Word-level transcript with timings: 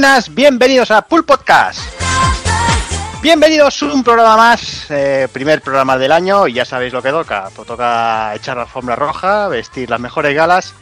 buenas, 0.00 0.32
bienvenidos 0.32 0.92
a 0.92 1.02
Pool 1.02 1.24
Podcast. 1.24 1.80
Bienvenidos 3.20 3.82
a 3.82 3.86
un 3.86 4.04
programa 4.04 4.36
más, 4.36 4.88
eh, 4.90 5.26
primer 5.32 5.60
programa 5.60 5.98
del 5.98 6.12
año 6.12 6.46
y 6.46 6.52
ya 6.52 6.64
sabéis 6.64 6.92
lo 6.92 7.02
que 7.02 7.10
toca. 7.10 7.50
Pues 7.52 7.66
toca 7.66 8.32
echar 8.36 8.58
la 8.58 8.62
alfombra 8.62 8.94
roja, 8.94 9.48
vestir 9.48 9.90
las 9.90 9.98
mejores 9.98 10.36
galas 10.36 10.72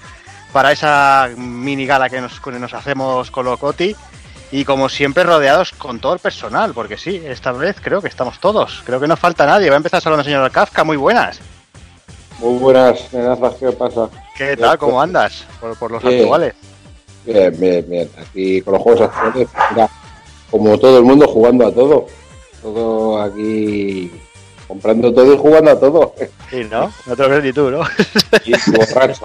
para 0.53 0.71
esa 0.71 1.31
mini 1.35 1.87
gala 1.87 2.11
que 2.11 2.21
nos, 2.21 2.39
que 2.41 2.51
nos 2.51 2.75
hacemos 2.75 3.31
con 3.31 3.47
Locoti 3.47 3.97
y 4.53 4.67
como 4.67 4.91
siempre 4.91 5.25
rodeados 5.25 5.73
con 5.73 5.99
todo 5.99 6.13
el 6.13 6.19
personal, 6.19 6.75
porque 6.75 6.99
sí, 6.99 7.23
esta 7.25 7.53
vez 7.53 7.77
creo 7.81 8.03
que 8.03 8.09
estamos 8.09 8.39
todos, 8.39 8.83
creo 8.85 9.01
que 9.01 9.09
no 9.09 9.17
falta 9.17 9.47
nadie. 9.47 9.71
Va 9.71 9.77
a 9.77 9.79
empezar 9.79 10.03
saludando 10.03 10.21
al 10.21 10.27
señor 10.27 10.51
Kafka, 10.51 10.85
muy 10.85 10.99
buenas. 10.99 11.41
Muy 12.39 12.59
buenas, 12.59 13.01
¿qué 13.11 13.73
pasa? 13.73 14.11
¿Qué 14.37 14.59
tal? 14.59 14.77
¿Cómo 14.77 15.01
andas? 15.01 15.47
Por, 15.59 15.75
por 15.79 15.91
los 15.91 16.03
Bien. 16.03 16.21
actuales. 16.21 16.55
Bien, 17.27 17.55
bien, 17.59 17.85
bien. 17.89 18.11
Aquí 18.19 18.61
con 18.63 18.75
los 18.75 18.83
juegos 18.83 19.03
actuales, 19.03 19.49
mira, 19.71 19.89
como 20.51 20.79
todo 20.79 20.99
el 20.99 21.05
mundo 21.05 21.27
jugando 21.27 21.67
a 21.67 21.73
todo. 21.73 22.07
Todo 22.63 23.21
aquí 23.23 24.11
comprando 24.69 25.13
todo 25.13 25.35
y 25.35 25.37
jugando 25.39 25.71
a 25.73 25.79
todo. 25.81 26.15
Sí, 26.51 26.65
¿no? 26.71 26.93
No 27.07 27.17
te 27.17 27.23
lo 27.23 27.29
crees 27.29 27.45
ni 27.45 27.53
tú, 27.53 27.71
¿no? 27.71 27.81
Y 28.45 28.53
borracho. 28.71 29.25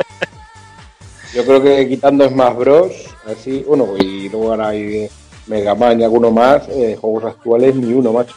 Yo 1.34 1.46
creo 1.46 1.62
que 1.64 1.88
quitando 1.88 2.28
Smash 2.28 2.56
Bros. 2.56 2.92
Así, 3.26 3.64
bueno, 3.68 3.88
y 4.00 4.28
luego 4.30 4.52
ahora 4.52 4.70
hay 4.70 5.08
Mega 5.48 5.76
Man 5.76 6.00
y 6.02 6.04
alguno 6.04 6.32
más, 6.32 6.68
eh, 6.70 6.98
juegos 7.00 7.24
actuales 7.26 7.76
ni 7.76 7.94
uno, 7.94 8.12
macho. 8.12 8.36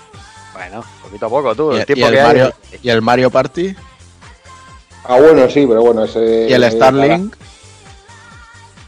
Bueno, 0.53 0.85
poquito 1.03 1.27
a 1.27 1.29
poco 1.29 1.55
tú, 1.55 1.73
Y, 1.73 1.77
el 1.77 1.83
y 1.83 1.85
tiempo 1.87 2.07
el 2.07 2.13
que 2.13 2.21
hay. 2.21 2.27
Mario, 2.27 2.55
y 2.83 2.89
el 2.91 3.03
Mario 3.03 3.31
Party 3.31 3.75
Ah, 5.07 5.19
bueno, 5.21 5.49
sí, 5.51 5.67
pero 5.67 5.83
bueno, 5.83 6.05
ese. 6.05 6.47
y 6.49 6.53
el 6.53 6.63
eh, 6.65 6.71
Starlink. 6.71 7.35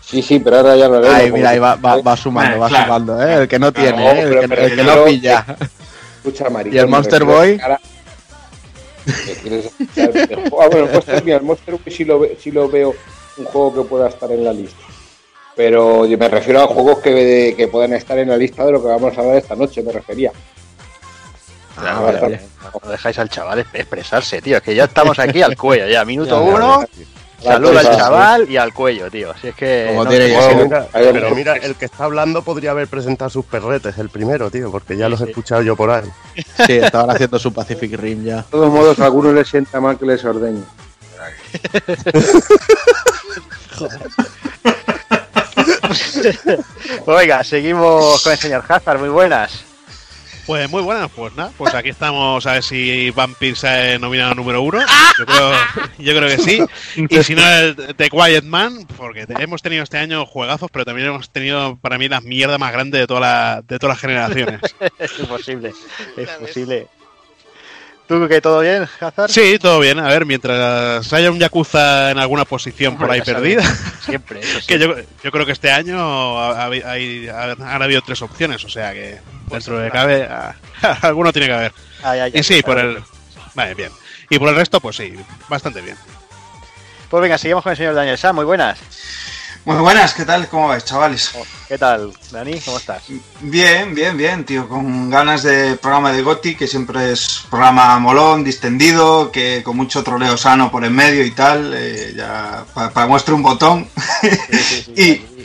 Sí, 0.08 0.22
sí, 0.22 0.38
pero 0.38 0.58
ahora 0.58 0.76
ya 0.76 0.86
lo 0.88 0.98
haremos. 0.98 1.14
Ay, 1.16 1.32
mira, 1.32 1.50
ahí 1.50 1.58
va, 1.58 1.74
va, 1.74 1.98
Eh, 1.98 2.02
va 2.02 2.16
sumando, 2.16 2.60
va 2.60 2.68
claro. 2.68 2.84
sumando, 2.84 3.22
¿eh? 3.26 3.34
El 3.42 3.48
que 3.48 3.58
no 3.58 3.72
tiene, 3.72 4.06
¿eh? 4.08 4.20
el, 4.20 4.28
pero- 4.48 4.62
que, 4.62 4.64
el 4.66 4.76
que 4.76 4.84
no 4.84 5.04
pilla. 5.04 5.44
Escucha, 6.18 6.48
maricón, 6.48 6.76
¿Y 6.76 6.78
el 6.78 6.86
Monster 6.86 7.24
Boy? 7.24 7.60
Ah, 7.62 7.78
bueno, 10.68 10.86
el 10.86 10.92
Monster, 10.92 11.24
mira, 11.24 11.36
el 11.38 11.42
Monster 11.42 11.74
Boy 11.74 11.92
sí 11.92 12.04
lo, 12.04 12.20
ve- 12.20 12.38
sí 12.40 12.50
lo 12.50 12.68
veo 12.68 12.94
un 13.36 13.44
juego 13.46 13.74
que 13.82 13.88
pueda 13.88 14.08
estar 14.08 14.30
en 14.32 14.44
la 14.44 14.52
lista. 14.52 14.76
Pero 15.54 16.04
yo 16.06 16.18
me 16.18 16.28
refiero 16.28 16.62
a 16.62 16.66
juegos 16.66 16.98
que, 16.98 17.54
que 17.56 17.68
puedan 17.68 17.92
estar 17.94 18.18
en 18.18 18.28
la 18.28 18.36
lista 18.36 18.64
de 18.64 18.72
lo 18.72 18.82
que 18.82 18.88
vamos 18.88 19.16
a 19.16 19.20
hablar 19.20 19.36
esta 19.36 19.54
noche, 19.56 19.82
me 19.82 19.92
refería. 19.92 20.30
Claro, 21.78 21.98
Ah, 21.98 22.00
vale, 22.02 22.20
vale, 22.20 22.40
vale. 22.62 22.78
No 22.84 22.90
dejáis 22.90 23.18
al 23.18 23.28
chaval 23.28 23.58
expresarse, 23.72 24.40
tío. 24.42 24.56
Es 24.58 24.62
que 24.62 24.74
ya 24.74 24.84
estamos 24.84 25.18
aquí 25.18 25.42
al 25.42 25.56
cuello, 25.56 25.86
ya. 25.88 26.04
Minuto 26.04 26.38
Ya, 26.40 26.50
ya, 26.50 26.54
uno, 26.56 26.80
ya. 26.82 27.04
Saluda 27.42 27.80
al 27.80 27.96
chaval 27.96 28.50
y 28.50 28.56
al 28.56 28.72
cuello, 28.72 29.10
tío. 29.10 29.32
Si 29.40 29.48
es 29.48 29.54
que. 29.54 29.86
Como 29.88 30.04
no- 30.04 30.10
tiene 30.10 30.26
que 30.28 30.34
Bueno, 30.36 30.48
ser. 30.50 30.64
mira, 30.64 30.86
Pero 30.92 31.34
mira, 31.34 31.52
el 31.56 31.74
que 31.76 31.84
está 31.86 32.04
hablando 32.04 32.42
podría 32.42 32.70
haber 32.72 32.88
presentado 32.88 33.30
sus 33.30 33.44
perretes, 33.44 33.98
el 33.98 34.08
primero, 34.08 34.50
tío, 34.50 34.70
porque 34.70 34.96
ya 34.96 35.08
los 35.08 35.20
he 35.20 35.24
escuchado 35.30 35.62
yo 35.62 35.76
por 35.76 35.90
ahí. 35.90 36.04
Sí, 36.66 36.72
estaban 36.74 37.10
haciendo 37.10 37.38
su 37.38 37.52
Pacific 37.52 37.94
Rim 37.98 38.24
ya. 38.24 38.36
De 38.38 38.42
todos 38.50 38.70
modos, 38.72 38.98
a 39.00 39.04
algunos 39.04 39.34
les 39.34 39.48
sienta 39.48 39.80
mal 39.80 39.98
que 39.98 40.06
les 40.06 40.24
ordeñe. 40.24 40.62
Venga, 47.06 47.44
seguimos 47.44 48.22
con 48.22 48.32
el 48.32 48.38
señor 48.38 48.64
Hazard. 48.68 48.98
Muy 49.00 49.08
buenas. 49.08 49.64
Pues 50.46 50.70
muy 50.70 50.80
buenas, 50.80 51.10
pues 51.10 51.34
nada, 51.34 51.50
pues 51.58 51.74
aquí 51.74 51.88
estamos 51.88 52.46
a 52.46 52.52
ver 52.52 52.62
si 52.62 53.10
Vampire 53.10 53.56
se 53.56 53.66
ha 53.66 53.98
nominado 53.98 54.36
número 54.36 54.62
uno. 54.62 54.78
Yo 55.18 55.26
creo, 55.26 55.52
yo 55.98 56.16
creo 56.16 56.28
que 56.28 56.38
sí. 56.38 56.60
Y 56.94 57.22
si 57.24 57.34
no, 57.34 57.42
el 57.44 57.74
The 57.74 58.08
Quiet 58.08 58.44
Man, 58.44 58.86
porque 58.96 59.26
hemos 59.40 59.60
tenido 59.60 59.82
este 59.82 59.98
año 59.98 60.24
juegazos, 60.24 60.70
pero 60.70 60.84
también 60.84 61.08
hemos 61.08 61.30
tenido 61.30 61.76
para 61.76 61.98
mí 61.98 62.08
la 62.08 62.20
mierda 62.20 62.58
más 62.58 62.72
grande 62.72 63.00
de, 63.00 63.06
toda 63.08 63.20
la, 63.20 63.62
de 63.66 63.78
todas 63.80 63.96
las 63.96 64.00
generaciones. 64.00 64.60
Es 64.98 65.18
imposible. 65.18 65.72
Es 66.16 66.30
posible. 66.30 66.86
¿Tú 68.08 68.28
que 68.28 68.40
todo 68.40 68.60
bien, 68.60 68.86
Hazard? 69.00 69.30
Sí, 69.30 69.58
todo 69.58 69.80
bien. 69.80 69.98
A 69.98 70.06
ver, 70.08 70.26
mientras 70.26 71.12
haya 71.12 71.30
un 71.30 71.40
Yakuza 71.40 72.12
en 72.12 72.18
alguna 72.18 72.44
posición 72.44 72.96
por 72.96 73.10
ahí 73.10 73.20
perdida, 73.20 73.62
Siempre, 74.04 74.40
eso 74.40 74.60
sí. 74.60 74.66
que 74.68 74.78
yo, 74.78 74.94
yo 75.24 75.32
creo 75.32 75.44
que 75.44 75.50
este 75.52 75.72
año 75.72 76.38
ha- 76.38 76.64
ha- 76.66 76.66
hay- 76.68 77.28
ha- 77.28 77.52
han 77.74 77.82
habido 77.82 78.02
tres 78.02 78.22
opciones, 78.22 78.64
o 78.64 78.68
sea 78.68 78.92
que 78.92 79.18
dentro 79.50 79.78
de 79.80 79.90
cabe, 79.90 80.28
alguno 81.02 81.32
tiene 81.32 81.48
que 81.48 81.54
haber. 81.54 81.72
Ay, 82.04 82.20
ay, 82.20 82.30
ay, 82.32 82.40
Y 82.40 82.42
sí, 82.44 82.62
por 82.62 82.78
el. 82.78 83.02
Vale, 83.54 83.74
bien. 83.74 83.90
Y 84.30 84.38
por 84.38 84.48
el 84.50 84.54
resto, 84.54 84.80
pues 84.80 84.96
sí, 84.96 85.14
bastante 85.48 85.80
bien. 85.80 85.96
Pues 87.10 87.20
venga, 87.22 87.38
seguimos 87.38 87.62
con 87.64 87.70
el 87.72 87.76
señor 87.76 87.94
Daniel 87.94 88.18
Sam. 88.18 88.36
Muy 88.36 88.44
buenas. 88.44 88.78
Muy 89.66 89.78
buenas, 89.78 90.14
¿qué 90.14 90.24
tal? 90.24 90.46
¿Cómo 90.48 90.68
vais, 90.68 90.84
chavales? 90.84 91.32
Oh, 91.34 91.42
¿Qué 91.66 91.76
tal, 91.76 92.12
Dani? 92.30 92.60
¿Cómo 92.60 92.76
estás? 92.76 93.02
Bien, 93.40 93.96
bien, 93.96 94.16
bien, 94.16 94.44
tío. 94.44 94.68
Con 94.68 95.10
ganas 95.10 95.42
de 95.42 95.74
programa 95.74 96.12
de 96.12 96.22
Goti, 96.22 96.54
que 96.54 96.68
siempre 96.68 97.10
es 97.10 97.44
programa 97.50 97.98
molón, 97.98 98.44
distendido, 98.44 99.32
que 99.32 99.64
con 99.64 99.76
mucho 99.76 100.04
troleo 100.04 100.36
sano 100.36 100.70
por 100.70 100.84
en 100.84 100.94
medio 100.94 101.24
y 101.24 101.32
tal. 101.32 101.74
eh, 101.76 102.14
ya 102.16 102.64
para 102.72 103.08
muestre 103.08 103.34
un 103.34 103.42
botón. 103.42 103.88
Sí, 104.22 104.30
sí, 104.30 104.82
sí, 104.84 104.92
Y-. 104.96 105.36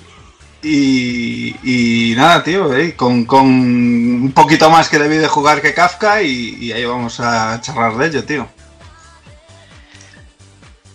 Y, 0.63 2.11
y 2.11 2.15
nada, 2.15 2.43
tío, 2.43 2.71
eh, 2.75 2.95
con, 2.95 3.25
con 3.25 3.47
un 3.47 4.31
poquito 4.35 4.69
más 4.69 4.88
que 4.88 4.99
debí 4.99 5.17
de 5.17 5.27
jugar 5.27 5.59
que 5.63 5.73
Kafka 5.73 6.21
y, 6.21 6.57
y 6.59 6.71
ahí 6.71 6.85
vamos 6.85 7.19
a 7.19 7.59
charlar 7.61 7.97
de 7.97 8.05
ello, 8.05 8.23
tío. 8.23 8.47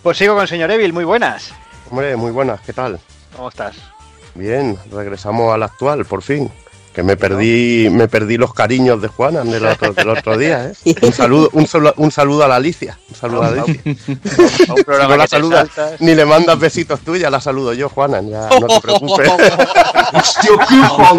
Pues 0.01 0.17
sigo 0.17 0.35
con 0.35 0.43
el 0.43 0.47
señor 0.47 0.71
Evil. 0.71 0.93
Muy 0.93 1.03
buenas. 1.03 1.51
Hombre, 1.91 2.15
muy 2.15 2.31
buenas, 2.31 2.61
¿qué 2.61 2.71
tal? 2.71 2.97
¿Cómo 3.37 3.49
estás? 3.49 3.77
Bien, 4.33 4.77
regresamos 4.91 5.53
al 5.53 5.61
actual, 5.61 6.05
por 6.05 6.23
fin. 6.23 6.51
Que 6.97 7.03
me 7.03 7.15
perdí, 7.15 7.89
me 7.91 8.07
perdí 8.07 8.37
los 8.37 8.55
cariños 8.55 8.99
de 9.03 9.07
Juana 9.07 9.43
del 9.43 9.67
otro, 9.67 9.93
del 9.93 10.09
otro 10.09 10.35
día, 10.35 10.71
¿eh? 10.83 10.95
Un 11.03 11.13
saludo, 11.13 11.47
un, 11.53 11.67
saludo- 11.67 11.93
un 11.97 12.09
saludo 12.11 12.43
a 12.43 12.47
la 12.47 12.55
Alicia. 12.55 12.97
Un 13.09 13.15
saludo 13.15 13.43
a 13.43 13.51
la 13.51 13.61
Alicia. 13.61 13.83
A 14.67 14.73
un 14.73 14.83
programa 14.83 15.09
No 15.11 15.17
la 15.17 15.27
saludas, 15.27 15.69
ni 15.99 16.15
le 16.15 16.25
mandas 16.25 16.57
besitos 16.59 17.01
tuyas, 17.01 17.29
la 17.31 17.39
saludo 17.39 17.73
yo, 17.73 17.87
Juana, 17.89 18.19
ya 18.21 18.49
no 18.59 18.65
te 18.65 18.81
preocupes. 18.81 19.31
¡Hostia, 20.11 20.51
qué 20.67 20.73
hijo 20.73 21.15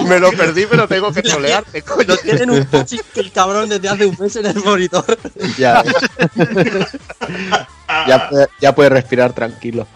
de- 0.00 0.04
me 0.08 0.18
lo 0.18 0.32
perdí, 0.32 0.64
pero 0.64 0.88
tengo 0.88 1.12
que 1.12 1.20
trolearte, 1.20 1.82
coño. 1.82 2.04
Lo 2.08 2.16
tienen 2.16 2.50
un 2.50 2.64
pochis 2.64 3.02
que 3.12 3.20
el 3.20 3.30
cabrón 3.30 3.68
desde 3.68 3.90
hace 3.90 4.06
un 4.06 4.16
mes 4.18 4.34
en 4.36 4.46
el 4.46 4.56
monitor. 4.64 5.18
Ya, 5.58 5.84
ya, 8.06 8.30
ya 8.58 8.74
puede 8.74 8.88
respirar 8.88 9.34
tranquilo. 9.34 9.86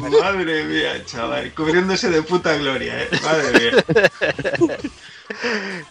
Madre 0.00 0.64
mía, 0.64 1.04
chaval, 1.04 1.52
cubriéndose 1.54 2.10
de 2.10 2.22
puta 2.22 2.54
gloria, 2.56 3.02
eh. 3.02 3.08
Madre 3.22 3.58
mía. 3.58 3.84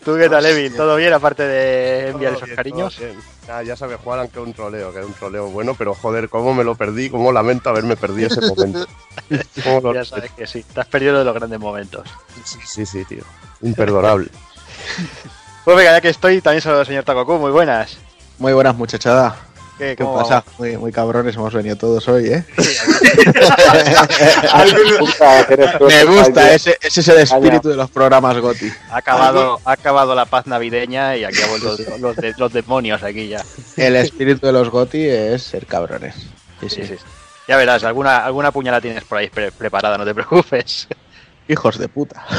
¿Tú 0.04 0.18
qué 0.18 0.28
tal, 0.30 0.46
Evil? 0.46 0.76
¿Todo 0.76 0.96
bien 0.98 1.14
aparte 1.14 1.44
de 1.44 2.10
enviar 2.10 2.34
esos 2.34 2.44
bien, 2.46 2.56
cariños? 2.58 3.00
Ya, 3.48 3.64
ya 3.64 3.76
sabe 3.78 3.96
Juan 3.96 4.28
que 4.28 4.40
es 4.40 4.46
un 4.46 4.54
troleo, 4.54 4.94
que 4.94 5.00
es 5.00 5.06
un 5.06 5.14
troleo 5.14 5.48
bueno, 5.48 5.76
pero 5.76 5.96
joder, 5.96 6.28
cómo 6.30 6.54
me 6.54 6.64
lo 6.66 6.76
perdí, 6.76 7.10
cómo 7.10 7.32
lamento 7.32 7.70
haberme 7.70 7.96
perdido 7.96 8.28
ese 8.28 8.42
momento. 8.42 8.86
Lo- 9.84 9.94
Ya 9.94 10.04
sabes 10.04 10.32
que 10.32 10.46
sí, 10.46 10.64
te 10.64 10.82
has 10.82 10.88
perdido 10.88 11.18
de 11.20 11.24
los 11.26 11.34
grandes 11.34 11.60
momentos. 11.60 12.08
Sí, 12.44 12.86
sí, 12.86 13.06
tío. 13.06 13.24
Imperdonable. 13.62 14.30
Pues 15.66 15.78
venga, 15.78 15.92
ya 15.92 16.02
que 16.02 16.10
estoy, 16.10 16.42
también 16.42 16.62
soy 16.62 16.80
el 16.80 16.86
señor 16.86 17.04
Takoku. 17.04 17.38
Muy 17.38 17.52
buenas. 17.52 17.98
Muy 18.40 18.54
buenas, 18.54 18.76
muchachada. 18.76 19.36
¿Qué, 19.80 19.96
¿Qué 19.96 20.04
pasa? 20.04 20.44
Muy, 20.60 20.76
muy 20.78 20.92
cabrones 20.92 21.36
hemos 21.36 21.54
venido 21.54 21.76
todos 21.78 22.08
hoy, 22.10 22.28
¿eh? 22.28 22.44
Me 25.88 26.04
gusta, 26.06 26.54
ese, 26.54 26.78
ese 26.82 27.00
es 27.02 27.08
el 27.08 27.18
espíritu 27.20 27.70
de 27.70 27.76
los 27.78 27.90
programas 27.90 28.38
GOTI. 28.38 28.72
Ha 28.92 28.98
acabado, 28.98 29.60
ha 29.66 29.72
acabado 29.72 30.14
la 30.16 30.26
paz 30.26 30.46
navideña 30.48 31.16
y 31.16 31.24
aquí 31.24 31.42
ha 31.42 31.48
vuelto 31.48 31.76
los, 32.00 32.16
de- 32.18 32.34
los 32.38 32.54
demonios 32.54 33.02
aquí 33.04 33.30
ya. 33.30 33.44
El 33.78 33.96
espíritu 33.96 34.46
de 34.48 34.52
los 34.54 34.70
GOTI 34.70 35.08
es 35.08 35.44
ser 35.44 35.66
cabrones. 35.66 36.16
Sí, 36.60 36.70
Sí, 36.70 36.82
sí. 36.84 36.88
sí. 36.88 36.96
Ya 37.48 37.58
verás, 37.58 37.84
alguna, 37.84 38.18
alguna 38.26 38.52
puñalada 38.52 38.82
tienes 38.82 39.04
por 39.06 39.18
ahí 39.18 39.30
pre- 39.30 39.52
preparada, 39.52 39.98
no 39.98 40.06
te 40.06 40.14
preocupes. 40.14 40.88
Hijos 41.48 41.78
de 41.80 41.88
puta. 41.88 42.24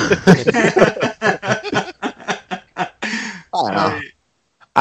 Bueno, 3.52 3.94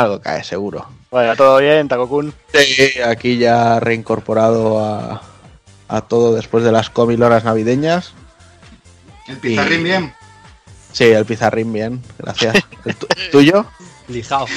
algo 0.01 0.21
cae 0.21 0.43
seguro. 0.43 0.87
Bueno, 1.11 1.35
todo 1.35 1.57
bien, 1.57 1.87
Takokun. 1.87 2.33
Sí, 2.53 2.99
aquí 3.01 3.37
ya 3.37 3.79
reincorporado 3.79 4.83
a, 4.83 5.21
a 5.87 6.01
todo 6.01 6.35
después 6.35 6.63
de 6.63 6.71
las 6.71 6.89
comiloras 6.89 7.43
navideñas. 7.43 8.13
El 9.27 9.37
pizarrín 9.37 9.83
bien. 9.83 10.13
Sí, 10.91 11.05
el 11.05 11.25
pizarrín 11.25 11.71
bien, 11.73 12.01
gracias. 12.17 12.55
¿El 12.85 12.95
tu- 12.95 13.07
tuyo? 13.31 13.65
Lijao. 14.07 14.47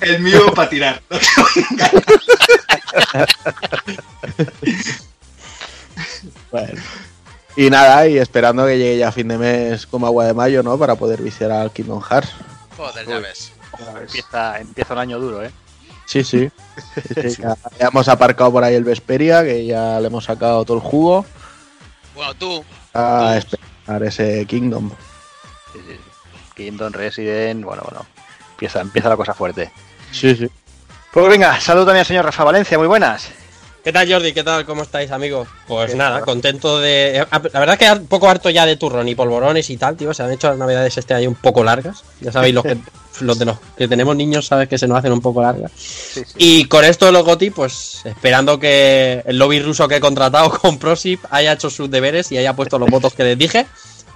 El 0.00 0.20
mío 0.20 0.52
para 0.54 0.68
tirar. 0.70 1.02
Bueno. 6.50 6.80
Y 7.56 7.68
nada, 7.70 8.06
y 8.08 8.18
esperando 8.18 8.66
que 8.66 8.78
llegue 8.78 8.98
ya 8.98 9.08
a 9.08 9.12
fin 9.12 9.28
de 9.28 9.36
mes 9.38 9.86
como 9.86 10.06
agua 10.06 10.24
de 10.26 10.34
mayo, 10.34 10.62
¿no? 10.62 10.78
Para 10.78 10.94
poder 10.94 11.20
viciar 11.22 11.50
al 11.50 11.72
Kingdom 11.72 12.00
Hearts. 12.00 12.30
Joder, 12.76 13.06
ya 13.06 13.18
ves. 13.18 13.52
Empieza, 14.00 14.60
empieza 14.60 14.94
un 14.94 14.98
año 14.98 15.18
duro, 15.18 15.44
¿eh? 15.44 15.50
Sí, 16.06 16.24
sí. 16.24 16.50
Sí, 17.14 17.30
sí, 17.30 17.42
ya, 17.42 17.56
ya 17.78 17.88
hemos 17.88 18.08
aparcado 18.08 18.52
por 18.52 18.64
ahí 18.64 18.74
el 18.74 18.84
Vesperia, 18.84 19.42
que 19.44 19.64
ya 19.66 20.00
le 20.00 20.08
hemos 20.08 20.24
sacado 20.24 20.64
todo 20.64 20.76
el 20.78 20.82
jugo. 20.82 21.24
Bueno, 22.14 22.34
tú. 22.34 22.64
A 22.94 23.36
esperar 23.36 24.02
ese 24.02 24.44
Kingdom. 24.46 24.90
Sí, 25.72 25.78
sí. 25.86 25.96
Kingdom 26.56 26.92
Resident, 26.92 27.64
bueno, 27.64 27.82
bueno. 27.88 28.06
Empieza, 28.52 28.80
empieza 28.80 29.08
la 29.08 29.16
cosa 29.16 29.34
fuerte. 29.34 29.70
Sí, 30.12 30.34
sí. 30.34 30.50
Pues 31.12 31.28
venga, 31.28 31.58
saludo 31.60 31.86
también 31.86 32.00
al 32.00 32.06
señor 32.06 32.24
Rafa 32.24 32.44
Valencia, 32.44 32.78
muy 32.78 32.86
buenas. 32.86 33.30
¿Qué 33.82 33.92
tal, 33.94 34.12
Jordi? 34.12 34.32
¿Qué 34.34 34.44
tal? 34.44 34.66
¿Cómo 34.66 34.82
estáis, 34.82 35.10
amigos? 35.10 35.48
Pues 35.66 35.94
nada, 35.94 36.20
contento 36.20 36.80
de. 36.80 37.16
eh, 37.18 37.24
La 37.30 37.60
verdad 37.60 37.78
es 37.80 37.88
que 37.88 37.98
un 38.00 38.06
poco 38.08 38.28
harto 38.28 38.50
ya 38.50 38.66
de 38.66 38.76
turrón 38.76 39.08
y 39.08 39.14
polvorones 39.14 39.70
y 39.70 39.78
tal, 39.78 39.96
tío. 39.96 40.12
Se 40.12 40.22
han 40.22 40.30
hecho 40.32 40.48
las 40.48 40.58
navidades 40.58 40.98
este 40.98 41.14
año 41.14 41.30
un 41.30 41.34
poco 41.34 41.64
largas. 41.64 42.02
Ya 42.20 42.30
sabéis, 42.30 42.54
los 42.54 42.62
que, 42.64 42.76
los 43.20 43.38
de 43.38 43.46
los 43.46 43.56
que 43.78 43.88
tenemos 43.88 44.14
niños, 44.16 44.46
sabes 44.46 44.68
que 44.68 44.76
se 44.76 44.86
nos 44.86 44.98
hacen 44.98 45.12
un 45.12 45.22
poco 45.22 45.40
largas. 45.40 45.72
Sí, 45.76 46.22
sí. 46.26 46.34
Y 46.36 46.64
con 46.66 46.84
esto 46.84 47.06
de 47.06 47.12
los 47.12 47.24
GOTI, 47.24 47.50
pues 47.50 48.02
esperando 48.04 48.60
que 48.60 49.22
el 49.24 49.38
lobby 49.38 49.60
ruso 49.60 49.88
que 49.88 49.96
he 49.96 50.00
contratado 50.00 50.50
con 50.60 50.78
Prosip 50.78 51.24
haya 51.30 51.52
hecho 51.54 51.70
sus 51.70 51.90
deberes 51.90 52.30
y 52.32 52.36
haya 52.36 52.54
puesto 52.54 52.78
los 52.78 52.90
votos 52.90 53.14
que 53.14 53.24
les 53.24 53.38
dije 53.38 53.66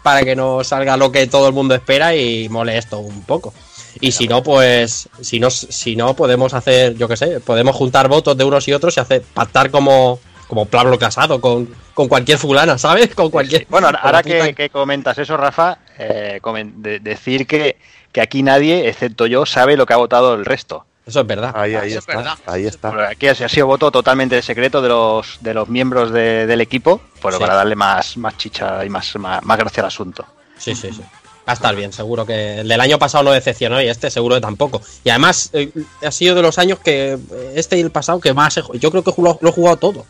para 0.02 0.22
que 0.24 0.36
no 0.36 0.62
salga 0.62 0.98
lo 0.98 1.10
que 1.10 1.26
todo 1.26 1.48
el 1.48 1.54
mundo 1.54 1.74
espera 1.74 2.14
y 2.14 2.50
mole 2.50 2.76
esto 2.76 2.98
un 2.98 3.22
poco. 3.22 3.54
Y 4.00 4.12
si 4.12 4.26
no, 4.28 4.42
pues, 4.42 5.08
si 5.20 5.38
no, 5.40 5.50
si 5.50 5.96
no, 5.96 6.14
podemos 6.14 6.54
hacer, 6.54 6.94
yo 6.96 7.08
qué 7.08 7.16
sé, 7.16 7.40
podemos 7.40 7.74
juntar 7.76 8.08
votos 8.08 8.36
de 8.36 8.44
unos 8.44 8.66
y 8.68 8.72
otros 8.72 8.96
y 8.96 9.00
hacer 9.00 9.22
pactar 9.34 9.70
como, 9.70 10.18
como 10.48 10.66
Pablo 10.66 10.98
Casado 10.98 11.40
con, 11.40 11.68
con 11.94 12.08
cualquier 12.08 12.38
fulana, 12.38 12.76
¿sabes? 12.78 13.14
Con 13.14 13.30
cualquier. 13.30 13.66
Bueno, 13.70 13.88
ahora, 14.00 14.22
que, 14.22 14.54
que 14.54 14.70
comentas 14.70 15.16
eso, 15.18 15.36
Rafa, 15.36 15.78
eh, 15.98 16.40
comen- 16.42 16.74
de- 16.76 17.00
decir 17.00 17.46
que, 17.46 17.78
que 18.12 18.20
aquí 18.20 18.42
nadie, 18.42 18.88
excepto 18.88 19.26
yo, 19.26 19.46
sabe 19.46 19.76
lo 19.76 19.86
que 19.86 19.92
ha 19.94 19.98
votado 19.98 20.34
el 20.34 20.44
resto. 20.44 20.84
Eso 21.06 21.20
es 21.20 21.26
verdad. 21.26 21.52
Ahí, 21.54 21.74
ahí 21.74 21.88
Eso 21.90 21.98
es 21.98 22.04
está. 22.08 22.16
verdad. 22.16 22.38
Ahí 22.46 22.66
está. 22.66 23.08
Aquí 23.10 23.26
ha 23.28 23.34
sido 23.48 23.66
voto 23.66 23.90
totalmente 23.90 24.40
secreto 24.40 24.80
de 24.80 24.88
los, 24.88 25.36
de 25.42 25.52
los 25.52 25.68
miembros 25.68 26.10
de- 26.10 26.46
del 26.46 26.60
equipo, 26.62 27.00
Sí. 27.14 27.20
para 27.38 27.54
darle 27.54 27.74
más, 27.76 28.16
más 28.16 28.36
chicha 28.38 28.82
y 28.84 28.88
más, 28.88 29.14
más, 29.16 29.42
más 29.44 29.58
gracia 29.58 29.82
al 29.82 29.88
asunto. 29.88 30.24
Sí, 30.56 30.74
sí, 30.74 30.90
sí. 30.92 31.02
Va 31.46 31.52
a 31.52 31.54
estar 31.54 31.76
bien, 31.76 31.92
seguro 31.92 32.24
que 32.24 32.60
el 32.60 32.68
del 32.68 32.80
año 32.80 32.98
pasado 32.98 33.24
no 33.24 33.30
decepcionó 33.30 33.82
y 33.82 33.88
este 33.88 34.10
seguro 34.10 34.36
que 34.36 34.40
tampoco. 34.40 34.80
Y 35.04 35.10
además 35.10 35.50
eh, 35.52 35.70
ha 36.02 36.10
sido 36.10 36.34
de 36.34 36.40
los 36.40 36.58
años 36.58 36.78
que 36.78 37.12
eh, 37.12 37.52
este 37.54 37.76
y 37.76 37.80
el 37.80 37.90
pasado 37.90 38.18
que 38.18 38.32
más 38.32 38.56
he 38.56 38.62
yo 38.78 38.90
creo 38.90 39.04
que 39.04 39.12
lo, 39.18 39.38
lo 39.40 39.48
he 39.50 39.52
jugado 39.52 39.76
todo. 39.76 40.06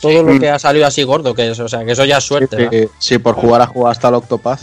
Todo 0.00 0.22
lo 0.22 0.38
que 0.38 0.48
ha 0.48 0.60
salido 0.60 0.86
así 0.86 1.02
gordo, 1.02 1.34
que 1.34 1.50
es, 1.50 1.58
o 1.58 1.68
sea, 1.68 1.84
que 1.84 1.90
eso 1.92 2.04
ya 2.04 2.18
es 2.18 2.24
suerte. 2.24 2.56
Sí, 2.56 2.62
¿verdad? 2.62 2.88
sí, 2.98 3.14
sí, 3.14 3.18
por 3.18 3.34
jugar 3.34 3.62
a 3.62 3.66
jugar 3.66 3.90
hasta 3.90 4.08
el 4.08 4.14
Octopath. 4.14 4.60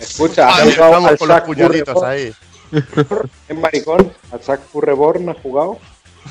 Escucha, 0.00 0.46
Vale, 0.46 0.62
¿has 0.62 0.74
jugado 0.76 0.92
Vamos 0.92 1.10
al 1.10 1.18
con 1.18 1.28
los 1.28 1.36
Sack 1.36 1.46
puñaditos 1.46 2.02
ahí. 2.04 2.32
¿En 3.48 3.60
maricón? 3.60 4.12
¿Al 4.30 4.42
Sack 4.42 4.60
Reborn 4.72 5.28
has 5.28 5.38
jugado? 5.38 5.78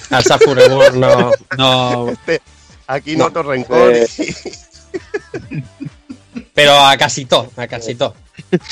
Al 0.10 0.24
Safu 0.24 0.54
Reborn 0.54 1.00
no, 1.00 1.32
no. 1.58 2.10
Este, 2.10 2.42
aquí 2.88 3.16
noto 3.16 3.44
rencor. 3.44 3.94
Eh, 3.94 4.08
Pero 6.54 6.78
a 6.78 6.98
casi 6.98 7.26
todo, 7.26 7.50
a 7.56 7.68
casi 7.68 7.96
todo. 7.96 8.16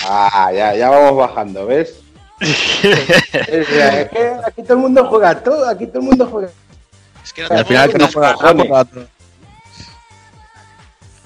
Ah, 0.04 0.52
ya, 0.54 0.76
ya 0.76 0.90
vamos 0.90 1.18
bajando, 1.18 1.66
¿ves? 1.66 2.02
es, 2.42 3.68
que 3.68 4.36
aquí 4.46 4.64
todo 4.64 4.74
el 4.74 4.80
mundo 4.80 5.06
juega 5.10 5.44
todo, 5.44 5.68
aquí 5.68 5.88
todo 5.88 6.00
el 6.00 6.06
mundo 6.06 6.28
juega. 6.28 6.50
Es 7.24 7.34
que 7.34 7.44
no 7.44 7.50
Y 7.50 7.58
al 7.58 7.66
final 7.66 7.92
que 7.92 7.98
no 7.98 8.08
juega. 8.08 8.36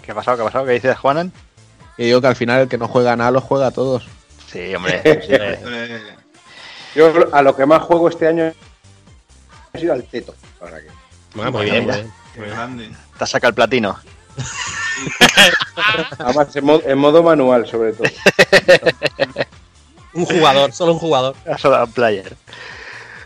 ¿Qué 0.01 0.11
ha 0.11 0.15
pasado? 0.15 0.37
¿Qué 0.37 0.41
ha 0.41 0.45
pasado? 0.45 0.65
¿Qué 0.65 0.71
dices, 0.73 0.97
Juanan? 0.97 1.31
Y 1.97 2.05
digo 2.05 2.21
que 2.21 2.27
al 2.27 2.35
final 2.35 2.61
el 2.61 2.67
que 2.67 2.77
no 2.77 2.87
juega 2.87 3.15
nada 3.15 3.31
los 3.31 3.43
juega 3.43 3.67
a 3.67 3.71
todos. 3.71 4.05
Sí, 4.51 4.73
hombre. 4.75 5.01
sí, 5.25 5.33
hombre. 5.33 6.01
Yo 6.95 7.11
a 7.31 7.41
lo 7.41 7.55
que 7.55 7.65
más 7.65 7.81
juego 7.83 8.09
este 8.09 8.27
año 8.27 8.53
es 9.73 9.83
ir 9.83 9.91
al 9.91 10.03
teto. 10.03 10.35
Para 10.59 10.79
que... 10.79 10.87
Bueno, 11.33 11.51
muy 11.51 11.65
bien, 11.65 11.85
muy 11.85 11.93
bien. 11.95 12.13
qué 12.35 12.41
grande. 12.41 12.89
Te 13.17 13.23
has 13.23 13.29
sacado 13.29 13.49
el 13.49 13.55
platino. 13.55 13.97
Además, 16.19 16.55
en 16.55 16.65
modo, 16.65 16.81
en 16.85 16.97
modo 16.97 17.23
manual, 17.23 17.67
sobre 17.67 17.93
todo. 17.93 18.07
Un 20.13 20.25
jugador, 20.25 20.71
solo 20.71 20.93
un 20.93 20.99
jugador. 20.99 21.35
Ha 21.51 21.57
sonado 21.57 21.87
player. 21.87 22.35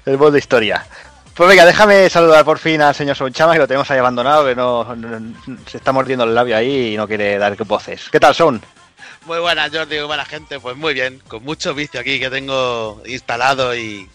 El 0.06 0.18
mod 0.18 0.32
de 0.32 0.40
historia. 0.40 0.86
Pues 1.34 1.50
venga, 1.50 1.66
déjame 1.66 2.10
saludar 2.10 2.46
por 2.46 2.58
fin 2.60 2.82
al 2.82 2.96
señor 2.96 3.16
Sonchama, 3.16 3.54
que 3.54 3.60
lo 3.60 3.68
tenemos 3.68 3.90
ahí 3.92 4.00
abandonado, 4.00 4.46
que 4.46 4.56
no, 4.56 4.96
no- 4.96 5.36
se 5.70 5.78
está 5.78 5.92
mordiendo 5.92 6.24
el 6.24 6.34
labio 6.34 6.56
ahí 6.56 6.94
y 6.94 6.98
no 6.98 7.08
quiere 7.08 7.38
dar 7.38 7.56
voces. 7.66 8.08
¿Qué 8.12 8.20
tal, 8.20 8.34
Son? 8.34 8.62
Muy 9.26 9.40
buenas, 9.40 9.70
Jordi, 9.72 9.98
muy 9.98 10.06
buena 10.06 10.24
gente. 10.26 10.60
Pues 10.62 10.78
muy 10.78 10.94
bien, 10.94 11.22
con 11.28 11.44
mucho 11.44 11.74
vicio 11.74 12.00
aquí 12.00 12.20
que 12.20 12.30
tengo 12.30 13.02
instalado 13.06 13.76
y, 13.76 13.80
y 13.82 14.10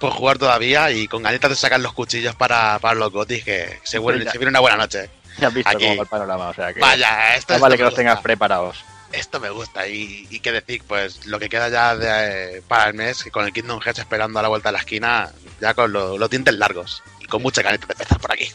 por 0.00 0.10
jugar 0.10 0.36
todavía 0.38 0.90
y 0.90 1.06
con 1.06 1.22
ganitas 1.22 1.50
de 1.50 1.56
sacar 1.56 1.78
los 1.80 1.92
cuchillos 1.92 2.34
para, 2.34 2.78
para 2.80 2.96
los 2.96 3.12
gotis, 3.12 3.44
que 3.44 3.78
se, 3.84 4.00
vuelve- 4.00 4.24
ya. 4.24 4.32
se 4.32 4.38
viene 4.38 4.50
una 4.50 4.60
buena 4.60 4.76
noche. 4.76 5.08
Ya 5.38 5.48
has 5.48 5.54
visto 5.54 5.70
Aquí. 5.70 5.84
cómo 5.84 5.96
va 5.96 6.02
el 6.02 6.08
panorama, 6.08 6.48
o 6.48 6.54
sea 6.54 6.72
que... 6.72 6.80
Vaya, 6.80 7.34
esto, 7.36 7.52
más 7.52 7.56
esto 7.56 7.58
vale 7.60 7.76
que 7.76 7.82
los 7.82 7.94
tengas 7.94 8.20
preparados. 8.20 8.84
Esto 9.12 9.38
me 9.38 9.50
gusta 9.50 9.86
y, 9.86 10.26
y 10.30 10.40
qué 10.40 10.50
decir, 10.50 10.82
pues 10.88 11.26
lo 11.26 11.38
que 11.38 11.48
queda 11.48 11.68
ya 11.68 11.94
de, 11.96 12.62
para 12.66 12.88
el 12.88 12.94
mes, 12.94 13.22
que 13.22 13.30
con 13.30 13.44
el 13.44 13.52
Kingdom 13.52 13.80
Hearts 13.80 14.00
esperando 14.00 14.38
a 14.40 14.42
la 14.42 14.48
vuelta 14.48 14.70
de 14.70 14.72
la 14.74 14.78
esquina, 14.80 15.30
ya 15.60 15.72
con 15.74 15.92
lo- 15.92 16.18
los 16.18 16.28
dientes 16.30 16.54
largos 16.54 17.02
y 17.20 17.26
con 17.26 17.40
mucha 17.40 17.62
ganitas 17.62 17.86
de 17.88 17.92
empezar 17.94 18.18
por 18.18 18.32
aquí. 18.32 18.50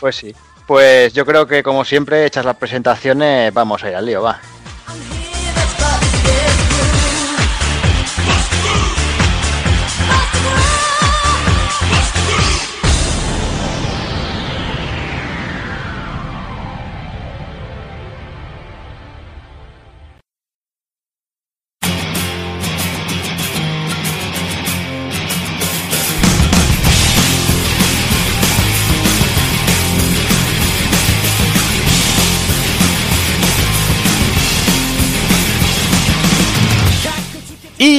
Pues 0.00 0.16
sí. 0.16 0.34
Pues 0.66 1.12
yo 1.14 1.24
creo 1.26 1.46
que, 1.46 1.62
como 1.62 1.84
siempre, 1.84 2.24
hechas 2.26 2.44
las 2.44 2.56
presentaciones, 2.56 3.52
vamos 3.52 3.82
a 3.84 3.88
ir 3.90 3.96
al 3.96 4.06
lío, 4.06 4.22
va. 4.22 4.40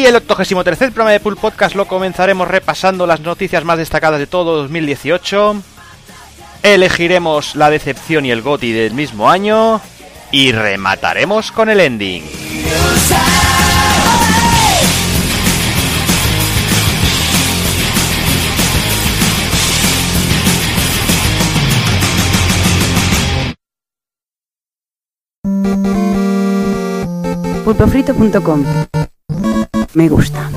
Y 0.06 0.08
el 0.08 0.18
83 0.18 0.92
programa 0.92 1.10
de 1.10 1.20
Pool 1.20 1.36
Podcast 1.36 1.74
lo 1.74 1.88
comenzaremos 1.88 2.48
repasando 2.48 3.08
las 3.08 3.22
noticias 3.22 3.64
más 3.64 3.80
destacadas 3.80 4.20
de 4.20 4.28
todo 4.28 4.56
2018. 4.58 5.56
Elegiremos 6.62 7.56
la 7.56 7.72
decepción 7.72 8.24
y 8.24 8.30
el 8.30 8.44
GOTI 8.44 8.72
del 8.72 8.94
mismo 8.94 9.32
año. 9.32 9.82
Y 10.32 10.52
remataremos 10.52 11.52
con 11.52 11.72
el 11.72 11.80
ending. 11.80 12.24
pulpofrito.com. 27.64 28.66
Me 29.96 30.10
gusta. 30.10 30.52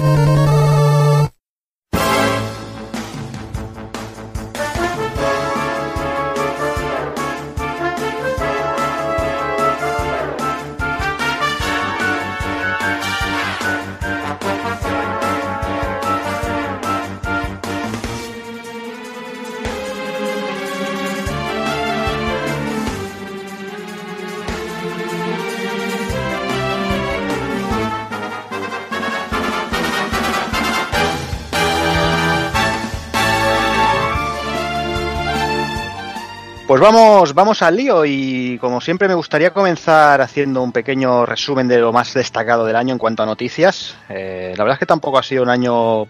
Pues 36.78 36.92
vamos, 36.92 37.34
vamos 37.34 37.60
al 37.62 37.74
lío 37.74 38.04
y 38.04 38.56
como 38.60 38.80
siempre 38.80 39.08
me 39.08 39.14
gustaría 39.14 39.52
comenzar 39.52 40.20
haciendo 40.20 40.62
un 40.62 40.70
pequeño 40.70 41.26
resumen 41.26 41.66
de 41.66 41.78
lo 41.78 41.92
más 41.92 42.14
destacado 42.14 42.64
del 42.64 42.76
año 42.76 42.92
en 42.92 43.00
cuanto 43.00 43.24
a 43.24 43.26
noticias. 43.26 43.96
Eh, 44.08 44.54
la 44.56 44.62
verdad 44.62 44.76
es 44.76 44.78
que 44.78 44.86
tampoco 44.86 45.18
ha 45.18 45.24
sido 45.24 45.42
un 45.42 45.48
año 45.48 46.04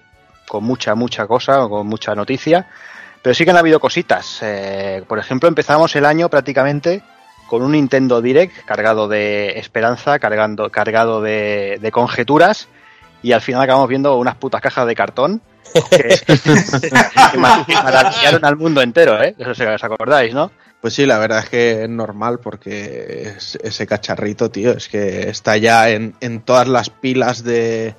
con 0.46 0.64
mucha, 0.64 0.94
mucha 0.94 1.26
cosa, 1.26 1.64
o 1.64 1.70
con 1.70 1.86
mucha 1.86 2.14
noticia, 2.14 2.66
pero 3.22 3.32
sí 3.32 3.46
que 3.46 3.50
han 3.50 3.56
habido 3.56 3.80
cositas. 3.80 4.40
Eh, 4.42 5.02
por 5.08 5.18
ejemplo, 5.18 5.48
empezamos 5.48 5.96
el 5.96 6.04
año 6.04 6.28
prácticamente 6.28 7.00
con 7.46 7.62
un 7.62 7.72
Nintendo 7.72 8.20
Direct 8.20 8.66
cargado 8.66 9.08
de 9.08 9.58
esperanza, 9.58 10.18
cargando, 10.18 10.68
cargado 10.68 11.22
de, 11.22 11.78
de 11.80 11.90
conjeturas 11.90 12.68
y 13.22 13.32
al 13.32 13.40
final 13.40 13.62
acabamos 13.62 13.88
viendo 13.88 14.18
unas 14.18 14.34
putas 14.34 14.60
cajas 14.60 14.86
de 14.86 14.94
cartón 14.94 15.40
que, 15.90 16.20
que 17.32 17.38
ma- 17.38 17.64
que 17.66 17.74
maravillaron 17.74 18.44
al 18.44 18.56
mundo 18.56 18.80
entero, 18.82 19.22
¿eh? 19.22 19.34
Eso 19.38 19.50
os 19.50 19.84
acordáis, 19.84 20.34
¿no? 20.34 20.50
Pues 20.80 20.94
sí, 20.94 21.06
la 21.06 21.18
verdad 21.18 21.40
es 21.40 21.48
que 21.48 21.82
es 21.84 21.88
normal 21.88 22.38
porque 22.40 23.34
es- 23.36 23.58
ese 23.62 23.86
cacharrito, 23.86 24.50
tío, 24.50 24.72
es 24.72 24.88
que 24.88 25.28
está 25.28 25.56
ya 25.56 25.90
en, 25.90 26.14
en 26.20 26.40
todas 26.40 26.68
las 26.68 26.88
pilas 26.90 27.42
de, 27.42 27.94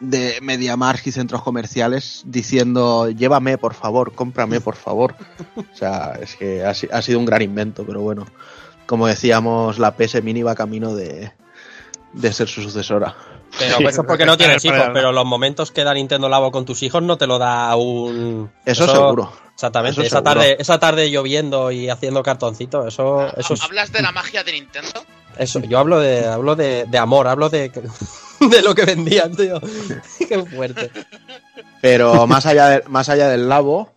de 0.00 0.38
MediaMarkt 0.42 1.06
y 1.06 1.12
centros 1.12 1.42
comerciales 1.42 2.22
diciendo 2.26 3.08
llévame, 3.10 3.56
por 3.58 3.74
favor, 3.74 4.12
cómprame, 4.14 4.60
por 4.60 4.74
favor. 4.76 5.14
O 5.56 5.76
sea, 5.76 6.18
es 6.20 6.34
que 6.36 6.64
ha, 6.64 6.70
ha 6.70 7.02
sido 7.02 7.18
un 7.20 7.24
gran 7.26 7.42
invento, 7.42 7.84
pero 7.86 8.00
bueno, 8.00 8.26
como 8.86 9.06
decíamos, 9.06 9.78
la 9.78 9.94
PS 9.96 10.22
Mini 10.22 10.42
va 10.42 10.54
camino 10.56 10.94
de, 10.96 11.30
de 12.14 12.32
ser 12.32 12.48
su 12.48 12.62
sucesora. 12.62 13.14
Pero 13.58 13.76
Sí, 13.78 13.84
eso 13.84 14.00
es 14.02 14.06
porque 14.06 14.26
no 14.26 14.36
tienes 14.36 14.64
hijos, 14.64 14.90
pero 14.92 15.12
los 15.12 15.24
momentos 15.24 15.70
que 15.72 15.84
da 15.84 15.94
Nintendo 15.94 16.28
Labo 16.28 16.50
con 16.50 16.64
tus 16.64 16.82
hijos 16.82 17.02
no 17.02 17.16
te 17.18 17.26
lo 17.26 17.38
da 17.38 17.74
un... 17.76 18.50
Eso, 18.64 18.86
seguro. 18.86 19.32
Exactamente, 19.54 19.92
Eso 20.00 20.02
esa 20.02 20.16
seguro. 20.18 20.34
tarde, 20.34 20.56
esa 20.60 20.78
tarde 20.78 21.10
lloviendo 21.10 21.70
y 21.72 21.88
haciendo 21.88 22.22
cartoncito, 22.22 22.86
eso, 22.86 23.26
eso, 23.36 23.54
es- 23.54 23.62
¿Hablas 23.62 23.90
de 23.92 24.02
la 24.02 24.12
magia 24.12 24.44
de 24.44 24.52
Nintendo? 24.52 24.90
eso, 25.36 25.60
yo 25.60 25.78
hablo 25.78 25.98
de, 26.00 26.26
hablo 26.26 26.56
de, 26.56 26.84
de 26.88 26.98
amor, 26.98 27.26
hablo 27.28 27.48
de, 27.48 27.70
de 28.40 28.62
lo 28.62 28.74
que 28.74 28.84
vendían, 28.84 29.34
tío. 29.34 29.60
Qué 30.28 30.38
fuerte. 30.44 30.90
Pero 31.80 32.26
más 32.26 32.46
allá, 32.46 32.68
de- 32.68 32.82
más 32.88 33.08
allá 33.08 33.28
del 33.28 33.48
labo, 33.48 33.92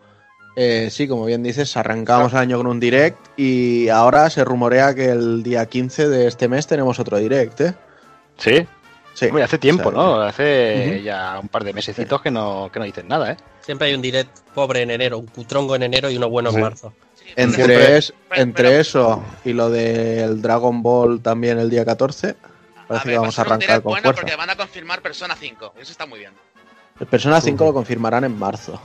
eh, 0.55 0.89
sí, 0.91 1.07
como 1.07 1.25
bien 1.25 1.43
dices, 1.43 1.75
arrancamos 1.77 2.31
el 2.33 2.39
año 2.39 2.57
con 2.57 2.67
un 2.67 2.79
direct 2.79 3.17
y 3.37 3.89
ahora 3.89 4.29
se 4.29 4.43
rumorea 4.43 4.95
que 4.95 5.09
el 5.09 5.43
día 5.43 5.65
15 5.67 6.09
de 6.09 6.27
este 6.27 6.47
mes 6.47 6.67
tenemos 6.67 6.99
otro 6.99 7.17
direct, 7.17 7.61
¿eh? 7.61 7.73
Sí. 8.37 8.65
Sí. 9.13 9.25
Hombre, 9.27 9.43
hace 9.43 9.57
tiempo, 9.57 9.89
O 9.89 9.91
sea, 9.91 10.01
¿no? 10.01 10.21
Hace 10.21 11.01
ya 11.03 11.37
un 11.39 11.47
par 11.49 11.63
de 11.63 11.73
mesecitos 11.73 12.21
que 12.21 12.31
no, 12.31 12.69
que 12.71 12.79
no 12.79 12.85
dicen 12.85 13.07
nada, 13.07 13.31
¿eh? 13.33 13.37
Siempre 13.61 13.87
hay 13.89 13.93
un 13.93 14.01
direct 14.01 14.35
pobre 14.53 14.81
en 14.81 14.91
enero, 14.91 15.17
un 15.19 15.27
cutrongo 15.27 15.75
en 15.75 15.83
enero 15.83 16.09
y 16.09 16.17
uno 16.17 16.29
bueno 16.29 16.49
en 16.49 16.55
Sí. 16.55 16.61
marzo. 16.61 16.93
Sí, 17.15 17.25
Entre, 17.35 17.65
Siempre- 17.65 17.97
es- 17.97 18.13
entre 18.35 18.63
pero- 18.69 18.79
eso 18.79 19.23
y 19.45 19.53
lo 19.53 19.69
del 19.69 20.41
Dragon 20.41 20.81
Ball 20.81 21.21
también 21.21 21.59
el 21.59 21.69
día 21.69 21.85
14, 21.85 22.29
A 22.29 22.87
parece 22.87 23.07
ver, 23.07 23.13
que 23.13 23.17
va 23.17 23.21
vamos 23.21 23.37
a 23.37 23.41
un 23.41 23.47
arrancar 23.47 23.67
direct 23.67 23.83
con 23.83 23.91
bueno 23.91 24.03
fuerza. 24.03 24.21
porque 24.21 24.35
van 24.35 24.49
a 24.49 24.55
confirmar 24.55 25.01
Persona 25.01 25.35
5. 25.39 25.73
Eso 25.79 25.91
está 25.91 26.05
muy 26.05 26.19
bien. 26.19 26.31
El 26.99 27.07
Persona 27.07 27.41
5 27.41 27.65
lo 27.65 27.73
confirmarán 27.73 28.23
en 28.23 28.37
marzo. 28.39 28.81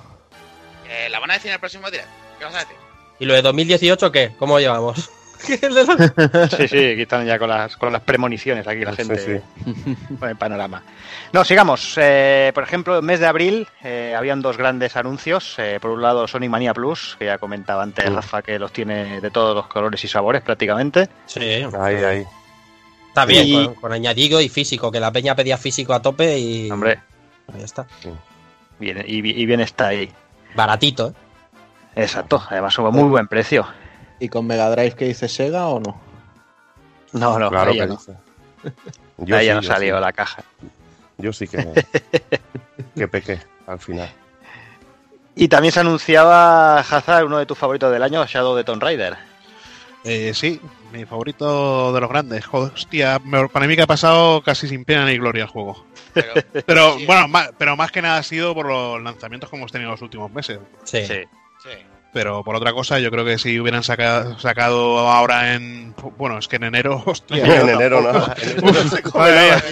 Eh, 0.88 1.08
¿La 1.08 1.18
van 1.20 1.30
a 1.30 1.34
decir 1.34 1.48
en 1.48 1.54
el 1.54 1.60
próximo 1.60 1.90
direct? 1.90 2.08
¿Qué 2.38 2.44
vas 2.44 2.54
a 2.54 2.58
decir? 2.60 2.76
¿Y 3.18 3.24
lo 3.24 3.34
de 3.34 3.42
2018 3.42 4.12
qué? 4.12 4.32
¿Cómo 4.38 4.58
llevamos? 4.60 5.08
El 5.62 6.50
Sí, 6.50 6.68
sí, 6.68 6.90
aquí 6.92 7.02
están 7.02 7.26
ya 7.26 7.38
con 7.38 7.48
las, 7.48 7.76
con 7.76 7.92
las 7.92 8.02
premoniciones 8.02 8.66
aquí 8.66 8.84
la 8.84 8.92
Sí, 8.92 8.96
gente 9.04 9.42
sí. 9.64 9.96
con 10.18 10.28
el 10.28 10.36
panorama. 10.36 10.82
No, 11.32 11.44
sigamos. 11.44 11.94
Eh, 11.96 12.52
por 12.54 12.62
ejemplo, 12.64 13.00
mes 13.02 13.20
de 13.20 13.26
abril 13.26 13.66
eh, 13.82 14.14
habían 14.16 14.40
dos 14.42 14.56
grandes 14.56 14.96
anuncios. 14.96 15.54
Eh, 15.58 15.78
por 15.80 15.90
un 15.90 16.02
lado, 16.02 16.26
Sonic 16.28 16.50
Mania 16.50 16.72
Plus, 16.74 17.16
que 17.18 17.26
ya 17.26 17.38
comentaba 17.38 17.82
antes. 17.82 18.12
Rafa 18.12 18.42
que 18.42 18.58
los 18.58 18.72
tiene 18.72 19.20
de 19.20 19.30
todos 19.30 19.54
los 19.54 19.66
colores 19.66 20.02
y 20.04 20.08
sabores 20.08 20.42
prácticamente. 20.42 21.08
Sí, 21.26 21.40
Ahí, 21.78 21.96
ahí. 21.96 22.24
está 23.08 23.24
bien, 23.24 23.46
Y- 23.46 23.64
con, 23.66 23.74
con 23.74 23.92
añadido 23.92 24.40
y 24.40 24.48
físico, 24.48 24.90
que 24.92 25.00
la 25.00 25.10
peña 25.12 25.34
pedía 25.34 25.56
físico 25.58 25.92
a 25.94 26.00
tope 26.02 26.38
y... 26.38 26.70
Hombre, 26.70 27.00
Ahí 27.54 27.62
está. 27.62 27.86
bien, 28.78 29.04
y, 29.06 29.18
y 29.18 29.46
bien 29.46 29.60
está 29.60 29.88
ahí. 29.88 30.10
Baratito, 30.54 31.08
¿eh? 31.08 31.12
Exacto, 32.02 32.42
además 32.50 32.78
a 32.78 32.82
muy 32.82 33.08
buen 33.08 33.26
precio. 33.26 33.66
¿Y 34.20 34.28
con 34.28 34.46
Mega 34.46 34.70
Drive 34.70 34.94
que 34.94 35.04
dice 35.06 35.28
Sega 35.28 35.66
o 35.68 35.80
no? 35.80 36.00
No, 37.12 37.38
no, 37.38 37.50
claro 37.50 37.72
que 37.72 37.86
no. 37.86 37.96
dice. 37.96 38.12
Yo 39.18 39.36
Ahí 39.36 39.46
ya 39.46 39.52
sí, 39.52 39.56
no 39.56 39.62
yo 39.62 39.68
salió 39.68 39.96
sí. 39.96 40.00
la 40.02 40.12
caja. 40.12 40.42
Yo 41.18 41.32
sí 41.32 41.48
que, 41.48 41.66
que 42.94 43.08
pequé 43.08 43.38
al 43.66 43.78
final. 43.78 44.10
Y 45.34 45.48
también 45.48 45.72
se 45.72 45.80
anunciaba, 45.80 46.80
Hazard, 46.80 47.24
uno 47.24 47.38
de 47.38 47.46
tus 47.46 47.56
favoritos 47.56 47.90
del 47.92 48.02
año, 48.02 48.24
Shadow 48.26 48.54
de 48.54 48.64
Tomb 48.64 48.82
Raider. 48.82 49.16
Eh, 50.04 50.32
sí, 50.34 50.60
mi 50.92 51.04
favorito 51.06 51.92
de 51.92 52.00
los 52.00 52.08
grandes. 52.10 52.44
Joder, 52.46 52.72
hostia, 52.74 53.20
para 53.52 53.66
mí 53.66 53.74
que 53.76 53.82
ha 53.82 53.86
pasado 53.86 54.42
casi 54.42 54.68
sin 54.68 54.84
pena 54.84 55.04
ni 55.06 55.16
gloria 55.16 55.44
el 55.44 55.48
juego. 55.48 55.84
Pero, 56.12 56.34
Pero 56.66 56.98
Sí. 56.98 57.06
bueno, 57.06 57.28
más, 57.28 57.50
pero 57.58 57.76
más 57.76 57.90
que 57.90 58.02
nada 58.02 58.18
ha 58.18 58.22
sido 58.22 58.54
por 58.54 58.66
los 58.66 59.02
lanzamientos 59.02 59.48
que 59.50 59.56
hemos 59.56 59.72
tenido 59.72 59.90
los 59.90 60.02
últimos 60.02 60.30
meses. 60.30 60.58
Sí. 60.84 61.06
Sí. 61.06 61.24
sí. 61.62 61.70
Pero 62.16 62.42
por 62.42 62.56
otra 62.56 62.72
cosa, 62.72 62.98
yo 62.98 63.10
creo 63.10 63.26
que 63.26 63.36
si 63.36 63.60
hubieran 63.60 63.82
saca- 63.82 64.38
sacado 64.38 65.00
ahora 65.00 65.52
en. 65.52 65.94
Bueno, 66.16 66.38
es 66.38 66.48
que 66.48 66.56
en 66.56 66.64
enero, 66.64 67.02
hostia. 67.04 67.44
en 67.44 67.68
enero. 67.68 67.98
En 68.40 68.90
se 68.90 69.02
come 69.02 69.30
nada. 69.32 69.62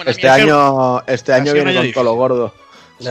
una 0.00 0.10
Este 0.12 0.28
año, 0.28 1.00
este 1.08 1.32
año 1.32 1.52
viene 1.52 1.74
con 1.74 1.90
todo 1.92 2.04
lo 2.04 2.14
gordo. 2.14 2.54
Sí. 3.00 3.08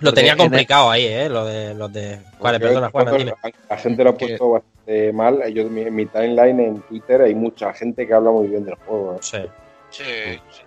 Lo 0.00 0.12
tenía 0.12 0.36
complicado 0.36 0.90
ahí, 0.90 1.04
¿eh? 1.06 1.28
Lo 1.28 1.44
de 1.44 1.72
los 1.74 1.92
de. 1.92 2.18
Vale, 2.40 2.58
perdona, 2.58 2.90
Juan, 2.90 3.04
la- 3.06 3.12
dime. 3.12 3.32
La 3.70 3.76
gente 3.78 4.02
lo 4.02 4.10
ha 4.10 4.14
puesto 4.18 4.50
bastante 4.50 5.12
mal. 5.12 5.38
Yo, 5.54 5.62
en 5.62 5.72
mi, 5.74 5.82
en 5.82 5.94
mi 5.94 6.06
timeline 6.06 6.58
en 6.60 6.80
Twitter 6.82 7.22
hay 7.22 7.34
mucha 7.36 7.72
gente 7.74 8.08
que 8.08 8.12
habla 8.12 8.32
muy 8.32 8.48
bien 8.48 8.64
del 8.64 8.74
juego. 8.74 9.14
¿eh? 9.14 9.18
Sí. 9.20 9.38
Sí, 9.90 10.02
sí. 10.50 10.62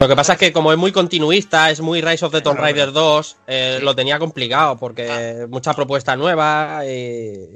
Lo 0.00 0.06
que 0.06 0.14
pasa 0.14 0.34
es 0.34 0.38
que 0.38 0.52
como 0.52 0.70
es 0.72 0.78
muy 0.78 0.92
continuista, 0.92 1.70
es 1.70 1.80
muy 1.80 2.00
Rise 2.00 2.24
of 2.24 2.30
the 2.32 2.40
Tomb 2.40 2.58
Raider 2.60 2.92
2, 2.92 3.36
eh, 3.48 3.76
Sí. 3.78 3.84
lo 3.84 3.96
tenía 3.96 4.18
complicado 4.20 4.76
porque 4.76 5.44
mucha 5.50 5.74
propuesta 5.74 6.14
nueva 6.16 6.82
y... 6.86 6.88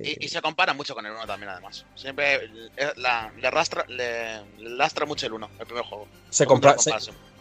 Y, 0.02 0.16
y 0.20 0.28
se 0.28 0.42
compara 0.42 0.72
mucho 0.74 0.92
con 0.94 1.06
el 1.06 1.12
1 1.12 1.24
también, 1.24 1.50
además. 1.50 1.84
Siempre 1.94 2.50
la- 2.96 3.30
le, 3.40 3.46
arrastra, 3.46 3.84
le, 3.86 4.40
le 4.58 4.70
lastra 4.70 5.06
mucho 5.06 5.26
el 5.26 5.34
1, 5.34 5.50
el 5.60 5.66
primer 5.66 5.84
juego. 5.84 6.08
se 6.30 6.44
compra 6.44 6.74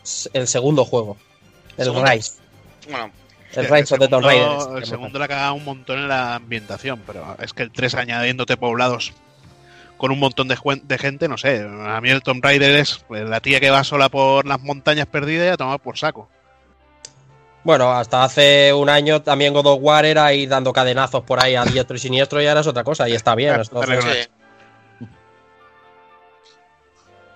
se- 0.03 0.29
el 0.33 0.47
segundo 0.47 0.85
juego. 0.85 1.17
El 1.77 1.85
Segundo. 1.85 2.11
Rise. 2.11 2.33
Bueno, 2.89 3.11
El 3.53 3.67
Rise 3.69 3.93
of 3.95 3.99
the 3.99 4.07
Tomb 4.07 4.23
Raider. 4.23 4.49
segundo, 4.59 4.77
el 4.77 4.85
segundo 4.85 5.19
le 5.19 5.25
ha 5.25 5.27
cagado 5.27 5.53
un 5.55 5.65
montón 5.65 5.97
en 5.97 6.07
la 6.09 6.35
ambientación, 6.35 7.01
pero 7.07 7.35
es 7.39 7.53
que 7.53 7.63
el 7.63 7.71
3 7.71 7.95
añadiéndote 7.95 8.55
poblados 8.55 9.13
con 10.01 10.09
un 10.09 10.17
montón 10.17 10.47
de, 10.47 10.97
gente, 10.97 11.27
no 11.27 11.37
sé. 11.37 11.63
A 11.63 12.01
mí 12.01 12.09
el 12.09 12.23
Tomb 12.23 12.43
Raider 12.43 12.75
es 12.75 13.05
pues, 13.07 13.29
la 13.29 13.39
tía 13.39 13.59
que 13.59 13.69
va 13.69 13.83
sola 13.83 14.09
por 14.09 14.47
las 14.47 14.59
montañas 14.59 15.05
perdidas 15.05 15.45
y 15.45 15.49
a 15.49 15.57
tomar 15.57 15.79
por 15.79 15.95
saco. 15.95 16.27
Bueno, 17.63 17.91
hasta 17.91 18.23
hace 18.23 18.73
un 18.73 18.89
año 18.89 19.21
también 19.21 19.53
God 19.53 19.67
of 19.67 19.77
War 19.79 20.03
era 20.05 20.33
ir 20.33 20.49
dando 20.49 20.73
cadenazos 20.73 21.23
por 21.23 21.39
ahí 21.39 21.53
a 21.53 21.65
diestro 21.65 21.95
y 21.95 21.99
siniestro 21.99 22.41
y 22.41 22.47
ahora 22.47 22.61
es 22.61 22.67
otra 22.67 22.83
cosa 22.83 23.07
y 23.07 23.13
está 23.13 23.35
bien. 23.35 23.53
entonces- 23.61 24.27
sí. 24.99 25.05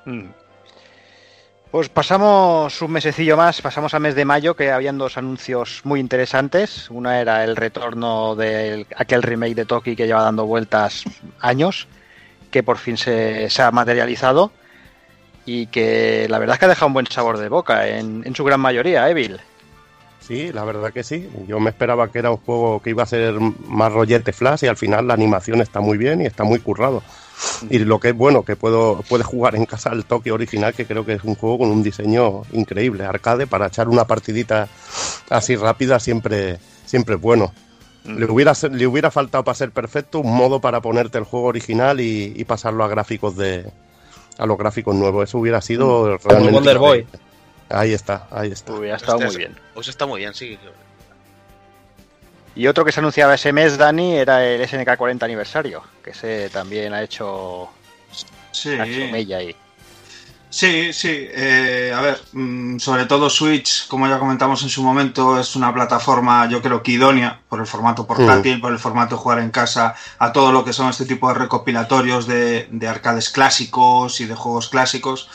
Mm. 0.05 0.29
Pues 1.71 1.89
pasamos 1.89 2.81
un 2.81 2.91
mesecillo 2.91 3.37
más, 3.37 3.61
pasamos 3.61 3.93
a 3.93 3.99
mes 3.99 4.15
de 4.15 4.23
mayo, 4.23 4.55
que 4.55 4.71
habían 4.71 4.97
dos 4.97 5.17
anuncios 5.17 5.81
muy 5.83 5.99
interesantes. 5.99 6.89
Una 6.89 7.19
era 7.19 7.43
el 7.43 7.55
retorno 7.55 8.35
de 8.35 8.85
aquel 8.95 9.21
remake 9.23 9.55
de 9.55 9.65
Toki 9.65 9.95
que 9.95 10.05
lleva 10.05 10.21
dando 10.21 10.45
vueltas 10.45 11.03
años, 11.41 11.87
que 12.55 12.63
por 12.63 12.77
fin 12.77 12.95
se, 12.95 13.49
ha 13.59 13.71
materializado 13.71 14.49
y 15.45 15.67
que 15.67 16.25
la 16.29 16.39
verdad 16.39 16.53
es 16.53 16.59
que 16.59 16.65
ha 16.65 16.69
dejado 16.69 16.87
un 16.87 16.93
buen 16.93 17.07
sabor 17.07 17.37
de 17.37 17.49
boca 17.49 17.85
en, 17.85 18.33
su 18.33 18.45
gran 18.45 18.61
mayoría, 18.61 19.09
Evil. 19.09 19.41
Sí, 20.21 20.53
la 20.53 20.63
verdad 20.63 20.93
que 20.93 21.03
sí. 21.03 21.29
Yo 21.49 21.59
me 21.59 21.71
esperaba 21.71 22.09
que 22.09 22.19
era 22.19 22.31
un 22.31 22.37
juego 22.37 22.81
que 22.81 22.91
iba 22.91 23.03
a 23.03 23.07
ser 23.07 23.33
más 23.67 23.91
rollete 23.91 24.31
flash 24.31 24.63
y 24.63 24.67
al 24.67 24.77
final 24.77 25.05
la 25.05 25.15
animación 25.15 25.59
está 25.59 25.81
muy 25.81 25.97
bien 25.97 26.21
y 26.21 26.27
está 26.27 26.45
muy 26.45 26.59
currado. 26.59 27.03
Y 27.69 27.79
lo 27.79 27.99
que 27.99 28.11
es 28.11 28.15
bueno, 28.15 28.43
que 28.43 28.55
puedo 28.55 29.03
puedes 29.09 29.27
jugar 29.27 29.57
en 29.57 29.65
casa 29.65 29.89
el 29.91 30.05
Tokio 30.05 30.33
original, 30.33 30.73
que 30.73 30.85
creo 30.85 31.05
que 31.05 31.11
es 31.11 31.25
un 31.25 31.35
juego 31.35 31.57
con 31.57 31.71
un 31.71 31.83
diseño 31.83 32.43
increíble, 32.53 33.03
arcade, 33.03 33.47
para 33.47 33.67
echar 33.67 33.89
una 33.89 34.05
partidita 34.05 34.69
así 35.29 35.57
rápida 35.57 35.99
siempre, 35.99 36.57
siempre 36.85 37.15
es 37.15 37.21
bueno. 37.21 37.51
Le 38.05 38.25
hubiera, 38.25 38.53
le 38.71 38.87
hubiera 38.87 39.09
faltado 39.11 39.43
para 39.43 39.55
ser 39.55 39.71
perfecto 39.71 40.19
un 40.19 40.35
modo 40.35 40.61
para 40.61 40.81
ponerte 40.81 41.17
el 41.17 41.23
juego 41.23 41.47
original 41.47 41.99
y, 41.99 42.33
y 42.35 42.43
pasarlo 42.45 42.83
a 42.83 42.87
gráficos 42.87 43.35
de 43.35 43.65
a 44.37 44.45
los 44.45 44.57
gráficos 44.57 44.93
nuevos. 44.95 45.27
Eso 45.29 45.39
hubiera 45.39 45.61
sido 45.61 46.17
realmente 46.17 46.51
Wonder 46.53 46.77
Boy. 46.77 47.07
Ahí 47.69 47.93
está, 47.93 48.27
ahí 48.31 48.51
está. 48.51 48.73
Hubiera 48.73 48.97
estado 48.97 49.17
Hostia, 49.17 49.27
muy 49.29 49.37
bien. 49.37 49.55
Pues 49.73 49.87
está 49.87 50.05
muy 50.05 50.19
bien, 50.19 50.33
sí. 50.33 50.57
Y 52.55 52.67
otro 52.67 52.85
que 52.85 52.91
se 52.91 52.99
anunciaba 52.99 53.33
ese 53.33 53.51
mes, 53.51 53.77
Dani, 53.77 54.15
era 54.15 54.45
el 54.45 54.65
SNK 54.67 54.95
40 54.95 55.25
aniversario, 55.25 55.81
que 56.03 56.11
ese 56.11 56.49
también 56.49 56.93
ha 56.93 57.01
hecho, 57.01 57.69
Sí. 58.51 58.69
ha 58.69 58.85
hecho 58.85 59.11
mella 59.11 59.37
ahí. 59.37 59.55
Sí, 60.55 60.93
sí. 60.93 61.09
eh, 61.11 61.91
a 61.93 61.99
ver, 61.99 62.21
mm, 62.31 62.77
sobre 62.79 63.05
todo 63.07 63.29
Switch, 63.29 63.89
como 63.89 64.07
ya 64.07 64.17
comentamos 64.17 64.63
en 64.63 64.69
su 64.69 64.81
momento, 64.83 65.37
es 65.37 65.57
una 65.57 65.73
plataforma, 65.73 66.47
yo 66.47 66.61
creo 66.61 66.81
que 66.81 66.93
idónea 66.93 67.41
por 67.49 67.59
el 67.59 67.67
formato 67.67 68.07
portátil, 68.07 68.61
por 68.61 68.71
el 68.71 68.79
formato 68.79 69.17
jugar 69.17 69.39
en 69.39 69.51
casa, 69.51 69.95
a 70.17 70.31
todo 70.31 70.53
lo 70.53 70.63
que 70.63 70.71
son 70.71 70.87
este 70.89 71.05
tipo 71.05 71.27
de 71.27 71.33
recopilatorios 71.33 72.25
de, 72.25 72.69
de 72.71 72.87
arcades 72.87 73.29
clásicos 73.31 74.21
y 74.21 74.27
de 74.27 74.35
juegos 74.35 74.69
clásicos. 74.69 75.29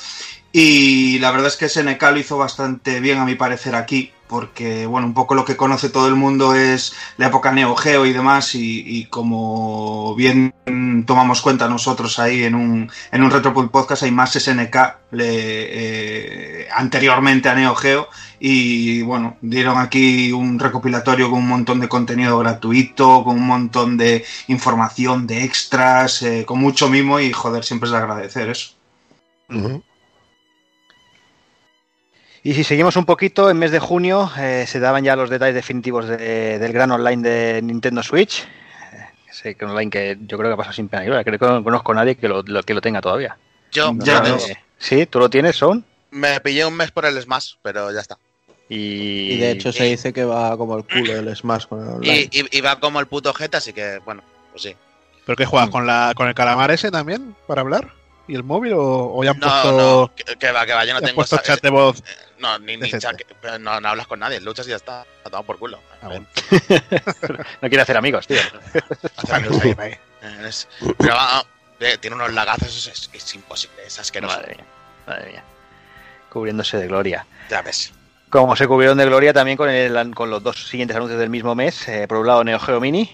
Y 0.52 1.18
la 1.18 1.32
verdad 1.32 1.48
es 1.48 1.56
que 1.58 1.68
SNK 1.68 2.02
lo 2.02 2.18
hizo 2.18 2.38
bastante 2.38 3.00
bien, 3.00 3.18
a 3.18 3.26
mi 3.26 3.34
parecer, 3.34 3.74
aquí, 3.74 4.12
porque 4.30 4.86
bueno, 4.86 5.08
un 5.08 5.12
poco 5.12 5.34
lo 5.34 5.44
que 5.44 5.56
conoce 5.56 5.90
todo 5.90 6.06
el 6.06 6.14
mundo 6.14 6.54
es 6.54 6.94
la 7.16 7.26
época 7.26 7.50
Neo 7.50 7.74
Geo 7.74 8.06
y 8.06 8.12
demás, 8.12 8.54
y, 8.54 9.06
como 9.10 10.14
bien 10.14 10.54
tomamos 11.04 11.42
cuenta 11.42 11.68
nosotros 11.68 12.20
ahí 12.20 12.44
en 12.44 12.54
un, 12.54 12.90
en 13.10 13.22
un 13.24 13.30
Retropod 13.30 13.70
Podcast, 13.70 14.04
hay 14.04 14.12
más 14.12 14.36
SNK 14.36 14.76
eh, 15.18 16.68
anteriormente 16.72 17.48
a 17.48 17.56
Neo 17.56 17.74
Geo, 17.74 18.08
y 18.38 19.02
bueno, 19.02 19.36
dieron 19.40 19.78
aquí 19.78 20.30
un 20.30 20.60
recopilatorio 20.60 21.28
con 21.28 21.40
un 21.40 21.48
montón 21.48 21.80
de 21.80 21.88
contenido 21.88 22.38
gratuito, 22.38 23.24
con 23.24 23.36
un 23.36 23.46
montón 23.48 23.96
de 23.96 24.24
información, 24.46 25.26
de 25.26 25.42
extras, 25.42 26.22
eh, 26.22 26.44
con 26.46 26.60
mucho 26.60 26.88
mimo, 26.88 27.18
y 27.18 27.32
joder, 27.32 27.64
siempre 27.64 27.88
es 27.88 27.90
de 27.90 27.98
agradecer 27.98 28.48
eso. 28.48 28.74
Ujú. 29.48 29.82
Y 32.42 32.54
si 32.54 32.64
seguimos 32.64 32.96
un 32.96 33.04
poquito, 33.04 33.50
en 33.50 33.58
mes 33.58 33.70
de 33.70 33.80
junio 33.80 34.30
eh, 34.38 34.64
se 34.66 34.80
daban 34.80 35.04
ya 35.04 35.14
los 35.16 35.28
detalles 35.28 35.54
definitivos 35.54 36.08
de- 36.08 36.58
del 36.58 36.72
gran 36.72 36.90
online 36.90 37.28
de 37.28 37.62
Nintendo 37.62 38.02
Switch. 38.02 38.46
Eh, 38.92 39.06
Ese 39.30 39.54
que 39.54 39.64
online 39.66 39.90
que 39.90 40.16
yo 40.26 40.38
creo 40.38 40.50
que 40.50 40.54
ha 40.54 40.56
pasado 40.56 40.74
sin 40.74 40.88
pena 40.88 41.02
ni 41.02 41.08
gloria. 41.08 41.24
Creo 41.24 41.38
que 41.38 41.46
no 41.46 41.62
conozco 41.62 41.92
a 41.92 41.96
nadie 41.96 42.16
que 42.16 42.28
lo, 42.28 42.42
lo- 42.42 42.62
que 42.62 42.72
lo 42.74 42.80
tenga 42.80 43.00
todavía. 43.02 43.36
Yo 43.72 43.92
Ya 43.98 44.22
Eh, 44.26 44.56
sí, 44.78 45.06
tú 45.06 45.18
lo 45.18 45.28
tienes, 45.28 45.56
Son. 45.56 45.84
me 46.10 46.40
pillé 46.40 46.64
un 46.64 46.74
mes 46.74 46.90
por 46.90 47.04
el 47.04 47.20
Smash, 47.20 47.54
pero 47.62 47.92
ya 47.92 48.00
está. 48.00 48.16
Y, 48.70 49.32
Y 49.32 49.36
de 49.38 49.50
hecho 49.50 49.70
se 49.72 49.86
y- 49.86 49.90
dice 49.90 50.12
que 50.12 50.24
va 50.24 50.56
como 50.56 50.78
el 50.78 50.84
culo 50.84 51.12
el 51.12 51.36
Smash 51.36 51.66
con 51.66 51.82
el 51.82 51.88
online. 51.88 52.28
Y, 52.32 52.40
y- 52.40 52.58
y 52.58 52.60
va 52.62 52.80
como 52.80 53.00
el 53.00 53.06
puto 53.06 53.34
Jeta, 53.34 53.58
así 53.58 53.72
que, 53.74 53.98
bueno, 54.04 54.22
pues 54.52 54.62
sí. 54.62 54.74
¿Pero 55.26 55.36
qué 55.36 55.44
juegas? 55.44 55.68
¿Con, 55.70 55.86
la, 55.86 56.12
¿Con 56.16 56.26
el 56.28 56.34
calamar 56.34 56.70
ese 56.70 56.90
también 56.90 57.36
para 57.46 57.60
hablar? 57.60 57.92
¿Y 58.30 58.34
el 58.36 58.44
móvil? 58.44 58.74
¿O, 58.74 59.16
o 59.16 59.24
ya 59.24 59.30
han 59.32 59.38
No, 59.40 59.48
puesto, 59.48 59.72
no, 59.72 60.14
que, 60.14 60.36
que 60.36 60.52
va, 60.52 60.64
que 60.64 60.72
va, 60.72 60.84
yo 60.84 60.94
no 60.94 61.00
tengo 61.00 61.16
puesto 61.16 61.34
esa- 61.36 61.44
chat 61.44 61.60
de 61.62 61.70
voz? 61.70 61.98
eh, 61.98 62.02
No, 62.38 62.58
ni, 62.60 62.76
ni 62.76 62.88
chat, 62.90 63.16
que- 63.16 63.26
no, 63.58 63.80
no 63.80 63.88
hablas 63.88 64.06
con 64.06 64.20
nadie, 64.20 64.40
luchas 64.40 64.66
y 64.66 64.70
ya 64.70 64.76
está. 64.76 65.00
A 65.24 65.30
tomar 65.30 65.44
por 65.44 65.58
culo. 65.58 65.80
Ah, 66.00 66.06
bueno. 66.06 66.26
no 67.60 67.68
quiere 67.68 67.82
hacer 67.82 67.96
amigos, 67.96 68.26
tío. 68.28 68.38
Hacer 69.16 69.34
amigos 69.34 69.60
ahí. 69.62 69.70
Eh, 70.22 70.44
es- 70.46 70.68
pero 70.98 71.14
va, 71.14 71.44
eh, 71.80 71.98
tiene 71.98 72.14
unos 72.16 72.32
lagazos, 72.32 72.68
es, 72.68 72.86
es- 72.86 73.10
es 73.12 73.34
imposible, 73.34 73.82
es 73.84 73.98
asqueroso. 73.98 74.36
Madre 74.36 74.54
mía, 74.54 74.64
madre 75.06 75.30
mía. 75.32 75.44
Cubriéndose 76.30 76.76
de 76.76 76.86
gloria. 76.86 77.26
Ya 77.50 77.62
ves. 77.62 77.92
Como 78.28 78.54
se 78.54 78.68
cubrieron 78.68 78.96
de 78.96 79.06
gloria 79.06 79.32
también 79.32 79.56
con, 79.56 79.68
el, 79.68 80.14
con 80.14 80.30
los 80.30 80.40
dos 80.40 80.68
siguientes 80.68 80.96
anuncios 80.96 81.18
del 81.18 81.30
mismo 81.30 81.56
mes. 81.56 81.88
eh, 81.88 82.06
por 82.06 82.18
un 82.18 82.28
lado, 82.28 82.44
Neo 82.44 82.60
Geo 82.60 82.78
Mini, 82.80 83.12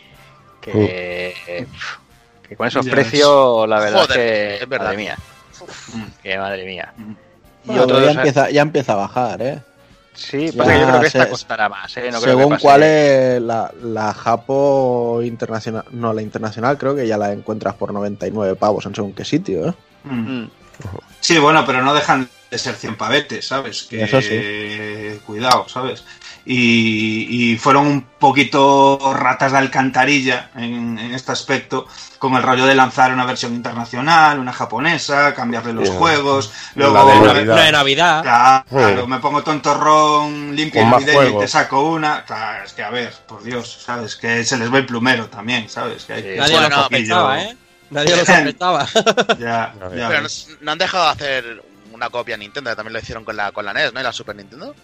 que, 0.60 1.34
eh, 1.46 1.66
que 2.48 2.56
con 2.56 2.66
esos 2.66 2.84
Ya 2.86 2.92
precios, 2.92 3.68
la 3.68 3.78
verdad 3.80 4.00
Joder, 4.06 4.20
es 4.20 4.58
que. 4.58 4.62
es 4.64 4.68
verdad. 4.68 4.86
Madre 4.86 4.96
mía. 4.98 5.16
Que 6.22 6.38
madre 6.38 6.64
mía. 6.66 6.92
Y 6.98 7.68
Bueno, 7.68 7.82
otro 7.82 8.04
ya, 8.04 8.10
empieza, 8.12 8.50
ya 8.50 8.62
empieza 8.62 8.92
a 8.92 8.96
bajar, 8.96 9.42
¿eh? 9.42 9.58
Sí, 10.14 10.50
Ya 10.50 10.58
pasa 10.58 10.72
que 10.72 10.80
yo 10.80 10.86
creo 10.88 11.00
que 11.00 11.06
esta 11.08 11.24
se- 11.24 11.30
costará 11.30 11.68
más, 11.68 11.96
¿eh? 11.96 12.10
No 12.10 12.20
creo 12.20 12.36
que 12.36 12.40
Según 12.42 12.48
pase- 12.54 12.62
cuál 12.62 12.82
es 12.84 13.42
la, 13.42 13.70
la 13.82 14.14
Japo 14.14 15.20
internacional, 15.22 15.84
no, 15.90 16.12
la 16.14 16.22
internacional 16.22 16.78
creo 16.78 16.94
que 16.96 17.06
ya 17.06 17.18
la 17.18 17.32
encuentras 17.32 17.74
por 17.74 17.92
99 17.92 18.54
pavos 18.56 18.86
en 18.86 18.94
según 18.94 19.12
qué 19.12 19.24
sitio, 19.24 19.68
¿eh? 19.68 19.74
Mm. 20.04 20.40
Mm. 20.42 20.50
Sí, 21.20 21.38
bueno, 21.38 21.64
pero 21.66 21.82
no 21.82 21.92
dejan 21.94 22.28
de 22.50 22.58
ser 22.58 22.76
100 22.76 22.96
pavetes, 22.96 23.46
¿sabes? 23.46 23.82
Que, 23.84 24.04
Eso 24.04 24.20
sí. 24.22 25.20
Cuidado, 25.26 25.68
¿sabes? 25.68 26.04
Y, 26.48 27.52
y 27.52 27.58
fueron 27.58 27.88
un 27.88 28.02
poquito 28.02 29.12
ratas 29.14 29.50
de 29.50 29.58
alcantarilla 29.58 30.50
en, 30.54 30.96
en 30.96 31.12
este 31.12 31.32
aspecto, 31.32 31.88
con 32.20 32.34
el 32.34 32.42
rollo 32.44 32.66
de 32.66 32.74
lanzar 32.76 33.12
una 33.12 33.24
versión 33.24 33.52
internacional, 33.52 34.38
una 34.38 34.52
japonesa, 34.52 35.34
cambiarle 35.34 35.72
los 35.72 35.88
Ya. 35.88 35.94
juegos, 35.96 36.52
La 36.76 36.86
luego... 36.88 37.10
de 37.10 37.18
Una, 37.18 37.32
Navidad. 37.34 37.54
una 37.54 37.62
de 37.64 37.72
Navidad. 37.72 38.22
Claro, 38.22 38.64
claro, 38.70 39.06
Hmm. 39.06 39.10
me 39.10 39.18
pongo 39.18 39.42
tontorrón, 39.42 40.54
limpio 40.54 40.82
y 41.00 41.38
te 41.40 41.48
saco 41.48 41.82
una. 41.90 42.24
Claro, 42.24 42.64
es 42.64 42.72
que 42.74 42.82
a 42.84 42.90
ver, 42.90 43.12
por 43.26 43.42
Dios, 43.42 43.82
¿sabes? 43.84 44.14
Que 44.14 44.44
se 44.44 44.56
les 44.56 44.70
ve 44.70 44.78
el 44.78 44.86
plumero 44.86 45.26
también, 45.26 45.68
¿sabes? 45.68 46.04
Que 46.04 46.12
hay 46.12 46.22
Sí. 46.22 46.28
Nadie 46.38 46.60
lo 46.60 46.70
sospechaba, 46.76 47.34
poquillo- 47.36 47.50
¿eh? 47.50 47.56
Nadie 47.90 48.16
lo 48.16 48.24
sospechaba. 48.24 48.86
Ya, 49.38 49.74
ya 49.96 50.08
Pero 50.08 50.22
no, 50.22 50.28
no 50.60 50.72
han 50.72 50.78
dejado 50.78 51.04
de 51.06 51.10
hacer 51.10 51.62
una 51.92 52.08
copia 52.10 52.36
a 52.36 52.38
Nintendo, 52.38 52.70
que 52.70 52.76
también 52.76 52.92
lo 52.92 52.98
hicieron 53.00 53.24
con 53.24 53.36
la, 53.36 53.50
con 53.52 53.64
la 53.64 53.72
NES, 53.72 53.92
¿no? 53.92 54.00
Y 54.00 54.02
la 54.04 54.12
Super 54.12 54.36
Nintendo. 54.36 54.74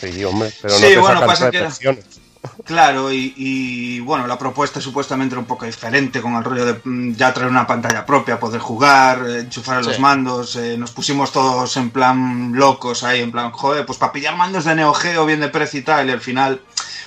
Sí, 0.00 0.24
hombre, 0.24 0.52
pero 0.62 0.74
no 0.74 0.80
Sí, 0.80 0.86
te 0.92 0.98
bueno, 0.98 1.20
sacan 1.20 1.26
pasa 1.28 1.50
que-. 1.50 2.16
Claro, 2.64 3.12
y, 3.12 3.34
y, 3.36 4.00
bueno, 4.00 4.26
la 4.26 4.38
propuesta 4.38 4.80
supuestamente 4.80 5.34
era 5.34 5.40
un 5.40 5.46
poco 5.46 5.64
diferente 5.66 6.20
con 6.22 6.34
el 6.34 6.44
rollo 6.44 6.64
de 6.64 6.80
mm, 6.84 7.14
ya 7.14 7.34
traer 7.34 7.50
una 7.50 7.66
pantalla 7.66 8.06
propia, 8.06 8.38
poder 8.38 8.60
jugar, 8.60 9.24
eh, 9.26 9.40
enchufar 9.40 9.84
los 9.84 9.96
Sí. 9.96 10.00
mandos, 10.00 10.54
eh, 10.56 10.76
nos 10.78 10.92
pusimos 10.92 11.32
todos 11.32 11.76
en 11.76 11.90
plan 11.90 12.52
locos 12.54 13.02
ahí, 13.02 13.20
en 13.20 13.32
plan, 13.32 13.50
joder, 13.50 13.84
pues 13.84 13.98
para 13.98 14.12
pillar 14.12 14.36
mandos 14.36 14.64
de 14.64 14.76
Neo 14.76 14.94
Geo 14.94 15.26
bien 15.26 15.40
de 15.40 15.48
precio 15.48 15.80
y 15.80 15.82
tal, 15.82 16.08
y 16.08 16.12
al 16.12 16.20
final 16.20 16.60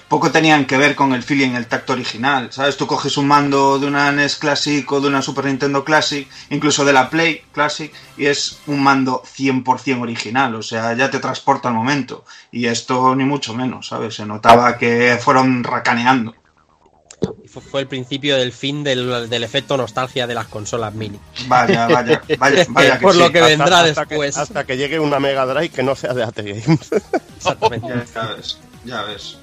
poco 0.09 0.31
tenían 0.31 0.65
que 0.65 0.77
ver 0.77 0.95
con 0.95 1.13
el 1.13 1.23
feeling, 1.23 1.51
el 1.51 1.67
tacto 1.67 1.93
original, 1.93 2.51
¿sabes? 2.51 2.75
Tú 2.75 2.87
coges 2.87 3.15
un 3.15 3.27
mando 3.27 3.77
de 3.77 3.85
una 3.85 4.11
NES 4.11 4.37
Classic 4.37 4.91
o 4.91 4.99
de 4.99 5.07
una 5.07 5.21
Super 5.21 5.45
Nintendo 5.45 5.85
Classic, 5.85 6.27
incluso 6.49 6.83
de 6.83 6.93
la 6.93 7.09
Play 7.09 7.43
Classic, 7.53 7.93
y 8.17 8.25
es 8.25 8.59
un 8.65 8.81
mando 8.81 9.21
100% 9.23 10.01
original, 10.01 10.55
o 10.55 10.63
sea, 10.63 10.93
ya 10.93 11.11
te 11.11 11.19
transporta 11.19 11.69
al 11.69 11.75
momento. 11.75 12.25
Y 12.51 12.65
esto 12.65 13.15
ni 13.15 13.23
mucho 13.23 13.53
menos, 13.53 13.87
¿sabes? 13.87 14.15
Se 14.15 14.25
notaba 14.25 14.77
que 14.77 15.17
fueron 15.21 15.63
racaneando. 15.63 16.35
Y 17.43 17.47
fue, 17.47 17.81
el 17.81 17.87
principio 17.87 18.37
del 18.37 18.51
fin 18.51 18.83
del, 18.83 19.29
del 19.29 19.43
efecto 19.43 19.77
nostalgia 19.77 20.25
de 20.25 20.33
las 20.33 20.47
consolas 20.47 20.93
mini. 20.93 21.19
Vaya, 21.47 21.87
vaya, 21.87 22.21
vaya, 22.39 22.65
vaya 22.69 22.97
que 22.97 23.03
Por 23.03 23.15
lo 23.15 23.31
que 23.31 23.41
vendrá 23.41 23.81
hasta 23.81 24.05
después. 24.05 24.35
Que, 24.35 24.41
hasta 24.41 24.63
que 24.63 24.77
llegue 24.77 24.99
una 24.99 25.19
Mega 25.19 25.45
Drive 25.45 25.69
que 25.69 25.83
no 25.83 25.95
sea 25.95 26.13
de 26.13 26.23
AT 26.23 26.37
Games. 26.37 26.89
Exactamente. 27.37 27.87
Ya 28.15 28.23
ves, 28.35 28.57
ya 28.85 29.03
ves. 29.03 29.37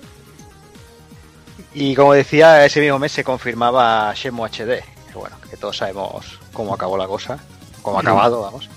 Y 1.79 1.95
como 1.95 2.15
decía, 2.15 2.65
ese 2.65 2.81
mismo 2.81 2.99
mes 2.99 3.13
se 3.13 3.23
confirmaba 3.23 4.11
Shenmue 4.15 4.49
HD. 4.49 4.83
Que 5.13 5.15
bueno, 5.15 5.37
que 5.51 5.59
todos 5.59 5.77
sabemos 5.77 6.39
cómo 6.55 6.73
acabó 6.73 6.97
la 6.97 7.07
cosa. 7.07 7.39
Cómo 7.83 7.99
ha 7.99 8.01
acabado, 8.01 8.41
vamos. 8.41 8.71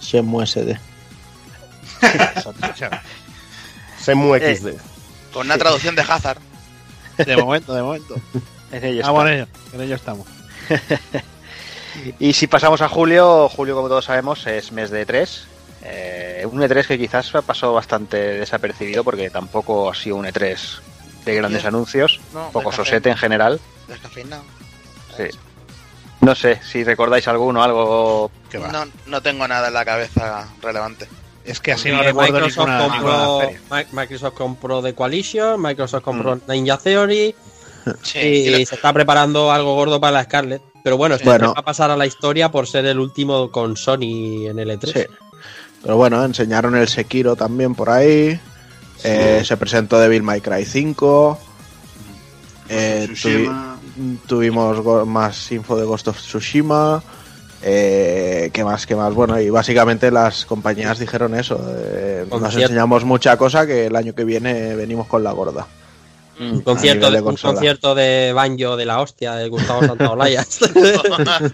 Shenmue 0.00 0.46
SD. 0.46 0.78
Semu 3.98 4.34
Eh, 4.34 4.56
XD. 4.56 4.68
Con 5.30 5.44
una 5.44 5.58
traducción 5.58 5.94
de 5.94 6.00
Hazard. 6.00 6.38
De 7.18 7.36
momento, 7.36 7.74
de 7.74 7.82
momento. 7.82 8.14
En 8.72 8.84
ello 8.84 9.02
Vamos 9.02 9.26
en 9.26 9.32
ello. 9.32 9.46
En 9.74 9.80
ello 9.82 9.94
estamos. 9.96 10.26
Y 12.18 12.32
si 12.32 12.46
pasamos 12.46 12.80
a 12.80 12.88
julio, 12.88 13.48
julio 13.50 13.74
como 13.74 13.88
todos 13.88 14.06
sabemos 14.06 14.46
es 14.46 14.72
mes 14.72 14.90
de 14.90 15.06
E3. 15.06 15.42
Eh, 15.82 16.46
un 16.50 16.62
E3 16.62 16.86
que 16.86 16.98
quizás 16.98 17.30
pasó 17.44 17.74
bastante 17.74 18.16
desapercibido 18.16 19.04
porque 19.04 19.28
tampoco 19.28 19.90
ha 19.90 19.94
sido 19.94 20.16
un 20.16 20.24
E3 20.24 20.80
de 21.24 21.34
grandes 21.34 21.64
anuncios, 21.64 22.20
No, 22.32 22.50
poco 22.50 22.72
sosete 22.72 23.10
en 23.10 23.16
general. 23.16 23.60
Descafeinado. 23.88 24.42
Sí. 25.16 25.24
No 26.20 26.34
sé 26.34 26.60
si 26.62 26.84
recordáis 26.84 27.26
alguno, 27.28 27.62
algo... 27.62 28.30
Que 28.50 28.58
va. 28.58 28.68
No, 28.68 28.84
no 29.06 29.22
tengo 29.22 29.48
nada 29.48 29.68
en 29.68 29.74
la 29.74 29.84
cabeza 29.84 30.48
relevante. 30.60 31.08
Es 31.44 31.60
que 31.60 31.72
así 31.72 31.90
no 31.90 32.02
recuerdo 32.02 32.34
Microsoft, 32.34 32.68
ninguna, 32.68 32.88
compró, 32.88 33.40
Microsoft 33.92 34.34
compró 34.34 34.82
The 34.82 34.94
Coalition, 34.94 35.60
Microsoft 35.62 36.02
compró 36.02 36.38
Ninja 36.46 36.76
Theory 36.76 37.34
Sí, 38.02 38.18
y, 38.18 38.24
y 38.48 38.50
lo- 38.50 38.66
se 38.66 38.74
está 38.74 38.92
preparando 38.92 39.50
algo 39.50 39.74
gordo 39.74 39.98
para 40.00 40.12
la 40.12 40.24
Scarlett. 40.24 40.62
Pero 40.84 40.96
bueno, 40.98 41.14
esto 41.14 41.28
Bueno. 41.30 41.54
va 41.54 41.60
a 41.60 41.64
pasar 41.64 41.90
a 41.90 41.96
la 41.96 42.04
historia 42.06 42.50
por 42.50 42.66
ser 42.66 42.84
el 42.86 42.98
último 42.98 43.50
con 43.50 43.76
Sony 43.76 44.46
en 44.48 44.58
el 44.58 44.70
E 44.70 44.78
E3. 44.78 44.92
Sí. 44.92 45.06
Pero 45.82 45.96
bueno, 45.96 46.22
enseñaron 46.22 46.76
el 46.76 46.88
Sekiro 46.88 47.36
también 47.36 47.74
por 47.74 47.88
ahí. 47.88 48.38
Eh, 49.04 49.42
se 49.44 49.56
presentó 49.56 49.98
Devil 49.98 50.22
May 50.22 50.40
Cry 50.40 50.64
5. 50.64 51.38
Eh, 52.68 53.08
tuvi- 53.10 54.18
tuvimos 54.26 55.06
más 55.06 55.50
info 55.52 55.76
de 55.76 55.84
Ghost 55.84 56.08
of 56.08 56.18
Tsushima. 56.18 57.02
Eh, 57.62 58.48
¿Qué 58.52 58.64
más? 58.64 58.86
¿Qué 58.86 58.96
más? 58.96 59.12
Bueno, 59.12 59.38
y 59.40 59.50
básicamente 59.50 60.10
las 60.10 60.46
compañías 60.46 60.98
dijeron 60.98 61.34
eso. 61.34 61.60
eh, 61.76 62.24
nos 62.30 62.54
enseñamos 62.56 63.04
mucha 63.04 63.36
cosa 63.36 63.66
que 63.66 63.86
el 63.86 63.96
año 63.96 64.14
que 64.14 64.24
viene 64.24 64.74
venimos 64.76 65.06
con 65.06 65.22
la 65.22 65.32
gorda. 65.32 65.66
Un 66.38 66.62
concierto, 66.62 67.06
de 67.06 67.12
de, 67.12 67.18
un 67.18 67.24
consola. 67.26 67.52
concierto 67.52 67.94
de 67.94 68.32
banjo 68.34 68.76
de 68.78 68.86
la 68.86 69.00
hostia 69.02 69.34
de 69.34 69.48
Gustavo 69.50 69.84
Santaolalla. 69.84 70.40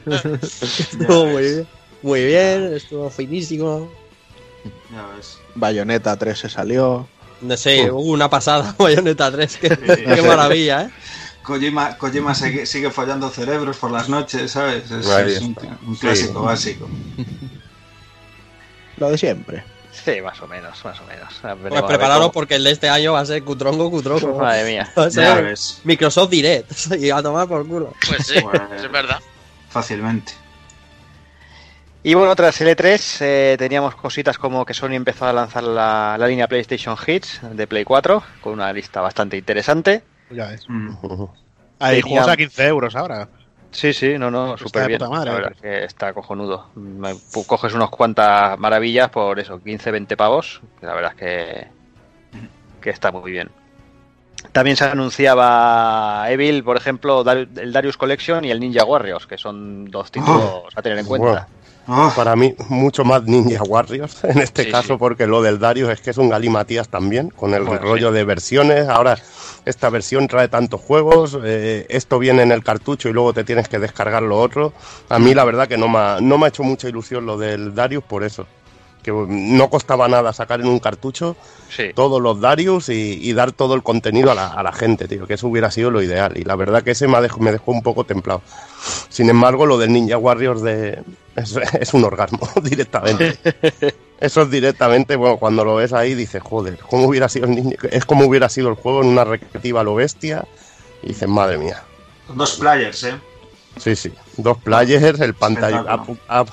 estuvo 0.07 1.27
muy 1.27 1.43
bien. 1.43 1.67
Muy 2.03 2.25
bien, 2.25 2.73
estuvo 2.75 3.11
finísimo. 3.11 3.91
Ya 4.93 5.07
ves. 5.17 5.39
Bayonetta 5.57 6.17
3 6.17 6.39
se 6.39 6.49
salió. 6.49 7.09
No 7.41 7.57
sé, 7.57 7.91
hubo 7.91 8.13
una 8.13 8.31
pasada, 8.31 8.75
Bayonetta 8.79 9.31
3, 9.31 9.57
qué, 9.59 10.23
maravilla, 10.27 10.83
¿eh? 10.85 10.91
Kojima, 11.43 11.97
Kojima 11.97 12.35
sigue, 12.35 12.67
sigue 12.67 12.91
follando 12.91 13.31
cerebros 13.31 13.77
por 13.77 13.91
las 13.91 14.09
noches, 14.09 14.51
¿sabes? 14.51 14.91
Es, 14.91 15.07
Ahí 15.09 15.33
es 15.33 15.41
un, 15.43 15.55
Sí. 15.95 16.01
clásico 16.01 16.43
básico. 16.43 16.89
Lo 18.97 19.11
de 19.11 19.19
siempre. 19.19 19.63
Sí, 20.05 20.21
más 20.23 20.41
o 20.43 20.47
menos, 20.47 20.85
más 20.85 20.99
o 21.01 21.05
menos. 21.07 21.29
Pues 21.69 21.83
prepararos 21.85 22.25
cómo- 22.27 22.33
porque 22.33 22.57
el 22.57 22.65
de 22.65 22.71
este 22.71 22.89
año 22.89 23.13
va 23.13 23.21
a 23.21 23.27
ser 23.27 23.43
Cutrongo, 23.45 23.91
Cutrongo. 23.91 24.39
Madre 24.39 24.65
mía. 24.65 24.93
Va 24.99 25.05
a 25.05 25.09
Ya 25.09 25.35
ser 25.35 25.45
ves, 25.45 25.81
Microsoft 25.85 26.31
Direct. 26.31 26.71
Y 26.99 27.11
a 27.11 27.23
tomar 27.23 27.47
por 27.49 27.67
culo. 27.67 27.93
Pues 28.07 28.27
sí, 28.27 28.35
es 28.37 28.91
verdad. 28.93 29.21
fácilmente. 29.71 30.33
Y 32.09 32.15
bueno, 32.15 32.37
tras 32.37 32.61
el 32.61 32.69
E3 32.69 33.17
eh, 33.23 33.57
teníamos 33.59 33.97
cositas 33.97 34.39
como 34.39 34.65
que 34.65 34.75
Sony 34.75 34.93
empezó 34.93 35.27
a 35.27 35.33
lanzar 35.33 35.65
la, 35.65 36.15
la 36.17 36.29
línea 36.29 36.47
PlayStation 36.47 36.97
Hits 37.05 37.41
de 37.43 37.67
Play 37.67 37.83
4 37.83 38.23
con 38.41 38.53
una 38.53 38.73
lista 38.73 39.01
bastante 39.01 39.37
interesante. 39.37 40.05
Ya 40.31 40.47
ves. 40.47 40.67
Mm. 40.69 40.91
Hay 41.81 42.01
Tenía- 42.03 42.19
juegos 42.21 42.33
a 42.33 42.37
15 42.37 42.67
euros 42.69 42.95
ahora. 42.95 43.29
Sí, 43.73 43.93
sí, 43.93 44.17
no, 44.19 44.31
no, 44.31 44.57
súper 44.57 44.87
bien. 44.87 45.01
madre, 45.11 45.31
la 45.33 45.37
verdad 45.37 45.57
que 45.61 45.83
está 45.83 46.13
cojonudo. 46.13 46.71
Coges 47.45 47.75
unas 47.75 47.91
cuantas 47.91 48.57
maravillas 48.57 49.11
por 49.11 49.41
eso, 49.41 49.61
15, 49.61 49.91
20 49.91 50.17
pavos. 50.17 50.61
que 50.79 50.87
La 50.87 50.95
verdad 50.95 51.11
es 51.17 51.19
que, 51.19 51.69
que 52.83 52.91
está 52.91 53.11
muy 53.11 53.33
bien. 53.33 53.51
También 54.53 54.77
se 54.77 54.85
anunciaba 54.85 56.25
Evil, 56.31 56.63
por 56.63 56.77
ejemplo, 56.77 57.25
el 57.29 57.73
Darius 57.73 57.97
Collection 57.97 58.45
y 58.45 58.53
el 58.53 58.61
Ninja 58.61 58.85
Warriors, 58.85 59.27
que 59.27 59.37
son 59.37 59.87
dos 59.87 60.13
títulos 60.13 60.63
a 60.77 60.83
tener 60.83 60.99
en 61.01 61.07
cuenta. 61.07 61.49
Oh, 61.89 62.13
para 62.17 62.35
mí, 62.35 62.55
mucho 62.69 63.05
más 63.05 63.23
Ninja 63.25 63.63
Warriors 63.63 64.25
en 64.25 64.39
este 64.39 64.65
Sí, 64.65 64.71
caso, 64.71 64.95
sí. 64.95 64.99
porque 64.99 65.27
lo 65.27 65.41
del 65.43 65.59
Darius 65.59 65.91
es 65.91 66.01
que 66.01 66.11
es 66.11 66.19
un 66.19 66.29
galimatías 66.29 66.89
también, 66.89 67.31
con 67.31 67.55
el 67.55 67.63
Bueno, 67.65 67.81
rollo 67.83 68.11
de 68.11 68.25
versiones. 68.25 68.89
Ahora, 68.89 69.17
esta 69.65 69.89
versión 69.91 70.27
trae 70.27 70.49
tantos 70.49 70.81
juegos, 70.81 71.39
eh, 71.45 71.87
esto 71.89 72.19
viene 72.19 72.43
en 72.43 72.51
el 72.53 72.65
cartucho 72.65 73.09
y 73.09 73.13
luego 73.13 73.33
te 73.33 73.45
tienes 73.45 73.69
que 73.69 73.79
descargar 73.79 74.23
lo 74.23 74.39
otro. 74.41 74.73
A 75.09 75.19
mí, 75.21 75.33
la 75.35 75.45
verdad, 75.45 75.69
que 75.69 75.77
no 75.79 75.89
me 75.89 75.99
ha, 75.99 76.19
no 76.21 76.39
me 76.39 76.47
ha 76.47 76.49
hecho 76.49 76.65
mucha 76.65 76.89
ilusión 76.89 77.25
lo 77.27 77.39
del 77.39 77.75
Darius 77.75 78.03
por 78.05 78.25
eso. 78.25 78.47
Que 79.07 79.13
no 79.13 79.71
costaba 79.71 80.09
nada 80.09 80.33
sacar 80.33 80.61
en 80.61 80.67
un 80.67 80.81
cartucho 80.81 81.37
Sí. 81.69 81.93
todos 81.95 82.21
los 82.21 82.41
Darius 82.41 82.89
y, 82.89 83.19
y 83.23 83.33
dar 83.33 83.53
todo 83.53 83.75
el 83.75 83.83
contenido 83.85 84.31
a 84.33 84.35
la, 84.35 84.49
a 84.49 84.63
la 84.65 84.73
gente, 84.73 85.07
tío, 85.07 85.27
que 85.29 85.35
eso 85.35 85.47
hubiera 85.47 85.71
sido 85.71 85.91
lo 85.93 86.03
ideal. 86.03 86.37
Y 86.37 86.43
la 86.43 86.57
verdad 86.57 86.83
que 86.83 86.91
ese 86.93 87.07
me, 87.07 87.21
dejó, 87.21 87.39
me 87.41 87.53
dejó 87.53 87.71
un 87.71 87.83
poco 87.83 88.03
templado. 88.05 88.43
Sin 89.09 89.31
embargo, 89.31 89.65
lo 89.67 89.79
del 89.79 89.93
Ninja 89.93 90.19
Warriors 90.19 90.63
de, 90.63 91.03
es, 91.37 91.57
es 91.81 91.95
un 91.95 92.03
orgasmo 92.05 92.49
directamente. 92.63 93.39
Eso 94.19 94.43
es 94.43 94.51
directamente, 94.51 95.15
bueno, 95.17 95.37
cuando 95.37 95.65
lo 95.65 95.77
ves 95.77 95.93
ahí 95.93 96.15
dices, 96.15 96.43
joder, 96.43 96.79
¿cómo 96.89 97.05
hubiera 97.07 97.29
sido 97.29 97.47
el 97.47 97.55
ninja? 97.55 97.89
Es 97.91 98.05
como 98.05 98.25
hubiera 98.27 98.49
sido 98.49 98.69
el 98.71 98.75
juego 98.75 99.03
en 99.03 99.09
una 99.09 99.25
recreativa 99.25 99.83
a 99.83 99.85
lo 99.85 99.95
bestia. 99.95 100.45
Y 101.03 101.09
dices, 101.09 101.29
madre 101.29 101.59
mía. 101.59 101.83
dos 102.35 102.57
players, 102.57 103.05
¿eh? 103.05 103.15
Sí, 103.77 103.95
sí. 103.95 104.13
Dos 104.37 104.59
players, 104.59 105.21
el 105.21 105.35
pantalla, 105.35 105.85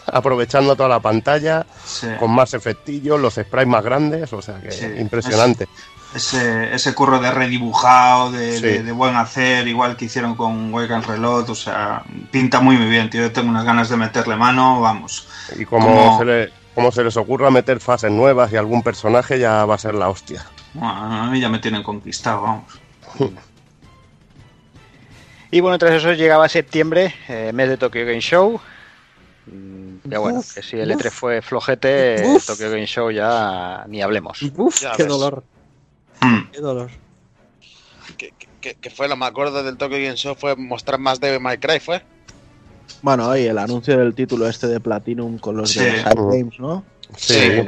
aprovechando 0.07 0.75
toda 0.75 0.89
la 0.89 0.99
pantalla, 0.99 1.65
Sí. 1.85 2.07
con 2.19 2.31
más 2.31 2.53
efectillos, 2.53 3.19
los 3.19 3.33
sprites 3.35 3.67
más 3.67 3.83
grandes, 3.83 4.31
o 4.33 4.41
sea 4.41 4.59
que 4.61 4.71
Sí, 4.71 4.85
impresionante. 4.99 5.67
Ese, 6.13 6.73
ese 6.75 6.93
curro 6.93 7.19
de 7.19 7.31
redibujado, 7.31 8.31
de, 8.31 8.57
Sí. 8.57 8.61
de- 8.61 8.83
de 8.83 8.91
buen 8.91 9.15
hacer, 9.15 9.67
igual 9.67 9.95
que 9.97 10.05
hicieron 10.05 10.35
con 10.35 10.71
Wake 10.73 10.93
and 10.93 11.05
Reload, 11.05 11.49
o 11.49 11.55
sea, 11.55 12.03
pinta 12.29 12.59
muy 12.59 12.77
muy 12.77 12.87
bien, 12.87 13.09
tío. 13.09 13.21
Yo 13.21 13.31
tengo 13.31 13.49
unas 13.49 13.65
ganas 13.65 13.89
de 13.89 13.97
meterle 13.97 14.35
mano, 14.35 14.79
vamos. 14.79 15.27
Y 15.57 15.65
como 15.65 15.87
Como- 15.87 16.19
se, 16.19 16.25
le- 16.25 16.49
como 16.75 16.91
se 16.91 17.03
les 17.03 17.17
ocurra 17.17 17.49
meter 17.49 17.79
fases 17.79 18.11
nuevas 18.11 18.51
y 18.51 18.57
algún 18.57 18.83
personaje, 18.83 19.39
ya 19.39 19.65
va 19.65 19.75
a 19.75 19.79
ser 19.79 19.95
la 19.95 20.09
hostia. 20.09 20.45
Bueno, 20.73 20.91
a 21.23 21.29
mí 21.31 21.39
ya 21.39 21.49
me 21.49 21.59
tienen 21.59 21.81
conquistado, 21.83 22.41
vamos. 22.43 22.79
Y 25.53 25.59
bueno, 25.61 25.77
tras 25.77 25.93
eso 25.93 26.11
llegaba 26.13 26.49
septiembre, 26.49 27.13
eh, 27.27 27.51
mes 27.53 27.69
de 27.69 27.77
Tokyo 27.77 28.01
Game 28.05 28.21
Show. 28.21 28.59
Mm, 29.45 29.97
Ya 30.05 30.17
bueno, 30.17 30.39
Uf, 30.39 30.55
que 30.55 30.63
si 30.63 30.77
el 30.79 30.91
uf. 30.91 30.97
E3 31.05 31.11
fue 31.11 31.41
flojete, 31.43 32.23
Uf. 32.25 32.47
Tokyo 32.47 32.71
Game 32.71 32.87
Show 32.87 33.11
ya 33.11 33.85
ni 33.87 34.01
hablemos. 34.01 34.41
Uf, 34.57 34.81
Ya 34.81 34.93
qué 34.93 35.03
ves. 35.03 35.11
dolor, 35.11 35.43
Hmm. 36.21 36.49
qué 36.51 36.59
dolor. 36.59 36.89
Que, 38.17 38.33
que- 38.61 38.73
que 38.75 38.89
fue 38.89 39.07
lo 39.07 39.15
más 39.15 39.31
gordo 39.31 39.61
del 39.61 39.77
Tokyo 39.77 39.97
Game 39.97 40.15
Show 40.15 40.33
fue 40.35 40.55
mostrar 40.55 40.99
más 40.99 41.19
de 41.19 41.39
My 41.39 41.57
Cry, 41.59 41.79
¿fue? 41.79 42.01
Bueno, 43.03 43.37
y 43.37 43.43
el 43.43 43.57
anuncio 43.59 43.95
del 43.97 44.15
título 44.15 44.47
este 44.49 44.65
de 44.67 44.79
Platinum 44.79 45.37
con 45.37 45.55
los 45.57 45.69
Sí. 45.71 45.81
de 45.81 45.91
Side 45.97 46.15
Games, 46.15 46.59
¿no? 46.59 46.83
Sí, 47.15 47.33
Sí. 47.35 47.61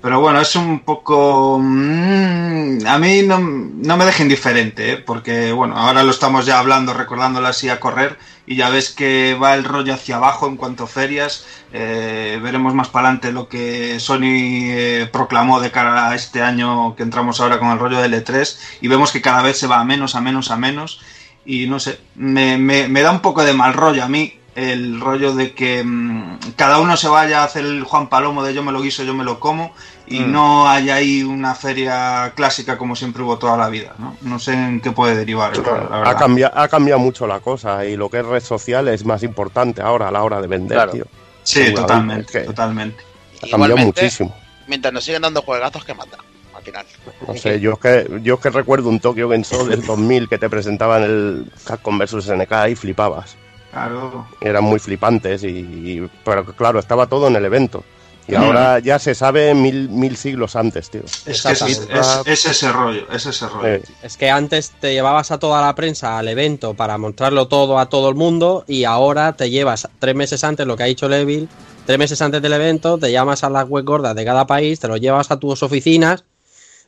Pero 0.00 0.20
bueno, 0.20 0.40
es 0.40 0.54
un 0.54 0.80
poco... 0.80 1.58
mm, 1.60 2.86
a 2.86 2.98
mí 2.98 3.22
no, 3.22 3.38
no 3.40 3.96
me 3.96 4.04
deja 4.04 4.22
indiferente, 4.22 4.92
¿eh? 4.92 4.96
porque 4.96 5.50
bueno, 5.52 5.76
ahora 5.76 6.04
lo 6.04 6.12
estamos 6.12 6.46
ya 6.46 6.60
hablando, 6.60 6.94
recordándolo 6.94 7.48
así 7.48 7.68
a 7.68 7.80
correr, 7.80 8.16
y 8.46 8.54
ya 8.54 8.70
ves 8.70 8.90
que 8.90 9.36
va 9.42 9.54
el 9.54 9.64
rollo 9.64 9.92
hacia 9.92 10.16
abajo 10.16 10.46
en 10.46 10.56
cuanto 10.56 10.84
a 10.84 10.86
ferias. 10.86 11.44
Eh, 11.72 12.38
veremos 12.42 12.74
más 12.74 12.88
para 12.88 13.08
adelante 13.08 13.32
lo 13.32 13.48
que 13.48 13.98
Sony 13.98 14.22
eh, 14.70 15.08
proclamó 15.12 15.60
de 15.60 15.72
cara 15.72 16.08
a 16.08 16.14
este 16.14 16.42
año 16.42 16.94
que 16.94 17.02
entramos 17.02 17.40
ahora 17.40 17.58
con 17.58 17.68
el 17.70 17.78
rollo 17.80 17.98
del 18.00 18.14
E3, 18.14 18.56
y 18.80 18.86
vemos 18.88 19.10
que 19.10 19.20
cada 19.20 19.42
vez 19.42 19.58
se 19.58 19.66
va 19.66 19.80
a 19.80 19.84
menos, 19.84 20.14
a 20.14 20.20
menos, 20.20 20.50
a 20.52 20.56
menos. 20.56 21.00
Y 21.44 21.66
no 21.66 21.80
sé, 21.80 21.98
me, 22.14 22.56
me- 22.56 22.88
me 22.88 23.02
da 23.02 23.10
un 23.10 23.20
poco 23.20 23.42
de 23.42 23.52
mal 23.52 23.74
rollo 23.74 24.04
a 24.04 24.08
mí 24.08 24.38
el 24.58 25.00
rollo 25.00 25.34
de 25.34 25.52
que 25.54 25.82
mm, 25.84 26.38
cada 26.56 26.78
uno 26.80 26.96
se 26.96 27.08
vaya 27.08 27.40
a 27.42 27.44
hacer 27.44 27.64
el 27.64 27.84
Juan 27.84 28.08
Palomo 28.08 28.42
de 28.42 28.54
yo 28.54 28.62
me 28.62 28.72
lo 28.72 28.80
guiso, 28.82 29.04
yo 29.04 29.14
me 29.14 29.24
lo 29.24 29.38
como 29.40 29.72
y 30.06 30.20
Mm. 30.20 30.32
no 30.32 30.68
hay 30.68 30.90
ahí 30.90 31.22
una 31.22 31.54
feria 31.54 32.32
clásica 32.34 32.76
como 32.78 32.96
siempre 32.96 33.22
hubo 33.22 33.38
toda 33.38 33.56
la 33.56 33.68
vida, 33.68 33.94
¿no? 33.98 34.16
No 34.22 34.38
sé 34.38 34.54
en 34.54 34.80
qué 34.80 34.90
puede 34.90 35.14
derivar, 35.16 35.52
la 35.56 36.10
Ha 36.10 36.16
cambiado, 36.16 36.58
ha 36.58 36.68
cambiado 36.68 36.98
mucho 37.00 37.26
la 37.26 37.40
cosa 37.40 37.84
y 37.84 37.96
lo 37.96 38.08
que 38.08 38.18
es 38.18 38.26
red 38.26 38.42
social 38.42 38.88
es 38.88 39.04
más 39.04 39.22
importante 39.22 39.82
ahora 39.82 40.08
a 40.08 40.10
la 40.10 40.22
hora 40.22 40.40
de 40.40 40.46
vender, 40.46 40.76
Claro. 40.76 40.92
tío. 40.92 41.04
Sí, 41.42 41.66
Sí, 41.66 41.74
totalmente, 41.74 42.22
es 42.22 42.30
que- 42.30 42.40
totalmente. 42.40 43.02
Ha 43.36 43.40
cambiado 43.50 43.66
Igualmente, 43.74 44.02
muchísimo. 44.02 44.34
mientras 44.66 44.92
nos 44.92 45.04
siguen 45.04 45.22
dando 45.22 45.42
juegazos, 45.42 45.84
que 45.84 45.94
mata. 45.94 46.16
Al 46.56 46.64
final. 46.64 46.86
No 47.28 47.34
sé, 47.36 47.60
yo 47.60 47.74
es 47.74 47.78
que, 47.78 48.20
yo 48.24 48.34
es 48.34 48.40
que 48.40 48.50
recuerdo 48.50 48.88
un 48.88 48.98
Tokyo 48.98 49.28
Game 49.28 49.44
Show 49.44 49.64
del 49.68 49.86
2000 49.86 50.28
que 50.28 50.38
te 50.38 50.50
presentaban 50.50 51.04
el 51.04 51.52
Capcom 51.64 51.96
vs 51.98 52.24
SNK 52.24 52.68
y 52.70 52.74
flipabas. 52.74 53.36
Claro. 53.72 54.26
Eran 54.40 54.64
muy 54.64 54.78
flipantes 54.78 55.44
y, 55.44 55.48
y- 55.48 56.10
pero 56.24 56.44
claro, 56.44 56.78
estaba 56.78 57.06
todo 57.06 57.28
en 57.28 57.36
el 57.36 57.44
evento. 57.44 57.84
Y 58.26 58.32
Mm. 58.32 58.36
ahora 58.42 58.78
ya 58.80 58.98
se 58.98 59.14
sabe 59.14 59.54
mil, 59.54 59.88
mil 59.88 60.14
siglos 60.16 60.54
antes, 60.54 60.90
tío. 60.90 61.00
Es 61.04 61.22
que 61.24 61.30
es, 61.30 61.44
es, 61.62 61.62
Exactamente. 61.88 62.32
es 62.32 62.44
ese 62.44 62.70
rollo, 62.72 63.06
es 63.10 63.24
ese 63.24 63.48
rollo. 63.48 63.66
Eh, 63.66 63.82
Es 64.02 64.16
que 64.18 64.28
antes 64.30 64.72
te 64.80 64.92
llevabas 64.92 65.30
a 65.30 65.38
toda 65.38 65.62
la 65.62 65.74
prensa 65.74 66.18
al 66.18 66.28
evento 66.28 66.74
para 66.74 66.98
mostrarlo 66.98 67.48
todo 67.48 67.78
a 67.78 67.86
todo 67.88 68.10
el 68.10 68.14
mundo 68.16 68.64
y 68.66 68.84
ahora 68.84 69.32
te 69.32 69.48
llevas 69.48 69.88
tres 69.98 70.14
meses 70.14 70.44
antes, 70.44 70.66
lo 70.66 70.76
que 70.76 70.82
ha 70.82 70.86
dicho 70.86 71.08
Levil, 71.08 71.48
tres 71.86 71.98
meses 71.98 72.20
antes 72.20 72.42
del 72.42 72.52
evento, 72.52 72.98
te 72.98 73.10
llamas 73.10 73.44
a 73.44 73.48
las 73.50 73.66
web 73.66 73.84
gordas 73.86 74.14
de 74.14 74.26
cada 74.26 74.46
país, 74.46 74.78
te 74.78 74.88
lo 74.88 74.98
llevas 74.98 75.30
a 75.30 75.38
tus 75.38 75.62
oficinas, 75.62 76.24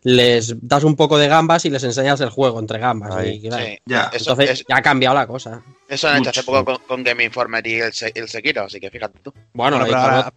les 0.02 0.54
das 0.66 0.84
un 0.84 0.96
poco 0.96 1.18
de 1.18 1.28
gambas 1.28 1.64
y 1.66 1.70
les 1.70 1.84
enseñas 1.84 2.20
el 2.20 2.30
juego 2.30 2.58
entre 2.58 2.78
gambas. 2.78 3.14
Ahí. 3.14 3.40
y, 3.44 3.48
claro, 3.48 3.64
Sí. 3.66 3.78
Ya. 3.86 4.10
Eso, 4.12 4.30
Entonces 4.32 4.60
es- 4.60 4.66
ya 4.68 4.76
ha 4.76 4.82
cambiado 4.82 5.14
la 5.14 5.26
cosa. 5.26 5.62
eso 5.88 6.08
han 6.08 6.18
hecho 6.18 6.30
hace 6.30 6.42
poco 6.42 6.64
con, 6.64 6.76
con 6.86 7.04
Game 7.04 7.24
Informer 7.24 7.66
y 7.66 7.74
el, 7.80 7.92
el 8.14 8.28
Sekiro, 8.28 8.62
así 8.64 8.80
que 8.80 8.90
fíjate 8.90 9.18
tú. 9.22 9.32
Bueno, 9.52 9.76
Bueno, 9.78 9.84
pero 9.84 9.98
ahora- 9.98 10.32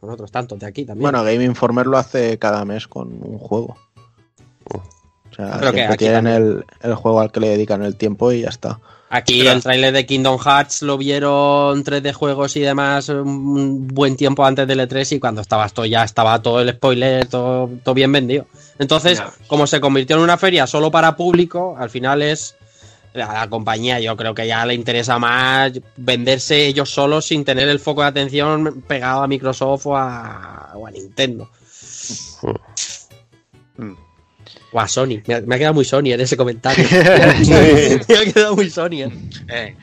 con 0.00 0.10
otros 0.10 0.30
tantos 0.30 0.58
de 0.58 0.66
aquí 0.66 0.84
también. 0.84 1.02
Bueno, 1.02 1.22
Game 1.24 1.44
Informer 1.44 1.86
lo 1.86 1.96
hace 1.98 2.38
cada 2.38 2.64
mes 2.64 2.86
con 2.88 3.08
un 3.22 3.38
juego. 3.38 3.76
O 4.70 5.34
sea, 5.34 5.58
Creo 5.58 5.72
que 5.72 5.96
tienen 5.96 6.26
el, 6.28 6.64
el 6.82 6.94
juego 6.94 7.20
al 7.20 7.32
que 7.32 7.40
le 7.40 7.48
dedican 7.48 7.82
el 7.82 7.96
tiempo 7.96 8.30
y 8.30 8.42
ya 8.42 8.48
está. 8.50 8.80
Aquí 9.10 9.40
Pero- 9.40 9.52
el 9.52 9.62
tráiler 9.62 9.92
de 9.92 10.06
Kingdom 10.06 10.38
Hearts 10.38 10.82
lo 10.82 10.98
vieron 10.98 11.84
3D 11.84 12.12
juegos 12.12 12.56
y 12.56 12.60
demás 12.60 13.08
un 13.08 13.86
buen 13.86 14.16
tiempo 14.16 14.44
antes 14.44 14.66
del 14.66 14.80
E3 14.80 15.16
y 15.16 15.20
cuando 15.20 15.40
estaba 15.40 15.66
esto 15.66 15.84
ya 15.84 16.02
estaba 16.02 16.42
todo 16.42 16.60
el 16.60 16.70
spoiler, 16.72 17.26
todo, 17.26 17.70
todo 17.84 17.94
bien 17.94 18.10
vendido. 18.10 18.46
Entonces, 18.78 19.22
como 19.46 19.66
se 19.66 19.80
convirtió 19.80 20.16
en 20.16 20.22
una 20.22 20.36
feria 20.36 20.66
solo 20.66 20.90
para 20.90 21.16
público, 21.16 21.76
al 21.78 21.90
final 21.90 22.22
es 22.22 22.56
a 23.14 23.32
la 23.32 23.48
compañía 23.48 24.00
yo 24.00 24.16
creo 24.16 24.34
que 24.34 24.48
ya 24.48 24.66
le 24.66 24.74
interesa 24.74 25.20
más 25.20 25.70
venderse 25.96 26.66
ellos 26.66 26.90
solos 26.90 27.26
sin 27.26 27.44
tener 27.44 27.68
el 27.68 27.78
foco 27.78 28.02
de 28.02 28.08
atención 28.08 28.82
pegado 28.88 29.22
a 29.22 29.28
Microsoft 29.28 29.86
o 29.86 29.96
a, 29.96 30.72
o 30.74 30.86
a 30.86 30.90
Nintendo. 30.90 31.48
Mm. 33.76 33.92
O 34.76 34.80
a 34.80 34.88
Sony. 34.88 35.22
Me 35.26 35.34
ha, 35.34 35.40
me 35.40 35.54
ha 35.54 35.58
quedado 35.58 35.74
muy 35.74 35.84
Sony 35.84 36.08
en 36.12 36.20
ese 36.20 36.36
comentario. 36.36 36.84
me 38.08 38.16
ha 38.18 38.32
quedado 38.32 38.56
muy 38.56 38.68
Sony. 38.68 39.08
Eh, 39.48 39.76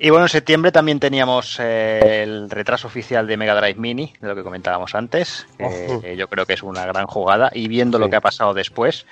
Y 0.00 0.10
bueno, 0.10 0.24
en 0.24 0.30
septiembre 0.30 0.72
también 0.72 0.98
teníamos 0.98 1.58
eh, 1.60 2.24
el 2.24 2.50
retraso 2.50 2.88
oficial 2.88 3.24
de 3.28 3.36
Mega 3.36 3.54
Drive 3.54 3.78
Mini, 3.78 4.12
de 4.20 4.26
lo 4.28 4.34
que 4.34 4.42
comentábamos 4.42 4.96
antes. 4.96 5.46
eh, 5.60 6.16
yo 6.18 6.26
creo 6.28 6.44
que 6.44 6.54
es 6.54 6.62
una 6.64 6.84
gran 6.86 7.06
jugada. 7.06 7.50
Y 7.54 7.68
viendo 7.68 8.00
lo 8.00 8.10
que 8.10 8.16
ha 8.16 8.20
pasado 8.20 8.52
después, 8.52 9.06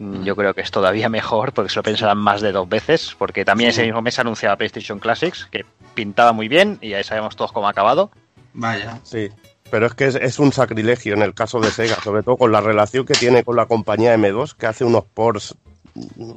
mm, 0.00 0.24
yo 0.24 0.34
creo 0.34 0.52
que 0.52 0.62
es 0.62 0.72
todavía 0.72 1.08
mejor, 1.08 1.52
porque 1.52 1.70
se 1.70 1.76
lo 1.78 1.84
pensarán 1.84 2.18
más 2.18 2.40
de 2.40 2.50
dos 2.50 2.68
veces. 2.68 3.14
Porque 3.16 3.44
también 3.44 3.70
ese 3.70 3.84
mismo 3.84 4.02
mes 4.02 4.18
anunciaba 4.18 4.56
PlayStation 4.56 4.98
Classics, 4.98 5.46
que 5.48 5.64
pintaba 5.94 6.32
muy 6.32 6.48
bien, 6.48 6.78
y 6.80 6.88
ya 6.88 7.04
sabemos 7.04 7.36
todos 7.36 7.52
cómo 7.52 7.68
ha 7.68 7.70
acabado. 7.70 8.10
Vaya. 8.52 8.98
Sí, 9.04 9.28
pero 9.70 9.86
es 9.86 9.94
que 9.94 10.06
es, 10.06 10.14
es 10.14 10.38
un 10.38 10.52
sacrilegio 10.52 11.14
en 11.14 11.22
el 11.22 11.34
caso 11.34 11.60
de 11.60 11.70
Sega, 11.70 11.96
sobre 12.02 12.22
todo 12.22 12.36
con 12.36 12.52
la 12.52 12.60
relación 12.60 13.04
que 13.04 13.14
tiene 13.14 13.44
con 13.44 13.56
la 13.56 13.66
compañía 13.66 14.14
M2, 14.16 14.54
que 14.56 14.66
hace 14.66 14.84
unos 14.84 15.04
ports, 15.04 15.54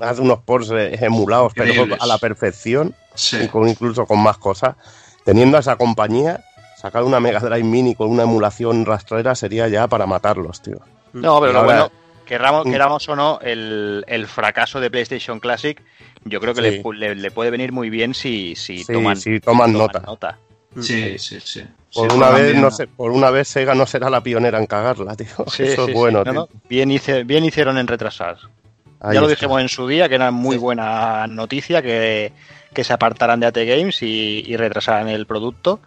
hace 0.02 0.22
unos 0.22 0.40
ports 0.40 0.70
emulados, 0.72 1.54
pero 1.56 1.86
a 2.00 2.06
la 2.06 2.18
perfección, 2.18 2.96
y 3.14 3.18
Sí. 3.18 3.48
con, 3.48 3.68
incluso 3.68 4.06
con 4.06 4.20
más 4.22 4.38
cosas. 4.38 4.76
Teniendo 5.26 5.58
a 5.58 5.60
esa 5.60 5.76
compañía, 5.76 6.40
sacar 6.78 7.04
una 7.04 7.20
Mega 7.20 7.40
Drive 7.40 7.64
Mini 7.64 7.94
con 7.96 8.10
una 8.10 8.24
emulación 8.24 8.86
rastrera 8.86 9.36
sería 9.36 9.68
ya 9.68 9.88
para 9.88 10.06
matarlos, 10.06 10.62
tío. 10.62 10.80
No, 11.14 11.40
pero 11.42 11.54
lo 11.54 11.64
bueno 11.64 11.92
queramos, 12.26 12.64
queramos 12.66 13.10
o 13.10 13.16
no, 13.16 13.40
el, 13.42 14.04
el 14.08 14.28
fracaso 14.28 14.80
de 14.80 14.90
PlayStation 14.92 15.40
Classic, 15.40 15.82
yo 16.26 16.40
creo 16.40 16.54
que 16.54 16.62
Sí. 16.62 16.82
le, 16.84 16.94
le- 17.10 17.16
le 17.16 17.32
puede 17.32 17.50
venir 17.50 17.72
muy 17.72 17.90
bien 17.90 18.14
si, 18.14 18.56
si 18.56 18.84
Sí, 18.84 18.94
toman, 18.94 19.18
si 19.18 19.40
toman 19.40 19.74
nota. 19.74 20.38
Sí, 20.80 21.18
sí, 21.18 21.40
sí. 21.44 21.64
Por 21.94 22.12
Sí, 22.12 22.18
una 22.18 22.30
vez, 22.30 22.56
no 22.56 22.70
sé, 22.72 22.88
por 22.88 23.12
una 23.12 23.30
vez 23.32 23.48
Sega 23.48 23.74
no 23.74 23.86
será 23.86 24.10
la 24.10 24.22
pionera 24.22 24.60
en 24.60 24.68
cagarla, 24.68 25.16
tío. 25.16 25.28
Sí, 25.48 25.64
Eso 25.74 25.86
sí, 25.86 25.92
es 25.92 25.98
bueno, 25.98 26.24
tío. 26.24 26.34
no, 26.34 26.50
Bien, 26.70 26.92
hice- 26.92 27.24
bien 27.24 27.44
hicieron 27.46 27.78
en 27.78 27.88
retrasar. 27.88 28.38
Ahí 29.02 29.16
ya 29.16 29.22
lo 29.22 29.28
está. 29.28 29.36
dijimos 29.46 29.62
en 29.62 29.70
su 29.70 29.88
día, 29.88 30.08
que 30.10 30.16
era 30.16 30.30
muy 30.32 30.58
buena 30.58 31.26
noticia 31.28 31.82
que, 31.82 32.32
que 32.74 32.84
se 32.84 32.94
apartaran 32.94 33.40
de 33.40 33.48
AT 33.48 33.58
Games 33.66 34.04
y, 34.04 34.44
y 34.46 34.56
retrasaran 34.58 35.08
el 35.08 35.26
producto. 35.26 35.80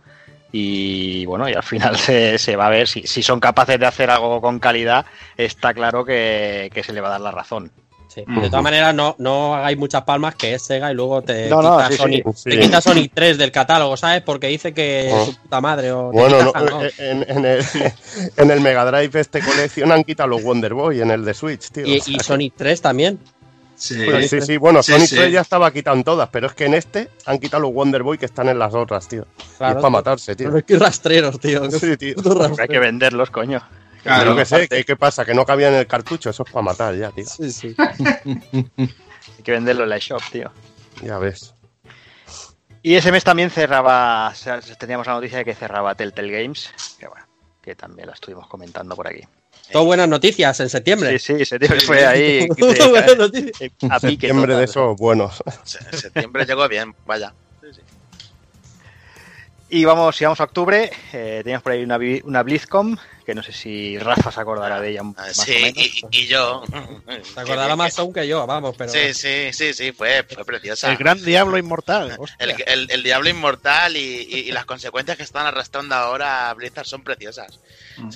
Y 0.50 1.24
bueno, 1.26 1.48
y 1.48 1.54
al 1.54 1.62
final 1.62 1.96
se, 1.98 2.36
se 2.38 2.56
va 2.56 2.66
a 2.66 2.70
ver 2.70 2.88
si, 2.88 3.02
si 3.06 3.22
son 3.22 3.38
capaces 3.40 3.78
de 3.78 3.86
hacer 3.86 4.10
algo 4.10 4.40
con 4.40 4.58
calidad, 4.58 5.06
está 5.36 5.72
claro 5.72 6.04
que, 6.04 6.70
que 6.74 6.82
se 6.82 6.92
le 6.92 7.00
va 7.00 7.08
a 7.08 7.12
dar 7.12 7.20
la 7.20 7.30
razón. 7.30 7.70
Sí. 8.12 8.24
De 8.26 8.48
todas 8.50 8.62
maneras, 8.62 8.94
no, 8.94 9.14
no 9.18 9.54
hagáis 9.54 9.78
muchas 9.78 10.02
palmas 10.02 10.34
que 10.34 10.54
es 10.54 10.62
Sega 10.62 10.92
y 10.92 10.94
luego 10.94 11.22
te 11.22 11.48
No, 11.48 11.62
no, 11.62 11.78
quita 11.88 12.04
sí, 12.34 12.50
te 12.50 12.60
quita 12.60 12.80
Sonic 12.82 13.12
3 13.14 13.38
del 13.38 13.50
catálogo, 13.50 13.96
¿sabes? 13.96 14.22
Porque 14.22 14.48
dice 14.48 14.74
que 14.74 15.10
Oh. 15.12 15.24
su 15.26 15.36
puta 15.38 15.60
madre 15.62 15.92
o 15.92 16.10
Bueno, 16.12 16.38
quita- 16.46 16.60
no, 16.60 16.66
no. 16.80 16.84
eh, 16.84 16.92
en, 16.98 17.24
en 17.28 17.44
el, 17.46 17.64
en 18.36 18.50
el 18.50 18.60
Mega 18.60 18.84
Drive 18.84 19.18
este 19.18 19.40
colección 19.40 19.90
han 19.92 20.04
quitado 20.04 20.28
los 20.28 20.42
Wonder 20.42 20.74
Boy 20.74 21.00
en 21.00 21.10
el 21.10 21.24
de 21.24 21.32
Switch, 21.32 21.70
tío. 21.70 21.86
Y, 21.86 21.98
O 22.00 22.02
sea 22.02 22.14
y 22.14 22.18
Sonic 22.20 22.54
3 22.56 22.82
también. 22.82 23.18
Sí. 23.76 23.94
Sí, 23.98 24.28
sí, 24.28 24.40
sí, 24.42 24.56
bueno, 24.58 24.82
Sí, 24.82 24.92
Sonic 24.92 25.08
sí. 25.08 25.16
3 25.16 25.32
ya 25.32 25.40
estaba 25.40 25.72
quitado 25.72 25.96
en 25.96 26.04
todas, 26.04 26.28
pero 26.30 26.46
es 26.48 26.52
que 26.52 26.66
en 26.66 26.74
este 26.74 27.08
han 27.26 27.38
quitado 27.38 27.62
los 27.62 27.72
Wonder 27.72 28.02
Boy 28.02 28.18
que 28.18 28.26
están 28.26 28.48
en 28.48 28.58
las 28.58 28.74
otras, 28.74 29.08
tío. 29.08 29.26
y 29.38 29.56
Claro, 29.58 29.72
es 29.78 29.82
para 29.82 29.90
matarse, 29.90 30.36
tío. 30.36 30.48
Pero 30.48 30.58
es 30.58 30.64
que 30.64 30.78
rastreros, 30.78 31.40
tío. 31.40 31.68
Sí, 31.70 31.96
tío. 31.96 32.14
Hay 32.60 32.68
que 32.68 32.78
venderlos, 32.78 33.30
coño. 33.30 33.60
Claro. 34.02 34.30
Yo 34.32 34.36
que 34.36 34.44
sé, 34.44 34.68
¿qué, 34.68 34.84
qué 34.84 34.96
pasa? 34.96 35.24
Que 35.24 35.34
no 35.34 35.44
cabía 35.44 35.68
en 35.68 35.74
el 35.74 35.86
cartucho, 35.86 36.30
eso 36.30 36.42
es 36.44 36.52
para 36.52 36.62
matar 36.64 36.94
ya, 36.96 37.10
tío. 37.10 37.24
Sí, 37.24 37.50
sí. 37.52 37.74
Hay 37.78 39.42
que 39.44 39.52
venderlo 39.52 39.84
en 39.84 39.90
la 39.90 39.98
shop, 39.98 40.20
tío. 40.30 40.50
Ya 41.02 41.18
ves. 41.18 41.54
Y 42.82 42.96
ese 42.96 43.12
mes 43.12 43.22
también 43.22 43.48
cerraba, 43.50 44.30
o 44.30 44.34
sea, 44.34 44.60
teníamos 44.60 45.06
la 45.06 45.12
noticia 45.14 45.38
de 45.38 45.44
que 45.44 45.54
cerraba 45.54 45.94
Telltale 45.94 46.42
Games, 46.42 46.72
que 46.98 47.06
bueno, 47.06 47.24
que 47.62 47.76
también 47.76 48.08
la 48.08 48.14
estuvimos 48.14 48.48
comentando 48.48 48.96
por 48.96 49.06
aquí. 49.06 49.20
Todo 49.70 49.84
buenas 49.84 50.08
noticias 50.08 50.58
en 50.58 50.68
septiembre. 50.68 51.16
Sí, 51.20 51.38
sí, 51.38 51.44
septiembre 51.44 51.80
fue 51.80 52.04
ahí 52.04 52.48
Todo 52.58 52.90
buenas 52.90 53.16
noticias. 53.16 53.72
a 53.88 54.00
pique 54.00 54.26
Septiembre 54.26 54.56
de 54.56 54.64
esos 54.64 54.96
buenos. 54.96 55.42
Se- 55.62 55.78
En 55.92 55.98
septiembre 55.98 56.44
llegó 56.44 56.68
bien, 56.68 56.92
vaya. 57.06 57.32
Y 59.68 59.84
vamos, 59.86 60.16
si 60.16 60.24
vamos 60.24 60.38
a 60.40 60.44
octubre, 60.44 60.90
eh, 61.14 61.40
teníamos 61.42 61.62
por 61.62 61.72
ahí 61.72 61.82
una, 61.82 61.98
una 62.24 62.42
BlizzCon, 62.42 62.98
que 63.22 63.34
no 63.34 63.42
sé 63.42 63.52
si 63.52 63.98
Rafa 63.98 64.30
se 64.32 64.40
acordará 64.40 64.80
de 64.80 64.90
ella 64.90 65.00
Ah, 65.00 65.04
más 65.26 65.38
o 65.38 65.42
Sí, 65.44 65.52
menos. 65.62 65.76
y, 65.78 66.00
y 66.10 66.26
yo. 66.26 66.62
Te 67.34 67.40
acordará 67.40 67.76
más 67.76 67.98
aún 67.98 68.12
que 68.12 68.26
yo, 68.26 68.46
vamos, 68.46 68.74
pero. 68.76 68.90
Sí, 68.92 69.14
sí, 69.14 69.50
sí, 69.52 69.72
sí, 69.74 69.92
fue, 69.92 70.22
fue 70.24 70.44
preciosa. 70.44 70.90
El 70.90 70.96
gran 70.96 71.22
diablo 71.22 71.58
inmortal. 71.58 72.16
El, 72.38 72.54
el- 72.66 72.90
el 72.90 73.02
diablo 73.02 73.28
inmortal 73.28 73.96
y, 73.96 74.00
y- 74.00 74.38
y 74.48 74.52
las 74.52 74.64
consecuencias 74.64 75.16
que 75.16 75.22
están 75.22 75.46
arrastrando 75.46 75.94
ahora 75.94 76.50
a 76.50 76.54
Blizzard 76.54 76.86
son 76.86 77.02
preciosas. 77.04 77.60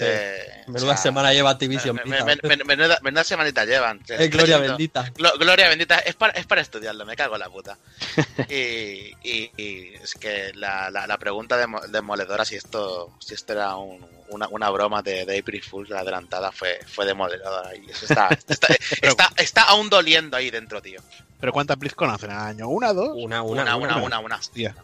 Eh, 0.00 0.62
Menuda 0.68 0.92
o 0.92 0.94
sea, 0.94 0.96
semana 0.96 1.32
lleva 1.32 1.50
Activision 1.50 1.96
me- 1.96 2.02
Blizzard. 2.02 2.38
me- 2.44 2.56
me- 2.56 2.64
menuda, 2.64 2.98
menuda 3.02 3.24
semanita 3.24 3.64
llevan. 3.64 4.00
Eh, 4.08 4.28
gloria 4.28 4.58
bendita. 4.58 5.12
Glo- 5.14 5.38
gloria 5.38 5.68
bendita, 5.68 5.98
es 5.98 6.14
para, 6.14 6.32
es 6.32 6.46
para 6.46 6.62
estudiarlo, 6.62 7.04
me 7.04 7.14
cago 7.16 7.34
en 7.34 7.40
la 7.40 7.48
puta. 7.50 7.78
Y, 8.48 9.12
y- 9.22 9.50
y 9.56 9.94
es 10.02 10.14
que 10.14 10.52
la, 10.54 10.90
la, 10.90 11.06
la 11.06 11.18
pregunta 11.18 11.56
demo- 11.58 11.80
demoledora 11.88 12.44
si 12.44 12.56
esto 12.56 13.12
si 13.20 13.34
esto 13.34 13.52
era 13.52 13.76
un- 13.76 14.15
una, 14.28 14.48
una 14.48 14.70
broma 14.70 15.02
de, 15.02 15.24
de 15.24 15.38
April 15.38 15.62
Fools 15.62 15.88
la 15.90 16.00
adelantada 16.00 16.50
fue, 16.52 16.78
fue 16.86 17.04
demoledora 17.06 17.74
y 17.76 17.90
eso 17.90 18.06
está, 18.06 18.28
está, 18.48 18.68
está, 19.02 19.32
está 19.36 19.62
aún 19.62 19.88
doliendo 19.90 20.36
ahí 20.36 20.50
dentro, 20.50 20.80
tío. 20.82 21.00
¿Pero 21.40 21.52
cuántas 21.52 21.78
BlizzCon 21.78 22.10
hacen 22.10 22.30
al 22.30 22.48
año? 22.48 22.68
¿Una, 22.68 22.92
dos? 22.92 23.10
Una, 23.14 23.42
Una, 23.42 23.62
una, 23.62 23.76
una, 23.76 23.96
una, 24.02 24.18
una. 24.20 24.36
Hostia. 24.36 24.74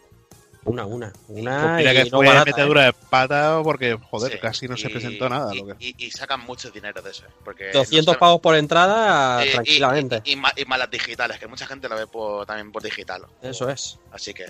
Una, 0.65 0.85
una. 0.85 1.11
Pues 1.27 1.41
Una. 1.41 1.75
mira 1.75 1.91
y 1.91 1.95
que 1.97 2.03
no 2.05 2.17
fue 2.19 2.27
barata, 2.27 2.49
¿eh? 2.49 2.53
metedura 2.53 2.83
de 2.85 2.93
pata 2.93 3.59
porque, 3.63 3.97
joder, 4.09 4.31
Sí, 4.31 4.39
casi 4.39 4.67
no 4.69 4.77
se 4.77 4.89
presentó 4.89 5.27
nada. 5.27 5.53
Y, 5.53 5.57
lo 5.59 5.65
que... 5.67 5.75
y- 5.85 5.95
y 6.05 6.11
sacan 6.11 6.39
mucho 6.39 6.71
dinero 6.71 7.01
de 7.01 7.11
eso. 7.11 7.25
Porque 7.43 7.71
200 7.73 8.13
no 8.13 8.17
pavos 8.19 8.39
por 8.39 8.55
entrada, 8.55 9.43
tranquilamente. 9.51 10.21
Y, 10.23 10.31
y 10.31 10.35
ma- 10.37 10.53
y 10.55 10.63
malas 10.63 10.89
digitales, 10.89 11.37
que 11.37 11.47
mucha 11.47 11.67
gente 11.67 11.89
lo 11.89 11.97
ve 11.97 12.07
por, 12.07 12.45
también 12.45 12.71
por 12.71 12.81
digital. 12.81 13.25
Eso 13.41 13.69
es. 13.69 13.99
Así 14.13 14.33
que 14.33 14.45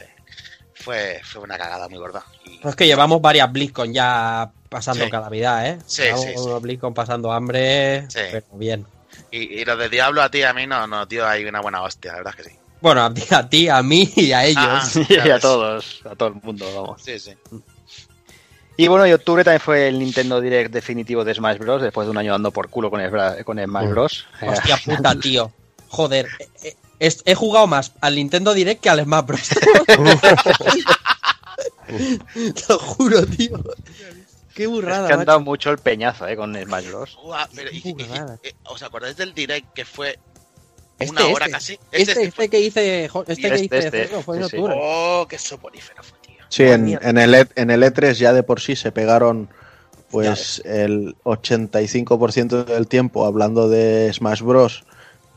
fue, 0.76 1.22
fue 1.24 1.42
una 1.42 1.58
cagada 1.58 1.88
muy 1.90 1.98
gorda. 2.00 2.24
Y- 2.46 2.58
Pero 2.58 2.70
es 2.70 2.76
que 2.76 2.86
llevamos 2.88 3.22
varias 3.22 3.52
BlizzCon 3.52 3.94
ya 3.94 4.50
pasando 4.70 5.06
Sí. 5.06 5.12
calamidad, 5.12 5.68
¿eh? 5.68 5.80
Sí, 5.86 6.04
Llevamos 6.04 6.26
sí, 6.26 6.34
sí. 6.36 6.50
BlizzCon 6.62 6.94
pasando 6.94 7.32
hambre, 7.32 8.10
Sí. 8.10 8.20
pero 8.32 8.46
bien. 8.54 8.86
Y, 9.32 9.60
y 9.62 9.66
lo 9.66 9.78
de 9.78 9.90
Diablo 9.90 10.22
a 10.22 10.30
ti, 10.30 10.44
a 10.44 10.54
mí 10.54 10.66
no, 10.68 10.86
no, 10.88 11.08
tío, 11.08 11.28
hay 11.28 11.46
una 11.46 11.62
buena 11.62 11.82
hostia, 11.84 12.12
la 12.12 12.18
verdad 12.20 12.34
es 12.38 12.44
que 12.46 12.52
sí. 12.52 12.58
Bueno, 12.82 13.04
a 13.06 13.14
ti, 13.14 13.24
a, 13.32 13.48
ti, 13.50 13.70
a 13.70 13.82
mí 13.82 14.12
y 14.16 14.32
a 14.34 14.46
ellos. 14.46 14.58
Ah, 14.66 14.90
Y 15.08 15.16
ya 15.16 15.36
a 15.36 15.40
todos, 15.40 16.02
a 16.10 16.16
todo 16.16 16.30
el 16.30 16.36
mundo, 16.36 16.66
vamos. 16.76 17.02
Sí, 17.02 17.18
sí. 17.20 17.34
Y 18.76 18.88
bueno, 18.88 19.06
y 19.06 19.14
octubre 19.14 19.44
también 19.44 19.62
fue 19.62 19.88
el 19.88 20.00
Nintendo 20.00 20.42
Direct 20.42 20.72
definitivo 20.74 21.24
de 21.24 21.34
Smash 21.36 21.60
Bros. 21.60 21.82
Después 21.82 22.08
de 22.08 22.12
un 22.12 22.18
año 22.18 22.32
dando 22.32 22.52
por 22.52 22.70
culo 22.70 22.90
con, 22.90 23.00
el, 23.02 23.12
con 23.46 23.58
Smash 23.64 23.88
Bros. 23.90 24.26
Eh, 24.42 24.50
Hostia 24.50 24.78
puta, 24.86 25.16
tío. 25.16 25.52
Joder, 25.90 26.28
eh, 26.40 26.50
eh, 26.64 26.76
he 27.26 27.36
jugado 27.36 27.68
más 27.68 27.92
al 28.02 28.16
Nintendo 28.16 28.54
Direct 28.54 28.82
que 28.82 28.90
al 28.90 29.04
Smash 29.04 29.26
Bros. 29.26 29.50
Te 31.88 32.64
lo 32.70 32.80
juro, 32.80 33.26
tío. 33.26 33.60
Qué 34.54 34.64
es 34.64 34.70
burrada, 34.70 35.08
que 35.08 35.14
han 35.14 35.20
macho. 35.20 35.28
dado 35.32 35.40
mucho 35.42 35.72
el 35.72 35.78
peñazo 35.80 36.28
eh, 36.28 36.36
con 36.36 36.56
Smash 36.56 36.88
Bros. 36.88 37.18
Guau, 37.24 37.48
pero, 37.56 37.72
y- 37.72 37.78
y- 37.84 37.90
y- 37.90 37.94
Burrada. 37.94 38.40
eh, 38.44 38.54
¿Os 38.66 38.82
acordáis 38.84 39.18
del 39.18 39.34
direct 39.34 39.74
que 39.74 39.84
fue 39.86 40.20
Este, 41.00 41.12
una 41.12 41.26
hora 41.34 41.46
este. 41.46 41.52
casi? 41.52 41.80
Este, 41.92 42.24
este 42.24 42.50
que 42.50 42.60
hice, 42.60 43.06
este 43.06 43.26
que 43.26 43.32
Este, 43.34 43.66
hice 43.66 43.78
este, 43.80 44.08
fue 44.22 44.38
en 44.38 44.44
sí, 44.44 44.50
sí. 44.52 44.56
octubre. 44.58 44.76
Oh, 44.78 45.26
qué 45.28 45.38
soporífero 45.40 46.04
fue, 46.04 46.18
tío. 46.20 46.36
Sí, 46.50 46.64
en 46.64 47.18
el, 47.18 47.34
E- 47.36 47.50
en 47.56 47.72
el 47.72 47.82
E3 47.84 48.14
ya 48.14 48.32
de 48.32 48.44
por 48.44 48.60
sí 48.62 48.76
se 48.76 48.92
pegaron 48.92 49.50
pues 50.12 50.62
el 50.66 51.16
85% 51.24 52.66
del 52.66 52.88
tiempo 52.88 53.26
hablando 53.26 53.68
de 53.70 54.12
Smash 54.14 54.42
Bros. 54.44 54.84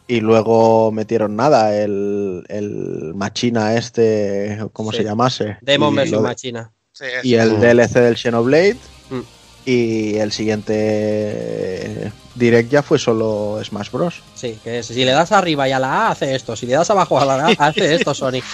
Y 0.08 0.20
luego 0.20 0.92
metieron 0.92 1.34
nada, 1.36 1.76
el, 1.76 2.44
el 2.48 3.12
machina 3.14 3.74
este, 3.76 4.58
¿cómo 4.72 4.92
Sí. 4.92 4.98
se 4.98 5.04
llamase? 5.04 5.56
Demon 5.62 5.94
vs 5.96 6.20
Machina. 6.20 6.70
Sí, 6.92 7.04
y 7.24 7.34
el 7.34 7.60
DLC 7.60 7.92
del 8.00 8.16
Xenoblade. 8.16 8.76
Mm. 9.10 9.20
Y 9.68 10.14
el 10.18 10.30
siguiente 10.30 12.12
direct 12.36 12.70
ya 12.70 12.82
fue 12.82 12.98
solo 13.00 13.60
Smash 13.64 13.90
Bros. 13.90 14.22
Sí, 14.34 14.58
que 14.62 14.78
es, 14.78 14.86
si 14.86 15.04
le 15.04 15.10
das 15.10 15.32
arriba 15.32 15.68
y 15.68 15.72
a 15.72 15.78
la 15.80 16.06
A 16.06 16.10
hace 16.12 16.34
esto, 16.36 16.54
si 16.54 16.66
le 16.66 16.74
das 16.74 16.88
abajo 16.90 17.18
a 17.18 17.24
la 17.24 17.46
A 17.46 17.48
hace 17.66 17.94
esto, 17.94 18.14
Sonic. 18.14 18.44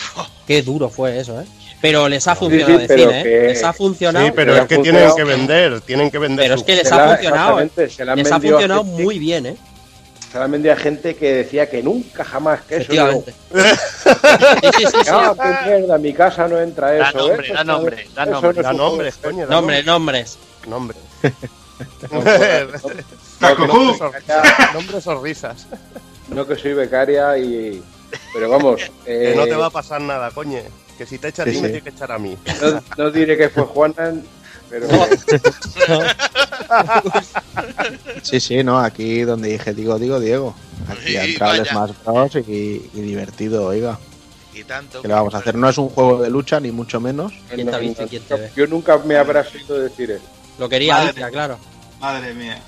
Qué 0.47 0.63
duro 0.63 0.89
fue 0.89 1.19
eso, 1.21 1.41
¿eh? 1.41 1.45
Pero 1.83 2.09
les 2.09 2.27
ha 2.29 2.35
funcionado 2.37 2.79
sí, 2.81 2.87
cine, 2.89 3.21
¿eh? 3.21 3.23
que- 3.25 3.43
Les 3.49 3.63
ha 3.65 3.73
funcionado. 3.73 4.25
Sí, 4.27 4.33
pero 4.35 4.57
es 4.57 4.67
que 4.67 4.79
tienen 4.79 5.11
que 5.17 5.25
vender, 5.25 5.81
tienen 5.83 6.11
que 6.11 6.19
vender. 6.19 6.45
Pero 6.47 6.55
es 6.55 6.63
que 6.63 6.77
les 6.77 6.91
ha 6.93 7.09
funcionado. 7.09 7.61
¿eh? 7.61 7.71
Les 8.17 8.33
ha 8.33 8.41
funcionado 8.41 8.85
muy 8.85 9.19
bien, 9.19 9.47
¿eh? 9.47 9.57
Se 10.33 10.39
la 10.39 10.47
han 10.47 10.51
vendido 10.51 10.73
a 10.73 10.77
gente 10.79 11.15
que 11.15 11.35
decía 11.35 11.69
que 11.69 11.83
nunca 11.83 12.25
jamás 12.25 12.63
que 12.63 12.77
eso. 12.77 12.85
Efectivamente. 12.85 13.35
Sí. 13.53 14.85
Ah, 15.11 15.35
qué 15.65 15.71
mierda, 15.71 15.97
en 15.97 16.03
mi 16.03 16.13
casa 16.15 16.49
no 16.49 16.59
entra 16.59 16.91
Da 16.93 17.09
eso. 17.11 17.19
nombre, 17.19 17.49
¿eh? 17.49 17.53
da 17.55 17.65
nombre, 17.65 18.07
da 18.15 18.25
nombre. 18.25 18.57
no 18.57 18.63
Da 18.63 18.73
nombres, 18.73 19.17
coño. 19.23 19.47
da 19.47 19.55
Nombres, 19.55 19.85
nombres. 19.87 20.39
Nombre. 20.67 20.97
No, 23.41 23.55
no, 23.57 23.67
no, 23.67 23.97
no, 23.99 24.11
Nombres 24.75 25.07
o 25.09 25.21
risas. 25.23 25.67
no 26.29 26.47
que 26.47 26.57
soy 26.57 26.75
becaria 26.75 27.37
y... 27.39 27.83
Pero 28.33 28.49
vamos, 28.51 28.83
Que 29.05 29.33
eh, 29.33 29.37
no 29.37 29.45
te 29.45 29.55
va 29.57 29.67
a 29.67 29.71
pasar 29.71 30.01
nada, 30.01 30.31
coño. 30.31 30.61
Que 30.97 31.07
si 31.07 31.19
te 31.19 31.29
echa 31.29 31.43
a 31.43 31.47
Sí, 31.47 31.53
ti, 31.53 31.57
me 31.61 31.69
sí. 31.69 31.73
tiene 31.73 31.83
que 31.83 31.91
echar 31.91 32.13
a 32.13 32.19
mí. 32.19 32.37
no, 32.63 32.83
no 33.05 33.11
diré 33.11 33.37
que 33.37 33.49
fue 33.49 33.65
Juana, 33.65 34.15
pero... 34.73 34.89
Sí, 38.23 38.41
sí, 38.41 38.65
no, 38.65 38.79
aquí 38.79 39.23
donde 39.23 39.51
dije 39.51 39.75
digo, 39.75 39.99
digo 39.99 40.19
Diego. 40.19 40.55
Aquí 40.89 41.17
ha 41.17 41.25
entrado. 41.25 41.65
Smash 41.65 41.91
Bros. 42.05 42.35
Y, 42.49 42.91
y 42.95 43.01
divertido, 43.01 43.67
oiga. 43.67 43.99
Y 44.55 44.65
tanto. 44.65 45.03
¿Qué 45.03 45.09
le 45.09 45.15
vamos 45.15 45.35
a 45.35 45.39
hacer? 45.39 45.55
No 45.55 45.69
es 45.69 45.77
un 45.77 45.91
juego 45.91 46.23
de 46.23 46.31
lucha, 46.31 46.59
ni 46.61 46.71
mucho 46.71 46.99
menos. 47.01 47.33
¿Quién 47.51 47.69
te 47.69 47.75
ha 47.75 47.79
visto 47.79 48.05
y 48.05 48.09
quién 48.09 48.23
te 48.23 48.35
ve? 48.35 48.51
Yo 48.57 48.67
nunca 48.67 48.97
me 48.99 49.17
habrás 49.17 49.55
oído 49.55 49.79
decir 49.79 50.13
eso. 50.13 50.25
Lo 50.59 50.69
quería 50.69 50.95
Madre 50.95 51.09
Alicia, 51.11 51.31
claro. 51.31 51.59
Madre 52.01 52.33
mía. 52.33 52.59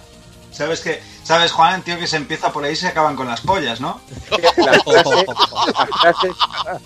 ¿Sabes 0.51 0.81
que 0.81 1.01
¿Sabes, 1.25 1.53
Juan, 1.53 1.83
tío, 1.83 1.99
que 1.99 2.07
se 2.07 2.19
empieza 2.19 2.53
por 2.53 2.63
ahí 2.65 2.75
y 2.75 2.77
se 2.77 2.89
acaban 2.89 3.17
con 3.17 3.27
las 3.27 3.41
pollas, 3.41 3.81
¿no? 3.81 3.99
La 4.31 4.53
frase, 4.83 5.27
la 5.79 5.87
frase, 5.87 6.29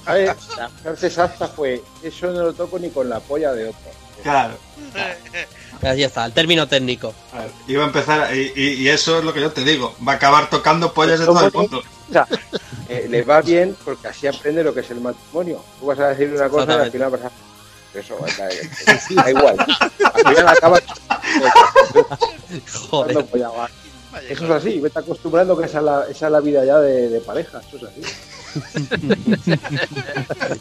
¿sabes? 0.05 0.31
La 0.57 0.69
frase 0.69 1.07
exacta 1.09 1.49
fue, 1.49 1.83
eso 2.05 2.29
no 2.29 2.45
lo 2.45 2.53
toco 2.53 2.79
ni 2.79 2.89
con 2.91 3.09
la 3.09 3.19
polla 3.19 3.53
de 3.53 3.69
otro. 3.71 3.91
Claro. 4.23 4.55
Ahí 5.83 6.03
está, 6.03 6.25
el 6.25 6.33
término 6.33 6.67
técnico. 6.67 7.15
A 7.33 7.39
ver, 7.43 7.51
Iba 7.69 7.85
a 7.85 7.87
empezar, 7.87 8.35
y, 8.37 8.53
y- 8.57 8.73
y 8.75 8.89
eso 8.89 9.19
es 9.19 9.25
lo 9.25 9.33
que 9.33 9.41
yo 9.41 9.53
te 9.53 9.63
digo, 9.63 9.95
va 10.07 10.13
a 10.13 10.17
acabar 10.17 10.51
tocando 10.51 10.93
pollas 10.93 11.21
de 11.21 11.27
todo 11.27 11.47
el 11.47 11.53
mundo. 11.53 11.83
O 12.09 12.13
sea, 12.13 12.27
eh, 12.89 13.07
le 13.09 13.23
va 13.23 13.43
bien 13.43 13.77
porque 13.85 14.09
así 14.09 14.27
aprende 14.27 14.65
lo 14.65 14.75
que 14.75 14.81
es 14.81 14.91
el 14.91 15.01
matrimonio. 15.01 15.63
Tú 15.79 15.87
vas 15.87 15.99
a 16.01 16.09
decir 16.09 16.33
una 16.35 16.49
cosa 16.49 16.73
y 16.77 16.81
al 16.81 16.91
final 16.91 17.11
vas 17.11 17.21
a... 17.23 17.31
Eso, 17.99 18.17
da, 18.37 18.49
da 19.23 19.31
igual. 19.31 19.57
Al 19.59 20.35
final 20.35 20.49
acabas... 20.49 20.83
Joder. 22.91 23.27
Eso 24.29 24.45
es 24.47 24.51
así, 24.51 24.81
vete 24.81 24.99
acostumbrando 24.99 25.57
que 25.57 25.67
esa 25.67 25.79
es 25.79 25.85
la, 25.85 26.05
esa 26.11 26.27
es 26.27 26.33
la 26.33 26.41
vida 26.41 26.65
ya 26.65 26.79
de, 26.79 27.09
de 27.09 27.21
pareja, 27.21 27.61
eso 27.69 27.77
es 27.77 27.83
así. 27.85 28.03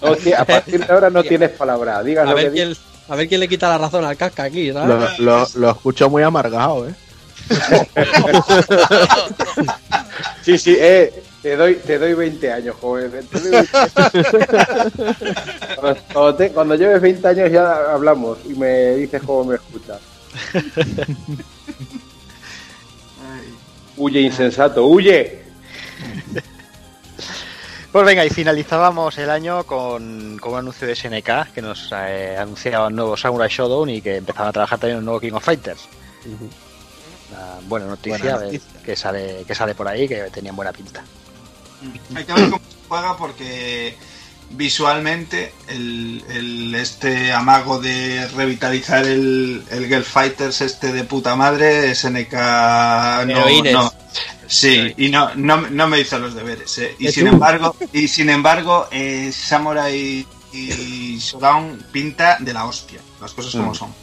No 0.02 0.12
a 0.38 0.46
partir 0.46 0.86
de 0.86 0.94
ahora 0.94 1.10
no 1.10 1.24
tienes 1.24 1.52
palabra, 1.52 2.04
digas 2.04 2.28
A 2.28 2.32
lo 2.32 2.36
que 2.36 2.44
ver, 2.44 2.54
quién, 2.54 2.76
a 3.10 3.16
ver 3.16 3.28
quién 3.28 3.40
le 3.40 3.48
quita 3.48 3.70
la 3.70 3.78
razón 3.78 4.04
al 4.06 4.18
casca 4.18 4.44
aquí, 4.44 4.72
¿sabes? 4.74 5.18
Lo, 5.20 5.40
lo- 5.40 5.48
lo 5.56 5.72
escucho 5.72 6.10
muy 6.10 6.24
amargado, 6.24 6.88
¿eh? 6.88 6.94
Sí, 10.44 10.58
sí, 10.58 10.76
eh, 10.80 11.14
te 11.42 11.56
doy, 11.58 11.76
te 11.76 11.98
doy 12.00 12.14
20 12.14 12.52
años, 12.52 12.76
joven. 12.80 13.12
te 13.30 13.40
doy 13.40 13.52
20 13.52 13.78
años. 13.78 13.88
Cuando, 15.78 16.02
cuando 16.14 16.36
te- 16.36 16.50
cuando 16.52 16.76
lleves 16.76 17.02
20 17.02 17.28
años 17.28 17.52
ya 17.52 17.92
hablamos 17.94 18.38
y 18.46 18.54
me 18.56 18.96
dices 18.96 19.22
cómo 19.26 19.46
me 19.46 19.56
escuchas. 19.56 20.00
Huye, 23.98 24.22
insensato, 24.22 24.86
huye. 24.86 25.42
Pues 27.98 28.06
venga, 28.06 28.24
y 28.24 28.30
finalizábamos 28.30 29.18
el 29.18 29.28
año 29.32 29.64
con, 29.64 30.38
con 30.38 30.54
un 30.54 30.60
anuncio 30.60 30.88
de 30.88 30.96
SNK 30.96 31.52
que 31.52 31.64
nos 31.64 31.92
eh, 31.92 32.38
anunciaba 32.38 32.90
un 32.90 32.96
nuevo 32.96 33.18
Samurai 33.18 33.50
Shodown 33.50 33.90
y 33.90 34.04
que 34.04 34.18
empezaban 34.18 34.50
a 34.50 34.54
trabajar 34.54 34.78
también 34.78 35.00
un 35.00 35.06
nuevo 35.06 35.20
King 35.20 35.32
of 35.32 35.44
Fighters. 35.44 35.88
Una 36.24 37.58
buena 37.68 37.88
noticia, 37.88 38.36
Buena 38.36 38.46
noticia. 38.46 38.82
que 38.86 38.96
sale 38.96 39.44
que 39.48 39.56
sale 39.56 39.74
por 39.74 39.88
ahí 39.88 40.08
que 40.08 40.30
tenían 40.30 40.56
buena 40.56 40.72
pinta. 40.72 41.04
Hay 42.14 42.24
que 42.24 42.34
ver 42.34 42.52
cómo 42.52 42.62
se 42.70 42.88
juega 42.88 43.18
porque 43.18 43.98
visualmente 44.50 45.54
el, 45.68 46.24
el- 46.30 46.76
este 46.76 47.32
amago 47.34 47.80
de 47.80 48.28
revitalizar 48.30 49.06
el, 49.06 49.64
el 49.70 49.88
Girl 49.88 50.04
Fighters 50.04 50.62
este 50.62 50.92
de 50.92 51.04
puta 51.04 51.36
madre, 51.36 51.94
SNK 51.94 52.34
no, 53.28 53.62
no- 53.72 53.94
sí, 54.48 54.94
y 54.98 55.10
no, 55.10 55.34
no, 55.36 55.58
no 55.70 55.88
me 55.88 56.00
hizo 56.00 56.18
los 56.20 56.34
deberes. 56.34 56.78
eh. 56.78 56.96
Y 57.00 57.08
¿Y 57.08 57.12
sin 57.12 57.26
tú? 57.28 57.34
embargo, 57.34 57.76
y 57.94 58.08
sin 58.08 58.30
embargo, 58.30 58.88
eh, 58.92 59.32
Samurai 59.34 60.26
y 60.54 61.18
Showdown 61.20 61.86
pinta 61.92 62.38
de 62.40 62.54
la 62.54 62.66
hostia, 62.66 63.00
las 63.22 63.34
cosas 63.34 63.52
como 63.54 63.72
Mm. 63.72 63.76
son. 63.76 63.94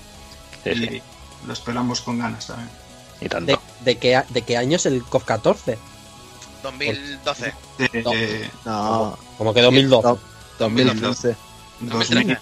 Sí, 0.63 0.71
y 0.71 0.87
sí, 0.89 1.03
lo 1.47 1.53
esperamos 1.53 2.01
con 2.03 2.19
ganas 2.19 2.47
también. 2.47 2.69
y 3.21 3.29
tanto. 3.29 3.53
¿De, 3.81 3.93
de 3.93 3.99
qué, 3.99 4.23
¿De 4.29 4.43
qué 4.43 4.57
año 4.57 4.77
es 4.77 4.87
el 4.87 5.03
COF 5.05 5.25
14? 5.25 5.79
2012. 6.63 7.47
Eh, 7.79 7.89
eh, 7.93 8.51
No, 8.65 9.19
Como 9.39 9.53
que 9.53 9.61
2012. 9.63 10.19
No. 10.69 11.09
2015. 11.09 11.37
2000 11.81 12.39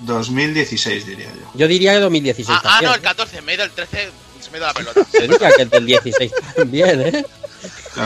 2016 0.00 1.06
diría 1.06 1.28
yo. 1.32 1.50
Yo 1.54 1.68
diría 1.68 1.92
que 1.94 2.00
2016 2.00 2.48
Ah, 2.50 2.60
ah, 2.64 2.68
también. 2.70 2.90
no, 2.90 2.94
el 2.96 3.00
14. 3.02 3.42
Me 3.42 3.52
he 3.52 3.54
ido 3.54 3.64
el 3.64 3.70
13. 3.70 4.10
Se 4.40 4.50
me 4.50 4.56
ha 4.56 4.58
ido 4.58 4.66
la 4.66 4.74
pelota. 4.74 5.06
Yo 5.12 5.20
diría 5.20 5.50
que 5.56 5.62
el 5.62 5.70
del 5.70 5.86
16 5.86 6.32
también, 6.56 7.00
¿eh? 7.02 7.24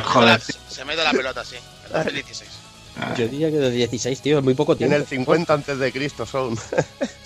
Joder, 0.05 0.41
Se, 0.41 0.53
se 0.69 0.85
me 0.85 0.93
ha 0.93 0.95
ido 0.95 1.05
la 1.05 1.13
pelota, 1.13 1.45
sí. 1.45 1.57
El 1.87 1.93
2016. 1.93 2.51
Yo 3.19 3.29
diría 3.29 3.51
que 3.51 3.59
del 3.59 3.75
16, 3.75 4.21
tío, 4.21 4.39
es 4.39 4.45
muy 4.45 4.55
poco 4.55 4.73
En 4.73 4.79
tiempo. 4.79 4.97
el 4.97 5.05
50 5.07 5.53
antes 5.55 5.79
de 5.79 5.93
Cristo 5.93 6.25
son. 6.27 6.57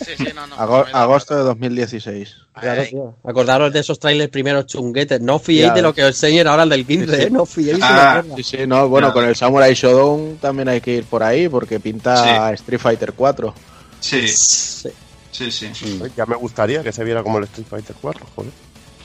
Sí, 0.00 0.12
sí, 0.16 0.28
no, 0.34 0.46
no. 0.46 0.56
Ago- 0.56 0.86
agosto 0.92 1.34
de 1.34 1.40
pelota. 1.42 1.54
2016. 1.60 2.34
Claro, 2.58 2.82
tío. 2.84 3.14
Acordaros 3.22 3.72
de 3.72 3.80
esos 3.80 4.00
trailers 4.00 4.30
primeros 4.30 4.66
chunguetes. 4.66 5.20
No 5.20 5.38
fiéis 5.38 5.66
Ya. 5.68 5.74
de 5.74 5.82
lo 5.82 5.92
que 5.94 6.02
os 6.02 6.08
enseñen 6.08 6.46
ahora 6.48 6.62
el 6.64 6.70
del 6.70 6.86
15, 6.86 7.06
Sí, 7.06 7.20
sí. 7.20 7.26
¿eh? 7.26 7.30
No 7.30 7.46
fiéis 7.46 7.78
Ah. 7.82 8.24
Sí, 8.36 8.42
sí, 8.42 8.56
no, 8.66 8.88
bueno, 8.88 9.12
con 9.12 9.24
el 9.24 9.36
Samurai 9.36 9.74
Shodown 9.74 10.38
también 10.38 10.68
hay 10.70 10.80
que 10.80 10.94
ir 10.96 11.04
por 11.04 11.22
ahí 11.22 11.48
porque 11.48 11.78
pinta 11.78 12.50
Street 12.54 12.80
Fighter 12.80 13.12
4. 13.12 13.54
Sí, 14.00 14.26
Sí. 14.26 14.88
sí, 15.30 15.50
sí. 15.52 16.02
Ya 16.16 16.26
me 16.26 16.34
gustaría 16.36 16.82
que 16.82 16.90
se 16.92 17.04
viera 17.04 17.22
como 17.22 17.38
el 17.38 17.44
Street 17.44 17.66
Fighter 17.68 17.94
4, 18.00 18.26
joder. 18.34 18.50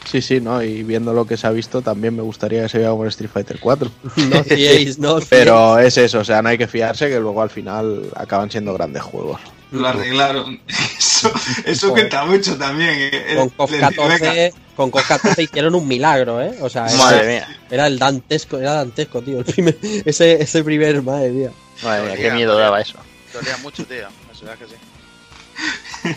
Sí, 0.06 0.22
sí, 0.22 0.40
no, 0.40 0.62
y 0.62 0.84
viendo 0.84 1.14
lo 1.14 1.26
que 1.26 1.36
se 1.36 1.48
ha 1.48 1.52
visto 1.52 1.82
también 1.82 2.16
me 2.16 2.22
gustaría 2.22 2.62
que 2.64 2.70
se 2.70 2.78
vea 2.78 2.90
como 2.90 3.06
Street 3.08 3.30
Fighter 3.34 3.60
4. 3.60 3.92
No 4.30 4.44
fiéis, 4.46 5.00
no 5.00 5.16
fiéis. 5.16 5.28
Pero 5.30 5.80
es 5.80 5.98
eso, 5.98 6.20
o 6.20 6.24
sea, 6.24 6.42
no 6.42 6.50
hay 6.50 6.58
que 6.58 6.68
fiarse 6.68 7.10
que 7.10 7.20
luego 7.20 7.42
al 7.42 7.50
final 7.50 8.10
acaban 8.16 8.50
siendo 8.52 8.74
grandes 8.74 9.02
juegos. 9.04 9.42
Lo 9.72 9.88
arreglaron. 9.88 10.62
Eso, 10.98 11.32
eso 11.66 11.90
cuenta 11.92 12.24
mucho 12.26 12.56
también. 12.58 12.90
eh. 12.94 13.36
con 13.36 13.50
COF 13.50 13.72
Le 13.72 13.78
digo, 13.78 13.90
venga, 14.04 14.20
14, 14.20 14.54
con 14.76 14.92
COF 14.92 15.08
14 15.08 15.44
hicieron 15.44 15.74
un 15.76 15.88
milagro, 15.88 16.42
¿eh? 16.42 16.56
O 16.62 16.70
sea, 16.70 16.84
Madre 16.98 17.18
era, 17.18 17.28
mía, 17.28 17.60
era 17.72 17.88
el 17.88 17.98
dantesco, 17.98 18.58
era 18.60 18.74
dantesco, 18.74 19.22
tío. 19.22 19.40
El 19.40 19.46
primer, 19.46 19.78
ese, 19.82 20.42
ese 20.42 20.64
primer, 20.64 21.02
madre 21.02 21.30
mía. 21.32 21.52
madre 21.84 22.06
mía, 22.08 22.16
qué 22.18 22.32
miedo 22.32 22.58
daba 22.58 22.80
eso. 22.82 22.98
Dolía 23.34 23.58
mucho, 23.58 23.86
tío. 23.86 24.08
Eso 24.32 24.46
es 24.52 24.60
que 24.60 24.66
sí. 24.68 26.14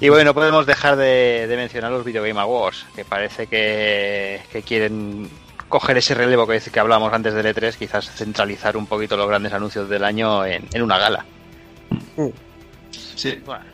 Y 0.00 0.08
bueno, 0.08 0.24
no 0.24 0.34
podemos 0.34 0.64
dejar 0.66 0.96
de, 0.96 1.46
de 1.46 1.56
mencionar 1.56 1.92
los 1.92 2.04
Video 2.04 2.22
Game 2.22 2.40
Awards, 2.40 2.86
que 2.96 3.04
parece 3.04 3.46
que, 3.46 4.40
que 4.50 4.62
quieren 4.62 5.28
coger 5.68 5.98
ese 5.98 6.14
relevo 6.14 6.46
que, 6.46 6.58
que 6.58 6.80
hablábamos 6.80 7.12
antes 7.12 7.34
del 7.34 7.46
E3, 7.54 7.74
quizás 7.76 8.10
centralizar 8.10 8.76
un 8.76 8.86
poquito 8.86 9.16
los 9.16 9.28
grandes 9.28 9.52
anuncios 9.52 9.88
del 9.88 10.02
año 10.04 10.44
en, 10.46 10.64
en 10.72 10.82
una 10.82 10.98
gala. 10.98 11.24
sí. 13.14 13.38
Bueno, 13.44 13.64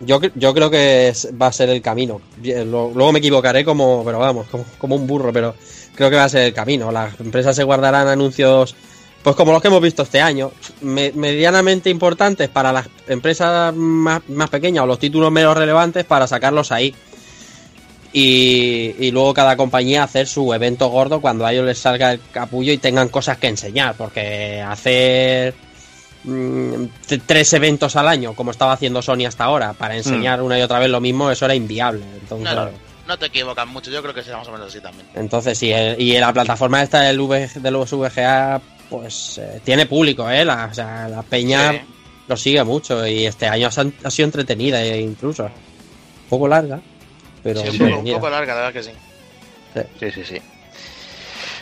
Yo, 0.00 0.20
yo 0.34 0.52
creo 0.54 0.70
que 0.70 1.08
es- 1.08 1.28
va 1.40 1.46
a 1.46 1.52
ser 1.52 1.70
el 1.70 1.80
camino. 1.80 2.20
Luego 2.42 3.12
me 3.12 3.18
equivocaré 3.20 3.64
como, 3.64 4.04
pero 4.04 4.18
vamos, 4.18 4.46
como, 4.48 4.64
como 4.78 4.96
un 4.96 5.06
burro, 5.06 5.32
pero 5.32 5.54
creo 5.94 6.10
que 6.10 6.16
va 6.16 6.24
a 6.24 6.28
ser 6.28 6.42
el 6.42 6.52
camino. 6.54 6.92
Las 6.92 7.18
empresas 7.18 7.56
se 7.56 7.64
guardarán 7.64 8.08
anuncios, 8.08 8.76
pues 9.24 9.34
como 9.34 9.50
los 9.52 9.60
que 9.60 9.68
hemos 9.68 9.80
visto 9.82 10.02
este 10.04 10.20
año, 10.20 10.52
me- 10.82 11.10
medianamente 11.12 11.90
importantes 11.90 12.48
para 12.48 12.72
las 12.72 12.86
empresas 13.08 13.74
más, 13.74 14.20
más 14.28 14.48
pequeñas 14.50 14.84
o 14.84 14.86
los 14.86 14.98
títulos 15.00 15.32
menos 15.32 15.56
relevantes 15.56 16.04
para 16.04 16.28
sacarlos 16.28 16.70
ahí. 16.70 16.94
Y, 18.12 18.94
y 19.00 19.10
luego 19.10 19.34
cada 19.34 19.56
compañía 19.56 20.04
hacer 20.04 20.28
su 20.28 20.54
evento 20.54 20.86
gordo 20.88 21.20
cuando 21.20 21.44
a 21.44 21.52
ellos 21.52 21.66
les 21.66 21.78
salga 21.78 22.12
el 22.12 22.20
capullo 22.32 22.72
y 22.72 22.78
tengan 22.78 23.08
cosas 23.08 23.38
que 23.38 23.48
enseñar, 23.48 23.96
porque 23.96 24.62
hacer 24.62 25.52
mm, 26.22 26.84
tres 27.26 27.52
eventos 27.54 27.96
al 27.96 28.06
año, 28.06 28.34
como 28.34 28.52
estaba 28.52 28.72
haciendo 28.72 29.02
Sony 29.02 29.24
hasta 29.26 29.42
ahora, 29.44 29.72
para 29.72 29.96
enseñar 29.96 30.42
una 30.42 30.56
y 30.58 30.62
otra 30.62 30.78
vez 30.78 30.90
lo 30.90 31.00
mismo, 31.00 31.28
eso 31.30 31.44
era 31.46 31.56
inviable. 31.56 32.04
Entonces, 32.20 32.54
no, 32.54 32.68
no, 33.08 33.18
te 33.18 33.26
equivocas 33.26 33.66
mucho. 33.66 33.90
Yo 33.90 34.00
creo 34.00 34.14
que 34.14 34.22
será 34.22 34.36
más 34.36 34.46
o 34.46 34.52
menos 34.52 34.68
así 34.68 34.80
también. 34.80 35.06
entonces 35.14 35.58
sí, 35.58 35.72
y 35.72 36.16
la 36.18 36.32
plataforma 36.32 36.82
esta 36.84 37.00
del 37.00 37.18
V, 37.18 37.50
de 37.56 37.70
los 37.72 37.90
VGA, 37.90 38.60
pues 39.00 39.38
eh, 39.38 39.60
tiene 39.64 39.86
público, 39.86 40.28
¿eh? 40.30 40.44
La, 40.44 40.68
o 40.70 40.74
sea, 40.74 41.08
la 41.08 41.22
peña 41.22 41.72
Sí. 41.72 41.80
lo 42.28 42.36
sigue 42.36 42.64
mucho 42.64 43.06
y 43.06 43.26
este 43.26 43.46
año 43.46 43.68
ha, 43.68 44.06
ha 44.06 44.10
sido 44.10 44.26
entretenida 44.26 44.82
eh, 44.82 45.00
incluso. 45.00 45.44
Un 45.44 45.50
poco 46.28 46.48
larga, 46.48 46.80
pero 47.42 47.60
Sí, 47.60 47.68
un, 47.68 47.72
poco, 47.72 47.84
un 47.84 47.88
entretenida. 47.90 48.14
poco 48.16 48.30
larga, 48.30 48.54
la 48.54 48.60
verdad 48.62 48.72
que 48.72 48.82
sí. 48.82 48.90
Sí, 50.00 50.10
sí, 50.12 50.24
sí. 50.24 50.42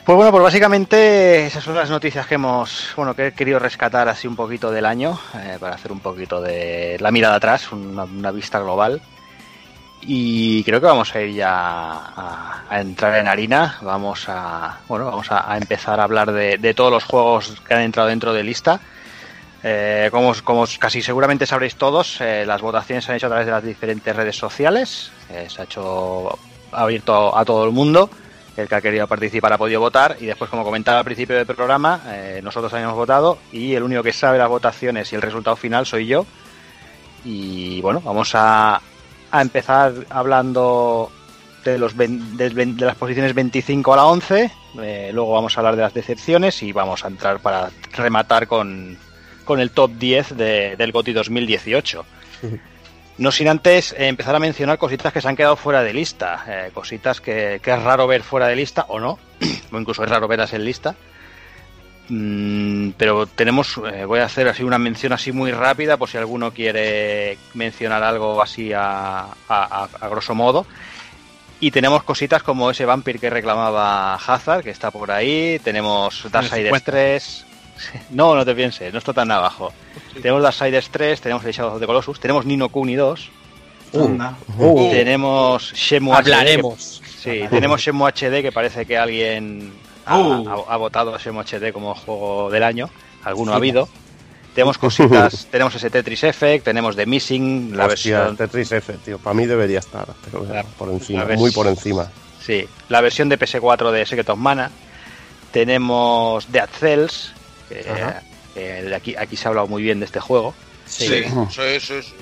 Pues 0.04 0.16
bueno, 0.16 0.32
pues 0.32 0.42
básicamente 0.42 1.46
esas 1.46 1.62
son 1.62 1.76
las 1.76 1.88
noticias 1.88 2.26
que 2.26 2.34
hemos, 2.34 2.88
bueno, 2.96 3.14
que 3.14 3.28
he 3.28 3.32
querido 3.32 3.58
rescatar 3.60 4.08
así 4.08 4.26
un 4.26 4.34
poquito 4.34 4.70
del 4.72 4.84
año, 4.84 5.18
eh, 5.36 5.58
para 5.60 5.76
hacer 5.76 5.92
un 5.92 6.00
poquito 6.00 6.40
de 6.40 6.96
la 7.00 7.12
mirada 7.12 7.36
atrás, 7.36 7.70
una, 7.70 8.02
una 8.04 8.32
vista 8.32 8.58
global. 8.58 9.00
Y 10.04 10.64
creo 10.64 10.80
que 10.80 10.86
vamos 10.86 11.14
a 11.14 11.20
ir 11.20 11.34
ya 11.34 11.50
a, 11.50 12.80
entrar 12.80 13.16
en 13.16 13.28
harina. 13.28 13.78
Vamos 13.82 14.24
a, 14.28 14.78
bueno, 14.88 15.06
vamos 15.06 15.28
a, 15.30 15.56
empezar 15.56 16.00
a 16.00 16.04
hablar 16.04 16.32
de, 16.32 16.58
de 16.58 16.74
todos 16.74 16.90
los 16.90 17.04
juegos 17.04 17.54
que 17.66 17.74
han 17.74 17.82
entrado 17.82 18.08
dentro 18.08 18.32
de 18.32 18.42
lista. 18.42 18.80
Eh, 19.64 20.08
como, 20.10 20.34
como 20.42 20.64
casi 20.78 21.02
seguramente 21.02 21.46
sabréis 21.46 21.76
todos, 21.76 22.20
eh, 22.20 22.44
las 22.44 22.60
votaciones 22.60 23.04
se 23.04 23.12
han 23.12 23.16
hecho 23.16 23.26
a 23.26 23.30
través 23.30 23.46
de 23.46 23.52
las 23.52 23.62
diferentes 23.62 24.14
redes 24.14 24.36
sociales. 24.36 25.12
Eh, 25.30 25.46
se 25.48 25.60
ha 25.60 25.64
hecho 25.64 26.36
abierto 26.72 27.36
a 27.36 27.44
todo 27.44 27.64
el 27.64 27.70
mundo. 27.70 28.10
El 28.56 28.68
que 28.68 28.74
ha 28.74 28.80
querido 28.82 29.06
participar 29.06 29.52
ha 29.52 29.58
podido 29.58 29.80
votar. 29.80 30.16
Y 30.20 30.26
después, 30.26 30.50
como 30.50 30.64
comentaba 30.64 30.98
al 30.98 31.04
principio 31.04 31.36
del 31.36 31.46
programa, 31.46 32.02
nosotros 32.42 32.70
habíamos 32.74 32.96
votado 32.96 33.38
y 33.50 33.74
el 33.74 33.82
único 33.82 34.02
que 34.02 34.12
sabe 34.12 34.36
las 34.36 34.50
votaciones 34.50 35.10
y 35.10 35.16
el 35.16 35.22
resultado 35.22 35.56
final 35.56 35.86
soy 35.86 36.06
yo. 36.06 36.26
Y 37.24 37.80
bueno, 37.80 38.02
vamos 38.04 38.32
a, 38.34 38.78
a 39.32 39.42
empezar 39.42 39.92
hablando 40.10 41.10
de, 41.64 41.78
los 41.78 41.96
ven- 41.96 42.36
de 42.36 42.84
las 42.86 42.96
posiciones 42.96 43.34
25 43.34 43.92
a 43.92 43.96
la 43.96 44.04
11. 44.06 44.50
eh, 44.82 45.10
luego 45.12 45.32
vamos 45.32 45.56
a 45.56 45.60
hablar 45.60 45.76
de 45.76 45.82
las 45.82 45.94
decepciones 45.94 46.62
y 46.62 46.72
vamos 46.72 47.04
a 47.04 47.08
entrar 47.08 47.40
para 47.40 47.70
rematar 47.92 48.46
con, 48.46 48.96
con 49.44 49.58
el 49.60 49.70
top 49.70 49.92
10 49.98 50.36
de- 50.36 50.76
del 50.76 50.92
GOTY 50.92 51.12
2018. 51.12 52.04
No 53.18 53.30
sin 53.30 53.48
antes 53.48 53.94
empezar 53.96 54.34
a 54.34 54.38
mencionar 54.38 54.78
cositas 54.78 55.12
que 55.12 55.20
se 55.20 55.28
han 55.28 55.36
quedado 55.36 55.54
fuera 55.56 55.82
de 55.82 55.92
lista, 55.92 56.44
eh, 56.48 56.70
cositas 56.72 57.20
que, 57.20 57.60
que 57.62 57.70
es 57.72 57.82
raro 57.82 58.06
ver 58.06 58.22
fuera 58.22 58.46
de 58.48 58.56
lista 58.56 58.86
o 58.88 58.98
no, 58.98 59.18
o 59.72 59.78
incluso 59.78 60.02
es 60.02 60.08
raro 60.10 60.26
verlas 60.28 60.52
en 60.54 60.64
lista. 60.64 60.94
Mm, 62.08 62.90
pero 62.96 63.26
tenemos, 63.26 63.78
eh, 63.92 64.04
voy 64.04 64.20
a 64.20 64.24
hacer 64.24 64.48
así 64.48 64.62
una 64.64 64.78
mención 64.78 65.12
así 65.12 65.32
muy 65.32 65.50
rápida 65.52 65.96
por 65.96 66.08
si 66.08 66.18
alguno 66.18 66.52
quiere 66.52 67.38
mencionar 67.54 68.02
algo 68.02 68.42
así 68.42 68.72
a, 68.72 69.20
a- 69.22 69.26
a- 69.48 69.88
a 70.00 70.08
grosso 70.08 70.34
modo. 70.34 70.66
Y 71.60 71.70
tenemos 71.70 72.02
cositas 72.02 72.42
como 72.42 72.70
ese 72.70 72.84
Vampir 72.84 73.20
que 73.20 73.30
reclamaba 73.30 74.14
Hazard, 74.16 74.64
que 74.64 74.70
está 74.70 74.90
por 74.90 75.10
ahí. 75.12 75.60
Tenemos 75.62 76.26
Darksiders 76.30 76.82
3. 76.84 77.46
No, 78.10 78.34
no 78.36 78.44
te 78.44 78.54
pienses, 78.54 78.92
no 78.92 78.98
está 78.98 79.12
tan 79.12 79.30
abajo. 79.30 79.72
Tenemos 80.20 80.42
Darksiders 80.42 80.90
3, 80.90 81.20
tenemos 81.20 81.44
el 81.44 81.52
Shadow 81.52 81.74
of 81.74 81.80
the 81.80 81.86
Colossus, 81.86 82.20
tenemos 82.20 82.44
Nino 82.44 82.68
Kuni 82.68 82.94
2, 82.94 83.30
Anda. 83.94 84.36
Uh, 84.58 84.90
Tenemos 84.90 85.72
Shemu 85.72 86.14
hablaremos. 86.14 87.00
HD. 87.00 87.00
que- 87.00 87.42
sí, 87.42 87.48
tenemos 87.50 87.80
Shemu 87.80 88.06
HD 88.06 88.42
que 88.42 88.52
parece 88.52 88.86
que 88.86 88.96
alguien 88.98 89.72
ha, 90.06 90.18
Uh. 90.18 90.48
ha- 90.48 90.74
ha 90.74 90.76
votado 90.76 91.14
a 91.14 91.18
Shemu 91.18 91.40
HD 91.40 91.72
como 91.72 91.94
juego 91.94 92.50
del 92.50 92.62
año. 92.62 92.88
Alguno 93.24 93.52
ha 93.52 93.56
habido. 93.56 93.88
Tenemos 94.54 94.76
cositas, 94.76 95.46
tenemos 95.50 95.74
ese 95.74 95.88
Tetris 95.88 96.24
Effect, 96.24 96.64
tenemos 96.64 96.94
The 96.94 97.06
Missing, 97.06 97.76
la 97.76 97.86
Hostia, 97.86 98.18
versión, 98.18 98.36
Tetris 98.36 98.72
F, 98.72 98.92
tío. 99.04 99.18
Para 99.18 99.32
mí 99.34 99.46
debería 99.46 99.78
estar, 99.78 100.06
pero 100.24 100.46
por 100.76 100.90
encima, 100.90 101.24
vers- 101.24 101.38
muy 101.38 101.50
por 101.52 101.66
encima. 101.66 102.10
sí, 102.44 102.66
la 102.90 103.00
versión 103.00 103.28
de 103.30 103.38
PS4 103.38 103.90
de 103.90 104.04
Secret 104.04 104.28
of 104.28 104.38
Mana. 104.38 104.70
Tenemos 105.50 106.50
Dead 106.50 106.68
Cells, 106.78 107.32
que, 107.68 108.94
aquí, 108.94 109.14
aquí 109.16 109.36
se 109.36 109.46
ha 109.46 109.48
hablado 109.50 109.66
muy 109.66 109.82
bien 109.82 110.00
de 110.00 110.06
este 110.06 110.20
juego. 110.20 110.54
Sí. 110.86 111.06
Sí, 111.06 111.24
sí, 111.50 111.80
sí, 111.80 112.02
sí. 112.02 112.14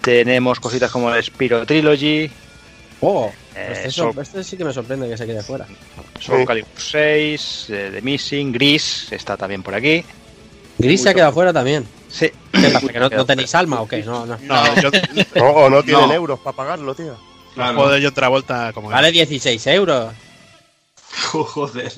Tenemos 0.00 0.60
cositas 0.60 0.90
como 0.90 1.12
el 1.14 1.22
Spiro 1.22 1.64
Trilogy, 1.66 2.30
Oh, 3.00 3.30
Eh, 3.54 3.70
este, 3.72 3.90
Sol- 3.90 4.12
sor- 4.14 4.22
este 4.22 4.42
sí 4.44 4.56
que 4.56 4.64
me 4.64 4.72
sorprende 4.72 5.08
que 5.08 5.16
se 5.16 5.26
quede 5.26 5.42
fuera. 5.42 5.66
Soul 6.20 6.40
Sí. 6.40 6.46
Calibur 6.46 6.70
6, 6.76 7.66
eh, 7.70 7.90
The 7.92 8.02
Missing, 8.02 8.52
Gris, 8.52 9.08
está 9.12 9.36
también 9.36 9.62
por 9.62 9.74
aquí. 9.74 10.04
Gris 10.78 11.02
se 11.02 11.10
ha 11.10 11.14
quedado 11.14 11.32
fuera 11.32 11.52
también. 11.52 11.86
Sí. 12.08 12.30
¿Qué 12.52 12.68
pasa? 12.70 12.88
¿Que 12.88 12.98
no, 12.98 13.08
no 13.08 13.26
tenéis 13.26 13.54
alma 13.54 13.80
o 13.80 13.86
qué? 13.88 14.02
No, 14.02 14.26
no. 14.26 14.36
No, 14.42 14.80
yo, 14.80 14.88
el 14.92 15.26
No, 15.36 15.70
no 15.70 15.82
tienen 15.82 16.08
No. 16.08 16.12
euros 16.14 16.40
para 16.40 16.56
pagarlo, 16.56 16.94
tío. 16.94 17.16
Claro. 17.54 17.74
juego 17.76 17.90
de 17.92 18.02
John 18.02 18.14
Travolta 18.14 18.72
como 18.72 18.88
Vale 18.90 19.12
16 19.12 19.64
euros. 19.68 20.12
Joder. 21.32 21.92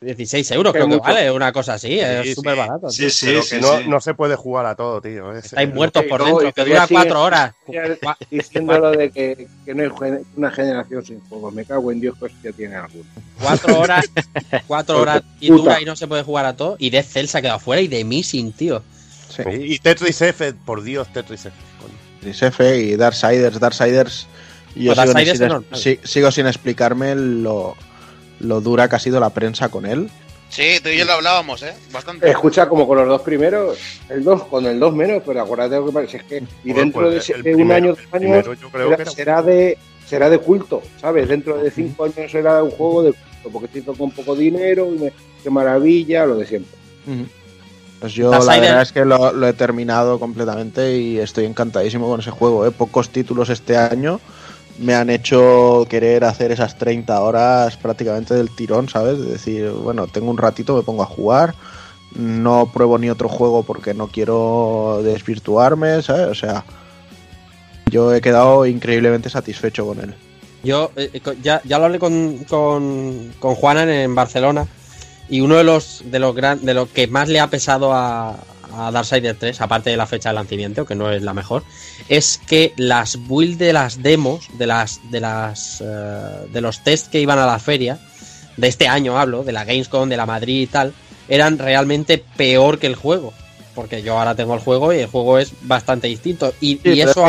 16 0.00 0.50
euros 0.52 0.72
creo 0.72 0.88
que 0.88 0.96
vale, 0.98 1.30
una 1.30 1.52
cosa 1.52 1.74
así. 1.74 1.88
Sí, 1.88 2.00
es 2.00 2.22
sí. 2.26 2.34
súper 2.34 2.56
barato. 2.56 2.90
Sí, 2.90 3.08
sí, 3.10 3.26
Pero 3.26 3.42
sí. 3.42 3.50
que 3.56 3.60
no, 3.62 3.78
sí. 3.78 3.84
no 3.88 4.00
se 4.00 4.14
puede 4.14 4.36
jugar 4.36 4.66
a 4.66 4.74
todo, 4.74 5.00
tío. 5.00 5.32
Es- 5.32 5.46
Estáis 5.46 5.68
es- 5.68 5.74
muertos 5.74 6.04
por 6.08 6.24
dentro, 6.24 6.52
que 6.52 6.64
dura 6.64 6.86
sigue- 6.86 6.94
cuatro 6.94 7.22
horas. 7.22 7.54
Ya 7.68 7.82
Diciendo 8.30 8.78
lo 8.78 8.90
de 8.90 9.10
que, 9.10 9.48
que 9.64 9.74
no 9.74 9.82
hay 10.02 10.18
una 10.36 10.50
generación 10.50 11.04
sin 11.04 11.20
juegos. 11.28 11.54
Me 11.54 11.64
cago 11.64 11.90
en 11.90 12.00
Dios 12.00 12.16
que 12.18 12.26
hostia 12.26 12.52
tiene 12.52 12.76
alguno. 12.76 13.04
Cuatro 13.40 13.80
horas, 13.80 14.04
cuatro 14.66 15.00
horas 15.00 15.22
y 15.40 15.48
dura 15.48 15.80
y 15.80 15.84
no 15.86 15.96
se 15.96 16.06
puede 16.06 16.22
jugar 16.22 16.44
a 16.46 16.54
todo. 16.56 16.76
Y 16.78 16.90
Death 16.90 17.06
Cell 17.06 17.26
se 17.26 17.38
ha 17.38 17.42
quedado 17.42 17.58
fuera 17.58 17.80
y 17.80 17.88
de 17.88 18.04
Missing, 18.04 18.52
tío. 18.52 18.82
Y, 19.50 19.74
y 19.74 19.78
Tetris 19.78 20.20
F, 20.20 20.52
por 20.52 20.82
Dios, 20.82 21.08
Tetris 21.12 21.46
F. 21.46 21.56
coño. 21.80 21.94
Tetris 22.20 22.42
F 22.42 22.78
y 22.78 22.96
Darksiders. 22.96 23.58
Darksiders. 23.58 24.26
Yo 24.76 24.92
Pues 24.94 24.98
sigo, 25.08 25.12
Darksiders 25.14 25.64
sin, 25.80 25.98
sigo 26.04 26.30
sin 26.32 26.46
explicarme 26.46 27.14
lo, 27.14 27.76
lo 28.40 28.60
dura 28.60 28.88
que 28.88 28.96
ha 28.96 28.98
sido 28.98 29.20
la 29.20 29.30
prensa 29.30 29.68
con 29.68 29.86
él. 29.86 30.10
Sí, 30.50 30.78
tú 30.82 30.88
y 30.90 30.98
yo 30.98 31.04
lo 31.04 31.14
hablábamos, 31.14 31.62
¿eh? 31.64 31.74
Bastante. 31.92 32.30
Escucha, 32.30 32.68
como 32.68 32.86
con 32.86 32.98
los 32.98 33.08
dos 33.08 33.22
primeros, 33.22 33.76
el 34.08 34.22
2 34.22 34.44
con 34.44 34.66
el 34.66 34.78
2 34.78 34.94
menos, 34.94 35.22
pero 35.26 35.40
acuérdate 35.42 35.76
lo 35.76 35.86
que 35.86 35.92
parece, 35.92 36.16
es 36.18 36.22
que 36.24 36.42
y 36.64 36.72
dentro 36.72 37.02
pues, 37.02 37.26
de, 37.26 37.34
un 37.36 37.42
primero- 37.42 37.74
año, 37.74 37.88
dos 37.96 37.98
años, 38.12 38.46
será, 38.72 39.10
será 39.10 39.42
de 39.42 39.78
será 40.06 40.30
de 40.30 40.38
culto, 40.38 40.82
¿sabes? 41.00 41.28
Dentro 41.28 41.56
de 41.56 41.70
cinco 41.70 42.04
años 42.04 42.30
será 42.30 42.62
un 42.62 42.70
juego 42.70 43.02
de 43.02 43.12
culto, 43.12 43.50
porque 43.58 43.68
se 43.72 43.78
hizo 43.80 43.94
con 43.94 44.10
poco 44.12 44.36
dinero, 44.36 44.86
y 44.94 44.98
me- 44.98 45.12
qué 45.42 45.50
maravilla, 45.50 46.24
lo 46.26 46.36
de 46.36 46.46
siempre. 46.46 46.70
Pues 48.00 48.12
yo 48.12 48.30
la 48.30 48.38
verdad 48.60 48.82
es 48.82 48.92
que 48.92 49.04
lo, 49.04 49.32
lo 49.32 49.48
he 49.48 49.52
terminado 49.54 50.20
completamente 50.20 50.96
y 50.98 51.18
estoy 51.18 51.46
encantadísimo 51.46 52.06
con 52.08 52.20
ese 52.20 52.30
juego. 52.30 52.66
¿eh? 52.66 52.70
Pocos 52.70 53.08
títulos 53.08 53.48
este 53.48 53.76
año 53.78 54.20
me 54.78 54.94
han 54.94 55.10
hecho 55.10 55.86
querer 55.88 56.24
hacer 56.24 56.52
esas 56.52 56.76
30 56.78 57.20
horas 57.20 57.76
prácticamente 57.76 58.34
del 58.34 58.50
tirón, 58.50 58.88
¿sabes? 58.88 59.18
De 59.18 59.26
decir, 59.26 59.70
bueno, 59.70 60.06
tengo 60.06 60.30
un 60.30 60.38
ratito, 60.38 60.76
me 60.76 60.82
pongo 60.82 61.02
a 61.02 61.06
jugar, 61.06 61.54
no 62.14 62.70
pruebo 62.72 62.98
ni 62.98 63.10
otro 63.10 63.28
juego 63.28 63.62
porque 63.62 63.94
no 63.94 64.08
quiero 64.08 65.00
desvirtuarme, 65.02 66.02
¿sabes? 66.02 66.26
O 66.26 66.34
sea, 66.34 66.64
yo 67.90 68.12
he 68.14 68.20
quedado 68.20 68.66
increíblemente 68.66 69.30
satisfecho 69.30 69.86
con 69.86 70.00
él. 70.00 70.14
Yo 70.62 70.90
eh, 70.96 71.10
eh, 71.12 71.20
ya, 71.42 71.60
ya 71.64 71.78
lo 71.78 71.84
hablé 71.84 71.98
con, 71.98 72.38
con, 72.48 73.32
con 73.38 73.54
Juana 73.54 73.82
en, 73.82 73.90
en 73.90 74.14
Barcelona 74.14 74.66
y 75.28 75.40
uno 75.40 75.56
de 75.56 75.64
los 75.64 76.02
de 76.06 76.18
los 76.18 76.34
gran, 76.34 76.64
de 76.64 76.74
lo 76.74 76.90
que 76.90 77.06
más 77.06 77.28
le 77.28 77.40
ha 77.40 77.48
pesado 77.48 77.92
a, 77.92 78.36
a 78.76 78.90
Darksiders 78.90 79.38
3, 79.38 79.60
aparte 79.60 79.90
de 79.90 79.96
la 79.96 80.06
fecha 80.06 80.30
de 80.30 80.34
lanzamiento, 80.34 80.84
que 80.86 80.94
no 80.94 81.10
es 81.10 81.22
la 81.22 81.34
mejor, 81.34 81.62
es 82.08 82.40
que 82.46 82.72
las 82.76 83.16
builds 83.26 83.58
de 83.58 83.72
las 83.72 84.02
demos, 84.02 84.48
de 84.58 84.66
las 84.66 85.00
de 85.10 85.20
las 85.20 85.80
eh, 85.80 86.46
de 86.52 86.60
los 86.60 86.82
tests 86.82 87.08
que 87.08 87.20
iban 87.20 87.38
a 87.38 87.46
la 87.46 87.58
feria, 87.58 87.98
de 88.56 88.68
este 88.68 88.88
año 88.88 89.18
hablo, 89.18 89.44
de 89.44 89.52
la 89.52 89.64
Gamescom, 89.64 90.08
de 90.08 90.16
la 90.16 90.26
Madrid 90.26 90.62
y 90.62 90.66
tal, 90.66 90.94
eran 91.28 91.58
realmente 91.58 92.22
peor 92.36 92.78
que 92.78 92.86
el 92.86 92.94
juego. 92.94 93.32
Porque 93.74 94.02
yo 94.02 94.18
ahora 94.18 94.34
tengo 94.34 94.54
el 94.54 94.60
juego 94.60 94.92
y 94.92 95.00
el 95.00 95.08
juego 95.08 95.38
es 95.38 95.52
bastante 95.62 96.06
distinto. 96.06 96.54
Y, 96.60 96.76
Sí, 96.76 96.90
y 96.90 97.00
eso 97.00 97.24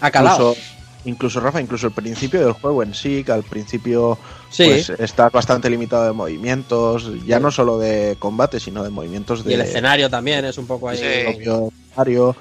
ha 0.00 0.10
calado. 0.10 0.50
Incluso, 0.50 1.06
incluso, 1.06 1.40
Rafa, 1.40 1.60
incluso 1.60 1.86
el 1.86 1.92
principio 1.94 2.40
del 2.40 2.52
juego 2.52 2.82
en 2.82 2.92
sí, 2.92 3.24
que 3.24 3.32
al 3.32 3.44
principio 3.44 4.18
Sí. 4.50 4.64
pues 4.66 4.90
estás 4.90 5.32
bastante 5.32 5.68
limitado 5.68 6.04
de 6.06 6.12
movimientos, 6.12 7.10
ya 7.26 7.40
no 7.40 7.50
solo 7.50 7.78
de 7.78 8.16
combate, 8.18 8.60
sino 8.60 8.82
de 8.84 8.90
movimientos 8.90 9.44
de 9.44 9.50
Y 9.50 9.54
el 9.54 9.60
escenario 9.62 10.08
también 10.08 10.44
es 10.44 10.56
un 10.58 10.66
poco 10.66 10.88
ahí. 10.88 10.98
Sí. 10.98 11.24
propio 11.32 11.72
escenario. 11.90 12.36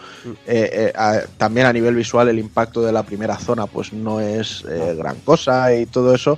Eh, 0.46 0.70
eh, 0.74 0.94
a- 0.96 1.22
también 1.38 1.66
a 1.68 1.74
nivel 1.74 1.96
visual 1.96 2.30
el 2.30 2.40
impacto 2.40 2.82
de 2.82 2.92
la 2.92 3.04
primera 3.04 3.38
zona 3.38 3.66
pues 3.68 3.92
no 3.94 4.20
es 4.20 4.64
eh, 4.70 4.96
gran 4.98 5.16
cosa 5.22 5.74
y 5.76 5.86
todo 5.86 6.14
eso 6.14 6.38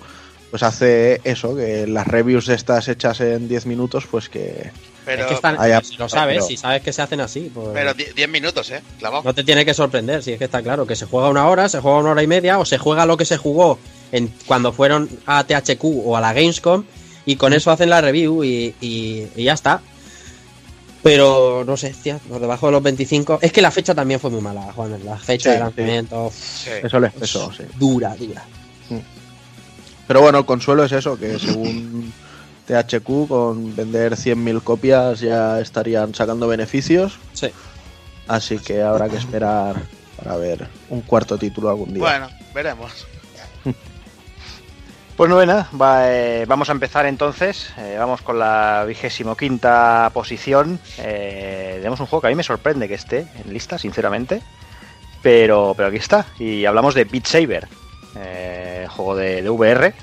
pues 0.49 0.63
hace 0.63 1.19
eso, 1.25 1.55
que 1.57 1.85
las 1.87 2.07
reviews 2.07 2.45
de 2.45 2.55
estas 2.55 2.87
hechas 2.87 3.19
en 3.19 3.49
10 3.49 3.65
minutos 3.65 4.05
pues 4.09 4.29
que... 4.29 4.71
Pero, 5.05 5.23
es 5.23 5.27
que 5.27 5.33
están, 5.33 5.57
Ah, 5.59 5.81
si 5.83 5.97
lo 5.97 6.07
sabes, 6.07 6.35
pero- 6.37 6.47
si 6.47 6.55
sabes 6.57 6.81
que 6.81 6.93
se 6.93 7.01
hacen 7.01 7.19
así, 7.19 7.51
pues 7.53 7.67
pero 7.73 7.93
10 7.93 8.29
minutos, 8.29 8.71
¿eh? 8.71 8.81
Clavado. 8.99 9.23
no 9.23 9.33
te 9.33 9.43
tiene 9.43 9.65
que 9.65 9.73
sorprender. 9.73 10.23
Si 10.23 10.31
es 10.31 10.37
que 10.37 10.45
está 10.45 10.61
claro 10.61 10.85
que 10.87 10.95
se 10.95 11.05
juega 11.05 11.29
una 11.29 11.47
hora, 11.47 11.67
se 11.69 11.79
juega 11.81 11.97
una 11.99 12.11
hora 12.11 12.23
y 12.23 12.27
media, 12.27 12.59
o 12.59 12.65
se 12.65 12.77
juega 12.77 13.05
lo 13.05 13.17
que 13.17 13.25
se 13.25 13.35
jugó 13.37 13.77
en, 14.11 14.33
cuando 14.45 14.71
fueron 14.73 15.09
a 15.25 15.43
THQ 15.43 15.83
o 15.83 16.15
a 16.17 16.21
la 16.21 16.33
Gamescom, 16.33 16.83
y 17.25 17.35
con 17.35 17.53
eso 17.53 17.71
hacen 17.71 17.89
la 17.89 17.99
review 18.01 18.43
y, 18.43 18.73
y- 18.81 19.27
y 19.35 19.43
ya 19.43 19.53
está. 19.53 19.81
Pero 21.03 21.63
no 21.65 21.77
sé, 21.77 21.93
tía, 22.01 22.17
por 22.27 22.39
debajo 22.39 22.65
de 22.65 22.71
los 22.73 22.83
25. 22.83 23.39
Es 23.41 23.51
que 23.51 23.61
la 23.61 23.71
fecha 23.71 23.93
también 23.95 24.19
fue 24.19 24.29
muy 24.29 24.41
mala, 24.41 24.73
Juan. 24.73 24.97
La 25.05 25.17
fecha 25.17 25.49
Sí, 25.51 25.53
de 25.55 25.59
lanzamiento 25.59 26.31
Sí. 26.33 26.69
Eso 26.83 26.99
les 26.99 27.13
pesó, 27.13 27.51
sí. 27.53 27.63
dura, 27.77 28.15
dura. 28.15 28.43
Pero 30.07 30.21
bueno, 30.21 30.39
el 30.39 30.45
consuelo 30.45 30.83
es 30.85 30.91
eso, 30.93 31.17
que 31.17 31.37
según 31.37 32.11
THQ 32.65 33.27
con 33.27 33.75
vender 33.75 34.13
100.000 34.15 34.61
copias 34.63 35.19
ya 35.19 35.59
estarían 35.59 36.15
sacando 36.15 36.47
beneficios. 36.47 37.19
Sí. 37.33 37.47
Así 38.27 38.57
que 38.59 38.81
habrá 38.81 39.07
que 39.09 39.17
esperar 39.17 39.75
para 40.17 40.35
ver 40.37 40.67
un 40.89 41.01
cuarto 41.01 41.37
título 41.37 41.69
algún 41.69 41.93
día. 41.93 42.01
Bueno, 42.03 42.29
veremos. 42.53 43.05
Pues 45.17 45.31
novena, 45.31 45.67
va, 45.79 46.11
eh, 46.13 46.45
vamos 46.45 46.69
a 46.69 46.73
empezar 46.73 47.07
entonces. 47.07 47.73
eh, 47.79 47.95
vamos 47.97 48.21
con 48.21 48.37
la 48.37 48.85
vigésimo 48.87 49.35
quinta 49.35 50.11
posición. 50.13 50.79
Eh, 50.99 51.73
tenemos 51.77 51.99
un 51.99 52.05
juego 52.05 52.21
que 52.21 52.27
a 52.27 52.29
mí 52.29 52.35
me 52.35 52.43
sorprende 52.43 52.87
que 52.87 52.93
esté 52.93 53.25
en 53.43 53.51
lista, 53.51 53.79
sinceramente. 53.79 54.43
Pero, 55.23 55.73
pero 55.75 55.87
aquí 55.89 55.97
está. 55.97 56.27
Y 56.37 56.65
hablamos 56.65 56.93
de 56.93 57.05
Beat 57.05 57.25
Saber, 57.25 57.67
eh, 58.15 58.85
juego 58.89 59.15
de, 59.15 59.41
de 59.41 59.49
VR. 59.49 59.93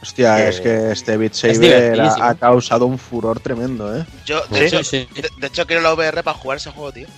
Hostia, 0.00 0.46
Eh, 0.46 0.48
es 0.48 0.60
que 0.60 0.92
este 0.92 1.16
Beat 1.16 1.34
Saber 1.34 2.00
ha, 2.00 2.34
causado 2.36 2.86
un 2.86 2.98
furor 2.98 3.40
tremendo, 3.40 3.94
¿eh? 3.98 4.06
Yo, 4.24 4.40
de, 4.48 4.58
Sí, 4.60 4.64
hecho, 4.76 4.84
sí. 4.84 5.08
de, 5.12 5.28
de 5.36 5.46
hecho, 5.48 5.66
quiero 5.66 5.82
la 5.82 5.92
VR 5.92 6.22
para 6.22 6.38
jugar 6.38 6.58
ese 6.58 6.70
juego, 6.70 6.92
tío. 6.92 7.08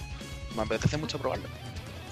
Me 0.57 0.63
apetece 0.63 0.97
mucho 0.97 1.19
probarlo. 1.19 1.47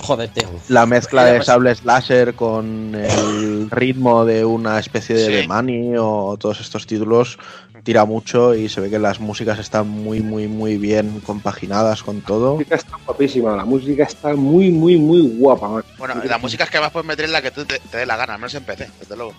Joder, 0.01 0.29
tío. 0.31 0.49
La 0.69 0.87
mezcla 0.87 1.25
de 1.25 1.37
pues- 1.37 1.47
sables 1.47 1.85
láser 1.85 2.35
con 2.35 2.95
el 2.95 3.71
ritmo 3.71 4.25
de 4.25 4.45
una 4.45 4.79
especie 4.79 5.17
de 5.17 5.27
Sí. 5.27 5.33
The 5.43 5.49
Money 5.49 5.95
o 5.99 6.37
todos 6.39 6.61
estos 6.61 6.87
títulos 6.87 7.39
tira 7.83 8.05
mucho 8.05 8.55
y 8.55 8.69
se 8.69 8.81
ve 8.81 8.91
que 8.91 8.99
las 8.99 9.19
músicas 9.21 9.59
están 9.59 9.89
muy, 9.89 10.21
muy, 10.21 10.47
muy 10.47 10.77
bien 10.77 11.21
compaginadas 11.25 12.03
con 12.03 12.19
La 12.19 12.25
todo. 12.27 12.55
música 12.55 12.75
está 12.77 12.97
guapísima, 13.07 13.57
la 13.57 13.65
música 13.65 14.03
está 14.05 14.35
muy, 14.35 14.71
muy, 14.71 14.97
muy 14.97 15.23
guapa, 15.39 15.69
man. 15.69 15.85
Bueno, 15.99 16.15
la 16.25 16.39
música 16.39 16.65
es 16.65 16.71
que 16.71 16.77
además 16.77 16.93
puedes 16.93 17.07
meter 17.07 17.29
la 17.31 17.41
que 17.41 17.51
tú 17.51 17.65
te, 17.65 17.79
te 17.79 17.99
dé 17.99 18.07
la 18.07 18.17
gana, 18.17 18.35
al 18.35 18.41
menos 18.41 18.55
en 18.55 18.65
PC, 18.65 18.89
desde 19.01 19.17
luego. 19.17 19.33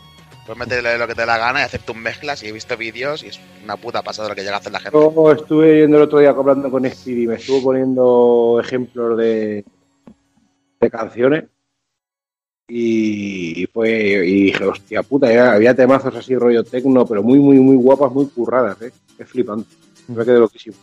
Puedes 0.45 0.57
meterle 0.59 0.97
lo 0.97 1.05
que 1.07 1.13
te 1.13 1.21
dé 1.21 1.27
la 1.27 1.37
gana 1.37 1.59
y 1.59 1.63
hacer 1.63 1.81
tus 1.81 1.95
mezclas 1.95 2.41
y 2.41 2.47
he 2.47 2.51
visto 2.51 2.75
vídeos 2.75 3.23
y 3.23 3.27
es 3.27 3.39
una 3.63 3.77
puta 3.77 4.01
pasada 4.01 4.29
lo 4.29 4.35
que 4.35 4.41
llega 4.41 4.55
a 4.55 4.59
hacer 4.59 4.71
la 4.71 4.79
gente. 4.79 4.97
Yo 4.97 5.31
estuve 5.31 5.81
yendo 5.81 5.97
el 5.97 6.03
otro 6.03 6.17
día 6.19 6.29
hablando 6.31 6.71
con 6.71 6.89
Speedy, 6.89 7.27
me 7.27 7.35
estuvo 7.35 7.61
poniendo 7.61 8.59
ejemplos 8.63 9.15
de, 9.17 9.63
de 10.79 10.89
canciones 10.89 11.43
y, 12.67 13.63
y 13.63 13.65
fue 13.67 13.89
y 13.91 14.43
dije, 14.45 14.63
hostia 14.63 15.01
puta, 15.03 15.31
ya 15.33 15.53
había 15.53 15.75
temazos 15.75 16.15
así 16.15 16.35
rollo 16.35 16.63
tecno, 16.63 17.05
pero 17.05 17.23
muy, 17.23 17.39
muy, 17.39 17.57
muy 17.59 17.75
guapas, 17.75 18.11
muy 18.11 18.27
curradas, 18.27 18.81
¿eh? 18.81 18.91
Es 19.17 19.27
flipante. 19.27 19.69
Me 20.07 20.23
quedé 20.23 20.39
loquísimo. 20.39 20.75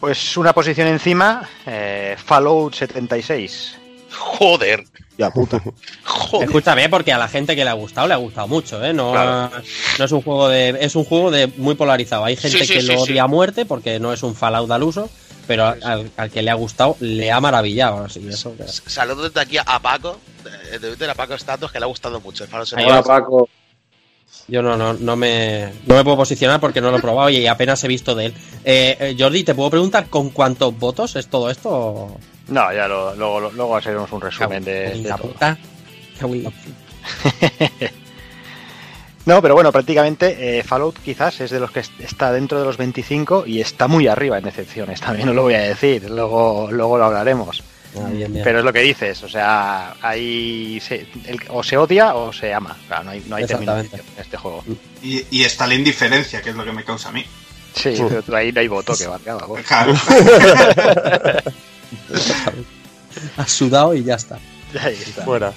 Pues 0.00 0.36
una 0.36 0.52
posición 0.52 0.88
encima, 0.88 1.48
eh, 1.66 2.16
Fallout 2.22 2.74
76. 2.74 3.78
Joder, 4.12 4.84
Ya 5.18 5.30
puta. 5.30 5.62
joder. 6.04 6.46
Escúchame, 6.48 6.88
porque 6.88 7.12
a 7.12 7.18
la 7.18 7.28
gente 7.28 7.56
que 7.56 7.64
le 7.64 7.70
ha 7.70 7.74
gustado, 7.74 8.06
le 8.06 8.14
ha 8.14 8.18
gustado 8.18 8.46
mucho, 8.48 8.82
¿eh? 8.84 8.92
No, 8.92 9.12
Claro. 9.12 9.50
no 9.98 10.04
es 10.04 10.12
un 10.12 10.22
juego 10.22 10.48
de. 10.48 10.76
Es 10.80 10.94
un 10.96 11.04
juego 11.04 11.30
de 11.30 11.46
muy 11.56 11.74
polarizado. 11.74 12.24
Hay 12.24 12.36
gente 12.36 12.58
Sí, 12.58 12.66
sí, 12.66 12.74
que 12.74 12.80
sí, 12.82 12.86
lo 12.86 13.04
sí. 13.04 13.12
odia 13.12 13.24
a 13.24 13.26
muerte 13.26 13.64
porque 13.66 13.98
no 13.98 14.12
es 14.12 14.22
un 14.22 14.34
Fallout 14.34 14.70
al 14.70 14.82
uso. 14.82 15.10
Pero 15.46 15.66
al, 15.66 16.10
al 16.16 16.30
que 16.30 16.42
le 16.42 16.50
ha 16.50 16.54
gustado 16.54 16.96
le 17.00 17.30
ha 17.32 17.40
maravillado. 17.40 18.04
Así, 18.04 18.26
eso, 18.28 18.54
Saludos 18.86 19.32
desde 19.32 19.40
aquí 19.40 19.58
a 19.58 19.78
Paco, 19.80 20.18
de, 20.44 20.78
de 20.78 20.88
Twitter 20.88 21.10
a 21.10 21.14
Paco 21.14 21.34
Status, 21.34 21.70
que 21.72 21.78
le 21.78 21.84
ha 21.84 21.88
gustado 21.88 22.20
mucho 22.20 22.46
Hola, 22.76 23.02
Paco. 23.02 23.48
Yo 24.48 24.62
no, 24.62 24.76
no, 24.76 24.92
no, 24.92 25.16
me, 25.16 25.72
no 25.86 25.94
me 25.96 26.04
puedo 26.04 26.16
posicionar 26.18 26.60
porque 26.60 26.80
no 26.80 26.90
lo 26.90 26.98
he 26.98 27.00
probado 27.00 27.30
y 27.30 27.46
apenas 27.46 27.82
he 27.82 27.88
visto 27.88 28.14
de 28.14 28.26
él. 28.26 28.34
Eh, 28.64 28.96
eh, 29.00 29.16
Jordi, 29.18 29.42
¿te 29.44 29.54
puedo 29.54 29.70
preguntar 29.70 30.08
con 30.08 30.30
cuántos 30.30 30.76
votos 30.78 31.16
es 31.16 31.26
todo 31.28 31.50
esto? 31.50 32.16
No, 32.48 32.72
ya 32.72 32.86
lo- 32.86 33.14
luego, 33.16 33.40
luego 33.50 33.76
haremos 33.76 34.10
un 34.12 34.20
resumen 34.20 34.62
de, 34.64 34.90
de 34.90 34.96
la 35.08 35.16
todo. 35.16 35.28
puta. 35.32 35.58
No, 39.26 39.42
pero 39.42 39.54
bueno, 39.54 39.70
prácticamente 39.72 40.58
eh, 40.58 40.62
Fallout 40.62 40.98
quizás 41.04 41.40
es 41.40 41.50
de 41.50 41.60
los 41.60 41.70
que 41.72 41.80
est- 41.80 42.00
está 42.00 42.32
dentro 42.32 42.58
de 42.60 42.64
los 42.64 42.76
25 42.76 43.44
y 43.46 43.60
está 43.60 43.88
muy 43.88 44.06
arriba 44.06 44.38
en 44.38 44.44
decepciones, 44.44 45.00
también 45.00 45.28
os 45.28 45.34
lo 45.34 45.42
voy 45.42 45.54
a 45.54 45.60
decir, 45.62 46.08
luego, 46.08 46.68
luego 46.70 46.96
lo 46.96 47.04
hablaremos. 47.06 47.62
Ah, 47.98 48.08
bien, 48.10 48.30
bien. 48.32 48.44
Pero 48.44 48.58
es 48.60 48.64
lo 48.64 48.72
que 48.72 48.80
dices, 48.80 49.22
o 49.24 49.28
sea, 49.28 49.94
ahí 50.02 50.78
se- 50.80 51.06
el- 51.26 51.40
o 51.48 51.62
se 51.62 51.76
odia 51.76 52.14
o 52.14 52.32
se 52.32 52.52
ama, 52.54 52.76
claro, 52.86 53.04
no 53.04 53.10
hay, 53.10 53.24
no 53.26 53.36
hay 53.36 53.46
término 53.46 53.76
en 53.78 53.90
este 54.18 54.36
juego. 54.36 54.62
Y, 55.02 55.24
y 55.30 55.42
está 55.44 55.66
la 55.66 55.74
indiferencia, 55.74 56.40
que 56.40 56.50
es 56.50 56.56
lo 56.56 56.64
que 56.64 56.72
me 56.72 56.84
causa 56.84 57.08
a 57.08 57.12
mí. 57.12 57.24
Sí, 57.74 57.94
pero 58.24 58.36
ahí 58.38 58.52
no 58.52 58.60
hay 58.60 58.68
voto 58.68 58.94
que 58.96 59.06
valga, 59.06 59.34
vamos. 59.34 59.60
Claro. 59.62 59.92
Has 63.36 63.50
sudado 63.50 63.94
y 63.94 64.04
ya 64.04 64.14
está. 64.14 64.38
Ahí 64.80 64.94
está. 64.94 65.24
Fuera. 65.24 65.52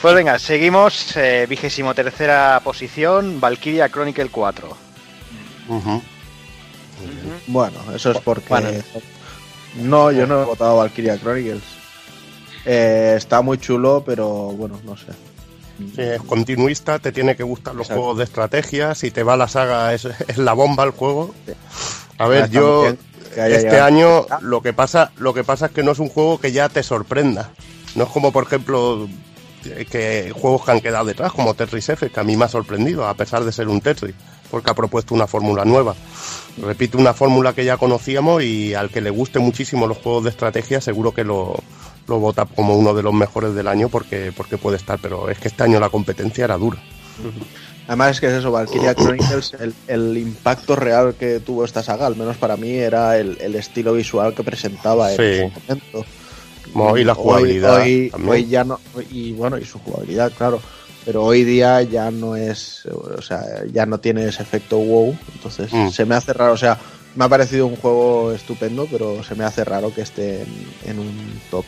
Pues 0.00 0.14
venga, 0.14 0.38
seguimos, 0.38 1.16
eh, 1.16 1.46
vigésimo 1.48 1.92
tercera 1.94 2.60
posición, 2.62 3.40
Valkyria 3.40 3.88
Chronicle 3.88 4.28
4. 4.28 4.68
Ujú. 5.68 6.02
Bueno, 7.48 7.78
eso 7.94 8.12
es 8.12 8.18
porque. 8.18 8.48
Bueno. 8.48 8.70
No, 9.76 10.12
yo 10.12 10.26
no 10.26 10.42
he 10.42 10.44
votado 10.44 10.76
Valkyria 10.76 11.18
Chronicles. 11.18 11.62
Eh, 12.64 13.14
está 13.16 13.42
muy 13.42 13.58
chulo, 13.58 14.02
pero 14.04 14.28
bueno, 14.28 14.80
no 14.84 14.96
sé. 14.96 15.06
Si 15.94 16.00
es 16.00 16.22
continuista, 16.22 16.98
te 16.98 17.12
tiene 17.12 17.36
que 17.36 17.44
gustar 17.44 17.74
los 17.74 17.86
Exacto. 17.86 18.00
juegos 18.00 18.18
de 18.18 18.24
estrategia. 18.24 18.94
Si 18.94 19.10
te 19.10 19.22
va 19.22 19.36
la 19.36 19.46
saga, 19.46 19.94
es, 19.94 20.04
es 20.04 20.38
la 20.38 20.52
bomba 20.52 20.84
el 20.84 20.90
juego. 20.90 21.34
A 22.18 22.26
ver, 22.26 22.50
yo 22.50 22.94
este 23.36 23.80
año 23.80 24.26
lo 24.40 24.60
que 24.60 24.72
pasa, 24.72 25.12
lo 25.18 25.34
que 25.34 25.44
pasa 25.44 25.66
es 25.66 25.72
que 25.72 25.82
no 25.82 25.92
es 25.92 25.98
un 25.98 26.08
juego 26.08 26.40
que 26.40 26.52
ya 26.52 26.68
te 26.68 26.82
sorprenda. 26.82 27.50
No 27.94 28.04
es 28.04 28.10
como 28.10 28.32
por 28.32 28.44
ejemplo 28.44 29.08
que- 29.90 30.32
juegos 30.34 30.64
que 30.64 30.70
han 30.72 30.80
quedado 30.80 31.04
detrás, 31.04 31.32
como 31.32 31.54
Tetris 31.54 31.88
F, 31.88 32.10
que 32.10 32.20
a 32.20 32.24
mí 32.24 32.36
me 32.36 32.44
ha 32.44 32.48
sorprendido, 32.48 33.06
a 33.06 33.14
pesar 33.14 33.44
de 33.44 33.52
ser 33.52 33.68
un 33.68 33.80
Tetris, 33.80 34.14
porque 34.50 34.70
ha 34.70 34.74
propuesto 34.74 35.14
una 35.14 35.26
fórmula 35.26 35.64
nueva. 35.64 35.94
Repite 36.62 36.96
una 36.96 37.14
fórmula 37.14 37.52
que 37.52 37.64
ya 37.64 37.76
conocíamos 37.76 38.42
y 38.42 38.74
al 38.74 38.90
que 38.90 39.00
le 39.00 39.10
guste 39.10 39.38
muchísimo 39.38 39.86
los 39.86 39.98
juegos 39.98 40.24
de 40.24 40.30
estrategia, 40.30 40.80
seguro 40.80 41.12
que 41.14 41.22
lo, 41.24 41.54
lo 42.08 42.18
vota 42.18 42.46
como 42.46 42.76
uno 42.76 42.94
de 42.94 43.02
los 43.02 43.14
mejores 43.14 43.54
del 43.54 43.68
año 43.68 43.88
porque, 43.88 44.32
porque 44.36 44.58
puede 44.58 44.76
estar, 44.76 44.98
pero 45.00 45.28
es 45.28 45.38
que 45.38 45.48
este 45.48 45.62
año 45.62 45.78
la 45.78 45.88
competencia 45.90 46.44
era 46.44 46.56
dura. 46.58 46.78
Además 47.86 48.10
es 48.12 48.20
que 48.20 48.26
es 48.26 48.32
eso, 48.34 48.50
Valkyria 48.50 48.94
Chronicles, 48.96 49.54
el, 49.60 49.74
el 49.86 50.16
impacto 50.18 50.76
real 50.76 51.14
que 51.14 51.40
tuvo 51.40 51.64
esta 51.64 51.82
saga, 51.82 52.06
al 52.06 52.16
menos 52.16 52.36
para 52.36 52.56
mí, 52.56 52.70
era 52.72 53.18
el, 53.18 53.38
el 53.40 53.54
estilo 53.54 53.92
visual 53.94 54.34
que 54.34 54.42
presentaba 54.42 55.10
en 55.12 55.16
Sí. 55.16 55.22
ese 55.22 55.52
momento. 55.68 56.04
Y 56.74 57.04
la 57.04 57.14
jugabilidad 57.14 57.80
Hoy, 58.26 58.46
ya 58.48 58.64
no, 58.64 58.78
y 59.10 59.32
bueno, 59.32 59.58
y 59.58 59.64
su 59.64 59.78
jugabilidad, 59.78 60.32
claro. 60.36 60.60
Pero 61.04 61.24
hoy 61.24 61.42
día 61.44 61.80
ya 61.82 62.10
no 62.10 62.36
es, 62.36 62.84
o 62.86 63.22
sea, 63.22 63.40
ya 63.72 63.86
no 63.86 63.98
tiene 63.98 64.26
ese 64.28 64.42
efecto 64.42 64.76
wow. 64.78 65.16
Entonces 65.34 65.72
Mm. 65.72 65.88
se 65.90 66.04
me 66.04 66.14
hace 66.14 66.32
raro, 66.34 66.52
o 66.52 66.56
sea, 66.56 66.78
me 67.14 67.24
ha 67.24 67.28
parecido 67.28 67.66
un 67.66 67.76
juego 67.76 68.32
estupendo, 68.32 68.86
pero 68.90 69.22
se 69.24 69.34
me 69.34 69.44
hace 69.44 69.64
raro 69.64 69.94
que 69.94 70.02
esté 70.02 70.42
en, 70.42 70.68
en 70.84 70.98
un 70.98 71.40
top. 71.50 71.64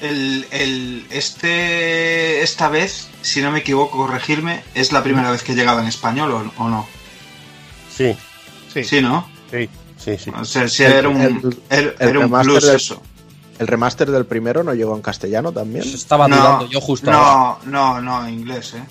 El, 0.00 0.46
el- 0.50 1.06
este, 1.10 2.42
esta 2.42 2.68
vez, 2.68 3.08
si 3.20 3.40
no 3.42 3.50
me 3.52 3.60
equivoco, 3.60 3.98
corregirme, 3.98 4.62
es 4.74 4.90
la 4.92 5.02
primera 5.02 5.30
vez 5.30 5.42
que 5.42 5.54
llegaba 5.54 5.80
en 5.82 5.88
español 5.88 6.32
o, 6.32 6.62
o 6.62 6.68
no. 6.68 6.86
Sí, 7.94 8.16
Sí. 8.72 8.82
Sí, 8.84 9.00
¿no? 9.02 9.28
sí, 9.50 9.68
sí, 9.98 10.16
sí. 10.16 10.30
O 10.34 10.44
sea, 10.46 10.66
si 10.66 10.82
El- 10.84 10.92
era 10.92 11.08
un, 11.10 11.20
el- 11.20 11.56
era, 11.68 11.92
el 11.98 12.08
era 12.08 12.20
un 12.20 12.40
plus 12.40 12.64
eso. 12.64 13.02
El 13.62 13.68
remaster 13.68 14.10
del 14.10 14.26
primero 14.26 14.64
no 14.64 14.74
llegó 14.74 14.96
en 14.96 15.02
castellano 15.02 15.52
también. 15.52 15.84
Eso 15.84 15.94
estaba 15.94 16.26
dudando 16.26 16.66
yo 16.66 16.80
justo 16.80 17.08
ahora. 17.12 17.58
no, 17.64 18.00
no, 18.00 18.22
no, 18.22 18.28
inglés, 18.28 18.74
¿eh? 18.74 18.82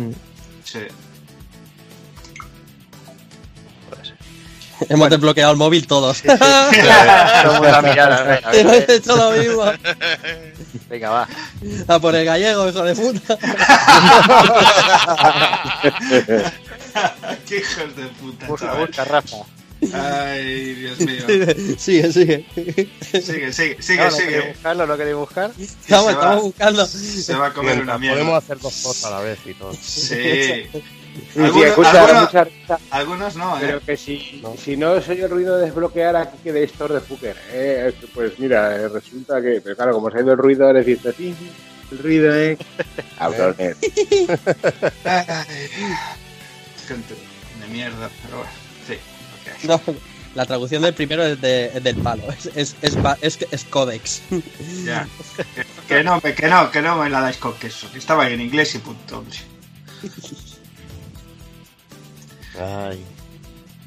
Mm. 0.00 0.10
Sí. 0.64 0.78
Hemos 4.88 5.10
desbloqueado 5.10 5.52
el 5.52 5.58
móvil 5.58 5.86
todos. 5.86 6.22
Todo 6.22 6.32
el 6.32 7.60
mundo 7.60 7.76
a 7.76 7.82
mirar, 7.82 8.10
a 8.10 8.22
ver, 8.22 8.42
a 8.42 8.50
ver, 8.50 8.60
Hemos 8.60 8.88
hecho 8.88 9.16
lo 9.16 9.32
mismo. 9.32 9.64
Venga, 10.88 11.10
va. 11.10 11.28
A 11.86 11.98
por 11.98 12.14
el 12.14 12.24
gallego, 12.24 12.66
hijo 12.66 12.82
de 12.84 12.94
puta. 12.94 13.38
Qué 17.46 17.58
hijos 17.58 17.96
de 17.96 18.06
puta, 18.06 18.46
Busca, 18.46 18.66
chaval. 18.66 18.86
busca, 18.86 19.04
Rafa. 19.04 19.36
Ay, 19.92 20.74
Dios 20.74 20.98
mío. 21.00 21.24
Sigue, 21.78 22.12
sigue. 22.12 22.46
Sigue, 23.22 23.52
sigue, 23.52 23.82
sigue, 23.82 23.98
No, 23.98 24.10
¿No 24.10 24.16
queréis 24.16 24.16
sigue. 24.16 24.48
buscarlo? 24.52 24.86
¿No 24.86 24.96
queréis 24.96 25.16
buscar? 25.16 25.50
Estamos, 25.58 25.78
se 25.84 25.92
va. 25.92 26.10
estamos 26.12 26.42
buscando. 26.42 26.86
Se 26.86 27.34
va 27.34 27.46
a 27.48 27.52
comer 27.52 27.72
una 27.74 27.98
Mientras 27.98 28.00
mierda. 28.00 28.16
podemos 28.16 28.42
hacer 28.44 28.58
dos 28.60 28.82
cosas 28.82 29.04
a 29.04 29.10
la 29.10 29.20
vez 29.20 29.38
y 29.46 29.54
todo. 29.54 29.72
Sí. 29.74 30.68
Sí, 31.32 31.38
Algunos- 31.38 31.66
escucha, 31.68 31.90
algunos- 32.02 32.22
mucha 32.24 32.44
risa, 32.44 32.78
Algunos 32.90 33.36
no, 33.36 33.56
¿eh? 33.56 33.60
pero 33.60 33.80
que 33.80 33.96
si 33.96 34.40
no. 34.42 34.56
si 34.56 34.76
no 34.76 35.00
soy 35.00 35.20
el 35.20 35.30
ruido 35.30 35.56
de 35.58 35.66
desbloquear 35.66 36.16
aquí 36.16 36.38
que 36.42 36.52
de 36.52 36.64
Store 36.64 36.94
de 36.94 37.00
Fuker, 37.00 37.36
eh, 37.52 37.92
pues 38.12 38.36
mira, 38.40 38.74
eh, 38.74 38.88
resulta 38.88 39.40
que, 39.40 39.60
pero 39.62 39.76
claro, 39.76 39.92
como 39.92 40.10
se 40.10 40.18
ha 40.18 40.22
ido 40.22 40.32
el 40.32 40.38
ruido, 40.38 40.72
decís, 40.72 40.98
sí, 41.16 41.32
sí, 41.38 41.50
el 41.92 41.98
ruido, 41.98 42.34
eh. 42.36 42.58
Gente 46.88 47.14
de 47.60 47.66
mierda, 47.72 48.10
pero 48.24 48.38
bueno. 48.38 48.63
No, 49.66 49.80
la 50.34 50.46
traducción 50.46 50.82
del 50.82 50.94
primero 50.94 51.24
es, 51.24 51.40
de- 51.40 51.70
es 51.74 51.82
del 51.82 51.96
palo. 51.96 52.22
Es, 52.32 52.46
es, 52.54 52.76
es, 52.82 52.96
es, 53.22 53.38
es 53.50 53.64
Codex. 53.64 54.22
Ya. 54.84 55.06
Que, 55.88 56.02
no, 56.02 56.20
que, 56.20 56.48
no, 56.48 56.70
que 56.70 56.82
no 56.82 56.96
me 56.96 57.08
la 57.10 57.20
dais 57.20 57.36
con 57.36 57.54
queso. 57.54 57.90
Que 57.92 57.98
estaba 57.98 58.28
en 58.28 58.40
inglés 58.40 58.74
y 58.74 58.78
punto, 58.78 59.18
hombre. 59.18 59.38
Ay. 62.60 63.04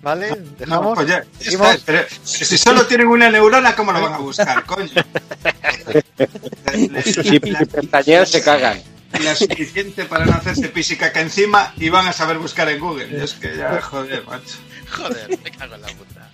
¿Vale? 0.01 0.29
No, 0.29 0.35
¿Dejamos? 0.57 0.95
pues 0.95 1.07
ya, 1.07 1.23
ya 1.23 1.43
¿Seguimos? 1.43 1.71
está, 1.75 1.85
pero 1.85 2.05
si 2.23 2.57
solo 2.57 2.85
tienen 2.85 3.07
una 3.07 3.29
neurona, 3.29 3.75
¿cómo 3.75 3.91
lo 3.91 4.01
van 4.01 4.13
a 4.13 4.17
buscar, 4.19 4.63
coño? 4.65 4.89
La, 6.91 7.01
Si 7.01 7.39
pestañean, 7.39 8.25
se 8.27 8.41
cagan. 8.43 8.81
la 9.23 9.35
suficiente 9.35 10.05
para 10.05 10.25
no 10.25 10.33
hacerse 10.33 10.67
pis 10.69 10.91
y 10.91 10.97
caca 10.97 11.21
encima 11.21 11.73
y 11.77 11.89
van 11.89 12.07
a 12.07 12.13
saber 12.13 12.37
buscar 12.37 12.69
en 12.69 12.79
Google. 12.79 13.23
Es 13.23 13.33
que 13.33 13.55
ya, 13.57 13.81
joder, 13.81 14.23
macho. 14.25 14.57
Joder, 14.91 15.29
me 15.43 15.51
cago 15.51 15.75
en 15.75 15.81
la 15.81 15.87
puta. 15.87 16.29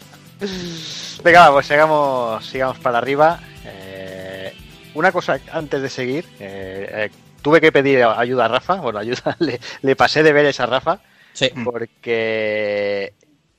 Venga, 1.24 1.48
va, 1.50 1.54
pues 1.54 1.68
sigamos, 1.68 2.46
sigamos 2.46 2.80
para 2.80 2.98
arriba. 2.98 3.40
Eh, 3.66 4.54
una 4.94 5.12
cosa 5.12 5.40
antes 5.52 5.82
de 5.82 5.90
seguir. 5.90 6.26
eh, 6.40 6.90
eh, 6.92 7.10
tuve 7.42 7.60
que 7.62 7.72
pedir 7.72 8.04
ayuda 8.04 8.46
a 8.46 8.48
Rafa. 8.50 8.76
Bueno, 8.76 9.00
ayuda, 9.00 9.36
le, 9.40 9.60
le 9.82 9.96
pasé 9.96 10.24
deberes 10.24 10.60
a 10.60 10.66
Rafa. 10.66 11.00
Sí. 11.34 11.50
Porque, 11.64 13.14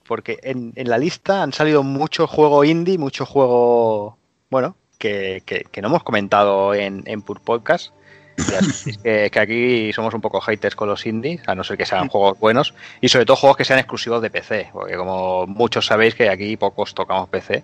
porque 0.07 0.39
en, 0.43 0.73
en 0.77 0.89
la 0.89 0.99
lista 0.99 1.43
han 1.43 1.53
salido 1.53 1.83
mucho 1.83 2.27
juego 2.27 2.65
indie, 2.65 2.99
mucho 2.99 3.27
juego, 3.27 4.17
bueno, 4.51 4.77
que, 4.99 5.43
que- 5.45 5.65
que 5.71 5.83
no 5.83 5.89
hemos 5.89 6.05
comentado 6.05 6.73
en, 6.75 7.03
en 7.07 7.23
Pur 7.23 7.41
Podcast. 7.41 7.93
Sabéis 8.37 8.99
que, 9.03 9.31
que 9.31 9.39
aquí 9.39 9.93
somos 9.93 10.13
un 10.15 10.21
poco 10.21 10.41
haters 10.41 10.75
con 10.75 10.89
los 10.89 11.07
indies, 11.07 11.41
a 11.47 11.55
no 11.55 11.63
ser 11.65 11.77
que 11.77 11.87
sean 11.87 12.09
juegos 12.09 12.39
buenos, 12.39 12.75
y 13.01 13.09
sobre 13.09 13.27
todo 13.27 13.37
juegos 13.37 13.57
que 13.57 13.65
sean 13.65 13.79
exclusivos 13.79 14.21
de 14.23 14.31
PC, 14.31 14.71
porque 14.73 14.97
como 14.97 15.47
muchos 15.47 15.87
sabéis 15.87 16.15
que 16.15 16.29
aquí 16.29 16.57
pocos 16.57 16.95
tocamos 16.95 17.29
PC. 17.29 17.63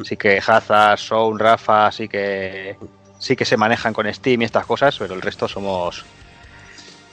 Así 0.00 0.16
que 0.16 0.40
Hazard, 0.44 0.98
Sound, 0.98 1.40
Rafa, 1.40 1.90
sí 1.92 2.08
que 2.08 2.76
sí 3.18 3.36
que 3.36 3.44
se 3.44 3.56
manejan 3.56 3.92
con 3.92 4.12
Steam 4.12 4.42
y 4.42 4.44
estas 4.46 4.64
cosas, 4.66 4.96
pero 4.98 5.14
el 5.14 5.20
resto 5.22 5.46
somos 5.48 6.04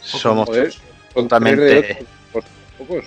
somos 0.02 0.48
Joder, 0.48 0.74
totalmente 1.14 2.06
pocos. 2.78 3.06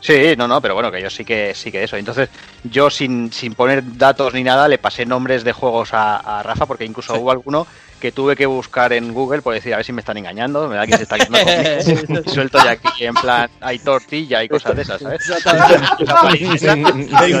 Sí, 0.00 0.34
no, 0.36 0.46
no, 0.46 0.60
pero 0.60 0.74
bueno, 0.74 0.92
que 0.92 1.02
yo 1.02 1.10
sí 1.10 1.24
que 1.24 1.54
sí 1.54 1.72
que 1.72 1.82
eso. 1.82 1.96
Entonces, 1.96 2.28
yo 2.62 2.88
sin, 2.88 3.32
sin 3.32 3.54
poner 3.54 3.82
datos 3.96 4.32
ni 4.32 4.44
nada, 4.44 4.68
le 4.68 4.78
pasé 4.78 5.04
nombres 5.04 5.42
de 5.42 5.52
juegos 5.52 5.92
a, 5.92 6.38
a 6.38 6.42
Rafa, 6.44 6.66
porque 6.66 6.84
incluso 6.84 7.14
Sí. 7.14 7.20
hubo 7.20 7.32
alguno 7.32 7.66
que 8.00 8.12
tuve 8.12 8.36
que 8.36 8.46
buscar 8.46 8.92
en 8.92 9.12
Google 9.12 9.42
por 9.42 9.54
decir 9.54 9.74
a 9.74 9.78
ver 9.78 9.84
si 9.86 9.92
me 9.92 10.00
están 10.00 10.16
engañando, 10.16 10.68
me 10.68 10.76
da 10.76 10.86
que 10.86 10.96
se 10.96 11.02
está 11.02 11.16
quedando 11.18 11.38
conmigo. 11.38 12.20
Y 12.26 12.30
suelto 12.30 12.58
ya 12.64 12.70
aquí 12.72 13.04
en 13.04 13.14
plan 13.14 13.50
hay 13.60 13.78
tortilla 13.80 14.42
y 14.44 14.48
cosas 14.48 14.76
de 14.76 14.82
esas, 14.82 15.00
¿sabes? 15.02 15.20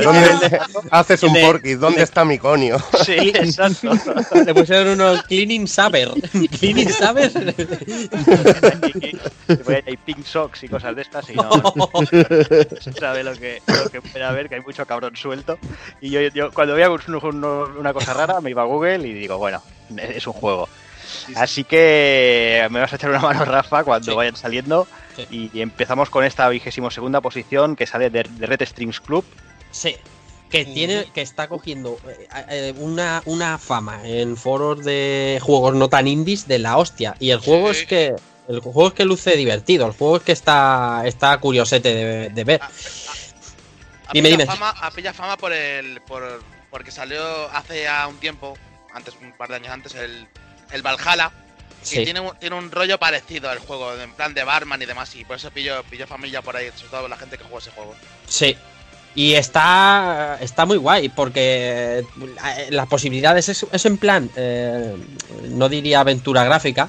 ¿Dónde- 0.04 0.60
haces 0.90 1.22
un 1.22 1.34
porky, 1.40 1.74
¿dónde 1.74 2.02
está 2.02 2.24
mi 2.24 2.38
conio? 2.38 2.78
Sí, 3.04 3.12
exacto. 3.34 3.92
Le 4.44 4.54
pusieron 4.54 4.88
unos 4.88 5.22
cleaning 5.24 5.66
saber. 5.68 6.10
cleaning 6.58 6.90
saber. 6.90 7.30
Hay 9.86 9.96
pink 9.96 10.24
socks 10.24 10.62
y 10.64 10.68
cosas 10.68 10.94
de 10.96 11.02
estas 11.02 11.28
y 11.30 11.34
no, 11.34 11.48
no 11.74 11.90
sabe 12.98 13.24
lo 13.24 13.32
que, 13.34 13.62
lo 13.66 13.90
que 13.90 14.00
puede 14.02 14.24
haber, 14.24 14.48
que 14.48 14.56
hay 14.56 14.60
mucho 14.60 14.84
cabrón 14.86 15.16
suelto. 15.16 15.58
Y 16.00 16.10
yo, 16.10 16.20
yo 16.20 16.50
cuando 16.52 16.74
veía 16.74 16.90
un- 16.90 17.00
un- 17.22 17.44
una 17.78 17.92
cosa 17.92 18.14
rara 18.14 18.40
me 18.40 18.50
iba 18.50 18.62
a 18.62 18.66
Google 18.66 19.06
y 19.08 19.12
digo, 19.12 19.38
bueno, 19.38 19.62
es 19.96 20.26
un 20.26 20.32
juego. 20.32 20.68
Así 21.36 21.64
que 21.64 22.66
me 22.70 22.80
vas 22.80 22.92
a 22.92 22.96
echar 22.96 23.10
una 23.10 23.20
mano, 23.20 23.44
Rafa, 23.44 23.82
cuando 23.84 24.12
Sí. 24.12 24.16
vayan 24.16 24.36
saliendo. 24.36 24.86
Sí. 25.16 25.50
Y 25.52 25.60
empezamos 25.60 26.10
con 26.10 26.24
esta 26.24 26.48
vigésimo 26.48 26.90
segunda 26.90 27.20
posición 27.20 27.76
que 27.76 27.86
sale 27.86 28.10
de, 28.10 28.22
de 28.24 28.46
Red 28.46 28.64
Strings 28.66 29.00
Club. 29.00 29.24
Sí. 29.70 29.96
Que 30.50 30.64
tiene, 30.64 31.06
que 31.12 31.20
está 31.20 31.46
cogiendo 31.48 31.98
eh, 32.08 32.26
eh, 32.48 32.74
una, 32.78 33.22
una 33.26 33.58
fama 33.58 34.00
en 34.04 34.34
foros 34.36 34.82
de 34.84 35.38
juegos 35.42 35.74
no 35.74 35.88
tan 35.90 36.06
indies 36.08 36.48
de 36.48 36.58
la 36.58 36.78
hostia. 36.78 37.14
Y 37.20 37.30
el 37.30 37.38
juego 37.40 37.72
Sí. 37.74 37.80
es 37.80 37.86
que. 37.86 38.14
El 38.48 38.60
juego 38.60 38.88
es 38.88 38.94
que 38.94 39.04
luce 39.04 39.36
divertido, 39.36 39.84
el 39.86 39.92
juego 39.92 40.16
es 40.16 40.22
que 40.22 40.32
está, 40.32 41.02
está 41.04 41.36
curiosete 41.36 41.92
de, 41.94 42.28
de 42.30 42.44
ver. 42.44 42.62
A 42.62 42.70
Dime, 44.14 44.30
dime. 44.30 44.46
Fama, 44.46 44.70
a 44.70 44.90
pilla 44.90 45.12
fama 45.12 45.36
por 45.36 45.52
el. 45.52 46.00
Por, 46.00 46.42
porque 46.70 46.90
salió 46.90 47.20
hace 47.50 47.82
ya 47.82 48.06
un 48.08 48.16
tiempo, 48.16 48.56
antes, 48.98 49.14
un 49.22 49.32
par 49.32 49.48
de 49.48 49.56
años 49.56 49.70
antes, 49.72 49.94
el, 49.94 50.26
el 50.72 50.82
Valhalla. 50.82 51.30
Sí. 51.82 52.00
Y 52.00 52.04
tiene, 52.04 52.20
un- 52.20 52.36
tiene 52.38 52.56
un 52.56 52.70
rollo 52.70 52.98
parecido 52.98 53.48
al 53.48 53.58
juego, 53.60 53.94
en 53.94 54.12
plan 54.12 54.34
de 54.34 54.44
barman 54.44 54.82
y 54.82 54.86
demás. 54.86 55.14
Y 55.14 55.24
por 55.24 55.36
eso 55.36 55.50
pilló, 55.50 55.82
pilló 55.84 56.06
familia 56.06 56.42
por 56.42 56.56
ahí, 56.56 56.68
sobre 56.76 56.90
todo 56.90 57.08
la 57.08 57.16
gente 57.16 57.38
que 57.38 57.44
juega 57.44 57.58
ese 57.60 57.70
juego. 57.70 57.94
Sí. 58.26 58.56
Y 59.14 59.34
está, 59.34 60.38
está 60.40 60.66
muy 60.66 60.76
guay 60.76 61.08
porque 61.08 62.04
eh, 62.20 62.66
las 62.70 62.86
posibilidades 62.88 63.48
es, 63.48 63.66
es 63.72 63.86
en 63.86 63.96
plan, 63.96 64.30
eh, 64.36 64.94
no 65.48 65.68
diría 65.68 66.00
aventura 66.00 66.44
gráfica, 66.44 66.88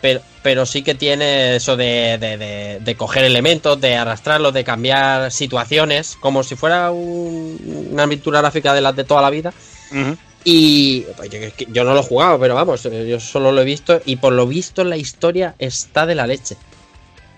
pero, 0.00 0.20
pero 0.42 0.66
sí 0.66 0.82
que 0.82 0.94
tiene 0.94 1.56
eso 1.56 1.76
de, 1.76 2.18
de- 2.18 2.36
de- 2.36 2.78
de 2.80 2.94
coger 2.96 3.24
elementos, 3.24 3.80
de 3.80 3.96
arrastrarlos, 3.96 4.52
de 4.52 4.64
cambiar 4.64 5.30
situaciones, 5.30 6.16
como 6.20 6.42
si 6.42 6.56
fuera 6.56 6.90
un- 6.90 7.88
una 7.92 8.02
aventura 8.02 8.40
gráfica 8.40 8.74
de 8.74 8.80
las 8.80 8.96
de 8.96 9.04
toda 9.04 9.22
la 9.22 9.30
vida. 9.30 9.52
Y 10.44 11.02
pues, 11.16 11.30
yo, 11.68 11.84
no 11.84 11.94
lo 11.94 12.00
he 12.00 12.04
jugado, 12.04 12.38
pero 12.38 12.54
vamos, 12.54 12.84
eh, 12.86 13.06
yo 13.08 13.20
solo 13.20 13.52
lo 13.52 13.60
he 13.60 13.64
visto 13.64 14.00
y 14.04 14.16
por 14.16 14.32
lo 14.32 14.46
visto 14.46 14.82
la 14.84 14.96
historia 14.96 15.54
está 15.58 16.06
de 16.06 16.14
la 16.14 16.26
leche. 16.26 16.56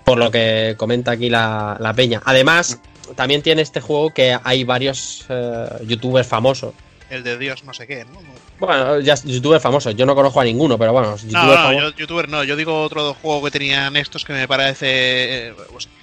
Por 0.04 0.18
lo 0.18 0.30
que 0.30 0.74
comenta 0.76 1.12
aquí 1.12 1.30
la, 1.30 1.76
la 1.80 1.94
peña. 1.94 2.22
Además, 2.24 2.78
también 3.16 3.42
tiene 3.42 3.62
este 3.62 3.80
juego 3.80 4.12
que 4.12 4.38
hay 4.42 4.64
varios 4.64 5.24
eh, 5.28 5.66
youtubers 5.86 6.28
famosos. 6.28 6.74
El 7.10 7.22
de 7.22 7.38
Dios 7.38 7.64
no 7.64 7.72
sé 7.74 7.86
qué, 7.86 8.04
¿no? 8.04 8.18
Bueno, 8.58 9.00
ya 9.00 9.14
youtubers 9.16 9.62
famosos, 9.62 9.94
yo 9.96 10.06
no 10.06 10.14
conozco 10.14 10.40
a 10.40 10.44
ninguno, 10.44 10.78
pero 10.78 10.92
bueno, 10.92 11.16
No, 11.24 11.46
no, 11.46 11.54
famosos. 11.54 11.92
yo, 11.92 11.96
youtuber 11.98 12.28
no, 12.28 12.44
yo 12.44 12.56
digo 12.56 12.82
otro 12.82 13.14
juego 13.14 13.44
que 13.44 13.50
tenían 13.50 13.96
estos 13.96 14.24
que 14.24 14.32
me 14.32 14.46
parece. 14.48 15.48
eh, 15.48 15.54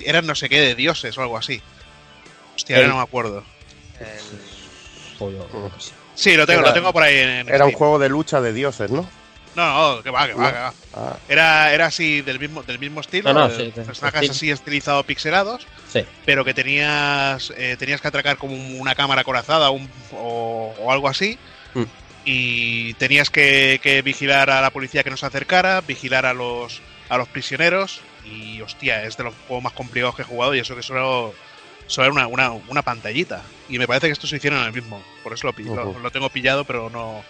eran 0.01 0.25
no 0.27 0.35
sé 0.35 0.49
qué 0.49 0.59
de 0.61 0.75
dioses 0.75 1.17
o 1.17 1.21
algo 1.21 1.37
así. 1.37 1.61
Hostia, 2.55 2.75
ahora 2.77 2.87
no 2.89 2.95
me 2.97 3.01
acuerdo. 3.03 3.43
El- 3.99 5.17
Joder, 5.19 5.41
qué 5.75 5.83
sé. 5.83 5.91
Sí, 6.15 6.35
lo 6.35 6.45
tengo, 6.45 6.59
Era- 6.61 6.69
lo 6.69 6.73
tengo 6.73 6.93
por 6.93 7.03
ahí 7.03 7.17
en, 7.17 7.29
en 7.29 7.49
Era 7.49 7.65
un 7.65 7.71
juego 7.71 7.97
de 7.99 8.09
lucha 8.09 8.41
de 8.41 8.53
dioses, 8.53 8.91
¿no? 8.91 9.07
No, 9.55 9.95
no, 9.97 10.01
que 10.03 10.09
va, 10.09 10.27
que 10.27 10.33
va, 10.33 10.51
que 10.51 10.59
va. 10.59 10.73
Ah, 10.93 11.17
Era, 11.27 11.73
era 11.73 11.87
así 11.87 12.21
del 12.21 12.39
mismo, 12.39 12.63
del 12.63 12.79
mismo 12.79 13.01
estilo. 13.01 13.33
No, 13.33 13.47
no, 13.47 13.49
sí, 13.55 13.71
personajes 13.75 14.21
sí. 14.21 14.29
así 14.29 14.51
estilizados, 14.51 15.05
pixelados, 15.05 15.67
Sí. 15.91 16.05
pero 16.25 16.45
que 16.45 16.53
tenías 16.53 17.51
eh, 17.57 17.75
tenías 17.77 17.99
que 17.99 18.07
atracar 18.07 18.37
como 18.37 18.55
una 18.79 18.95
cámara 18.95 19.25
corazada 19.25 19.69
un- 19.69 19.89
o, 20.13 20.73
o 20.79 20.91
algo 20.91 21.09
así. 21.09 21.37
Mm. 21.73 21.83
Y 22.23 22.93
tenías 22.93 23.29
que, 23.29 23.79
que 23.83 24.01
vigilar 24.01 24.49
a 24.51 24.61
la 24.61 24.69
policía 24.69 25.03
que 25.03 25.09
nos 25.09 25.23
acercara, 25.23 25.81
vigilar 25.81 26.25
a 26.25 26.33
los 26.33 26.81
a 27.09 27.17
los 27.17 27.27
prisioneros. 27.27 27.99
Y 28.23 28.61
hostia, 28.61 29.03
es 29.03 29.17
de 29.17 29.23
los 29.25 29.33
juegos 29.47 29.63
más 29.65 29.73
complicados 29.73 30.15
que 30.15 30.21
he 30.21 30.25
jugado 30.25 30.53
y 30.55 30.59
eso 30.59 30.75
que 30.75 30.83
solo, 30.83 31.33
solo 31.91 32.05
era 32.07 32.13
una, 32.13 32.27
una, 32.27 32.51
una 32.69 32.81
pantallita. 32.81 33.41
Y 33.69 33.77
me 33.77 33.87
parece 33.87 34.07
que 34.07 34.13
estos 34.13 34.29
se 34.29 34.37
hicieron 34.37 34.59
en 34.59 34.65
el 34.67 34.73
mismo. 34.73 35.01
Por 35.23 35.33
eso 35.33 35.47
lo, 35.47 35.53
pi- 35.53 35.63
lo- 35.63 36.11
tengo 36.11 36.29
pillado, 36.29 36.63
pero 36.65 36.89
no, 36.89 37.23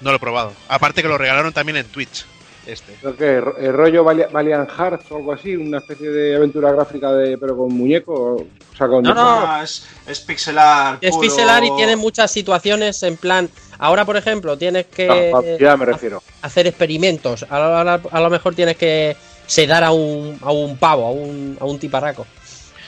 no 0.00 0.10
lo 0.10 0.16
he 0.16 0.20
probado. 0.20 0.52
Aparte 0.68 1.02
que 1.02 1.08
lo 1.08 1.18
regalaron 1.18 1.52
también 1.52 1.76
en 1.78 1.86
Twitch. 1.86 2.24
Este. 2.66 2.94
Creo 3.00 3.16
que 3.16 3.36
el 3.66 3.72
rollo 3.72 4.02
Vali- 4.02 4.26
Valiant 4.32 4.68
Hearts 4.68 5.04
o 5.12 5.16
algo 5.18 5.32
así, 5.32 5.54
una 5.54 5.78
especie 5.78 6.10
de 6.10 6.34
aventura 6.34 6.72
gráfica 6.72 7.12
de 7.12 7.38
pero 7.38 7.56
con 7.56 7.72
muñeco, 7.72 8.34
o 8.34 8.76
sea, 8.76 8.88
con 8.88 9.04
No, 9.04 9.14
no. 9.14 9.22
Ah, 9.46 9.60
es, 9.62 9.86
es 10.08 10.18
pixelar. 10.20 10.98
Es 11.00 11.10
puro. 11.10 11.20
pixelar 11.22 11.62
y 11.64 11.70
tiene 11.76 11.94
muchas 11.94 12.28
situaciones 12.32 13.00
en 13.04 13.16
plan. 13.16 13.48
Ahora, 13.78 14.04
por 14.04 14.16
ejemplo, 14.16 14.58
tienes 14.58 14.86
que 14.86 15.30
Ah, 15.32 15.40
ya 15.60 15.76
me 15.76 15.84
refiero. 15.84 16.20
hacer 16.42 16.66
experimentos. 16.66 17.46
A 17.48 17.58
lo, 17.60 17.76
a 17.76 17.84
lo- 17.84 18.10
a 18.10 18.20
lo 18.20 18.30
mejor 18.30 18.56
tienes 18.56 18.76
que 18.76 19.16
sedar 19.46 19.84
a 19.84 19.92
un, 19.92 20.36
a 20.42 20.50
un 20.50 20.76
pavo, 20.76 21.06
a 21.06 21.10
un, 21.12 21.56
a 21.60 21.64
un 21.66 21.78
tiparraco. 21.78 22.26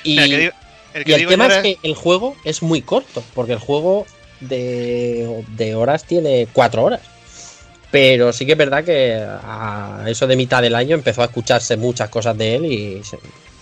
Y, 0.03 0.17
Mira, 0.19 0.27
que 0.27 0.53
el 0.99 1.05
que 1.05 1.11
y 1.11 1.15
el 1.15 1.19
digo 1.21 1.31
tema 1.31 1.47
es 1.49 1.63
que 1.63 1.79
el 1.83 1.95
juego 1.95 2.37
es 2.45 2.63
muy 2.63 2.83
corto, 2.83 3.23
porque 3.35 3.53
el 3.55 3.59
juego 3.59 4.07
de, 4.41 5.45
de 5.57 5.75
horas 5.75 6.05
tiene 6.05 6.47
cuatro 6.53 6.85
horas. 6.85 7.01
Pero 7.91 8.33
sí 8.35 8.45
que 8.45 8.53
es 8.53 8.59
verdad 8.59 8.85
que 8.85 9.15
a 9.27 10.05
eso 10.07 10.27
de 10.27 10.37
mitad 10.37 10.61
del 10.61 10.75
año 10.75 10.95
empezó 10.95 11.23
a 11.23 11.27
escucharse 11.27 11.77
muchas 11.77 12.11
cosas 12.11 12.37
de 12.37 12.57
él 12.57 12.67
y, 12.67 13.03
se- 13.05 13.19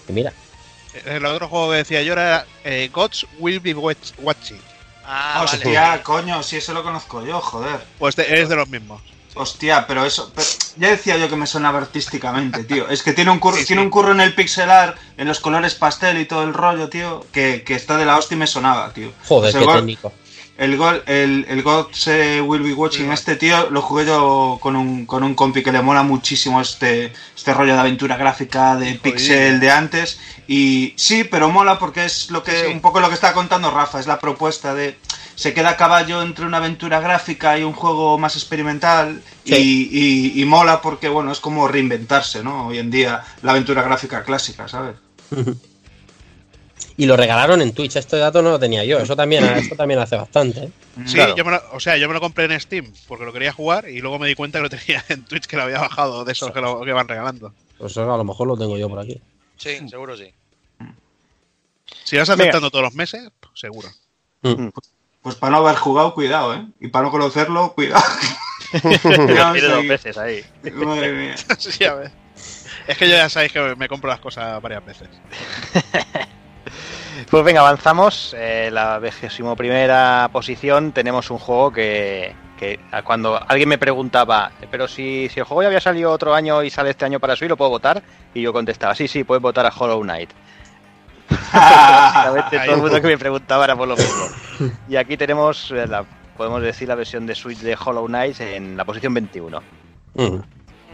y 0.09 0.12
mira. 0.12 0.32
El 1.05 1.24
otro 1.26 1.47
juego 1.49 1.70
que 1.70 1.76
decía 1.76 2.03
yo 2.03 2.14
era 2.14 2.45
eh, 2.64 2.91
Gods 2.93 3.26
Will 3.39 3.61
Be 3.61 3.74
Watch- 3.74 4.14
Watching. 4.18 4.59
Ah, 5.05 5.45
vale. 5.47 5.59
Hostia, 5.64 6.03
coño, 6.03 6.43
si 6.43 6.57
eso 6.57 6.74
lo 6.74 6.82
conozco 6.82 7.24
yo, 7.24 7.41
joder. 7.41 7.78
Pues 7.99 8.16
de- 8.16 8.41
es 8.43 8.49
de 8.49 8.57
los 8.57 8.68
mismos. 8.68 9.01
Hostia, 9.37 9.87
pero 9.87 10.05
eso. 10.05 10.32
pero- 10.34 10.47
ya 10.76 10.89
decía 10.91 11.16
yo 11.16 11.28
que 11.28 11.37
me 11.37 11.47
sonaba 11.47 11.78
artísticamente, 11.78 12.64
tío. 12.64 12.89
Es 12.89 13.03
que 13.03 13.12
tiene 13.12 13.30
un 13.30 13.39
curro, 13.39 13.57
Sí, 13.57 13.62
sí. 13.62 13.66
tiene 13.68 13.82
un 13.82 13.91
curro 13.91 14.12
en 14.12 14.20
el 14.20 14.34
pixelar, 14.34 14.97
en 15.16 15.28
los 15.28 15.41
colores 15.41 15.74
pastel 15.74 16.18
y 16.18 16.24
todo 16.24 16.43
el 16.43 16.55
rollo, 16.55 16.89
tío. 16.89 17.24
Que, 17.32 17.62
que 17.64 17.74
está 17.74 17.97
de 17.99 18.07
la 18.07 18.16
hostia 18.16 18.34
y 18.34 18.39
me 18.39 18.47
sonaba, 18.47 18.93
tío. 18.93 19.12
Joder, 19.28 19.53
qué 19.55 19.66
técnico. 19.66 20.12
El 20.59 20.76
gol, 20.78 21.02
el, 21.07 21.44
el 21.50 21.62
Gods 21.62 22.07
Will 22.46 22.62
Be 22.62 22.72
Watching, 22.72 23.12
este 23.12 23.36
tío 23.36 23.68
lo 23.70 23.82
jugué 23.82 24.07
yo 24.07 24.59
con 24.62 24.74
un, 24.74 25.04
con 25.04 25.22
un 25.22 25.34
compi 25.34 25.62
que 25.62 25.70
le 25.70 25.82
mola 25.82 26.02
muchísimo 26.02 26.62
este, 26.62 27.12
este 27.36 27.52
rollo 27.52 27.74
de 27.74 27.80
aventura 27.80 28.16
gráfica, 28.16 28.74
de 28.76 28.94
pixel 28.94 29.61
de 29.61 29.70
antes. 29.70 30.18
Y 30.48 30.94
sí, 30.96 31.24
pero 31.24 31.50
mola 31.50 31.78
porque 31.78 32.07
es 32.07 32.30
lo 32.30 32.42
que, 32.42 32.52
Sí. 32.52 32.72
un 32.72 32.80
poco 32.80 33.00
lo 33.00 33.09
que 33.09 33.14
está 33.14 33.34
contando 33.34 33.70
Rafa, 33.70 34.00
es 34.00 34.07
la 34.07 34.18
propuesta 34.18 34.72
de 34.74 34.96
se 35.34 35.52
queda 35.52 35.70
a 35.70 35.76
caballo 35.76 36.22
entre 36.22 36.46
una 36.46 36.57
aventura 36.57 37.00
gráfica 37.00 37.59
y 37.59 37.62
un 37.62 37.74
juego 37.74 38.16
más 38.16 38.36
experimental. 38.36 39.20
Sí. 39.44 39.54
Y, 39.92 39.98
y- 40.38 40.42
y 40.42 40.44
mola 40.46 40.80
porque, 40.80 41.11
bueno, 41.11 41.32
es 41.32 41.40
como 41.40 41.68
reinventarse, 41.68 42.42
¿no? 42.42 42.68
Hoy 42.68 42.78
en 42.78 42.90
día, 42.90 43.22
la 43.42 43.50
aventura 43.50 43.82
gráfica 43.82 44.24
clásica, 44.24 44.66
¿sabes? 44.68 44.96
Y 46.99 47.07
lo 47.07 47.16
regalaron 47.16 47.61
en 47.61 47.72
Twitch. 47.72 47.97
Este 47.97 48.16
dato 48.16 48.40
no 48.42 48.51
lo 48.51 48.59
tenía 48.59 48.84
yo. 48.84 48.99
Eso 48.99 49.14
también, 49.16 49.44
eso 49.57 49.74
también 49.76 50.01
hace 50.01 50.16
bastante. 50.16 50.64
¿eh? 50.64 50.70
Sí, 51.07 51.14
Claro. 51.14 51.36
yo 51.36 51.44
me 51.44 51.51
lo, 51.53 51.62
o 51.72 51.80
sea, 51.80 51.97
yo 51.97 52.09
me 52.09 52.14
lo 52.14 52.20
compré 52.20 52.44
en 52.47 52.59
Steam 52.61 52.92
porque 53.07 53.24
lo 53.24 53.32
quería 53.32 53.53
jugar 53.53 53.88
y 53.88 54.01
luego 54.01 54.18
me 54.18 54.28
di 54.28 54.34
cuenta 54.34 54.59
que 54.59 54.62
lo 54.62 54.70
tenía 54.70 55.05
en 55.09 55.24
Twitch 55.24 55.47
que 55.47 55.57
lo 55.57 55.62
había 55.64 55.80
bajado 55.80 56.24
de 56.24 56.32
esos 56.32 56.51
que, 56.53 56.61
lo, 56.61 56.80
que 56.82 56.92
van 56.92 57.09
regalando. 57.09 57.53
Pues 57.78 57.92
eso 57.92 58.12
a 58.12 58.16
lo 58.16 58.24
mejor 58.24 58.49
lo 58.49 58.57
tengo 58.57 58.78
yo 58.78 58.88
por 58.88 58.99
aquí. 58.99 59.20
Sí, 59.57 59.88
seguro 59.88 60.16
sí. 60.16 60.32
Si 62.05 62.16
vas 62.16 62.28
aceptando 62.28 62.70
todos 62.70 62.84
los 62.84 62.94
meses, 62.94 63.30
pues 63.40 63.53
seguro. 63.59 63.88
Pues 65.22 65.34
para 65.36 65.51
no 65.53 65.59
haber 65.59 65.76
jugado, 65.76 66.14
cuidado, 66.14 66.55
¿eh? 66.55 66.64
Y 66.80 66.88
para 66.88 67.07
no 67.07 67.11
conocerlo, 67.11 67.72
cuidado. 67.72 68.05
Tiene 68.82 69.61
dos 69.68 69.88
veces 69.88 70.16
ahí. 70.16 70.44
Madre 70.72 71.12
mía. 71.12 71.34
Sí, 71.59 71.84
a 71.84 71.94
ver. 71.94 72.12
Es 72.86 72.97
que 72.97 73.09
yo 73.09 73.16
ya 73.16 73.28
sabéis 73.28 73.53
que 73.53 73.74
me 73.76 73.88
compro 73.88 74.09
las 74.09 74.20
cosas 74.20 74.61
varias 74.62 74.84
veces. 74.84 75.09
Pues 77.31 77.45
venga, 77.45 77.61
avanzamos. 77.61 78.35
Eh, 78.39 78.71
la 78.73 78.99
vigésimo 78.99 79.57
primera 79.57 80.29
posición 80.33 80.93
tenemos 80.93 81.31
un 81.31 81.39
juego 81.39 81.73
que, 81.73 82.35
cuando 83.05 83.41
alguien 83.49 83.69
me 83.69 83.79
preguntaba, 83.79 84.51
pero 84.71 84.89
si, 84.89 85.29
si 85.29 85.41
el 85.41 85.47
juego 85.47 85.62
ya 85.62 85.69
había 85.69 85.81
salido 85.81 86.11
otro 86.11 86.35
año 86.35 86.62
y 86.62 86.71
sale 86.71 86.91
este 86.91 87.05
año 87.05 87.21
para 87.21 87.37
Switch, 87.37 87.49
¿lo 87.49 87.57
puedo 87.57 87.71
votar? 87.71 88.03
Y 88.35 88.43
yo 88.43 88.53
contestaba, 88.53 88.95
sí, 88.95 89.09
sí, 89.09 89.25
puedes 89.25 89.43
votar 89.43 89.67
a 89.67 89.73
Hollow 89.77 90.03
Knight. 90.03 90.31
Básicamente 91.53 92.59
todo 92.59 92.75
el 92.75 92.83
mundo 92.83 93.01
que 93.01 93.09
me 93.09 93.19
preguntaba 93.19 93.64
era 93.64 93.77
por 93.77 93.89
lo 93.89 93.97
mismo. 93.97 94.73
Y 94.89 94.97
aquí 94.97 95.17
tenemos, 95.17 95.71
eh, 95.71 95.87
la, 95.87 96.05
podemos 96.37 96.62
decir, 96.62 96.89
la 96.89 96.95
versión 96.95 97.27
de 97.27 97.35
Switch 97.35 97.59
de 97.59 97.77
Hollow 97.83 98.07
Knight 98.07 98.41
en 98.41 98.77
la 98.77 98.85
posición 98.85 99.12
21. 99.14 99.62
Mm. 100.14 100.37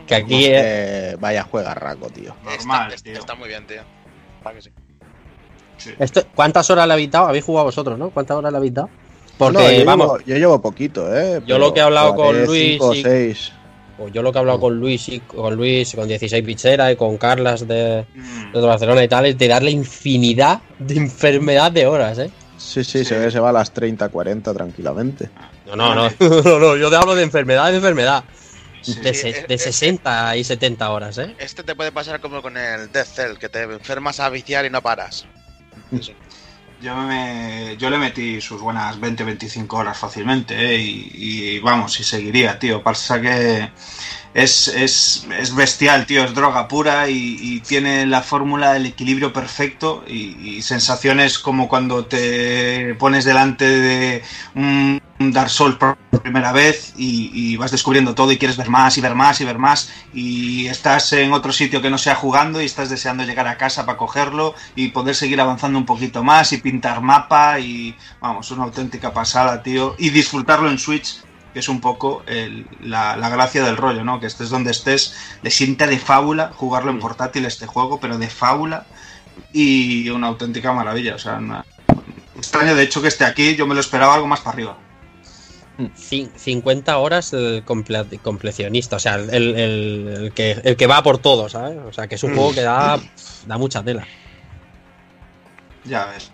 Que 0.06 0.14
aquí 0.14 0.46
eh, 0.46 1.12
Eh, 1.12 1.16
vaya 1.18 1.44
juega 1.44 1.74
raco, 1.74 2.08
tío. 2.10 2.34
Normal, 2.44 2.92
está, 2.92 3.10
tío. 3.10 3.18
está 3.18 3.34
muy 3.34 3.48
bien, 3.48 3.66
tío. 3.66 3.82
Va 4.44 4.52
que 4.52 4.62
sí. 4.62 4.70
Esto- 5.98 6.22
¿Cuántas 6.34 6.68
horas 6.70 6.86
le 6.86 6.92
habéis 6.94 7.10
dado? 7.10 7.26
Habéis 7.26 7.44
jugado 7.44 7.66
vosotros, 7.66 7.98
¿no? 7.98 8.10
¿Cuántas 8.10 8.36
horas 8.36 8.52
le 8.52 8.58
habéis 8.58 8.74
dado? 8.74 8.90
Porque, 9.38 9.58
No, 9.58 9.70
yo 9.72 9.84
vamos, 9.84 10.06
Llevo, 10.06 10.20
yo 10.26 10.36
llevo 10.36 10.60
poquito, 10.62 11.16
¿eh? 11.16 11.40
Yo 11.46 11.58
lo 11.58 11.72
que 11.74 11.80
he 11.80 11.82
hablado 11.82 12.14
con 12.14 12.44
Luis 12.44 12.72
cinco 12.72 12.88
o 12.88 12.94
y- 12.94 13.02
seis. 13.02 13.52
o 13.98 14.08
yo 14.08 14.22
lo 14.22 14.30
que 14.32 14.38
he 14.38 14.40
hablado 14.40 14.60
con 14.60 14.78
Luis 14.78 15.08
y 15.08 15.20
con 15.20 15.54
Luis, 15.56 15.94
con 15.94 16.06
16 16.06 16.44
Pichera 16.44 16.92
y 16.92 16.96
con 16.96 17.16
Carlas 17.18 17.66
de, 17.66 18.04
de 18.52 18.60
Barcelona 18.60 19.02
y 19.02 19.08
tal, 19.08 19.26
es 19.26 19.38
de 19.38 19.48
darle 19.48 19.70
infinidad 19.70 20.60
de 20.78 20.96
enfermedad 20.96 21.72
de 21.72 21.86
horas, 21.86 22.18
¿eh? 22.18 22.30
Sí, 22.58 22.84
sí, 22.84 22.98
Sí. 23.00 23.04
Se, 23.06 23.18
ve, 23.18 23.30
se 23.30 23.40
va 23.40 23.48
a 23.48 23.52
las 23.52 23.72
30, 23.72 24.08
40 24.08 24.52
tranquilamente. 24.54 25.30
No, 25.66 25.74
no, 25.76 25.94
no, 25.94 26.10
no, 26.44 26.58
no, 26.60 26.76
yo 26.76 26.90
te 26.90 26.96
hablo 26.96 27.14
de 27.14 27.22
enfermedad 27.24 27.70
de 27.70 27.76
enfermedad. 27.76 28.22
Sí. 28.82 28.94
De, 29.00 29.14
Sí, 29.14 29.20
se- 29.20 29.28
es- 29.30 29.48
de 29.48 29.54
es- 29.54 29.62
60 29.62 30.36
y 30.36 30.44
70 30.44 30.90
horas, 30.90 31.16
¿eh? 31.18 31.34
Este 31.38 31.62
te 31.64 31.74
puede 31.74 31.90
pasar 31.92 32.20
como 32.20 32.42
con 32.42 32.56
el 32.56 32.90
Death 32.92 33.06
Cell, 33.14 33.36
que 33.38 33.48
te 33.48 33.62
enfermas 33.62 34.20
a 34.20 34.28
viciar 34.28 34.64
y 34.66 34.70
no 34.70 34.82
paras. 34.82 35.24
Yo, 36.80 36.96
me, 36.96 37.76
yo 37.78 37.90
le 37.90 37.98
metí 37.98 38.40
sus 38.40 38.60
buenas 38.60 38.98
20-25 38.98 39.72
horas 39.74 39.96
fácilmente, 39.96 40.74
¿eh? 40.74 40.78
y 40.80 41.58
vamos, 41.60 41.98
y 42.00 42.04
seguiría, 42.04 42.58
tío. 42.58 42.82
Pasa 42.82 43.20
que 43.20 43.70
es, 44.34 44.68
es, 44.68 45.26
es 45.38 45.54
bestial, 45.54 46.06
tío, 46.06 46.24
es 46.24 46.34
droga 46.34 46.68
pura 46.68 47.08
y, 47.08 47.60
tiene 47.66 48.06
la 48.06 48.22
fórmula 48.22 48.72
del 48.72 48.86
equilibrio 48.86 49.32
perfecto 49.32 50.04
y, 50.06 50.60
sensaciones 50.62 51.38
como 51.38 51.68
cuando 51.68 52.06
te 52.06 52.94
pones 52.98 53.24
delante 53.24 53.68
de 53.68 54.22
un 54.54 55.00
un 55.22 55.32
Dark 55.32 55.50
Souls 55.50 55.76
por 55.76 55.96
primera 56.22 56.52
vez 56.52 56.92
y, 56.96 57.30
y 57.32 57.56
vas 57.56 57.70
descubriendo 57.70 58.14
todo 58.14 58.32
y 58.32 58.38
quieres 58.38 58.56
ver 58.56 58.68
más 58.68 58.98
y 58.98 59.00
ver 59.00 59.14
más 59.14 59.40
y 59.40 59.44
ver 59.44 59.58
más 59.58 59.90
y 60.12 60.66
estás 60.66 61.12
en 61.12 61.32
otro 61.32 61.52
sitio 61.52 61.80
que 61.80 61.90
no 61.90 61.98
sea 61.98 62.14
jugando 62.14 62.60
y 62.60 62.64
estás 62.64 62.90
deseando 62.90 63.24
llegar 63.24 63.46
a 63.46 63.56
casa 63.56 63.86
para 63.86 63.98
cogerlo 63.98 64.54
y 64.74 64.88
poder 64.88 65.14
seguir 65.14 65.40
avanzando 65.40 65.78
un 65.78 65.86
poquito 65.86 66.22
más 66.22 66.52
y 66.52 66.58
pintar 66.58 67.00
mapa 67.00 67.60
y 67.60 67.96
vamos, 68.20 68.50
una 68.50 68.64
auténtica 68.64 69.12
pasada, 69.12 69.62
tío, 69.62 69.94
y 69.98 70.10
disfrutarlo 70.10 70.68
en 70.68 70.78
Switch 70.78 71.22
que 71.52 71.58
es 71.60 71.68
un 71.68 71.80
poco 71.80 72.22
el- 72.26 72.66
la, 72.80 73.16
la 73.16 73.28
gracia 73.28 73.62
del 73.64 73.76
rollo, 73.76 74.04
¿no? 74.04 74.20
Que 74.20 74.26
estés 74.26 74.50
donde 74.50 74.70
estés, 74.70 75.14
le 75.42 75.50
sienta 75.50 75.86
de 75.86 75.98
fábula 75.98 76.52
jugarlo 76.56 76.90
en 76.90 76.98
portátil 76.98 77.44
este 77.46 77.66
juego, 77.66 78.00
pero 78.00 78.18
de 78.18 78.28
fábula 78.28 78.86
y 79.52 80.08
una 80.10 80.28
auténtica 80.28 80.72
maravilla, 80.72 81.14
o 81.14 81.18
sea, 81.18 81.34
una- 81.34 81.64
extraño 82.36 82.74
de 82.74 82.82
hecho 82.82 83.02
que 83.02 83.08
esté 83.08 83.24
aquí, 83.24 83.54
yo 83.56 83.66
me 83.66 83.74
lo 83.74 83.80
esperaba 83.80 84.14
algo 84.14 84.26
más 84.26 84.40
para 84.40 84.54
arriba. 84.54 84.76
Cin- 85.96 86.30
50 86.36 86.96
horas 86.98 87.32
el 87.32 87.64
comple- 87.64 88.18
completionista, 88.20 88.96
o 88.96 88.98
sea, 88.98 89.14
el, 89.16 89.30
el- 89.30 89.56
el- 89.56 90.08
el 90.24 90.32
que, 90.32 90.52
el 90.64 90.76
que 90.76 90.86
va 90.86 91.02
por 91.02 91.18
todo, 91.18 91.48
¿sabes? 91.48 91.78
O 91.86 91.92
sea, 91.92 92.08
que 92.08 92.14
es 92.16 92.22
un 92.24 92.34
juego 92.34 92.52
que 92.54 92.60
da, 92.62 92.98
da 93.46 93.58
mucha 93.58 93.82
tela. 93.82 94.06
Ya 95.84 96.06
ves. 96.06 96.30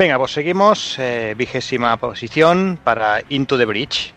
Venga, 0.00 0.16
pues 0.18 0.32
seguimos. 0.32 0.94
eh, 0.98 1.34
vigésima 1.36 1.94
posición 1.98 2.80
para 2.82 3.22
Into 3.28 3.58
the 3.58 3.66
Bridge. 3.66 4.14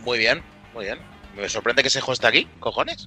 Muy 0.00 0.18
bien, 0.18 0.42
muy 0.74 0.86
bien. 0.86 0.98
Me 1.36 1.48
sorprende 1.48 1.82
que 1.82 1.88
ese 1.88 2.00
juego 2.00 2.14
esté 2.14 2.26
aquí, 2.26 2.48
cojones. 2.58 3.06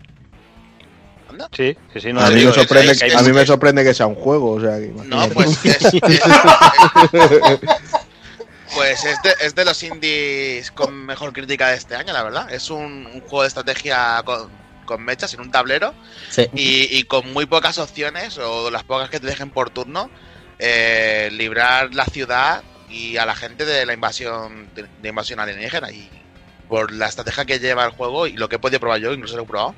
Anda. 1.29 1.49
Sí, 1.51 1.75
sí, 1.91 1.99
sí. 1.99 2.13
No 2.13 2.21
a, 2.21 2.29
mí 2.29 2.35
digo, 2.35 2.51
me 2.51 2.55
sorprende, 2.55 2.93
es- 2.93 3.01
es- 3.01 3.13
a 3.17 3.21
mí 3.23 3.33
me 3.33 3.45
sorprende 3.45 3.83
que 3.83 3.93
sea 3.93 4.07
un 4.07 4.15
juego. 4.15 4.51
O 4.51 4.61
sea, 4.61 4.77
que 4.79 4.87
No, 5.05 5.27
pues 5.31 5.65
es, 5.65 5.83
es- 5.83 5.91
pues 8.73 9.03
es 9.03 9.21
de, 9.21 9.33
es 9.41 9.53
de 9.53 9.65
los 9.65 9.83
indies 9.83 10.71
con 10.71 10.95
mejor 11.05 11.33
crítica 11.33 11.67
de 11.71 11.75
este 11.75 11.95
año, 11.97 12.13
la 12.13 12.23
verdad. 12.23 12.53
Es 12.53 12.69
un, 12.69 13.05
un 13.05 13.19
juego 13.19 13.41
de 13.41 13.49
estrategia 13.49 14.21
con, 14.23 14.49
con 14.85 15.03
mechas 15.03 15.33
en 15.33 15.41
un 15.41 15.51
tablero 15.51 15.93
Sí. 16.29 16.47
y, 16.53 16.97
y 16.97 17.03
con 17.03 17.33
muy 17.33 17.45
pocas 17.47 17.79
opciones 17.79 18.37
o 18.37 18.71
las 18.71 18.83
pocas 18.85 19.09
que 19.09 19.19
te 19.19 19.27
dejen 19.27 19.49
por 19.49 19.69
turno, 19.71 20.09
eh, 20.59 21.29
librar 21.31 21.93
la 21.93 22.05
ciudad 22.05 22.63
y 22.89 23.17
a 23.17 23.25
la 23.25 23.35
gente 23.35 23.65
de 23.65 23.85
la 23.85 23.93
invasión 23.93 24.69
de, 24.75 24.85
de 25.01 25.09
invasión 25.09 25.39
alienígena 25.39 25.91
y 25.91 26.09
por 26.69 26.91
la 26.91 27.07
estrategia 27.07 27.45
que 27.45 27.59
lleva 27.59 27.85
el 27.85 27.91
juego 27.91 28.27
y 28.27 28.33
lo 28.33 28.47
que 28.49 28.55
he 28.55 28.59
podido 28.59 28.79
probar 28.79 28.99
yo, 28.99 29.11
incluso 29.13 29.35
lo 29.35 29.43
he 29.43 29.45
probado, 29.47 29.75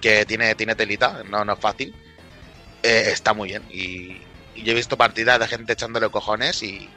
que 0.00 0.24
tiene, 0.26 0.54
tiene 0.54 0.74
telita, 0.74 1.22
no, 1.28 1.44
no 1.44 1.52
es 1.54 1.58
fácil, 1.58 1.94
eh, 2.82 3.04
está 3.12 3.32
muy 3.34 3.48
bien 3.50 3.62
y, 3.70 4.18
y 4.54 4.62
yo 4.62 4.72
he 4.72 4.74
visto 4.74 4.96
partidas 4.96 5.38
de 5.38 5.46
gente 5.48 5.72
echándole 5.72 6.08
cojones 6.10 6.62
y 6.62 6.88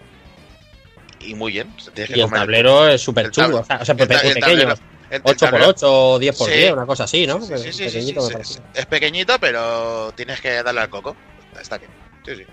y 1.20 1.34
muy 1.34 1.52
bien. 1.52 1.74
que 1.96 2.06
Y 2.16 2.22
el 2.22 2.30
tablero 2.30 2.88
es 2.88 3.02
súper 3.02 3.32
chulo, 3.32 3.60
o 3.62 3.66
sea, 3.66 3.78
o 3.82 3.86
sea, 3.86 3.96
el 3.96 4.02
el 4.02 4.08
pequeño. 4.08 4.36
tablero- 4.40 4.72
el- 5.10 5.16
el 5.16 5.22
8 5.24 5.24
por 5.24 5.50
tablero- 5.60 5.70
8 5.70 6.12
o 6.12 6.20
10 6.20 6.38
por 6.38 6.50
Sí. 6.50 6.56
10, 6.58 6.74
una 6.74 6.86
cosa 6.86 7.04
así, 7.06 7.26
¿no? 7.26 7.42
Sí, 7.42 7.58
sí, 7.58 7.74
sí, 7.74 7.84
Pequeñito. 7.86 8.30
Es 8.74 8.86
pequeñito, 8.86 9.40
pero 9.40 10.12
tienes 10.16 10.40
que 10.42 10.62
darle 10.62 10.82
al 10.82 10.90
coco. 10.90 11.16
Está 11.60 11.78
bien. 11.80 11.90
Sí, 12.26 12.36
sí. 12.36 12.44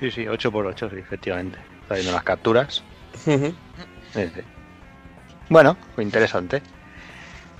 Sí, 0.00 0.10
sí, 0.10 0.26
8 0.26 0.50
por 0.50 0.66
8 0.66 0.88
sí, 0.90 0.96
efectivamente. 0.98 1.58
Está 1.82 1.94
viendo 1.94 2.12
las 2.12 2.24
capturas. 2.24 2.82
Sí, 3.24 3.38
sí. 4.14 4.40
Bueno, 5.48 5.76
interesante. 5.98 6.62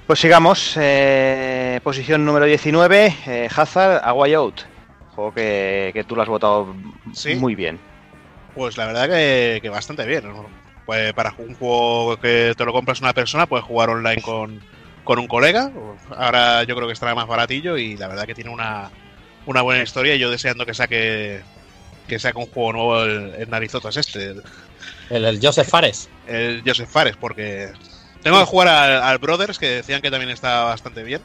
Pues 0.07 0.19
sigamos. 0.19 0.75
eh, 0.81 1.81
posición 1.85 2.25
número 2.25 2.47
19, 2.47 3.15
eh, 3.27 3.49
Hazard, 3.55 4.01
A 4.03 4.13
Way 4.15 4.35
Out. 4.35 4.61
Juego 5.15 5.35
que, 5.35 5.91
que 5.93 6.05
tú 6.05 6.17
lo 6.17 6.23
has 6.23 6.29
votado 6.29 6.75
Sí. 7.13 7.35
muy 7.37 7.55
bien. 7.55 7.79
Pues 8.55 8.77
la 8.77 8.87
verdad 8.87 9.09
que, 9.09 9.59
que 9.61 9.69
bastante 9.69 10.07
bien. 10.07 10.25
¿no? 10.25 10.47
Pues 10.87 11.13
para 11.13 11.35
un 11.39 11.55
juego 11.55 12.17
que 12.19 12.55
te 12.57 12.65
lo 12.65 12.73
compras 12.73 13.01
una 13.01 13.13
persona, 13.13 13.47
puedes 13.47 13.65
jugar 13.67 13.91
online 13.91 14.23
con, 14.23 14.61
con 15.05 15.19
un 15.19 15.27
colega. 15.29 15.71
Ahora 16.17 16.65
yo 16.65 16.75
creo 16.75 16.87
que 16.89 16.95
estará 16.95 17.15
más 17.15 17.27
baratillo 17.27 17.77
y 17.77 17.97
la 17.97 18.09
verdad 18.09 18.25
que 18.27 18.35
tiene 18.35 18.51
una, 18.51 18.91
una 19.47 19.63
buena 19.63 19.83
historia. 19.83 20.15
Y 20.15 20.19
yo 20.19 20.31
deseando 20.31 20.65
que 20.67 20.75
saque 20.75 21.43
que 22.11 22.19
saque 22.19 22.39
un 22.39 22.47
juego 22.47 22.73
nuevo 22.73 23.03
el, 23.03 23.35
el 23.39 23.49
Narizotas 23.49 23.97
este, 23.97 24.31
el, 24.33 24.43
El, 25.11 25.25
el 25.25 25.39
Joseph 25.43 25.69
Fares. 25.69 26.11
el 26.27 26.63
Joseph 26.67 26.89
Fares, 26.91 27.17
porque 27.17 27.71
tengo 28.23 28.39
que 28.39 28.45
jugar 28.47 28.69
al, 28.69 29.03
al 29.03 29.19
Brothers, 29.19 29.59
que 29.59 29.67
decían 29.69 30.03
que 30.03 30.11
también 30.11 30.31
está 30.31 30.65
bastante 30.65 31.03
bien. 31.03 31.23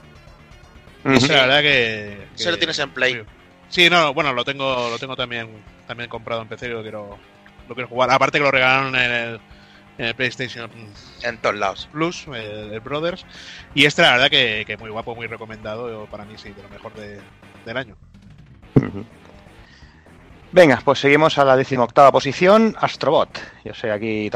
Y 1.04 1.10
Ujú. 1.18 1.28
la 1.28 1.42
verdad 1.42 1.62
que, 1.62 2.28
que- 2.36 2.42
Ese 2.42 2.52
lo 2.52 2.58
tienes 2.58 2.80
en 2.80 2.90
Play. 2.92 3.24
Sí, 3.70 3.90
no, 3.90 4.14
bueno, 4.14 4.32
lo 4.34 4.46
tengo, 4.46 4.90
lo 4.90 4.98
tengo 5.00 5.16
también, 5.16 5.50
también 5.88 6.10
comprado 6.10 6.42
en 6.42 6.48
PC 6.48 6.68
y 6.68 6.70
lo 6.70 6.82
quiero, 6.82 7.18
lo 7.68 7.76
quiero 7.76 7.90
jugar. 7.90 8.10
Aparte 8.12 8.38
que 8.38 8.44
lo 8.44 8.52
regalaron 8.52 8.96
en 8.96 9.12
el, 9.12 9.40
en 9.98 10.06
el 10.06 10.16
PlayStation 10.16 10.70
En 11.24 11.38
todos 11.40 11.56
lados. 11.56 11.90
Plus, 11.92 12.26
el, 12.28 12.74
el 12.74 12.80
Brothers. 12.80 13.26
Y 13.74 13.86
este, 13.86 14.04
la 14.04 14.12
verdad, 14.14 14.30
que, 14.30 14.64
que 14.68 14.78
muy 14.78 14.90
guapo, 14.92 15.16
muy 15.16 15.28
recomendado. 15.28 16.06
Para 16.06 16.26
mí, 16.26 16.36
sí, 16.38 16.50
de 16.52 16.62
lo 16.64 16.70
mejor 16.70 16.94
de- 16.94 17.20
del 17.66 17.78
año. 17.78 17.96
Ujú. 18.76 19.04
Venga, 20.56 20.82
pues 20.86 21.00
seguimos 21.00 21.38
a 21.38 21.44
la 21.44 21.58
decimoctava 21.58 22.14
posición, 22.14 22.78
Astrobot. 22.80 23.42
Yo 23.66 23.74
sé 23.74 23.92
aquí. 23.92 24.32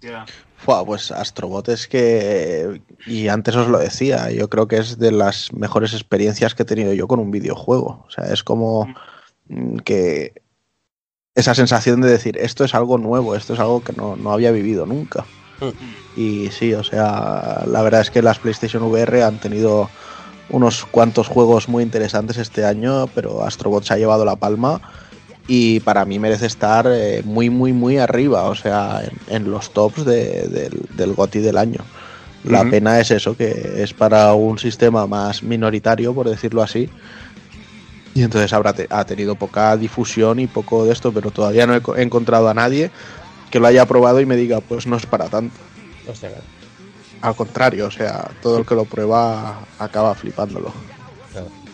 Tía. 0.00 0.26
Fua, 0.56 0.84
pues 0.84 1.12
Astrobot 1.12 1.68
es 1.68 1.86
que, 1.86 2.82
y 3.06 3.28
antes 3.28 3.54
os 3.54 3.68
lo 3.68 3.78
decía, 3.78 4.32
yo 4.32 4.50
creo 4.50 4.66
que 4.66 4.78
es 4.78 4.98
de 4.98 5.12
las 5.12 5.52
mejores 5.52 5.94
experiencias 5.94 6.56
que 6.56 6.64
he 6.64 6.66
tenido 6.66 6.92
yo 6.94 7.06
con 7.06 7.20
un 7.20 7.30
videojuego. 7.30 8.04
O 8.08 8.10
sea, 8.10 8.32
es 8.32 8.42
como 8.42 8.92
mm, 9.46 9.76
que 9.84 10.42
esa 11.36 11.54
sensación 11.54 12.00
de 12.00 12.10
decir, 12.10 12.36
esto 12.36 12.64
es 12.64 12.74
algo 12.74 12.98
nuevo, 12.98 13.36
esto 13.36 13.54
es 13.54 13.60
algo 13.60 13.84
que 13.84 13.92
no, 13.92 14.16
no 14.16 14.32
había 14.32 14.50
vivido 14.50 14.84
nunca. 14.84 15.24
Y 16.16 16.48
sí, 16.50 16.74
o 16.74 16.82
sea, 16.82 17.62
la 17.68 17.82
verdad 17.82 18.00
es 18.00 18.10
que 18.10 18.20
las 18.20 18.40
PlayStation 18.40 18.82
VR 18.82 19.22
han 19.22 19.38
tenido 19.38 19.88
unos 20.52 20.84
cuantos 20.86 21.26
juegos 21.28 21.68
muy 21.68 21.82
interesantes 21.82 22.36
este 22.36 22.64
año, 22.64 23.06
pero 23.14 23.42
Astrobot 23.42 23.84
se 23.84 23.94
ha 23.94 23.98
llevado 23.98 24.24
la 24.24 24.36
palma 24.36 24.80
y 25.48 25.80
para 25.80 26.04
mí 26.04 26.18
merece 26.18 26.46
estar 26.46 26.86
eh, 26.88 27.22
muy, 27.24 27.50
muy, 27.50 27.72
muy 27.72 27.98
arriba, 27.98 28.44
o 28.44 28.54
sea, 28.54 29.02
en, 29.28 29.34
en 29.36 29.50
los 29.50 29.70
tops 29.72 30.04
de- 30.04 30.46
del, 30.48 30.80
del 30.96 31.14
GOTY 31.14 31.40
del 31.40 31.56
año. 31.58 31.80
La 32.44 32.64
pena 32.70 32.98
es 33.00 33.10
eso, 33.10 33.36
que 33.36 33.74
es 33.82 33.92
para 33.94 34.34
un 34.34 34.58
sistema 34.58 35.06
más 35.06 35.42
minoritario, 35.42 36.12
por 36.14 36.28
decirlo 36.28 36.62
así. 36.62 36.88
Y 38.14 38.22
entonces 38.22 38.52
habrá 38.52 38.72
te- 38.72 38.88
ha 38.90 39.04
tenido 39.04 39.36
poca 39.36 39.76
difusión 39.76 40.38
y 40.38 40.46
poco 40.46 40.84
de 40.84 40.92
esto, 40.92 41.12
pero 41.12 41.30
todavía 41.30 41.66
no 41.66 41.74
he 41.74 41.80
co- 41.80 41.96
he 41.96 42.02
encontrado 42.02 42.48
a 42.48 42.54
nadie 42.54 42.90
que 43.50 43.58
lo 43.60 43.66
haya 43.68 43.86
probado 43.86 44.20
y 44.20 44.26
me 44.26 44.36
diga, 44.36 44.60
pues 44.60 44.86
no 44.86 44.96
es 44.96 45.06
para 45.06 45.28
tanto. 45.28 45.56
Hostia, 46.08 46.28
claro. 46.30 46.44
Al 47.22 47.34
contrario, 47.36 47.86
o 47.86 47.90
sea, 47.90 48.30
todo 48.42 48.58
el 48.58 48.66
que 48.66 48.74
lo 48.74 48.84
prueba 48.84 49.60
acaba 49.78 50.14
flipándolo. 50.14 50.72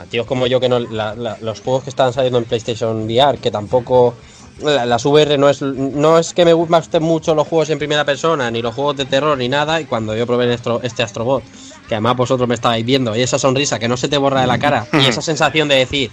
A 0.00 0.04
tíos 0.04 0.26
como 0.26 0.46
yo 0.46 0.60
que 0.60 0.68
no 0.68 0.78
la- 0.78 1.14
los 1.40 1.60
juegos 1.60 1.82
que 1.84 1.90
están 1.90 2.12
saliendo 2.12 2.38
en 2.38 2.44
PlayStation 2.44 3.02
VR 3.04 3.38
que 3.38 3.50
tampoco 3.50 4.14
la- 4.62 4.86
las 4.86 5.04
VR 5.04 5.36
no 5.38 5.48
es 5.48 5.60
no 5.62 6.18
es 6.18 6.32
que 6.34 6.44
me 6.44 6.52
gusten 6.52 7.02
mucho 7.02 7.34
los 7.34 7.48
juegos 7.48 7.70
en 7.70 7.78
primera 7.78 8.04
persona 8.04 8.48
ni 8.50 8.62
los 8.62 8.74
juegos 8.74 8.96
de 8.96 9.06
terror 9.06 9.36
ni 9.36 9.48
nada 9.48 9.80
y 9.80 9.86
cuando 9.86 10.14
yo 10.14 10.26
probé 10.26 10.56
este 10.84 11.02
Astrobot 11.02 11.42
que 11.88 11.94
además 11.96 12.16
vosotros 12.16 12.48
me 12.48 12.54
estabais 12.54 12.84
viendo 12.84 13.16
y 13.16 13.22
esa 13.22 13.38
sonrisa 13.40 13.78
que 13.80 13.88
no 13.88 13.96
se 13.96 14.08
te 14.08 14.18
borra 14.18 14.40
de 14.42 14.46
la 14.46 14.58
cara 14.58 14.86
y 14.92 15.06
esa 15.06 15.22
sensación 15.22 15.66
de 15.68 15.76
decir 15.76 16.10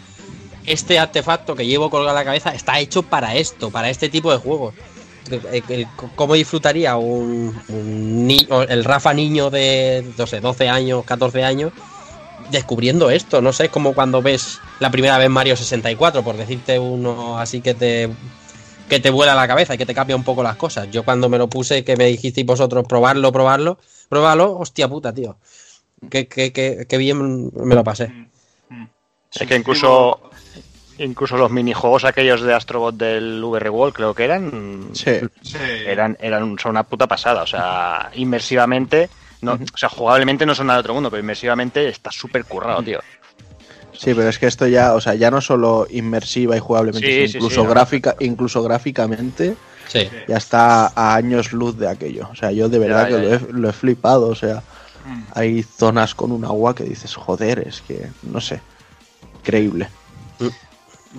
este 0.66 0.98
artefacto 0.98 1.56
que 1.56 1.68
llevo 1.68 1.92
colgado 1.92 2.10
en 2.18 2.24
la 2.24 2.26
cabeza 2.26 2.56
está 2.56 2.80
hecho 2.80 3.04
para 3.04 3.36
esto 3.36 3.70
para 3.70 3.90
este 3.92 4.10
tipo 4.10 4.32
de 4.32 4.38
juegos 4.38 4.74
Eh, 5.32 5.88
¿Cómo 6.16 6.34
disfrutaría 6.36 6.98
un, 6.98 7.60
el 8.70 8.84
Rafa 8.84 9.14
niño 9.14 9.50
de 9.50 10.06
no 10.18 10.28
sé, 10.28 10.40
12 10.40 10.70
años, 10.70 11.04
14 11.06 11.44
años 11.44 11.74
descubriendo 12.52 13.10
esto. 13.10 13.42
No 13.42 13.54
sé, 13.54 13.66
es 13.66 13.72
como 13.72 13.94
cuando 13.94 14.22
ves 14.22 14.60
la 14.80 14.92
primera 14.92 15.18
vez 15.18 15.30
Mario 15.30 15.56
64, 15.56 16.24
por 16.24 16.38
decirte 16.38 16.80
uno 16.80 17.40
así 17.40 17.62
que 17.62 17.74
te 17.74 18.10
que 18.90 19.00
te 19.00 19.10
vuela 19.10 19.34
la 19.34 19.48
cabeza 19.48 19.74
y 19.74 19.78
que 19.80 19.86
te 19.86 19.96
cambia 19.96 20.16
un 20.16 20.24
poco 20.24 20.44
las 20.44 20.58
cosas. 20.58 20.90
Yo 20.92 21.04
cuando 21.04 21.28
me 21.28 21.40
lo 21.40 21.50
puse, 21.50 21.84
que 21.84 21.98
me 21.98 22.06
dijisteis 22.06 22.46
vosotros 22.46 22.86
probarlo, 22.88 23.32
probarlo, 23.32 23.80
probarlo, 24.10 24.60
hostia 24.60 24.88
puta, 24.88 25.12
tío. 25.12 25.38
Qué, 26.10 26.28
qué, 26.28 26.54
qué, 26.54 26.86
qué 26.88 26.98
bien 26.98 27.52
me 27.56 27.74
lo 27.74 27.84
pasé. 27.84 28.14
Es 29.34 29.48
que 29.48 29.56
incluso 29.56 30.20
incluso 31.00 31.38
los 31.38 31.52
minijuegos 31.52 32.06
aquellos 32.06 32.42
de 32.42 32.54
Astrobot 32.54 32.96
del 32.96 33.44
VR 33.44 33.70
World 33.70 33.94
creo 33.94 34.14
que 34.14 34.24
eran 34.24 34.90
Sí. 34.94 35.20
Sí. 35.42 35.58
eran 35.86 36.18
eran 36.22 36.58
son 36.60 36.72
una 36.72 36.84
puta 36.84 37.08
pasada, 37.08 37.44
o 37.44 37.48
sea, 37.48 38.10
inmersivamente 38.16 39.10
no, 39.42 39.54
o 39.54 39.78
sea, 39.78 39.90
jugablemente 39.90 40.46
no 40.46 40.56
son 40.56 40.68
nada 40.68 40.78
de 40.78 40.82
otro 40.82 40.94
mundo, 40.96 41.10
pero 41.12 41.22
inmersivamente 41.22 41.88
está 41.88 42.10
súper 42.12 42.46
currado, 42.46 42.82
tío. 42.82 43.00
Sí, 43.94 44.14
pero 44.14 44.28
es 44.28 44.40
que 44.40 44.48
esto 44.48 44.66
ya, 44.68 44.94
o 44.94 45.02
sea, 45.02 45.14
ya 45.14 45.30
no 45.32 45.40
solo 45.40 45.86
inmersiva 45.90 46.58
y 46.58 46.60
jugablemente, 46.60 47.08
Sí, 47.08 47.14
sino 47.16 47.28
sí, 47.28 47.38
incluso 47.38 47.62
sí, 47.62 47.64
no. 47.64 47.70
gráfica, 47.70 48.16
incluso 48.20 48.64
gráficamente, 48.64 49.56
Sí. 49.88 50.10
ya 50.28 50.38
está 50.38 50.88
a 50.96 51.16
años 51.16 51.54
luz 51.54 51.78
de 51.78 51.88
aquello. 51.88 52.28
O 52.32 52.36
sea, 52.36 52.52
yo 52.52 52.68
de 52.70 52.80
verdad 52.80 53.08
Ya, 53.08 53.16
que 53.18 53.24
ya, 53.24 53.30
lo 53.30 53.34
he, 53.36 53.54
lo 53.54 53.70
he 53.70 53.74
flipado. 53.74 54.28
O 54.30 54.36
sea, 54.36 54.64
Mm. 55.06 55.24
hay 55.36 55.62
zonas 55.64 56.16
con 56.16 56.32
un 56.32 56.44
agua 56.44 56.74
que 56.74 56.84
dices, 56.84 57.14
joder, 57.16 57.60
es 57.68 57.82
que, 57.82 58.08
no 58.24 58.42
sé, 58.42 58.60
increíble. 59.42 59.88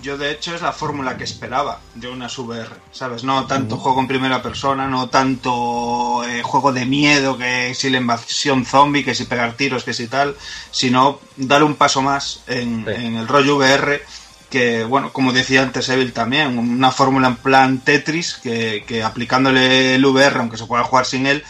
Yo, 0.03 0.19
de 0.19 0.31
hecho, 0.31 0.55
es 0.55 0.63
la 0.63 0.73
fórmula 0.73 1.17
que 1.17 1.25
esperaba 1.25 1.81
de 1.95 2.09
una 2.09 2.27
VR, 2.27 2.69
¿sabes? 2.93 3.25
No 3.25 3.47
tanto 3.47 3.77
juego 3.79 4.01
en 4.01 4.09
primera 4.09 4.43
persona, 4.43 4.87
no 4.89 5.09
tanto 5.09 6.23
eh, 6.29 6.43
juego 6.43 6.73
de 6.73 6.85
miedo, 6.85 7.39
que 7.39 7.75
si 7.75 7.89
la 7.89 7.99
invasión 7.99 8.65
zombie, 8.67 9.05
que 9.05 9.15
si 9.15 9.25
pegar 9.25 9.55
tiros, 9.55 9.85
que 9.85 9.95
si 9.95 10.07
tal, 10.07 10.37
sino 10.71 11.21
dar 11.37 11.63
un 11.65 11.77
paso 11.77 12.03
más 12.03 12.43
en, 12.47 12.85
Sí. 12.85 12.91
en 12.95 13.17
el 13.17 13.27
rollo 13.27 13.57
VR, 13.57 14.03
que, 14.51 14.85
bueno, 14.85 15.13
como 15.13 15.33
decía 15.33 15.63
antes 15.63 15.89
Evil 15.89 16.13
también, 16.13 16.59
una 16.59 16.93
fórmula 16.93 17.29
en 17.29 17.37
plan 17.37 17.79
Tetris, 17.79 18.35
que, 18.35 18.85
que 18.87 19.03
aplicándole 19.03 19.95
el 19.97 20.05
VR, 20.05 20.39
aunque 20.41 20.57
se 20.59 20.67
pueda 20.67 20.85
jugar 20.85 21.07
sin 21.07 21.27
él, 21.27 21.43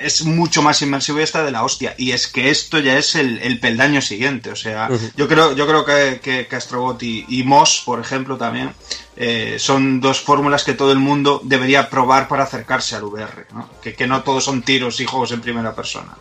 es 0.00 0.24
mucho 0.24 0.62
más 0.62 0.80
inmersivo 0.82 1.18
y 1.18 1.22
está 1.22 1.44
de 1.44 1.50
la 1.50 1.64
hostia. 1.64 1.94
Y 1.98 2.12
es 2.12 2.28
que 2.28 2.50
esto 2.50 2.78
ya 2.78 2.96
es 2.96 3.14
el, 3.16 3.38
el 3.38 3.58
peldaño 3.60 4.00
siguiente. 4.00 4.50
O 4.50 4.56
sea, 4.56 4.88
yo 5.16 5.26
creo, 5.28 5.54
yo 5.54 5.66
creo 5.66 5.84
que, 5.84 6.20
que, 6.22 6.46
que 6.46 6.56
Astrobot 6.56 7.02
y, 7.02 7.24
y 7.28 7.42
Moss, 7.42 7.82
por 7.84 8.00
ejemplo, 8.00 8.36
también, 8.36 8.72
eh, 9.16 9.56
son 9.58 10.00
dos 10.00 10.20
fórmulas 10.20 10.64
que 10.64 10.74
todo 10.74 10.92
el 10.92 10.98
mundo 11.00 11.40
debería 11.44 11.90
probar 11.90 12.28
para 12.28 12.44
acercarse 12.44 12.94
al 12.96 13.04
VR. 13.04 13.46
¿no? 13.52 13.68
Que, 13.82 13.94
que 13.94 14.06
no 14.06 14.22
todos 14.22 14.44
son 14.44 14.62
tiros 14.62 15.00
y 15.00 15.04
juegos 15.06 15.32
en 15.32 15.40
primera 15.40 15.74
persona. 15.74 16.14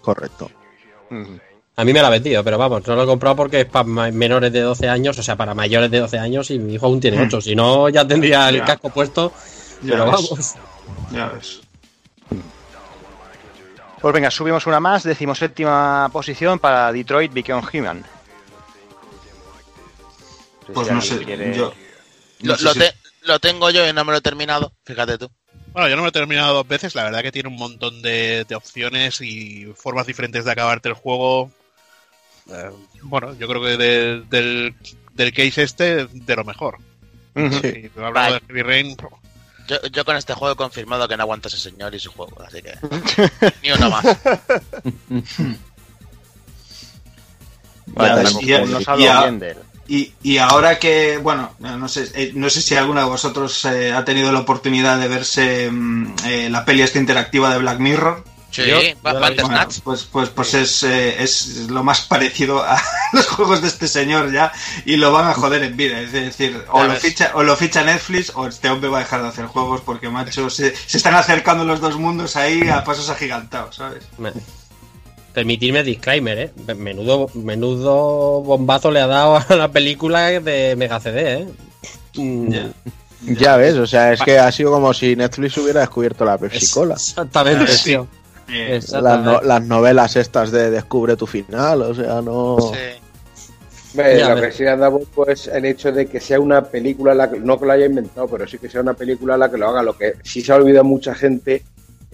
Correcto. 0.00 0.50
A 1.76 1.84
mí 1.84 1.92
me 1.92 2.00
la 2.02 2.08
ha 2.08 2.10
vendido, 2.10 2.42
pero 2.42 2.58
vamos, 2.58 2.84
no 2.86 2.96
lo 2.96 3.04
he 3.04 3.06
comprado 3.06 3.36
porque 3.36 3.60
es 3.60 3.66
para 3.66 3.84
menores 4.10 4.52
de 4.52 4.60
12 4.62 4.88
años, 4.88 5.16
o 5.18 5.22
sea, 5.22 5.36
para 5.36 5.54
mayores 5.54 5.90
de 5.90 6.00
12 6.00 6.18
años 6.18 6.50
y 6.50 6.58
mi 6.58 6.74
hijo 6.74 6.86
aún 6.86 7.00
tiene 7.00 7.22
8. 7.22 7.40
Si 7.40 7.54
no, 7.54 7.88
ya 7.88 8.06
tendría 8.08 8.48
el 8.48 8.56
Ya. 8.56 8.64
casco 8.64 8.90
puesto, 8.90 9.32
Ya 9.82 9.92
pero 9.92 10.04
ves. 10.06 10.12
vamos. 10.12 10.54
Ya 11.12 11.26
ves. 11.28 11.60
Pues 14.00 14.14
venga, 14.14 14.30
subimos 14.30 14.66
una 14.66 14.78
más, 14.80 15.02
decimoséptima 15.02 16.08
posición 16.12 16.58
para 16.58 16.92
Detroit 16.92 17.32
Become 17.32 17.62
Human. 17.72 18.04
Pues 20.72 20.86
si 20.88 20.94
no 20.94 21.00
sé, 21.00 21.24
quiere- 21.24 21.54
yo... 21.56 21.72
Lo, 22.42 22.56
sé 22.56 22.62
lo 22.64 22.72
si- 22.74 22.78
te- 22.80 22.94
lo 23.22 23.38
tengo 23.40 23.70
yo 23.70 23.88
y 23.88 23.92
no 23.92 24.04
me 24.04 24.12
lo 24.12 24.18
he 24.18 24.22
terminado. 24.22 24.72
Fíjate 24.84 25.18
tú. 25.18 25.30
Bueno, 25.72 25.88
yo 25.88 25.96
no 25.96 26.02
me 26.02 26.08
he 26.08 26.12
terminado 26.12 26.54
dos 26.54 26.68
veces, 26.68 26.94
la 26.94 27.04
verdad 27.04 27.22
que 27.22 27.32
tiene 27.32 27.48
un 27.48 27.56
montón 27.56 28.00
de, 28.02 28.44
de 28.48 28.54
opciones 28.54 29.20
y 29.20 29.66
formas 29.76 30.06
diferentes 30.06 30.44
de 30.44 30.52
acabarte 30.52 30.88
el 30.88 30.94
juego. 30.94 31.50
Eh, 32.50 32.70
bueno, 33.02 33.34
yo 33.34 33.48
creo 33.48 33.62
que 33.62 33.76
de- 33.76 34.20
del, 34.30 34.74
del 35.12 35.32
case 35.32 35.62
este, 35.62 36.06
de 36.06 36.36
lo 36.36 36.44
mejor. 36.44 36.78
Sí. 37.34 37.90
Y 37.94 37.98
hablando 37.98 38.12
Vale. 38.12 38.34
de 38.34 38.40
Heavy 38.46 38.62
Rain, 38.62 38.96
Yo, 39.68 39.76
yo 39.92 40.04
con 40.04 40.16
este 40.16 40.34
juego 40.34 40.54
he 40.54 40.56
confirmado 40.56 41.06
que 41.06 41.16
no 41.16 41.22
aguanto 41.22 41.46
a 41.46 41.50
ese 41.50 41.58
señor 41.58 41.94
y 41.94 42.00
su 42.00 42.10
juego, 42.10 42.42
así 42.42 42.62
que 42.62 42.74
ni 43.62 43.70
uno 43.70 43.90
más. 43.90 44.04
Vale, 47.86 48.30
y. 48.40 49.68
Y, 49.90 50.12
y 50.22 50.36
ahora 50.36 50.78
que, 50.78 51.16
bueno, 51.16 51.52
no 51.60 51.88
sé, 51.88 52.10
eh, 52.14 52.32
no 52.34 52.50
sé 52.50 52.60
si 52.60 52.74
alguno 52.74 53.00
de 53.00 53.06
vosotros 53.06 53.64
eh, 53.64 53.90
ha 53.94 54.04
tenido 54.04 54.30
la 54.30 54.40
oportunidad 54.40 55.00
de 55.00 55.08
verse 55.08 55.70
mm, 55.70 56.14
eh, 56.26 56.50
la 56.50 56.66
peli 56.66 56.82
esta 56.82 56.98
interactiva 56.98 57.50
de 57.50 57.58
Black 57.58 57.78
Mirror. 57.78 58.22
Sí, 58.50 58.62
Yo-. 58.66 58.80
Bueno, 59.02 59.20
pues 59.84 60.04
pues, 60.10 60.30
pues 60.30 60.54
es, 60.54 60.82
eh, 60.82 61.22
es 61.22 61.68
lo 61.70 61.84
más 61.84 62.00
parecido 62.02 62.62
a 62.62 62.80
los 63.12 63.26
juegos 63.26 63.60
de 63.62 63.68
este 63.68 63.86
señor 63.88 64.32
ya 64.32 64.52
y 64.86 64.96
lo 64.96 65.12
van 65.12 65.26
a 65.28 65.34
joder 65.34 65.62
en 65.62 65.76
vida. 65.76 66.00
Es 66.00 66.12
decir, 66.12 66.64
o 66.72 66.82
lo, 66.84 66.94
ficha, 66.94 67.30
o 67.34 67.42
lo 67.42 67.56
ficha 67.56 67.84
Netflix 67.84 68.32
o 68.34 68.46
este 68.46 68.68
hombre 68.70 68.88
va 68.88 68.98
a 68.98 69.00
dejar 69.00 69.22
de 69.22 69.28
hacer 69.28 69.46
juegos 69.46 69.82
porque, 69.82 70.08
macho, 70.08 70.48
se, 70.50 70.74
se 70.74 70.96
están 70.96 71.14
acercando 71.14 71.64
los 71.64 71.80
dos 71.80 71.98
mundos 71.98 72.36
ahí 72.36 72.68
a 72.68 72.82
pasos 72.84 73.10
agigantados, 73.10 73.76
¿sabes? 73.76 74.04
Me- 74.16 74.32
Permitirme 75.34 75.84
disclaimer, 75.84 76.38
¿eh? 76.38 76.74
Menudo, 76.74 77.30
menudo 77.34 78.40
bombazo 78.42 78.90
le 78.90 79.00
ha 79.00 79.06
dado 79.06 79.36
a 79.36 79.54
la 79.56 79.68
película 79.70 80.28
de 80.40 80.74
Mega 80.76 80.98
CD, 81.00 81.32
¿eh? 81.42 81.48
Mm, 82.16 82.50
Ya. 82.52 82.70
Ya 83.20 83.56
ves, 83.56 83.74
o 83.74 83.86
sea, 83.86 84.12
es 84.12 84.20
que 84.22 84.38
ha 84.38 84.50
sido 84.52 84.70
como 84.70 84.94
si 84.94 85.16
Netflix 85.16 85.56
hubiera 85.58 85.80
descubierto 85.80 86.24
la 86.24 86.38
Pepsi 86.38 86.68
Cola. 86.70 86.94
Exactamente, 86.94 87.66
Sí. 87.76 87.84
tío. 87.90 88.06
Eh, 88.50 88.80
Las, 88.92 89.22
no- 89.24 89.40
las 89.42 89.62
novelas 89.66 90.16
estas 90.16 90.50
de 90.50 90.70
Descubre 90.70 91.16
tu 91.16 91.26
final, 91.26 91.82
o 91.82 91.94
sea, 91.94 92.22
no. 92.22 92.56
Sí. 92.60 92.78
Ya 93.94 94.34
lo 94.34 94.40
que 94.40 94.52
sí 94.52 94.62
le 94.62 94.70
han 94.70 94.80
dado 94.80 95.00
pues 95.14 95.48
el 95.48 95.64
hecho 95.64 95.90
de 95.90 96.06
que 96.06 96.20
sea 96.20 96.38
una 96.38 96.62
película, 96.62 97.14
la 97.14 97.30
que, 97.30 97.40
no 97.40 97.58
que 97.58 97.66
lo 97.66 97.72
haya 97.72 97.86
inventado, 97.86 98.28
pero 98.28 98.46
sí 98.46 98.58
que 98.58 98.68
sea 98.68 98.80
una 98.82 98.94
película 98.94 99.36
la 99.36 99.50
que 99.50 99.56
lo 99.58 99.68
haga. 99.68 99.82
Lo 99.82 99.96
que 99.96 100.14
sí 100.22 100.40
se 100.42 100.52
ha 100.52 100.56
olvidado 100.56 100.84
mucha 100.84 101.14
gente 101.14 101.62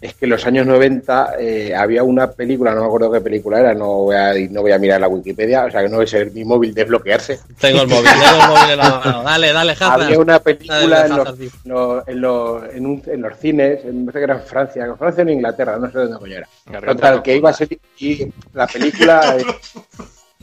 es 0.05 0.15
que 0.15 0.27
en 0.27 0.31
los 0.33 0.45
años 0.47 0.67
90 0.67 1.35
eh, 1.39 1.75
había 1.75 2.03
una 2.03 2.31
película, 2.31 2.75
no 2.75 2.83
me 2.83 2.87
acuerdo 2.87 3.11
qué 3.11 3.23
película 3.23 3.61
era, 3.61 3.73
no 3.75 3.87
voy 3.87 4.17
a, 4.17 4.35
no 4.51 4.61
voy 4.61 4.73
a 4.73 4.79
mirar 4.79 5.01
la 5.01 5.09
Wikipedia, 5.09 5.65
o 5.65 5.71
sea 5.71 5.81
que 5.83 5.89
no 5.89 5.97
voy 5.97 6.05
a 6.05 6.09
ser 6.09 6.31
mi 6.33 6.45
móvil 6.45 6.75
desbloquearse. 6.75 7.41
Tengo 7.59 7.83
el 7.83 7.89
móvil, 7.89 8.11
tengo 8.11 8.43
el 8.43 8.49
móvil 8.49 8.71
en 8.73 8.79
la 8.79 9.01
mano. 9.03 9.23
Dale, 9.25 9.53
dale, 9.53 9.73
Hazard. 9.73 10.03
Había 10.03 10.19
una 10.19 10.39
película 10.41 10.79
Dale, 10.79 11.07
en 11.07 11.17
los, 11.17 11.39
no, 11.65 12.03
en, 12.07 12.21
los, 12.21 12.75
en, 12.75 12.87
un- 12.87 13.03
en 13.07 13.23
los 13.23 13.39
cines, 13.39 13.85
en, 13.85 14.05
me 14.05 14.13
parece 14.13 14.19
que 14.19 14.25
era 14.33 14.41
en 14.41 14.47
Francia, 14.47 14.85
en 14.85 14.99
Francia 14.99 15.25
o 15.25 15.27
en 15.27 15.33
Inglaterra, 15.33 15.79
no 15.79 15.91
sé 15.91 15.99
dónde 15.99 16.19
coño 16.19 16.37
era. 16.37 16.81
Total, 16.87 17.23
que 17.23 17.37
iba 17.37 17.49
a 17.49 17.53
ser 17.55 17.69
y 17.99 18.27
la 18.53 18.67
película 18.67 19.37
eh, 19.39 19.45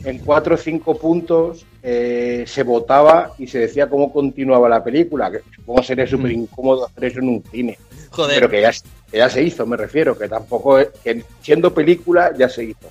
en 0.04 0.18
cuatro 0.18 0.54
o 0.54 0.58
cinco 0.58 0.98
puntos 0.98 1.64
eh, 1.82 2.44
se 2.46 2.62
votaba 2.62 3.32
y 3.38 3.46
se 3.46 3.58
decía 3.60 3.88
cómo 3.88 4.12
continuaba 4.12 4.68
la 4.68 4.82
película, 4.82 5.30
que 5.30 5.40
supongo 5.54 5.82
sería 5.82 6.06
súper 6.06 6.32
incómodo 6.32 6.86
hacer 6.86 7.04
eso 7.04 7.18
en 7.20 7.28
un 7.28 7.44
cine, 7.50 7.78
Joder. 8.10 8.34
pero 8.36 8.50
que 8.50 8.60
ya, 8.60 8.70
que 8.72 9.18
ya 9.18 9.28
se 9.30 9.42
hizo, 9.42 9.66
me 9.66 9.76
refiero, 9.76 10.16
que 10.18 10.28
tampoco, 10.28 10.78
es- 10.78 10.88
que 11.04 11.24
siendo 11.40 11.72
película 11.72 12.32
ya 12.36 12.48
se 12.48 12.64
hizo. 12.64 12.90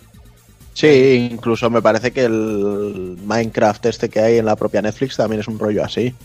Sí, 0.74 1.30
incluso 1.32 1.70
me 1.70 1.82
parece 1.82 2.12
que 2.12 2.24
el 2.24 3.18
Minecraft 3.26 3.86
este 3.88 4.10
que 4.10 4.20
hay 4.22 4.38
en 4.38 4.46
la 4.46 4.56
propia 4.56 4.82
Netflix 4.82 5.18
también 5.18 5.42
es 5.42 5.48
un 5.48 5.60
rollo 5.60 5.84
así. 5.84 6.16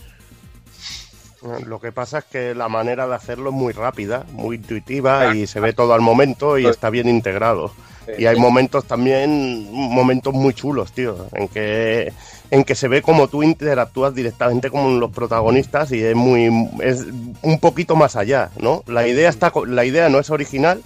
Lo 1.65 1.79
que 1.79 1.91
pasa 1.91 2.19
es 2.19 2.25
que 2.25 2.55
la 2.55 2.67
manera 2.67 3.07
de 3.07 3.13
hacerlo 3.15 3.49
es 3.51 3.55
muy 3.55 3.71
rápida, 3.71 4.25
muy 4.31 4.55
intuitiva 4.55 5.35
y 5.35 5.45
se 5.47 5.59
ve 5.59 5.71
todo 5.71 5.93
al 5.93 6.01
momento 6.01 6.57
y 6.57 6.65
está 6.65 6.89
bien 6.89 7.07
integrado. 7.07 7.71
Y 8.17 8.25
hay 8.25 8.35
momentos 8.37 8.85
también, 8.85 9.67
momentos 9.71 10.33
muy 10.33 10.53
chulos, 10.53 10.91
tío, 10.91 11.27
en 11.33 11.47
que 11.47 12.13
en 12.49 12.63
que 12.63 12.75
se 12.75 12.87
ve 12.87 13.01
como 13.01 13.27
tú 13.27 13.43
interactúas 13.43 14.15
directamente 14.15 14.69
con 14.69 14.99
los 15.01 15.11
protagonistas 15.11 15.91
y 15.91 16.01
es 16.01 16.15
muy 16.15 16.69
es 16.81 17.05
un 17.41 17.59
poquito 17.59 17.95
más 17.97 18.15
allá, 18.15 18.49
¿no? 18.59 18.83
La 18.87 19.05
idea 19.07 19.29
está 19.29 19.51
co- 19.51 19.65
la 19.65 19.83
idea 19.83 20.07
no 20.09 20.19
es 20.19 20.29
original, 20.29 20.81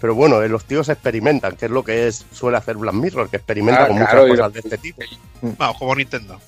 pero 0.00 0.14
bueno, 0.16 0.42
eh, 0.42 0.48
los 0.48 0.64
tíos 0.64 0.88
experimentan, 0.88 1.54
que 1.56 1.66
es 1.66 1.70
lo 1.70 1.84
que 1.84 2.08
es 2.08 2.26
suele 2.32 2.56
hacer 2.56 2.76
Black 2.76 2.94
Mirror, 2.94 3.28
que 3.30 3.36
experimenta 3.36 3.84
Ah, 3.84 3.86
con 3.88 3.96
claro, 3.98 4.12
muchas 4.22 4.28
lo- 4.28 4.34
cosas 4.36 4.52
de 4.54 4.60
este 4.60 4.78
tipo. 4.78 5.02
vamos, 5.56 5.78
como 5.78 5.94
Nintendo. 5.94 6.40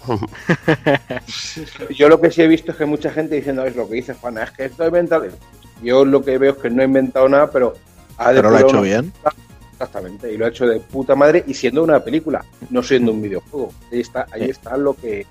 Yo 1.96 2.08
lo 2.08 2.20
que 2.20 2.30
sí 2.30 2.42
he 2.42 2.46
visto 2.48 2.72
es 2.72 2.78
que 2.78 2.86
mucha 2.86 3.10
gente 3.10 3.34
diciendo, 3.36 3.64
es 3.64 3.76
lo 3.76 3.88
que 3.88 3.96
dice 3.96 4.14
Juana, 4.14 4.44
es 4.44 4.50
que 4.50 4.64
esto 4.66 4.82
ha 4.82 4.86
inventado. 4.86 5.26
Yo 5.82 6.04
lo 6.04 6.22
que 6.22 6.38
veo 6.38 6.52
es 6.52 6.58
que 6.58 6.70
no 6.70 6.82
ha 6.82 6.84
inventado 6.84 7.28
nada, 7.28 7.50
pero 7.50 7.74
ha 8.18 8.30
Pero 8.32 8.50
lo 8.50 8.56
ha 8.56 8.60
hecho 8.60 8.70
una- 8.70 8.80
bien. 8.82 9.12
Exactamente, 9.80 10.30
y 10.30 10.36
lo 10.36 10.44
ha 10.44 10.48
hecho 10.50 10.66
de 10.66 10.78
puta 10.78 11.14
madre 11.14 11.42
y 11.46 11.54
siendo 11.54 11.82
una 11.82 12.00
película, 12.04 12.44
no 12.68 12.82
siendo 12.82 13.12
un 13.12 13.22
videojuego. 13.22 13.72
Ahí 13.90 14.00
está, 14.00 14.26
ahí 14.30 14.44
Sí. 14.44 14.50
está 14.50 14.76
lo 14.76 14.92
que 14.92 15.26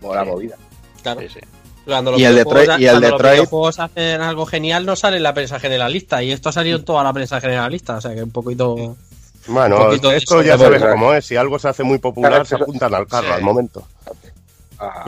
mola 0.00 0.24
Sí. 0.24 0.28
movida. 0.28 0.56
Claro. 1.04 1.20
Sí, 1.20 1.28
sí. 1.28 1.40
Cuando 1.84 2.10
los 2.10 2.20
Y 2.20 2.24
el 2.24 2.36
Detroit- 2.36 2.80
y 2.80 2.84
el 2.86 2.90
cuando 2.90 3.08
los 3.10 3.20
Detroit- 3.20 3.32
videojuegos 3.34 3.78
hacen 3.78 4.20
algo 4.20 4.44
genial, 4.46 4.84
no 4.86 4.96
sale 4.96 5.18
en 5.18 5.22
la 5.22 5.34
prensa 5.34 5.60
generalista. 5.60 6.20
Y 6.22 6.32
esto 6.32 6.48
ha 6.48 6.52
salido 6.52 6.78
en 6.78 6.84
toda 6.84 7.04
la 7.04 7.12
prensa 7.12 7.40
generalista. 7.40 7.96
O 7.96 8.00
sea 8.00 8.12
que 8.14 8.22
un 8.24 8.30
poquito. 8.32 8.96
Bueno, 9.46 9.76
Un 9.76 9.84
poquito 9.86 10.08
de 10.10 10.16
esto 10.16 10.42
ya 10.42 10.52
de 10.56 10.58
sabes 10.64 10.80
verdad. 10.80 10.92
cómo 10.94 11.12
es, 11.14 11.24
si 11.26 11.36
algo 11.36 11.58
se 11.60 11.68
hace 11.68 11.82
muy 11.84 11.98
popular 11.98 12.30
Claro, 12.30 12.44
se 12.44 12.54
apuntan 12.56 12.94
al 12.94 13.06
carro 13.06 13.28
Sí. 13.28 13.32
al 13.34 13.42
momento. 13.42 13.86
Ah. 14.78 15.04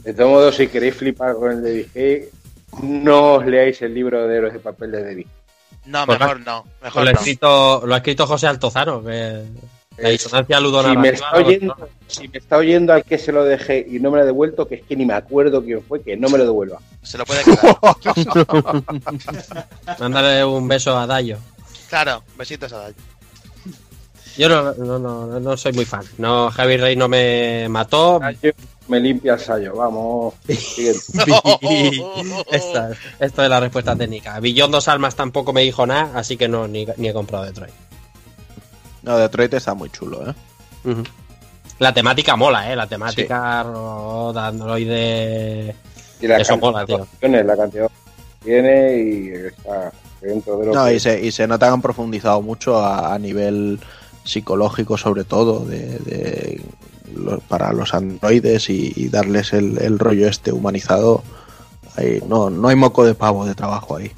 De 0.00 0.14
todos 0.14 0.30
modos, 0.30 0.54
si 0.56 0.66
queréis 0.68 0.94
flipar 0.96 1.34
con 1.34 1.50
el 1.52 1.62
David 1.62 1.86
Hay, 1.94 2.28
no 2.82 3.34
os 3.34 3.46
leáis 3.46 3.80
el 3.82 3.94
libro 3.94 4.26
de 4.26 4.36
Héroes 4.36 4.52
de 4.54 4.58
papel 4.60 4.90
de 4.92 5.02
David. 5.04 5.26
No, 5.86 6.06
Pues 6.06 6.18
mejor 6.20 6.40
no. 6.40 6.64
Mejor 6.82 7.02
Lo 7.04 7.10
ha 7.10 7.12
no. 7.12 7.18
escrito, 7.18 7.82
lo 7.84 7.94
ha 7.94 7.98
escrito 7.98 8.26
José 8.26 8.46
Altozano. 8.46 9.02
Que 9.02 9.42
La 9.98 10.08
Es- 10.08 10.22
disonancia 10.22 10.56
si 10.58 10.96
me, 10.96 11.08
está 11.10 11.32
oyendo, 11.36 11.76
si 12.06 12.28
me 12.28 12.38
está 12.38 12.56
oyendo 12.56 12.92
al 12.94 13.04
que 13.04 13.18
se 13.18 13.30
lo 13.30 13.44
dejé 13.44 13.86
y 13.88 14.00
no 14.00 14.10
me 14.10 14.16
lo 14.16 14.22
ha 14.22 14.26
devuelto, 14.26 14.66
que 14.66 14.76
es 14.76 14.82
que 14.84 14.96
ni 14.96 15.04
me 15.04 15.12
acuerdo 15.12 15.62
quién 15.62 15.82
fue, 15.82 16.02
que 16.02 16.16
no 16.16 16.30
me 16.30 16.38
lo 16.38 16.44
devuelva. 16.44 16.78
Se 17.02 17.18
lo 17.18 17.26
puede 17.26 17.44
quedar. 17.44 17.76
Mándale 19.98 20.44
un 20.44 20.66
beso 20.66 20.96
a 20.98 21.06
Dayo. 21.06 21.36
claro, 21.90 22.22
besitos 22.38 22.72
a 22.72 22.78
Dayo. 22.78 22.94
Yo 24.36 24.48
no, 24.48 24.72
no, 24.74 24.98
no, 24.98 25.40
no 25.40 25.56
soy 25.56 25.72
muy 25.72 25.84
fan. 25.84 26.02
No, 26.18 26.50
Heavy 26.50 26.76
Rain 26.78 26.98
no 26.98 27.08
me 27.08 27.68
mató. 27.68 28.20
Me 28.88 28.98
limpia 29.00 29.34
el 29.34 29.40
sayo, 29.40 29.74
vamos. 29.76 30.34
Esta, 32.50 32.90
esto 33.20 33.42
es 33.42 33.48
la 33.50 33.60
respuesta 33.60 33.94
técnica. 33.96 34.40
Billón 34.40 34.70
dos 34.70 34.88
almas 34.88 35.14
tampoco 35.14 35.52
me 35.52 35.62
dijo 35.62 35.86
nada, 35.86 36.10
así 36.18 36.36
que 36.36 36.48
no, 36.48 36.66
ni, 36.68 36.86
ni 36.96 37.08
he 37.08 37.12
comprado 37.12 37.44
Detroit. 37.44 37.72
No, 39.02 39.16
Detroit 39.18 39.54
está 39.54 39.74
muy 39.74 39.90
chulo, 39.90 40.28
¿eh? 40.30 40.34
La 41.78 41.92
temática 41.92 42.36
mola, 42.36 42.72
¿eh? 42.72 42.76
La 42.76 42.86
temática 42.86 43.62
ro- 43.62 44.32
de 44.32 44.40
androide. 44.40 45.76
Y 46.20 46.26
la 46.26 46.36
Eso 46.38 46.58
cantidad 46.58 46.70
mola, 46.72 46.86
tío. 46.86 47.06
la 47.44 47.56
cantidad 47.56 47.86
que 47.88 48.44
tiene 48.44 48.96
y 48.96 49.28
está 49.46 49.92
dentro 50.20 50.58
de 50.58 50.66
lo 50.66 50.72
No, 50.74 50.86
que 50.86 50.94
y 50.94 51.00
se, 51.00 51.20
y 51.20 51.32
se 51.32 51.46
nota 51.48 51.66
que 51.66 51.72
han 51.72 51.82
profundizado 51.82 52.40
mucho 52.42 52.78
a, 52.78 53.12
a 53.14 53.18
nivel 53.18 53.80
psicológico, 54.24 54.96
sobre 54.96 55.24
todo, 55.24 55.60
de, 55.64 55.98
de 55.98 56.60
lo- 57.14 57.40
para 57.40 57.72
los 57.72 57.94
androides 57.94 58.70
y, 58.70 58.92
y 58.96 59.08
darles 59.08 59.52
el, 59.52 59.78
el 59.80 59.98
rollo 59.98 60.28
este 60.28 60.52
humanizado. 60.52 61.22
Ahí, 61.96 62.22
no, 62.26 62.48
no 62.50 62.68
hay 62.68 62.76
moco 62.76 63.04
de 63.04 63.14
pavo 63.14 63.44
de 63.44 63.54
trabajo 63.54 63.96
ahí. 63.96 64.10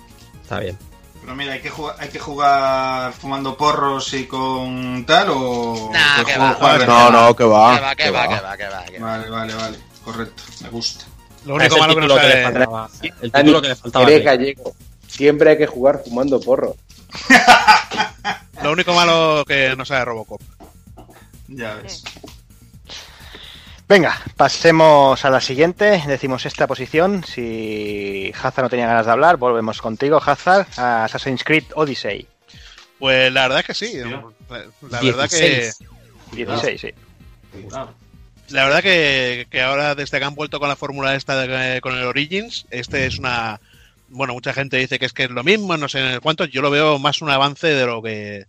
Está 0.42 0.60
bien. 0.60 0.78
Pero 1.20 1.34
mira, 1.36 1.54
hay 1.54 1.60
que 1.62 1.70
jugar, 1.70 1.96
hay 1.98 2.08
que 2.10 2.18
jugar 2.18 3.12
fumando 3.14 3.56
porros 3.56 4.12
y 4.14 4.26
con 4.26 5.04
tal 5.06 5.28
o. 5.30 5.90
Nah, 5.92 6.20
o 6.20 6.24
que 6.24 6.34
juego- 6.34 6.44
va. 6.44 6.54
jugar 6.54 6.78
de 6.80 6.86
No, 6.86 7.10
no, 7.10 7.34
que 7.36 7.44
va. 7.44 7.76
Que 7.76 7.82
va, 7.82 7.94
que 7.96 8.10
va, 8.10 8.28
que 8.28 8.40
va, 8.42 8.56
que 8.58 8.64
va. 8.68 8.84
que 8.84 8.98
va. 8.98 9.06
Vale, 9.16 9.30
vale, 9.30 9.54
vale. 9.54 9.78
Correcto, 10.04 10.42
me 10.62 10.68
gusta. 10.68 11.06
Lo 11.46 11.54
único 11.54 11.78
malo 11.78 11.94
que 11.94 12.00
no 12.02 12.06
título 12.06 12.20
que 12.20 12.28
le 12.28 12.42
faltaba. 12.44 12.88
El 13.22 13.30
Dani, 13.30 13.44
título 13.44 13.62
que 13.62 13.68
le 13.68 13.74
faltaba. 13.76 14.10
gallego. 14.10 14.72
Siempre 15.08 15.50
hay 15.50 15.58
que 15.58 15.66
jugar 15.66 16.02
fumando 16.04 16.38
porro. 16.40 16.76
Lo 18.64 18.72
único 18.72 18.94
malo 18.94 19.44
que 19.46 19.76
no 19.76 19.84
sale 19.84 20.04
Robocop. 20.06 20.40
Ya 21.48 21.74
ves. 21.74 22.02
Venga, 23.86 24.18
pasemos 24.36 25.22
a 25.24 25.30
la 25.30 25.40
siguiente. 25.42 26.02
Decimos 26.06 26.46
esta 26.46 26.66
posición. 26.66 27.22
Si 27.24 28.32
Hazard 28.34 28.64
no 28.64 28.70
tenía 28.70 28.86
ganas 28.86 29.04
de 29.04 29.12
hablar, 29.12 29.36
volvemos 29.36 29.82
contigo, 29.82 30.20
Hazard, 30.24 30.66
a 30.78 31.04
Assassin's 31.04 31.44
Creed 31.44 31.64
Odyssey. 31.74 32.26
Pues 32.98 33.30
la 33.30 33.42
verdad 33.42 33.60
es 33.60 33.66
que 33.66 33.74
sí. 33.74 33.98
La 33.98 35.00
verdad 35.02 35.28
que. 35.28 35.70
16. 35.70 35.78
16, 36.32 36.80
sí. 36.80 36.88
La 38.48 38.64
verdad 38.64 38.82
que, 38.82 39.46
que 39.50 39.60
ahora 39.60 39.94
desde 39.94 40.18
que 40.18 40.24
han 40.24 40.34
vuelto 40.34 40.58
con 40.58 40.68
la 40.70 40.76
fórmula 40.76 41.14
esta 41.14 41.36
de- 41.36 41.80
con 41.82 41.94
el 41.96 42.04
Origins, 42.04 42.66
este 42.70 43.04
es 43.06 43.18
una 43.18 43.60
bueno, 44.14 44.32
mucha 44.34 44.52
gente 44.54 44.76
dice 44.78 44.98
que 44.98 45.06
es 45.06 45.12
que 45.12 45.24
es 45.24 45.30
lo 45.30 45.44
mismo, 45.44 45.76
no 45.76 45.88
sé 45.88 46.18
cuánto, 46.22 46.44
yo 46.46 46.62
lo 46.62 46.70
veo 46.70 46.98
más 46.98 47.20
un 47.22 47.30
avance 47.30 47.66
de 47.68 47.86
lo 47.86 48.02
que 48.02 48.46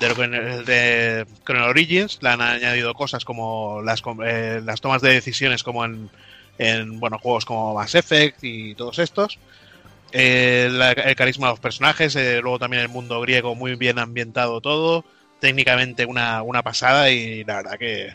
de 0.00 0.08
lo 0.08 0.14
que 0.14 0.28
de- 0.28 1.26
con 1.44 1.56
Origins 1.56 2.18
le 2.22 2.28
han 2.28 2.40
añadido 2.40 2.94
cosas 2.94 3.24
como 3.24 3.82
las 3.82 4.02
eh, 4.24 4.60
las 4.64 4.80
tomas 4.80 5.02
de 5.02 5.12
decisiones 5.12 5.62
como 5.64 5.84
en, 5.84 6.08
en 6.58 7.00
bueno, 7.00 7.18
juegos 7.18 7.44
como 7.44 7.74
Mass 7.74 7.94
Effect 7.96 8.38
y 8.42 8.74
todos 8.76 8.98
estos. 9.00 9.38
Eh, 10.12 10.70
el 11.04 11.14
carisma 11.16 11.48
de 11.48 11.52
los 11.52 11.60
personajes, 11.60 12.16
eh, 12.16 12.40
luego 12.40 12.58
también 12.58 12.82
el 12.82 12.88
mundo 12.88 13.20
griego 13.20 13.54
muy 13.54 13.74
bien 13.74 13.98
ambientado 13.98 14.60
todo, 14.60 15.04
técnicamente 15.40 16.06
una, 16.06 16.42
una 16.42 16.62
pasada 16.62 17.10
y 17.10 17.44
la 17.44 17.56
verdad 17.56 17.78
que, 17.78 18.14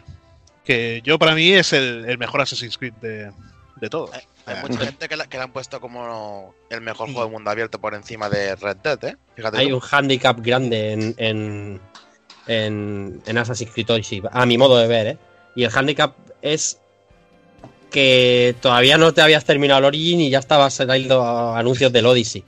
que 0.65 1.01
yo 1.03 1.19
para 1.19 1.35
mí 1.35 1.51
es 1.51 1.71
el, 1.73 2.05
el 2.07 2.17
mejor 2.17 2.41
Assassin's 2.41 2.77
Creed 2.77 2.93
de, 2.93 3.31
de 3.75 3.89
todos. 3.89 4.09
Hay 4.45 4.55
mucha 4.61 4.85
gente 4.85 5.07
que, 5.07 5.15
la- 5.15 5.25
que 5.27 5.37
le 5.37 5.43
han 5.43 5.51
puesto 5.53 5.79
como 5.79 6.53
el 6.69 6.81
mejor 6.81 7.07
juego 7.11 7.25
de 7.25 7.31
mundo 7.31 7.49
abierto 7.49 7.79
por 7.79 7.93
encima 7.95 8.29
de 8.29 8.55
Red 8.55 8.77
Dead, 8.83 9.03
¿eh? 9.05 9.15
Fíjate 9.35 9.57
Hay 9.57 9.69
tú. 9.69 9.75
un 9.77 9.81
handicap 9.89 10.37
grande 10.41 10.91
en, 10.91 11.15
en, 11.17 11.81
en, 12.47 13.21
en 13.25 13.37
Assassin's 13.37 13.71
Creed 13.71 13.89
Odyssey, 13.91 14.21
a 14.31 14.45
mi 14.45 14.57
modo 14.57 14.77
de 14.77 14.87
ver, 14.87 15.07
¿eh? 15.07 15.17
Y 15.55 15.63
el 15.63 15.71
handicap 15.73 16.13
es 16.41 16.79
que 17.91 18.55
todavía 18.61 18.97
no 18.97 19.13
te 19.13 19.21
habías 19.21 19.45
terminado 19.45 19.79
el 19.79 19.85
Origin 19.85 20.19
y 20.21 20.29
ya 20.29 20.39
estabas 20.39 20.73
saliendo 20.73 21.53
anuncios 21.55 21.91
del 21.93 22.05
Odyssey. 22.07 22.43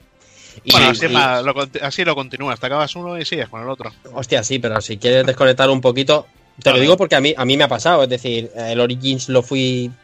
Y, 0.64 0.72
bueno, 0.72 0.88
así, 0.90 1.06
y- 1.06 1.08
lo 1.10 1.68
así 1.82 2.04
lo 2.04 2.14
continúas, 2.14 2.58
te 2.58 2.66
acabas 2.66 2.96
uno 2.96 3.18
y 3.18 3.24
sigues 3.24 3.48
con 3.48 3.62
el 3.62 3.68
otro. 3.68 3.92
Hostia, 4.12 4.42
sí, 4.42 4.58
pero 4.58 4.80
si 4.80 4.96
quieres 4.98 5.24
desconectar 5.24 5.70
un 5.70 5.80
poquito, 5.80 6.26
te 6.62 6.72
lo 6.72 6.80
digo 6.80 6.96
porque 6.96 7.14
a 7.14 7.20
mí, 7.20 7.34
a 7.36 7.44
mí 7.44 7.56
me 7.56 7.64
ha 7.64 7.68
pasado. 7.68 8.02
Es 8.02 8.08
decir, 8.08 8.50
el 8.56 8.80
Origins 8.80 9.28
lo 9.28 9.42
fui 9.42 9.88
mm, 9.88 9.94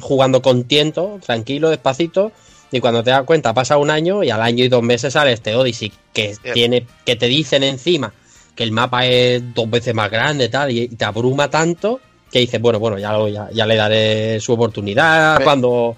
jugando 0.00 0.42
con 0.42 0.64
tiento, 0.64 1.18
tranquilo, 1.24 1.70
despacito. 1.70 2.32
Y 2.72 2.80
cuando 2.80 3.02
te 3.04 3.10
das 3.10 3.22
cuenta, 3.22 3.54
pasa 3.54 3.78
un 3.78 3.90
año 3.90 4.24
y 4.24 4.30
al 4.30 4.42
año 4.42 4.64
y 4.64 4.68
dos 4.68 4.82
meses 4.82 5.12
sale 5.12 5.32
este 5.32 5.54
Odyssey 5.54 5.92
que 6.12 6.36
tiene, 6.52 6.86
que 7.04 7.16
te 7.16 7.26
dicen 7.26 7.62
encima 7.62 8.12
que 8.56 8.64
el 8.64 8.72
mapa 8.72 9.06
es 9.06 9.42
dos 9.54 9.68
veces 9.70 9.94
más 9.94 10.10
grande 10.10 10.48
tal, 10.48 10.70
y, 10.70 10.88
te 10.88 11.04
abruma 11.04 11.48
tanto 11.50 12.00
que 12.32 12.40
dices, 12.40 12.60
bueno, 12.60 12.80
bueno, 12.80 12.98
ya, 12.98 13.12
lo- 13.12 13.28
ya, 13.28 13.48
ya 13.52 13.66
le 13.66 13.76
daré 13.76 14.40
su 14.40 14.52
oportunidad 14.54 15.42
cuando, 15.44 15.96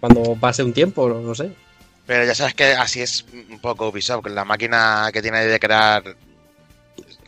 cuando 0.00 0.34
pase 0.40 0.62
un 0.62 0.72
tiempo, 0.72 1.08
no, 1.08 1.20
no 1.20 1.34
sé. 1.34 1.50
Pero 2.06 2.24
ya 2.24 2.34
sabes 2.34 2.54
que 2.54 2.64
así 2.72 3.00
es 3.00 3.26
un 3.50 3.58
poco 3.60 3.88
Ubisoft, 3.88 4.22
con 4.22 4.34
la 4.34 4.44
máquina 4.44 5.10
que 5.12 5.20
tiene 5.22 5.44
de 5.44 5.58
crear, 5.58 6.02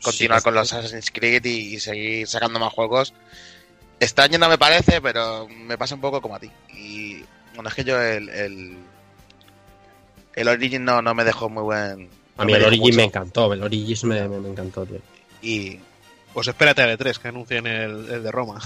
continuar 0.03 0.41
Sí, 0.41 0.45
con 0.45 0.55
los 0.55 0.73
Assassin's 0.73 1.11
Creed 1.11 1.45
y, 1.45 1.75
y 1.75 1.81
seguir 1.81 2.27
sacando 2.27 2.59
más 2.59 2.73
juegos. 2.73 3.13
Extraño 4.01 4.39
no 4.39 4.49
me 4.49 4.59
parece, 4.59 5.01
pero 5.01 5.49
me 5.49 5.77
pasa 5.77 5.95
un 5.95 6.01
poco 6.01 6.21
como 6.21 6.37
a 6.37 6.41
ti. 6.41 6.51
Y 6.75 7.25
bueno, 7.55 7.69
es 7.69 7.75
que 7.75 7.85
yo 7.85 8.01
el, 8.01 8.29
el, 8.29 8.79
el 10.35 10.49
Origin 10.49 10.85
no, 10.85 11.03
no 11.03 11.15
me 11.15 11.25
dejó 11.25 11.49
muy 11.49 11.63
buen... 11.63 12.09
A 12.37 12.45
mí 12.45 12.53
el 12.53 12.65
Origin 12.65 12.85
mucho. 12.87 12.97
me 12.97 13.05
encantó, 13.05 13.53
el 13.53 13.63
Origin 13.63 14.09
me, 14.09 14.29
me- 14.29 14.39
me 14.41 14.49
encantó, 14.51 14.87
tío. 14.87 15.01
Y 15.43 15.81
Pues 16.33 16.47
espérate 16.47 16.83
a 16.83 16.93
E3 16.97 17.19
que 17.19 17.29
anuncien 17.29 17.67
el, 17.67 18.09
el 18.11 18.23
de 18.23 18.31
Roma. 18.31 18.61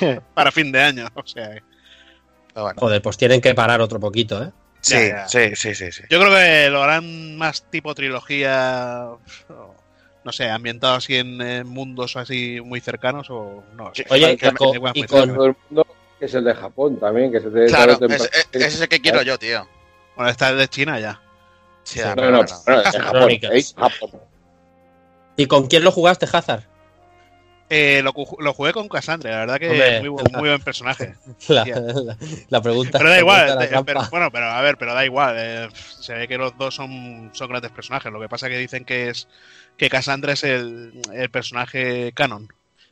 Para 0.34 0.50
fin 0.50 0.72
de 0.72 0.82
año, 0.82 1.06
o 1.14 1.24
sea. 1.26 1.50
bueno. 2.54 2.74
Joder, 2.80 3.00
pues 3.02 3.16
tienen 3.16 3.40
que 3.40 3.54
parar 3.54 3.80
otro 3.80 4.00
poquito, 4.00 4.42
¿eh? 4.42 4.50
Sí, 4.80 4.94
Ya, 4.94 5.08
ya. 5.08 5.28
sí, 5.28 5.54
sí, 5.54 5.74
sí, 5.76 5.92
sí. 5.92 6.02
Yo 6.10 6.18
creo 6.20 6.34
que 6.34 6.68
lo 6.70 6.82
harán 6.82 7.36
más 7.36 7.62
tipo 7.70 7.94
trilogía, 7.94 9.06
no 10.24 10.32
sé, 10.32 10.48
ambientado 10.50 10.94
así 10.94 11.16
en, 11.16 11.40
en 11.40 11.66
mundos 11.66 12.16
así 12.16 12.60
muy 12.60 12.80
cercanos 12.80 13.28
o 13.30 13.62
no. 13.74 13.92
Oye, 14.10 14.36
que 14.36 14.52
con- 14.52 14.70
me 14.82 14.90
y 14.94 15.02
con- 15.04 15.34
Todo 15.34 15.46
el 15.46 15.56
mundo, 15.68 15.86
que 16.18 16.26
es 16.26 16.34
el 16.34 16.44
de 16.44 16.54
Japón 16.54 16.98
también, 16.98 17.32
que 17.32 17.40
se 17.40 17.50
te 17.50 17.66
Claro, 17.66 17.98
ese 18.00 18.66
es 18.66 18.80
el 18.80 18.88
que 18.88 19.00
quiero 19.00 19.22
yo, 19.22 19.38
tío. 19.38 19.66
Bueno, 20.16 20.30
está 20.30 20.50
el 20.50 20.58
de 20.58 20.68
China 20.68 20.98
ya. 21.00 21.20
Sí, 21.84 21.98
Sí, 21.98 22.04
No, 22.08 22.14
pero 22.14 22.30
no, 22.30 22.38
no, 22.38 22.42
es. 23.52 23.74
Japón. 23.74 24.20
¿Y 25.36 25.46
con 25.46 25.66
quién 25.66 25.82
lo 25.82 25.90
jugaste, 25.90 26.26
Hazard? 26.30 26.64
Eh, 27.74 28.02
lo, 28.02 28.12
jugué 28.52 28.72
con 28.74 28.86
Cassandra, 28.88 29.30
la 29.30 29.38
verdad 29.38 29.58
que 29.58 29.70
Hombre. 29.70 30.00
muy, 30.00 30.08
bu- 30.10 30.38
muy 30.38 30.48
buen 30.50 30.60
personaje. 30.60 31.14
La, 31.48 31.64
Tía. 31.64 31.80
la- 31.80 32.16
la 32.50 32.60
pregunta. 32.60 32.98
Pero 32.98 33.10
da 33.10 33.18
igual, 33.18 33.58
de 33.58 33.64
eh, 33.64 33.82
pero- 33.86 34.02
bueno, 34.10 34.30
pero 34.30 34.46
a 34.50 34.60
ver, 34.60 34.76
pero 34.76 34.92
da 34.94 35.04
igual. 35.06 35.34
eh, 35.38 35.68
se 35.74 36.12
ve 36.14 36.28
que 36.28 36.36
los 36.36 36.56
dos 36.58 36.74
son, 36.74 37.30
son 37.32 37.48
grandes 37.48 37.70
personajes. 37.72 38.12
Lo 38.12 38.20
que 38.20 38.28
pasa 38.28 38.48
que 38.50 38.58
dicen 38.58 38.84
que 38.84 39.08
es 39.08 39.26
que 39.78 39.88
Cassandra 39.88 40.34
es 40.34 40.44
el, 40.44 40.92
el 41.14 41.30
personaje 41.30 42.12
canon. 42.14 42.48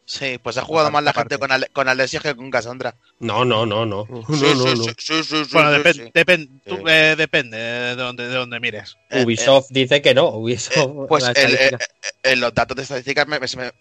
Sí, 0.07 0.39
pues 0.43 0.57
ha 0.59 0.62
jugado 0.62 0.91
más 0.91 1.05
la 1.05 1.12
gente 1.12 1.39
con, 1.39 1.53
Ale- 1.53 1.68
con 1.72 1.87
Alessio 1.89 2.20
que 2.20 2.35
con 2.35 2.51
Cassandra. 2.51 2.97
No, 3.20 3.45
no, 3.45 3.64
no, 3.64 3.87
no. 3.87 4.07
Sí, 4.07 4.12
No, 4.28 4.37
sí, 4.37 4.45
no, 4.57 4.74
no. 4.74 4.83
sí, 4.85 4.91
sí, 4.99 5.22
sí, 5.22 5.45
sí, 5.45 5.51
Bueno, 5.53 5.70
eh, 5.76 7.14
depende 7.16 7.57
de 7.59 7.95
donde, 7.95 8.26
de 8.28 8.35
donde 8.35 8.59
mires. 8.59 8.97
Eh, 9.11 9.22
Ubisoft 9.24 9.68
dice 9.70 10.03
que 10.03 10.12
no. 10.14 10.31
Ubisoft, 10.31 10.76
eh, 10.78 11.07
pues 11.09 11.28
el- 11.37 11.55
eh, 11.55 11.78
en 12.24 12.41
los 12.41 12.53
datos 12.53 12.76
de 12.76 12.83
estadísticas 12.83 13.28
me, 13.28 13.39
me- 13.39 13.47
me- 13.57 13.72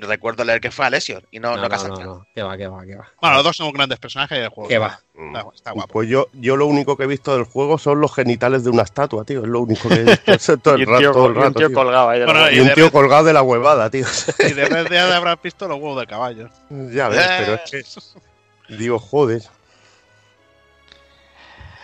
recuerdo 0.00 0.44
leer 0.44 0.60
que 0.60 0.70
fue 0.70 0.86
Alessio 0.86 1.22
y 1.30 1.38
no, 1.40 1.50
no, 1.50 1.56
no, 1.56 1.62
no, 1.62 1.68
Cassandra. 1.68 2.04
no, 2.04 2.14
no. 2.16 2.26
Que 2.34 2.42
va, 2.42 2.56
que 2.56 2.66
va, 2.68 2.84
que 2.86 2.96
va. 2.96 3.08
Bueno, 3.20 3.36
los 3.36 3.44
dos 3.44 3.56
son 3.56 3.72
grandes 3.72 3.98
personajes 3.98 4.38
del 4.38 4.48
juego. 4.48 4.68
Que 4.68 4.78
va. 4.78 5.00
Está, 5.14 5.44
está 5.54 5.70
guapo. 5.72 5.92
Pues 5.92 6.08
yo, 6.08 6.28
yo 6.32 6.56
lo 6.56 6.66
único 6.66 6.96
que 6.96 7.04
he 7.04 7.06
visto 7.06 7.34
del 7.36 7.44
juego 7.44 7.76
son 7.78 8.00
los 8.00 8.14
genitales 8.14 8.64
de 8.64 8.70
una 8.70 8.82
estatua, 8.82 9.24
tío. 9.24 9.42
Es 9.42 9.48
lo 9.48 9.60
único 9.60 9.88
que 9.88 9.94
he 10.26 10.32
visto 10.32 10.56
todo 10.62 10.78
Y 10.78 10.82
el 10.82 10.88
un 10.88 10.98
tío, 10.98 11.08
rato. 11.08 11.18
todo 11.18 11.26
el 11.26 11.32
y 11.34 11.36
un 11.36 11.42
rato, 11.44 11.58
tío 11.58 11.66
tío. 11.68 11.76
colgado 11.76 12.08
ahí 12.10 12.20
de 12.20 12.26
la 12.26 12.32
Bueno, 12.32 12.46
boca. 12.46 12.52
Y 12.56 12.60
un 12.60 12.66
de 12.68 12.74
tío 12.74 12.84
red- 12.86 12.92
colgado 12.92 13.24
de 13.24 13.32
la 13.32 13.42
huevada, 13.42 13.90
tío. 13.90 14.06
Y 14.48 14.52
de 14.54 14.68
vez 14.68 14.88
ya 14.90 15.16
habrás 15.16 15.42
visto 15.42 15.68
los 15.68 15.76
huevos 15.78 15.98
del 15.98 16.06
caballo. 16.06 16.48
ya 16.70 17.08
ves, 17.08 17.26
pero 17.38 17.54
es 17.54 17.70
que. 18.68 18.76
Digo, 18.76 18.98
joder. 18.98 19.42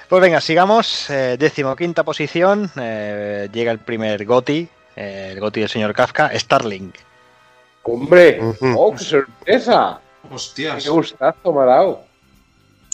Pues 0.09 0.23
venga, 0.23 0.41
sigamos. 0.41 1.11
Eh, 1.11 1.37
decimoquinta 1.39 2.05
posición. 2.05 2.71
eh, 2.77 3.49
llega 3.53 3.73
el 3.73 3.81
primer 3.81 4.25
Goti. 4.25 4.69
eh, 4.95 5.31
el 5.33 5.41
Goti 5.41 5.61
del 5.61 5.69
señor 5.69 5.93
Kafka. 5.95 6.31
Starlink. 6.39 6.95
¡Hombre! 7.87 8.41
¡Oh, 8.77 8.93
qué 8.93 9.05
sorpresa! 9.05 10.01
Hostias. 10.31 10.85
¡Qué 10.85 10.91
gustazo 10.91 11.53
me 11.53 11.63
ha 11.63 11.65
dado! 11.67 12.01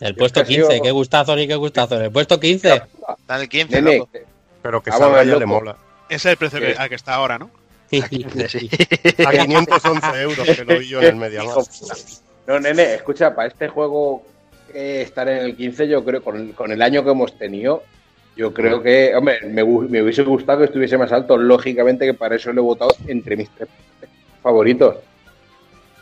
El 0.01 0.15
puesto 0.17 0.41
Es 0.41 0.47
que 0.49 0.53
ha 0.53 0.57
sido- 0.57 0.69
15, 0.69 0.83
qué 0.83 0.91
gustazo 0.91 1.37
ni 1.37 1.47
qué 1.47 1.55
gustazo. 1.55 1.97
En 1.97 2.03
el 2.03 2.11
puesto 2.11 2.39
15, 2.41 2.75
Está 2.75 3.37
en 3.37 3.41
el 3.43 3.49
15, 3.49 3.83
Nene, 3.83 3.99
loco. 3.99 4.11
Pero 4.63 4.83
que 4.83 4.91
Vamos 4.91 5.03
a 5.07 5.11
salga 5.11 5.25
ya 5.25 5.39
le 5.39 5.47
mola. 5.47 5.77
Ese 6.09 6.17
es 6.29 6.33
el 6.33 6.37
precio 6.37 6.61
al 6.79 6.89
que 6.89 6.95
está 6.95 7.15
ahora, 7.15 7.39
¿no? 7.39 7.51
A 8.03 8.09
15, 8.09 8.49
sí. 8.49 8.71
A 9.27 9.31
511 9.33 10.21
euros 10.23 10.47
que 10.47 10.65
lo 10.65 10.79
vi 10.79 10.89
yo 10.89 11.01
en 11.01 11.07
el 11.09 11.17
Mediamar. 11.17 11.57
No, 12.47 12.59
nene, 12.61 12.95
escucha, 12.95 13.35
para 13.35 13.49
este 13.49 13.69
juego 13.69 14.23
eh, 14.75 15.03
estar 15.07 15.29
en 15.29 15.39
el 15.39 15.57
15, 15.57 15.87
yo 15.89 16.05
creo, 16.05 16.23
con 16.23 16.37
el, 16.37 16.55
con 16.55 16.73
el 16.73 16.83
año 16.83 17.05
que 17.05 17.11
hemos 17.11 17.39
tenido, 17.39 17.83
yo 18.37 18.53
creo 18.53 18.83
que, 18.83 19.15
hombre, 19.15 19.41
me, 19.47 19.63
me 19.63 20.03
hubiese 20.03 20.23
gustado 20.23 20.61
que 20.61 20.65
estuviese 20.67 20.99
más 20.99 21.13
alto. 21.13 21.37
Lógicamente 21.37 22.05
que 22.07 22.15
para 22.15 22.37
eso 22.37 22.53
lo 22.53 22.63
he 22.63 22.65
votado 22.65 22.95
entre 23.07 23.37
mis 23.37 23.49
tres 23.51 23.69
favoritos. 24.43 24.97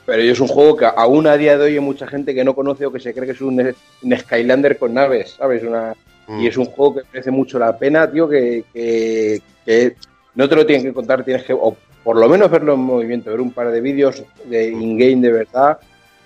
Pero 0.07 0.23
es 0.23 0.41
un 0.41 0.49
juego 0.49 0.77
que 0.77 0.87
aún 0.87 1.27
a 1.27 1.37
día 1.37 1.57
de 1.57 1.65
hoy 1.65 1.75
hay 1.75 1.81
mucha 1.81 2.07
gente 2.07 2.35
que 2.35 2.43
no 2.45 2.55
conoce 2.55 2.87
o 2.87 2.93
que 2.93 2.99
se 3.01 3.13
cree 3.15 3.27
que 3.27 3.33
es 3.33 3.41
un, 3.41 3.61
un 4.03 4.19
Skylander 4.19 4.79
con 4.79 4.95
naves, 4.95 5.37
¿sabes? 5.39 5.63
Una, 5.63 5.95
Mm. 6.29 6.41
Y 6.43 6.47
es 6.47 6.57
un 6.57 6.67
juego 6.67 6.95
que 6.95 7.01
merece 7.13 7.33
mucho 7.33 7.59
la 7.59 7.77
pena, 7.77 8.09
tío, 8.09 8.29
que, 8.29 8.63
que- 8.73 9.43
que 9.65 9.97
no 10.37 10.49
te 10.49 10.55
lo 10.55 10.65
tienen 10.65 10.85
que 10.87 10.93
contar, 10.93 11.25
tienes 11.25 11.43
que, 11.43 11.53
o 11.53 11.77
por 12.05 12.17
lo 12.17 12.29
menos 12.29 12.49
verlo 12.49 12.75
en 12.75 12.81
movimiento, 12.81 13.31
ver 13.33 13.41
un 13.41 13.51
par 13.51 13.73
de 13.73 13.81
vídeos 13.81 14.23
de 14.45 14.69
in-game 14.69 15.23
de 15.27 15.33
verdad 15.33 15.79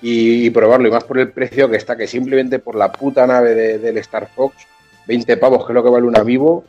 y, 0.02 0.44
y 0.44 0.50
probarlo, 0.50 0.88
y 0.88 0.90
más 0.90 1.04
por 1.04 1.18
el 1.18 1.30
precio 1.30 1.70
que 1.70 1.78
está, 1.78 1.96
que 1.96 2.06
simplemente 2.06 2.58
por 2.58 2.74
la 2.74 2.92
puta 2.92 3.26
nave 3.26 3.54
de- 3.54 3.78
del 3.78 3.96
Star 3.98 4.28
Fox, 4.34 4.56
20 5.06 5.38
pavos, 5.38 5.64
que 5.64 5.72
es 5.72 5.74
lo 5.74 5.82
que 5.82 5.88
vale 5.90 6.04
una 6.06 6.22
vivo, 6.22 6.64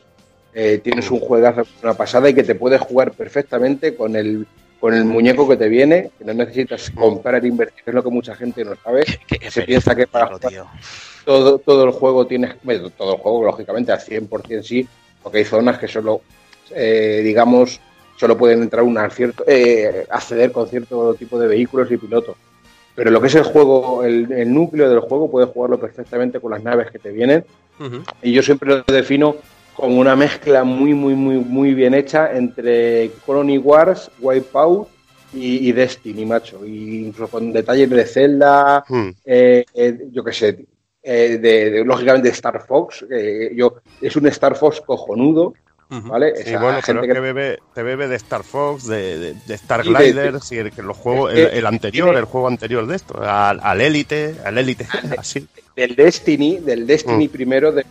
eh, 0.54 0.80
tienes 0.82 1.12
un 1.12 1.20
juegazo, 1.20 1.64
una 1.84 1.94
pasada 1.94 2.30
y 2.30 2.34
que 2.34 2.44
te 2.44 2.56
puedes 2.56 2.80
jugar 2.80 3.12
perfectamente 3.12 3.96
con 3.96 4.16
el 4.16 4.48
con 4.86 4.94
el 4.94 5.04
muñeco 5.06 5.48
que 5.50 5.58
te 5.58 5.68
viene, 5.68 6.12
que 6.16 6.24
no 6.26 6.36
necesitas 6.36 6.92
comprar 6.92 7.44
e 7.44 7.48
invertir, 7.48 7.82
es 7.88 7.92
lo 7.92 8.04
que 8.04 8.10
mucha 8.12 8.36
gente 8.36 8.64
no 8.64 8.76
sabe. 8.84 9.04
Qué- 9.28 9.40
qué 9.40 9.50
Se 9.50 9.64
piensa 9.64 9.96
que 9.96 10.06
para 10.06 10.28
jugarlo, 10.28 10.48
jugar 10.48 10.68
tío. 10.70 10.80
todo, 11.26 11.58
todo 11.58 11.86
el 11.86 11.90
juego 11.92 12.28
tiene, 12.28 12.54
bueno, 12.62 12.92
todo 12.92 13.14
el 13.16 13.20
juego 13.20 13.46
lógicamente 13.46 13.92
al 13.92 14.00
100% 14.00 14.62
sí, 14.62 14.88
porque 15.24 15.40
hay 15.40 15.46
zonas 15.46 15.80
que 15.80 15.88
solo, 15.88 16.22
eh, 16.70 17.22
digamos, 17.24 17.80
solo 18.16 18.38
pueden 18.38 18.62
entrar 18.62 18.84
una 18.84 19.10
cierto, 19.10 19.44
eh, 19.48 20.06
acceder 20.08 20.52
con 20.52 20.68
cierto 20.70 21.16
tipo 21.16 21.40
de 21.40 21.48
vehículos 21.48 21.92
y 21.92 21.98
pilotos. 21.98 22.36
Pero 22.94 23.10
lo 23.10 23.20
que 23.20 23.26
es 23.28 23.34
el 23.36 23.44
juego, 23.44 24.04
el, 24.04 24.32
el 24.32 24.54
núcleo 24.54 24.88
del 24.88 25.00
juego, 25.00 25.32
puedes 25.32 25.50
jugarlo 25.50 25.80
perfectamente 25.80 26.40
con 26.40 26.52
las 26.52 26.62
naves 26.62 26.92
que 26.92 27.00
te 27.00 27.10
vienen. 27.10 27.44
Y 28.22 28.34
yo 28.34 28.44
siempre 28.44 28.70
lo 28.70 28.84
defino 28.84 29.36
como 29.76 30.00
una 30.00 30.16
mezcla 30.16 30.64
muy, 30.64 30.94
muy, 30.94 31.14
muy, 31.16 31.36
muy 31.38 31.74
bien 31.74 31.94
hecha 31.94 32.32
entre 32.36 33.12
Colony 33.26 33.58
Wars, 33.58 34.10
Wipeout 34.20 34.88
y, 35.34 35.68
y 35.68 35.72
Destiny, 35.74 36.26
macho. 36.26 36.66
Y 36.66 37.06
incluso 37.08 37.30
con 37.32 37.52
detalles 37.52 37.90
de 37.90 38.06
Zelda, 38.06 38.84
Mm. 38.88 39.10
eh, 39.26 39.66
eh, 39.74 39.98
yo 40.12 40.24
qué 40.24 40.32
sé, 40.34 40.66
eh, 41.04 41.38
de, 41.42 41.70
de- 41.72 41.86
lógicamente 41.86 42.30
Star 42.30 42.66
Fox, 42.66 43.06
yo 43.54 43.76
es 44.02 44.16
un 44.16 44.28
Star 44.28 44.56
Fox 44.56 44.82
cojonudo. 44.82 45.54
¿vale? 45.88 46.36
Sí, 46.38 46.50
Esa 46.50 46.60
bueno, 46.60 46.82
gente 46.82 47.02
es 47.04 47.08
que- 47.08 47.14
que 47.14 47.20
bebe, 47.20 47.60
te 47.76 47.84
bebe 47.84 48.08
de 48.08 48.16
Star 48.16 48.44
Fox, 48.44 48.88
de, 48.88 49.20
de, 49.20 49.34
de 49.46 49.54
Star 49.54 49.84
Sí, 49.84 49.94
de- 49.94 50.00
Gliders, 50.12 50.52
y 50.52 50.58
el, 50.58 50.72
que 50.72 50.82
los 50.82 50.98
juegos, 50.98 51.32
el, 51.32 51.38
el 51.48 51.66
anterior, 51.68 52.08
tiene- 52.08 52.20
el 52.20 52.26
juego 52.26 52.48
anterior 52.48 52.88
de 52.88 52.96
esto, 52.96 53.22
al, 53.22 53.60
al 53.62 53.82
Elite, 53.82 54.36
al 54.44 54.58
Elite, 54.58 54.88
así. 55.18 55.48
del 55.76 55.96
Destiny, 55.96 56.58
del 56.58 56.88
Destiny 56.88 57.28
Mm. 57.28 57.32
primero, 57.32 57.72
del- 57.72 57.86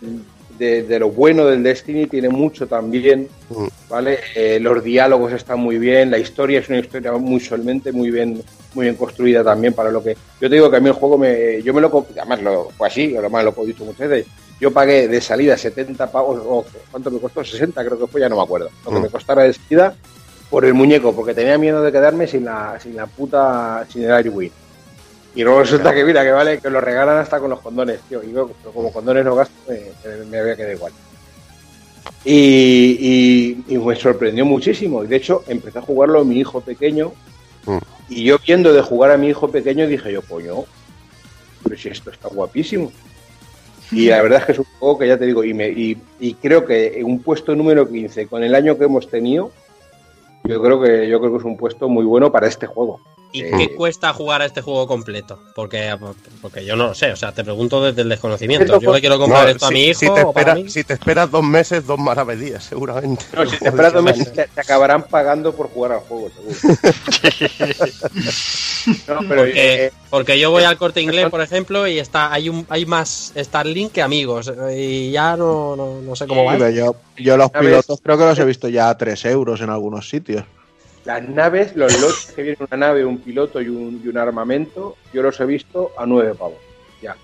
de, 0.59 0.83
de 0.85 0.99
lo 0.99 1.11
bueno 1.11 1.47
del 1.47 1.63
Destiny, 1.63 2.07
tiene 2.07 2.29
mucho 2.29 2.67
también, 2.67 3.29
Mm. 3.51 3.67
¿vale? 3.91 4.19
Eh, 4.35 4.59
los 4.61 4.83
diálogos 4.83 5.33
están 5.33 5.61
muy 5.61 5.79
bien, 5.79 6.11
la 6.11 6.19
historia 6.19 6.61
es 6.61 6.69
una 6.69 6.79
historia 6.79 7.13
muy 7.13 7.41
solamente, 7.41 7.93
muy 7.93 8.11
bien, 8.11 8.43
muy 8.75 8.85
bien 8.87 8.97
construida 8.97 9.45
también 9.45 9.75
para 9.75 9.91
lo 9.91 10.03
que. 10.03 10.17
Yo 10.41 10.49
te 10.49 10.55
digo 10.55 10.71
que 10.71 10.79
a 10.79 10.81
mí 10.81 10.89
el 10.89 10.95
juego 10.95 11.19
me. 11.19 11.63
Yo 11.63 11.75
me 11.75 11.81
lo 11.83 12.07
además 12.17 12.43
lo 12.43 12.71
fue 12.77 12.89
así, 12.89 13.15
además 13.17 13.45
lo 13.45 13.55
he 13.63 13.67
dicho 13.67 13.85
muchas 13.85 14.09
veces. 14.09 14.33
Yo 14.61 14.71
pagué 14.73 15.09
de 15.09 15.21
salida 15.21 15.57
70 15.59 16.11
pavos, 16.11 16.41
o 16.45 16.65
¿cuánto 16.91 17.11
me 17.11 17.19
costó? 17.19 17.45
60 17.45 17.85
creo 17.85 17.99
que 17.99 18.07
fue, 18.07 18.21
ya 18.21 18.29
no 18.29 18.37
me 18.37 18.43
acuerdo. 18.43 18.71
Lo 18.85 18.91
que 18.93 18.99
Mm. 18.99 19.03
me 19.03 19.09
costara 19.11 19.43
de 19.43 19.53
salida 19.53 19.95
por 20.49 20.65
el 20.65 20.73
muñeco, 20.75 21.15
porque 21.15 21.35
tenía 21.35 21.59
miedo 21.59 21.83
de 21.83 21.93
quedarme 21.93 22.27
sin 22.27 22.45
la, 22.47 22.79
sin 22.81 22.97
la 22.97 23.07
puta, 23.07 23.85
sin 23.93 24.05
el 24.05 24.13
Airwing. 24.13 24.51
Y 25.35 25.43
luego 25.43 25.61
resulta 25.61 25.93
que 25.93 26.05
mira, 26.05 26.23
que 26.23 26.31
vale, 26.31 26.59
que 26.61 26.71
lo 26.71 26.81
regalan 26.81 27.19
hasta 27.19 27.41
con 27.41 27.51
los 27.51 27.61
condones, 27.61 28.01
tío. 28.09 28.23
Y 28.23 28.33
yo, 28.33 28.51
como 28.73 28.93
condones 28.93 29.25
no 29.25 29.35
gasto, 29.35 29.55
me, 30.31 30.39
había 30.39 30.55
quedado 30.55 30.73
igual. 30.75 30.93
Y, 32.25 32.97
y- 33.69 33.75
y 33.75 33.79
me 33.79 33.97
sorprendió 33.97 34.45
muchísimo. 34.45 35.03
Y 35.05 35.07
de 35.09 35.17
hecho, 35.17 35.43
empecé 35.49 35.79
a 35.79 35.83
jugarlo 35.83 36.25
mi 36.25 36.39
hijo 36.39 36.61
pequeño. 36.61 37.13
Mm. 37.67 37.79
Y 38.09 38.25
yo 38.25 38.39
viendo 38.47 38.73
de 38.73 38.83
jugar 38.83 39.11
a 39.11 39.17
mi 39.17 39.29
hijo 39.29 39.49
pequeño 39.51 39.87
dije 39.87 40.13
yo, 40.13 40.23
coño, 40.23 40.65
pero 41.65 41.77
si 41.77 41.89
esto 41.89 42.11
está 42.11 42.29
guapísimo. 42.29 42.93
Y 43.91 44.07
la 44.09 44.23
verdad 44.23 44.41
es 44.41 44.47
que 44.47 44.53
es 44.53 44.59
un 44.59 44.67
juego 44.79 44.99
que 44.99 45.09
ya 45.09 45.19
te 45.19 45.27
digo, 45.27 45.45
y, 45.45 45.53
me, 45.55 45.69
y, 45.69 45.97
y 46.21 46.35
creo 46.35 46.65
que 46.65 47.03
un 47.05 47.21
puesto 47.23 47.55
número 47.55 47.89
15, 47.89 48.27
con 48.27 48.43
el 48.43 48.55
año 48.55 48.77
que 48.79 48.85
hemos 48.85 49.09
tenido, 49.09 49.51
yo 50.45 50.61
creo 50.63 50.81
que 50.81 51.09
yo 51.09 51.21
creo 51.21 51.33
que 51.33 51.39
es 51.39 51.45
un 51.45 51.57
puesto 51.57 51.89
muy 51.89 52.05
bueno 52.05 52.31
para 52.33 52.47
este 52.49 52.67
juego. 52.67 53.01
¿Y 53.35 53.43
Eh, 53.43 53.51
qué 53.59 53.75
cuesta 53.75 54.13
jugar 54.13 54.43
a 54.43 54.47
este 54.47 54.63
juego 54.63 54.87
completo? 54.87 55.41
Porque, 55.57 55.93
porque 56.41 56.65
yo 56.65 56.77
no 56.77 56.87
lo 56.87 56.95
sé, 56.95 57.11
o 57.11 57.17
sea, 57.17 57.33
te 57.33 57.43
pregunto 57.43 57.83
desde 57.83 58.03
el 58.03 58.09
desconocimiento. 58.09 58.79
Yo 58.81 58.95
le 58.95 59.01
quiero 59.01 59.19
comprar 59.19 59.43
No, 59.45 59.51
esto 59.51 59.67
a 59.67 59.71
mi 59.73 59.87
hijo 59.87 59.99
si 59.99 60.07
te, 60.07 60.23
o 60.23 60.33
para 60.33 60.53
espera- 60.53 60.65
mí. 60.65 60.71
si 60.71 60.85
te 60.85 60.93
esperas 60.95 61.29
dos 61.33 61.43
meses, 61.43 61.85
dos 61.85 61.99
maravedías, 61.99 62.63
seguramente. 62.63 63.25
No, 63.35 63.45
si 63.45 63.57
te 63.59 63.69
esperas 63.69 63.93
dos 63.93 64.05
meses, 64.05 64.33
te, 64.33 64.47
te 64.47 64.61
acabarán 64.61 65.03
pagando 65.03 65.53
por 65.53 65.69
jugar 65.69 65.93
al 65.93 66.01
juego, 66.01 66.31
seguro. 66.31 66.55
no, 69.09 69.19
pero 69.29 69.43
Porque, 69.43 69.85
eh, 69.87 69.93
porque 70.11 70.39
yo 70.39 70.51
voy 70.53 70.63
al 70.65 70.79
corte 70.79 71.01
inglés, 71.01 71.29
por 71.29 71.41
ejemplo, 71.41 71.89
y 71.89 71.99
está 71.99 72.33
hay 72.33 72.49
un 72.49 72.65
hay 72.69 72.87
más 72.87 73.33
Starlink 73.37 73.91
que 73.93 74.03
amigos. 74.03 74.53
Y 74.73 75.11
ya 75.11 75.37
no, 75.37 75.75
no, 75.75 76.01
no 76.03 76.15
sé 76.17 76.27
cómo 76.29 76.45
va. 76.45 76.71
Yo, 76.71 76.95
yo 77.17 77.37
los 77.37 77.51
pilotos 77.51 78.01
creo 78.01 78.17
que 78.17 78.25
los 78.25 78.39
he 78.39 78.45
visto 78.45 78.69
ya 78.69 78.91
a 78.91 78.97
3 78.97 79.25
euros 79.27 79.61
en 79.61 79.71
algunos 79.71 80.09
sitios. 80.09 80.45
Las 81.05 81.29
naves, 81.29 81.77
los 81.77 82.01
lotes 82.01 82.33
que 82.35 82.43
vienen 82.43 82.67
una 82.69 82.87
nave, 82.87 83.05
un 83.05 83.19
piloto 83.19 83.61
y 83.61 83.69
un, 83.69 84.01
y 84.03 84.09
un 84.09 84.19
armamento, 84.19 84.97
yo 85.13 85.23
los 85.23 85.39
he 85.41 85.45
visto 85.45 85.93
a 85.99 86.07
nueve 86.07 86.35
pavos. 86.35 86.59
Ya. 87.03 87.15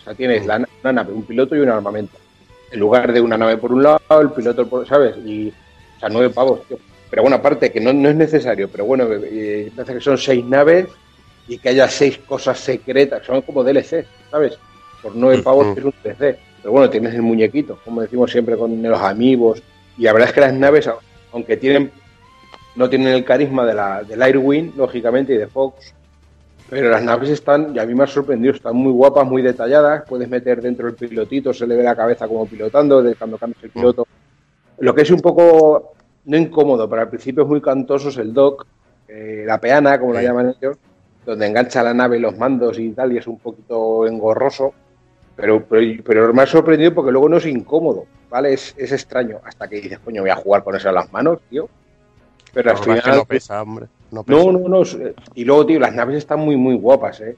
O 0.00 0.04
sea, 0.04 0.14
tienes 0.14 0.46
la, 0.46 0.66
una 0.82 0.92
nave, 0.92 1.12
un 1.12 1.24
piloto 1.24 1.54
y 1.54 1.60
un 1.60 1.68
armamento. 1.68 2.16
En 2.70 2.80
lugar 2.80 3.12
de 3.12 3.20
una 3.20 3.36
nave 3.36 3.58
por 3.58 3.72
un 3.72 3.82
lado, 3.82 4.20
el 4.20 4.30
piloto 4.30 4.66
por, 4.66 4.86
¿sabes? 4.86 5.16
Y, 5.24 5.48
o 5.48 6.00
sea, 6.00 6.08
nueve 6.08 6.30
pavos, 6.30 6.66
tío. 6.66 6.78
Pero 7.10 7.22
bueno, 7.22 7.36
aparte 7.36 7.70
que 7.70 7.80
no, 7.80 7.92
no 7.92 8.08
es 8.08 8.16
necesario, 8.16 8.68
pero 8.68 8.84
bueno, 8.84 9.06
eh, 9.10 9.70
parece 9.76 9.94
que 9.94 10.00
son 10.00 10.18
seis 10.18 10.44
naves 10.44 10.86
y 11.46 11.58
que 11.58 11.68
haya 11.68 11.88
seis 11.88 12.18
cosas 12.18 12.58
secretas, 12.58 13.24
son 13.24 13.42
como 13.42 13.62
DLC, 13.62 14.04
¿sabes? 14.30 14.58
Por 15.02 15.14
nueve 15.14 15.42
pavos 15.42 15.76
es 15.76 15.84
un 15.84 15.94
DLC. 16.02 16.38
Pero 16.62 16.72
bueno, 16.72 16.90
tienes 16.90 17.14
el 17.14 17.22
muñequito, 17.22 17.78
como 17.84 18.00
decimos 18.00 18.32
siempre 18.32 18.56
con 18.56 18.82
los 18.82 19.00
amigos. 19.00 19.62
Y 19.96 20.02
la 20.02 20.12
verdad 20.12 20.30
es 20.30 20.34
que 20.34 20.40
las 20.40 20.54
naves, 20.54 20.90
aunque 21.32 21.56
tienen 21.56 21.92
no 22.76 22.88
tienen 22.88 23.08
el 23.08 23.24
carisma 23.24 23.64
de 23.64 23.74
la, 23.74 24.02
del 24.02 24.22
Airwing, 24.22 24.74
lógicamente, 24.76 25.34
y 25.34 25.38
de 25.38 25.46
Fox. 25.46 25.94
Pero 26.68 26.90
las 26.90 27.02
naves 27.02 27.30
están, 27.30 27.74
y 27.74 27.78
a 27.78 27.86
mí 27.86 27.94
me 27.94 28.04
ha 28.04 28.06
sorprendido, 28.06 28.54
están 28.54 28.76
muy 28.76 28.92
guapas, 28.92 29.26
muy 29.26 29.40
detalladas. 29.40 30.04
Puedes 30.08 30.28
meter 30.28 30.60
dentro 30.60 30.88
el 30.88 30.94
pilotito, 30.94 31.54
se 31.54 31.66
le 31.66 31.76
ve 31.76 31.82
la 31.82 31.94
cabeza 31.94 32.26
como 32.26 32.46
pilotando, 32.46 33.02
de 33.02 33.14
cuando 33.14 33.38
cambias 33.38 33.62
el 33.64 33.70
piloto. 33.70 34.06
Lo 34.78 34.94
que 34.94 35.02
es 35.02 35.10
un 35.10 35.20
poco, 35.20 35.92
no 36.24 36.36
incómodo, 36.36 36.88
pero 36.88 37.02
al 37.02 37.08
principio 37.08 37.44
es 37.44 37.48
muy 37.48 37.60
cantoso 37.60 38.08
es 38.08 38.16
el 38.18 38.34
dock, 38.34 38.66
eh, 39.08 39.44
la 39.46 39.60
peana, 39.60 39.98
como 39.98 40.12
la 40.12 40.22
llaman 40.22 40.54
ellos, 40.60 40.76
donde 41.24 41.46
engancha 41.46 41.82
la 41.82 41.94
nave 41.94 42.18
los 42.18 42.36
mandos 42.36 42.78
y 42.78 42.90
tal, 42.90 43.12
y 43.12 43.18
es 43.18 43.26
un 43.26 43.38
poquito 43.38 44.06
engorroso. 44.06 44.74
Pero, 45.36 45.64
pero, 45.68 46.02
pero 46.04 46.34
me 46.34 46.42
ha 46.42 46.46
sorprendido 46.46 46.94
porque 46.94 47.12
luego 47.12 47.28
no 47.28 47.36
es 47.36 47.46
incómodo, 47.46 48.06
¿vale? 48.28 48.54
Es, 48.54 48.74
es 48.76 48.90
extraño. 48.90 49.38
Hasta 49.44 49.68
que 49.68 49.76
dices, 49.76 49.98
coño, 50.00 50.22
voy 50.22 50.30
a 50.30 50.36
jugar 50.36 50.64
con 50.64 50.74
eso 50.74 50.88
en 50.88 50.94
las 50.94 51.12
manos, 51.12 51.40
tío. 51.48 51.68
Pero 52.56 52.70
al 52.70 52.78
final. 52.78 53.16
no 53.18 53.24
pesa, 53.26 53.62
hombre. 53.62 53.86
No, 54.10 54.22
pesa. 54.24 54.38
No, 54.38 54.52
no, 54.52 54.68
no. 54.68 54.82
es- 54.82 54.96
Y 55.34 55.44
luego, 55.44 55.66
tío, 55.66 55.78
las 55.78 55.94
naves 55.94 56.16
están 56.16 56.40
muy, 56.40 56.56
muy 56.56 56.74
guapas, 56.74 57.20
¿eh? 57.20 57.36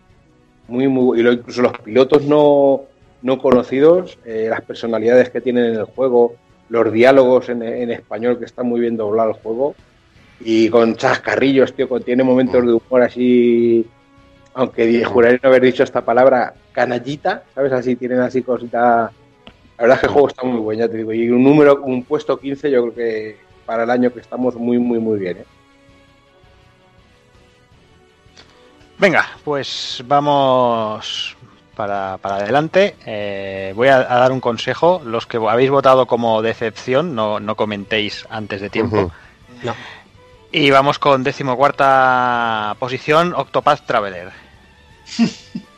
Muy, 0.69 0.87
muy. 0.87 1.19
Y 1.19 1.23
lo- 1.23 1.33
incluso 1.33 1.61
los 1.63 1.73
pilotos 1.81 2.25
no, 2.25 2.83
no 3.23 3.39
conocidos, 3.39 4.17
eh, 4.25 4.47
las 4.49 4.61
personalidades 4.63 5.31
que 5.31 5.41
tienen 5.41 5.65
en 5.65 5.75
el 5.75 5.85
juego, 5.85 6.35
los 6.69 6.93
diálogos 6.93 7.49
en, 7.49 7.63
en 7.63 7.91
español 7.91 8.39
que 8.39 8.45
están 8.45 8.67
muy 8.67 8.81
bien 8.81 8.97
doblado 8.97 9.31
el 9.31 9.37
juego. 9.37 9.75
Y 10.41 10.69
con 10.69 10.95
chascarrillos, 10.95 11.73
tío, 11.75 11.89
con- 11.89 12.03
tiene 12.05 12.23
momentos 12.23 12.65
de 12.65 12.73
humor 12.75 13.03
así. 13.03 13.85
Aunque 14.55 15.05
juraré 15.05 15.41
no 15.43 15.49
haber 15.49 15.63
dicho 15.63 15.83
esta 15.83 16.05
palabra, 16.05 16.55
canallita, 16.73 17.43
¿sabes? 17.55 17.73
Así 17.73 17.97
tienen 17.97 18.21
así 18.21 18.43
cositas. 18.43 19.11
La 19.77 19.83
verdad 19.83 19.97
es 19.97 20.01
que 20.01 20.07
el 20.07 20.13
juego 20.13 20.29
está 20.29 20.45
muy 20.45 20.61
bueno, 20.61 20.81
ya 20.81 20.89
te 20.89 20.97
digo. 20.99 21.13
Y 21.13 21.29
un 21.31 21.43
número, 21.43 21.81
un 21.83 22.05
puesto 22.05 22.39
15, 22.39 22.71
yo 22.71 22.83
creo 22.83 22.95
que 22.95 23.48
para 23.69 23.83
el 23.83 23.91
año 23.91 24.11
que 24.11 24.21
estamos 24.21 24.57
muy, 24.57 24.79
muy, 24.79 24.99
muy 24.99 25.19
bien, 25.19 25.37
¿eh? 25.37 25.45
Venga, 28.99 29.29
pues 29.45 30.03
vamos 30.07 31.37
para, 31.77 32.17
para 32.17 32.37
adelante. 32.37 32.97
Eh, 33.05 33.75
voy 33.77 33.89
a, 33.89 33.97
a 33.97 34.21
dar 34.21 34.33
un 34.33 34.41
consejo. 34.41 35.03
Los 35.05 35.27
que 35.27 35.37
habéis 35.37 35.69
votado 35.69 36.07
como 36.07 36.41
decepción, 36.41 37.15
no, 37.15 37.41
no 37.41 37.57
comentéis 37.57 38.27
antes 38.31 38.63
de 38.63 38.71
tiempo. 38.71 39.13
No. 39.63 39.75
Y 40.51 40.71
vamos 40.71 40.99
con 40.99 41.23
decimocuarta 41.23 42.75
posición, 42.79 43.35
Octopath 43.37 43.85
Traveler. 43.85 44.31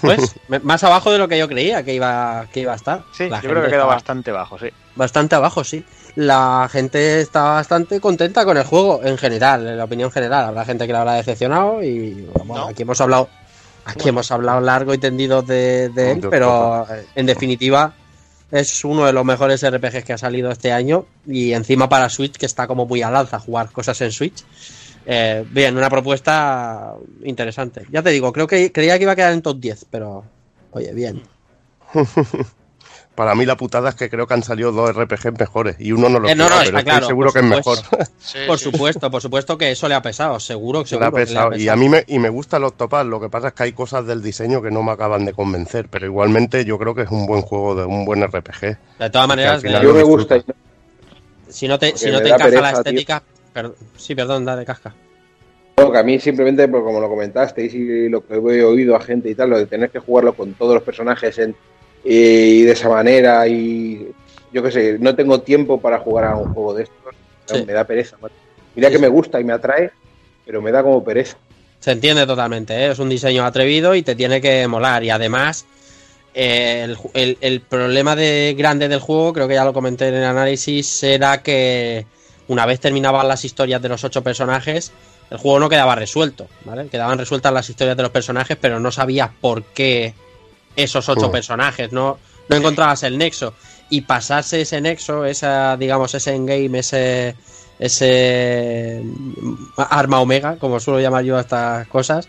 Pues 0.00 0.36
más 0.62 0.82
abajo 0.84 1.10
de 1.12 1.18
lo 1.18 1.28
que 1.28 1.38
yo 1.38 1.48
creía 1.48 1.82
que 1.82 1.94
iba, 1.94 2.46
que 2.52 2.60
iba 2.60 2.72
a 2.72 2.76
estar. 2.76 3.02
Sí, 3.12 3.28
La 3.28 3.40
yo 3.40 3.50
creo 3.50 3.62
que 3.62 3.68
queda 3.68 3.78
estaba 3.78 3.94
bastante 3.94 4.32
bajo, 4.32 4.58
sí. 4.58 4.68
Bastante 5.00 5.34
abajo, 5.34 5.64
sí. 5.64 5.84
La 6.14 6.68
gente 6.70 7.20
está 7.20 7.42
bastante 7.42 7.98
contenta 8.00 8.44
con 8.44 8.56
el 8.56 8.64
juego 8.64 9.00
en 9.02 9.18
general, 9.18 9.66
en 9.66 9.76
la 9.76 9.84
opinión 9.84 10.12
general. 10.12 10.44
Habrá 10.44 10.64
gente 10.64 10.86
que 10.86 10.92
le 10.92 10.98
habrá 10.98 11.14
decepcionado 11.14 11.82
y 11.82 12.28
bueno, 12.44 12.64
No. 12.64 12.68
aquí 12.68 12.82
hemos 12.82 13.00
hablado 13.00 13.28
aquí 13.84 14.08
hemos 14.10 14.30
hablado 14.30 14.60
largo 14.60 14.94
y 14.94 14.98
tendido 14.98 15.42
de, 15.42 15.88
de 15.88 16.12
él, 16.12 16.20
pero 16.30 16.86
eh, 16.88 17.06
en 17.16 17.26
definitiva 17.26 17.94
es 18.52 18.84
uno 18.84 19.06
de 19.06 19.12
los 19.12 19.24
mejores 19.24 19.64
RPGs 19.68 20.04
que 20.04 20.12
ha 20.12 20.18
salido 20.18 20.50
este 20.50 20.70
año 20.72 21.06
y 21.26 21.52
encima 21.54 21.88
para 21.88 22.08
Switch 22.08 22.36
que 22.36 22.46
está 22.46 22.66
como 22.66 22.84
muy 22.86 23.02
al 23.02 23.16
alza 23.16 23.38
jugar 23.40 23.70
cosas 23.70 24.00
en 24.02 24.12
Switch. 24.12 24.44
Eh, 25.06 25.44
bien, 25.50 25.76
una 25.76 25.88
propuesta 25.88 26.92
interesante. 27.24 27.86
Ya 27.90 28.02
te 28.02 28.10
digo, 28.10 28.32
creo 28.32 28.46
que 28.46 28.70
creía 28.70 28.96
que 28.98 29.04
iba 29.04 29.12
a 29.12 29.16
quedar 29.16 29.32
en 29.32 29.40
top 29.42 29.58
10, 29.58 29.86
pero 29.90 30.24
oye, 30.72 30.92
bien. 30.92 31.22
Para 33.14 33.34
mí 33.34 33.44
la 33.44 33.56
putada 33.56 33.90
es 33.90 33.96
que 33.96 34.08
creo 34.08 34.26
que 34.26 34.34
han 34.34 34.42
salido 34.42 34.72
dos 34.72 34.94
RPGs 34.96 35.38
mejores 35.38 35.76
y 35.78 35.92
uno 35.92 36.08
no 36.08 36.20
lo 36.20 36.28
Eh, 36.28 36.34
no, 36.34 36.44
no, 36.44 36.50
pero 36.50 36.60
está 36.62 36.78
estoy 36.78 36.84
claro, 36.84 37.06
seguro 37.06 37.32
que 37.32 37.38
es 37.40 37.44
mejor. 37.44 37.78
Sí, 38.18 38.38
Por 38.46 38.58
sí. 38.58 38.64
supuesto, 38.64 39.10
por 39.10 39.20
supuesto 39.20 39.58
que 39.58 39.70
eso 39.72 39.88
le 39.88 39.94
ha 39.94 40.00
pesado, 40.02 40.38
seguro, 40.40 40.86
Se 40.86 40.94
le 40.96 41.02
seguro 41.02 41.06
ha 41.06 41.10
que 41.10 41.16
le 41.16 41.22
ha 41.22 41.26
pesado. 41.50 41.56
Y 41.56 41.68
a 41.68 41.76
mí 41.76 41.88
me, 41.88 42.04
y 42.06 42.18
me 42.18 42.28
gustan 42.28 42.62
los 42.62 42.74
topas, 42.76 43.04
lo 43.04 43.20
que 43.20 43.28
pasa 43.28 43.48
es 43.48 43.54
que 43.54 43.64
hay 43.64 43.72
cosas 43.72 44.06
del 44.06 44.22
diseño 44.22 44.62
que 44.62 44.70
no 44.70 44.82
me 44.82 44.92
acaban 44.92 45.24
de 45.26 45.32
convencer, 45.34 45.88
pero 45.90 46.06
igualmente 46.06 46.64
yo 46.64 46.78
creo 46.78 46.94
que 46.94 47.02
es 47.02 47.10
un 47.10 47.26
buen 47.26 47.42
juego, 47.42 47.74
de 47.74 47.84
un 47.84 48.04
buen 48.04 48.22
RPG. 48.26 48.78
De 48.98 49.10
todas 49.10 49.28
maneras, 49.28 49.60
de- 49.60 49.70
Yo 49.82 49.92
me 49.92 50.02
gusta. 50.02 50.36
si 51.48 51.66
no 51.68 51.78
te, 51.78 51.96
si 51.98 52.10
no 52.10 52.20
te 52.22 52.28
encaja 52.28 52.44
la 52.48 52.50
pereza, 52.50 52.70
estética. 52.78 53.22
per- 53.52 53.72
sí, 53.96 54.14
perdón, 54.14 54.44
dale 54.44 54.64
casca. 54.64 54.94
No, 55.76 55.90
que 55.90 55.98
a 55.98 56.02
mí 56.02 56.18
simplemente, 56.20 56.68
pues, 56.68 56.82
como 56.82 57.00
lo 57.00 57.08
comentasteis 57.08 57.74
y 57.74 58.08
lo 58.08 58.24
que 58.24 58.34
he 58.34 58.64
oído 58.64 58.94
a 58.96 59.00
gente 59.00 59.28
y 59.30 59.34
tal, 59.34 59.50
lo 59.50 59.58
de 59.58 59.66
tener 59.66 59.90
que 59.90 59.98
jugarlo 59.98 60.32
con 60.34 60.54
todos 60.54 60.74
los 60.74 60.82
personajes 60.82 61.38
en- 61.38 61.56
y 62.04 62.62
de 62.62 62.72
esa 62.72 62.88
manera 62.88 63.46
y 63.46 64.08
yo 64.52 64.62
qué 64.62 64.70
sé, 64.70 64.96
no 64.98 65.14
tengo 65.14 65.40
tiempo 65.40 65.80
para 65.80 65.98
jugar 65.98 66.24
a 66.24 66.36
un 66.36 66.46
juego 66.46 66.74
de 66.74 66.84
estos, 66.84 66.96
Sí. 67.46 67.64
me 67.66 67.72
da 67.72 67.84
pereza. 67.84 68.16
Mira 68.76 68.88
Sí, 68.88 68.94
que 68.94 69.00
me 69.00 69.08
gusta 69.08 69.40
y 69.40 69.44
me 69.44 69.52
atrae, 69.52 69.90
pero 70.46 70.62
me 70.62 70.70
da 70.70 70.82
como 70.82 71.02
pereza. 71.02 71.36
Se 71.80 71.90
entiende 71.92 72.26
totalmente, 72.26 72.74
¿eh? 72.74 72.90
es 72.92 72.98
un 73.00 73.08
diseño 73.08 73.44
atrevido 73.44 73.94
y 73.94 74.02
te 74.02 74.14
tiene 74.14 74.40
que 74.40 74.66
molar. 74.68 75.02
Y 75.02 75.10
además, 75.10 75.64
eh, 76.34 76.82
el, 76.84 76.96
ju- 76.96 77.10
el- 77.14 77.38
el 77.40 77.60
problema 77.60 78.14
de, 78.14 78.54
grande 78.56 78.86
del 78.88 79.00
juego, 79.00 79.32
creo 79.32 79.48
que 79.48 79.54
ya 79.54 79.64
lo 79.64 79.72
comenté 79.72 80.08
en 80.08 80.14
el 80.14 80.24
análisis, 80.24 81.02
era 81.02 81.42
que 81.42 82.06
una 82.48 82.66
vez 82.66 82.78
terminaban 82.80 83.26
las 83.26 83.44
historias 83.44 83.82
de 83.82 83.88
los 83.88 84.04
ocho 84.04 84.22
personajes, 84.22 84.92
el 85.30 85.38
juego 85.38 85.58
no 85.58 85.68
quedaba 85.68 85.94
resuelto, 85.96 86.46
¿vale? 86.64 86.86
Quedaban 86.88 87.18
resueltas 87.18 87.52
las 87.52 87.68
historias 87.70 87.96
de 87.96 88.02
los 88.04 88.12
personajes, 88.12 88.56
pero 88.60 88.78
no 88.78 88.90
sabías 88.92 89.30
por 89.40 89.62
qué 89.64 90.14
esos 90.76 91.08
ocho 91.08 91.30
personajes, 91.30 91.92
no, 91.92 92.18
no 92.48 92.56
encontrabas 92.56 93.02
el 93.02 93.18
nexo. 93.18 93.54
Y 93.88 94.02
pasarse 94.02 94.60
ese 94.60 94.80
nexo, 94.80 95.24
esa, 95.24 95.76
digamos, 95.76 96.14
ese 96.14 96.34
endgame, 96.34 96.78
ese, 96.78 97.34
ese 97.78 99.00
mm, 99.04 99.54
arma 99.76 100.20
omega, 100.20 100.56
como 100.56 100.78
suelo 100.80 101.00
llamar 101.00 101.24
yo 101.24 101.36
a 101.36 101.40
estas 101.40 101.86
cosas, 101.88 102.28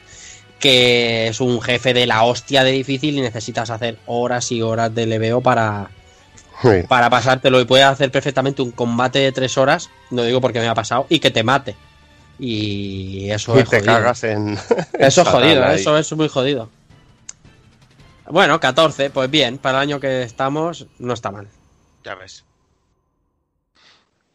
que 0.59 1.27
es 1.27 1.39
un 1.41 1.61
jefe 1.61 1.93
de 1.93 2.05
la 2.07 2.23
hostia 2.23 2.63
de 2.63 2.71
difícil 2.71 3.17
y 3.17 3.21
necesitas 3.21 3.69
hacer 3.69 3.97
horas 4.07 4.51
y 4.51 4.61
horas 4.61 4.93
de 4.93 5.05
leveo 5.05 5.41
para, 5.41 5.89
Sí. 6.61 6.83
para 6.87 7.09
pasártelo 7.09 7.59
y 7.59 7.65
puedes 7.65 7.85
hacer 7.87 8.11
perfectamente 8.11 8.61
un 8.61 8.71
combate 8.71 9.19
de 9.19 9.31
tres 9.31 9.57
horas, 9.57 9.89
no 10.11 10.23
digo 10.23 10.39
porque 10.41 10.59
me 10.59 10.67
ha 10.67 10.75
pasado, 10.75 11.05
y 11.09 11.19
que 11.19 11.31
te 11.31 11.43
mate. 11.43 11.75
Y 12.39 13.29
eso 13.29 13.55
Y 13.55 13.59
es 13.61 13.69
te 13.69 13.77
jodido. 13.79 13.93
cagas 13.93 14.23
en. 14.23 14.57
Eso 14.99 15.21
es 15.21 15.27
jodido, 15.27 15.63
ahí. 15.65 15.79
eso 15.79 15.97
es 15.97 16.11
muy 16.13 16.27
jodido. 16.27 16.69
Bueno, 18.31 18.59
14, 18.59 19.09
pues 19.09 19.29
bien, 19.29 19.57
para 19.57 19.77
el 19.79 19.89
año 19.89 19.99
que 19.99 20.23
estamos 20.23 20.87
no 20.99 21.13
está 21.13 21.31
mal. 21.31 21.47
Ya 22.03 22.15
ves. 22.15 22.43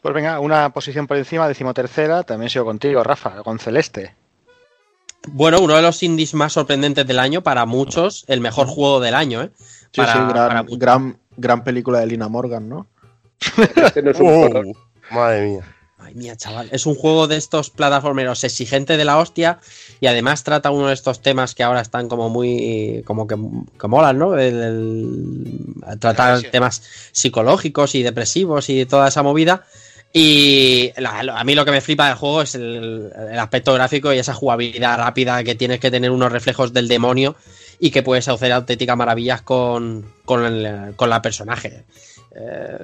Pues 0.03 0.15
venga, 0.15 0.39
una 0.41 0.71
posición 0.71 1.07
por 1.07 1.17
encima, 1.17 1.49
decimotercera, 1.49 2.23
también 2.23 2.51
sigo 2.51 2.65
contigo, 2.65 3.03
Rafa, 3.03 3.43
con 3.43 3.59
Celeste. 3.59 4.15
Bueno, 5.29 5.61
uno 5.61 5.75
de 5.75 5.83
los 5.83 6.03
indies 6.05 6.35
más 6.35 6.53
sorprendentes 6.53 7.07
del 7.07 7.19
año, 7.19 7.43
para 7.43 7.67
muchos, 7.67 8.25
el 8.29 8.41
mejor 8.41 8.69
juego 8.69 9.01
del 9.01 9.15
año, 9.15 9.43
¿eh? 9.43 9.51
Sí, 9.91 10.01
Para- 10.01 10.13
sí, 10.13 10.19
gran, 10.29 10.67
gran, 10.79 11.19
gran 11.37 11.65
película 11.65 11.99
de 12.01 12.07
Lina 12.07 12.29
Morgan, 12.29 12.69
¿no? 12.69 12.87
Este 13.77 14.03
no 14.03 14.11
es 14.13 14.21
un 14.21 14.29
horror. 14.45 14.67
madre 15.11 15.47
mía. 15.47 15.76
Ay, 15.99 16.15
mía, 16.15 16.37
chaval. 16.37 16.69
Es 16.73 16.85
un 16.87 16.95
juego 16.95 17.27
de 17.27 17.37
estos 17.37 17.71
plataformeros 17.71 18.45
exigente 18.45 18.97
de 18.99 19.05
la 19.07 19.19
hostia 19.19 19.59
y 20.01 20.07
además 20.07 20.45
trata 20.45 20.71
uno 20.71 20.89
de 20.89 20.95
estos 20.95 21.21
temas 21.23 21.55
que 21.55 21.63
ahora 21.63 21.81
están 21.81 22.09
como 22.09 22.29
muy. 22.29 23.03
como 23.07 23.27
que, 23.27 23.37
que 23.81 23.89
molan, 23.89 24.19
¿no? 24.19 24.39
El, 24.39 24.63
el- 24.63 25.99
tratar 25.99 26.43
temas 26.51 26.83
psicológicos 27.13 27.95
y 27.95 28.03
depresivos 28.03 28.69
y 28.69 28.85
toda 28.87 29.09
esa 29.09 29.23
movida. 29.23 29.65
Y 30.13 30.93
la- 30.99 31.21
a 31.21 31.45
mí 31.45 31.55
lo 31.55 31.65
que 31.65 31.71
me 31.71 31.81
flipa 31.81 32.07
del 32.09 32.17
juego 32.17 32.43
es 32.43 32.55
el, 32.55 33.11
el 33.33 33.39
aspecto 33.39 33.73
gráfico 33.75 34.13
y 34.13 34.19
esa 34.19 34.35
jugabilidad 34.35 34.99
rápida 34.99 35.43
que 35.45 35.55
tienes 35.55 35.81
que 35.81 35.91
tener 35.91 36.11
unos 36.11 36.31
reflejos 36.31 36.73
del 36.75 36.89
demonio 36.89 37.37
y 37.79 37.91
que 37.91 38.03
puedes 38.03 38.29
hacer 38.29 38.53
auténticas 38.53 38.97
maravillas 38.97 39.43
con, 39.43 40.13
con, 40.25 40.45
el, 40.45 40.95
con 40.95 41.09
la 41.11 41.21
personaje. 41.23 41.85
Eh, 42.35 42.79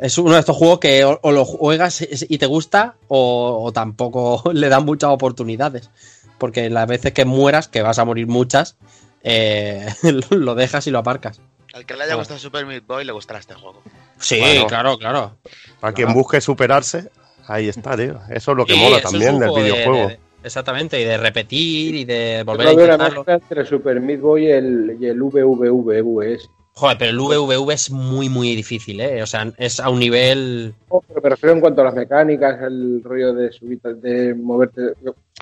es 0.00 0.18
uno 0.18 0.34
de 0.34 0.40
estos 0.40 0.56
juegos 0.56 0.78
que 0.80 1.04
o, 1.04 1.18
o 1.22 1.32
lo 1.32 1.44
juegas 1.44 2.06
y 2.28 2.38
te 2.38 2.46
gusta 2.46 2.96
o, 3.08 3.64
o 3.64 3.72
tampoco 3.72 4.42
le 4.52 4.68
dan 4.68 4.84
muchas 4.84 5.10
oportunidades. 5.10 5.90
Porque 6.38 6.70
las 6.70 6.86
veces 6.86 7.12
que 7.12 7.24
mueras, 7.24 7.66
que 7.68 7.82
vas 7.82 7.98
a 7.98 8.04
morir 8.04 8.26
muchas, 8.28 8.76
eh, 9.24 9.86
lo 10.30 10.54
dejas 10.54 10.86
y 10.86 10.90
lo 10.90 10.98
aparcas. 11.00 11.40
Al 11.74 11.84
que 11.84 11.94
le 11.94 12.04
haya 12.04 12.14
gustado 12.14 12.38
Super 12.40 12.64
Meat 12.64 12.86
Boy 12.86 13.04
le 13.04 13.12
gustará 13.12 13.40
este 13.40 13.54
juego. 13.54 13.82
Sí, 14.18 14.38
Bueno. 14.40 14.66
claro, 14.66 14.98
claro. 14.98 15.36
Para 15.80 15.92
quien 15.92 16.12
busque 16.14 16.40
superarse, 16.40 17.10
ahí 17.46 17.68
está, 17.68 17.96
tío. 17.96 18.18
Eso 18.30 18.52
es 18.52 18.56
lo 18.56 18.64
que 18.66 18.72
Sí, 18.74 18.80
mola 18.80 19.00
también 19.00 19.38
del 19.38 19.50
juego 19.50 19.64
de- 19.64 19.72
videojuego. 19.72 20.08
de- 20.08 20.18
exactamente, 20.44 21.00
y 21.00 21.04
de 21.04 21.18
repetir 21.18 21.94
y 21.94 22.04
de 22.04 22.36
Yo 22.38 22.44
volver 22.46 22.68
a 22.68 22.70
veo 22.74 22.84
una 22.84 22.94
intentarlo. 22.94 23.24
entre 23.28 23.66
Super 23.66 24.00
Meat 24.00 24.20
Boy 24.20 24.46
y 24.46 24.50
el, 24.50 24.96
y 25.00 25.06
el 25.06 25.20
VVVVS. 25.22 26.48
Joder, 26.78 26.96
pero 26.96 27.10
el 27.10 27.18
VVV 27.18 27.72
es 27.72 27.90
muy, 27.90 28.28
muy 28.28 28.54
difícil, 28.54 29.00
¿eh? 29.00 29.20
O 29.20 29.26
sea, 29.26 29.52
es 29.56 29.80
a 29.80 29.90
un 29.90 29.98
nivel. 29.98 30.72
No, 30.88 31.02
pero 31.08 31.20
me 31.20 31.30
refiero 31.30 31.52
en 31.56 31.60
cuanto 31.60 31.80
a 31.80 31.86
las 31.86 31.94
mecánicas, 31.94 32.62
el 32.62 33.02
rollo 33.02 33.34
de 33.34 33.50
subir, 33.50 33.80
de 33.80 34.32
moverte. 34.32 34.92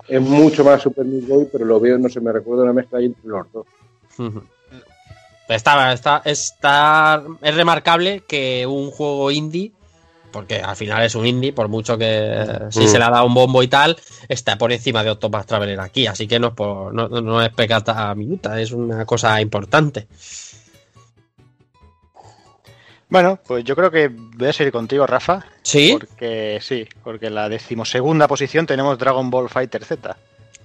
Es 0.08 0.20
mucho 0.22 0.64
más 0.64 0.80
Super 0.80 1.04
Meat 1.04 1.28
Boy, 1.28 1.46
pero 1.52 1.66
lo 1.66 1.78
veo, 1.78 1.98
no 1.98 2.08
sé, 2.08 2.22
me 2.22 2.32
recuerdo 2.32 2.62
una 2.62 2.72
mezcla 2.72 3.00
ahí 3.00 3.04
entre 3.04 3.28
los 3.28 3.52
dos. 3.52 3.66
Está, 5.46 5.92
está, 5.92 6.22
está, 6.24 7.22
es 7.42 7.54
remarcable 7.54 8.22
que 8.26 8.66
un 8.66 8.90
juego 8.90 9.30
indie, 9.30 9.72
porque 10.32 10.62
al 10.62 10.74
final 10.74 11.02
es 11.02 11.14
un 11.16 11.26
indie, 11.26 11.52
por 11.52 11.68
mucho 11.68 11.98
que 11.98 12.46
sí 12.70 12.84
Mm. 12.84 12.88
se 12.88 12.98
le 12.98 13.04
ha 13.04 13.10
dado 13.10 13.26
un 13.26 13.34
bombo 13.34 13.62
y 13.62 13.68
tal, 13.68 13.94
está 14.26 14.56
por 14.56 14.72
encima 14.72 15.04
de 15.04 15.10
Octopath 15.10 15.46
Traveler 15.46 15.80
aquí, 15.80 16.06
así 16.06 16.26
que 16.26 16.38
no 16.38 16.46
es, 16.48 16.54
por, 16.54 16.94
no, 16.94 17.08
no 17.08 17.42
es 17.42 17.50
pecata 17.52 18.14
minuta, 18.14 18.58
es 18.58 18.72
una 18.72 19.04
cosa 19.04 19.38
importante. 19.42 20.06
Bueno, 23.08 23.38
pues 23.46 23.64
yo 23.64 23.76
creo 23.76 23.90
que 23.90 24.08
voy 24.10 24.48
a 24.48 24.52
seguir 24.52 24.72
contigo, 24.72 25.06
Rafa. 25.06 25.44
Sí, 25.62 25.92
Porque 25.98 26.58
sí, 26.60 26.86
porque 27.04 27.26
en 27.26 27.34
la 27.36 27.48
decimosegunda 27.48 28.26
posición 28.26 28.66
tenemos 28.66 28.98
Dragon 28.98 29.30
Ball 29.30 29.48
Fighter 29.48 29.84
Z. 29.84 30.16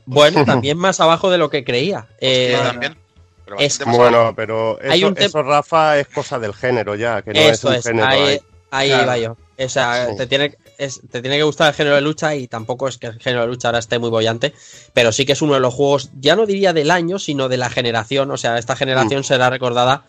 bueno, 0.05 0.43
también 0.45 0.77
más 0.77 0.99
abajo 0.99 1.29
de 1.29 1.37
lo 1.37 1.49
que 1.49 1.63
creía. 1.63 2.07
Eh, 2.19 2.53
Hostia, 2.55 2.71
también. 2.71 2.97
Pero 3.45 3.59
es-. 3.59 3.79
Bueno, 3.85 4.33
pero 4.35 4.79
Hay 4.89 4.99
eso, 4.99 5.07
un 5.09 5.15
tem- 5.15 5.25
eso, 5.25 5.43
Rafa, 5.43 5.99
es 5.99 6.07
cosa 6.07 6.39
del 6.39 6.53
género 6.53 6.95
ya, 6.95 7.21
que 7.21 7.31
no 7.33 7.39
Esto 7.39 7.67
es 7.71 7.73
un 7.73 7.75
es, 7.75 7.83
género 7.85 8.07
ahí, 8.07 8.21
ahí. 8.21 8.39
ahí 8.71 8.89
Claro. 8.89 9.07
va 9.07 9.17
yo. 9.17 9.37
O 9.63 9.69
sea, 9.69 10.07
Sí. 10.09 10.17
te, 10.17 10.25
tiene, 10.25 10.55
es- 10.79 11.01
te 11.11 11.21
tiene 11.21 11.37
que 11.37 11.43
gustar 11.43 11.67
el 11.67 11.75
género 11.75 11.95
de 11.95 12.01
lucha 12.01 12.33
y 12.33 12.47
tampoco 12.47 12.87
es 12.87 12.97
que 12.97 13.05
el 13.07 13.19
género 13.19 13.41
de 13.41 13.47
lucha 13.49 13.67
ahora 13.67 13.77
esté 13.77 13.99
muy 13.99 14.09
bollante, 14.09 14.53
pero 14.93 15.11
sí 15.11 15.23
que 15.27 15.33
es 15.33 15.41
uno 15.43 15.53
de 15.53 15.59
los 15.59 15.75
juegos, 15.75 16.09
ya 16.19 16.35
no 16.35 16.47
diría 16.47 16.73
del 16.73 16.89
año, 16.89 17.19
sino 17.19 17.47
de 17.49 17.57
la 17.57 17.69
generación. 17.69 18.31
O 18.31 18.37
sea, 18.37 18.57
esta 18.57 18.75
generación 18.75 19.23
será 19.23 19.51
recordada 19.51 20.05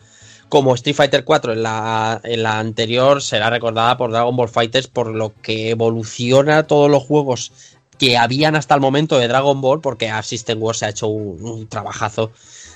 como 0.53 0.75
Street 0.75 0.95
Fighter 0.95 1.25
4 1.25 1.55
en 1.55 1.63
la, 1.63 2.21
en 2.25 2.43
la 2.43 2.59
anterior, 2.59 3.23
será 3.23 3.49
recordada 3.49 3.97
por 3.97 4.11
Dragon 4.13 4.37
Ball 4.37 4.51
Fighters 4.51 4.87
por 4.87 5.07
lo 5.07 5.33
que 5.41 5.71
evoluciona 5.71 6.67
todos 6.67 6.91
los 6.91 7.03
juegos 7.05 7.53
que 7.99 8.19
habían 8.19 8.55
hasta 8.55 8.75
el 8.75 8.83
momento 8.83 9.19
de 9.19 9.29
Dragon 9.29 9.63
Ball, 9.63 9.81
porque 9.81 10.11
a 10.11 10.23
System 10.23 10.63
Wars 10.63 10.77
se 10.81 10.85
ha 10.85 10.91
hecho 10.91 11.07
un, 11.07 11.43
un 11.43 11.69
trabajazo 11.69 12.33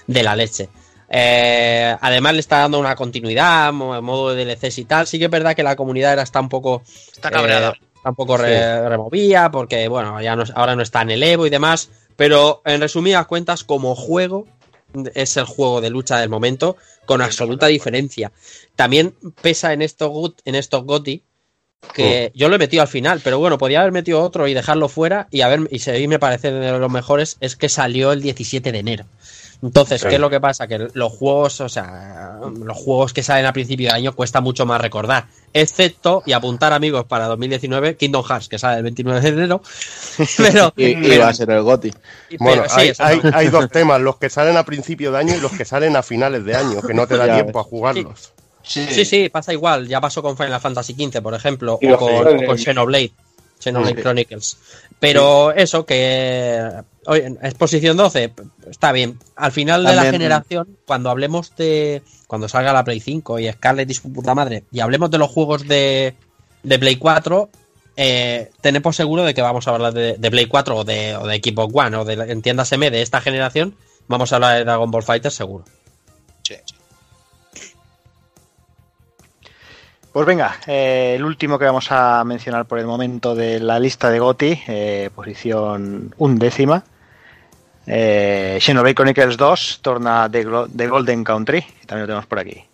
de 0.06 0.22
la 0.22 0.34
leche. 0.34 0.70
Eh, 1.10 1.94
además 2.00 2.32
le 2.32 2.40
está 2.40 2.60
dando 2.60 2.78
una 2.80 2.96
continuidad, 2.96 3.74
mo- 3.74 4.00
modo 4.00 4.34
de 4.34 4.46
DLCs 4.46 4.78
y 4.78 4.84
tal. 4.86 5.06
Sí 5.06 5.18
que 5.18 5.26
es 5.26 5.30
verdad 5.30 5.54
que 5.54 5.62
la 5.62 5.76
comunidad 5.76 6.14
era 6.14 6.22
está 6.22 6.40
un 6.40 6.48
poco 6.48 6.82
Está 7.12 7.30
cabreado. 7.30 7.72
eh, 7.72 7.80
está 7.94 8.08
un 8.08 8.16
poco 8.16 8.38
re- 8.38 8.88
removida 8.88 9.50
porque 9.50 9.88
bueno, 9.88 10.18
ya 10.22 10.34
no, 10.34 10.44
ahora 10.54 10.76
no 10.76 10.82
está 10.82 11.02
en 11.02 11.10
el 11.10 11.22
Evo 11.22 11.46
y 11.46 11.50
demás, 11.50 11.90
pero 12.16 12.62
en 12.64 12.80
resumidas 12.80 13.26
cuentas 13.26 13.64
como 13.64 13.94
juego 13.94 14.46
es 15.14 15.36
el 15.36 15.44
juego 15.44 15.80
de 15.80 15.90
lucha 15.90 16.18
del 16.18 16.28
momento 16.28 16.76
con 17.04 17.22
absoluta 17.22 17.66
diferencia. 17.66 18.32
También 18.74 19.14
pesa 19.42 19.72
en 19.72 19.82
estos 19.82 20.34
en 20.44 20.54
estos 20.54 20.84
GOTY 20.84 21.22
que 21.94 22.32
yo 22.34 22.48
lo 22.48 22.56
he 22.56 22.58
metido 22.58 22.82
al 22.82 22.88
final, 22.88 23.20
pero 23.22 23.38
bueno, 23.38 23.58
podía 23.58 23.80
haber 23.80 23.92
metido 23.92 24.22
otro 24.22 24.48
y 24.48 24.54
dejarlo 24.54 24.88
fuera 24.88 25.28
y 25.30 25.42
a 25.42 25.48
ver, 25.48 25.68
y 25.70 25.78
si 25.78 26.08
me 26.08 26.18
parece 26.18 26.50
de 26.50 26.78
los 26.78 26.90
mejores, 26.90 27.36
es 27.40 27.56
que 27.56 27.68
salió 27.68 28.12
el 28.12 28.22
17 28.22 28.72
de 28.72 28.78
enero. 28.78 29.04
Entonces, 29.62 30.00
Sí. 30.02 30.08
¿qué 30.08 30.14
es 30.16 30.20
lo 30.20 30.28
que 30.30 30.40
pasa? 30.40 30.66
Que 30.66 30.88
los 30.92 31.12
juegos, 31.12 31.60
o 31.62 31.68
sea, 31.68 32.38
los 32.62 32.76
juegos 32.76 33.12
que 33.12 33.22
salen 33.22 33.46
a 33.46 33.52
principio 33.52 33.88
de 33.88 33.94
año 33.94 34.14
cuesta 34.14 34.40
mucho 34.40 34.66
más 34.66 34.80
recordar. 34.80 35.26
Excepto, 35.52 36.22
y 36.26 36.32
apuntar 36.32 36.72
amigos 36.74 37.06
para 37.06 37.26
2019, 37.26 37.96
Kingdom 37.96 38.22
Hearts, 38.24 38.48
que 38.48 38.58
sale 38.58 38.76
el 38.78 38.82
29 38.82 39.20
de 39.22 39.28
enero. 39.28 39.62
Pero, 40.36 40.72
Y, 40.76 40.84
y 41.14 41.18
va 41.18 41.28
a 41.28 41.34
ser 41.34 41.50
el 41.50 41.62
GOTI. 41.62 41.92
Bueno, 42.38 42.64
pero 42.66 42.74
sí, 42.74 42.80
hay, 42.80 42.92
hay, 42.98 43.20
no. 43.22 43.30
hay 43.36 43.48
dos 43.48 43.68
temas, 43.70 44.00
los 44.00 44.16
que 44.18 44.28
salen 44.28 44.56
a 44.56 44.64
principio 44.64 45.10
de 45.12 45.18
año 45.18 45.34
y 45.34 45.40
los 45.40 45.52
que 45.52 45.64
salen 45.64 45.96
a 45.96 46.02
finales 46.02 46.44
de 46.44 46.54
año, 46.54 46.82
que 46.82 46.92
no 46.94 47.06
te 47.06 47.16
da 47.18 47.32
tiempo 47.34 47.58
a 47.60 47.64
jugarlos. 47.64 48.32
Sí, 48.62 49.04
sí, 49.04 49.28
pasa 49.28 49.52
igual. 49.52 49.86
Ya 49.86 50.00
pasó 50.00 50.22
con 50.22 50.36
Final 50.36 50.60
Fantasy 50.60 50.92
XV, 50.94 51.22
por 51.22 51.34
ejemplo, 51.34 51.74
o 51.74 51.96
con, 51.96 52.12
o 52.12 52.24
con 52.24 52.40
en- 52.50 52.58
Xenoblade. 52.58 53.12
Xenoblade 53.58 53.96
Sí. 53.96 54.02
Chronicles. 54.02 54.58
Pero 54.98 55.52
eso, 55.52 55.84
que. 55.84 56.70
Oye, 57.06 57.36
exposición 57.42 57.96
12, 57.96 58.32
está 58.70 58.92
bien. 58.92 59.18
Al 59.36 59.52
final 59.52 59.84
de 59.84 59.94
la 59.94 60.10
generación, 60.10 60.76
cuando 60.86 61.10
hablemos 61.10 61.54
de. 61.56 62.02
Cuando 62.26 62.48
salga 62.48 62.72
la 62.72 62.84
Play 62.84 63.00
5 63.00 63.38
y 63.38 63.52
Scarlett 63.52 63.90
y 63.90 63.94
su 63.94 64.12
puta 64.12 64.34
madre, 64.34 64.64
y 64.72 64.80
hablemos 64.80 65.10
de 65.10 65.18
los 65.18 65.30
juegos 65.30 65.68
de, 65.68 66.14
de 66.62 66.78
Play 66.78 66.96
4, 66.96 67.48
eh, 67.96 68.50
tened 68.60 68.82
por 68.82 68.94
seguro 68.94 69.22
de 69.22 69.32
que 69.32 69.42
vamos 69.42 69.68
a 69.68 69.70
hablar 69.70 69.92
de, 69.92 70.16
de 70.18 70.30
Play 70.30 70.46
4 70.46 70.76
o 70.76 70.84
de, 70.84 71.16
o 71.16 71.26
de 71.26 71.36
Xbox 71.36 71.72
One 71.74 71.96
o 71.96 72.04
de, 72.04 72.14
entiéndaseme, 72.32 72.90
de 72.90 73.02
esta 73.02 73.20
generación, 73.20 73.76
vamos 74.08 74.32
a 74.32 74.36
hablar 74.36 74.58
de 74.58 74.64
Dragon 74.64 74.90
Ball 74.90 75.04
Fighter 75.04 75.30
seguro. 75.30 75.64
Sí, 76.42 76.56
sí. 76.64 76.74
Pues 80.16 80.24
venga, 80.26 80.56
eh, 80.66 81.12
el 81.14 81.26
último 81.26 81.58
que 81.58 81.66
vamos 81.66 81.92
a 81.92 82.24
mencionar 82.24 82.64
por 82.64 82.78
el 82.78 82.86
momento 82.86 83.34
de 83.34 83.60
la 83.60 83.78
lista 83.78 84.08
de 84.08 84.18
GOTI, 84.18 84.62
eh, 84.66 85.10
posición 85.14 86.14
undécima. 86.16 86.84
Eh, 87.86 88.56
Xenoblade 88.58 88.94
Chronicles 88.94 89.36
2 89.36 89.80
torna 89.82 90.30
de, 90.30 90.66
de 90.70 90.88
Golden 90.88 91.22
Country, 91.22 91.60
que 91.60 91.86
también 91.86 92.04
lo 92.04 92.06
tenemos 92.06 92.24
por 92.24 92.38
aquí. 92.38 92.64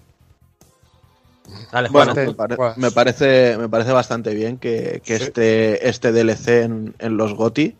Dale, 1.72 1.88
Bueno, 1.88 2.14
me, 2.14 2.32
pare- 2.32 2.54
Juan. 2.54 2.74
me 2.76 2.92
parece, 2.92 3.56
me 3.58 3.68
parece 3.68 3.90
bastante 3.90 4.34
bien 4.34 4.56
que, 4.58 5.02
que 5.04 5.16
Sí. 5.18 5.24
este, 5.24 5.88
este 5.88 6.12
DLC 6.12 6.62
en, 6.62 6.94
en 7.00 7.16
los 7.16 7.34
GOTI. 7.34 7.74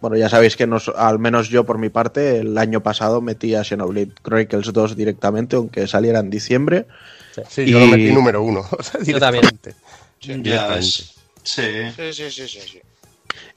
Bueno, 0.00 0.16
ya 0.16 0.28
sabéis 0.28 0.56
que 0.56 0.68
nos, 0.68 0.88
al 0.90 1.18
menos 1.18 1.48
yo 1.48 1.64
por 1.64 1.78
mi 1.78 1.88
parte, 1.88 2.38
el 2.38 2.56
año 2.56 2.84
pasado 2.84 3.20
metí 3.20 3.56
a 3.56 3.64
Xenoblade 3.64 4.12
Chronicles 4.22 4.72
2 4.72 4.94
directamente, 4.94 5.56
aunque 5.56 5.88
saliera 5.88 6.20
en 6.20 6.30
diciembre. 6.30 6.86
Sí, 7.48 7.66
yo 7.66 7.78
lo 7.80 7.86
Y- 7.86 7.90
metí 7.90 8.12
número 8.12 8.42
uno. 8.42 8.60
o 8.78 8.82
sea, 8.82 9.00
Yo 9.02 9.18
también. 9.18 9.44
Sí. 10.20 10.30
Sí, 11.44 11.62
sí, 11.96 12.12
sí, 12.12 12.30
sí, 12.30 12.48
sí. 12.48 12.80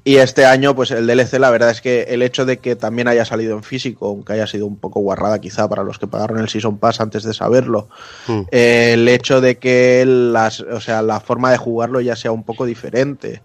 Y 0.03 0.17
este 0.17 0.45
año, 0.45 0.75
pues 0.75 0.91
el 0.91 1.07
DLC, 1.07 1.33
la 1.39 1.49
verdad 1.49 1.71
es 1.71 1.81
que 1.81 2.03
el 2.03 2.21
hecho 2.21 2.45
de 2.45 2.57
que 2.59 2.75
también 2.75 3.07
haya 3.07 3.25
salido 3.25 3.55
en 3.57 3.63
físico, 3.63 4.07
aunque 4.07 4.33
haya 4.33 4.45
sido 4.47 4.67
un 4.67 4.77
poco 4.77 4.99
guarrada 4.99 5.41
quizá 5.41 5.67
para 5.67 5.83
los 5.83 5.97
que 5.99 6.05
pagaron 6.07 6.39
el 6.39 6.47
Season 6.47 6.77
Pass 6.77 7.01
antes 7.01 7.23
de 7.23 7.33
saberlo, 7.33 7.89
Mm. 8.27 8.41
eh, 8.51 8.91
el 8.93 9.07
hecho 9.07 9.41
de 9.41 9.57
que 9.57 10.03
las, 10.05 10.59
o 10.59 10.79
sea, 10.79 11.01
la 11.01 11.19
forma 11.19 11.51
de 11.51 11.57
jugarlo 11.57 12.01
ya 12.01 12.15
sea 12.15 12.31
un 12.31 12.43
poco 12.43 12.65
diferente, 12.65 13.41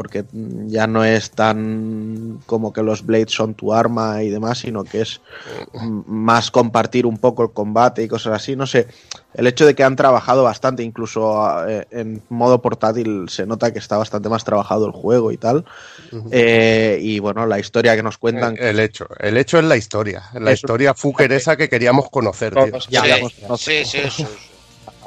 porque 0.00 0.24
ya 0.32 0.86
no 0.86 1.04
es 1.04 1.30
tan 1.32 2.40
como 2.46 2.72
que 2.72 2.82
los 2.82 3.04
Blades 3.04 3.32
son 3.32 3.52
tu 3.52 3.74
arma 3.74 4.22
y 4.22 4.30
demás, 4.30 4.60
sino 4.60 4.82
que 4.82 5.02
es 5.02 5.20
más 6.06 6.50
compartir 6.50 7.04
un 7.04 7.18
poco 7.18 7.42
el 7.42 7.50
combate 7.50 8.02
y 8.02 8.08
cosas 8.08 8.32
así, 8.32 8.56
no 8.56 8.66
sé. 8.66 8.86
El 9.34 9.46
hecho 9.46 9.66
de 9.66 9.74
que 9.74 9.84
han 9.84 9.96
trabajado 9.96 10.42
bastante, 10.42 10.82
incluso 10.82 11.68
eh, 11.68 11.86
en 11.90 12.22
modo 12.30 12.62
portátil 12.62 13.28
se 13.28 13.44
nota 13.44 13.74
que 13.74 13.78
está 13.78 13.98
bastante 13.98 14.30
más 14.30 14.42
trabajado 14.42 14.86
el 14.86 14.92
juego 14.92 15.32
y 15.32 15.36
tal. 15.36 15.66
Eh, 16.30 16.98
y 17.02 17.18
bueno, 17.18 17.44
la 17.44 17.58
historia 17.58 17.94
que 17.94 18.02
nos 18.02 18.16
cuentan. 18.16 18.56
El 18.58 18.80
hecho, 18.80 19.06
el 19.18 19.36
hecho 19.36 19.58
es 19.58 19.66
la 19.66 19.76
historia, 19.76 20.22
la 20.32 20.52
historia 20.52 20.94
fucker 20.94 21.30
esa 21.32 21.58
que 21.58 21.68
queríamos 21.68 22.08
conocer, 22.08 22.54
tío. 22.54 22.78
Ya. 22.88 23.04
Sí, 23.58 23.84
sí, 23.84 23.84
sí, 23.84 24.10
sí. 24.10 24.26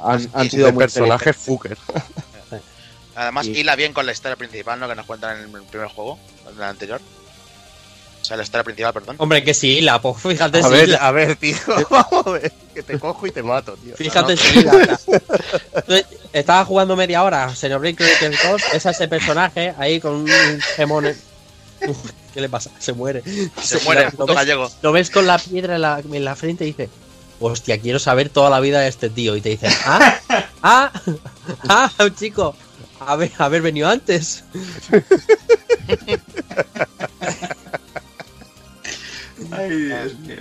han, 0.03 0.49
sido 0.52 0.68
de 0.68 0.72
muy 0.72 0.84
personajes 0.84 1.36
fucker. 1.36 1.80
Además, 3.15 3.45
Sí. 3.45 3.52
hila 3.57 3.76
bien 3.76 3.94
con 3.94 4.06
la 4.06 4.11
historia 4.11 4.35
principal, 4.35 4.80
¿no? 4.80 4.88
Que 4.88 4.95
nos 4.95 5.06
cuentan 5.06 5.38
en 5.38 5.56
el 5.56 5.64
primer 5.64 5.88
juego, 5.90 6.18
en 6.49 6.56
el 6.57 6.64
anterior. 6.64 6.99
O 8.22 8.26
sea, 8.26 8.38
la 8.38 8.44
historia 8.44 8.64
principal, 8.64 8.94
perdón. 8.94 9.15
Hombre, 9.19 9.44
que 9.44 9.53
sí, 9.53 9.81
la, 9.81 10.02
pues 10.02 10.22
fíjate 10.22 10.60
A 10.60 10.64
si 10.64 10.69
ver, 10.69 10.90
la- 10.90 10.98
a 10.99 11.11
ver, 11.11 11.35
tío, 11.35 11.57
vamos 11.90 12.26
a 12.27 12.30
ver, 12.31 12.53
que 12.73 12.81
te 12.81 12.98
cojo 12.98 13.27
y 13.27 13.31
te 13.31 13.44
mato, 13.44 13.76
tío. 13.76 13.95
Fíjate 13.98 14.38
si 14.38 14.64
la- 14.64 14.72
Entonces, 15.76 16.06
Estaba 16.31 16.65
jugando 16.65 16.95
media 16.95 17.22
hora, 17.23 17.52
Chronicles 17.53 18.19
2, 18.44 18.61
es 18.73 18.85
ese 18.85 19.07
personaje 19.07 19.76
ahí 19.77 19.99
con 19.99 20.14
un 20.15 20.27
gemón. 20.76 21.06
Uf, 21.88 21.98
¿Qué 22.34 22.41
le 22.41 22.49
pasa? 22.49 22.72
Se 22.80 22.94
muere. 22.94 23.22
Se 23.61 23.80
muere, 23.81 24.07
lo, 24.18 24.26
ves, 24.26 24.35
gallego. 24.35 24.72
lo 24.81 24.91
ves 24.91 25.11
con 25.11 25.27
la 25.27 25.38
piedra 25.38 25.76
en 25.76 25.81
la, 25.81 25.99
en 25.99 26.26
la 26.26 26.35
frente 26.35 26.64
y 26.64 26.68
dice, 26.68 26.90
hostia, 27.40 27.80
quiero 27.80 27.99
saber 27.99 28.30
toda 28.30 28.49
la 28.49 28.60
vida 28.61 28.80
de 28.80 28.88
este 28.88 29.10
tío. 29.11 29.35
Y 29.35 29.41
te 29.41 29.49
dice, 29.49 29.68
ah, 29.85 30.19
ah, 30.64 30.91
ah, 31.69 31.91
chico, 32.18 32.56
haber, 33.07 33.31
haber 33.38 33.61
venido 33.61 33.88
antes. 33.89 34.43
Ay, 39.51 39.69
Dios 39.69 40.19
mío. 40.19 40.38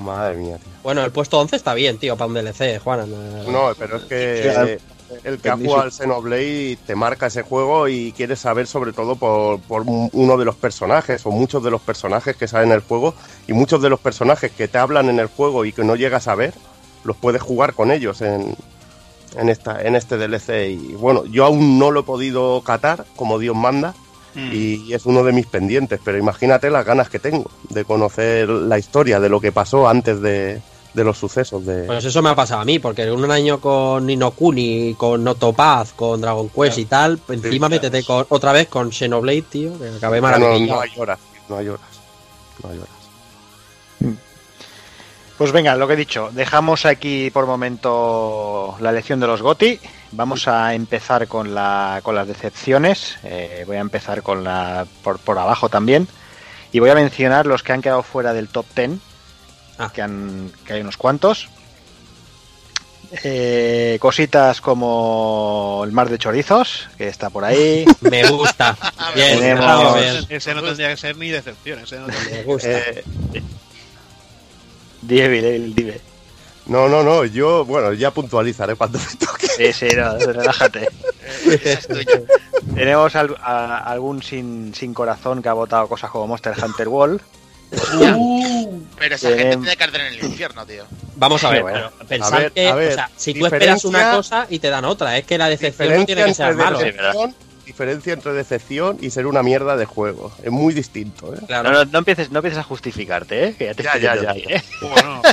Madre 0.00 0.36
mía, 0.36 0.56
tío. 0.58 0.72
Bueno, 0.82 1.04
el 1.04 1.10
puesto 1.10 1.38
11 1.40 1.56
está 1.56 1.74
bien, 1.74 1.98
tío, 1.98 2.16
para 2.16 2.28
un 2.28 2.34
DLC, 2.34 2.78
Juan. 2.82 3.10
No, 3.50 3.72
pero 3.78 3.96
es 3.96 4.04
que 4.04 4.78
el 5.24 5.38
que 5.38 5.48
ha 5.48 5.56
jugado 5.56 5.82
al 5.82 5.92
Xenoblade 5.92 6.78
te 6.86 6.94
marca 6.94 7.26
ese 7.26 7.42
juego 7.42 7.88
y 7.88 8.12
quieres 8.12 8.40
saber 8.40 8.66
sobre 8.66 8.92
todo 8.92 9.16
por, 9.16 9.60
por 9.60 9.82
un- 9.82 10.10
uno 10.12 10.36
de 10.36 10.44
los 10.44 10.56
personajes 10.56 11.24
o 11.24 11.30
muchos 11.30 11.62
de 11.62 11.70
los 11.70 11.80
personajes 11.80 12.36
que 12.36 12.48
salen 12.48 12.68
en 12.70 12.74
el 12.74 12.80
juego 12.80 13.14
y 13.46 13.52
muchos 13.52 13.80
de 13.80 13.88
los 13.88 14.00
personajes 14.00 14.50
que 14.52 14.68
te 14.68 14.78
hablan 14.78 15.08
en 15.08 15.18
el 15.20 15.28
juego 15.28 15.64
y 15.64 15.72
que 15.72 15.84
no 15.84 15.94
llegas 15.96 16.26
a 16.28 16.34
ver, 16.34 16.52
los 17.04 17.16
puedes 17.16 17.40
jugar 17.40 17.72
con 17.74 17.90
ellos 17.92 18.20
en, 18.20 18.54
en, 19.36 19.48
esta, 19.48 19.82
en 19.82 19.96
este 19.96 20.16
DLC. 20.16 20.70
Y 20.70 20.94
bueno, 20.94 21.24
yo 21.26 21.44
aún 21.44 21.78
no 21.78 21.90
lo 21.90 22.00
he 22.00 22.04
podido 22.04 22.60
catar 22.62 23.04
como 23.16 23.38
Dios 23.38 23.56
manda 23.56 23.94
Mm. 24.36 24.50
y 24.52 24.92
es 24.92 25.06
uno 25.06 25.24
de 25.24 25.32
mis 25.32 25.46
pendientes, 25.46 25.98
pero 26.04 26.18
imagínate 26.18 26.68
las 26.70 26.84
ganas 26.84 27.08
que 27.08 27.18
tengo 27.18 27.50
de 27.70 27.86
conocer 27.86 28.48
la 28.48 28.78
historia 28.78 29.18
de 29.18 29.30
lo 29.30 29.40
que 29.40 29.50
pasó 29.50 29.88
antes 29.88 30.20
de, 30.20 30.60
de 30.92 31.04
los 31.04 31.16
sucesos 31.16 31.64
de... 31.64 31.84
Pues 31.84 32.04
eso 32.04 32.20
me 32.20 32.28
ha 32.28 32.34
pasado 32.34 32.60
a 32.60 32.64
mí, 32.66 32.78
porque 32.78 33.10
un 33.10 33.30
año 33.30 33.60
con 33.60 34.04
Ninokuni, 34.04 34.94
con 34.94 35.26
Octopath, 35.26 35.96
con 35.96 36.20
Dragon 36.20 36.50
Quest 36.50 36.78
y 36.78 36.84
tal, 36.84 37.18
encima 37.30 37.68
claro. 37.68 37.82
métete 37.82 38.04
con, 38.04 38.26
otra 38.28 38.52
vez 38.52 38.68
con 38.68 38.92
Xenoblade, 38.92 39.42
tío, 39.42 39.78
que 39.78 39.88
acabé 39.96 40.18
no, 40.18 40.22
maravillado. 40.26 40.66
no 40.66 40.80
hay 40.82 40.90
horas, 40.98 41.18
no 41.48 41.56
hay 41.56 41.68
horas. 41.68 41.86
No 42.62 42.70
hay 42.70 42.76
horas. 42.76 42.95
Pues 45.38 45.52
venga, 45.52 45.76
lo 45.76 45.86
que 45.86 45.92
he 45.94 45.96
dicho, 45.96 46.30
dejamos 46.32 46.86
aquí 46.86 47.30
por 47.30 47.46
momento 47.46 48.74
la 48.80 48.88
elección 48.90 49.20
de 49.20 49.26
los 49.26 49.42
GOTI. 49.42 49.78
Vamos 50.12 50.48
a 50.48 50.72
empezar 50.72 51.28
con, 51.28 51.54
la, 51.54 52.00
con 52.02 52.14
las 52.14 52.26
decepciones. 52.26 53.18
Eh, 53.22 53.64
voy 53.66 53.76
a 53.76 53.80
empezar 53.80 54.22
con 54.22 54.42
la 54.44 54.86
por, 55.02 55.18
por 55.18 55.38
abajo 55.38 55.68
también. 55.68 56.08
Y 56.72 56.78
voy 56.80 56.88
a 56.88 56.94
mencionar 56.94 57.44
los 57.46 57.62
que 57.62 57.72
han 57.72 57.82
quedado 57.82 58.02
fuera 58.02 58.32
del 58.32 58.48
top 58.48 58.64
10, 58.74 58.90
Ah. 59.78 59.90
que, 59.94 60.00
han, 60.00 60.50
que 60.64 60.72
hay 60.72 60.80
unos 60.80 60.96
cuantos. 60.96 61.48
Eh, 63.22 63.98
cositas 64.00 64.60
como 64.62 65.82
el 65.84 65.92
mar 65.92 66.08
de 66.08 66.18
chorizos, 66.18 66.88
que 66.96 67.08
está 67.08 67.28
por 67.28 67.44
ahí. 67.44 67.84
Me 68.00 68.26
gusta. 68.26 68.74
Bien, 69.14 69.38
Tenemos-. 69.38 69.98
Ese, 70.00 70.36
ese 70.36 70.54
no 70.54 70.62
tendría 70.62 70.88
que 70.88 70.96
ser 70.96 71.16
ni 71.18 71.28
decepción. 71.28 71.80
Ese 71.80 71.98
no 71.98 72.06
tendría- 72.06 72.38
Me 72.38 72.42
gusta. 72.44 72.70
Eh, 72.70 73.04
Dieve, 75.02 75.40
Dieve, 75.40 75.72
Dieve. 75.74 76.00
no, 76.66 76.88
no, 76.88 77.02
no, 77.02 77.24
yo, 77.24 77.64
bueno, 77.64 77.92
ya 77.92 78.10
puntualizaré 78.10 78.74
cuando 78.74 78.98
me 78.98 79.26
toque. 79.26 79.46
Sí, 79.48 79.72
sí, 79.72 79.88
no, 79.96 80.16
relájate. 80.18 80.88
Tenemos 82.74 83.14
al- 83.16 83.36
a- 83.42 83.78
algún 83.78 84.22
sin, 84.22 84.74
sin 84.74 84.92
corazón 84.94 85.42
que 85.42 85.48
ha 85.48 85.52
votado 85.52 85.88
cosas 85.88 86.10
como 86.10 86.26
Monster 86.26 86.54
Hunter 86.62 86.88
World. 86.88 87.20
Pero 88.98 89.14
esa 89.14 89.28
gente 89.28 89.44
Bien. 89.44 89.60
tiene 89.60 89.76
que 89.76 89.84
arder 89.84 90.00
en 90.02 90.06
el 90.14 90.24
infierno, 90.24 90.64
tío. 90.66 90.84
Vamos 91.16 91.42
a 91.44 91.50
ver, 91.50 91.62
bueno. 91.62 91.90
pero 91.98 92.08
pensad 92.08 92.34
A 92.34 92.38
ver, 92.38 92.52
que, 92.52 92.68
a 92.68 92.74
ver, 92.74 92.92
o 92.92 92.94
sea, 92.94 93.10
si 93.16 93.34
tú 93.34 93.46
esperas 93.46 93.84
una 93.84 94.12
cosa 94.12 94.46
y 94.50 94.58
te 94.58 94.68
dan 94.70 94.84
otra, 94.84 95.16
es 95.18 95.24
que 95.24 95.36
la 95.38 95.48
decepción 95.48 95.94
no 95.96 96.04
tiene 96.06 96.24
que 96.24 96.34
ser 96.34 96.54
malo. 96.54 96.78
Diferencia 97.66 98.12
entre 98.14 98.32
decepción 98.32 98.96
y 99.00 99.10
ser 99.10 99.26
una 99.26 99.42
mierda 99.42 99.76
de 99.76 99.84
juego. 99.84 100.32
Es 100.42 100.50
muy 100.50 100.72
distinto, 100.72 101.34
¿eh? 101.34 101.40
Claro. 101.46 101.70
No, 101.72 101.84
no, 101.84 101.90
no 101.90 101.98
empieces, 101.98 102.30
no 102.30 102.38
empieces 102.38 102.58
a 102.60 102.62
justificarte, 102.62 103.48
¿eh? 103.48 103.54
Que 103.58 103.66
ya 103.66 103.74
te 103.74 103.82
Ya, 103.82 103.90
estoy 103.90 104.02
ya, 104.02 104.14
ya, 104.14 104.34
ya. 104.34 104.56
¿eh? 104.56 104.64
Bueno, 104.80 105.22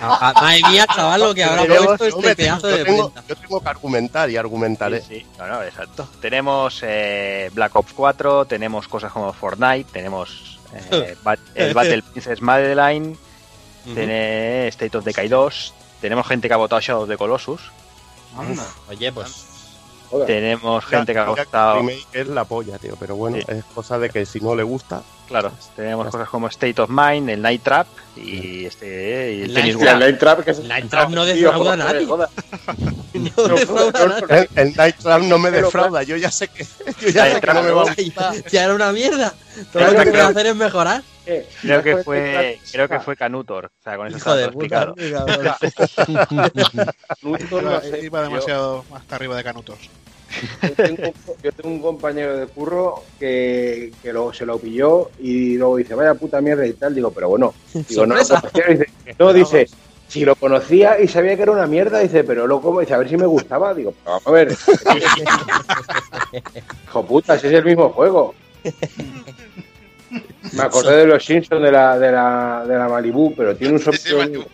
A- 0.00 0.28
a- 0.30 0.32
Madre 0.42 0.60
mía, 0.70 0.86
chaval, 0.94 1.20
lo 1.20 1.34
que 1.34 1.42
habrá 1.44 1.64
puesto 1.66 2.16
Hombre, 2.16 2.30
este 2.30 2.36
pedazo 2.44 2.70
yo, 2.70 2.76
de 2.76 2.84
tengo, 2.84 3.12
yo 3.28 3.36
tengo 3.36 3.60
que 3.60 3.68
argumentar 3.68 4.30
y 4.30 4.36
argumentaré. 4.36 5.00
Sí, 5.00 5.06
sí. 5.20 5.26
No, 5.36 5.46
no, 5.48 5.62
exacto. 5.62 6.08
Tenemos 6.20 6.80
eh, 6.82 7.50
Black 7.52 7.74
Ops 7.74 7.92
4, 7.94 8.44
tenemos 8.44 8.86
cosas 8.86 9.10
como 9.12 9.32
Fortnite, 9.32 9.90
tenemos 9.92 10.60
eh, 10.92 11.16
el 11.56 11.74
Battle 11.74 12.02
Princess 12.02 12.40
Madeline, 12.40 13.16
Ujú. 13.86 13.94
tiene 13.94 14.68
State 14.68 14.96
of 14.96 15.04
Decay 15.04 15.28
2, 15.28 15.74
tenemos 16.00 16.26
gente 16.28 16.46
que 16.46 16.54
ha 16.54 16.58
votado 16.58 16.80
Shadow 16.80 17.02
of 17.02 17.08
the 17.08 17.16
Colossus. 17.16 17.60
Anda. 18.36 18.64
Oye, 18.88 19.10
pues. 19.10 19.46
Tenemos 20.26 20.84
gente 20.84 21.12
que 21.12 21.18
ha 21.18 21.28
gustado. 21.28 21.76
remake 21.76 22.06
es 22.12 22.28
la 22.28 22.44
polla, 22.44 22.78
tío. 22.78 22.94
Pero 22.98 23.16
bueno, 23.16 23.36
Sí. 23.38 23.44
es 23.48 23.64
cosa 23.66 23.98
de 23.98 24.10
que 24.10 24.24
si 24.26 24.40
no 24.40 24.54
le 24.54 24.62
gusta. 24.62 25.02
Claro, 25.28 25.52
tenemos 25.76 26.08
cosas 26.10 26.28
como 26.28 26.48
State 26.48 26.80
of 26.80 26.88
Mind, 26.88 27.28
el 27.28 27.42
Night 27.42 27.62
Trap 27.62 27.86
y 28.16 28.64
este 28.64 29.34
y 29.34 29.42
el 29.42 29.52
Night 29.54 29.78
Trap. 29.78 29.92
El. 29.94 30.00
Night 30.00 30.18
Trap 30.18 30.44
que 30.44 30.50
es 30.52 30.60
Night 30.60 30.88
Trap 30.88 31.10
no 31.10 31.24
defrauda 31.26 31.72
a 31.74 31.76
nadie. 31.76 32.06
joder. 32.06 32.28
No 33.12 33.42
defrauda 33.56 34.04
a 34.04 34.06
nadie. 34.08 34.48
El, 34.54 34.68
el 34.68 34.76
Night 34.76 34.96
Trap 34.96 35.22
no 35.22 35.38
me 35.38 35.50
defrauda. 35.50 36.02
Yo 36.02 36.16
ya 36.16 36.30
sé 36.30 36.48
que, 36.48 36.64
yo 37.00 37.08
ya 37.10 37.34
sé 37.34 37.40
que 37.42 37.46
no 37.52 37.62
me 37.62 37.70
va 37.70 37.82
a 37.82 37.94
gustar. 37.94 38.34
Ya, 38.34 38.42
ya 38.50 38.64
era 38.64 38.74
una 38.74 38.90
mierda. 38.92 39.34
Todo 39.72 39.82
lo 39.84 39.90
que 40.02 40.10
puede 40.10 40.22
hacer 40.22 40.46
es 40.46 40.56
mejorar. 40.56 41.02
Eh, 41.26 41.46
Creo 41.60 41.82
que 41.82 41.96
fue, 41.98 42.58
creo 42.72 42.88
que 42.88 43.00
fue 43.00 43.14
Canutor. 43.14 43.66
O 43.66 43.82
sea, 43.84 43.98
con 43.98 44.06
eso 44.06 44.16
Hijo 44.16 44.30
está 44.30 44.36
de 44.36 44.44
todo 44.46 44.52
puta. 44.54 44.82
explicado. 44.96 45.58
Canuto, 47.20 47.62
no 47.62 47.80
sé, 47.82 48.00
Iba 48.02 48.22
demasiado 48.22 48.84
hasta 48.94 49.16
arriba 49.16 49.36
de 49.36 49.44
Canutos. 49.44 49.78
Yo 50.62 50.70
tengo, 50.74 51.02
yo 51.42 51.52
tengo 51.52 51.74
un 51.74 51.80
compañero 51.80 52.36
de 52.36 52.46
curro 52.46 53.02
que, 53.18 53.92
que 54.02 54.12
luego 54.12 54.32
se 54.32 54.44
lo 54.44 54.58
pilló 54.58 55.10
y 55.18 55.56
luego 55.56 55.76
dice, 55.76 55.94
vaya 55.94 56.14
puta 56.14 56.40
mierda 56.40 56.66
y 56.66 56.74
tal. 56.74 56.94
Digo, 56.94 57.10
pero 57.10 57.28
bueno, 57.28 57.54
digo, 57.88 58.06
no, 58.06 58.14
lo. 58.14 58.20
Dice, 58.20 58.86
no, 59.18 59.32
dice, 59.32 59.68
si 60.08 60.24
lo 60.24 60.34
conocía 60.36 61.00
y 61.00 61.08
sabía 61.08 61.36
que 61.36 61.42
era 61.42 61.52
una 61.52 61.66
mierda, 61.66 62.00
dice, 62.00 62.24
pero 62.24 62.46
luego 62.46 62.80
dice, 62.80 62.94
a 62.94 62.98
ver 62.98 63.08
si 63.08 63.16
me 63.16 63.26
gustaba. 63.26 63.74
Digo, 63.74 63.94
pero 64.04 64.10
vamos 64.12 64.26
a 64.26 64.30
ver. 64.30 64.52
Hijo 66.84 67.06
puta, 67.06 67.38
si 67.38 67.46
es 67.46 67.52
el 67.54 67.64
mismo 67.64 67.88
juego. 67.90 68.34
Me 70.52 70.62
acordé 70.62 70.96
de 70.96 71.06
los 71.06 71.24
Simpsons 71.24 71.62
de 71.62 71.72
la, 71.72 71.98
de 71.98 72.12
la, 72.12 72.64
de 72.66 72.78
la 72.78 72.88
Malibu, 72.88 73.34
pero 73.34 73.56
tiene 73.56 73.74
un. 73.74 73.82
Malibu. 74.18 74.44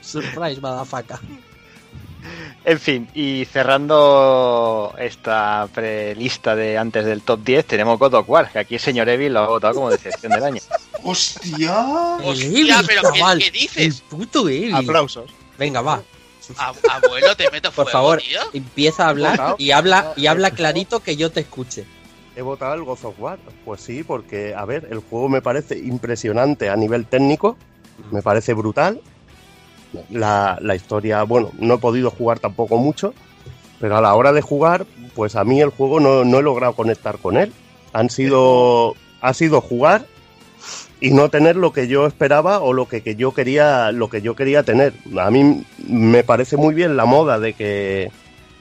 Surprise, 0.00 0.60
motherfucker. 0.60 1.18
En 2.64 2.78
fin, 2.78 3.08
y 3.12 3.44
cerrando 3.46 4.94
esta 4.98 5.68
prelista 5.74 6.54
de 6.54 6.78
antes 6.78 7.04
del 7.04 7.22
top 7.22 7.40
10, 7.42 7.66
tenemos 7.66 7.98
God 7.98 8.14
of 8.14 8.28
War, 8.30 8.52
que 8.52 8.60
aquí 8.60 8.74
el 8.74 8.80
señor 8.80 9.08
Evil 9.08 9.32
lo 9.34 9.40
ha 9.40 9.46
votado 9.48 9.74
como 9.74 9.90
decepción 9.90 10.30
del 10.32 10.44
año. 10.44 10.60
¡Hostia! 11.02 12.16
Hostia, 12.22 12.46
Evil, 12.46 12.74
pero 12.86 13.02
¿qué- 13.12 13.18
chaval. 13.18 13.38
qué 13.40 13.50
dices? 13.50 13.76
El 13.78 14.08
puto 14.08 14.48
Evil. 14.48 14.74
Aplausos. 14.76 15.30
Venga, 15.58 15.80
va. 15.82 16.02
Ab- 16.56 16.76
Abuelo, 16.88 17.34
te 17.36 17.50
meto 17.50 17.70
Por 17.72 17.84
fuego, 17.86 17.90
favor, 17.90 18.18
tío. 18.20 18.40
empieza 18.52 19.06
a 19.06 19.08
hablar 19.08 19.54
y 19.58 19.70
habla 19.72 20.12
y 20.16 20.26
habla 20.26 20.50
clarito 20.52 21.00
que 21.00 21.16
yo 21.16 21.30
te 21.30 21.40
escuche. 21.40 21.84
He 22.36 22.42
votado 22.42 22.74
el 22.74 22.82
God 22.84 22.98
of 23.04 23.14
War. 23.18 23.38
Pues 23.64 23.80
sí, 23.80 24.02
porque, 24.04 24.54
a 24.54 24.64
ver, 24.64 24.86
el 24.90 24.98
juego 25.00 25.28
me 25.28 25.42
parece 25.42 25.78
impresionante 25.78 26.68
a 26.70 26.76
nivel 26.76 27.06
técnico. 27.06 27.56
Me 28.10 28.22
parece 28.22 28.54
brutal. 28.54 29.00
La, 30.10 30.58
historia, 30.74 31.22
bueno, 31.24 31.50
no 31.58 31.74
he 31.74 31.78
podido 31.78 32.10
jugar 32.10 32.38
tampoco 32.38 32.76
mucho. 32.78 33.14
Pero 33.80 33.96
a 33.96 34.00
la 34.00 34.14
hora 34.14 34.32
de 34.32 34.42
jugar, 34.42 34.86
pues 35.14 35.34
a 35.34 35.44
mí 35.44 35.60
el 35.60 35.70
juego 35.70 35.98
no, 35.98 36.24
no 36.24 36.38
he 36.38 36.42
logrado 36.42 36.74
conectar 36.74 37.18
con 37.18 37.36
él. 37.36 37.52
Han 37.92 38.10
sido. 38.10 38.94
Ha 39.20 39.34
sido 39.34 39.60
jugar 39.60 40.06
y 41.00 41.10
no 41.10 41.28
tener 41.28 41.56
lo 41.56 41.72
que 41.72 41.88
yo 41.88 42.06
esperaba 42.06 42.60
o 42.60 42.72
lo 42.72 42.86
que, 42.86 43.02
que 43.02 43.16
yo 43.16 43.32
quería 43.32 43.90
lo 43.92 44.08
que 44.08 44.22
yo 44.22 44.36
quería 44.36 44.62
tener. 44.62 44.94
A 45.18 45.30
mí 45.30 45.64
me 45.86 46.22
parece 46.22 46.56
muy 46.56 46.74
bien 46.74 46.96
la 46.96 47.04
moda 47.04 47.40
de 47.40 47.52
que 47.54 48.10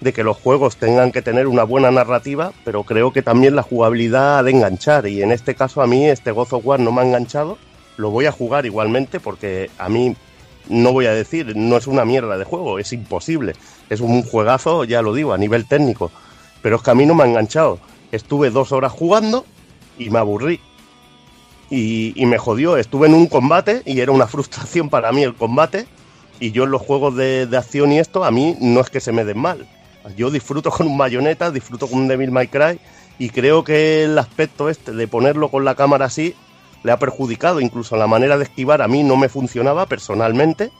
de 0.01 0.13
que 0.13 0.23
los 0.23 0.37
juegos 0.37 0.77
tengan 0.77 1.11
que 1.11 1.21
tener 1.21 1.45
una 1.45 1.63
buena 1.63 1.91
narrativa, 1.91 2.51
pero 2.65 2.83
creo 2.83 3.13
que 3.13 3.21
también 3.21 3.55
la 3.55 3.61
jugabilidad 3.61 4.39
ha 4.39 4.43
de 4.43 4.49
enganchar 4.49 5.05
y 5.07 5.21
en 5.21 5.31
este 5.31 5.53
caso 5.53 5.83
a 5.83 5.87
mí 5.87 6.07
este 6.07 6.31
God 6.31 6.53
of 6.53 6.65
War 6.65 6.79
no 6.79 6.91
me 6.91 7.01
ha 7.01 7.05
enganchado. 7.05 7.59
Lo 7.97 8.09
voy 8.09 8.25
a 8.25 8.31
jugar 8.31 8.65
igualmente 8.65 9.19
porque 9.19 9.69
a 9.77 9.89
mí 9.89 10.15
no 10.69 10.91
voy 10.93 11.05
a 11.05 11.13
decir, 11.13 11.55
no 11.55 11.77
es 11.77 11.87
una 11.87 12.05
mierda 12.05 12.37
de 12.37 12.45
juego, 12.45 12.79
es 12.79 12.93
imposible. 12.93 13.53
Es 13.89 13.99
un 13.99 14.23
juegazo, 14.23 14.83
ya 14.83 15.01
lo 15.01 15.13
digo, 15.13 15.33
a 15.33 15.37
nivel 15.37 15.65
técnico. 15.65 16.11
Pero 16.61 16.77
es 16.77 16.81
que 16.81 16.91
a 16.91 16.95
mí 16.95 17.05
no 17.05 17.15
me 17.15 17.23
ha 17.23 17.27
enganchado. 17.27 17.79
Estuve 18.11 18.49
dos 18.49 18.71
horas 18.71 18.91
jugando 18.91 19.45
y 19.97 20.09
me 20.09 20.19
aburrí. 20.19 20.59
Y, 21.69 22.25
me 22.25 22.37
jodió. 22.37 22.77
Estuve 22.77 23.07
en 23.07 23.13
un 23.13 23.27
combate 23.27 23.81
y 23.85 23.99
era 23.99 24.11
una 24.11 24.27
frustración 24.27 24.89
para 24.89 25.11
mí 25.11 25.23
el 25.23 25.35
combate. 25.35 25.87
Y 26.39 26.51
yo 26.51 26.63
en 26.63 26.71
los 26.71 26.81
juegos 26.81 27.15
de, 27.15 27.45
de 27.45 27.57
acción 27.57 27.91
y 27.91 27.99
esto, 27.99 28.23
a 28.23 28.31
mí 28.31 28.57
no 28.59 28.79
es 28.81 28.89
que 28.89 28.99
se 28.99 29.11
me 29.11 29.23
den 29.23 29.39
mal. 29.39 29.67
Yo 30.17 30.31
disfruto 30.31 30.71
con 30.71 30.87
un 30.87 30.97
bayoneta, 30.97 31.51
disfruto 31.51 31.87
con 31.87 31.99
un 31.99 32.07
Devil 32.07 32.31
May 32.31 32.47
Cry. 32.47 32.79
Y 33.19 33.29
creo 33.29 33.63
que 33.63 34.05
el 34.05 34.17
aspecto 34.17 34.69
este 34.69 34.91
de 34.91 35.07
ponerlo 35.07 35.49
con 35.49 35.63
la 35.63 35.75
cámara 35.75 36.05
así 36.05 36.35
le 36.83 36.91
ha 36.91 36.97
perjudicado. 36.99 37.59
Incluso 37.59 37.95
la 37.97 38.07
manera 38.07 38.37
de 38.37 38.43
esquivar 38.43 38.81
a 38.81 38.87
mí 38.87 39.03
no 39.03 39.17
me 39.17 39.29
funcionaba 39.29 39.85
personalmente. 39.85 40.71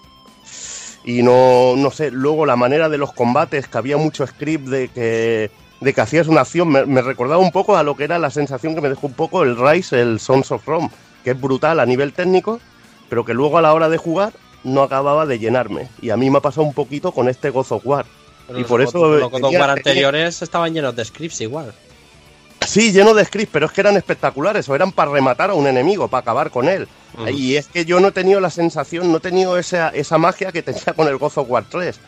Y 1.03 1.23
no, 1.23 1.75
no 1.75 1.89
sé, 1.91 2.11
luego 2.11 2.45
la 2.45 2.55
manera 2.55 2.87
de 2.87 2.97
los 2.99 3.11
combates, 3.13 3.67
que 3.67 3.77
había 3.77 3.97
mucho 3.97 4.25
script 4.27 4.67
de 4.67 4.87
que, 4.89 5.49
de 5.79 5.93
que 5.93 6.01
hacías 6.01 6.27
una 6.27 6.41
acción, 6.41 6.67
me, 6.69 6.85
me 6.85 7.01
recordaba 7.01 7.41
un 7.41 7.51
poco 7.51 7.75
a 7.75 7.81
lo 7.83 7.95
que 7.95 8.03
era 8.03 8.19
la 8.19 8.29
sensación 8.29 8.75
que 8.75 8.81
me 8.81 8.89
dejó 8.89 9.07
un 9.07 9.13
poco 9.13 9.41
el 9.41 9.57
Rise, 9.57 9.99
el 9.99 10.19
Sons 10.19 10.51
of 10.51 10.65
Rome, 10.67 10.91
que 11.23 11.31
es 11.31 11.41
brutal 11.41 11.79
a 11.79 11.85
nivel 11.87 12.13
técnico, 12.13 12.59
pero 13.09 13.25
que 13.25 13.33
luego 13.33 13.57
a 13.57 13.61
la 13.63 13.73
hora 13.73 13.89
de 13.89 13.97
jugar 13.97 14.31
no 14.63 14.83
acababa 14.83 15.25
de 15.25 15.39
llenarme. 15.39 15.87
Y 16.03 16.11
a 16.11 16.17
mí 16.17 16.29
me 16.29 16.37
ha 16.37 16.41
pasado 16.41 16.67
un 16.67 16.73
poquito 16.73 17.11
con 17.11 17.27
este 17.29 17.49
God 17.49 17.65
of 17.71 17.81
War. 17.85 18.05
Pero 18.45 18.59
Y 18.59 18.61
los 18.61 18.69
por 18.69 18.81
eso 18.83 19.07
los 19.17 19.31
God 19.31 19.33
of 19.33 19.41
tenía- 19.49 19.59
War 19.59 19.69
anteriores 19.71 20.41
estaban 20.43 20.71
llenos 20.71 20.95
de 20.95 21.03
scripts 21.03 21.41
igual. 21.41 21.73
Sí, 22.65 22.91
lleno 22.91 23.13
de 23.13 23.25
scripts, 23.25 23.51
pero 23.51 23.65
es 23.65 23.71
que 23.71 23.81
eran 23.81 23.97
espectaculares, 23.97 24.69
o 24.69 24.75
eran 24.75 24.91
para 24.91 25.11
rematar 25.11 25.49
a 25.49 25.53
un 25.55 25.67
enemigo, 25.67 26.07
para 26.07 26.21
acabar 26.21 26.51
con 26.51 26.69
él. 26.69 26.87
Y 27.33 27.55
es 27.55 27.67
que 27.67 27.83
yo 27.85 27.99
no 27.99 28.09
he 28.09 28.11
tenido 28.11 28.39
la 28.39 28.49
sensación, 28.49 29.11
no 29.11 29.17
he 29.17 29.21
tenido 29.21 29.57
esa, 29.57 29.89
esa 29.89 30.17
magia 30.17 30.51
que 30.51 30.61
tenía 30.61 30.93
con 30.95 31.07
el 31.07 31.17
God 31.17 31.31
of 31.35 31.49
War 31.49 31.65
3. 31.69 31.99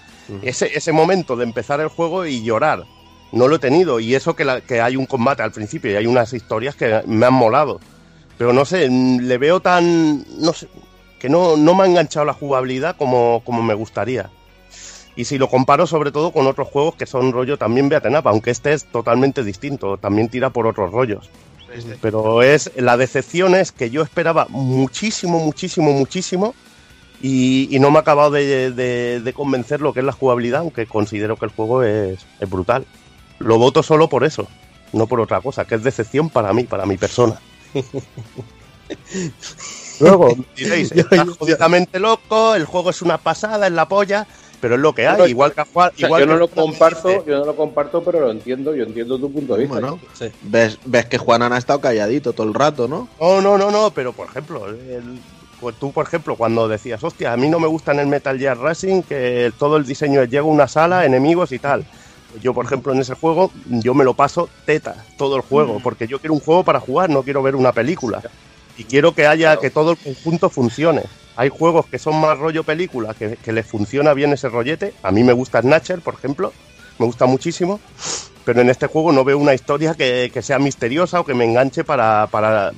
Ese, 0.41 0.71
ese 0.77 0.91
momento 0.93 1.35
de 1.35 1.43
empezar 1.43 1.81
el 1.81 1.89
juego 1.89 2.25
y 2.25 2.43
llorar. 2.43 2.85
No 3.34 3.47
lo 3.47 3.55
he 3.57 3.59
tenido. 3.59 3.99
Y 3.99 4.15
eso 4.15 4.35
que, 4.35 4.45
la- 4.45 4.61
que 4.61 4.80
hay 4.80 4.95
un 4.95 5.05
combate 5.05 5.41
al 5.43 5.51
principio 5.51 5.91
y 5.91 5.95
hay 5.95 6.07
unas 6.07 6.31
historias 6.34 6.75
que 6.75 7.01
me 7.07 7.25
han 7.25 7.34
molado. 7.34 7.81
Pero 8.38 8.53
no 8.53 8.63
sé, 8.63 8.89
mm, 8.89 9.19
le 9.21 9.38
veo 9.38 9.59
tan. 9.59 10.23
No 10.39 10.53
sé. 10.53 10.67
Que 11.19 11.27
no, 11.30 11.57
no 11.57 11.73
me 11.75 11.84
ha 11.84 11.88
enganchado 11.88 12.25
la 12.25 12.34
jugabilidad 12.34 12.95
como, 12.95 13.41
como 13.43 13.61
me 13.63 13.73
gustaría. 13.73 14.30
Y 15.15 15.26
si 15.26 15.38
lo 15.38 15.48
comparo 15.48 15.85
sobre 15.85 16.11
todo 16.11 16.31
con 16.31 16.48
otros 16.48 16.68
juegos 16.68 16.95
que 16.95 17.06
son 17.06 17.31
rollo 17.31 17.57
también 17.57 17.88
beaten 17.90 18.15
up, 18.15 18.27
aunque 18.27 18.49
este 18.52 18.73
es 18.73 18.85
totalmente 18.85 19.44
distinto, 19.44 19.98
también 19.98 20.30
tira 20.30 20.49
por 20.49 20.65
otros 20.68 20.91
rollos. 20.91 21.30
Pero 22.02 22.41
es 22.44 22.72
la 22.76 22.98
decepción 22.98 23.56
es 23.56 23.72
que 23.72 23.90
yo 23.90 24.02
esperaba 24.03 24.45
muchísimo, 24.49 25.40
muchísimo, 25.40 25.91
muchísimo 25.91 26.53
y, 27.22 27.68
y 27.76 27.80
no 27.80 27.90
me 27.91 27.98
ha 27.98 28.02
acabado 28.02 28.31
de, 28.31 28.72
de- 28.72 29.22
de 29.22 29.34
convencer 29.34 29.81
lo 29.81 29.94
que 29.94 29.99
es 30.02 30.06
la 30.06 30.11
jugabilidad, 30.11 30.61
aunque 30.61 30.85
considero 30.88 31.35
que 31.38 31.45
el 31.45 31.52
juego 31.52 31.84
es, 31.84 32.19
es 32.40 32.49
brutal. 32.49 32.85
Lo 33.40 33.57
voto 33.57 33.81
solo 33.84 34.07
por 34.10 34.23
eso, 34.23 34.48
no 34.94 35.07
por 35.07 35.19
otra 35.22 35.41
cosa, 35.41 35.65
que 35.65 35.76
es 35.76 35.84
decepción 35.84 36.30
para 36.30 36.53
mí, 36.53 36.64
para 36.64 36.85
mi 36.85 36.98
persona. 36.98 37.40
Luego 39.99 40.35
diréis, 40.56 40.91
está 40.95 41.26
jodidamente 41.26 41.99
loco, 41.99 42.56
el 42.56 42.65
juego 42.65 42.90
es 42.90 43.02
una 43.02 43.18
pasada, 43.18 43.68
es 43.68 43.73
la 43.73 43.88
polla, 43.88 44.27
pero 44.64 44.76
es 44.76 44.81
lo 44.81 44.95
que 44.95 45.06
hay, 45.06 45.15
Pero- 45.18 45.27
igual 45.27 45.52
que 45.53 45.60
a 45.60 45.65
Juan- 45.65 45.91
O 45.94 45.98
sea, 45.98 46.07
igual 46.07 46.22
yo 46.22 46.26
no 46.26 46.34
que 46.35 46.40
lo 46.40 46.48
comparto, 46.48 47.07
dice- 47.10 47.23
yo 47.27 47.40
no 47.40 47.45
lo 47.45 47.53
comparto, 47.57 48.02
pero 48.02 48.22
lo 48.22 48.31
entiendo, 48.31 48.73
yo 48.73 48.85
entiendo 48.85 49.19
tu 49.19 49.30
punto 49.30 49.56
de 49.56 49.60
vista. 49.64 49.73
Bueno, 49.73 49.99
Sí. 50.14 50.27
ves, 50.44 50.80
ves 50.85 51.06
que 51.07 51.18
Juanan 51.18 51.52
ha 51.52 51.57
estado 51.57 51.81
calladito 51.81 52.31
todo 52.31 52.48
el 52.48 52.53
rato, 52.53 52.88
¿no? 52.88 53.10
No, 53.19 53.41
no, 53.41 53.57
no, 53.57 53.72
no, 53.72 53.91
pero 53.91 54.14
por 54.14 54.27
ejemplo, 54.30 54.65
el- 54.69 55.19
pues 55.60 55.76
tú, 55.76 55.91
por 55.91 56.06
ejemplo, 56.07 56.38
cuando 56.38 56.69
decías, 56.69 57.03
hostia, 57.03 57.34
a 57.34 57.38
mí 57.38 57.49
no 57.49 57.60
me 57.60 57.68
gusta 57.68 57.91
en 57.91 57.99
el 57.99 58.07
Metal 58.07 58.40
Gear 58.40 58.57
Racing 58.57 59.02
que 59.02 59.52
todo 59.60 59.76
el 59.76 59.85
diseño 59.85 60.22
es 60.22 60.30
llega 60.30 60.44
a 60.44 60.45
una 60.45 60.69
sala, 60.69 61.03
enemigos 61.06 61.52
y 61.52 61.60
tal. 61.60 61.84
Yo, 62.41 62.53
por 62.53 62.64
ejemplo, 62.64 62.94
en 62.94 62.99
ese 63.02 63.15
juego, 63.15 63.52
yo 63.65 63.94
me 63.94 64.06
lo 64.06 64.14
paso 64.14 64.48
teta 64.65 64.95
todo 65.18 65.35
el 65.35 65.41
juego, 65.41 65.81
porque 65.84 66.07
yo 66.07 66.19
quiero 66.19 66.34
un 66.35 66.40
juego 66.40 66.64
para 66.64 66.80
jugar, 66.80 67.10
no 67.10 67.22
quiero 67.23 67.44
ver 67.44 67.57
una 67.57 67.73
película. 67.73 68.22
Y 68.77 68.85
quiero 68.85 69.14
que 69.14 69.27
haya, 69.27 69.57
que 69.57 69.69
todo 69.69 69.91
el 69.91 69.98
conjunto 69.98 70.49
funcione. 70.49 71.03
Hay 71.35 71.49
juegos 71.49 71.88
que 71.88 71.97
son 71.99 72.19
más 72.22 72.38
rollo 72.38 72.64
película, 72.64 73.14
que, 73.14 73.38
que 73.38 73.51
les 73.53 73.65
funciona 73.65 74.14
bien 74.14 74.34
ese 74.34 74.49
rollete. 74.49 74.93
A 75.03 75.11
mí 75.11 75.23
me 75.23 75.34
gusta 75.34 75.61
Snatcher, 75.61 76.01
por 76.01 76.14
ejemplo, 76.14 76.53
me 76.99 77.05
gusta 77.05 77.26
muchísimo. 77.26 77.80
Pero 78.45 78.61
en 78.61 78.69
este 78.69 78.88
juego 78.88 79.11
no 79.14 79.23
veo 79.23 79.38
una 79.38 79.53
historia 79.53 79.95
que, 79.95 80.30
que 80.34 80.41
sea 80.41 80.60
misteriosa 80.60 81.22
o 81.22 81.26
que 81.26 81.34
me 81.34 81.45
enganche 81.45 81.84
para, 81.85 82.27
para, 82.27 82.73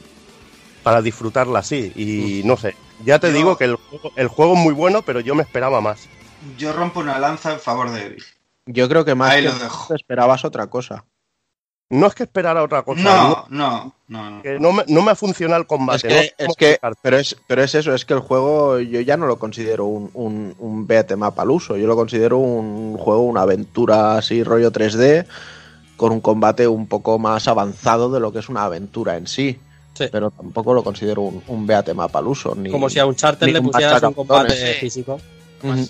para 0.83 1.01
disfrutarla 1.01 1.59
así. 1.59 1.91
Y 1.95 2.43
no 2.45 2.55
sé, 2.55 2.75
ya 3.03 3.17
te 3.19 3.31
Yo- 3.31 3.37
digo 3.37 3.57
que 3.57 3.65
el 3.65 3.75
juego, 3.75 4.11
el 4.15 4.27
juego 4.27 4.53
es 4.53 4.59
muy 4.59 4.73
bueno, 4.73 5.01
pero 5.01 5.19
yo 5.21 5.33
me 5.35 5.41
esperaba 5.43 5.81
más. 5.81 6.07
Yo 6.57 6.71
rompo 6.71 6.99
una 6.99 7.17
lanza 7.17 7.51
en 7.53 7.59
favor 7.59 7.89
de 7.91 8.05
Evil. 8.05 8.23
Yo 8.67 8.87
creo 8.87 9.03
que 9.05 9.15
más 9.15 9.31
Ahí 9.31 9.41
que 9.43 9.49
lo 9.49 9.55
dejo. 9.57 9.87
te 9.87 9.95
esperabas 9.95 10.45
otra 10.45 10.67
cosa. 10.67 11.03
No 11.89 12.07
es 12.07 12.15
que 12.15 12.23
esperara 12.23 12.63
otra 12.63 12.81
cosa. 12.81 13.01
No, 13.03 13.45
no, 13.49 13.93
no. 14.07 14.29
no. 14.31 14.41
que 14.41 14.59
no 14.59 14.71
me, 14.71 14.83
no 14.87 15.03
me 15.03 15.11
ha 15.11 15.15
funcionado 15.15 15.61
el 15.61 15.67
combate. 15.67 16.07
Es 16.07 16.33
que, 16.33 16.43
no 16.43 16.49
es 16.49 16.55
que 16.57 16.79
pero 17.03 17.17
es, 17.19 17.37
pero 17.47 17.63
es 17.63 17.75
eso, 17.75 17.93
es 17.93 18.05
que 18.05 18.15
el 18.15 18.21
juego 18.21 18.79
yo 18.79 19.01
ya 19.01 19.17
no 19.17 19.27
lo 19.27 19.37
considero 19.37 19.85
un, 19.85 20.09
un, 20.15 20.55
un 20.57 20.87
beat 20.87 21.11
'em 21.11 21.21
up 21.21 21.39
al 21.39 21.51
uso, 21.51 21.77
yo 21.77 21.85
lo 21.85 21.95
considero 21.95 22.39
un 22.39 22.97
juego, 22.97 23.21
una 23.21 23.41
aventura 23.43 24.17
así 24.17 24.43
rollo 24.43 24.71
3D, 24.71 25.27
con 25.95 26.11
un 26.11 26.21
combate 26.21 26.67
un 26.67 26.87
poco 26.87 27.19
más 27.19 27.47
avanzado 27.47 28.09
de 28.09 28.19
lo 28.19 28.33
que 28.33 28.39
es 28.39 28.49
una 28.49 28.63
aventura 28.63 29.15
en 29.15 29.27
sí. 29.27 29.59
Sí. 29.93 30.05
Pero 30.11 30.31
tampoco 30.31 30.73
lo 30.73 30.83
considero 30.83 31.21
un, 31.21 31.43
un 31.47 31.67
beat 31.67 31.87
'em 31.89 31.99
up 31.99 32.17
al 32.17 32.27
uso. 32.27 32.55
Ni, 32.55 32.71
Como 32.71 32.89
si 32.89 32.97
a 32.97 33.05
un 33.05 33.15
charter 33.15 33.47
le 33.53 33.61
pusieras 33.61 34.01
un 34.01 34.13
combate 34.13 34.55
Sí. 34.73 34.79
físico. 34.79 35.19
Ujú. 35.61 35.87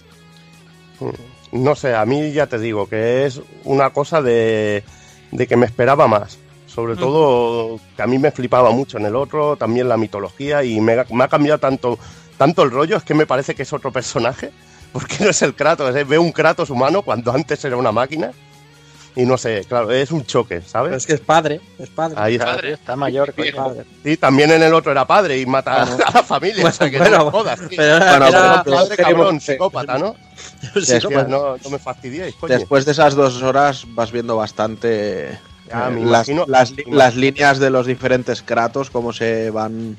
no 1.54 1.76
sé, 1.76 1.96
a 1.96 2.06
mí 2.06 2.32
ya 2.34 2.48
te 2.48 2.60
digo 2.60 2.88
que 2.88 3.26
es 3.26 3.42
una 3.64 3.92
cosa 3.92 4.22
de, 4.22 4.84
de 5.32 5.48
que 5.48 5.56
me 5.58 5.66
esperaba 5.66 6.08
más. 6.08 6.38
Sobre 6.68 6.96
todo 6.96 7.80
que 7.96 8.02
a 8.02 8.08
mí 8.08 8.18
me 8.20 8.32
flipaba 8.32 8.72
mucho 8.72 8.98
en 8.98 9.06
el 9.06 9.16
otro, 9.16 9.56
también 9.56 9.88
la 9.88 9.96
mitología 9.98 10.64
y 10.64 10.82
me, 10.82 10.94
ha- 11.00 11.06
me 11.10 11.24
ha 11.24 11.28
cambiado 11.30 11.58
tanto, 11.60 11.98
tanto 12.38 12.64
el 12.64 12.72
rollo, 12.72 12.98
es 12.98 13.04
que 13.04 13.14
me 13.14 13.26
parece 13.26 13.56
que 13.56 13.64
es 13.64 13.72
otro 13.72 13.92
personaje, 13.94 14.52
porque 14.92 15.16
no 15.22 15.30
es 15.30 15.42
el 15.42 15.54
Kratos, 15.56 15.96
es- 15.96 16.08
veo 16.08 16.22
un 16.22 16.32
Kratos 16.34 16.70
humano 16.70 17.02
cuando 17.02 17.32
antes 17.32 17.64
era 17.64 17.78
una 17.78 17.92
máquina 17.94 18.32
y 19.16 19.26
no 19.26 19.38
sé, 19.38 19.64
claro, 19.68 19.92
es 19.92 20.12
un 20.12 20.26
choque, 20.26 20.58
Pero 20.58 20.70
¿sabes? 20.70 20.94
es 20.98 21.06
que 21.06 21.14
es 21.14 21.20
padre, 21.22 21.62
es 21.80 21.90
padre. 21.90 22.16
Ahí 22.20 22.34
está. 22.36 22.46
Padre. 22.48 22.74
Está 22.74 22.96
mayor. 22.96 23.34
Es 23.38 23.56
padre. 23.56 23.86
Sí, 24.04 24.18
también 24.18 24.52
en 24.52 24.62
el 24.62 24.74
otro 24.74 24.92
era 24.92 25.06
padre 25.08 25.40
y 25.40 25.46
mata 25.46 25.84
a 25.84 26.12
la 26.14 26.24
familia, 26.24 26.66
o 26.68 26.72
sea 26.72 26.90
que 26.90 26.98
Bueno, 26.98 27.18
no 27.20 27.32
jodas, 27.32 27.60
tío. 27.60 27.78
pero 27.78 27.96
era- 27.98 28.10
Bueno, 28.12 28.28
era- 28.28 28.62
pero- 28.64 28.76
Padre 28.78 28.98
cabrón, 28.98 29.40
psicópata, 29.42 29.98
¿no? 29.98 30.16
Hostia, 30.76 31.00
no, 31.28 31.56
no 31.58 31.70
me 31.70 31.80
fastidiéis, 31.80 32.36
coño. 32.36 32.54
Después 32.54 32.86
de 32.86 32.92
esas 32.92 33.16
dos 33.16 33.42
horas 33.42 33.86
vas 33.90 34.12
viendo 34.12 34.36
bastante 34.36 35.40
Ya, 35.70 35.90
eh, 35.90 36.06
las, 36.06 36.28
las 36.48 36.74
las 36.88 37.16
líneas 37.16 37.60
de 37.60 37.70
los 37.70 37.88
diferentes 37.88 38.42
Kratos, 38.42 38.90
cómo 38.90 39.14
se 39.14 39.50
van 39.50 39.98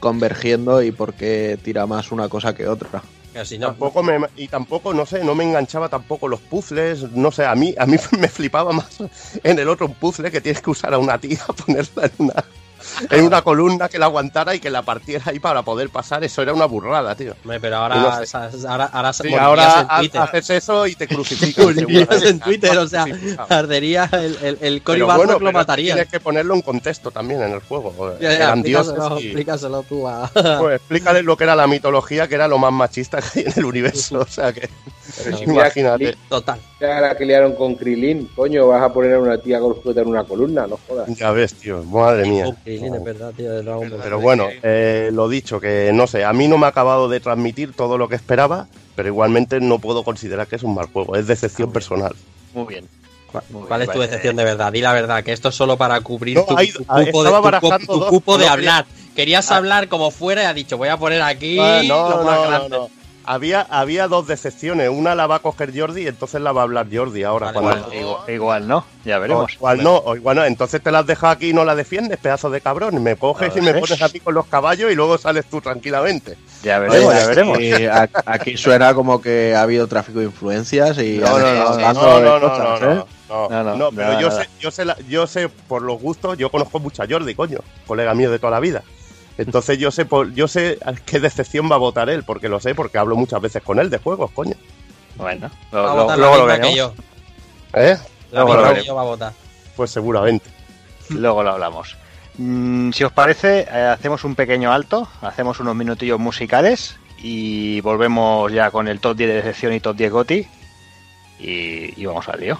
convergiendo 0.00 0.82
y 0.82 0.90
por 0.92 1.14
qué 1.14 1.58
tira 1.62 1.86
más 1.86 2.10
una 2.12 2.28
cosa 2.28 2.54
que 2.54 2.66
otra. 2.66 3.02
No. 3.34 3.68
Tampoco 3.68 4.02
me, 4.02 4.18
y 4.36 4.48
tampoco, 4.48 4.92
no 4.92 5.06
sé, 5.06 5.24
no 5.24 5.34
me 5.34 5.44
enganchaba 5.44 5.88
tampoco 5.88 6.28
los 6.28 6.40
puzzles, 6.40 7.10
no 7.12 7.32
sé, 7.32 7.46
a 7.46 7.54
mí, 7.54 7.74
a 7.78 7.86
mí 7.86 7.96
me 8.18 8.28
flipaba 8.28 8.72
más 8.72 8.98
en 9.42 9.58
el 9.58 9.68
otro 9.68 9.88
puzzle 9.88 10.30
que 10.30 10.40
tienes 10.40 10.60
que 10.60 10.70
usar 10.70 10.92
a 10.92 10.98
una 10.98 11.18
tía, 11.18 11.40
ponerla 11.66 12.06
en 12.06 12.12
una, 12.18 12.44
en 13.10 13.24
una 13.24 13.42
columna 13.42 13.88
que 13.88 13.98
la 13.98 14.06
aguantara 14.06 14.54
y 14.54 14.60
que 14.60 14.70
la 14.70 14.82
partiera 14.82 15.24
ahí 15.26 15.38
para 15.38 15.62
poder 15.62 15.90
pasar, 15.90 16.22
eso 16.24 16.42
era 16.42 16.52
una 16.52 16.66
burrada, 16.66 17.14
tío. 17.14 17.34
Pero 17.60 17.76
ahora, 17.76 17.96
no 17.96 18.26
sé. 18.26 18.66
ahora, 18.68 18.86
ahora 18.86 19.12
se 19.12 19.22
Sí, 19.28 19.34
ahora 19.34 19.80
en 19.80 19.86
ha- 19.88 19.98
Twitter. 20.00 20.20
haces 20.20 20.50
eso 20.50 20.86
y 20.86 20.94
te 20.94 21.06
crucifican. 21.08 21.74
En 22.22 22.40
Twitter, 22.40 22.76
o 22.78 22.86
sea, 22.88 23.04
ardería 23.48 24.08
el, 24.12 24.36
el, 24.42 24.58
el 24.60 24.82
Cory 24.82 25.02
bueno, 25.02 25.38
lo 25.38 25.52
mataría. 25.52 25.94
Tienes 25.94 26.10
que 26.10 26.20
ponerlo 26.20 26.54
en 26.54 26.62
contexto 26.62 27.10
también 27.10 27.42
en 27.42 27.52
el 27.52 27.60
juego. 27.60 27.92
Ya, 28.20 28.30
ya, 28.30 28.36
Eran 28.36 28.62
dioses 28.62 28.92
explícaselo, 28.92 29.20
y- 29.20 29.24
explícaselo 29.26 29.82
tú 29.84 30.08
a... 30.08 30.30
Pues 30.58 30.76
explícale 30.76 31.22
lo 31.22 31.36
que 31.36 31.44
era 31.44 31.54
la 31.56 31.66
mitología, 31.66 32.28
que 32.28 32.34
era 32.34 32.48
lo 32.48 32.58
más 32.58 32.72
machista 32.72 33.20
que 33.20 33.40
hay 33.40 33.44
en 33.46 33.52
el 33.56 33.64
universo. 33.64 34.20
O 34.20 34.26
sea 34.26 34.52
que, 34.52 34.68
Pero 35.24 35.36
si 35.36 35.46
mira 35.46 35.64
imagínate. 35.64 36.16
Total. 36.28 36.58
La 36.80 37.16
que 37.16 37.24
liaron 37.24 37.54
con 37.54 37.74
Krilin, 37.76 38.28
coño, 38.34 38.66
vas 38.68 38.82
a 38.82 38.92
poner 38.92 39.14
a 39.14 39.18
una 39.20 39.38
tía 39.38 39.60
con 39.60 39.76
en 39.84 40.08
una 40.08 40.24
columna, 40.24 40.66
no 40.66 40.78
jodas. 40.88 41.08
Ya 41.16 41.30
ves, 41.30 41.54
tío, 41.54 41.82
madre 41.84 42.24
mía. 42.28 42.56
Krillin, 42.78 42.94
es 42.94 43.04
verdad, 43.04 43.32
tío, 43.36 43.50
de 43.52 43.62
Dragon 43.62 43.90
Ball. 43.90 44.00
Pero 44.02 44.20
bueno, 44.20 44.48
eh, 44.62 45.10
lo 45.12 45.28
dicho, 45.28 45.60
que 45.60 45.90
no 45.92 46.06
sé, 46.06 46.24
a 46.24 46.32
mí 46.32 46.48
no 46.48 46.58
me 46.58 46.66
ha 46.66 46.70
acabado 46.70 47.08
de 47.08 47.20
transmitir 47.20 47.72
todo 47.74 47.98
lo 47.98 48.08
que 48.08 48.14
esperaba, 48.16 48.66
pero 48.96 49.08
igualmente 49.08 49.60
no 49.60 49.78
puedo 49.78 50.02
considerar 50.04 50.46
que 50.46 50.56
es 50.56 50.62
un 50.62 50.74
mal 50.74 50.86
juego, 50.92 51.16
es 51.16 51.26
decepción 51.26 51.72
personal. 51.72 52.14
Muy 52.54 52.66
bien. 52.66 52.88
¿Cuál, 53.30 53.44
Muy 53.50 53.62
cuál 53.66 53.80
bien, 53.80 53.90
es 53.90 53.94
tu 53.96 54.00
decepción 54.02 54.36
de 54.36 54.44
verdad? 54.44 54.72
Di 54.72 54.80
la 54.82 54.92
verdad, 54.92 55.24
que 55.24 55.32
esto 55.32 55.48
es 55.48 55.54
solo 55.54 55.76
para 55.78 55.98
cubrir 56.02 56.36
No, 56.36 56.44
tu, 56.44 56.56
hay- 56.56 56.70
tu 56.70 56.84
hay- 56.88 57.06
cupo, 57.06 57.22
de, 57.22 57.28
estaba 57.30 57.38
tu, 57.38 57.44
barajando 57.44 57.86
tu 57.94 57.98
dos, 58.00 58.08
cupo 58.10 58.32
de 58.38 58.44
no 58.46 58.52
quería- 58.54 58.76
hablar. 58.76 58.86
Querías 59.16 59.50
Ah. 59.50 59.56
hablar 59.56 59.88
como 59.88 60.10
fuera 60.10 60.42
y 60.42 60.46
ha 60.46 60.54
dicho, 60.54 60.76
voy 60.78 60.88
a 60.88 60.96
poner 60.98 61.22
aquí 61.22 61.58
Ah, 61.58 61.82
no, 61.86 62.10
lo 62.10 62.16
no, 62.18 62.24
más 62.24 62.36
no, 62.36 62.48
grande. 62.48 62.68
no. 62.70 62.90
Había, 63.24 63.60
había 63.70 64.08
dos 64.08 64.26
decepciones, 64.26 64.88
una 64.88 65.14
la 65.14 65.26
va 65.28 65.36
a 65.36 65.38
coger 65.38 65.72
Jordi 65.78 66.02
y 66.02 66.06
entonces 66.08 66.40
la 66.40 66.50
va 66.52 66.62
a 66.62 66.64
hablar 66.64 66.88
Jordi 66.92 67.22
ahora. 67.22 67.52
Vale, 67.52 67.60
cuando-. 67.80 67.94
Igual, 67.94 68.30
igual 68.30 68.68
no, 68.68 68.84
ya 69.04 69.18
O 69.18 69.20
veremos. 69.20 69.52
igual 69.54 69.82
no, 69.84 69.96
o 69.98 70.16
igual 70.16 70.36
no, 70.36 70.44
entonces 70.44 70.82
te 70.82 70.90
las 70.90 71.06
dejas 71.06 71.36
aquí 71.36 71.50
y 71.50 71.52
no 71.52 71.64
la 71.64 71.74
defiendes, 71.76 72.18
pedazo 72.18 72.50
de 72.50 72.60
cabrón. 72.60 73.00
Me 73.02 73.14
coges 73.16 73.56
y 73.56 73.60
me 73.60 73.74
pones 73.74 74.02
a 74.02 74.08
ti 74.08 74.18
con 74.20 74.34
los 74.34 74.46
caballos 74.46 74.90
y 74.90 74.94
luego 74.96 75.18
sales 75.18 75.44
tú 75.46 75.60
tranquilamente. 75.60 76.36
Ya 76.64 76.78
veremos, 76.80 77.08
Oye, 77.12 77.18
ya 77.20 77.26
veremos. 77.26 77.58
aquí, 78.26 78.56
suena 78.56 78.92
como 78.94 79.20
que 79.20 79.54
ha 79.54 79.62
habido 79.62 79.86
tráfico 79.86 80.18
de 80.18 80.24
influencias 80.26 80.98
y 80.98 81.18
No, 81.18 81.38
no, 81.38 81.78
estado 81.78 82.20
no, 82.20 82.20
no, 82.20 82.20
no, 82.20 82.38
no, 82.40 82.48
cosas, 82.50 82.80
no, 82.80 82.92
¿eh? 82.92 82.94
no, 82.94 83.06
no, 83.28 83.48
No, 83.48 83.64
no, 83.64 83.76
no, 83.76 83.90
pero 83.92 84.20
yo 84.20 84.30
sé, 84.30 84.48
yo 84.60 84.70
sé, 84.70 84.84
la- 84.84 84.96
yo 85.08 85.26
sé 85.26 85.48
por 85.48 85.82
los 85.82 86.00
gustos, 86.00 86.36
yo 86.38 86.50
conozco 86.50 86.78
mucho 86.80 87.02
a 87.02 87.06
Jordi, 87.08 87.34
coño, 87.34 87.60
colega 87.86 88.14
mío 88.14 88.30
de 88.30 88.38
toda 88.38 88.50
la 88.50 88.60
vida. 88.60 88.82
Entonces 89.38 89.78
yo 89.78 89.90
sé, 89.90 90.04
por, 90.04 90.32
yo 90.34 90.46
sé 90.46 90.78
a 90.84 90.92
qué 90.92 91.18
decepción 91.20 91.70
va 91.70 91.76
a 91.76 91.78
votar 91.78 92.10
él, 92.10 92.22
porque 92.24 92.48
lo 92.48 92.60
sé, 92.60 92.74
porque 92.74 92.98
hablo 92.98 93.16
muchas 93.16 93.40
veces 93.40 93.62
con 93.62 93.78
él 93.78 93.88
de 93.90 93.98
juegos, 93.98 94.30
coño. 94.32 94.54
Bueno, 95.16 95.50
Va 95.74 95.92
a 95.92 96.06
la 96.06 96.16
luego 96.16 96.36
lo 96.36 96.46
que 96.46 96.52
veremos. 96.52 96.74
yo. 96.76 96.94
¿Eh? 97.74 97.96
La 98.30 98.44
Luego 98.44 98.62
lo 98.62 98.74
que 98.74 98.84
yo 98.84 98.94
va 98.94 99.02
a 99.02 99.04
votar. 99.04 99.32
Pues 99.76 99.90
seguramente. 99.90 100.50
Luego 101.10 101.42
lo 101.42 101.50
hablamos. 101.50 101.96
Mm, 102.38 102.92
si 102.92 103.04
os 103.04 103.12
parece, 103.12 103.60
eh, 103.70 103.88
hacemos 103.92 104.24
un 104.24 104.34
pequeño 104.34 104.72
alto, 104.72 105.08
hacemos 105.20 105.60
unos 105.60 105.74
minutillos 105.74 106.18
musicales 106.18 106.96
y 107.18 107.80
volvemos 107.82 108.50
ya 108.52 108.70
con 108.70 108.88
el 108.88 109.00
top 109.00 109.16
10 109.16 109.28
de 109.28 109.36
decepción 109.36 109.72
y 109.74 109.80
top 109.80 109.96
10 109.96 110.12
Goti. 110.12 110.46
Y, 111.38 112.00
y 112.00 112.06
vamos 112.06 112.28
al 112.28 112.40
lío. 112.40 112.58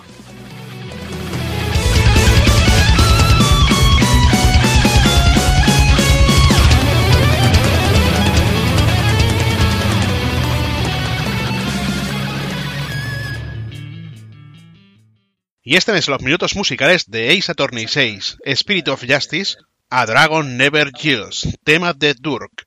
Y 15.64 15.76
este 15.76 15.92
mes 15.92 16.08
los 16.08 16.20
minutos 16.22 16.56
musicales 16.56 17.08
de 17.08 17.30
Ace 17.30 17.52
Attorney 17.52 17.86
6, 17.86 18.38
Spirit 18.44 18.88
of 18.88 19.04
Justice, 19.08 19.58
A 19.90 20.06
Dragon 20.06 20.56
Never 20.56 20.90
Yields, 20.90 21.56
tema 21.62 21.92
de 21.92 22.14
Durk. 22.14 22.66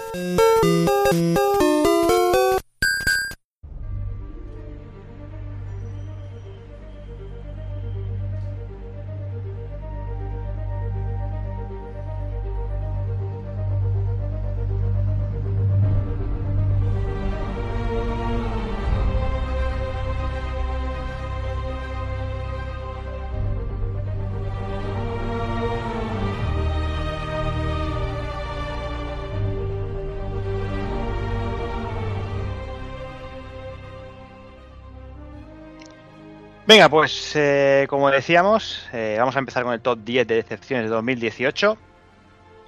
Venga, 36.81 36.89
pues 36.89 37.35
eh, 37.35 37.85
como 37.87 38.09
decíamos, 38.09 38.87
eh, 38.91 39.15
vamos 39.19 39.35
a 39.35 39.39
empezar 39.39 39.63
con 39.63 39.71
el 39.71 39.81
top 39.81 39.99
10 40.03 40.25
de 40.25 40.33
decepciones 40.33 40.89
de 40.89 40.95
2018. 40.95 41.77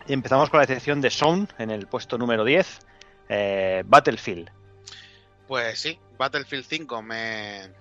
Y 0.05 0.13
empezamos 0.13 0.51
con 0.51 0.59
la 0.59 0.67
decepción 0.67 1.01
de 1.01 1.09
Sound 1.09 1.51
en 1.57 1.71
el 1.71 1.87
puesto 1.87 2.19
número 2.19 2.45
10, 2.45 2.79
eh, 3.29 3.81
Battlefield. 3.87 4.51
Pues 5.47 5.79
sí, 5.79 5.97
Battlefield 6.15 6.63
5 6.63 7.01
me. 7.01 7.71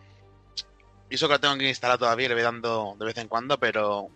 Y 1.11 1.17
eso 1.17 1.29
que 1.29 1.35
lo 1.35 1.41
tengo 1.41 1.59
que 1.59 1.69
instalar 1.69 1.99
todavía, 1.99 2.29
le 2.29 2.35
voy 2.35 2.45
dando 2.45 2.97
de 2.99 3.05
vez 3.05 3.19
en 3.19 3.29
cuando, 3.29 3.59
pero. 3.59 4.09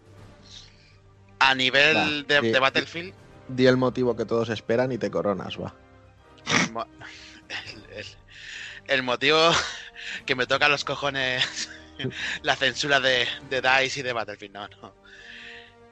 A 1.38 1.54
nivel 1.54 2.26
de, 2.26 2.58
Battlefield, 2.58 3.12
Di 3.46 3.66
el 3.66 3.76
motivo 3.76 4.16
que 4.16 4.24
todos 4.24 4.48
esperan 4.48 4.90
y 4.90 4.96
te 4.96 5.10
coronas, 5.10 5.58
va. 5.60 5.74
el- 7.94 8.06
el 8.86 9.02
motivo 9.02 9.50
que 10.24 10.34
me 10.34 10.46
toca 10.46 10.70
los 10.70 10.82
cojones 10.82 11.68
la 12.42 12.56
censura 12.56 13.00
de, 13.00 13.26
de 13.50 13.60
DICE 13.60 14.00
y 14.00 14.02
de 14.02 14.12
Battlefield, 14.12 14.54
no, 14.54 14.68
no. 14.68 14.94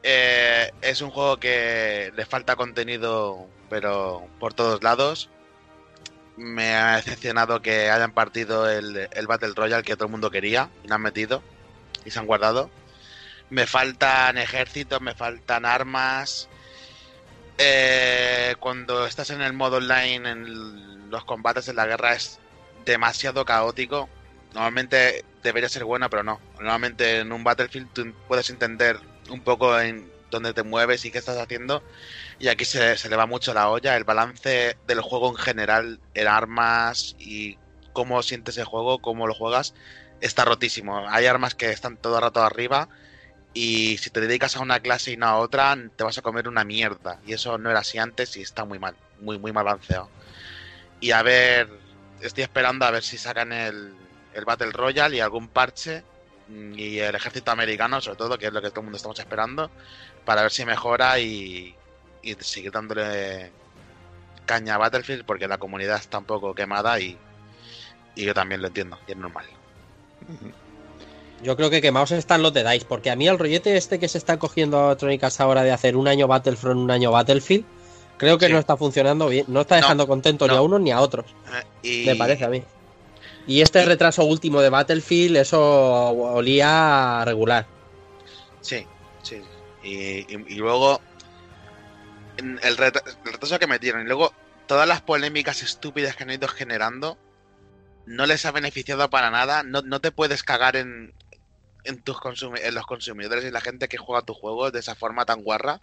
Eh, 0.03 0.71
es 0.83 1.01
un 1.01 1.11
juego 1.11 1.39
que 1.39 2.13
le 2.15 2.27
falta 2.27 2.57
contenido, 2.57 3.49
pero 3.71 4.29
por 4.39 4.55
todos 4.55 4.83
lados. 4.83 5.31
Me 6.37 6.75
ha 6.75 6.97
decepcionado 6.97 7.63
que 7.63 7.91
hayan 7.91 8.13
partido 8.13 8.69
el, 8.69 9.09
el 9.13 9.27
Battle 9.27 9.53
Royale 9.55 9.85
que 9.85 9.95
todo 9.95 10.07
el 10.07 10.11
mundo 10.11 10.31
quería 10.33 10.69
y 10.83 10.89
lo 10.89 10.97
han 10.97 11.03
metido 11.03 11.43
y 12.05 12.11
se 12.11 12.19
han 12.19 12.27
guardado. 12.27 12.71
Me 13.51 13.67
faltan 13.67 14.37
ejércitos, 14.39 15.01
me 15.01 15.15
faltan 15.15 15.65
armas. 15.65 16.49
Eh, 17.59 18.57
cuando 18.59 19.07
estás 19.07 19.31
en 19.31 19.43
el 19.43 19.53
modo 19.53 19.77
online, 19.77 20.31
en 20.31 21.11
los 21.11 21.25
combates 21.25 21.69
en 21.69 21.77
la 21.77 21.87
guerra 21.87 22.15
es 22.15 22.39
demasiado 22.85 23.45
caótico. 23.45 24.09
Normalmente 24.55 25.25
debería 25.43 25.69
ser 25.69 25.85
bueno, 25.85 26.09
pero 26.09 26.23
no. 26.23 26.41
Normalmente 26.55 27.19
en 27.19 27.33
un 27.33 27.45
Battlefield 27.45 27.93
tú 27.93 28.15
puedes 28.29 28.49
entender 28.51 28.99
un 29.29 29.41
poco 29.41 29.79
en 29.79 30.11
dónde 30.31 30.55
te 30.55 30.63
mueves 30.63 31.05
y 31.05 31.11
qué 31.11 31.19
estás 31.19 31.39
haciendo. 31.39 31.83
Y 32.39 32.49
aquí 32.49 32.65
se, 32.65 32.97
se 32.97 33.09
le 33.09 33.17
va 33.17 33.27
mucho 33.27 33.53
la 33.53 33.69
olla. 33.69 33.97
El 33.97 34.05
balance 34.05 34.77
del 34.87 35.01
juego 35.01 35.31
en 35.31 35.37
general, 35.37 36.01
en 36.15 36.29
armas 36.29 37.17
y 37.19 37.59
cómo 37.93 38.23
sientes 38.23 38.57
el 38.59 38.65
juego, 38.65 38.99
cómo 39.01 39.27
lo 39.27 39.35
juegas, 39.35 39.75
está 40.21 40.45
rotísimo. 40.45 41.09
Hay 41.09 41.27
armas 41.27 41.55
que 41.55 41.71
están 41.71 41.97
todo 41.97 42.17
el 42.17 42.23
rato 42.23 42.43
arriba 42.43 42.89
y 43.55 43.99
si 43.99 44.11
te 44.11 44.21
dedicas 44.21 44.57
a 44.57 44.61
una 44.61 44.81
clase 44.81 45.13
y 45.13 45.17
no 45.17 45.27
a 45.27 45.37
otra, 45.37 45.77
te 45.97 46.05
vas 46.05 46.19
a 46.19 46.23
comer 46.23 46.49
una 46.49 46.65
mierda. 46.65 47.21
Y 47.27 47.33
eso 47.33 47.59
no 47.59 47.71
era 47.71 47.81
así 47.81 47.99
antes 47.99 48.37
y 48.37 48.43
está 48.43 48.65
muy 48.65 48.79
mal, 48.79 48.97
muy, 49.21 49.39
muy 49.39 49.53
mal 49.53 49.65
balanceado. 49.65 50.11
Y 51.01 51.13
a 51.13 51.23
ver, 51.23 51.69
estoy 52.21 52.43
esperando 52.43 52.85
a 52.85 52.91
ver 52.91 53.03
si 53.03 53.19
sacan 53.19 53.53
el, 53.53 53.95
el 54.35 54.45
Battle 54.45 54.73
Royale 54.73 55.17
y 55.17 55.21
algún 55.21 55.49
parche 55.49 56.03
mm, 56.49 56.79
y 56.79 56.99
el 56.99 57.15
ejército 57.15 57.51
americano, 57.51 58.01
sobre 58.01 58.17
todo, 58.19 58.39
que 58.39 58.47
es 58.47 58.53
lo 58.53 58.61
que 58.63 58.71
todo 58.71 58.81
el 58.81 58.85
mundo 58.85 58.97
estamos 58.97 59.19
esperando, 59.19 59.71
para 60.25 60.43
ver 60.43 60.51
si 60.51 60.65
mejora 60.65 61.19
y, 61.19 61.75
y 62.23 62.35
seguir 62.41 62.71
dándole 62.73 63.51
caña 64.47 64.75
a 64.75 64.79
Battlefield 64.79 65.25
porque 65.25 65.49
la 65.49 65.59
comunidad 65.59 65.97
está 65.97 66.19
un 66.19 66.25
poco 66.25 66.55
quemada 66.55 66.99
y, 67.01 67.17
y 68.15 68.25
yo 68.25 68.35
también 68.35 68.61
lo 68.61 68.69
entiendo, 68.69 68.99
y 69.07 69.13
es 69.13 69.17
normal. 69.17 69.47
Yo 71.43 71.57
creo 71.57 71.69
que 71.69 71.83
quemados 71.83 72.11
están 72.13 72.43
los 72.43 72.55
de 72.55 72.65
DICE, 72.65 72.87
porque 72.87 73.11
a 73.11 73.17
mí 73.17 73.29
el 73.29 73.39
rollete 73.39 73.77
este 73.77 73.99
que 73.99 74.09
se 74.09 74.19
está 74.19 74.39
cogiendo 74.39 74.79
a 74.81 74.87
Electronic 74.89 75.25
ahora 75.39 75.63
de 75.63 75.73
hacer 75.73 75.97
un 75.97 76.09
año 76.09 76.27
Battlefront, 76.27 76.81
un 76.81 76.91
año 76.91 77.11
Battlefield, 77.11 77.65
creo 78.17 78.39
que 78.39 78.47
Sí. 78.47 78.53
no 78.53 78.59
está 78.59 78.77
funcionando 78.77 79.29
bien, 79.29 79.45
no 79.49 79.61
está 79.63 79.77
No, 79.77 79.83
dejando 79.83 80.07
contentos 80.07 80.49
ni 80.49 80.57
a 80.57 80.63
unos 80.63 80.81
ni 80.81 80.91
a 80.93 81.01
otros, 81.01 81.27
Eh, 81.83 82.03
Y, 82.03 82.07
me 82.07 82.17
parece 82.17 82.45
a 82.45 82.49
mí. 82.49 82.63
Y 83.47 83.61
este 83.61 83.85
retraso 83.85 84.25
último 84.25 84.61
de 84.63 84.71
Battlefield, 84.71 85.37
eso 85.37 85.61
olía 86.11 87.23
regular. 87.27 87.67
Sí, 88.61 88.87
sí. 89.23 89.43
Y, 89.83 90.21
y- 90.35 90.45
y 90.49 90.55
luego 90.57 91.01
el, 92.39 92.77
retra- 92.77 93.03
el 93.25 93.33
retraso 93.33 93.59
que 93.59 93.67
metieron 93.67 94.03
y 94.03 94.07
luego 94.07 94.33
todas 94.67 94.89
las 94.89 95.03
polémicas 95.03 95.63
estúpidas 95.63 96.17
que 96.17 96.23
han 96.25 96.31
ido 96.31 96.49
generando 96.49 97.19
no 98.07 98.27
les 98.27 98.45
ha 98.47 98.51
beneficiado 98.53 99.09
para 99.11 99.31
nada. 99.31 99.63
No, 99.63 99.83
no 99.83 100.01
te 100.01 100.11
puedes 100.11 100.43
cagar 100.43 100.77
en, 100.77 101.13
en, 101.85 102.03
tus 102.03 102.17
en 102.63 102.75
los 102.75 102.87
consumidores 102.87 103.45
y 103.45 103.51
la 103.51 103.61
gente 103.61 103.89
que 103.89 103.99
juega 103.99 104.23
tus 104.25 104.37
juegos 104.39 104.73
de 104.73 104.81
esa 104.81 104.95
forma 104.95 105.27
tan 105.27 105.43
guarra. 105.43 105.81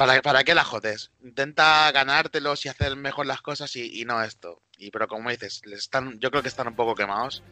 ¿Para, 0.00 0.22
¿Para 0.22 0.44
qué 0.44 0.54
la 0.54 0.64
jodes? 0.64 1.10
Intenta 1.22 1.92
ganártelos 1.92 2.64
y 2.64 2.70
hacer 2.70 2.96
mejor 2.96 3.26
las 3.26 3.42
cosas 3.42 3.76
y, 3.76 4.00
y 4.00 4.06
no 4.06 4.22
esto. 4.22 4.62
Y 4.78 4.90
pero 4.90 5.06
como 5.08 5.28
dices, 5.28 5.60
les 5.66 5.80
están, 5.80 6.18
yo 6.20 6.30
creo 6.30 6.42
que 6.42 6.48
están 6.48 6.68
un 6.68 6.74
poco 6.74 6.94
quemados 6.94 7.42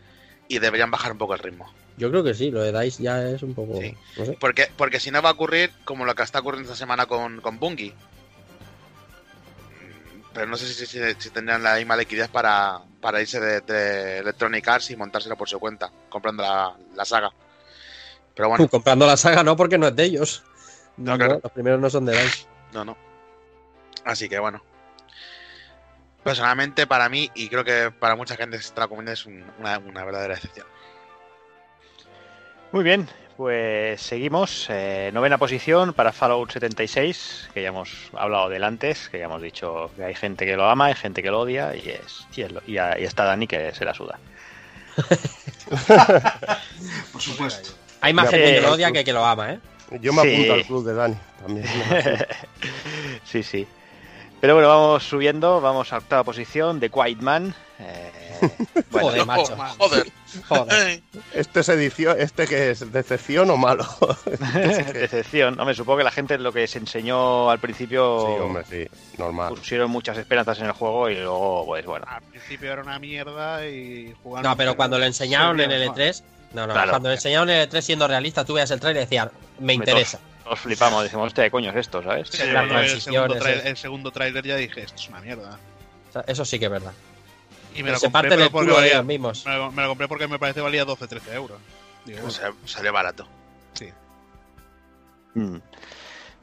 y 0.48 0.58
deberían 0.58 0.90
bajar 0.90 1.12
un 1.12 1.18
poco 1.18 1.34
el 1.34 1.40
ritmo. 1.40 1.70
Yo 1.98 2.10
creo 2.10 2.24
que 2.24 2.32
sí, 2.32 2.50
lo 2.50 2.62
de 2.62 2.72
DICE 2.72 3.02
ya 3.02 3.22
es 3.28 3.42
un 3.42 3.52
poco... 3.54 3.78
Sí. 3.78 3.94
no 4.16 4.24
sé. 4.24 4.38
Porque, 4.40 4.72
porque 4.78 4.98
si 4.98 5.10
no 5.10 5.20
va 5.20 5.28
a 5.28 5.32
ocurrir 5.32 5.72
como 5.84 6.06
lo 6.06 6.14
que 6.14 6.22
está 6.22 6.38
ocurriendo 6.38 6.72
esta 6.72 6.82
semana 6.82 7.04
con, 7.04 7.42
con 7.42 7.58
Bungie. 7.58 7.92
Mm, 9.82 10.22
Pero 10.32 10.46
no 10.46 10.56
sé 10.56 10.68
si, 10.68 10.86
si, 10.86 10.98
si 11.18 11.28
tendrían 11.28 11.62
la 11.62 11.76
misma 11.76 11.98
liquidez 11.98 12.28
para, 12.28 12.80
para 13.02 13.20
irse 13.20 13.40
de, 13.40 13.60
de 13.60 14.20
Electronic 14.20 14.66
Arts 14.66 14.90
y 14.90 14.96
montárselo 14.96 15.36
por 15.36 15.50
su 15.50 15.58
cuenta, 15.58 15.92
comprando 16.08 16.44
la, 16.44 16.74
la 16.96 17.04
saga. 17.04 17.30
Pero 18.34 18.48
bueno, 18.48 18.68
Comprando 18.68 19.06
la 19.06 19.18
saga 19.18 19.42
no, 19.42 19.54
porque 19.54 19.76
no 19.76 19.88
es 19.88 19.96
de 19.96 20.04
ellos. 20.04 20.44
No, 20.98 21.12
No, 21.12 21.18
claro. 21.18 21.40
Los 21.42 21.52
primeros 21.52 21.80
no 21.80 21.90
son 21.90 22.04
de 22.04 22.12
DICE. 22.12 22.46
no, 22.72 22.84
no. 22.84 22.96
Así 24.04 24.28
que 24.28 24.38
bueno. 24.38 24.62
Personalmente, 26.22 26.86
para 26.86 27.08
mí, 27.08 27.30
y 27.34 27.48
creo 27.48 27.64
que 27.64 27.90
para 27.90 28.14
mucha 28.16 28.36
gente 28.36 28.58
de 28.58 28.64
la 28.76 28.88
comunidad, 28.88 29.14
es 29.14 29.24
un- 29.26 29.44
una, 29.58 29.78
una 29.78 30.04
verdadera 30.04 30.34
excepción. 30.34 30.66
Muy 32.72 32.84
bien, 32.84 33.08
pues 33.36 34.00
seguimos. 34.02 34.66
eh, 34.68 35.10
novena 35.14 35.38
posición 35.38 35.94
para 35.94 36.12
Fallout 36.12 36.50
76, 36.52 37.48
que 37.54 37.62
ya 37.62 37.68
hemos 37.68 38.10
hablado 38.14 38.48
del 38.50 38.64
antes, 38.64 39.08
que 39.08 39.18
ya 39.20 39.24
hemos 39.26 39.40
dicho 39.40 39.90
que 39.96 40.04
hay 40.04 40.14
gente 40.14 40.44
que 40.44 40.56
lo 40.56 40.68
ama, 40.68 40.86
hay 40.86 40.94
gente 40.94 41.22
que 41.22 41.30
lo 41.30 41.40
odia, 41.40 41.74
y 41.74 41.88
es, 41.88 42.26
y, 42.36 42.42
es 42.42 42.52
lo- 42.52 42.62
y 42.66 42.76
a- 42.78 42.98
y 42.98 43.04
está 43.04 43.24
Dani 43.24 43.46
que 43.46 43.72
se 43.74 43.84
la 43.84 43.94
suda. 43.94 44.18
Por 47.12 47.22
supuesto. 47.22 47.70
Hay 48.00 48.12
más 48.12 48.28
gente 48.28 48.44
que 48.44 48.58
eh, 48.58 48.62
lo 48.62 48.72
odia 48.72 48.92
que 48.92 49.04
que 49.04 49.12
lo 49.12 49.24
ama, 49.24 49.52
¿eh? 49.52 49.60
Yo 50.00 50.12
me 50.12 50.22
Sí. 50.22 50.34
apunto 50.34 50.52
al 50.54 50.64
club 50.64 50.84
de 50.86 50.94
Dani 50.94 51.16
también. 51.40 51.66
sí, 53.24 53.42
sí. 53.42 53.66
Pero 54.40 54.54
bueno, 54.54 54.68
vamos 54.68 55.02
subiendo, 55.02 55.60
vamos 55.60 55.92
a 55.92 55.98
octava 55.98 56.22
posición 56.22 56.78
de 56.78 56.90
Quiet 56.90 57.18
Man. 57.20 57.52
eh, 57.80 58.12
bueno, 58.90 59.08
Joder, 59.08 59.26
macho. 59.26 59.56
joder. 59.78 60.06
Joder. 60.48 61.02
Este 61.34 61.60
es 61.60 61.68
edición, 61.70 62.16
este 62.20 62.46
que 62.46 62.70
es 62.70 62.92
decepción 62.92 63.50
o 63.50 63.56
malo. 63.56 63.84
decepción. 64.92 65.58
Hombre, 65.58 65.74
supongo 65.74 65.98
que 65.98 66.04
la 66.04 66.12
gente 66.12 66.38
lo 66.38 66.52
que 66.52 66.66
se 66.68 66.78
enseñó 66.78 67.50
al 67.50 67.58
principio 67.58 68.20
Sí, 68.26 68.42
hombre, 68.42 68.64
sí, 68.70 68.86
normal. 69.18 69.54
pusieron 69.54 69.90
muchas 69.90 70.16
esperanzas 70.18 70.60
en 70.60 70.66
el 70.66 70.72
juego 70.72 71.08
y 71.10 71.16
luego, 71.16 71.64
pues 71.66 71.84
bueno. 71.84 72.06
Al 72.08 72.22
principio 72.22 72.72
era 72.72 72.82
una 72.82 72.98
mierda 73.00 73.66
y 73.66 74.14
jugar. 74.22 74.44
No, 74.44 74.56
pero 74.56 74.76
cuando 74.76 74.98
lo 75.00 75.04
enseñaron 75.04 75.58
en 75.60 75.72
el 75.72 75.88
E3, 75.88 76.22
no, 76.52 76.66
no, 76.66 76.72
Claro. 76.72 76.90
cuando 76.90 77.10
enseñaron 77.12 77.50
en 77.50 77.56
el 77.60 77.68
E3 77.70 77.80
siendo 77.82 78.08
realista, 78.08 78.44
tú 78.44 78.54
veías 78.54 78.70
el 78.70 78.80
trailer 78.80 79.02
y 79.02 79.04
decías, 79.06 79.28
me 79.58 79.74
interesa. 79.74 80.18
Nos 80.44 80.58
flipamos, 80.60 81.02
decimos, 81.02 81.26
hostia, 81.26 81.44
¿qué 81.44 81.50
coño 81.50 81.70
es 81.70 81.76
esto, 81.76 82.02
sabes? 82.02 82.28
Sí, 82.30 82.42
las 82.46 82.66
yo 82.70 82.78
el, 82.78 83.00
segundo 83.00 83.34
trai- 83.36 83.60
el 83.66 83.76
segundo 83.76 84.10
trailer 84.10 84.44
ya 84.46 84.56
dije, 84.56 84.80
esto 84.82 84.96
es 84.96 85.08
una 85.08 85.20
mierda. 85.20 85.58
O 86.08 86.12
sea, 86.12 86.24
eso 86.26 86.44
sí 86.44 86.58
que 86.58 86.64
es 86.66 86.70
verdad. 86.70 86.92
Y 87.74 87.82
me 87.82 87.90
lo 87.90 87.98
Se 87.98 88.06
compré 88.06 88.12
parte 88.12 88.28
pero 88.30 88.42
del 88.42 88.50
porque 88.50 88.66
culo 88.68 88.76
de 88.76 88.80
valía- 88.80 88.92
ellos 88.94 89.04
mismos. 89.04 89.44
me 89.44 89.54
lo, 89.56 89.70
me 89.72 89.82
lo 89.82 89.88
compré 89.88 90.08
porque 90.08 90.26
me 90.26 90.38
parece 90.38 90.60
valía 90.62 90.86
12-13 90.86 91.34
euros. 91.34 91.58
Digo, 92.06 92.26
O 92.26 92.30
sea, 92.30 92.50
salió 92.64 92.92
barato. 92.92 93.28
sí. 93.74 93.90
Mm. 95.34 95.56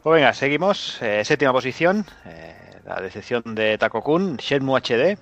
Pues 0.03 0.15
venga, 0.22 0.34
seguimos. 0.36 1.02
Eh, 1.02 1.26
séptima 1.26 1.52
posición. 1.52 2.06
eh, 2.26 2.56
la 2.86 3.02
decepción 3.02 3.41
de 3.56 3.80
Takokun, 3.80 4.38
Shenmue 4.38 4.80
HD. 4.80 5.18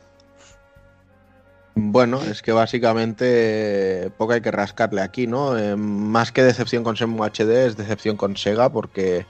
Bueno, 1.76 2.22
es 2.22 2.44
que 2.44 2.52
básicamente 2.52 4.06
eh, 4.06 4.10
poco 4.16 4.34
hay 4.34 4.41
que 4.41 4.52
rascarle 4.52 5.02
aquí, 5.02 5.26
¿no? 5.26 5.58
Eh, 5.58 5.76
más 5.76 6.32
que 6.32 6.44
decepción 6.44 6.84
con 6.84 6.94
Shenmue 6.94 7.28
HD 7.28 7.66
es 7.66 7.78
decepción 7.78 8.16
con 8.16 8.38
Sega 8.38 8.72
porque 8.72 9.26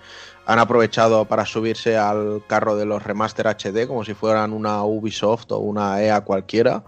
han 0.45 0.59
aprovechado 0.59 1.23
para 1.23 1.45
subirse 1.45 1.95
al 1.97 2.43
carro 2.45 2.75
de 2.75 2.85
los 2.85 3.01
remaster 3.01 3.47
HD 3.47 3.87
como 3.87 4.03
si 4.03 4.13
fueran 4.13 4.51
una 4.51 4.83
Ubisoft 4.83 5.53
o 5.53 5.59
una 5.59 6.01
EA 6.03 6.21
cualquiera, 6.21 6.83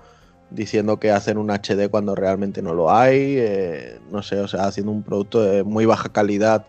diciendo 0.50 1.00
que 1.00 1.12
hacen 1.12 1.38
un 1.38 1.50
HD 1.50 1.90
cuando 1.90 2.16
realmente 2.16 2.62
no 2.62 2.74
lo 2.74 2.92
hay, 2.92 3.38
eh, 3.38 4.00
no 4.12 4.24
sé, 4.24 4.42
o 4.42 4.50
sea, 4.50 4.66
haciendo 4.66 4.92
un 4.92 5.04
producto 5.04 5.42
de 5.42 5.64
muy 5.64 5.86
baja 5.86 6.10
calidad 6.10 6.68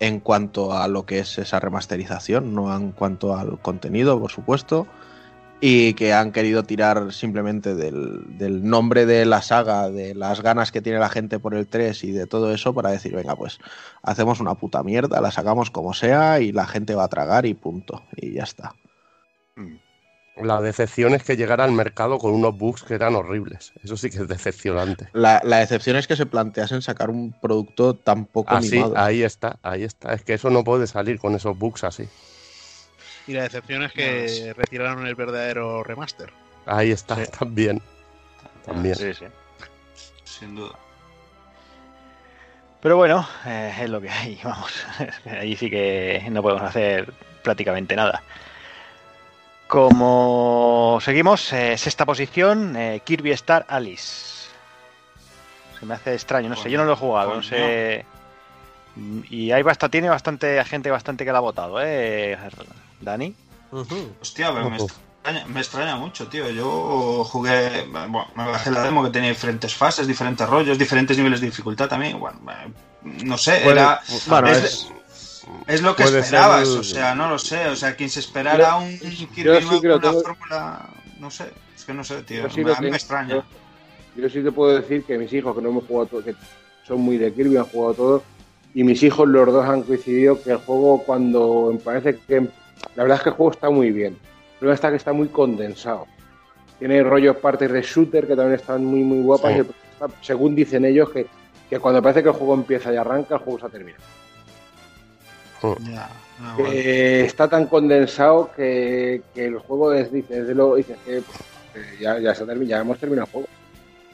en 0.00 0.18
cuanto 0.18 0.72
a 0.72 0.88
lo 0.88 1.06
que 1.06 1.20
es 1.20 1.38
esa 1.38 1.60
remasterización, 1.60 2.52
no 2.52 2.74
en 2.76 2.90
cuanto 2.90 3.36
al 3.36 3.60
contenido, 3.60 4.18
por 4.20 4.32
supuesto 4.32 4.88
y 5.60 5.94
que 5.94 6.12
han 6.12 6.32
querido 6.32 6.62
tirar 6.64 7.12
simplemente 7.12 7.74
del, 7.74 8.38
del, 8.38 8.68
nombre 8.68 9.06
de 9.06 9.24
la 9.24 9.40
saga, 9.40 9.88
de 9.88 10.14
las 10.14 10.42
ganas 10.42 10.70
que 10.70 10.82
tiene 10.82 10.98
la 10.98 11.08
gente 11.08 11.38
por 11.38 11.54
el 11.54 11.66
3 11.66 12.04
y 12.04 12.12
de 12.12 12.26
todo 12.26 12.52
eso 12.52 12.74
para 12.74 12.90
decir, 12.90 13.14
venga, 13.14 13.36
pues 13.36 13.58
hacemos 14.02 14.40
una 14.40 14.54
puta 14.54 14.82
mierda, 14.82 15.20
la 15.20 15.30
sacamos 15.30 15.70
como 15.70 15.94
sea 15.94 16.40
y 16.40 16.52
la 16.52 16.66
gente 16.66 16.94
va 16.94 17.04
a 17.04 17.08
tragar 17.08 17.46
y 17.46 17.54
punto, 17.54 18.02
y 18.16 18.34
ya 18.34 18.42
está. 18.42 18.74
La 20.36 20.60
decepción 20.60 21.14
es 21.14 21.22
que 21.22 21.36
llegara 21.36 21.64
al 21.64 21.72
mercado 21.72 22.18
con 22.18 22.32
unos 22.32 22.58
bugs 22.58 22.82
que 22.82 22.92
eran 22.92 23.14
horribles. 23.14 23.72
Eso 23.82 23.96
sí 23.96 24.10
que 24.10 24.18
es 24.18 24.28
decepcionante. 24.28 25.08
La, 25.14 25.40
la 25.42 25.58
decepción 25.58 25.96
es 25.96 26.06
que 26.06 26.14
se 26.14 26.26
planteasen 26.26 26.82
sacar 26.82 27.08
un 27.08 27.32
producto 27.40 27.94
tan 27.94 28.26
poco 28.26 28.54
así, 28.54 28.72
mimado. 28.72 28.98
Ahí 28.98 29.22
está, 29.22 29.58
ahí 29.62 29.82
está. 29.82 30.12
Es 30.12 30.24
que 30.24 30.34
eso 30.34 30.50
no 30.50 30.62
puede 30.62 30.86
salir 30.86 31.18
con 31.18 31.34
esos 31.34 31.58
bugs 31.58 31.84
así. 31.84 32.06
Y 33.26 33.32
la 33.32 33.42
decepción 33.42 33.82
es 33.82 33.92
que 33.92 34.54
retiraron 34.56 35.06
el 35.06 35.14
verdadero 35.14 35.82
remaster. 35.82 36.32
Ahí 36.66 36.90
está, 36.92 37.16
sí. 37.16 37.30
también. 37.38 37.82
También. 38.64 38.94
Sí, 38.94 39.14
sí. 39.14 39.24
Sin 40.24 40.54
duda. 40.54 40.76
Pero 42.80 42.96
bueno, 42.96 43.26
eh, 43.44 43.74
es 43.80 43.90
lo 43.90 44.00
que 44.00 44.10
hay, 44.10 44.40
vamos. 44.44 44.72
Ahí 45.24 45.56
sí 45.56 45.70
que 45.70 46.24
no 46.30 46.42
podemos 46.42 46.62
hacer 46.62 47.12
prácticamente 47.42 47.96
nada. 47.96 48.22
Como 49.66 51.00
seguimos, 51.02 51.52
eh, 51.52 51.76
sexta 51.76 52.06
posición, 52.06 52.76
eh, 52.76 53.00
Kirby 53.04 53.32
Star 53.32 53.66
Alice. 53.68 54.50
Se 55.80 55.84
me 55.84 55.94
hace 55.94 56.14
extraño, 56.14 56.48
no 56.48 56.56
sé, 56.56 56.70
yo 56.70 56.78
no 56.78 56.84
lo 56.84 56.92
he 56.92 56.96
jugado, 56.96 57.34
no 57.34 57.42
sé. 57.42 58.06
Y 59.28 59.50
hay 59.50 59.62
bastante, 59.62 59.92
tiene 59.92 60.08
bastante 60.08 60.64
gente 60.64 60.90
bastante 60.90 61.24
que 61.24 61.32
la 61.32 61.38
ha 61.38 61.40
votado, 61.42 61.82
¿eh? 61.82 62.38
Dani. 63.00 63.34
Uh 63.72 63.78
-huh. 63.78 64.08
Hostia, 64.20 64.52
pero 64.52 64.70
me 64.70 64.76
extraña, 64.76 65.46
me 65.46 65.60
extraña, 65.60 65.96
mucho, 65.96 66.28
tío. 66.28 66.48
Yo 66.50 67.24
jugué, 67.24 67.84
bueno, 67.90 68.28
me 68.36 68.46
bajé 68.46 68.70
la 68.70 68.82
demo 68.82 69.02
que 69.04 69.10
tenía 69.10 69.30
diferentes 69.30 69.74
fases, 69.74 70.06
diferentes 70.06 70.48
rollos, 70.48 70.78
diferentes 70.78 71.16
niveles 71.16 71.40
de 71.40 71.46
dificultad 71.46 71.88
también. 71.88 72.18
Bueno, 72.18 72.38
no 73.24 73.36
sé, 73.36 73.66
era. 73.68 74.00
Bueno, 74.28 74.48
es, 74.48 74.64
es, 74.64 75.46
es, 75.66 75.82
lo 75.82 75.96
que 75.96 76.04
esperabas, 76.04 76.68
ser... 76.68 76.78
o 76.78 76.84
sea, 76.84 77.14
no 77.14 77.28
lo 77.28 77.38
sé. 77.38 77.66
O 77.68 77.76
sea, 77.76 77.96
quien 77.96 78.08
se 78.08 78.20
esperara 78.20 78.76
un 78.76 78.98
Kirby 78.98 79.64
con 79.66 79.86
una 79.86 80.00
tengo... 80.00 80.22
fórmula, 80.22 80.88
no 81.18 81.30
sé, 81.30 81.52
es 81.74 81.84
que 81.84 81.92
no 81.92 82.04
sé, 82.04 82.22
tío. 82.22 82.48
Sí 82.50 82.64
me, 82.64 82.72
a 82.72 82.80
mí 82.80 82.90
me 82.90 82.96
extraña. 82.96 83.34
Yo, 84.14 84.22
yo, 84.22 84.30
sí 84.30 84.42
te 84.42 84.52
puedo 84.52 84.76
decir 84.80 85.04
que 85.04 85.18
mis 85.18 85.32
hijos, 85.32 85.54
que 85.54 85.62
no 85.62 85.70
hemos 85.70 85.86
jugado 85.86 86.06
todo, 86.06 86.24
que 86.24 86.34
son 86.86 87.00
muy 87.00 87.18
de 87.18 87.32
Kirby, 87.32 87.56
han 87.56 87.64
jugado 87.64 87.94
todo. 87.94 88.22
Y 88.74 88.84
mis 88.84 89.02
hijos, 89.02 89.26
los 89.26 89.52
dos, 89.52 89.66
han 89.66 89.82
coincidido 89.82 90.40
que 90.42 90.50
el 90.50 90.58
juego, 90.58 91.02
cuando 91.04 91.70
me 91.72 91.78
parece 91.78 92.18
que 92.18 92.48
la 92.94 93.02
verdad 93.02 93.18
es 93.18 93.22
que 93.22 93.28
el 93.30 93.34
juego 93.36 93.52
está 93.52 93.70
muy 93.70 93.90
bien. 93.90 94.14
El 94.14 94.58
problema 94.58 94.74
está 94.74 94.90
que 94.90 94.96
está 94.96 95.12
muy 95.12 95.28
condensado. 95.28 96.06
Tiene 96.78 97.02
rollos 97.02 97.36
partes 97.36 97.70
de 97.70 97.82
shooter 97.82 98.26
que 98.26 98.36
también 98.36 98.54
están 98.54 98.84
muy, 98.84 99.00
muy 99.00 99.22
guapas. 99.22 99.52
Sí. 99.52 99.58
Y 99.58 99.92
está, 99.92 100.06
según 100.22 100.54
dicen 100.54 100.84
ellos, 100.84 101.10
que, 101.10 101.26
que, 101.68 101.78
cuando 101.78 102.02
parece 102.02 102.22
que 102.22 102.30
el 102.30 102.34
juego 102.34 102.54
empieza 102.54 102.92
y 102.92 102.96
arranca, 102.96 103.36
el 103.36 103.40
juego 103.40 103.58
se 103.58 103.66
ha 103.66 103.68
terminado. 103.68 104.04
Oh. 105.62 105.76
Ya, 105.80 106.08
ah, 106.40 106.54
bueno. 106.58 106.72
eh, 106.72 107.24
está 107.24 107.48
tan 107.48 107.66
condensado 107.66 108.50
que, 108.54 109.22
que 109.34 109.46
el 109.46 109.58
juego 109.58 109.92
es, 109.92 110.12
dice, 110.12 110.42
desde 110.42 110.54
luego 110.54 110.76
dice 110.76 110.96
que 111.04 111.22
pues, 111.72 111.98
ya, 111.98 112.18
ya, 112.18 112.34
se 112.34 112.42
ha 112.42 112.46
terminado, 112.46 112.68
ya 112.68 112.80
hemos 112.80 112.98
terminado 112.98 113.26
el 113.26 113.32
juego. 113.32 113.48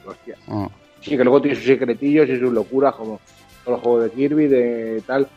Hostia. 0.05 0.37
Oh. 0.47 0.69
Sí, 1.01 1.17
que 1.17 1.23
luego 1.23 1.41
tiene 1.41 1.55
sus 1.57 1.65
secretillos 1.65 2.29
y 2.29 2.39
sus 2.39 2.51
locuras, 2.51 2.95
como 2.95 3.19
todos 3.63 3.77
los 3.77 3.81
juegos 3.81 4.03
de 4.03 4.11
Kirby, 4.11 4.47
de 4.47 5.03
tal 5.05 5.27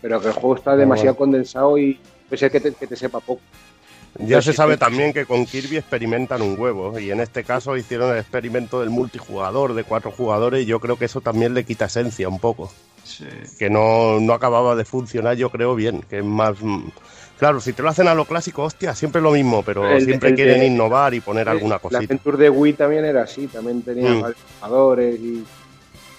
pero 0.00 0.20
que 0.20 0.28
el 0.28 0.34
juego 0.34 0.56
está 0.56 0.76
demasiado 0.76 1.14
bueno. 1.14 1.32
condensado 1.32 1.78
y 1.78 1.98
puede 2.28 2.38
ser 2.38 2.50
que 2.50 2.60
te, 2.60 2.72
que 2.72 2.86
te 2.86 2.96
sepa 2.96 3.20
poco. 3.20 3.40
Ya 4.18 4.42
se 4.42 4.52
sabe 4.52 4.76
también 4.76 5.12
que 5.12 5.24
con 5.24 5.46
Kirby 5.46 5.76
experimentan 5.76 6.42
un 6.42 6.58
huevo 6.58 6.98
y 6.98 7.10
en 7.10 7.20
este 7.20 7.44
caso 7.44 7.76
hicieron 7.76 8.12
el 8.12 8.18
experimento 8.18 8.80
del 8.80 8.90
multijugador 8.90 9.74
de 9.74 9.84
cuatro 9.84 10.10
jugadores 10.10 10.64
y 10.64 10.66
yo 10.66 10.80
creo 10.80 10.96
que 10.96 11.04
eso 11.04 11.20
también 11.20 11.54
le 11.54 11.64
quita 11.64 11.84
esencia 11.84 12.28
un 12.28 12.40
poco. 12.40 12.72
Sí. 13.04 13.26
Que 13.58 13.70
no, 13.70 14.18
no 14.20 14.32
acababa 14.32 14.74
de 14.74 14.84
funcionar 14.84 15.36
yo 15.36 15.50
creo 15.50 15.74
bien, 15.74 16.02
que 16.02 16.18
es 16.18 16.24
más... 16.24 16.56
Claro, 17.38 17.58
si 17.60 17.72
te 17.72 17.82
lo 17.82 17.88
hacen 17.88 18.06
a 18.06 18.14
lo 18.14 18.26
clásico, 18.26 18.64
hostia, 18.64 18.94
siempre 18.94 19.22
lo 19.22 19.30
mismo, 19.30 19.62
pero 19.62 19.88
el, 19.88 20.04
siempre 20.04 20.30
el 20.30 20.34
quieren 20.34 20.60
de, 20.60 20.66
innovar 20.66 21.14
y 21.14 21.20
poner 21.20 21.46
el, 21.46 21.52
alguna 21.52 21.78
cosita. 21.78 22.00
La 22.00 22.04
Adventure 22.04 22.36
de 22.36 22.50
Wii 22.50 22.72
también 22.74 23.04
era 23.06 23.22
así, 23.22 23.46
también 23.46 23.80
tenía 23.80 24.10
mm. 24.10 24.34
jugadores 24.60 25.18
y 25.18 25.44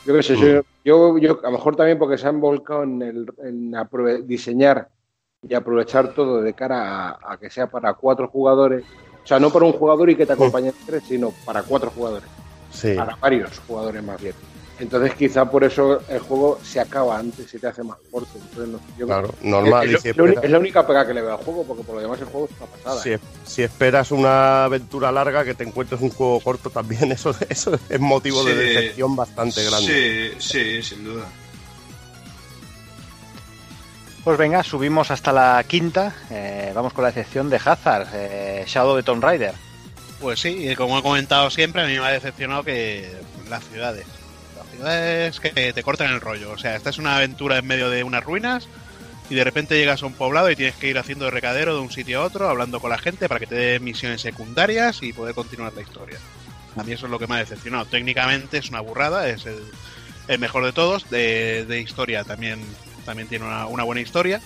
yo 0.05 0.15
qué 0.15 0.23
sé, 0.23 0.35
mm. 0.35 0.61
yo, 0.83 1.17
yo, 1.17 1.39
a 1.43 1.47
lo 1.47 1.51
mejor 1.51 1.75
también 1.75 1.99
porque 1.99 2.17
se 2.17 2.27
han 2.27 2.39
volcado 2.39 2.83
en, 2.83 3.01
el, 3.01 3.25
en 3.43 4.27
diseñar 4.27 4.89
y 5.47 5.53
aprovechar 5.53 6.13
todo 6.13 6.41
de 6.41 6.53
cara 6.53 7.09
a, 7.09 7.33
a, 7.33 7.37
que 7.37 7.49
sea 7.49 7.67
para 7.67 7.93
cuatro 7.93 8.27
jugadores. 8.27 8.83
O 9.23 9.27
sea, 9.27 9.39
no 9.39 9.51
para 9.51 9.65
un 9.65 9.73
jugador 9.73 10.09
y 10.09 10.15
que 10.15 10.25
te 10.25 10.33
acompañen 10.33 10.73
mm. 10.81 10.85
tres, 10.85 11.03
sino 11.03 11.31
para 11.45 11.63
cuatro 11.63 11.91
jugadores. 11.91 12.29
Sí. 12.71 12.95
Para 12.95 13.15
varios 13.15 13.59
jugadores 13.59 14.03
más 14.03 14.21
bien. 14.21 14.35
Entonces 14.81 15.13
quizá 15.13 15.45
por 15.45 15.63
eso 15.63 16.01
el 16.09 16.19
juego 16.19 16.59
se 16.63 16.79
acaba 16.79 17.19
antes, 17.19 17.47
se 17.47 17.59
te 17.59 17.67
hace 17.67 17.83
más 17.83 17.97
corto. 18.09 18.31
Entonces, 18.33 18.67
no, 18.67 18.79
yo 18.97 19.05
claro, 19.05 19.33
normal. 19.43 19.87
Es, 19.87 20.03
es, 20.03 20.17
es, 20.17 20.49
la 20.49 20.57
única 20.57 20.87
pega 20.87 21.05
que 21.05 21.13
le 21.13 21.21
veo 21.21 21.33
al 21.33 21.37
juego, 21.37 21.63
porque 21.63 21.83
por 21.83 21.95
lo 21.95 22.01
demás 22.01 22.19
el 22.19 22.25
juego 22.25 22.49
está 22.49 22.65
pasada. 22.65 22.99
Si, 22.99 23.11
si, 23.45 23.61
esperas 23.61 24.09
una 24.09 24.65
aventura 24.65 25.11
larga, 25.11 25.45
que 25.45 25.53
te 25.53 25.63
encuentres 25.63 26.01
un 26.01 26.09
juego 26.09 26.39
corto 26.39 26.71
también, 26.71 27.11
eso, 27.11 27.35
eso 27.47 27.77
es 27.89 27.99
motivo 27.99 28.41
sí, 28.41 28.49
de 28.49 28.55
decepción 28.55 29.15
bastante 29.15 29.63
grande. 29.63 30.33
Sí, 30.39 30.49
sí, 30.49 30.81
sin 30.81 31.03
duda. 31.03 31.25
Pues 34.23 34.37
venga, 34.39 34.63
subimos 34.63 35.11
hasta 35.11 35.31
la 35.31 35.63
quinta. 35.67 36.15
Eh, 36.31 36.71
vamos 36.73 36.93
con 36.93 37.03
la 37.03 37.09
excepción 37.09 37.51
de 37.51 37.57
Hazard, 37.63 38.07
eh, 38.13 38.63
Shadow 38.65 38.95
de 38.95 39.03
Tomb 39.03 39.23
Raider. 39.23 39.53
Pues 40.19 40.39
sí, 40.39 40.75
como 40.75 40.97
he 40.97 41.03
comentado 41.03 41.51
siempre, 41.51 41.83
a 41.83 41.85
mí 41.85 41.93
me 41.93 42.05
ha 42.05 42.11
decepcionado 42.11 42.63
que 42.63 43.11
las 43.47 43.63
ciudades 43.65 44.05
es 44.87 45.39
que 45.39 45.73
te 45.73 45.83
cortan 45.83 46.11
el 46.11 46.21
rollo. 46.21 46.51
O 46.51 46.57
sea, 46.57 46.75
esta 46.75 46.89
es 46.89 46.97
una 46.97 47.15
aventura 47.15 47.57
en 47.57 47.67
medio 47.67 47.89
de 47.89 48.03
unas 48.03 48.23
ruinas 48.23 48.67
y 49.29 49.35
de 49.35 49.43
repente 49.43 49.77
llegas 49.77 50.03
a 50.03 50.05
un 50.07 50.13
poblado 50.13 50.51
y 50.51 50.55
tienes 50.55 50.75
que 50.75 50.89
ir 50.89 50.97
haciendo 50.97 51.25
de 51.25 51.31
recadero 51.31 51.73
de 51.73 51.79
un 51.79 51.91
sitio 51.91 52.21
a 52.21 52.25
otro, 52.25 52.49
hablando 52.49 52.79
con 52.79 52.89
la 52.89 52.97
gente 52.97 53.29
para 53.29 53.39
que 53.39 53.47
te 53.47 53.55
dé 53.55 53.79
misiones 53.79 54.21
secundarias 54.21 55.01
y 55.03 55.13
poder 55.13 55.33
continuar 55.33 55.73
la 55.73 55.81
historia. 55.81 56.19
A 56.75 56.83
mí 56.83 56.91
eso 56.91 57.05
es 57.05 57.11
lo 57.11 57.17
que 57.19 57.27
me 57.27 57.35
ha 57.35 57.39
decepcionado. 57.39 57.85
Técnicamente 57.85 58.57
es 58.57 58.69
una 58.69 58.81
burrada, 58.81 59.29
es 59.29 59.45
el, 59.45 60.39
mejor 60.39 60.65
de 60.65 60.73
todos. 60.73 61.09
De, 61.09 61.81
historia 61.81 62.23
también, 62.23 62.61
también 63.05 63.27
tiene 63.27 63.45
una, 63.45 63.83
buena 63.83 64.01
historia. 64.01 64.41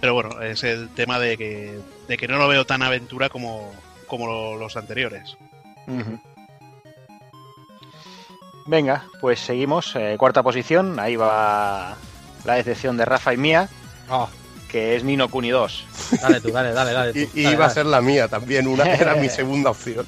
Pero 0.00 0.14
bueno, 0.14 0.42
es 0.42 0.62
el 0.64 0.88
tema 0.90 1.18
de 1.18 1.36
que, 1.36 1.78
de 2.08 2.16
que 2.16 2.28
no 2.28 2.38
lo 2.38 2.48
veo 2.48 2.66
tan 2.66 2.82
aventura 2.82 3.28
como, 3.28 3.72
como 4.06 4.56
los 4.56 4.76
anteriores. 4.76 5.36
Venga, 8.66 9.04
pues 9.20 9.40
seguimos. 9.40 9.94
Eh, 9.94 10.16
cuarta 10.18 10.42
posición. 10.42 10.98
Ahí 10.98 11.16
va 11.16 11.96
la 12.44 12.54
decepción 12.54 12.96
de 12.96 13.04
Rafa 13.04 13.32
y 13.32 13.36
mía. 13.36 13.68
Oh. 14.10 14.28
Que 14.68 14.96
es 14.96 15.04
Nino 15.04 15.28
Kuni 15.28 15.50
2. 15.50 15.84
Dale 16.20 16.40
tú, 16.40 16.50
dale, 16.50 16.72
dale, 16.72 16.92
dale. 16.92 17.12
Tú, 17.12 17.18
y, 17.18 17.24
dale, 17.24 17.40
iba 17.42 17.50
dale. 17.52 17.64
a 17.64 17.70
ser 17.70 17.86
la 17.86 18.00
mía 18.00 18.28
también. 18.28 18.66
Una 18.66 18.84
era 18.92 19.14
mi 19.14 19.28
segunda 19.28 19.70
opción. 19.70 20.04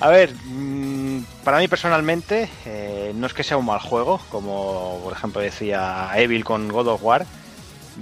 A 0.00 0.08
ver, 0.08 0.32
mmm, 0.44 1.22
para 1.42 1.58
mí 1.58 1.66
personalmente, 1.66 2.48
eh, 2.64 3.12
no 3.16 3.26
es 3.26 3.34
que 3.34 3.42
sea 3.42 3.56
un 3.56 3.66
mal 3.66 3.80
juego, 3.80 4.20
como 4.30 5.00
por 5.02 5.12
ejemplo 5.12 5.40
decía 5.40 6.10
Evil 6.14 6.44
con 6.44 6.68
God 6.68 6.86
of 6.86 7.02
War. 7.02 7.26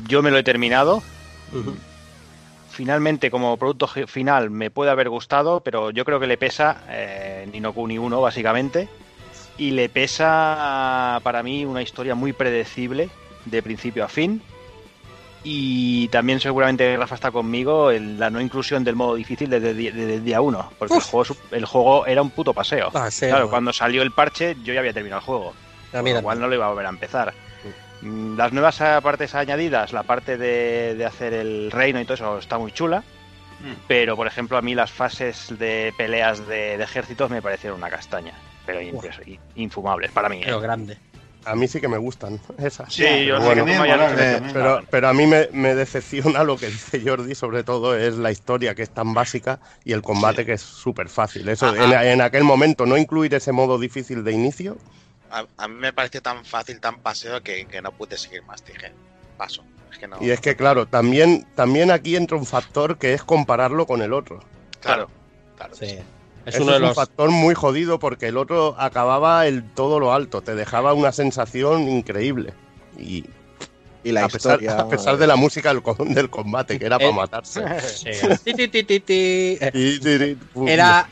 Yo 0.06 0.22
me 0.22 0.30
lo 0.30 0.36
he 0.36 0.42
terminado. 0.42 0.96
Uh 1.52 1.56
-huh. 1.56 1.74
Finalmente, 2.70 3.30
como 3.30 3.56
producto 3.56 3.86
final, 3.86 4.50
me 4.50 4.70
puede 4.70 4.90
haber 4.90 5.08
gustado, 5.08 5.60
pero 5.60 5.90
yo 5.90 6.04
creo 6.04 6.20
que 6.20 6.26
le 6.26 6.36
pesa 6.36 6.82
eh, 6.90 7.48
Nino 7.50 7.72
Kuni 7.72 7.96
1, 7.96 8.20
básicamente 8.20 8.90
y 9.58 9.70
le 9.70 9.88
pesa 9.88 11.20
para 11.22 11.42
mí 11.42 11.64
una 11.64 11.82
historia 11.82 12.14
muy 12.14 12.32
predecible 12.32 13.08
de 13.44 13.62
principio 13.62 14.04
a 14.04 14.08
fin. 14.08 14.42
Y 15.48 16.08
también 16.08 16.40
seguramente 16.40 16.96
Rafa 16.96 17.14
está 17.14 17.30
conmigo 17.30 17.92
en 17.92 18.18
la 18.18 18.30
no 18.30 18.40
inclusión 18.40 18.82
del 18.82 18.96
modo 18.96 19.14
difícil 19.14 19.48
desde, 19.48 19.74
desde 19.74 20.14
el 20.14 20.24
día 20.24 20.40
1 20.40 20.72
porque 20.76 20.94
el 20.94 21.00
juego, 21.00 21.36
el 21.52 21.64
juego, 21.64 22.06
era 22.06 22.20
un 22.20 22.30
puto 22.30 22.52
paseo. 22.52 22.90
Ah, 22.94 23.08
claro, 23.16 23.48
cuando 23.48 23.72
salió 23.72 24.02
el 24.02 24.10
parche 24.10 24.56
yo 24.64 24.74
ya 24.74 24.80
había 24.80 24.92
terminado 24.92 25.20
el 25.20 25.24
juego 25.24 25.54
con 25.92 26.12
lo 26.12 26.22
cual 26.22 26.40
no 26.40 26.48
lo 26.48 26.54
iba 26.56 26.66
a 26.66 26.70
volver 26.70 26.86
a 26.86 26.88
empezar. 26.88 27.32
Sí. 27.62 28.34
las 28.36 28.52
nuevas 28.52 28.76
partes 29.02 29.36
añadidas 29.36 29.92
la 29.92 30.02
parte 30.02 30.36
de, 30.36 30.96
de, 30.96 31.04
hacer 31.04 31.32
el 31.32 31.70
reino 31.70 32.00
y 32.00 32.04
todo 32.04 32.14
eso 32.14 32.38
está 32.38 32.58
muy 32.58 32.72
chula 32.72 33.00
mm. 33.60 33.72
pero 33.86 34.16
por 34.16 34.26
ejemplo 34.26 34.58
a 34.58 34.62
mí 34.62 34.74
las 34.74 34.90
fases 34.90 35.56
de 35.58 35.94
peleas 35.96 36.46
de, 36.46 36.76
de 36.76 36.84
ejércitos 36.84 37.30
me 37.30 37.40
parecieron 37.40 37.78
una 37.78 37.88
castaña 37.88 38.34
pero 38.66 38.80
infumables 39.54 40.10
para 40.10 40.28
mí. 40.28 40.40
Pero 40.44 40.58
¿eh? 40.58 40.62
grande. 40.62 40.98
a 41.44 41.54
mí 41.54 41.68
sí 41.68 41.80
que 41.80 41.88
me 41.88 41.96
gustan 41.98 42.40
esas. 42.58 42.92
Sí, 42.92 43.24
yo 43.24 43.40
Bueno, 43.40 43.64
también. 43.64 44.50
Pero, 44.52 44.82
pero 44.90 45.08
a 45.08 45.14
mí 45.14 45.26
me, 45.26 45.48
me 45.52 45.74
decepciona 45.76 46.42
lo 46.42 46.56
que 46.56 46.66
dice 46.66 47.00
Jordi, 47.04 47.34
sobre 47.36 47.62
todo 47.62 47.96
es 47.96 48.16
la 48.16 48.32
historia 48.32 48.74
que 48.74 48.82
es 48.82 48.90
tan 48.90 49.14
básica 49.14 49.60
y 49.84 49.92
el 49.92 50.02
combate 50.02 50.44
que 50.44 50.54
es 50.54 50.62
súper 50.62 51.08
fácil. 51.08 51.48
Eso, 51.48 51.74
en, 51.74 51.92
en 51.92 52.20
aquel 52.20 52.42
momento, 52.44 52.84
no 52.84 52.96
incluir 52.96 53.32
ese 53.34 53.52
modo 53.52 53.78
difícil 53.78 54.24
de 54.24 54.32
inicio, 54.32 54.76
A, 55.30 55.44
a 55.56 55.68
mí 55.68 55.74
me 55.74 55.92
pareció 55.92 56.20
tan 56.20 56.44
fácil, 56.44 56.80
tan 56.80 56.98
paseo 57.00 57.42
que, 57.42 57.66
que 57.66 57.80
no 57.80 57.92
pude 57.92 58.16
seguir 58.18 58.42
más. 58.44 58.64
Dije, 58.64 58.92
paso. 59.36 59.62
Es 59.92 59.98
que 59.98 60.08
no. 60.08 60.16
y 60.20 60.30
es 60.30 60.40
que 60.40 60.56
claro, 60.56 60.86
también, 60.86 61.46
también 61.54 61.90
aquí 61.90 62.16
entra 62.16 62.36
un 62.36 62.44
factor 62.46 62.98
que 62.98 63.14
es 63.14 63.22
compararlo 63.22 63.86
con 63.86 64.02
el 64.02 64.12
otro. 64.12 64.40
Claro, 64.80 65.08
claro. 65.56 65.74
Sí. 65.74 65.98
Es 66.46 66.58
Eso 66.58 66.62
uno 66.62 66.72
de 66.72 66.78
es 66.78 66.82
un 66.82 66.88
los. 66.88 66.94
factor 66.94 67.30
muy 67.30 67.54
jodido 67.54 67.98
porque 67.98 68.28
el 68.28 68.38
otro 68.38 68.74
acababa 68.78 69.46
el 69.46 69.72
todo 69.74 70.00
lo 70.00 70.12
alto, 70.14 70.42
te 70.42 70.54
dejaba 70.54 70.94
una 70.94 71.12
sensación 71.12 71.88
increíble. 71.88 72.54
Y 72.98 73.26
Y 74.02 74.12
la 74.12 74.24
a, 74.24 74.30
pesar, 74.30 74.62
historia. 74.62 74.80
a 74.80 74.88
pesar 74.88 75.18
de 75.18 75.26
la 75.26 75.36
música 75.36 75.74
del, 75.74 75.82
del 76.14 76.30
combate, 76.30 76.78
que 76.78 76.86
era 76.86 77.00
para 77.00 77.12
matarse. 77.12 77.62
Era. 80.64 81.08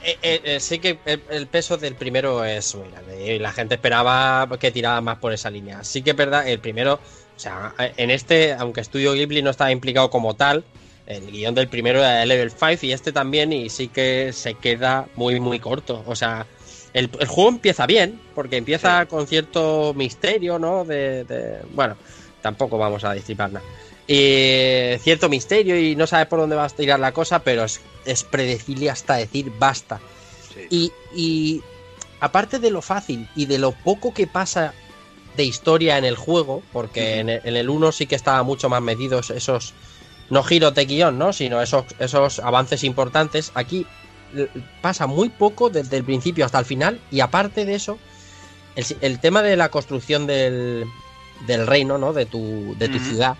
eh, 0.00 0.18
eh, 0.22 0.40
eh, 0.44 0.60
sí 0.60 0.78
que 0.80 1.00
el, 1.04 1.24
el 1.30 1.48
peso 1.48 1.76
del 1.76 1.96
primero 1.96 2.44
es 2.44 2.74
muy 2.74 2.88
grande 2.90 3.34
y 3.34 3.38
la 3.38 3.52
gente 3.52 3.74
esperaba 3.76 4.48
que 4.58 4.70
tirara 4.72 5.00
más 5.00 5.18
por 5.18 5.32
esa 5.32 5.50
línea. 5.50 5.84
Sí 5.84 6.02
que 6.02 6.10
es 6.10 6.16
verdad, 6.16 6.48
el 6.48 6.60
primero, 6.60 6.94
o 7.36 7.38
sea, 7.38 7.74
en 7.78 8.10
este, 8.10 8.54
aunque 8.54 8.84
Studio 8.84 9.12
Ghibli 9.14 9.42
no 9.42 9.50
estaba 9.50 9.70
implicado 9.72 10.10
como 10.10 10.36
tal, 10.36 10.64
el 11.08 11.30
guion 11.32 11.54
del 11.54 11.68
primero 11.68 11.98
era 12.00 12.18
de 12.20 12.26
Level 12.26 12.50
5 12.52 12.78
y 12.86 12.92
este 12.92 13.12
también 13.12 13.52
y 13.52 13.68
sí 13.70 13.88
que 13.88 14.30
se 14.32 14.54
queda 14.54 15.06
muy 15.16 15.40
muy 15.40 15.58
corto. 15.58 16.04
O 16.06 16.14
sea, 16.14 16.46
el, 16.92 17.10
el 17.18 17.26
juego 17.26 17.48
empieza 17.50 17.86
bien, 17.86 18.20
porque 18.34 18.56
empieza 18.58 19.06
con 19.06 19.26
cierto 19.26 19.92
misterio, 19.96 20.58
¿no? 20.58 20.84
De, 20.84 21.24
de- 21.24 21.58
bueno, 21.72 21.96
tampoco 22.42 22.78
vamos 22.78 23.02
a 23.04 23.14
destripar 23.14 23.50
nada. 23.52 23.64
Y 24.06 24.96
cierto 25.00 25.28
misterio 25.28 25.78
y 25.78 25.94
no 25.94 26.06
sabes 26.06 26.26
por 26.28 26.38
dónde 26.38 26.56
va 26.56 26.64
a 26.64 26.68
tirar 26.70 26.98
la 26.98 27.12
cosa, 27.12 27.40
pero 27.40 27.64
es, 27.64 27.80
es 28.06 28.24
predecible 28.24 28.88
hasta 28.90 29.16
decir 29.16 29.52
basta. 29.58 30.00
Sí. 30.54 30.66
Y, 30.70 30.92
y 31.14 31.62
aparte 32.20 32.58
de 32.58 32.70
lo 32.70 32.80
fácil 32.82 33.28
y 33.36 33.46
de 33.46 33.58
lo 33.58 33.72
poco 33.72 34.14
que 34.14 34.26
pasa 34.26 34.72
de 35.36 35.44
historia 35.44 35.98
en 35.98 36.04
el 36.06 36.16
juego, 36.16 36.62
porque 36.72 37.18
en 37.18 37.28
el, 37.28 37.40
en 37.44 37.56
el 37.56 37.68
1 37.68 37.92
sí 37.92 38.06
que 38.06 38.14
estaba 38.16 38.42
mucho 38.42 38.68
más 38.70 38.80
medidos 38.82 39.30
esos, 39.30 39.74
no 40.30 40.42
giros 40.42 40.74
de 40.74 40.84
guion, 40.86 41.18
¿no? 41.18 41.32
Sino 41.32 41.60
esos, 41.62 41.84
esos 41.98 42.38
avances 42.40 42.84
importantes. 42.84 43.50
Aquí 43.54 43.86
l- 44.34 44.48
pasa 44.82 45.06
muy 45.06 45.28
poco 45.28 45.70
desde 45.70 45.96
el 45.96 46.04
principio 46.04 46.44
hasta 46.44 46.58
el 46.58 46.64
final 46.64 47.00
y 47.10 47.20
aparte 47.20 47.64
de 47.64 47.74
eso, 47.74 47.98
el, 49.00 49.18
tema 49.20 49.42
de 49.42 49.56
la 49.56 49.70
construcción 49.70 50.26
del, 50.26 50.84
del 51.46 51.66
reino, 51.66 51.98
¿no? 51.98 52.12
De 52.12 52.26
tu, 52.26 52.76
de 52.78 52.88
tu 52.88 52.98
ciudad, 52.98 53.36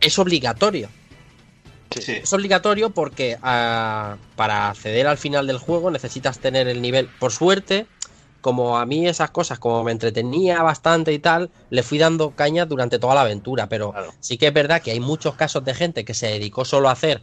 es 0.00 0.18
obligatorio. 0.18 0.88
Sí. 1.90 2.12
Es 2.12 2.32
obligatorio 2.32 2.90
porque 2.90 3.38
ah, 3.42 4.16
para 4.36 4.68
acceder 4.70 5.06
al 5.06 5.16
final 5.18 5.46
del 5.46 5.58
juego 5.58 5.90
necesitas 5.90 6.38
tener 6.38 6.68
el 6.68 6.82
nivel. 6.82 7.08
Por 7.18 7.32
suerte, 7.32 7.86
como 8.40 8.78
a 8.78 8.86
mí 8.86 9.06
esas 9.06 9.30
cosas, 9.30 9.58
como 9.58 9.82
me 9.84 9.92
entretenía 9.92 10.62
bastante 10.62 11.12
y 11.12 11.18
tal, 11.18 11.50
le 11.70 11.82
fui 11.82 11.98
dando 11.98 12.30
caña 12.30 12.66
durante 12.66 12.98
toda 12.98 13.14
la 13.14 13.22
aventura. 13.22 13.68
Pero 13.68 13.92
Claro. 13.92 14.14
sí 14.20 14.38
que 14.38 14.46
es 14.48 14.52
verdad 14.54 14.80
que 14.82 14.92
hay 14.92 15.00
muchos 15.00 15.34
casos 15.34 15.64
de 15.64 15.74
gente 15.74 16.04
que 16.04 16.14
se 16.14 16.28
dedicó 16.28 16.64
solo 16.64 16.88
a 16.88 16.92
hacer 16.92 17.22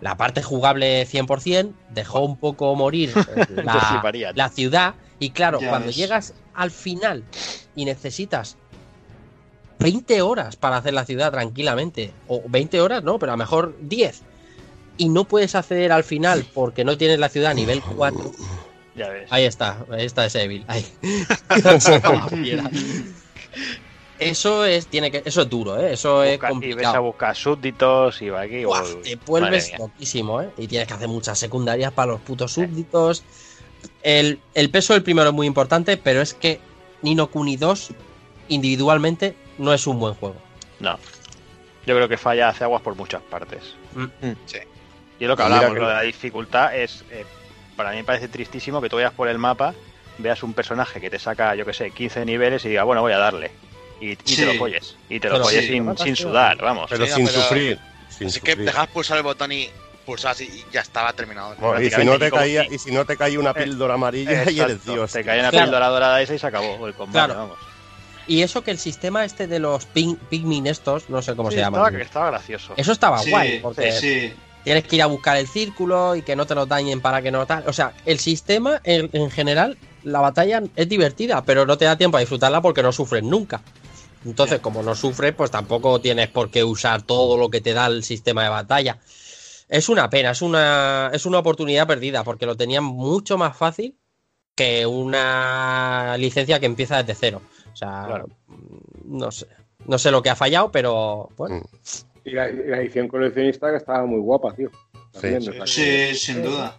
la 0.00 0.16
parte 0.16 0.42
jugable 0.42 1.06
100%, 1.06 1.72
dejó 1.94 2.20
un 2.20 2.36
poco 2.36 2.74
morir 2.74 3.12
eh, 3.16 3.46
la, 4.34 4.48
ciudad. 4.48 4.94
Y 5.18 5.30
claro, 5.30 5.60
Ya 5.60 5.68
cuando 5.68 5.88
ves. 5.88 5.96
llegas 5.96 6.34
al 6.54 6.70
final 6.70 7.24
y 7.76 7.84
necesitas 7.84 8.56
20 9.78 10.20
horas 10.22 10.56
para 10.56 10.76
hacer 10.76 10.92
la 10.94 11.04
ciudad 11.04 11.30
tranquilamente, 11.32 12.12
o 12.28 12.42
20 12.46 12.80
horas, 12.80 13.02
no, 13.02 13.18
pero 13.18 13.32
a 13.32 13.34
lo 13.34 13.38
mejor 13.38 13.76
10, 13.80 14.22
y 14.98 15.08
no 15.08 15.24
puedes 15.24 15.54
acceder 15.54 15.90
al 15.92 16.04
final 16.04 16.44
porque 16.54 16.84
no 16.84 16.98
tienes 16.98 17.18
la 17.18 17.28
ciudad 17.30 17.50
a 17.52 17.54
nivel 17.54 17.82
4, 17.96 18.30
Ya 18.94 19.08
ves. 19.08 19.26
ahí 19.30 19.44
está, 19.44 19.78
ahí 19.90 20.04
está 20.04 20.26
ese 20.26 20.42
Evil, 20.42 20.64
ahí. 20.68 20.84
Eso 24.18 24.66
es, 24.66 24.86
tiene 24.86 25.10
que, 25.10 25.22
eso 25.24 25.40
es 25.40 25.48
duro, 25.48 25.80
¿eh? 25.80 25.94
eso 25.94 26.22
es 26.22 26.38
Busca- 26.38 26.38
y 26.38 26.38
ves 26.38 26.44
a 26.44 26.48
complicado. 26.50 27.02
buscar 27.02 27.34
súbditos 27.34 28.20
y 28.20 28.28
va 28.28 28.42
aquí. 28.42 28.66
Uy, 28.66 28.76
te 29.02 29.16
vuelves 29.16 29.72
loquísimo, 29.78 30.42
¿eh? 30.42 30.50
Y 30.58 30.66
tienes 30.66 30.86
que 30.86 30.92
hacer 30.92 31.08
muchas 31.08 31.38
secundarias 31.38 31.90
para 31.92 32.12
los 32.12 32.20
putos 32.20 32.52
súbditos. 32.52 33.22
El, 34.02 34.38
el 34.52 34.68
peso 34.68 34.92
del 34.92 35.02
primero 35.02 35.30
es 35.30 35.34
muy 35.34 35.46
importante, 35.46 35.96
pero 35.96 36.20
es 36.20 36.34
que 36.34 36.60
Nino 37.00 37.28
Kuni 37.30 37.56
2 37.56 37.92
individualmente 38.48 39.36
no 39.56 39.72
es 39.72 39.86
un 39.86 39.98
buen 39.98 40.12
juego. 40.12 40.36
No. 40.80 40.98
Yo 41.86 41.96
creo 41.96 42.06
que 42.08 42.18
falla 42.18 42.50
hace 42.50 42.64
aguas 42.64 42.82
por 42.82 42.94
muchas 42.96 43.22
partes. 43.22 43.74
Mm. 43.94 44.04
Sí. 44.44 44.58
Y 45.18 45.24
lo 45.24 45.34
que 45.34 45.44
hablamos, 45.44 45.72
que- 45.72 45.80
lo 45.80 45.88
de 45.88 45.94
la 45.94 46.02
dificultad 46.02 46.76
es. 46.76 47.04
eh, 47.10 47.24
para 47.80 47.92
mí 47.92 47.96
me 47.96 48.04
parece 48.04 48.28
tristísimo 48.28 48.80
que 48.82 48.90
tú 48.90 48.96
vayas 48.96 49.12
por 49.14 49.26
el 49.28 49.38
mapa, 49.38 49.74
veas 50.18 50.42
un 50.42 50.52
personaje 50.52 51.00
que 51.00 51.08
te 51.08 51.18
saca, 51.18 51.54
yo 51.54 51.64
que 51.64 51.72
sé, 51.72 51.90
15 51.90 52.26
niveles 52.26 52.62
y 52.66 52.68
diga, 52.68 52.82
bueno, 52.84 53.00
voy 53.00 53.12
a 53.12 53.18
darle. 53.18 53.50
Y, 54.02 54.10
y 54.12 54.18
Sí. 54.24 54.36
te 54.36 54.46
lo 54.46 54.54
folles. 54.54 54.96
Y 55.08 55.18
te 55.18 55.28
lo 55.28 55.34
Pero 55.36 55.44
folles 55.46 55.64
sí. 55.66 55.72
sin, 55.72 55.96
sin 55.98 56.16
sudar, 56.16 56.58
vamos. 56.58 56.86
Pero 56.90 57.06
Sí, 57.06 57.12
sin 57.12 57.26
pero- 57.26 57.40
sufrir. 57.42 57.78
Sin 58.10 58.26
Así 58.26 58.40
que 58.40 58.54
dejabas 58.56 58.88
pulsar 58.88 59.16
el 59.16 59.22
botón 59.22 59.50
y 59.52 59.70
pulsabas 60.04 60.40
y 60.42 60.64
ya 60.72 60.80
estaba 60.82 61.12
terminado. 61.14 61.54
No, 61.58 61.80
y, 61.80 61.90
si 61.90 62.04
no 62.04 62.18
te 62.18 62.30
caía, 62.30 62.66
y- 62.70 62.78
si 62.78 62.90
no 62.92 63.04
te 63.06 63.16
caía 63.16 63.38
una 63.38 63.54
píldora 63.54 63.94
amarilla 63.94 64.44
y 64.50 64.60
eres 64.60 64.84
Dios. 64.84 65.10
Te 65.12 65.24
cae 65.24 65.40
una 65.40 65.50
Claro. 65.50 65.64
píldora 65.66 65.88
dorada 65.88 66.20
esa 66.20 66.34
y 66.34 66.38
se 66.38 66.46
acabó 66.46 66.86
el 66.86 66.92
combate, 66.94 67.26
Claro. 67.26 67.40
vamos. 67.40 67.58
Y 68.26 68.42
eso 68.42 68.62
que 68.62 68.70
el 68.70 68.78
sistema 68.78 69.24
este 69.24 69.46
de 69.46 69.58
los 69.58 69.86
ping, 69.86 70.16
pigmin 70.28 70.66
estos, 70.66 71.08
no 71.08 71.20
sé 71.22 71.34
cómo 71.34 71.50
Sí, 71.50 71.56
se 71.56 71.62
llaman. 71.62 71.80
estaba, 71.86 72.02
estaba 72.04 72.26
gracioso. 72.30 72.74
Eso 72.76 72.92
estaba 72.92 73.18
Sí, 73.20 73.30
guay, 73.30 73.58
porque 73.60 73.90
sí. 73.92 74.32
Tienes 74.64 74.84
que 74.84 74.96
ir 74.96 75.02
a 75.02 75.06
buscar 75.06 75.36
el 75.36 75.46
círculo 75.48 76.14
y 76.16 76.22
que 76.22 76.36
no 76.36 76.46
te 76.46 76.54
lo 76.54 76.66
dañen 76.66 77.00
para 77.00 77.22
que 77.22 77.30
no 77.30 77.46
tal. 77.46 77.64
O 77.66 77.72
sea, 77.72 77.92
el 78.06 78.18
sistema 78.18 78.80
en, 78.84 79.10
en 79.12 79.30
general, 79.30 79.76
la 80.02 80.20
batalla 80.20 80.62
es 80.76 80.88
divertida, 80.88 81.42
pero 81.42 81.66
no 81.66 81.76
te 81.78 81.84
da 81.84 81.96
tiempo 81.96 82.16
a 82.16 82.20
disfrutarla 82.20 82.60
porque 82.62 82.82
no 82.82 82.92
sufres 82.92 83.22
nunca. 83.22 83.62
Entonces, 84.24 84.60
como 84.60 84.82
no 84.82 84.94
sufres, 84.94 85.34
pues 85.34 85.50
tampoco 85.50 86.00
tienes 86.00 86.28
por 86.28 86.50
qué 86.50 86.62
usar 86.62 87.02
todo 87.02 87.38
lo 87.38 87.48
que 87.48 87.60
te 87.62 87.72
da 87.72 87.86
el 87.86 88.04
sistema 88.04 88.42
de 88.42 88.50
batalla. 88.50 88.98
Es 89.68 89.88
una 89.88 90.10
pena, 90.10 90.32
es 90.32 90.42
una, 90.42 91.10
es 91.14 91.24
una 91.26 91.38
oportunidad 91.38 91.86
perdida, 91.86 92.22
porque 92.22 92.44
lo 92.44 92.56
tenían 92.56 92.84
mucho 92.84 93.38
más 93.38 93.56
fácil 93.56 93.96
que 94.54 94.84
una 94.84 96.16
licencia 96.18 96.60
que 96.60 96.66
empieza 96.66 97.02
desde 97.02 97.14
cero. 97.14 97.40
O 97.72 97.76
sea, 97.76 98.04
Claro. 98.06 98.28
no 99.04 99.30
sé. 99.30 99.46
No 99.86 99.96
sé 99.96 100.10
lo 100.10 100.22
que 100.22 100.28
ha 100.28 100.36
fallado, 100.36 100.70
pero 100.70 101.30
bueno. 101.38 101.62
Y 102.24 102.30
la, 102.32 102.50
y 102.50 102.56
la 102.66 102.80
edición 102.80 103.08
coleccionista 103.08 103.70
que 103.70 103.76
estaba 103.76 104.04
muy 104.06 104.20
guapa, 104.20 104.52
tío. 104.54 104.70
También, 105.12 105.42
Sí, 105.42 105.48
o 105.48 105.52
sea, 105.52 105.60
que 105.64 105.66
Sí, 105.70 106.14
sin 106.16 106.42
duda. 106.42 106.78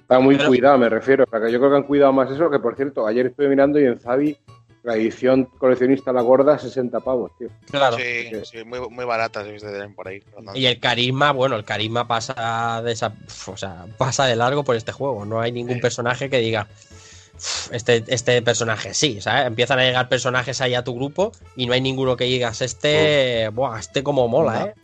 Está 0.00 0.18
muy 0.20 0.36
Pero- 0.36 0.48
cuidado, 0.48 0.78
me 0.78 0.88
refiero. 0.88 1.24
O 1.24 1.30
sea, 1.30 1.40
que 1.40 1.52
yo 1.52 1.58
creo 1.58 1.70
que 1.70 1.76
han 1.76 1.82
cuidado 1.82 2.12
más 2.12 2.30
eso, 2.30 2.50
que 2.50 2.58
por 2.58 2.74
cierto, 2.76 3.06
ayer 3.06 3.26
estuve 3.26 3.48
mirando 3.48 3.78
y 3.78 3.84
en 3.84 3.98
Zavi 4.00 4.36
la 4.84 4.94
edición 4.96 5.44
coleccionista 5.44 6.12
la 6.12 6.22
gorda, 6.22 6.58
60 6.58 7.00
pavos, 7.00 7.32
tío. 7.38 7.48
Claro. 7.70 7.96
Sí, 7.98 8.30
sí, 8.44 8.64
muy, 8.64 8.80
muy 8.88 9.04
visto 9.52 9.68
también 9.68 9.94
por 9.94 10.08
ahí. 10.08 10.20
rondando. 10.32 10.58
Y 10.58 10.64
el 10.66 10.80
carisma, 10.80 11.32
bueno, 11.32 11.56
el 11.56 11.64
carisma 11.64 12.08
pasa 12.08 12.80
de 12.82 12.92
esa, 12.92 13.12
o 13.48 13.56
sea, 13.56 13.84
pasa 13.98 14.24
de 14.24 14.36
largo 14.36 14.64
por 14.64 14.76
este 14.76 14.92
juego. 14.92 15.26
No 15.26 15.40
hay 15.40 15.52
ningún 15.52 15.74
Sí. 15.74 15.80
personaje 15.82 16.30
que 16.30 16.38
diga 16.38 16.68
"Uf, 16.70 17.07
este, 17.70 18.04
este 18.08 18.42
personaje 18.42 18.94
sí, 18.94 19.20
¿sabes? 19.20 19.46
Empiezan 19.46 19.78
a 19.78 19.84
llegar 19.84 20.08
personajes 20.08 20.60
ahí 20.60 20.74
a 20.74 20.84
tu 20.84 20.94
grupo 20.94 21.32
y 21.56 21.66
no 21.66 21.72
hay 21.72 21.80
ninguno 21.80 22.16
que 22.16 22.24
digas 22.24 22.62
este, 22.62 23.48
buah, 23.50 23.78
este 23.78 24.02
como 24.02 24.28
mola. 24.28 24.66
¿eh? 24.66 24.74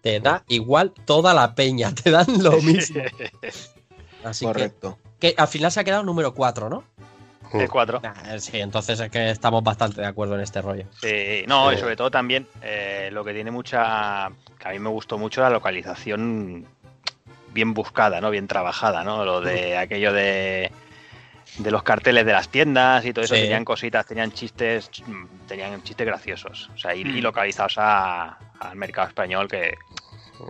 Te 0.00 0.20
da 0.20 0.44
igual 0.48 0.92
toda 1.04 1.32
la 1.34 1.54
peña, 1.54 1.94
te 2.02 2.10
dan 2.10 2.42
lo 2.42 2.60
mismo. 2.60 3.02
Así 4.24 4.46
que, 4.46 4.52
Correcto. 4.52 4.98
que 5.18 5.34
al 5.36 5.48
final 5.48 5.72
se 5.72 5.80
ha 5.80 5.84
quedado 5.84 6.02
número 6.02 6.34
4, 6.34 6.68
¿no? 6.68 6.84
El 7.52 7.68
4. 7.68 8.00
Nah, 8.02 8.38
sí, 8.38 8.58
entonces 8.60 8.98
es 8.98 9.10
que 9.10 9.30
estamos 9.30 9.62
bastante 9.62 10.00
de 10.00 10.06
acuerdo 10.06 10.36
en 10.36 10.40
este 10.40 10.62
rollo. 10.62 10.86
Sí, 11.00 11.44
no, 11.46 11.72
y 11.72 11.76
sobre 11.76 11.96
todo 11.96 12.10
también 12.10 12.46
eh, 12.62 13.10
lo 13.12 13.24
que 13.24 13.34
tiene 13.34 13.50
mucha. 13.50 14.30
que 14.58 14.68
a 14.68 14.70
mí 14.70 14.78
me 14.78 14.88
gustó 14.88 15.18
mucho 15.18 15.42
la 15.42 15.50
localización 15.50 16.66
bien 17.52 17.74
buscada, 17.74 18.20
¿no? 18.20 18.30
Bien 18.30 18.48
trabajada, 18.48 19.04
¿no? 19.04 19.24
Lo 19.24 19.40
de 19.40 19.76
aquello 19.76 20.12
de. 20.12 20.72
De 21.58 21.70
los 21.70 21.82
carteles 21.82 22.24
de 22.24 22.32
las 22.32 22.48
tiendas 22.48 23.04
y 23.04 23.12
todo 23.12 23.24
eso, 23.24 23.34
Sí. 23.34 23.42
tenían 23.42 23.64
cositas, 23.64 24.06
tenían 24.06 24.32
chistes, 24.32 24.90
mm, 25.06 25.46
tenían 25.46 25.82
chistes 25.82 26.06
graciosos. 26.06 26.70
O 26.74 26.78
sea, 26.78 26.94
y, 26.94 27.00
y 27.02 27.04
Mm. 27.04 27.18
localizados 27.22 27.74
a- 27.78 28.38
al 28.60 28.76
mercado 28.76 29.08
español, 29.08 29.48
que, 29.48 29.74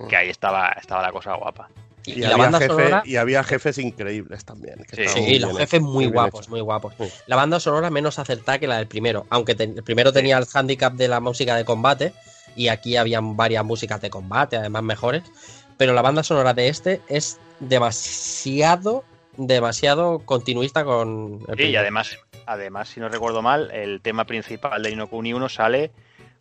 que 0.09 0.17
ahí 0.17 0.29
estaba, 0.31 0.69
estaba 0.81 1.03
la 1.03 1.13
cosa 1.13 1.35
guapa. 1.35 1.69
Y, 2.05 2.13
Y, 2.13 2.15
y 2.15 2.19
la 2.23 2.29
había 2.31 2.37
banda 2.45 2.59
jefe- 2.59 2.67
sonora. 2.69 3.03
y 3.05 3.17
había 3.17 3.45
jefes 3.45 3.79
increíbles 3.79 4.45
también. 4.45 4.85
que 4.89 5.07
Sí, 5.09 5.25
Sí, 5.25 5.39
los 5.39 5.57
jefes 5.57 5.81
muy 5.81 6.07
guapos, 6.07 6.49
muy 6.49 6.61
guapos. 6.61 6.95
Sí. 6.99 7.09
La 7.27 7.37
banda 7.37 7.61
sonora 7.61 7.91
menos 7.91 8.19
acertada 8.19 8.59
que 8.59 8.67
la 8.67 8.79
del 8.79 8.89
primero, 8.89 9.27
aunque 9.31 9.55
te- 9.55 9.65
el 9.65 9.83
primero 9.85 10.13
tenía 10.13 10.39
el 10.39 10.47
handicap 10.53 10.95
de 10.95 11.09
la 11.09 11.21
música 11.21 11.55
de 11.57 11.65
combate 11.65 12.13
y 12.57 12.69
aquí 12.69 12.97
habían 12.97 13.37
varias 13.37 13.65
músicas 13.65 14.01
de 14.01 14.11
combate, 14.11 14.57
además 14.57 14.83
mejores, 14.83 15.23
pero 15.77 15.93
la 15.95 16.03
banda 16.03 16.23
sonora 16.25 16.55
de 16.55 16.69
este 16.69 17.01
es 17.09 17.39
demasiado, 17.61 19.05
demasiado 19.37 20.21
continuista 20.21 20.85
con 20.85 21.41
el 21.49 21.57
Sí, 21.57 21.65
y 21.65 21.77
además 21.77 22.19
además, 22.47 22.89
si 22.89 23.01
no 23.01 23.09
recuerdo 23.09 23.43
mal, 23.43 23.71
el 23.71 24.01
tema 24.01 24.25
principal 24.25 24.83
de 24.83 24.91
Nino 24.91 25.07
Kuni 25.07 25.33
1 25.33 25.49
sale 25.49 25.91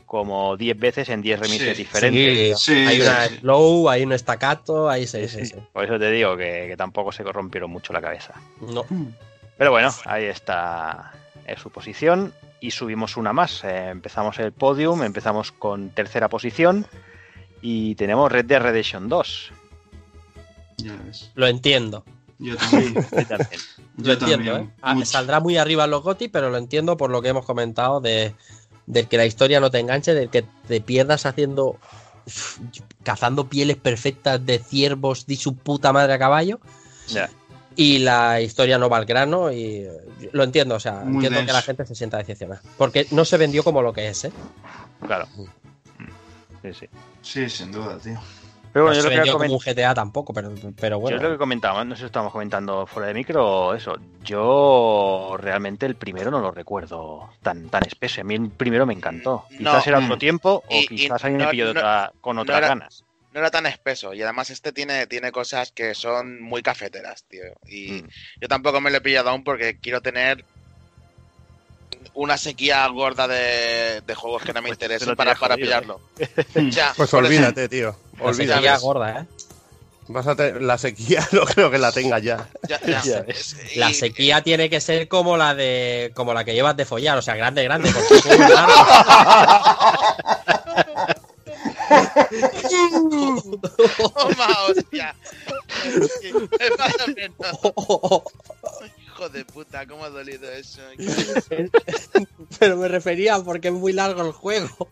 como 0.06 0.58
10 0.58 0.78
veces 0.78 1.10
en 1.10 1.22
10 1.22 1.40
remises 1.40 1.78
Sí, 1.78 1.84
diferentes. 1.84 2.60
Sí, 2.60 2.74
hay 2.74 3.00
una 3.02 3.28
sí. 3.28 3.38
slow, 3.38 3.90
hay 3.90 4.04
un 4.04 4.18
staccato, 4.18 4.90
hay 4.90 5.08
sí, 5.08 5.28
sí, 5.28 5.46
sí. 5.46 5.56
Por 5.72 5.86
eso 5.86 5.98
te 5.98 6.12
digo 6.12 6.36
que, 6.36 6.66
que 6.68 6.76
tampoco 6.76 7.12
se 7.12 7.24
corrompieron 7.24 7.72
mucho 7.72 7.94
la 7.94 8.02
cabeza. 8.02 8.34
No. 8.60 8.86
Pero 9.58 9.72
bueno, 9.72 9.90
ahí 10.06 10.26
está 10.26 11.14
eh, 11.46 11.56
su 11.56 11.70
posición 11.70 12.34
y 12.60 12.72
subimos 12.72 13.16
una 13.16 13.32
más. 13.32 13.64
Eh, 13.64 13.90
empezamos 13.90 14.38
el 14.40 14.52
podium, 14.52 15.04
empezamos 15.04 15.54
con 15.54 15.92
tercera 15.92 16.28
posición 16.28 16.86
y 17.62 17.96
tenemos 17.96 18.30
Red 18.32 18.46
Dead 18.46 18.62
Redemption 18.62 19.08
2. 19.08 19.52
Ya 20.78 20.96
ves. 21.06 21.32
Lo 21.36 21.48
entiendo. 21.48 22.04
Yo 22.42 22.58
también. 22.58 22.94
Yo 22.96 23.28
también. 23.28 23.62
Yo 23.98 24.14
entiendo, 24.14 24.52
también, 24.52 24.56
¿eh? 24.56 24.70
Ah. 24.82 25.06
Saldrá 25.06 25.40
muy 25.40 25.58
arriba 25.58 25.88
los 25.88 26.04
GOTY, 26.04 26.30
pero 26.30 26.50
lo 26.50 26.58
entiendo 26.58 26.98
por 26.98 27.10
lo 27.10 27.22
que 27.22 27.30
hemos 27.30 27.46
comentado 27.46 28.02
de 28.02 28.34
del 28.88 29.08
que 29.08 29.18
la 29.18 29.26
historia 29.26 29.60
no 29.60 29.72
te 29.72 29.80
enganche, 29.80 30.14
del 30.14 30.30
que 30.30 30.44
te 30.68 30.82
pierdas 30.82 31.26
haciendo 31.26 31.78
uf, 32.26 32.60
cazando 33.04 33.48
pieles 33.48 33.78
perfectas 33.78 34.44
de 34.46 34.60
ciervos 34.60 35.28
de 35.28 35.36
su 35.36 35.56
puta 35.56 35.94
madre 35.94 36.14
a 36.14 36.20
caballo 36.20 36.60
y 37.76 38.00
la 38.00 38.42
historia 38.42 38.78
no 38.78 38.90
va 38.90 38.98
al 38.98 39.06
grano 39.06 39.52
y 39.52 39.86
eh, 39.86 39.92
lo 40.34 40.44
entiendo, 40.44 40.76
o 40.76 40.80
sea, 40.80 41.04
Muy 41.06 41.26
entiendo 41.26 41.46
que 41.46 41.54
la 41.54 41.62
gente 41.62 41.86
se 41.86 41.96
sienta 41.96 42.18
decepcionada, 42.18 42.62
porque 42.78 43.08
no 43.12 43.24
se 43.24 43.38
vendió 43.38 43.64
como 43.64 43.82
lo 43.82 43.94
que 43.94 44.10
es, 44.10 44.26
¿eh? 44.26 44.34
Claro. 45.06 45.28
Sí, 46.62 46.74
sí. 46.74 46.86
Sí, 47.22 47.50
sin 47.50 47.72
duda, 47.72 47.98
tío. 47.98 48.20
Pero 48.74 48.86
no 48.86 48.92
bueno, 48.92 48.96
yo 48.96 49.02
se 49.02 49.08
lo 49.08 49.10
que 49.12 49.16
vendió 49.18 49.34
como 49.38 49.54
un 49.54 49.60
GTA 49.60 49.94
tampoco, 49.94 50.34
pero, 50.34 50.52
pero 50.80 51.10
Yo 51.10 51.16
es 51.18 51.22
lo 51.22 51.32
que 51.32 51.38
comentábamos, 51.38 51.86
no 51.88 51.96
sé 51.96 52.02
si 52.02 52.06
estábamos 52.06 52.32
comentando 52.32 52.86
fuera 52.88 53.08
de 53.10 53.14
micro, 53.14 53.74
eso. 53.76 53.96
Yo 54.24 55.36
realmente 55.38 55.86
el 55.86 55.96
primero 55.96 56.32
no 56.32 56.40
lo 56.40 56.52
recuerdo 56.52 57.30
tan 57.42 57.70
tan 57.70 57.84
espeso. 57.86 58.22
A 58.22 58.24
mí 58.24 58.36
el 58.36 58.50
primero 58.50 58.86
me 58.86 58.94
encantó. 58.94 59.46
No. 59.52 59.58
Quizás 59.72 59.88
era 59.88 60.00
otro 60.00 60.16
Mm. 60.16 60.20
tiempo 60.20 60.64
o 60.68 60.76
Y- 60.82 60.88
quizás 60.88 61.24
a 61.24 61.28
mí 61.30 61.36
me 61.38 61.44
no- 61.46 61.50
pilló 61.50 61.68
de 61.68 61.74
no- 61.74 61.80
otra- 61.80 62.14
con 62.22 62.36
no 62.36 62.44
otras 62.44 62.58
era- 62.60 62.68
ganas. 62.70 63.04
No 63.34 63.40
era 63.40 63.50
tan 63.50 63.66
espeso 63.66 64.14
y 64.14 64.22
además 64.22 64.50
este 64.50 64.74
tiene, 64.74 65.08
tiene 65.08 65.32
cosas 65.32 65.72
que 65.72 65.96
son 65.96 66.42
muy 66.42 66.62
cafeteras, 66.62 67.24
tío. 67.26 67.44
Y 67.66 68.04
Mm. 68.04 68.08
yo 68.42 68.48
tampoco 68.50 68.82
me 68.82 68.92
lo 68.92 68.98
he 68.98 69.02
pillado 69.02 69.30
aún 69.30 69.44
porque 69.46 69.80
quiero 69.80 70.02
tener 70.02 70.44
una 72.14 72.38
sequía 72.38 72.86
gorda 72.88 73.28
de, 73.28 74.02
de 74.06 74.16
juegos 74.16 74.44
que 74.44 74.54
no 74.54 74.62
me 74.62 74.70
Pues 74.76 75.04
para, 75.16 75.36
para 75.36 75.56
jodido, 75.56 75.66
pillarlo. 75.68 76.02
Ya, 76.72 76.94
Pues 76.96 77.14
olvídate, 77.14 77.70
tío. 77.70 77.96
La 78.20 78.34
sequía 78.34 78.56
Olvídate. 78.58 78.82
gorda, 78.84 79.20
¿eh? 79.22 79.26
Vas 80.08 80.28
a 80.28 80.36
tener- 80.36 80.62
la 80.62 80.78
sequía 80.78 81.26
no 81.32 81.46
creo 81.46 81.72
que 81.72 81.78
la 81.78 81.92
tenga 81.92 82.20
ya. 82.20 82.50
Ya, 82.68 82.82
ya. 82.82 83.02
Ya 83.04 83.18
Es- 83.28 83.56
La 83.78 83.92
y- 83.92 83.94
sequía 83.94 84.42
tiene 84.42 84.70
que 84.70 84.82
ser 84.82 85.08
como 85.08 85.38
la 85.38 85.56
de 85.56 86.12
como 86.16 86.34
la 86.34 86.44
que 86.44 86.54
llevas 86.54 86.76
de 86.76 86.86
follar, 86.86 87.18
o 87.18 87.22
sea, 87.22 87.36
grande, 87.36 87.64
grande. 87.64 87.92
Toma, 94.14 94.48
hostia. 94.70 95.16
Hijo 99.22 99.30
de 99.30 99.46
puta, 99.46 99.86
cómo 99.86 100.04
ha 100.04 100.10
dolido 100.10 100.52
eso. 100.52 100.82
Pero 102.60 102.76
me 102.78 102.88
refería 102.88 103.38
porque 103.44 103.68
es 103.68 103.74
muy 103.76 103.94
largo 103.94 104.26
el 104.26 104.32
juego. 104.32 104.90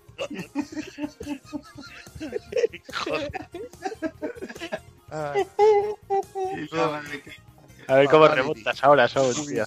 A 7.87 7.95
ver 7.95 8.07
cómo 8.07 8.27
remontas 8.27 8.83
ahora, 8.83 9.07
Soul, 9.07 9.33
tío. 9.47 9.65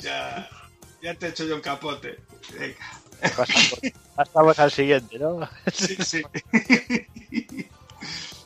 Ya, 0.00 0.50
ya 1.00 1.14
te 1.14 1.26
he 1.26 1.28
hecho 1.28 1.44
yo 1.44 1.54
un 1.54 1.60
capote. 1.60 2.18
Venga. 2.58 2.74
Pasamos, 3.36 3.80
pasamos 4.16 4.58
al 4.58 4.72
siguiente, 4.72 5.16
¿no? 5.20 5.48
Sí, 5.72 5.96
sí. 6.02 6.24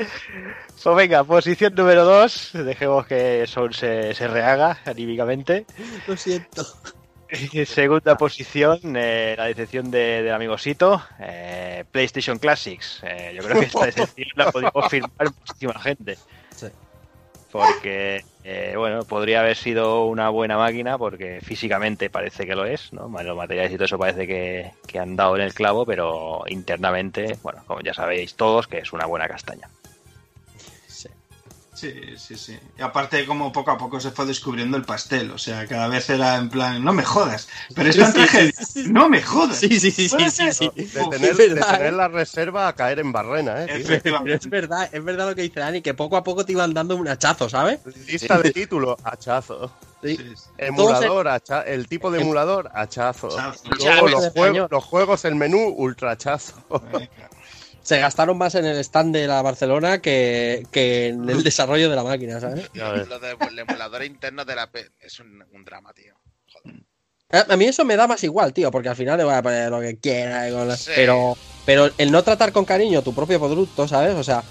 Pues 0.83 0.97
venga, 0.97 1.25
posición 1.25 1.75
número 1.75 2.05
2. 2.05 2.53
Dejemos 2.55 3.07
que 3.07 3.47
Soul 3.47 3.75
se, 3.75 4.15
se 4.15 4.27
rehaga 4.29 4.79
anímicamente. 4.87 5.67
Lo 6.07 6.17
siento. 6.17 6.65
Segunda 7.67 8.17
posición, 8.17 8.81
eh, 8.97 9.35
la 9.37 9.45
decepción 9.45 9.91
de- 9.91 10.23
del 10.23 10.33
amigo 10.33 10.57
Sito, 10.59 11.01
eh, 11.21 11.85
PlayStation 11.93 12.39
Classics. 12.39 13.03
Eh, 13.05 13.33
yo 13.37 13.43
creo 13.45 13.61
que 13.61 13.67
esta 13.67 13.85
decepción 13.87 14.29
la 14.37 14.51
podemos 14.51 14.89
firmar 14.89 15.29
muchísima 15.39 15.79
gente. 15.81 16.17
Sí. 16.57 16.67
Porque, 17.53 18.25
eh, 18.43 18.75
bueno, 18.77 19.05
podría 19.05 19.41
haber 19.41 19.57
sido 19.57 20.07
una 20.07 20.29
buena 20.31 20.57
máquina 20.57 20.97
porque 20.99 21.41
físicamente 21.43 22.09
parece 22.09 22.47
que 22.47 22.55
lo 22.57 22.65
es, 22.65 22.93
¿no? 22.93 23.09
Los 23.23 23.37
materiales 23.37 23.73
y 23.73 23.75
todo 23.75 23.85
eso 23.85 23.99
parece 23.99 24.27
que, 24.27 24.71
que 24.87 24.99
han 24.99 25.15
dado 25.15 25.37
en 25.37 25.43
el 25.43 25.53
clavo, 25.53 25.85
pero 25.85 26.43
internamente, 26.49 27.39
bueno, 27.43 27.63
como 27.67 27.81
ya 27.81 27.93
sabéis 27.93 28.35
todos, 28.35 28.67
que 28.67 28.79
es 28.79 28.93
una 28.93 29.07
buena 29.07 29.29
castaña. 29.29 29.69
Sí. 31.81 31.91
Sí, 31.91 32.15
sí, 32.19 32.37
sí. 32.37 32.59
Y 32.79 32.83
aparte, 32.83 33.25
como 33.27 33.51
poco 33.53 33.71
a 33.71 33.79
poco 33.79 34.01
se 34.01 34.11
fue 34.11 34.27
descubriendo 34.27 34.77
el 34.77 34.85
pastel. 34.85 35.31
O 35.31 35.39
sea, 35.39 35.67
cada 35.67 35.89
vez 35.89 36.11
era 36.11 36.37
en 36.37 36.49
plan, 36.51 36.85
no 36.85 36.93
me 36.93 37.05
jodas. 37.05 37.49
Pero 37.75 37.89
es 37.89 37.97
tan 37.97 38.13
tragedia. 38.13 38.53
No 38.87 39.09
me 39.09 39.23
jodas. 39.23 39.57
Sí, 39.57 39.81
sí, 39.81 39.91
sí, 39.91 40.09
sí, 40.09 40.31
sí, 40.31 40.53
sí. 40.53 40.71
De 40.75 40.85
tener, 41.11 41.37
de 41.37 41.49
tener 41.49 41.83
¿eh? 41.83 41.93
la 41.93 42.09
reserva 42.09 42.69
a 42.69 42.75
caer 42.75 42.99
en 42.99 43.13
barrena, 43.13 43.65
¿eh? 43.65 43.67
Efectivamente. 43.71 44.35
es 44.35 44.51
verdad, 44.51 44.89
es 44.93 45.03
verdad 45.03 45.29
lo 45.31 45.35
que 45.35 45.43
dice 45.43 45.61
Dani, 45.61 45.81
que 45.81 45.95
poco 45.95 46.17
a 46.17 46.23
poco 46.25 46.45
te 46.45 46.53
iban 46.53 46.75
dando 46.75 46.97
un 46.97 47.09
hachazo, 47.09 47.49
¿sabes? 47.49 47.81
Lista 48.07 48.39
de 48.39 48.51
títulos, 48.51 48.97
hachazo. 49.03 49.73
Sí. 50.03 50.17
Sí, 50.17 50.25
sí. 50.37 50.43
Emulador, 50.59 51.29
hacha- 51.29 51.63
el 51.63 51.87
tipo 51.89 52.11
de 52.11 52.21
emulador, 52.21 52.71
hachazo. 52.75 53.29
Hachazo. 53.29 53.63
Luego 53.71 53.85
Ya, 53.85 54.03
los, 54.03 54.33
juegos, 54.33 54.71
los 54.71 54.85
juegos, 54.85 55.25
el 55.25 55.35
menú, 55.35 55.69
ultra 55.77 56.13
hachazo. 56.13 56.55
Venga. 56.93 57.30
Se 57.83 57.99
gastaron 57.99 58.37
más 58.39 58.55
en 58.55 58.67
el 58.67 58.77
stand 58.79 59.15
de 59.15 59.27
la 59.27 59.41
Barcelona 59.43 60.01
que, 60.01 60.67
que 60.71 61.09
en 61.09 61.29
el 61.29 61.43
desarrollo 61.43 61.89
de 61.91 61.97
la 61.97 62.05
máquina, 62.05 62.39
¿sabes? 62.41 62.71
Lo 62.75 63.19
del 63.19 63.59
emulador 63.59 64.05
interno 64.05 64.45
de 64.45 64.55
la 64.55 64.71
P 64.71 64.91
es 65.01 65.19
un, 65.21 65.43
un 65.53 65.65
drama, 65.65 65.93
tío. 65.93 66.15
Joder. 66.53 66.83
A 67.33 67.55
a 67.55 67.57
mí 67.57 67.65
eso 67.67 67.85
me 67.85 67.97
da 67.97 68.07
más 68.07 68.23
igual, 68.25 68.53
tío, 68.53 68.71
porque 68.71 68.89
al 68.89 68.97
final 68.97 69.17
le 69.19 69.25
voy 69.25 69.35
a 69.35 69.43
poner 69.43 69.71
lo 69.71 69.81
que 69.81 69.97
quiera. 69.99 70.49
y 70.49 70.53
con 70.53 70.69
la- 70.69 70.77
Sí. 70.77 70.91
Pero, 70.95 71.37
pero 71.65 71.91
el 71.97 72.11
no 72.11 72.23
tratar 72.23 72.53
con 72.53 72.65
cariño 72.65 73.03
tu 73.03 73.15
propio 73.15 73.39
producto, 73.41 73.87
¿sabes? 73.89 74.15
O 74.15 74.25
sea, 74.25 74.43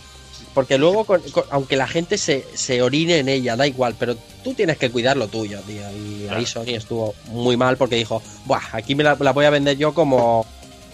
porque 0.53 0.77
luego, 0.77 1.06
con- 1.06 1.22
con- 1.31 1.43
aunque 1.51 1.76
la 1.76 1.88
gente 1.88 2.18
se, 2.18 2.45
se 2.56 2.81
orine 2.81 3.19
en 3.19 3.30
ella, 3.30 3.56
da 3.56 3.68
igual, 3.68 3.95
pero 3.99 4.15
tú 4.43 4.53
tienes 4.53 4.77
que 4.77 4.89
cuidar 4.89 5.18
lo 5.18 5.27
tuyo, 5.27 5.60
tío. 5.61 5.84
Y 5.91 6.27
ahí 6.30 6.45
Sony 6.45 6.69
estuvo 6.76 7.14
muy 7.27 7.57
mal 7.57 7.77
porque 7.77 7.95
dijo, 7.95 8.22
Buah, 8.45 8.61
aquí 8.72 8.95
me 8.95 9.03
la, 9.03 9.15
la 9.19 9.31
voy 9.34 9.45
a 9.45 9.49
vender 9.51 9.77
yo 9.77 9.93
como. 9.93 10.45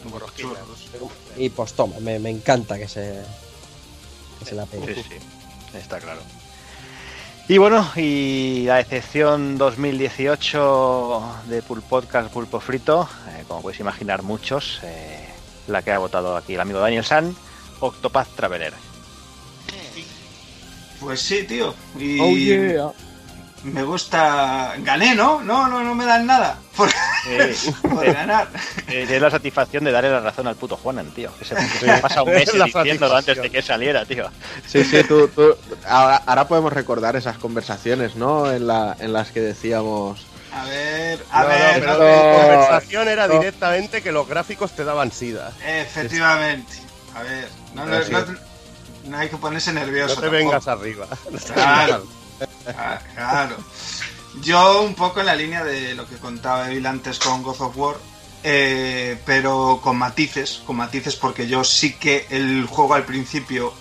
Como 0.04 0.20
rosquillas. 0.20 0.52
Y 1.38 1.50
pues 1.50 1.74
toma, 1.74 2.00
me, 2.00 2.20
me 2.20 2.30
encanta 2.30 2.78
que 2.78 2.88
se. 2.88 3.22
Que 4.40 4.46
se 4.46 4.56
la 4.56 4.66
pegue. 4.66 4.96
Sí, 4.96 5.04
sí, 5.04 5.78
está 5.78 6.00
claro. 6.00 6.22
Y 7.48 7.60
bueno, 7.60 7.88
y 7.96 8.64
la 8.66 8.80
excepción 8.80 9.58
2018 9.60 11.44
de 11.48 11.62
Pul 11.62 11.84
Podcast 11.84 12.34
Pulpo 12.34 12.60
Frito, 12.60 13.08
eh, 13.30 13.44
como 13.48 13.62
podéis 13.62 13.82
imaginar 13.82 14.24
muchos, 14.24 14.80
eh, 14.84 15.28
la 15.68 15.84
que 15.84 15.92
ha 15.92 16.00
votado 16.00 16.36
aquí 16.36 16.56
el 16.56 16.60
amigo 16.60 16.80
Daniel 16.80 17.06
San, 17.06 17.36
Octopath 17.82 18.30
Traveler. 18.36 18.74
Pues 21.00 21.22
sí, 21.22 21.44
tío. 21.44 21.76
Y 22.00 22.18
me 23.66 23.84
gusta. 23.84 24.74
Gané, 24.80 25.16
¿no? 25.16 25.42
No, 25.42 25.68
no, 25.68 25.84
no 25.84 25.96
me 25.96 26.06
dan 26.06 26.26
nada. 26.26 26.58
Por, 26.76 26.90
Eh, 27.28 27.56
por 27.82 28.06
ganar. 28.06 28.48
eh, 28.88 29.08
es 29.10 29.22
la 29.22 29.32
satisfacción 29.32 29.84
de 29.84 29.92
darle 29.92 30.12
la 30.12 30.20
razón 30.20 30.48
al 30.48 30.56
puto 30.56 30.78
Juanan, 30.78 31.08
tío. 31.12 31.32
Que 31.38 31.46
se, 31.46 31.56
que 31.56 31.64
se 31.80 31.98
pasa 31.98 32.22
un 32.24 32.32
mes 32.32 32.50
diciéndolo 32.52 33.16
antes 33.18 33.42
de 33.42 33.50
que 33.50 33.62
saliera, 33.62 34.06
tío. 34.06 34.30
Sí, 34.68 34.84
sí, 34.84 35.04
tú, 35.08 35.28
tú- 35.30 35.56
ahora, 35.88 36.22
ahora 36.26 36.48
podemos 36.48 36.72
recordar 36.74 37.16
esas 37.16 37.38
conversaciones, 37.38 38.16
¿no? 38.16 38.52
En, 38.52 38.68
la, 38.68 38.96
en 39.00 39.14
las 39.14 39.32
que 39.32 39.42
decíamos... 39.42 40.26
A 40.54 40.64
ver, 40.66 41.20
a 41.32 41.42
No, 41.42 41.50
no, 41.50 41.54
ver. 41.56 41.80
pero 41.82 41.94
no, 41.98 42.04
la 42.04 42.38
conversación 42.42 43.08
era 43.10 43.28
no. 43.28 43.40
directamente 43.40 44.02
que 44.02 44.12
los 44.14 44.26
gráficos 44.28 44.72
te 44.72 44.86
daban 44.86 45.12
sida. 45.12 45.52
Efectivamente. 45.66 46.74
A 47.16 47.24
ver, 47.24 47.50
no, 47.74 47.86
no, 47.86 48.00
no- 48.00 48.26
no 49.06 49.18
hay 49.20 49.30
que 49.30 49.38
ponerse 49.38 49.72
No 49.74 49.82
nervioso. 49.82 50.16
te 50.16 50.22
tampoco. 50.22 50.38
vengas 50.38 50.68
arriba. 50.68 51.08
Claro. 51.54 52.08
Ah, 52.68 53.00
claro. 53.14 53.58
Yo 54.42 54.82
un 54.82 54.96
poco 54.96 55.22
en 55.22 55.28
la 55.28 55.36
línea 55.36 55.64
de 55.64 55.96
lo 55.96 56.08
que 56.08 56.18
contaba 56.18 56.70
Evil 56.70 56.86
antes 56.86 57.20
con 57.20 57.42
God 57.42 57.62
of 57.62 57.78
War, 57.78 57.96
eh, 58.44 59.18
pero 59.26 59.80
con 59.82 59.98
matices, 59.98 60.62
con 60.66 60.76
matices 60.76 61.16
porque 61.16 61.48
yo 61.48 61.64
sí 61.64 61.94
que 61.94 62.28
el 62.30 62.66
juego 62.66 62.94
al 62.94 63.06
principio, 63.06 63.74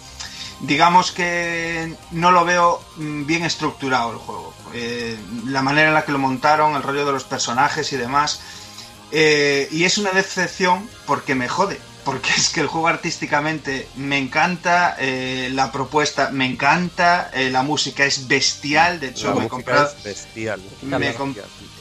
digamos 0.60 1.12
que 1.12 1.94
no 2.12 2.30
lo 2.30 2.44
veo 2.44 2.80
mm, 2.96 3.26
bien 3.26 3.44
estructurado 3.44 4.12
el 4.12 4.18
juego. 4.18 4.54
Eh, 4.72 5.18
la 5.46 5.62
manera 5.62 5.88
en 5.88 5.94
la 5.94 6.04
que 6.04 6.12
lo 6.12 6.18
montaron, 6.18 6.76
el 6.76 6.82
rollo 6.82 7.04
de 7.04 7.12
los 7.12 7.24
personajes 7.24 7.92
y 7.92 7.96
demás. 7.96 8.40
Eh, 9.10 9.68
y 9.70 9.84
es 9.84 9.98
una 9.98 10.10
decepción 10.10 10.88
porque 11.06 11.34
me 11.34 11.48
jode. 11.48 11.80
Porque 12.04 12.30
es 12.36 12.50
que 12.50 12.60
el 12.60 12.66
juego 12.66 12.88
artísticamente 12.88 13.88
me 13.96 14.18
encanta, 14.18 14.96
eh, 14.98 15.48
la 15.52 15.72
propuesta 15.72 16.30
me 16.30 16.46
encanta, 16.46 17.30
eh, 17.32 17.50
la 17.50 17.62
música 17.62 18.04
es 18.04 18.28
bestial. 18.28 19.00
De 19.00 19.08
hecho, 19.08 19.28
La 19.28 19.40
me 19.40 19.46
he 19.46 19.48
comprado. 19.48 19.88
es 19.96 20.02
bestial. 20.02 20.60
me 20.82 21.14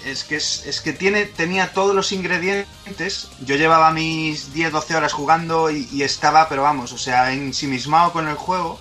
es 0.06 0.24
que, 0.24 0.36
es, 0.36 0.66
es 0.66 0.82
que 0.82 0.94
tiene, 0.94 1.26
tenía 1.26 1.72
todos 1.74 1.96
los 1.96 2.12
ingredientes. 2.12 3.30
Yo 3.42 3.56
llevaba 3.56 3.92
mis 3.92 4.54
10-12 4.54 4.96
horas 4.96 5.14
jugando 5.14 5.72
y, 5.72 5.88
y 5.92 6.04
estaba, 6.04 6.50
pero 6.50 6.64
vamos, 6.64 6.92
o 6.92 6.98
sea, 6.98 7.32
ensimismado 7.32 8.12
con 8.12 8.28
el 8.28 8.36
juego. 8.36 8.80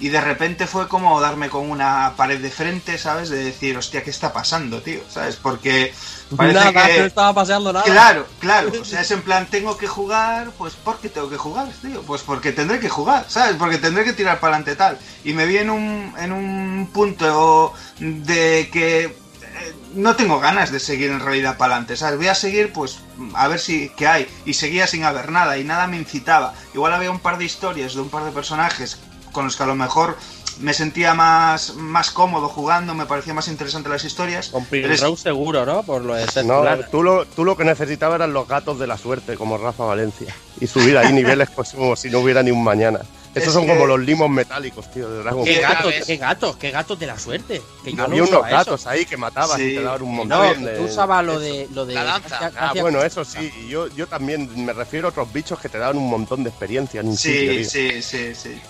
Y 0.00 0.10
de 0.10 0.20
repente 0.20 0.68
fue 0.68 0.86
como 0.86 1.20
darme 1.20 1.48
con 1.50 1.68
una 1.68 2.12
pared 2.16 2.40
de 2.40 2.50
frente, 2.50 2.98
¿sabes? 2.98 3.30
De 3.30 3.42
decir, 3.42 3.76
hostia, 3.76 4.04
¿qué 4.04 4.10
está 4.10 4.32
pasando, 4.32 4.80
tío? 4.80 5.00
¿Sabes? 5.08 5.34
Porque 5.36 5.92
parece 6.36 6.54
Nada, 6.54 6.86
que... 6.86 7.00
no 7.00 7.06
estaba 7.06 7.34
paseando 7.34 7.72
nada. 7.72 7.84
Claro, 7.84 8.26
claro. 8.38 8.70
O 8.80 8.84
sea, 8.84 9.00
es 9.00 9.10
en 9.10 9.22
plan, 9.22 9.46
tengo 9.50 9.76
que 9.76 9.88
jugar, 9.88 10.50
pues 10.56 10.74
¿por 10.74 10.98
qué 10.98 11.08
tengo 11.08 11.28
que 11.28 11.36
jugar, 11.36 11.68
tío? 11.82 12.02
Pues 12.02 12.22
porque 12.22 12.52
tendré 12.52 12.78
que 12.78 12.88
jugar, 12.88 13.24
¿sabes? 13.28 13.56
Porque 13.56 13.78
tendré 13.78 14.04
que 14.04 14.12
tirar 14.12 14.38
para 14.38 14.54
adelante 14.54 14.76
tal. 14.76 14.98
Y 15.24 15.32
me 15.32 15.46
vi 15.46 15.56
en 15.56 15.70
un, 15.70 16.14
en 16.16 16.30
un 16.30 16.90
punto 16.92 17.74
de 17.98 18.70
que 18.72 19.04
eh, 19.04 19.74
no 19.94 20.14
tengo 20.14 20.38
ganas 20.38 20.70
de 20.70 20.78
seguir 20.78 21.10
en 21.10 21.18
realidad 21.18 21.56
para 21.56 21.74
adelante, 21.74 21.96
¿sabes? 21.96 22.18
Voy 22.18 22.28
a 22.28 22.36
seguir, 22.36 22.72
pues, 22.72 23.00
a 23.34 23.48
ver 23.48 23.58
si 23.58 23.90
qué 23.96 24.06
hay. 24.06 24.28
Y 24.44 24.54
seguía 24.54 24.86
sin 24.86 25.02
haber 25.02 25.32
nada 25.32 25.58
y 25.58 25.64
nada 25.64 25.88
me 25.88 25.96
incitaba. 25.96 26.54
Igual 26.72 26.94
había 26.94 27.10
un 27.10 27.18
par 27.18 27.36
de 27.36 27.46
historias 27.46 27.94
de 27.94 28.00
un 28.00 28.10
par 28.10 28.22
de 28.22 28.30
personajes 28.30 29.00
con 29.32 29.44
los 29.46 29.56
que 29.56 29.62
a 29.62 29.66
lo 29.66 29.74
mejor 29.74 30.16
me 30.60 30.74
sentía 30.74 31.14
más, 31.14 31.74
más 31.74 32.10
cómodo 32.10 32.48
jugando, 32.48 32.92
me 32.94 33.06
parecía 33.06 33.32
más 33.32 33.46
interesante 33.48 33.88
las 33.88 34.04
historias. 34.04 34.48
Con 34.48 34.64
Pero 34.64 34.92
es- 34.92 35.20
seguro, 35.20 35.64
¿no? 35.64 35.82
Por 35.84 36.02
lo 36.02 36.14
de 36.14 36.26
ser 36.26 36.44
No, 36.46 36.64
tú 36.90 37.02
lo, 37.02 37.24
tú 37.26 37.44
lo 37.44 37.56
que 37.56 37.64
necesitabas 37.64 38.16
eran 38.16 38.32
los 38.32 38.48
gatos 38.48 38.78
de 38.78 38.86
la 38.88 38.98
suerte, 38.98 39.36
como 39.36 39.56
Rafa 39.56 39.84
Valencia. 39.84 40.34
Y 40.60 40.66
subir 40.66 40.98
ahí 40.98 41.12
niveles 41.12 41.48
pues, 41.54 41.70
como 41.72 41.94
si 41.94 42.10
no 42.10 42.18
hubiera 42.20 42.42
ni 42.42 42.50
un 42.50 42.64
mañana. 42.64 43.00
Esos 43.34 43.48
Es 43.48 43.54
son 43.54 43.66
que- 43.66 43.72
como 43.74 43.86
los 43.86 44.00
limos 44.00 44.28
metálicos, 44.30 44.90
tío, 44.90 45.08
de 45.08 45.18
Dragon 45.22 45.44
¿Qué 45.44 45.60
gatos, 45.60 45.94
qué 46.06 46.16
gatos, 46.16 46.56
qué 46.56 46.70
gatos 46.72 46.98
de 46.98 47.06
la 47.06 47.18
suerte. 47.20 47.62
Que 47.84 47.92
yo 47.92 48.02
Había 48.02 48.16
no 48.22 48.24
unos 48.24 48.30
usaba 48.30 48.48
eso. 48.48 48.56
gatos 48.56 48.86
ahí 48.88 49.06
que 49.06 49.16
matabas 49.16 49.58
Sí. 49.58 49.62
y 49.64 49.74
te 49.76 49.82
daban 49.82 50.02
un 50.02 50.10
No, 50.10 50.24
montón 50.24 50.64
de... 50.64 50.72
tú 50.76 50.84
usabas 50.84 51.24
lo 51.24 51.38
de, 51.38 51.68
lo 51.72 51.86
de. 51.86 51.94
La 51.94 52.02
danza. 52.04 52.34
hacía- 52.36 52.52
Ah, 52.58 52.70
hacía- 52.70 52.82
bueno, 52.82 53.00
eso 53.04 53.24
sí. 53.24 53.52
y 53.64 53.68
Yo, 53.68 53.86
yo 53.94 54.08
también 54.08 54.50
me 54.64 54.72
refiero 54.72 55.06
a 55.06 55.10
otros 55.10 55.32
bichos 55.32 55.60
que 55.60 55.68
te 55.68 55.78
daban 55.78 55.98
un 55.98 56.08
montón 56.10 56.42
de 56.42 56.48
experiencia 56.50 57.00
en 57.00 57.08
un 57.08 57.16
sitio, 57.16 57.52
Sí, 57.52 57.64
sí, 57.64 58.02
sí, 58.02 58.34
sí. 58.34 58.60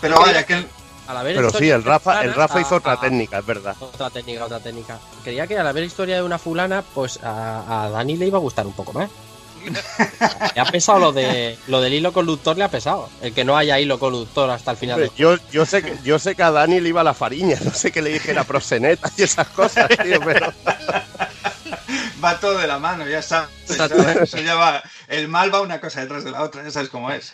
Pero 0.00 0.18
vaya, 0.20 0.44
que 0.44 0.66
Al 1.06 1.16
haber 1.18 1.36
Pero 1.36 1.50
sí, 1.50 1.68
el 1.70 1.84
Rafa, 1.84 2.22
el 2.24 2.34
Rafa 2.34 2.60
hizo 2.60 2.74
a- 2.74 2.78
otra 2.78 2.92
a- 2.92 3.00
técnica, 3.00 3.38
es 3.38 3.46
verdad. 3.46 3.76
Otra 3.80 4.10
técnica, 4.10 4.44
otra 4.46 4.60
técnica. 4.60 4.98
Creía 5.22 5.46
que 5.46 5.58
al 5.58 5.66
haber 5.66 5.84
historia 5.84 6.16
de 6.16 6.22
una 6.22 6.38
fulana, 6.38 6.82
pues 6.94 7.18
a, 7.22 7.84
a 7.84 7.90
Dani 7.90 8.16
le 8.16 8.26
iba 8.26 8.38
a 8.38 8.40
gustar 8.40 8.66
un 8.66 8.72
poco 8.72 8.92
más. 8.92 9.10
Le 10.54 10.60
ha 10.60 10.64
pesado 10.66 10.98
lo 10.98 11.12
de 11.12 11.58
lo 11.68 11.80
del 11.80 11.94
hilo 11.94 12.12
conductor, 12.12 12.56
le 12.58 12.64
ha 12.64 12.70
pesado. 12.70 13.08
El 13.22 13.32
que 13.32 13.44
no 13.44 13.56
haya 13.56 13.80
hilo 13.80 13.98
conductor 13.98 14.50
hasta 14.50 14.70
el 14.72 14.76
final. 14.76 14.96
Hombre, 15.02 15.12
yo, 15.16 15.36
yo, 15.52 15.64
sé 15.64 15.82
que, 15.82 15.96
yo 16.04 16.18
sé 16.18 16.34
que 16.34 16.42
a 16.42 16.50
Dani 16.50 16.80
le 16.80 16.90
iba 16.90 17.02
la 17.02 17.14
fariña, 17.14 17.56
no 17.64 17.70
sé 17.72 17.90
que 17.90 18.02
le 18.02 18.10
dijera 18.10 18.44
proseneta 18.44 19.10
y 19.16 19.22
esas 19.22 19.48
cosas, 19.48 19.88
tío, 20.02 20.20
pero... 20.22 20.52
va 22.22 22.38
todo 22.40 22.58
de 22.58 22.66
la 22.66 22.78
mano, 22.78 23.06
ya. 23.06 23.22
¿sabes? 23.22 23.48
Eso 23.68 24.38
ya 24.38 24.54
va- 24.54 24.82
el 25.08 25.28
mal 25.28 25.52
va 25.54 25.60
una 25.60 25.80
cosa 25.80 26.00
detrás 26.00 26.24
de 26.24 26.30
la 26.30 26.42
otra, 26.42 26.62
ya 26.62 26.70
sabes 26.70 26.88
cómo 26.90 27.10
es. 27.10 27.32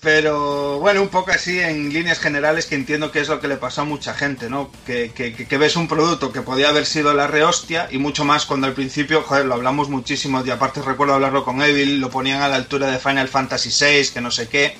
Pero 0.00 0.78
bueno, 0.80 1.02
un 1.02 1.08
poco 1.08 1.30
así 1.30 1.58
en 1.60 1.92
líneas 1.92 2.18
generales 2.18 2.66
que 2.66 2.74
entiendo 2.74 3.10
que 3.10 3.20
es 3.20 3.28
lo 3.28 3.40
que 3.40 3.48
le 3.48 3.56
pasó 3.56 3.82
a 3.82 3.84
mucha 3.84 4.14
gente, 4.14 4.48
¿no? 4.50 4.70
Que, 4.84 5.12
que- 5.14 5.34
que- 5.34 5.46
que 5.46 5.58
ves 5.58 5.76
un 5.76 5.88
producto 5.88 6.32
que 6.32 6.42
podía 6.42 6.68
haber 6.68 6.86
sido 6.86 7.14
la 7.14 7.26
rehostia 7.26 7.88
y 7.90 7.98
mucho 7.98 8.24
más 8.24 8.46
cuando 8.46 8.66
al 8.66 8.74
principio, 8.74 9.22
joder, 9.22 9.46
lo 9.46 9.54
hablamos 9.54 9.88
muchísimo 9.88 10.42
y 10.44 10.50
aparte 10.50 10.82
recuerdo 10.82 11.14
hablarlo 11.14 11.44
con 11.44 11.62
Evil, 11.62 12.00
lo 12.00 12.10
ponían 12.10 12.42
a 12.42 12.48
la 12.48 12.56
altura 12.56 12.90
de 12.90 12.98
Final 12.98 13.28
Fantasy 13.28 13.70
VI, 13.70 14.10
que 14.12 14.20
no 14.20 14.30
sé 14.30 14.48
qué. 14.48 14.76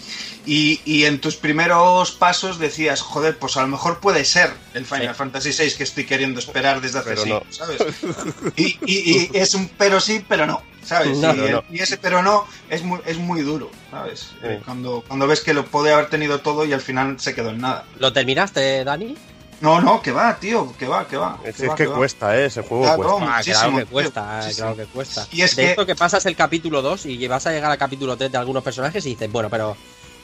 Y, 0.47 0.81
y 0.85 1.05
en 1.07 1.21
tus 1.21 1.35
primeros 1.37 2.13
pasos 2.13 2.59
decías, 2.59 3.01
joder, 3.01 3.37
pues 3.37 3.57
a 3.57 3.63
lo 3.63 3.69
mejor 3.69 3.99
puede 3.99 4.25
ser 4.25 4.53
el 4.75 4.87
Final 4.87 5.09
Sí. 5.09 5.15
Fantasy 5.15 5.51
VI 5.51 5.73
que 5.73 5.83
estoy 5.83 6.07
queriendo 6.07 6.39
esperar 6.39 6.81
desde 6.81 7.01
hace 7.01 7.11
Pero 7.11 7.23
siglos, 7.23 7.43
no. 7.47 7.53
¿sabes? 7.53 7.83
Y, 8.57 8.79
y- 8.87 9.31
y 9.33 9.37
es 9.37 9.55
un 9.55 9.69
pero 9.77 10.01
sí, 10.01 10.25
pero 10.29 10.47
no, 10.47 10.63
¿sabes? 10.85 11.19
No, 11.19 11.35
y, 11.35 11.37
no, 11.37 11.45
el- 11.47 11.53
no. 11.53 11.65
y 11.71 11.81
ese 11.81 11.97
pero 11.99 12.23
no 12.23 12.47
es 12.71 12.83
muy, 12.85 13.01
es 13.07 13.19
muy 13.19 13.43
duro, 13.43 13.71
¿sabes? 13.91 14.21
Sí. 14.21 14.37
Eh, 14.45 14.63
Cuando, 14.65 15.03
cuando 15.07 15.27
ves 15.27 15.41
que 15.41 15.53
lo 15.53 15.65
puede 15.67 15.93
haber 15.93 16.09
tenido 16.11 16.41
todo 16.41 16.65
y 16.65 16.73
al 16.73 16.81
final 16.81 17.19
se 17.19 17.35
quedó 17.35 17.51
en 17.51 17.59
nada. 17.61 17.85
¿Lo 17.99 18.13
terminaste, 18.13 18.85
Dani? 18.85 19.17
No, 19.59 19.81
no, 19.81 20.03
que 20.03 20.13
va, 20.13 20.37
tío, 20.39 20.75
que 20.79 20.87
va, 20.87 21.09
que 21.09 21.17
va. 21.17 21.39
Es, 21.43 21.57
que 21.57 21.63
es 21.65 21.71
va, 21.71 21.75
que 21.75 21.87
va. 21.87 21.97
cuesta, 21.97 22.37
¿eh? 22.37 22.45
Ese 22.45 22.61
juego 22.63 22.85
Claro, 22.85 23.03
cuesta. 23.19 23.37
Ah, 23.39 23.41
claro 23.43 23.71
que 23.77 23.83
tío, 23.85 23.91
cuesta, 23.91 24.51
eh, 24.51 24.55
claro 24.55 24.77
que 24.77 24.85
cuesta. 24.85 25.27
Y 25.33 25.41
es 25.43 25.57
de 25.57 25.63
que- 25.63 25.71
esto 25.71 25.87
que 25.87 25.95
pasas 25.97 26.27
el 26.27 26.37
capítulo 26.37 26.83
2 26.83 27.07
y 27.07 27.27
vas 27.27 27.47
a 27.47 27.53
llegar 27.53 27.71
al 27.71 27.79
capítulo 27.79 28.17
3 28.19 28.31
de 28.31 28.37
algunos 28.39 28.63
personajes 28.63 29.05
y 29.07 29.11
dices, 29.11 29.33
bueno, 29.33 29.49
pero 29.49 29.75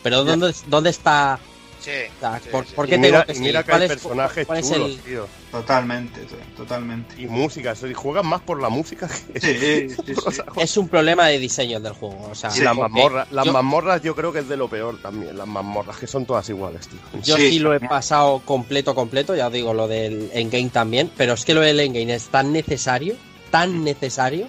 pero 0.03 0.25
¿dónde, 0.25 0.55
dónde 0.67 0.91
está? 0.91 1.39
Sí, 1.81 1.91
o 2.17 2.21
sea, 2.21 2.39
sí, 2.41 2.49
¿por, 2.53 2.65
sí. 2.65 2.75
por 2.77 2.87
Y 2.87 2.91
qué 2.91 2.99
mira, 2.99 3.11
tengo 3.11 3.25
que 3.27 3.33
y 3.33 3.35
seguir? 3.35 3.49
mira 3.51 3.63
que 3.65 3.71
¿Cuál 3.71 3.81
hay 3.83 3.87
es- 3.89 3.93
personajes 3.93 4.47
cuál 4.47 4.63
chulos, 4.63 4.91
el- 4.93 5.01
tío. 5.01 5.29
Totalmente, 5.51 6.21
totalmente. 6.57 7.15
Y 7.21 7.27
música, 7.27 7.73
eso, 7.73 7.89
y 7.89 7.93
juegan 7.95 8.25
más 8.27 8.41
por 8.41 8.61
la 8.63 8.69
música 8.69 9.09
que... 9.09 9.41
Sí, 9.41 9.89
sí, 9.89 10.03
sí. 10.07 10.15
O 10.25 10.31
sea, 10.31 10.45
Es 10.59 10.77
un 10.77 10.89
problema 10.89 11.27
de 11.27 11.39
diseño 11.41 11.81
del 11.81 11.93
juego. 11.93 12.29
O 12.31 12.35
sea, 12.37 12.51
las 12.51 12.59
porque 12.59 12.81
mazmorras, 12.81 13.33
las 13.33 13.45
yo- 13.47 13.53
mazmorras 13.53 14.03
yo 14.03 14.15
creo 14.15 14.33
que 14.33 14.39
es 14.39 14.49
de 14.49 14.57
lo 14.57 14.69
peor 14.69 14.99
también, 15.03 15.37
las 15.37 15.47
mazmorras, 15.49 15.97
que 15.99 16.07
son 16.07 16.25
todas 16.25 16.49
iguales, 16.49 16.87
tío. 16.87 17.01
Yo 17.23 17.37
Sí. 17.37 17.51
sí 17.51 17.59
lo 17.59 17.75
he 17.75 17.81
pasado 17.81 18.41
completo, 18.45 18.95
completo, 18.95 19.35
ya 19.35 19.51
digo, 19.51 19.75
lo 19.75 19.89
del 19.89 20.31
endgame 20.33 20.71
también, 20.71 21.11
pero 21.17 21.33
es 21.35 21.45
que 21.45 21.53
lo 21.53 21.61
del 21.63 21.81
endgame 21.81 22.15
es 22.15 22.27
tan 22.29 22.53
necesario, 22.53 23.17
tan 23.51 23.83
necesario, 23.83 24.47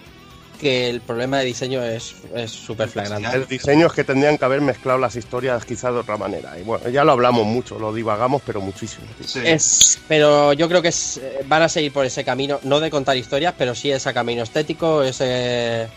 que 0.59 0.89
el 0.89 1.01
problema 1.01 1.39
de 1.39 1.45
diseño 1.45 1.83
es 1.83 2.15
es 2.35 2.51
súper 2.51 2.89
flagrante. 2.89 3.29
El 3.35 3.47
diseño 3.47 3.87
es 3.87 3.93
que 3.93 4.03
tendrían 4.03 4.37
que 4.37 4.45
haber 4.45 4.61
mezclado 4.61 4.97
las 4.99 5.15
historias 5.15 5.65
quizás 5.65 5.93
de 5.93 5.99
otra 5.99 6.17
manera. 6.17 6.57
Y 6.57 6.63
bueno, 6.63 6.89
ya 6.89 7.03
lo 7.03 7.11
hablamos 7.11 7.45
mucho, 7.45 7.77
lo 7.79 7.93
divagamos, 7.93 8.41
pero 8.45 8.61
muchísimo. 8.61 9.05
Sí. 9.25 9.41
Es, 9.43 9.99
pero 10.07 10.53
yo 10.53 10.67
creo 10.67 10.81
que 10.81 10.87
es, 10.89 11.17
eh, 11.17 11.39
van 11.45 11.63
a 11.63 11.69
seguir 11.69 11.91
por 11.91 12.05
ese 12.05 12.23
camino, 12.23 12.59
no 12.63 12.79
de 12.79 12.89
contar 12.89 13.17
historias, 13.17 13.53
pero 13.57 13.75
sí 13.75 13.91
ese 13.91 14.13
camino 14.13 14.43
estético, 14.43 15.03
ese, 15.03 15.87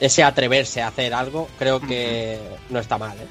ese 0.00 0.22
atreverse 0.22 0.82
a 0.82 0.88
hacer 0.88 1.14
algo, 1.14 1.48
creo 1.58 1.80
que 1.80 2.38
no 2.70 2.78
está 2.80 2.98
mal. 2.98 3.16
¿eh? 3.16 3.26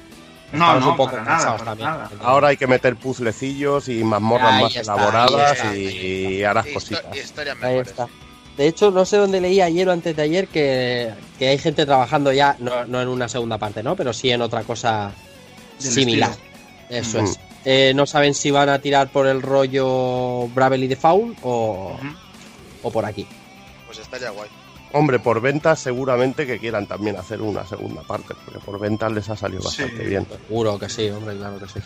No, 0.52 0.64
Estamos 0.64 0.84
no, 0.84 0.90
un 0.92 0.96
poco 0.96 1.10
para 1.12 1.24
nada, 1.24 1.52
para 1.52 1.64
también. 1.64 1.90
nada. 1.90 2.10
Ahora 2.22 2.48
hay 2.48 2.56
que 2.56 2.66
meter 2.66 2.96
puzzlecillos 2.96 3.88
y 3.88 4.02
mazmorras 4.02 4.54
Ahí 4.54 4.62
más 4.62 4.76
está, 4.76 4.94
elaboradas 4.94 5.58
y, 5.76 5.86
está, 5.86 6.00
y 6.00 6.44
harás 6.44 6.66
cositas. 6.66 7.16
historias 7.16 7.56
Ahí 7.62 7.76
está. 7.78 8.08
De 8.58 8.66
hecho, 8.66 8.90
no 8.90 9.04
sé 9.04 9.16
dónde 9.16 9.40
leí 9.40 9.60
ayer 9.60 9.88
o 9.88 9.92
antes 9.92 10.14
de 10.16 10.22
ayer 10.22 10.48
que, 10.48 11.14
que 11.38 11.48
hay 11.48 11.58
gente 11.58 11.86
trabajando 11.86 12.32
ya, 12.32 12.56
no, 12.58 12.84
no 12.86 13.00
en 13.00 13.08
una 13.08 13.28
segunda 13.28 13.56
parte, 13.56 13.82
¿no? 13.82 13.94
Pero 13.96 14.12
sí 14.12 14.30
en 14.30 14.42
otra 14.42 14.64
cosa 14.64 15.12
similar. 15.78 16.30
estilo. 16.32 16.48
Eso 17.00 17.20
es. 17.20 17.38
Eh, 17.64 17.92
no 17.94 18.04
saben 18.06 18.34
si 18.34 18.50
van 18.50 18.68
a 18.68 18.78
tirar 18.80 19.08
por 19.10 19.26
el 19.26 19.42
rollo 19.42 20.48
Bravely 20.48 20.88
Default 20.88 21.38
o, 21.42 21.98
o 22.82 22.90
por 22.90 23.04
aquí. 23.04 23.26
Pues 23.86 23.98
estaría 23.98 24.30
guay. 24.30 24.48
Hombre, 24.92 25.18
por 25.18 25.40
ventas 25.42 25.78
seguramente 25.80 26.46
que 26.46 26.58
quieran 26.58 26.86
también 26.86 27.16
hacer 27.16 27.42
una 27.42 27.66
segunda 27.66 28.02
parte, 28.02 28.34
porque 28.44 28.58
por 28.58 28.80
ventas 28.80 29.12
les 29.12 29.28
ha 29.28 29.36
salido 29.36 29.60
Sí. 29.62 29.82
bastante 29.82 30.04
bien. 30.04 30.26
Seguro 30.48 30.78
que 30.78 30.88
sí, 30.88 31.10
hombre, 31.10 31.36
claro 31.36 31.58
que 31.58 31.68
sí. 31.68 31.78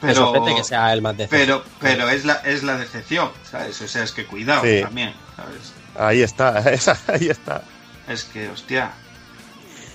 Pero, 0.00 0.32
que 0.44 0.62
sea 0.64 0.92
el 0.92 1.00
más 1.00 1.16
decente. 1.16 1.36
pero, 1.44 1.62
pero 1.80 2.08
es 2.10 2.24
la, 2.24 2.34
es 2.34 2.62
la 2.62 2.76
decepción, 2.76 3.30
¿sabes? 3.50 3.80
O 3.80 3.88
sea, 3.88 4.02
es 4.04 4.12
que 4.12 4.26
cuidado 4.26 4.62
Sí. 4.64 4.80
también, 4.82 5.14
¿sabes? 5.36 5.72
Ahí 6.00 6.22
está, 6.22 6.58
esa- 6.72 6.98
ahí 7.08 7.28
está. 7.28 7.62
Es 8.08 8.24
que, 8.24 8.48
hostia. 8.48 8.90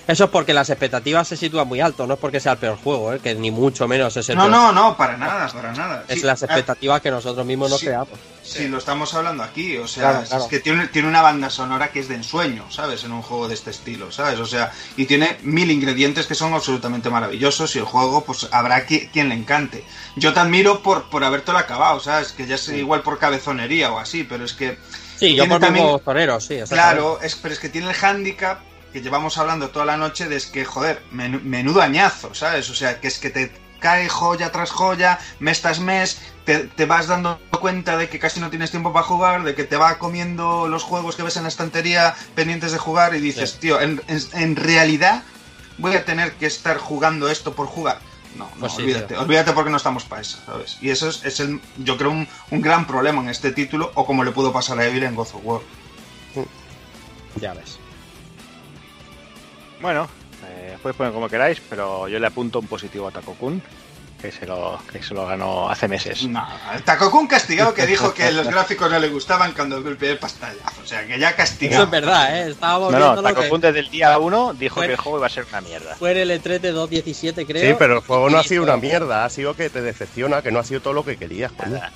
Eso 0.06 0.22
es 0.26 0.30
porque 0.30 0.54
las 0.54 0.70
expectativas 0.70 1.26
se 1.26 1.36
sitúan 1.36 1.66
muy 1.66 1.80
alto, 1.80 2.06
no 2.06 2.14
es 2.14 2.20
porque 2.20 2.38
sea 2.38 2.52
el 2.52 2.58
peor 2.58 2.76
juego, 2.78 3.12
¿eh? 3.12 3.18
que 3.18 3.34
ni 3.34 3.50
mucho 3.50 3.88
menos 3.88 4.16
es 4.16 4.28
el 4.28 4.36
No, 4.36 4.42
peor. 4.44 4.52
no, 4.52 4.72
no, 4.72 4.96
para 4.96 5.16
nada, 5.16 5.48
para 5.48 5.72
nada. 5.72 6.04
Es 6.06 6.20
Sí, 6.20 6.24
las 6.24 6.40
ah, 6.44 6.46
expectativas 6.46 7.00
que 7.00 7.10
nosotros 7.10 7.44
mismos 7.44 7.70
nos 7.70 7.80
Sí. 7.80 7.86
creamos. 7.86 8.16
Sí, 8.40 8.68
lo 8.68 8.78
estamos 8.78 9.12
hablando 9.14 9.42
aquí, 9.42 9.76
o 9.78 9.88
sea, 9.88 10.04
Claro, 10.10 10.22
es- 10.22 10.28
claro. 10.28 10.44
es 10.44 10.48
que 10.50 10.60
tiene, 10.60 10.86
tiene 10.86 11.08
una 11.08 11.22
banda 11.22 11.50
sonora 11.50 11.90
que 11.90 11.98
es 11.98 12.06
de 12.08 12.14
ensueño, 12.14 12.70
¿sabes? 12.70 13.02
En 13.02 13.10
un 13.10 13.22
juego 13.22 13.48
de 13.48 13.54
este 13.54 13.70
estilo, 13.72 14.12
¿sabes? 14.12 14.38
O 14.38 14.46
sea, 14.46 14.70
y 14.96 15.06
tiene 15.06 15.38
mil 15.42 15.72
ingredientes 15.72 16.26
que 16.28 16.36
son 16.36 16.54
absolutamente 16.54 17.10
maravillosos 17.10 17.74
y 17.74 17.80
el 17.80 17.84
juego, 17.84 18.22
pues 18.24 18.46
habrá 18.52 18.86
qui- 18.86 19.10
quien 19.10 19.28
le 19.28 19.34
encante. 19.34 19.82
Yo 20.14 20.32
te 20.32 20.38
admiro 20.38 20.84
por, 20.84 21.10
por 21.10 21.24
habértelo 21.24 21.58
acabado, 21.58 21.98
¿sabes? 21.98 22.30
Que 22.30 22.46
ya 22.46 22.58
sea 22.58 22.76
igual 22.76 23.02
por 23.02 23.18
cabezonería 23.18 23.90
o 23.90 23.98
así, 23.98 24.22
pero 24.22 24.44
es 24.44 24.52
que... 24.52 24.78
Sí, 25.18 25.34
yo 25.34 25.48
por 25.48 25.60
también- 25.60 25.84
mismo 25.86 25.98
torero, 26.00 26.40
sí. 26.40 26.58
Claro, 26.68 27.20
es, 27.22 27.34
pero 27.36 27.54
es 27.54 27.60
que 27.60 27.68
tiene 27.68 27.88
el 27.88 27.94
hándicap 27.94 28.60
que 28.92 29.00
llevamos 29.02 29.36
hablando 29.38 29.70
toda 29.70 29.84
la 29.84 29.96
noche 29.96 30.28
de 30.28 30.36
es 30.36 30.46
que, 30.46 30.64
joder, 30.64 31.02
menu- 31.12 31.42
menudo 31.42 31.82
añazo, 31.82 32.34
¿sabes? 32.34 32.68
O 32.70 32.74
sea, 32.74 33.00
que 33.00 33.08
es 33.08 33.18
que 33.18 33.30
te 33.30 33.52
cae 33.80 34.08
joya 34.08 34.50
tras 34.52 34.70
joya, 34.70 35.18
mes 35.38 35.60
tras 35.60 35.80
mes, 35.80 36.18
te, 36.44 36.60
te 36.60 36.86
vas 36.86 37.06
dando 37.06 37.38
cuenta 37.60 37.96
de 37.98 38.08
que 38.08 38.18
casi 38.18 38.40
no 38.40 38.48
tienes 38.48 38.70
tiempo 38.70 38.92
para 38.92 39.04
jugar, 39.04 39.42
de 39.44 39.54
que 39.54 39.64
te 39.64 39.76
va 39.76 39.98
comiendo 39.98 40.66
los 40.68 40.82
juegos 40.82 41.14
que 41.16 41.22
ves 41.22 41.36
en 41.36 41.42
la 41.42 41.48
estantería 41.50 42.14
pendientes 42.34 42.72
de 42.72 42.78
jugar 42.78 43.14
y 43.14 43.20
dices, 43.20 43.50
Sí. 43.52 43.58
tío, 43.60 43.80
en, 43.80 44.00
en- 44.08 44.22
en 44.32 44.56
realidad 44.56 45.22
voy 45.78 45.94
a 45.94 46.04
tener 46.06 46.32
que 46.32 46.46
estar 46.46 46.78
jugando 46.78 47.28
esto 47.28 47.52
por 47.54 47.66
jugar. 47.66 47.98
No, 48.36 48.44
no, 48.44 48.60
Pues 48.60 48.76
olvídate, 48.76 49.16
olvídate 49.16 49.52
porque 49.52 49.70
no 49.70 49.76
estamos 49.76 50.04
para 50.04 50.22
eso, 50.22 50.38
¿sabes? 50.44 50.78
Y 50.80 50.90
eso 50.90 51.08
es, 51.08 51.24
es 51.24 51.40
el, 51.40 51.60
yo 51.78 51.96
creo, 51.96 52.10
un, 52.10 52.28
un 52.50 52.60
gran 52.60 52.86
problema 52.86 53.22
en 53.22 53.28
este 53.28 53.52
título, 53.52 53.90
o 53.94 54.04
como 54.04 54.24
le 54.24 54.32
pudo 54.32 54.52
pasar 54.52 54.78
a 54.78 54.86
Evil 54.86 55.04
en 55.04 55.14
God 55.14 55.28
of 55.34 55.40
War. 55.42 55.60
Ya 57.40 57.54
ves. 57.54 57.78
Bueno, 59.80 60.08
eh, 60.46 60.76
podéis 60.82 60.96
poner 60.96 61.12
como 61.12 61.28
queráis, 61.28 61.60
pero 61.68 62.08
yo 62.08 62.18
le 62.18 62.26
apunto 62.26 62.58
un 62.58 62.66
positivo 62.66 63.08
a 63.08 63.10
Takokun. 63.10 63.62
Que 64.20 64.32
se 64.32 64.46
lo, 64.46 64.78
que 64.90 65.02
se 65.02 65.12
lo 65.14 65.26
ganó 65.26 65.68
hace 65.70 65.86
meses. 65.88 66.24
No, 66.26 66.46
el 66.74 66.82
Takokun 66.82 67.26
castigado 67.26 67.74
que 67.74 67.86
dijo 67.86 68.12
que 68.14 68.32
los 68.32 68.46
gráficos 68.48 68.90
no 68.90 68.98
le 68.98 69.08
gustaban 69.08 69.52
cuando 69.52 69.82
primer 69.82 70.18
pastallazo. 70.18 70.80
O 70.82 70.86
sea, 70.86 71.06
que 71.06 71.18
ya 71.18 71.28
Eso 71.28 71.36
castigado. 71.36 71.84
es 71.84 71.90
verdad, 71.90 72.36
¿eh? 72.36 72.50
Estábamos 72.50 72.92
No, 72.92 72.98
no, 72.98 73.04
viendo 73.12 73.22
lo 73.22 73.28
Takokun 73.34 73.60
que 73.60 73.66
desde 73.68 73.80
el 73.80 73.90
día 73.90 74.18
1 74.18 74.54
dijo 74.54 74.76
Fue- 74.76 74.86
que 74.86 74.92
el 74.94 74.98
juego 74.98 75.18
iba 75.18 75.26
a 75.26 75.30
ser 75.30 75.44
una 75.50 75.60
mierda. 75.60 75.94
fue 75.96 76.12
en 76.12 76.18
el 76.18 76.30
E 76.30 76.42
E3 76.42 76.60
de 76.60 76.72
2.17, 76.74 77.46
creo. 77.46 77.70
Sí, 77.72 77.76
pero 77.78 77.94
el 77.94 78.00
juego 78.00 78.30
no 78.30 78.38
ha 78.38 78.42
sido 78.42 78.62
una 78.62 78.76
mierda, 78.76 79.24
ha 79.24 79.30
sido 79.30 79.54
que 79.54 79.68
te 79.70 79.82
decepciona, 79.82 80.40
que 80.42 80.50
no 80.50 80.58
ha 80.60 80.64
sido 80.64 80.80
todo 80.80 80.94
lo 80.94 81.04
que 81.04 81.16
querías. 81.16 81.52
Nada. 81.58 81.90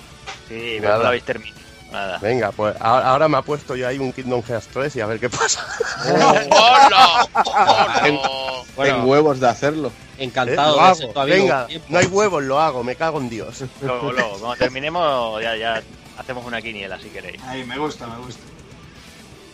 Sí, 0.48 0.76
pero 0.78 0.82
Nada. 0.82 0.96
no 0.96 1.02
lo 1.02 1.08
habéis 1.08 1.24
terminado. 1.24 1.60
Nada. 1.90 2.18
Venga, 2.18 2.52
pues 2.52 2.76
ahora, 2.78 3.26
me 3.28 3.38
ha 3.38 3.42
puesto 3.42 3.74
yo 3.74 3.88
ahí 3.88 3.98
un 3.98 4.12
Kingdom 4.12 4.42
Hearts 4.44 4.68
3 4.72 4.94
y 4.94 5.00
a 5.00 5.06
ver 5.06 5.18
qué 5.18 5.28
pasa. 5.28 5.66
¡Hola! 6.50 7.26
¡Hola! 7.44 8.64
Ten 8.76 9.04
huevos 9.04 9.40
de 9.40 9.48
hacerlo. 9.48 9.90
¿Eh? 10.20 10.24
Encantado 10.24 10.76
Lo 10.76 10.88
de 10.88 10.94
ser 10.94 11.04
hago. 11.04 11.12
tu 11.14 11.20
amigo. 11.20 11.36
Venga, 11.42 11.68
no 11.88 11.98
hay 11.98 12.06
huevos, 12.06 12.42
lo 12.42 12.60
hago, 12.60 12.84
me 12.84 12.94
cago 12.96 13.20
en 13.20 13.28
Dios. 13.30 13.64
Luego, 13.80 14.12
luego, 14.12 14.38
cuando 14.38 14.56
terminemos, 14.56 15.42
ya, 15.42 15.56
ya 15.56 15.82
hacemos 16.18 16.44
una 16.44 16.60
quiniela 16.60 16.98
si 16.98 17.08
queréis. 17.08 17.42
Ahí, 17.44 17.64
me 17.64 17.78
gusta, 17.78 18.06
me 18.06 18.18
gusta. 18.18 18.42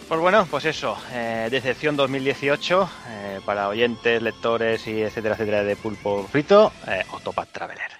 Pues 0.08 0.20
bueno, 0.20 0.46
pues 0.48 0.64
eso, 0.66 0.96
eh, 1.12 1.48
decepción 1.50 1.96
2018 1.96 2.90
eh, 3.08 3.40
para 3.44 3.68
oyentes, 3.68 4.22
lectores 4.22 4.86
y 4.86 5.02
etcétera, 5.02 5.34
etcétera 5.34 5.64
de 5.64 5.74
pulpo 5.74 6.28
frito, 6.30 6.72
eh, 6.86 7.04
Octopath 7.10 7.50
Traveler. 7.50 7.90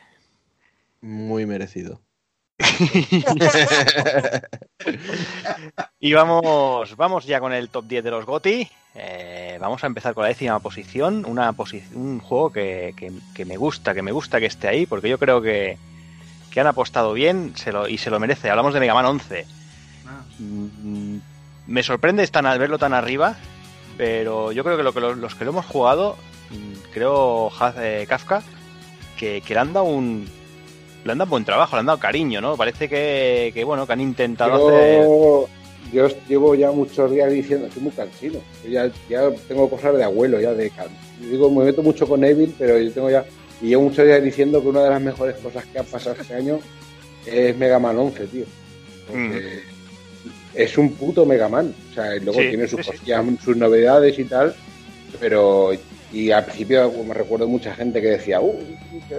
Muy 1.01 1.47
merecido. 1.47 2.01
Y 6.01 6.12
vamos, 6.12 6.97
vamos 6.97 7.24
ya 7.24 7.41
con 7.41 7.53
el 7.53 7.69
top 7.69 7.87
10 7.87 8.05
de 8.05 8.11
los 8.11 8.24
GOTI. 8.27 8.69
Eh, 8.95 9.59
vamos 9.61 9.83
a 9.83 9.87
empezar 9.87 10.15
con 10.15 10.23
la 10.23 10.28
décima 10.28 10.59
posición, 10.61 11.24
una 11.27 11.53
posi- 11.53 11.83
un 11.95 12.20
juego 12.20 12.51
que, 12.53 12.95
me 13.47 13.57
gusta, 13.57 13.93
que 13.95 14.03
me 14.03 14.12
gusta 14.12 14.39
que 14.41 14.47
esté 14.47 14.69
ahí, 14.69 14.87
porque 14.87 15.09
yo 15.09 15.19
creo 15.19 15.43
que, 15.43 15.77
que 16.51 16.61
han 16.61 16.66
apostado 16.66 17.12
bien 17.12 17.53
se 17.57 17.73
lo, 17.73 17.89
y 17.89 17.99
se 17.99 18.11
lo 18.11 18.20
merece. 18.20 18.51
Hablamos 18.51 18.74
de 18.74 18.81
Mega 18.81 18.95
Man 18.95 19.07
11. 19.07 19.47
Ah. 20.07 20.23
Mm, 20.39 21.19
Me 21.66 21.83
sorprende 21.83 22.27
tan, 22.28 22.47
al 22.47 22.59
verlo 22.59 22.78
tan 22.78 22.95
arriba, 22.95 23.37
pero 23.97 24.53
yo 24.53 24.62
creo 24.65 24.77
que, 24.77 24.83
lo 24.83 24.93
que 24.93 25.01
los, 25.01 25.35
que 25.35 25.45
lo 25.45 25.51
hemos 25.51 25.66
jugado, 25.66 26.16
mm, 26.51 26.93
creo 26.93 27.51
eh, 27.78 28.07
Kafka, 28.09 28.43
que, 29.19 29.41
que 29.41 29.55
le 29.55 29.61
han 29.61 29.73
dado 29.73 29.87
un 29.87 30.28
le 31.07 31.12
han 31.12 31.19
dado 31.19 31.31
buen 31.31 31.45
trabajo, 31.45 31.77
le 31.77 31.81
han 31.81 31.87
dado 31.87 31.99
cariño, 31.99 32.41
¿no? 32.41 32.57
Parece 32.57 32.89
que, 32.89 33.51
que, 33.55 33.65
bueno, 33.65 33.87
que 33.87 33.93
han 33.93 34.01
intentado 34.01 34.69
hacer 34.69 35.03
Yo, 35.03 35.49
yo 35.93 36.09
llevo 36.28 36.55
ya 36.55 36.70
muchos 36.73 37.11
días 37.11 37.31
diciendo, 37.33 37.66
estoy 37.66 37.83
muy 37.83 37.93
cansino. 37.93 38.39
Yo 38.65 38.70
ya, 38.70 38.91
ya 39.09 39.31
tengo 39.49 39.70
cosas 39.70 39.97
de 39.97 40.05
abuelo, 40.05 40.41
ya 40.41 40.53
de 40.53 40.70
can- 40.70 40.89
Digo, 41.20 41.51
me 41.51 41.65
meto 41.65 41.83
mucho 41.83 42.07
con 42.07 42.23
Evil, 42.24 42.55
pero 42.59 42.78
yo 42.78 42.91
tengo 42.93 43.09
ya. 43.11 43.24
Y 43.62 43.69
llevo 43.69 43.83
muchos 43.85 44.05
días 44.05 44.23
diciendo 44.23 44.61
que 44.61 44.69
una 44.69 44.83
de 44.83 44.91
las 44.91 45.01
mejores 45.01 45.37
cosas 45.37 45.65
que 45.66 45.78
ha 45.78 45.83
pasado 45.83 46.16
este 46.20 46.35
año 46.35 46.59
es 47.24 47.57
Mega 47.57 47.78
Man 47.78 47.97
11, 47.99 48.27
tío. 48.27 48.45
Porque 49.07 49.61
es 50.55 50.77
un 50.77 50.93
puto 50.93 51.24
Mega 51.24 51.49
Man. 51.49 51.74
O 51.91 51.95
sea, 51.95 52.15
luego 52.16 52.41
Sí, 52.41 52.49
tiene 52.49 52.69
sus 52.69 52.85
sí, 52.85 53.12
sus 53.43 53.57
novedades 53.57 54.19
y 54.19 54.24
tal. 54.24 54.55
Pero. 55.20 55.70
Y 56.12 56.31
al 56.31 56.45
principio 56.45 56.91
me 57.07 57.15
recuerdo 57.15 57.49
mucha 57.49 57.74
gente 57.74 58.01
que 58.01 58.09
decía, 58.09 58.39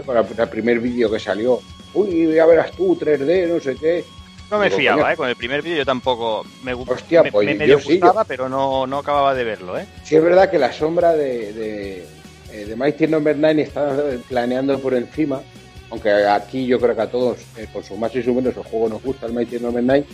con 0.06 0.18
el 0.18 0.26
el 0.40 0.50
primer 0.50 0.80
vídeo 0.80 1.12
que 1.12 1.20
salió, 1.20 1.60
uy, 1.94 2.34
ya 2.34 2.46
verás 2.46 2.72
tú, 2.72 2.98
3D, 2.98 3.48
no 3.48 3.60
sé 3.60 3.76
qué. 3.76 4.04
No 4.50 4.60
me 4.60 4.66
Digo, 4.66 4.78
fiaba, 4.78 5.02
coño. 5.02 5.12
¿eh? 5.12 5.16
Con 5.18 5.30
el 5.30 5.36
primer 5.36 5.62
vídeo 5.62 5.78
yo 5.80 5.86
tampoco 5.86 6.46
me, 6.64 6.74
Hostia, 6.74 7.22
me, 7.24 7.32
pues 7.32 7.58
me 7.58 7.68
yo 7.68 7.80
sí, 7.80 8.00
gustaba, 8.00 8.24
pero 8.24 8.48
no, 8.48 8.88
no 8.88 9.00
acababa 9.00 9.34
de 9.34 9.44
verlo, 9.44 9.78
¿eh? 9.78 9.86
Sí, 10.04 10.16
es 10.16 10.24
verdad 10.24 10.50
que 10.50 10.58
la 10.58 10.72
sombra 10.72 11.14
de, 11.14 11.52
de, 11.52 12.06
eh, 12.54 12.66
de 12.66 12.76
Mighty 12.76 13.08
Number 13.08 13.36
9 13.38 13.62
está 13.62 13.94
planeando 14.30 14.80
por 14.80 14.94
encima, 14.94 15.42
aunque 15.90 16.10
aquí 16.12 16.66
yo 16.66 16.80
creo 16.80 16.96
que 16.96 17.02
a 17.02 17.12
todos, 17.12 17.40
eh, 17.58 17.68
con 17.74 17.84
su 17.84 17.98
más 17.98 18.16
y 18.16 18.24
su 18.24 18.34
menos, 18.34 18.56
el 18.56 18.64
juego 18.64 18.88
nos 18.88 19.04
gusta 19.04 19.26
el 19.26 19.34
Mighty 19.34 19.60
Number 19.60 19.84
9, 19.84 20.06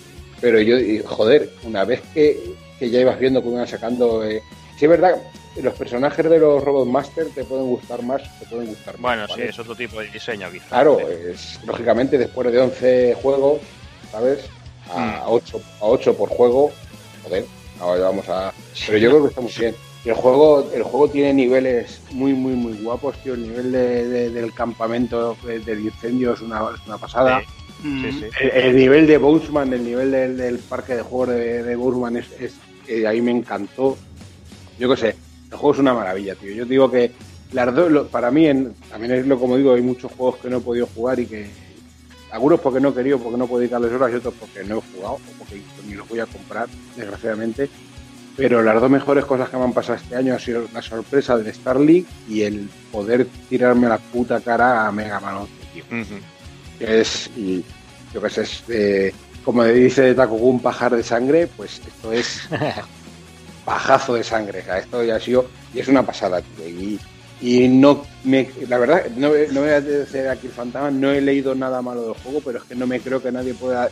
pero 0.42 0.60
yo, 0.60 0.78
joder, 1.06 1.52
una 1.64 1.86
vez 1.86 2.02
que, 2.14 2.40
que 2.80 2.90
ya 2.90 3.02
ibas 3.02 3.20
viendo 3.20 3.42
cómo 3.42 3.56
iban 3.56 3.68
sacando... 3.68 4.24
Eh, 4.26 4.42
sí, 4.84 4.86
es 4.86 4.90
verdad, 4.90 5.22
los 5.62 5.74
personajes 5.76 6.30
de 6.30 6.40
los 6.40 6.64
Robot 6.64 6.88
Master 6.88 7.28
te 7.34 7.44
pueden 7.46 7.68
gustar 7.68 8.02
más, 8.04 8.22
te 8.40 8.46
pueden 8.46 8.68
gustar 8.68 8.98
Bueno, 8.98 9.22
más. 9.24 9.32
sí, 9.32 9.40
¿vale? 9.40 9.50
es 9.50 9.60
otro 9.60 9.76
tipo 9.76 10.00
de 10.00 10.08
diseño, 10.10 10.52
quizás. 10.52 10.68
Claro, 10.70 11.00
es, 11.10 11.60
lógicamente 11.66 12.18
después 12.18 12.52
de 12.52 12.60
11 12.60 13.18
juegos, 13.22 13.62
¿sabes? 14.12 14.46
A, 14.94 15.24
8, 15.28 15.62
a 15.82 15.86
8 15.86 16.16
por 16.18 16.30
juego, 16.30 16.72
joder, 17.24 17.46
ahora 17.80 18.04
vamos 18.06 18.28
a... 18.30 18.52
Pero 18.88 18.98
yo 18.98 19.10
creo 19.12 19.22
que 19.24 19.30
está 19.30 19.42
muy 19.42 19.52
bien. 19.58 19.76
Y 20.06 20.10
el 20.10 20.16
juego, 20.16 20.70
el 20.74 20.84
juego 20.84 21.08
tiene 21.08 21.34
niveles 21.34 22.02
muy, 22.12 22.34
muy, 22.34 22.54
muy 22.54 22.74
guapos, 22.84 23.16
tío. 23.24 23.36
El 23.36 23.44
nivel 23.44 23.72
de- 23.72 24.08
de- 24.10 24.30
del 24.32 24.54
campamento 24.54 25.38
del 25.46 25.80
incendio 25.80 26.34
es 26.34 26.42
una, 26.42 26.60
es 26.76 26.86
una 26.86 26.98
pasada. 26.98 27.40
Sí, 27.40 27.88
Mm. 27.88 28.04
sí, 28.12 28.20
sí. 28.20 28.26
El, 28.40 28.50
el 28.66 28.76
nivel 28.76 29.08
de 29.08 29.18
Boseman, 29.18 29.74
el 29.74 29.84
nivel 29.84 30.12
del, 30.12 30.38
del 30.38 30.58
parque 30.60 30.96
de 30.96 31.02
juegos 31.02 31.30
de, 31.36 31.64
de 31.64 31.76
Boseman 31.76 32.16
es, 32.18 32.32
es 32.40 32.56
eh, 32.88 33.06
ahí 33.08 33.22
me 33.22 33.32
encantó. 33.32 33.98
Yo 34.80 34.90
qué 34.90 34.98
sé, 34.98 35.16
el 35.52 35.58
juego 35.58 35.74
es 35.74 35.80
una 35.80 35.94
maravilla, 35.94 36.36
tío. 36.36 36.54
Yo 36.54 36.66
digo 36.66 36.90
que 36.92 37.12
las 37.52 37.74
dos, 37.74 37.92
lo- 37.92 38.08
para 38.08 38.32
mí, 38.32 38.48
en- 38.48 38.74
también 38.90 39.14
es 39.14 39.28
lo 39.28 39.40
como 39.40 39.58
digo, 39.58 39.74
hay 39.74 39.82
muchos 39.82 40.12
juegos 40.14 40.38
que 40.40 40.50
no 40.50 40.58
he 40.58 40.62
podido 40.62 40.88
jugar 40.88 41.20
y 41.20 41.26
que 41.28 41.48
algunos 42.32 42.60
porque 42.60 42.80
no 42.80 42.90
he 42.90 42.94
querido, 42.94 43.20
porque 43.20 43.38
no 43.38 43.46
puedo 43.48 43.60
dedicarles 43.60 43.92
horas 43.92 44.12
y 44.12 44.16
otros 44.16 44.34
porque 44.40 44.64
no 44.64 44.78
he 44.80 44.82
jugado 44.96 45.14
o 45.16 45.20
porque 45.38 45.62
ni 45.88 45.94
los 45.94 46.08
voy 46.10 46.20
a 46.20 46.26
comprar, 46.26 46.68
desgraciadamente. 46.96 47.70
Pero 48.36 48.64
las 48.64 48.82
dos 48.82 48.90
mejores 48.90 49.26
cosas 49.26 49.48
que 49.50 49.58
me 49.58 49.64
han 49.64 49.74
pasado 49.74 50.00
este 50.02 50.16
año 50.16 50.34
ha 50.34 50.40
sido 50.40 50.66
la 50.74 50.82
sorpresa 50.82 51.38
del 51.38 51.46
Star 51.48 51.80
League 51.80 52.06
y 52.28 52.42
el 52.42 52.68
poder 52.92 53.28
tirarme 53.48 53.88
la 53.88 54.00
puta 54.00 54.42
cara 54.42 54.88
a 54.88 54.92
Mega 54.92 55.20
Man 55.20 55.36
11, 55.36 55.54
tío 55.72 55.84
que 56.80 57.02
es, 57.02 57.30
y 57.38 57.64
yo 58.12 58.20
que 58.20 58.30
sé, 58.32 58.42
es, 58.42 58.64
eh, 58.70 59.14
como 59.46 59.64
dice 59.66 60.16
Takokun, 60.16 60.60
pajar 60.60 60.96
de 60.96 61.04
sangre, 61.04 61.46
pues 61.46 61.80
esto 61.86 62.12
es 62.12 62.42
pajazo 63.66 64.16
de 64.16 64.24
sangre, 64.24 64.60
o 64.60 64.64
sea, 64.64 64.78
esto 64.80 65.04
ya 65.04 65.16
ha 65.16 65.20
sido, 65.20 65.48
y 65.74 65.80
es 65.80 65.88
una 65.88 66.04
pasada, 66.06 66.42
tío, 66.42 66.68
y, 66.68 67.00
y 67.42 67.68
no 67.68 68.06
me, 68.24 68.50
la 68.68 68.78
verdad, 68.78 69.06
no, 69.16 69.30
no 69.52 69.62
voy 69.62 69.70
a 69.70 69.82
decir 69.82 70.28
aquí 70.28 70.48
el 70.48 70.54
fantasma, 70.54 70.92
no 70.92 71.12
he 71.12 71.22
leído 71.22 71.56
nada 71.56 71.82
malo 71.82 72.04
del 72.06 72.14
juego, 72.16 72.42
pero 72.44 72.60
es 72.60 72.66
que 72.66 72.76
no 72.76 72.86
me 72.88 73.00
creo 73.00 73.22
que 73.22 73.32
nadie 73.32 73.54
pueda, 73.54 73.90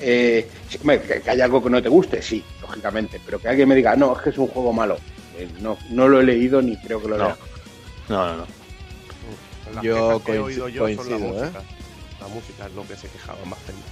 eh, 0.00 0.48
que, 0.70 1.20
que 1.22 1.30
haya 1.30 1.44
algo 1.44 1.62
que 1.62 1.70
no 1.70 1.82
te 1.82 1.88
guste, 1.88 2.22
sí, 2.22 2.42
lógicamente, 2.60 3.20
pero 3.24 3.38
que 3.40 3.48
alguien 3.48 3.68
me 3.68 3.74
diga, 3.74 3.96
no, 3.96 4.16
es 4.16 4.22
que 4.22 4.30
es 4.30 4.38
un 4.38 4.48
juego 4.48 4.72
malo, 4.72 4.96
Eh, 5.38 5.48
no, 5.60 5.78
no 5.90 6.08
lo 6.08 6.20
he 6.20 6.24
leído 6.24 6.60
ni 6.60 6.76
creo 6.76 7.00
que 7.00 7.08
lo 7.08 7.16
No. 7.18 7.24
lea. 7.26 7.36
No, 8.08 8.26
no, 8.26 8.36
no. 8.38 8.46
Yo 9.82 10.20
que 10.24 10.32
he 10.32 10.38
oído 10.38 10.68
yo 10.68 10.80
son 10.88 10.96
la 10.96 10.96
coincido, 10.96 11.18
música. 11.20 11.62
La 12.20 12.28
música 12.28 12.66
es 12.66 12.72
lo 12.74 12.88
que 12.88 12.96
se 12.96 13.08
quejaba 13.08 13.38
más 13.44 13.58
gente. 13.64 13.82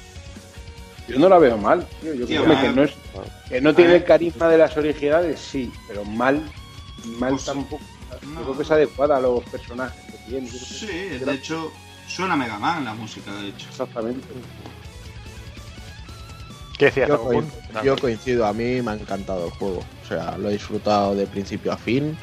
Yo 1.09 1.19
no 1.19 1.29
la 1.29 1.39
veo 1.39 1.57
mal, 1.57 1.87
tío. 2.01 2.15
Yo 2.15 2.27
Tío, 2.27 2.43
creo 2.43 2.57
ah, 2.57 2.63
que 2.63 2.69
no 2.73 2.83
es 2.83 2.93
que 3.49 3.61
no 3.61 3.75
tiene 3.75 3.93
ah, 3.93 3.97
el 3.97 4.05
carisma 4.05 4.49
de 4.49 4.59
las 4.59 4.77
originales, 4.77 5.39
sí, 5.41 5.73
pero 5.87 6.05
mal, 6.05 6.43
mal 7.19 7.31
Pues, 7.35 7.45
tampoco. 7.45 7.81
no. 8.23 8.41
Yo 8.41 8.45
creo 8.45 8.57
que 8.57 8.63
es 8.63 8.71
adecuada 8.71 9.17
a 9.17 9.21
los 9.21 9.45
personajes 9.45 10.01
que 10.11 10.19
tiene. 10.31 10.49
Que 10.49 10.59
Sí, 10.59 10.87
de 11.25 11.33
hecho, 11.33 11.73
suena 12.09 12.37
Mega 12.37 12.59
Man 12.59 12.85
la 12.85 12.95
música, 12.95 13.33
de 13.35 13.49
hecho. 13.51 13.69
Exactamente. 13.71 14.27
¿Qué 16.79 16.87
decías, 16.87 17.09
Yo, 17.09 17.15
Takokun? 17.19 17.47
coin- 17.49 17.85
yo 17.85 17.97
coincido, 17.97 18.47
a 18.47 18.53
mí 18.53 18.83
me 18.83 18.91
ha 18.91 18.95
encantado 18.95 19.47
el 19.47 19.51
juego. 19.53 19.85
O 20.03 20.07
sea, 20.07 20.37
lo 20.37 20.49
he 20.51 20.53
disfrutado 20.53 21.15
de 21.15 21.27
principio 21.27 21.73
a 21.73 21.77
fin, 21.79 22.17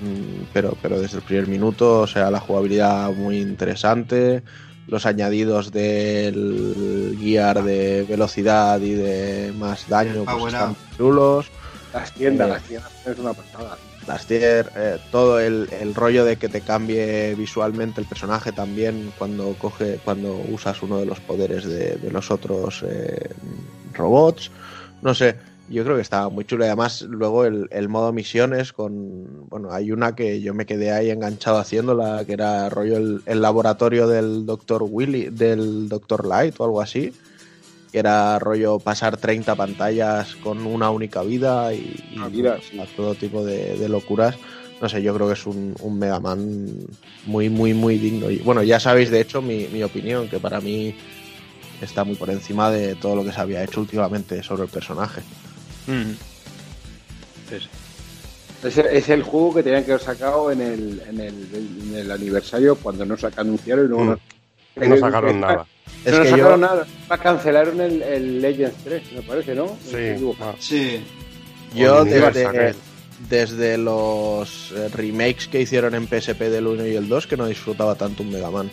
mm, 0.00 0.42
pero, 0.52 0.76
pero 0.82 1.00
desde 1.00 1.16
el 1.18 1.22
primer 1.22 1.46
minuto, 1.46 2.00
o 2.00 2.06
sea, 2.06 2.30
la 2.30 2.40
jugabilidad 2.40 3.10
muy 3.12 3.38
interesante, 3.40 4.42
los 4.90 5.06
añadidos 5.06 5.70
del 5.72 7.16
gear 7.20 7.62
de 7.62 8.04
velocidad 8.08 8.80
y 8.80 8.94
de 8.94 9.52
más 9.56 9.88
daño 9.88 10.24
pues 10.24 10.52
están 10.52 10.76
chulos. 10.96 11.46
Las 11.94 12.12
tiendas, 12.12 12.48
Eh, 12.48 12.50
las 12.52 12.62
tiendas 12.64 12.92
es 13.06 13.18
una 13.18 13.32
pasada. 13.32 13.78
Las 14.06 14.26
tier, 14.26 14.70
eh, 14.76 14.98
todo 15.12 15.38
el, 15.38 15.68
el 15.80 15.94
rollo 15.94 16.24
de 16.24 16.36
que 16.36 16.48
te 16.48 16.62
cambie 16.62 17.34
visualmente 17.36 18.00
el 18.00 18.06
personaje 18.06 18.50
también 18.50 19.12
cuando 19.18 19.54
coge, 19.54 20.00
cuando 20.04 20.34
usas 20.50 20.82
uno 20.82 20.98
de 20.98 21.06
los 21.06 21.20
poderes 21.20 21.64
de, 21.64 21.96
de 21.96 22.10
los 22.10 22.30
otros 22.30 22.82
eh, 22.86 23.30
robots. 23.92 24.50
No 25.02 25.14
sé, 25.14 25.36
yo 25.70 25.84
creo 25.84 25.96
que 25.96 26.02
está 26.02 26.28
muy 26.28 26.44
chulo. 26.44 26.64
Y 26.64 26.66
además, 26.66 27.02
luego 27.02 27.44
el, 27.44 27.68
el 27.70 27.88
modo 27.88 28.12
misiones 28.12 28.72
con. 28.72 29.48
Bueno, 29.48 29.72
hay 29.72 29.92
una 29.92 30.14
que 30.14 30.40
yo 30.40 30.52
me 30.52 30.66
quedé 30.66 30.90
ahí 30.92 31.10
enganchado 31.10 31.58
haciéndola, 31.58 32.24
que 32.26 32.32
era 32.32 32.68
rollo 32.68 32.96
el, 32.96 33.22
el 33.26 33.40
laboratorio 33.40 34.08
del 34.08 34.46
Dr. 34.46 34.82
Willy, 34.82 35.26
del 35.30 35.88
Dr. 35.88 36.26
Light 36.26 36.56
o 36.58 36.64
algo 36.64 36.80
así. 36.80 37.12
Que 37.92 38.00
era 38.00 38.38
rollo 38.38 38.78
pasar 38.78 39.16
30 39.16 39.54
pantallas 39.54 40.36
con 40.36 40.66
una 40.66 40.90
única 40.90 41.22
vida 41.22 41.72
y, 41.72 41.78
y 41.78 42.16
Ah, 42.18 42.28
mira, 42.30 42.58
todo 42.96 43.14
tipo 43.14 43.44
de, 43.44 43.76
de 43.78 43.88
locuras. 43.88 44.36
No 44.80 44.88
sé, 44.88 45.02
yo 45.02 45.14
creo 45.14 45.26
que 45.26 45.34
es 45.34 45.46
un, 45.46 45.74
un 45.80 45.98
Mega 45.98 46.20
Man 46.20 46.66
muy, 47.26 47.48
muy, 47.48 47.74
muy 47.74 47.98
digno. 47.98 48.30
Y 48.30 48.38
bueno, 48.38 48.62
ya 48.62 48.80
sabéis 48.80 49.10
de 49.10 49.20
hecho 49.20 49.42
mi, 49.42 49.66
mi 49.68 49.82
opinión, 49.82 50.28
que 50.28 50.38
para 50.38 50.60
mí 50.60 50.94
está 51.80 52.04
muy 52.04 52.16
por 52.16 52.30
encima 52.30 52.70
de 52.70 52.94
todo 52.94 53.14
lo 53.16 53.24
que 53.24 53.32
se 53.32 53.40
había 53.40 53.62
hecho 53.62 53.80
últimamente 53.80 54.42
sobre 54.42 54.64
el 54.64 54.68
personaje. 54.68 55.22
Ujú. 55.88 56.14
Sí, 57.48 57.58
sí. 57.60 57.68
Es, 58.62 58.76
es 58.78 59.08
el 59.08 59.22
juego 59.22 59.54
que 59.54 59.62
tenían 59.62 59.84
que 59.84 59.92
haber 59.92 60.04
sacado 60.04 60.50
en 60.52 60.60
el, 60.60 61.02
en 61.08 61.20
el, 61.20 61.48
en 61.90 61.96
el 61.96 62.10
aniversario 62.10 62.76
cuando 62.76 63.06
no 63.06 63.16
se 63.16 63.28
anunciaron 63.36 63.86
y 63.86 63.88
luego 63.88 64.04
Mm. 64.04 64.16
no, 64.76 64.86
No 64.88 64.96
sacaron 64.98 65.40
nada. 65.40 65.66
Es 66.04 66.12
no 66.14 66.22
que 66.22 66.28
sacaron 66.30 66.60
yo, 66.60 66.66
nada. 66.66 66.86
Cancelaron 67.22 67.80
el, 67.80 68.02
el 68.02 68.40
Legends 68.42 68.76
3, 68.84 69.12
me 69.14 69.22
parece, 69.22 69.54
¿no? 69.54 69.76
Sí. 69.84 70.34
Ah. 70.40 70.54
Sí. 70.58 71.02
yo 71.74 72.04
desde, 72.04 72.74
desde 73.28 73.78
los 73.78 74.72
eh, 74.72 74.88
remakes 74.94 75.48
que 75.48 75.60
hicieron 75.62 75.94
en 75.94 76.06
PSP 76.06 76.38
del 76.42 76.66
1 76.66 76.86
y 76.86 76.94
el 76.96 77.08
2 77.08 77.26
que 77.26 77.36
no 77.36 77.46
disfrutaba 77.46 77.94
tanto 77.94 78.22
un 78.22 78.30
Mega 78.30 78.50
Man. 78.50 78.70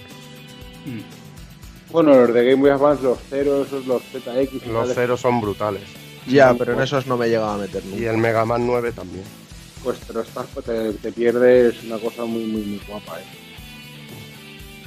Bueno, 1.92 2.14
los 2.16 2.34
de 2.34 2.44
Game 2.44 2.62
Boy 2.62 2.70
Advance, 2.72 3.04
los 3.04 3.18
ceros, 3.30 3.68
esos, 3.68 3.86
los 3.88 4.02
ZX. 4.04 4.66
Los 4.68 4.94
ceros 4.94 5.20
son 5.22 5.40
brutales. 5.42 5.84
Ya, 6.28 6.54
pero 6.54 6.74
en 6.74 6.82
esos 6.82 7.06
no 7.08 7.18
me 7.18 7.28
llegaba 7.28 7.54
a 7.56 7.58
meter 7.58 7.82
Y 7.86 7.90
nunca. 7.96 8.12
el 8.12 8.18
Mega 8.18 8.46
Man 8.46 8.66
9 8.68 8.92
también. 8.92 9.24
Pues 9.84 10.00
te, 10.00 10.14
lo 10.14 10.22
estás, 10.22 10.46
te, 10.66 10.94
te 10.94 11.12
pierdes 11.12 11.84
una 11.84 11.98
cosa 12.00 12.26
muy, 12.26 12.44
muy, 12.46 12.62
muy 12.64 12.82
guapa, 12.88 13.20
¿eh? 13.20 13.24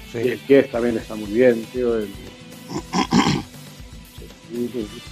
Y 0.09 0.13
Sí. 0.13 0.19
el 0.29 0.41
Kies 0.41 0.71
también 0.73 0.99
está 0.99 1.15
muy 1.15 1.31
bien, 1.31 1.65
tío. 1.73 1.97
el- 1.97 2.09
Sí, 4.53 4.69
sí, 4.73 4.89
sí. 4.93 5.03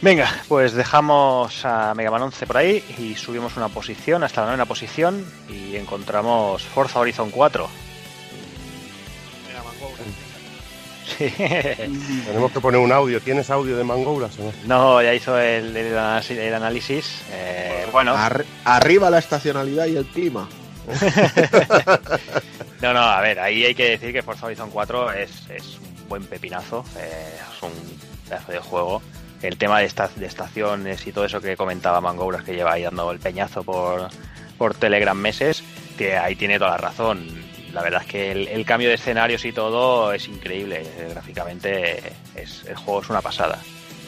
Venga, 0.00 0.30
pues 0.48 0.72
dejamos 0.72 1.64
a 1.64 1.92
Mega 1.94 2.10
Man 2.10 2.22
11 2.22 2.46
por 2.46 2.56
ahí 2.56 2.82
y 2.98 3.14
subimos 3.16 3.56
una 3.56 3.68
posición 3.68 4.22
hasta 4.22 4.40
la 4.42 4.46
novena 4.48 4.64
posición 4.64 5.24
y 5.48 5.76
encontramos 5.76 6.62
Forza 6.62 7.00
Horizon 7.00 7.30
4. 7.30 7.68
Sí. 11.16 11.30
Tenemos 12.26 12.52
que 12.52 12.60
poner 12.60 12.80
un 12.80 12.92
audio. 12.92 13.20
¿Tienes 13.20 13.48
audio 13.50 13.76
de 13.76 13.84
Mangouras 13.84 14.38
o 14.38 14.44
no? 14.44 14.52
No, 14.66 15.02
ya 15.02 15.14
hizo 15.14 15.38
el, 15.38 15.76
el 15.76 15.96
análisis- 15.96 16.36
el 16.38 16.54
análisis. 16.54 17.22
eh, 17.32 17.86
bueno, 17.92 18.12
Ar- 18.14 18.44
arriba 18.64 19.08
la 19.10 19.18
estacionalidad 19.18 19.86
y 19.86 19.96
el 19.96 20.06
clima. 20.06 20.48
no, 22.82 22.92
no, 22.94 23.00
a 23.00 23.20
ver, 23.20 23.38
ahí 23.40 23.64
hay 23.64 23.74
que 23.74 23.90
decir 23.90 24.12
que 24.12 24.22
Forza 24.22 24.46
Horizon 24.46 24.70
4 24.70 25.12
es, 25.12 25.30
es 25.50 25.78
un 25.78 26.08
buen 26.08 26.24
pepinazo, 26.24 26.84
eh, 26.98 27.34
es 27.56 27.62
un 27.62 27.72
pedazo 28.28 28.52
de 28.52 28.58
juego. 28.58 29.02
El 29.42 29.56
tema 29.56 29.78
de, 29.80 29.86
esta- 29.86 30.10
de 30.16 30.26
estaciones 30.26 31.06
y 31.06 31.12
todo 31.12 31.24
eso 31.24 31.40
que 31.40 31.56
comentaba 31.56 32.00
Mangouras, 32.00 32.42
que 32.42 32.54
lleva 32.54 32.72
ahí 32.72 32.82
dando 32.82 33.10
el 33.12 33.18
peñazo 33.20 33.62
por, 33.62 34.08
por 34.56 34.74
Telegram 34.74 35.16
meses, 35.16 35.62
que 35.96 36.16
ahí 36.16 36.34
tiene 36.34 36.58
toda 36.58 36.72
la 36.72 36.76
razón. 36.78 37.26
La 37.72 37.82
verdad 37.82 38.02
es 38.02 38.08
que 38.08 38.32
el, 38.32 38.64
cambio 38.64 38.88
de 38.88 38.94
escenarios 38.94 39.44
y 39.44 39.52
todo 39.52 40.12
es 40.12 40.26
increíble. 40.28 40.82
eh, 40.82 41.08
Gráficamente 41.10 42.12
es, 42.34 42.64
el 42.66 42.76
juego 42.76 43.02
es 43.02 43.10
una 43.10 43.20
pasada. 43.20 43.58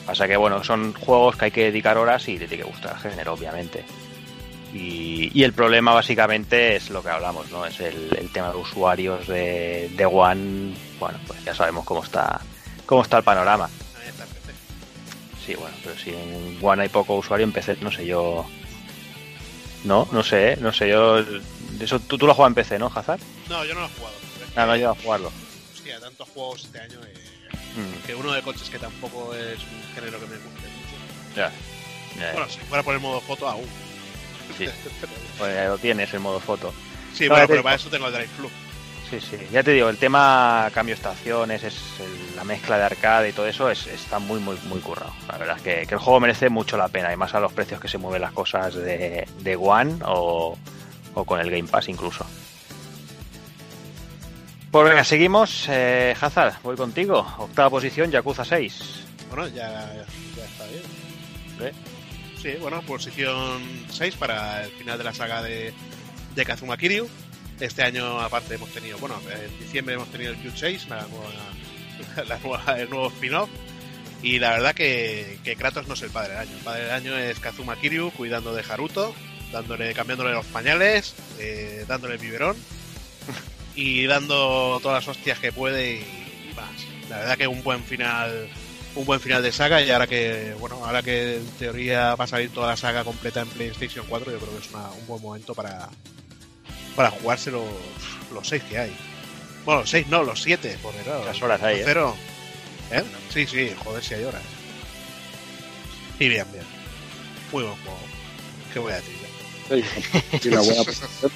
Pasa 0.07 0.27
que, 0.27 0.37
bueno, 0.37 0.65
son 0.65 0.95
juegos 0.95 1.37
que 1.37 1.47
hay 1.47 1.51
que 1.51 1.65
dedicar 1.65 1.99
horas 1.99 2.27
y 2.29 2.39
te 2.39 2.49
tiene 2.49 2.65
que 2.65 2.71
gustar 2.71 2.97
el 2.97 3.11
género, 3.11 3.35
obviamente. 3.35 3.85
Y, 4.73 5.43
el 5.43 5.53
problema 5.53 5.93
básicamente 5.93 6.77
es 6.77 6.91
lo 6.91 7.03
que 7.03 7.11
hablamos, 7.11 7.51
¿no? 7.51 7.67
Es 7.67 7.81
el, 7.81 8.31
tema 8.33 8.51
de 8.51 8.57
usuarios 8.57 9.27
de, 9.27 9.91
de 9.97 10.07
One. 10.07 10.75
Bueno, 10.99 11.19
pues 11.27 11.43
ya 11.45 11.55
sabemos 11.55 11.85
cómo 11.85 12.03
está 12.03 12.41
cómo 12.91 13.03
está 13.03 13.19
el 13.19 13.23
panorama. 13.23 13.71
Sí, 15.47 15.55
bueno, 15.55 15.77
pero 15.85 15.97
si 15.97 16.11
en 16.11 16.59
One 16.61 16.83
hay 16.83 16.89
poco 16.89 17.15
usuario, 17.15 17.47
en 17.47 17.53
PC 17.53 17.77
no 17.83 17.93
sé 17.93 18.05
yo. 18.05 18.45
No, 19.85 20.09
no 20.11 20.25
sé, 20.25 20.53
¿eh? 20.53 20.59
no 20.61 20.73
sé 20.73 20.89
yo. 20.89 21.25
Eso, 21.81 21.99
tú, 22.01 22.19
tú 22.19 22.27
lo 22.27 22.33
has 22.33 22.37
jugado 22.37 22.49
en 22.49 22.55
PC, 22.55 22.79
¿no, 22.79 22.91
Hazard? 22.95 23.21
No, 23.49 23.65
yo 23.65 23.75
no 23.75 23.81
lo 23.81 23.87
he 23.87 23.91
jugado. 23.91 24.15
Ah, 24.57 24.67
no 24.67 24.73
que, 24.73 24.77
llegado 24.79 24.95
a 24.99 25.03
jugarlo. 25.03 25.33
Hostia, 25.75 26.01
tantos 26.01 26.29
juegos 26.29 26.65
este 26.65 26.81
año 26.81 26.99
eh, 27.07 27.15
Mm, 27.77 28.05
que 28.05 28.15
uno 28.17 28.33
de 28.33 28.43
coches 28.43 28.69
que 28.69 28.81
tampoco 28.81 29.33
es 29.33 29.59
un 29.61 29.95
género 29.95 30.19
que 30.19 30.27
me 30.27 30.37
guste 30.39 30.51
mucho. 30.51 31.37
ya. 31.37 31.53
Ya, 32.19 32.33
Bueno, 32.33 32.49
si 32.49 32.59
fuera 32.61 32.83
por 32.83 32.95
el 32.95 33.01
modo 33.01 33.21
foto 33.21 33.49
aún. 33.49 33.65
sí. 34.59 34.67
Pues 35.39 35.55
ya 35.55 35.69
lo 35.69 35.79
tienes 35.79 36.13
en 36.13 36.21
modo 36.21 36.41
foto. 36.41 36.73
Sí, 37.15 37.25
No, 37.25 37.31
bueno, 37.31 37.47
te- 37.47 37.53
pero 37.53 37.63
para 37.63 37.77
eso 37.77 37.89
tengo 37.89 38.09
el 38.09 38.13
Drive 38.13 38.29
Club. 38.37 38.51
Sí, 39.09 39.21
sí. 39.21 39.37
Ya 39.53 39.63
te 39.63 39.71
digo, 39.73 39.89
el 39.89 39.99
tema 39.99 40.69
cambio 40.75 40.95
estaciones, 40.97 41.63
es 41.63 41.77
el- 42.01 42.37
la 42.37 42.43
mezcla 42.45 42.77
de 42.77 42.85
arcade 42.85 43.29
y 43.29 43.33
todo 43.33 43.47
eso 43.47 43.71
es, 43.71 43.87
está 43.87 44.19
muy, 44.19 44.41
muy, 44.41 44.57
muy 44.65 44.81
currado. 44.81 45.13
La 45.29 45.39
verdad 45.39 45.57
es 45.57 45.63
que, 45.63 45.87
que 45.87 45.95
el 45.95 46.01
juego 46.01 46.19
merece 46.21 46.49
mucho 46.51 46.77
la 46.77 46.89
pena, 46.89 47.13
y 47.13 47.17
más 47.17 47.33
a 47.35 47.41
los 47.41 47.53
precios 47.53 47.81
que 47.81 47.87
se 47.89 47.99
mueven 47.99 48.21
las 48.23 48.33
cosas 48.33 48.75
de, 48.75 49.27
de 49.39 49.57
One 49.57 49.99
o, 50.05 50.59
o 51.15 51.25
con 51.25 51.41
el 51.41 51.51
Game 51.51 51.69
Pass 51.69 51.89
incluso. 51.89 52.25
Pues 54.71 54.89
venga, 54.89 55.03
seguimos. 55.05 55.67
Eh, 55.69 56.15
Hazard, 56.21 56.55
voy 56.63 56.77
contigo. 56.77 57.27
Octava 57.39 57.71
posición, 57.71 58.11
Yakuza 58.11 58.45
6. 58.45 59.05
Bueno, 59.29 59.49
ya, 59.49 59.93
ya 60.37 60.45
está 60.45 60.67
bien. 60.67 60.83
¿Eh? 61.61 61.73
Sí, 62.41 62.51
bueno, 62.61 62.81
posición 62.83 63.61
6 63.91 64.15
para 64.17 64.65
el 64.65 64.71
final 64.73 64.97
de 64.99 65.05
la 65.05 65.13
saga 65.13 65.43
de, 65.43 65.75
de 66.35 66.45
Kazuma 66.45 66.77
Kiryu. 66.77 67.09
Este 67.59 67.83
año, 67.83 68.21
aparte, 68.21 68.55
hemos 68.55 68.71
tenido, 68.71 68.97
bueno, 68.99 69.21
en 69.31 69.59
diciembre 69.59 69.95
hemos 69.97 70.09
tenido 70.09 70.33
el 70.33 70.39
Q6, 70.39 70.87
la 70.89 71.03
nueva, 71.09 72.25
la 72.29 72.39
nueva- 72.39 72.81
el 72.81 72.89
nuevo 72.89 73.09
spin-off. 73.09 73.51
Y 74.23 74.39
la 74.39 74.51
verdad 74.53 74.75
que, 74.75 75.39
que 75.45 75.57
Kratos 75.57 75.89
no 75.89 75.95
es 75.95 76.03
el 76.03 76.11
padre 76.11 76.31
del 76.31 76.39
año. 76.39 76.53
El 76.57 76.63
padre 76.63 76.83
del 76.85 76.91
año 76.93 77.17
es 77.19 77.39
Kazuma 77.41 77.77
Kiryu 77.77 78.11
cuidando 78.13 78.55
de 78.55 78.63
Haruto, 78.63 79.15
dándole, 79.53 79.93
cambiándole 79.95 80.33
los 80.33 80.47
pañales, 80.47 81.15
eh, 81.39 81.85
dándole 81.89 82.15
el 82.15 82.21
biberón 82.21 82.57
y 83.75 84.07
dando 84.07 84.79
todas 84.83 85.05
las 85.05 85.17
hostias 85.17 85.39
que 85.39 85.53
puede 85.53 85.97
y, 85.97 86.53
más. 86.55 86.69
La 87.09 87.19
verdad 87.19 87.39
que 87.39 87.47
un 87.47 87.63
buen 87.63 87.83
final 87.85 88.49
un 88.97 89.05
buen 89.05 89.21
final 89.21 89.41
de 89.41 89.53
saga 89.53 89.81
y 89.83 89.91
ahora 89.91 90.09
que 90.09 90.53
bueno 90.59 90.85
ahora 90.85 91.01
que 91.03 91.37
en 91.37 91.47
teoría 91.59 92.17
va 92.17 92.25
a 92.25 92.29
salir 92.29 92.51
toda 92.51 92.67
la 92.69 92.77
saga 92.77 93.05
completa 93.05 93.41
en 93.41 93.47
PlayStation 93.49 94.05
4 94.09 94.33
yo 94.33 94.39
creo 94.39 94.51
que 94.53 94.67
es 94.67 94.71
una- 94.75 94.91
un 94.91 95.07
buen 95.07 95.23
momento 95.23 95.55
para 95.55 95.89
para 96.97 97.11
jugarse 97.13 97.53
los, 97.53 97.65
los 98.35 98.49
seis 98.49 98.63
que 98.65 98.79
hay. 98.79 98.97
Bueno 99.65 99.81
los 99.83 99.91
seis 99.91 100.09
no 100.09 100.25
los 100.25 100.43
siete 100.43 100.77
porque 100.83 100.99
claro 101.03 101.21
Muchas 101.21 101.41
horas 101.43 101.63
hay, 101.63 101.79
¿eh? 101.79 101.83
cero. 101.85 102.17
¿Eh? 102.91 103.05
sí 103.33 103.47
sí 103.47 103.73
joder 103.85 104.03
si 104.03 104.15
hay 104.15 104.25
horas. 104.25 104.43
Y 106.19 106.29
bien 106.29 106.47
bien. 106.53 106.65
Muy 107.53 107.63
buen 107.63 107.77
juego. 107.77 107.99
Qué 108.73 108.79
voy 108.81 108.93
a 108.93 108.97
decir 108.97 109.15
Sí, 110.41 110.49
una 110.49 110.61
buena 110.61 110.85
posición. 110.85 111.31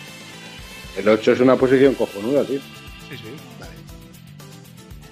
El 0.96 1.08
8 1.08 1.32
es 1.32 1.40
una 1.40 1.56
posición 1.56 1.94
cojonuda, 1.94 2.44
tío. 2.44 2.60
sí 3.10 3.16
sí 3.16 3.24
vale 3.60 3.72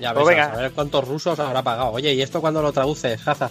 Ya 0.01 0.13
Pues 0.15 0.27
ves, 0.27 0.37
venga. 0.37 0.53
a 0.53 0.57
ver 0.57 0.73
cuántos 0.73 1.07
rusos 1.07 1.39
habrá 1.39 1.63
pagado. 1.63 1.91
Oye, 1.93 2.13
¿y 2.15 2.23
esto 2.23 2.41
cuándo 2.41 2.63
lo 2.63 2.73
traduces, 2.73 3.21
Hazard? 3.27 3.51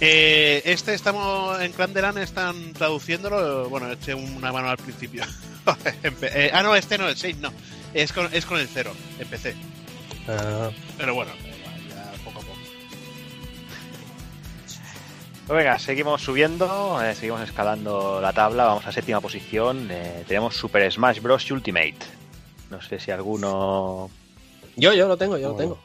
Eh, 0.00 0.60
este 0.66 0.92
estamos 0.92 1.58
en 1.62 1.72
Clandelan 1.72 2.18
están 2.18 2.72
traduciéndolo. 2.74 3.68
Bueno, 3.70 3.90
eché 3.90 4.14
una 4.14 4.52
mano 4.52 4.68
al 4.70 4.76
principio. 4.78 5.24
Eh, 6.22 6.50
ah, 6.54 6.62
no, 6.62 6.76
este 6.76 6.96
no, 6.96 7.08
el 7.08 7.16
6 7.16 7.38
no. 7.38 7.52
Es 7.92 8.12
con, 8.12 8.32
es 8.32 8.46
con 8.46 8.60
el 8.60 8.68
0. 8.72 8.92
Empecé. 9.18 9.56
Pero 10.96 11.12
bueno, 11.14 11.32
venga, 15.48 15.78
seguimos 15.78 16.22
subiendo, 16.22 17.00
eh, 17.02 17.14
seguimos 17.14 17.40
escalando 17.42 18.20
la 18.20 18.32
tabla, 18.32 18.64
vamos 18.64 18.86
a 18.86 18.92
séptima 18.92 19.20
posición. 19.20 19.88
eh, 19.90 20.24
tenemos 20.26 20.56
Super 20.56 20.90
Smash 20.90 21.20
Bros. 21.20 21.50
Ultimate. 21.50 21.96
No 22.70 22.80
sé 22.82 22.98
si 22.98 23.10
alguno. 23.10 24.10
Yo, 24.76 24.92
yo 24.92 25.06
lo 25.08 25.16
tengo, 25.16 25.36
yo 25.38 25.48
lo 25.48 25.54
Oh. 25.54 25.58
tengo. 25.58 25.78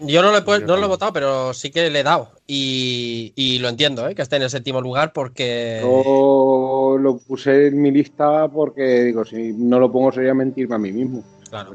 Yo 0.00 0.22
no 0.22 0.30
lo 0.30 0.38
he, 0.38 0.60
Yo 0.60 0.66
no 0.66 0.76
lo 0.76 0.84
he 0.84 0.88
votado, 0.88 1.12
pero 1.12 1.52
sí 1.52 1.72
que 1.72 1.90
le 1.90 1.98
he 2.00 2.02
dado. 2.04 2.30
Y, 2.46 3.32
y 3.34 3.58
lo 3.58 3.68
entiendo, 3.68 4.06
¿eh? 4.08 4.14
que 4.14 4.22
esté 4.22 4.36
en 4.36 4.42
el 4.42 4.50
séptimo 4.50 4.80
lugar 4.80 5.12
porque... 5.12 5.80
Yo 5.82 6.96
lo 7.00 7.18
puse 7.18 7.66
en 7.66 7.82
mi 7.82 7.90
lista 7.90 8.46
porque, 8.46 9.02
digo, 9.02 9.24
si 9.24 9.52
no 9.54 9.80
lo 9.80 9.90
pongo 9.90 10.12
sería 10.12 10.34
mentirme 10.34 10.76
a 10.76 10.78
mí 10.78 10.92
mismo. 10.92 11.24
Claro. 11.50 11.74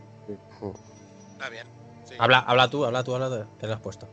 Está 1.34 1.50
bien. 1.50 1.68
sí. 2.06 2.14
Habla, 2.18 2.40
habla 2.40 2.70
tú, 2.70 2.86
habla 2.86 3.04
tú, 3.04 3.14
habla 3.14 3.28
tú. 3.30 3.46
¿Qué 3.60 3.68
le 3.68 3.74
has 3.74 3.82
puesto? 3.82 4.08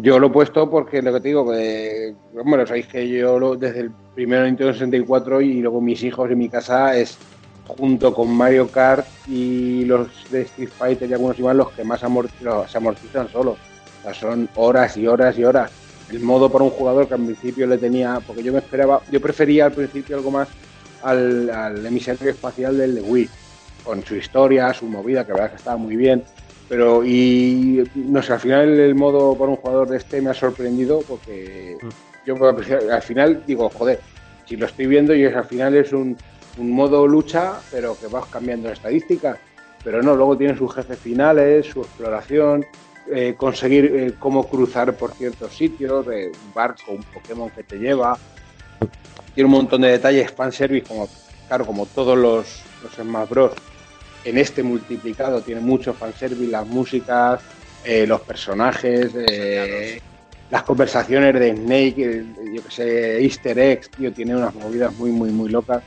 Yo 0.00 0.18
lo 0.18 0.28
he 0.28 0.30
puesto 0.30 0.70
porque 0.70 1.02
lo 1.02 1.12
que 1.12 1.20
te 1.20 1.28
digo, 1.28 1.50
que, 1.50 2.14
bueno, 2.32 2.66
sabéis 2.66 2.86
que 2.86 3.08
yo 3.08 3.38
lo- 3.38 3.56
desde 3.56 3.80
el 3.80 3.90
primero 4.14 4.44
Nintendo 4.44 4.72
64 4.72 5.40
y 5.40 5.60
luego 5.60 5.80
mis 5.80 6.02
hijos 6.02 6.30
en 6.30 6.38
mi 6.38 6.48
casa 6.48 6.96
es 6.96 7.18
junto 7.66 8.14
con 8.14 8.30
Mario 8.34 8.68
Kart 8.70 9.06
y 9.26 9.84
los 9.84 10.08
de 10.30 10.42
Street 10.42 10.70
Fighter 10.78 11.10
y 11.10 11.12
algunos 11.14 11.38
más 11.40 11.56
los 11.56 11.70
que 11.72 11.84
más 11.84 12.02
amorti- 12.04 12.40
los- 12.40 12.70
se 12.70 12.78
amortizan 12.78 13.28
solos. 13.28 13.56
O 14.00 14.02
sea, 14.04 14.14
son 14.14 14.48
horas 14.54 14.96
y 14.96 15.06
horas 15.06 15.36
y 15.38 15.44
horas. 15.44 15.70
El 16.10 16.20
modo 16.20 16.50
para 16.50 16.64
un 16.64 16.70
jugador 16.70 17.06
que 17.08 17.14
al 17.14 17.24
principio 17.24 17.66
le 17.66 17.76
tenía, 17.76 18.20
porque 18.26 18.42
yo 18.42 18.52
me 18.52 18.60
esperaba, 18.60 19.02
yo 19.10 19.20
prefería 19.20 19.66
al 19.66 19.72
principio 19.72 20.16
algo 20.16 20.30
más 20.30 20.48
al, 21.02 21.50
al 21.50 21.84
emisario 21.84 22.30
espacial 22.30 22.78
del 22.78 22.94
de 22.94 23.00
Wii, 23.02 23.28
con 23.84 24.02
su 24.04 24.16
historia, 24.16 24.72
su 24.72 24.86
movida, 24.86 25.24
que 25.24 25.32
la 25.32 25.34
verdad 25.34 25.50
que 25.50 25.56
estaba 25.56 25.76
muy 25.76 25.96
bien. 25.96 26.22
Pero, 26.68 27.04
y 27.04 27.82
no 27.94 28.22
sé, 28.22 28.34
al 28.34 28.40
final 28.40 28.78
el 28.78 28.94
modo 28.94 29.34
para 29.36 29.50
un 29.50 29.56
jugador 29.56 29.88
de 29.88 29.96
este 29.96 30.20
me 30.20 30.30
ha 30.30 30.34
sorprendido 30.34 31.00
porque 31.08 31.78
yo 32.26 32.36
al 32.44 33.02
final 33.02 33.42
digo, 33.46 33.70
joder, 33.70 34.00
si 34.46 34.56
lo 34.56 34.66
estoy 34.66 34.86
viendo 34.86 35.14
y 35.14 35.24
es, 35.24 35.34
al 35.34 35.46
final 35.46 35.74
es 35.76 35.92
un, 35.92 36.16
un 36.58 36.70
modo 36.70 37.06
lucha, 37.06 37.54
pero 37.70 37.96
que 37.98 38.06
vas 38.06 38.26
cambiando 38.26 38.70
estadísticas. 38.70 39.38
Pero 39.82 40.02
no, 40.02 40.14
luego 40.14 40.36
tiene 40.36 40.56
sus 40.56 40.74
jefes 40.74 40.98
finales, 40.98 41.66
su 41.66 41.80
exploración, 41.80 42.66
eh, 43.10 43.34
conseguir 43.36 43.84
eh, 43.86 44.14
cómo 44.18 44.46
cruzar 44.46 44.94
por 44.94 45.12
ciertos 45.12 45.54
sitios, 45.54 46.06
eh, 46.08 46.30
un 46.30 46.52
barco, 46.52 46.92
un 46.92 47.02
Pokémon 47.02 47.48
que 47.50 47.62
te 47.62 47.78
lleva. 47.78 48.18
Tiene 49.34 49.46
un 49.46 49.52
montón 49.52 49.82
de 49.82 49.92
detalles, 49.92 50.30
fanservice, 50.32 50.86
como, 50.86 51.08
claro, 51.46 51.64
como 51.64 51.86
todos 51.86 52.18
los, 52.18 52.62
los 52.82 52.92
Smash 52.92 53.28
Bros. 53.28 53.52
En 54.28 54.36
este 54.36 54.62
multiplicado 54.62 55.42
tiene 55.42 55.62
mucho 55.62 55.94
fanservice, 55.94 56.50
las 56.50 56.66
músicas, 56.66 57.40
eh, 57.82 58.06
los 58.06 58.20
personajes, 58.20 59.10
eh, 59.16 59.98
las 60.50 60.64
conversaciones 60.64 61.32
de 61.32 61.52
Snake, 61.52 62.02
el- 62.04 62.52
yo 62.52 62.62
que 62.62 62.70
sé, 62.70 63.22
Easter 63.22 63.58
eggs, 63.58 63.88
tío, 63.96 64.12
tiene 64.12 64.36
unas 64.36 64.54
movidas 64.54 64.94
muy, 64.94 65.10
muy, 65.12 65.30
muy 65.30 65.48
locas. 65.48 65.82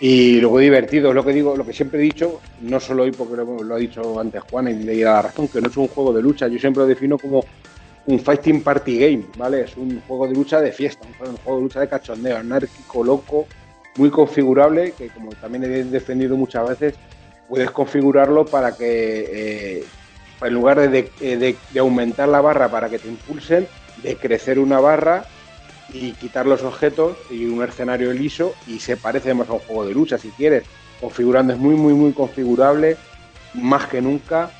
Y 0.00 0.40
luego 0.40 0.58
divertido, 0.58 1.10
es 1.10 1.14
lo 1.14 1.24
que 1.24 1.32
digo, 1.32 1.56
lo 1.56 1.64
que 1.64 1.72
siempre 1.72 2.00
he 2.00 2.02
dicho, 2.02 2.40
no 2.62 2.80
solo 2.80 3.04
hoy 3.04 3.12
porque 3.12 3.36
lo, 3.36 3.74
ha 3.74 3.78
dicho 3.78 4.18
antes 4.18 4.42
Juan 4.42 4.66
y 4.66 4.82
le 4.82 5.00
da 5.00 5.12
la 5.14 5.22
razón, 5.22 5.46
que 5.46 5.60
no 5.60 5.68
es 5.68 5.76
un 5.76 5.86
juego 5.86 6.12
de 6.12 6.20
lucha, 6.20 6.48
yo 6.48 6.58
siempre 6.58 6.82
lo 6.82 6.88
defino 6.88 7.16
como 7.16 7.44
un 8.06 8.18
fighting 8.18 8.64
party 8.64 8.98
game, 8.98 9.24
¿vale? 9.36 9.60
Es 9.60 9.76
un 9.76 10.00
juego 10.00 10.26
de 10.26 10.34
lucha 10.34 10.60
de 10.60 10.72
fiesta, 10.72 11.04
un 11.04 11.36
juego 11.36 11.58
de 11.58 11.62
lucha 11.62 11.78
de 11.78 11.88
cachondeo, 11.88 12.36
anárquico, 12.38 13.04
loco, 13.04 13.46
muy 13.96 14.10
configurable, 14.10 14.94
que 14.98 15.08
como 15.10 15.30
también 15.34 15.62
he 15.64 15.84
defendido 15.84 16.36
muchas 16.36 16.66
veces, 16.66 16.98
puedes 17.52 17.70
configurarlo 17.70 18.46
para 18.46 18.74
que 18.74 19.28
eh, 19.30 19.84
en 20.40 20.54
lugar 20.54 20.80
de, 20.88 21.10
de- 21.20 21.78
aumentar 21.78 22.26
la 22.26 22.40
barra 22.40 22.70
para 22.70 22.88
que 22.88 22.98
te 22.98 23.08
impulsen, 23.08 23.68
de 24.02 24.16
crecer 24.16 24.58
una 24.58 24.80
barra 24.80 25.26
y 25.92 26.12
quitar 26.12 26.46
los 26.46 26.62
objetos 26.62 27.14
y 27.28 27.44
un 27.44 27.62
escenario 27.62 28.10
liso 28.14 28.54
y 28.66 28.80
se 28.80 28.96
parece 28.96 29.34
más 29.34 29.50
a 29.50 29.52
un 29.52 29.58
juego 29.58 29.84
de 29.84 29.92
lucha 29.92 30.16
si 30.16 30.30
quieres. 30.30 30.64
Configurando 30.98 31.52
es 31.52 31.58
muy, 31.58 31.74
muy, 31.74 31.92
muy 31.92 32.14
configurable, 32.14 32.96
más 33.52 33.86
que 33.86 34.00
nunca. 34.00 34.50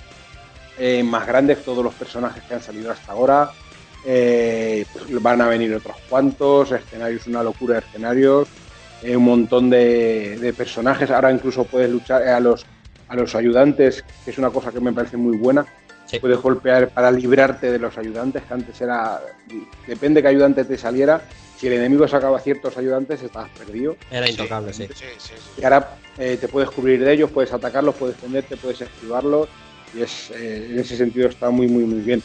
Eh, 0.78 1.02
más 1.02 1.26
grandes 1.26 1.64
todos 1.64 1.82
los 1.82 1.94
personajes 1.94 2.42
que 2.42 2.52
han 2.52 2.62
salido 2.62 2.90
hasta 2.90 3.12
ahora. 3.12 3.50
Eh, 4.04 4.84
pues 4.92 5.22
van 5.22 5.40
a 5.40 5.48
venir 5.48 5.74
otros 5.74 5.96
cuantos, 6.10 6.72
escenarios, 6.72 7.26
una 7.26 7.42
locura 7.42 7.76
de 7.76 7.86
escenarios, 7.86 8.48
un 9.02 9.24
montón 9.24 9.70
de, 9.70 10.54
personajes. 10.54 11.10
Ahora 11.10 11.32
incluso 11.32 11.64
puedes 11.64 11.90
luchar 11.90 12.22
a 12.24 12.38
los, 12.38 12.66
a 13.12 13.16
los 13.16 13.34
ayudantes, 13.34 14.02
que 14.24 14.30
es 14.30 14.38
una 14.38 14.48
cosa 14.48 14.72
que 14.72 14.80
me 14.80 14.92
parece 14.92 15.18
muy 15.18 15.36
buena. 15.36 15.66
Sí. 16.06 16.18
Puedes 16.18 16.38
golpear 16.38 16.88
para 16.88 17.10
librarte 17.10 17.70
de 17.70 17.78
los 17.78 17.96
ayudantes, 17.98 18.42
que 18.42 18.54
antes 18.54 18.80
era. 18.80 19.20
Depende 19.86 20.22
que 20.22 20.28
ayudante 20.28 20.64
te 20.64 20.78
saliera. 20.78 21.22
Si 21.58 21.66
el 21.66 21.74
enemigo 21.74 22.08
sacaba 22.08 22.40
ciertos 22.40 22.76
ayudantes, 22.78 23.22
estabas 23.22 23.50
perdido. 23.50 23.96
Era 24.10 24.28
intocable, 24.28 24.72
sí. 24.72 24.88
Sí, 24.94 25.04
sí, 25.18 25.34
sí. 25.36 25.60
Y 25.60 25.64
ahora 25.64 25.96
eh, 26.18 26.38
te 26.40 26.48
puedes 26.48 26.70
cubrir 26.70 27.04
de 27.04 27.12
ellos, 27.12 27.30
puedes 27.30 27.52
atacarlos, 27.52 27.94
puedes 27.94 28.16
defenderte, 28.16 28.56
puedes 28.56 28.80
esquivarlos. 28.80 29.48
Y 29.94 30.02
es, 30.02 30.30
eh, 30.30 30.68
en 30.70 30.78
ese 30.78 30.96
sentido 30.96 31.28
está 31.28 31.50
muy, 31.50 31.68
muy, 31.68 31.84
muy 31.84 32.00
bien. 32.00 32.22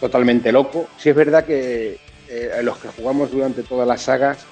Totalmente 0.00 0.52
loco. 0.52 0.86
Sí 0.98 1.08
es 1.08 1.16
verdad 1.16 1.46
que 1.46 1.98
eh, 2.28 2.50
los 2.62 2.76
que 2.76 2.88
jugamos 2.88 3.32
durante 3.32 3.62
todas 3.62 3.88
las 3.88 4.02
sagas, 4.02 4.44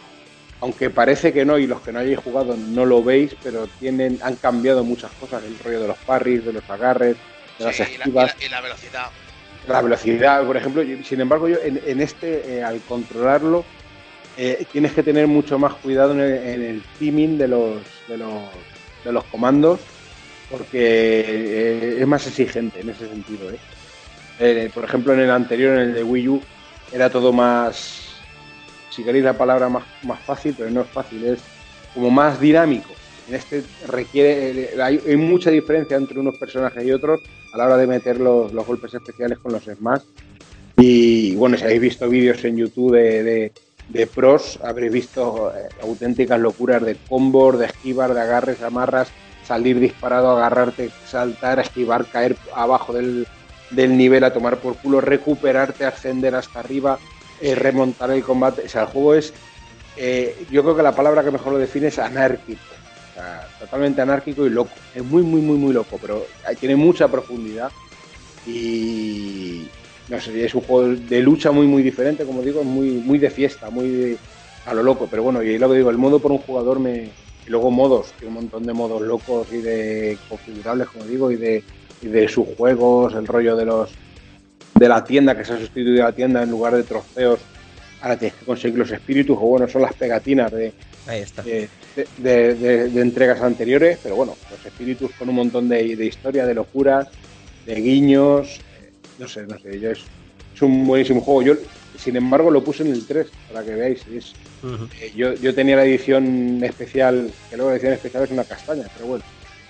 aunque 0.65 0.89
parece 0.89 1.31
que 1.31 1.45
no, 1.45 1.59
y 1.59 1.67
los 1.67 1.83
que 1.83 1.93
no 1.93 1.99
hayáis 1.99 2.17
jugado 2.17 2.57
no 2.57 2.87
lo 2.87 3.05
veis, 3.05 3.37
pero 3.43 3.67
tienen, 3.79 4.19
han 4.23 4.37
cambiado 4.37 4.83
muchas 4.83 5.13
cosas, 5.13 5.45
el 5.45 5.59
rollo 5.59 5.83
de 5.83 5.89
los 5.89 5.99
parries, 5.99 6.43
de 6.43 6.55
los 6.55 6.71
agarres, 6.71 7.17
de 7.59 7.65
las 7.67 7.77
Sí, 7.77 7.83
y, 7.83 7.85
la, 7.85 7.93
y 7.93 7.99
esquivas. 7.99 8.35
la- 8.41 8.47
y 8.47 8.49
la 8.49 8.61
velocidad. 8.63 9.07
La 9.69 9.83
velocidad, 9.83 10.47
por 10.47 10.57
ejemplo, 10.57 10.83
sin 11.05 11.21
embargo, 11.21 11.49
yo 11.49 11.59
en, 11.63 11.79
en 11.87 12.01
este, 12.01 12.57
eh, 12.57 12.63
al 12.63 12.81
controlarlo, 12.81 13.63
eh, 14.39 14.65
tienes 14.73 14.93
que 14.93 15.03
tener 15.03 15.27
mucho 15.27 15.59
más 15.59 15.75
cuidado 15.75 16.13
en 16.13 16.21
el, 16.21 16.33
en 16.33 16.63
el 16.63 16.83
timing 16.99 17.37
de 17.37 17.49
los, 17.49 17.83
de 18.09 18.17
los, 18.17 18.33
de 19.05 19.13
los 19.13 19.25
comandos, 19.25 19.81
porque 20.51 21.25
eh, 21.27 21.97
es 22.01 22.07
más 22.07 22.27
exigente 22.27 22.81
en 22.81 22.89
ese 22.89 23.07
sentido. 23.07 23.51
por 24.73 24.85
ejemplo, 24.85 25.13
en 25.13 25.21
el 25.21 25.31
anterior, 25.31 25.75
en 25.75 25.89
el 25.91 25.95
de 25.95 26.03
Wii 26.05 26.29
U, 26.29 26.43
era 26.91 27.11
todo 27.11 27.35
más, 27.35 28.04
si 28.95 29.03
queréis 29.03 29.25
la 29.25 29.37
palabra 29.37 29.69
más, 29.69 29.85
más 30.03 30.21
fácil, 30.21 30.55
pero 30.57 30.71
no 30.71 30.83
es 30.83 30.89
fácil, 30.89 31.25
es 31.25 31.43
como 31.93 32.11
más 32.11 32.41
dinámico. 32.41 32.95
En 33.29 33.35
este 33.35 33.63
requiere, 33.89 34.75
eh, 34.75 34.83
hay, 34.83 35.17
mucha 35.17 35.51
diferencia 35.51 35.97
entre 35.97 36.21
unos 36.21 36.37
personajes 36.37 36.85
y 36.85 36.93
otros 36.93 37.21
a 37.53 37.59
la 37.59 37.65
hora 37.67 37.77
de 37.77 37.87
meter 37.87 38.21
los, 38.21 38.53
los 38.53 38.67
golpes 38.67 38.95
especiales 38.95 39.39
con 39.39 39.53
los 39.53 39.65
Smash. 39.65 40.03
Y 40.77 41.35
bueno, 41.37 41.57
si 41.57 41.65
habéis 41.65 41.81
visto 41.81 42.09
vídeos 42.09 42.45
en 42.45 42.57
YouTube 42.57 42.95
de, 42.95 43.23
de- 43.23 43.53
de 43.89 44.07
pros, 44.07 44.59
habréis 44.63 44.93
visto 44.93 45.53
eh, 45.55 45.69
auténticas 45.83 46.41
locuras 46.41 46.83
de 46.83 46.97
combos, 47.09 47.59
de 47.59 47.67
esquivar, 47.67 48.15
de 48.15 48.21
agarres, 48.21 48.63
amarras, 48.63 49.13
salir 49.43 49.79
disparado, 49.79 50.31
agarrarte, 50.31 50.91
saltar, 51.05 51.59
esquivar, 51.59 52.07
caer 52.07 52.37
abajo 52.55 52.93
del, 52.95 53.27
del 53.71 53.97
nivel 53.97 54.25
a 54.25 54.33
tomar 54.33 54.59
por 54.61 54.79
culo, 54.79 55.01
recuperarte, 55.01 55.85
ascender 55.85 56.35
hasta 56.35 56.61
arriba, 56.61 56.99
eh, 57.45 57.55
remontar 57.55 58.11
el 58.11 58.25
combate. 58.25 58.63
O 58.65 58.69
sea, 58.71 58.83
el 58.83 58.89
juego 58.89 59.15
es, 59.15 59.35
eh, 59.99 60.47
yo 60.51 60.63
creo 60.63 60.75
que 60.75 60.83
la 60.83 60.95
palabra 60.95 61.23
que 61.23 61.31
mejor 61.31 61.53
lo 61.53 61.59
define 61.59 61.89
es 61.89 61.99
anárquico. 61.99 62.63
O 63.11 63.15
sea, 63.15 63.47
totalmente 63.61 64.01
anárquico 64.01 64.47
y 64.47 64.51
loco. 64.51 64.71
Es 64.95 65.05
muy, 65.05 65.23
muy, 65.23 65.43
muy, 65.43 65.59
muy 65.59 65.75
loco, 65.75 65.99
pero 66.01 66.27
tiene 66.59 66.75
mucha 66.75 67.07
profundidad 67.09 67.71
y 68.47 69.69
no 70.09 70.19
sé, 70.19 70.43
es 70.43 70.55
un 70.55 70.63
juego 70.63 70.89
de 70.89 71.21
lucha 71.21 71.53
muy, 71.53 71.67
muy 71.67 71.83
diferente, 71.83 72.25
como 72.25 72.41
digo, 72.41 72.61
es 72.61 72.67
muy, 72.67 72.93
muy 72.93 73.19
de 73.19 73.29
fiesta, 73.29 73.69
muy 73.69 74.17
a 74.65 74.73
lo 74.73 74.83
loco. 74.83 75.07
Pero 75.11 75.23
bueno, 75.23 75.43
y 75.43 75.59
lo 75.59 75.69
que 75.69 75.77
digo, 75.77 75.91
el 75.91 75.99
modo 75.99 76.21
por 76.21 76.33
un 76.33 76.39
jugador 76.39 76.81
me. 76.81 77.11
Y 77.47 77.51
luego 77.51 77.71
modos, 77.71 78.15
tiene 78.19 78.29
un 78.29 78.43
montón 78.45 78.65
de 78.65 78.73
modos 78.73 79.03
locos 79.03 79.49
y 79.53 79.59
de 79.59 80.17
configurables, 80.31 80.89
como 80.89 81.05
digo, 81.05 81.31
y 81.31 81.37
de, 81.37 81.63
y 82.01 82.07
de 82.07 82.27
sus 82.27 82.47
juegos, 82.57 83.13
el 83.13 83.27
rollo 83.27 83.55
de 83.55 83.67
los 83.67 83.91
de 84.75 84.89
la 84.89 85.05
tienda, 85.05 85.37
que 85.37 85.45
se 85.45 85.53
ha 85.53 85.59
sustituido 85.59 86.03
la 86.05 86.13
tienda 86.13 86.43
en 86.43 86.51
lugar 86.51 86.75
de 86.77 86.83
trofeos. 86.83 87.41
Ahora 88.03 88.17
tienes 88.19 88.37
que 88.39 88.45
conseguir 88.45 88.79
los 88.79 88.91
espíritus, 88.91 89.37
o 89.39 89.41
bueno, 89.47 89.69
son 89.69 89.83
las 89.83 89.95
pegatinas 89.95 90.53
de, 90.53 90.73
Ahí 91.07 91.21
está. 91.21 91.43
de, 91.43 91.69
de- 92.19 92.55
de- 92.55 92.89
de 92.89 93.01
entregas 93.01 93.41
anteriores, 93.41 93.99
pero 94.03 94.17
bueno, 94.17 94.35
los 94.51 94.67
espíritus 94.67 95.11
con 95.19 95.29
un 95.29 95.37
montón 95.37 95.69
de, 95.69 95.97
de 95.97 96.07
historia, 96.07 96.45
de 96.45 96.55
locuras, 96.55 97.09
de 97.65 97.75
guiños, 97.77 98.61
eh, 98.81 98.91
no 99.19 99.29
sé, 99.29 99.47
no 99.47 99.59
sé, 99.59 99.79
yo 99.81 99.91
es, 99.93 100.05
es 100.55 100.63
un 100.63 100.87
buenísimo 100.87 101.21
juego. 101.21 101.43
Yo, 101.43 101.55
sin 101.97 102.17
embargo, 102.17 102.51
lo 102.51 102.63
puse 102.65 102.83
en 102.83 102.93
el 102.93 103.07
3, 103.07 103.29
para 103.51 103.65
que 103.65 103.75
veáis. 103.75 104.05
eh, 105.01 105.13
yo, 105.17 105.33
yo 105.35 105.55
tenía 105.55 105.77
la 105.77 105.85
edición 105.85 106.63
especial, 106.65 107.31
que 107.49 107.57
luego 107.57 107.71
la 107.71 107.77
edición 107.77 107.93
especial 107.95 108.25
es 108.25 108.31
una 108.33 108.45
castaña, 108.45 108.85
pero 108.95 109.07
bueno, 109.07 109.25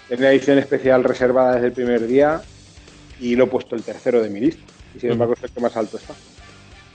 tenía 0.09 0.25
la 0.29 0.33
edición 0.33 0.59
especial 0.59 1.05
reservada 1.05 1.55
desde 1.55 1.67
el 1.69 1.73
primer 1.73 2.07
día 2.07 2.41
y 3.21 3.37
lo 3.37 3.45
he 3.45 3.47
puesto 3.47 3.75
el 3.75 3.83
tercero 3.83 4.23
de 4.23 4.31
mi 4.31 4.41
lista. 4.41 4.63
Y 4.95 5.01
sin 5.01 5.13
embargo, 5.13 5.35
es 5.35 5.43
el 5.43 5.51
que 5.51 5.61
más 5.61 5.77
alto 5.77 5.97
está. 5.97 6.15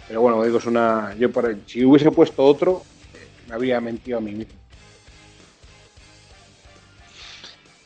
Pero 0.07 0.21
bueno, 0.21 0.43
digo, 0.43 0.57
es 0.57 0.65
una. 0.65 1.15
Yo, 1.15 1.29
si 1.65 1.85
hubiese 1.85 2.11
puesto 2.11 2.43
otro, 2.43 2.83
eh, 3.13 3.27
me 3.47 3.55
habría 3.55 3.79
mentido 3.79 4.17
a 4.17 4.21
mí 4.21 4.31
mismo. 4.31 4.59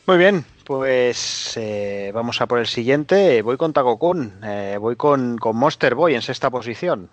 Muy 0.06 0.18
bien, 0.18 0.44
pues 0.64 1.56
eh, 1.56 2.10
vamos 2.14 2.40
a 2.40 2.46
por 2.46 2.58
el 2.58 2.66
siguiente. 2.66 3.42
Voy 3.42 3.56
con 3.56 3.72
Takokun. 3.72 4.40
Eh, 4.42 4.76
voy 4.80 4.96
con, 4.96 5.38
con 5.38 5.56
Monster 5.56 5.94
Boy 5.94 6.14
en 6.14 6.22
sexta 6.22 6.50
posición. 6.50 7.10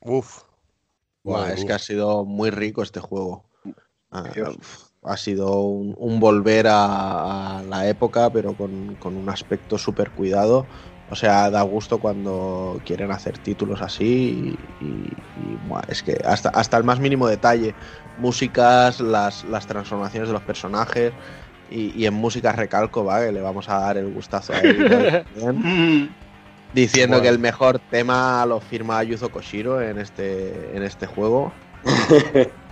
Uf. 0.00 0.42
Buah, 1.22 1.52
es 1.52 1.64
que 1.64 1.72
ha 1.72 1.78
sido 1.78 2.24
muy 2.24 2.50
rico 2.50 2.82
este 2.82 3.00
juego. 3.00 3.44
Ah, 4.10 4.30
uf, 4.36 4.84
ha 5.04 5.16
sido 5.16 5.60
un, 5.60 5.94
un 5.98 6.20
volver 6.20 6.66
a, 6.68 7.58
a 7.58 7.62
la 7.62 7.88
época, 7.88 8.30
pero 8.30 8.54
con, 8.54 8.94
con 8.96 9.16
un 9.16 9.28
aspecto 9.30 9.78
súper 9.78 10.10
cuidado. 10.10 10.66
O 11.10 11.16
sea, 11.16 11.50
da 11.50 11.62
gusto 11.62 11.98
cuando 11.98 12.80
quieren 12.84 13.10
hacer 13.12 13.38
títulos 13.38 13.82
así 13.82 14.56
y, 14.80 14.84
y- 14.86 15.08
y, 15.36 15.56
buah, 15.68 15.82
es 15.88 16.02
que 16.02 16.16
hasta, 16.24 16.48
hasta 16.48 16.76
el 16.78 16.84
más 16.84 16.98
mínimo 16.98 17.28
detalle, 17.28 17.74
músicas, 18.18 19.00
las, 19.00 19.44
las 19.44 19.66
transformaciones 19.66 20.28
de 20.28 20.32
los 20.32 20.42
personajes 20.42 21.12
y, 21.70 21.90
y 22.00 22.06
en 22.06 22.14
música 22.14 22.52
recalco, 22.52 23.04
¿vale? 23.04 23.32
Le 23.32 23.42
vamos 23.42 23.68
a 23.68 23.80
dar 23.80 23.98
el 23.98 24.08
gustazo 24.08 24.54
a 24.54 24.60
él 24.60 24.88
también. 25.34 26.14
Diciendo 26.72 27.18
Bueno. 27.18 27.22
que 27.22 27.28
el 27.28 27.38
mejor 27.38 27.78
tema 27.90 28.44
lo 28.46 28.60
firma 28.60 29.02
Yuzo 29.04 29.30
Koshiro 29.30 29.80
en 29.82 29.98
este, 29.98 30.74
en 30.76 30.82
este 30.82 31.06
juego. 31.06 31.52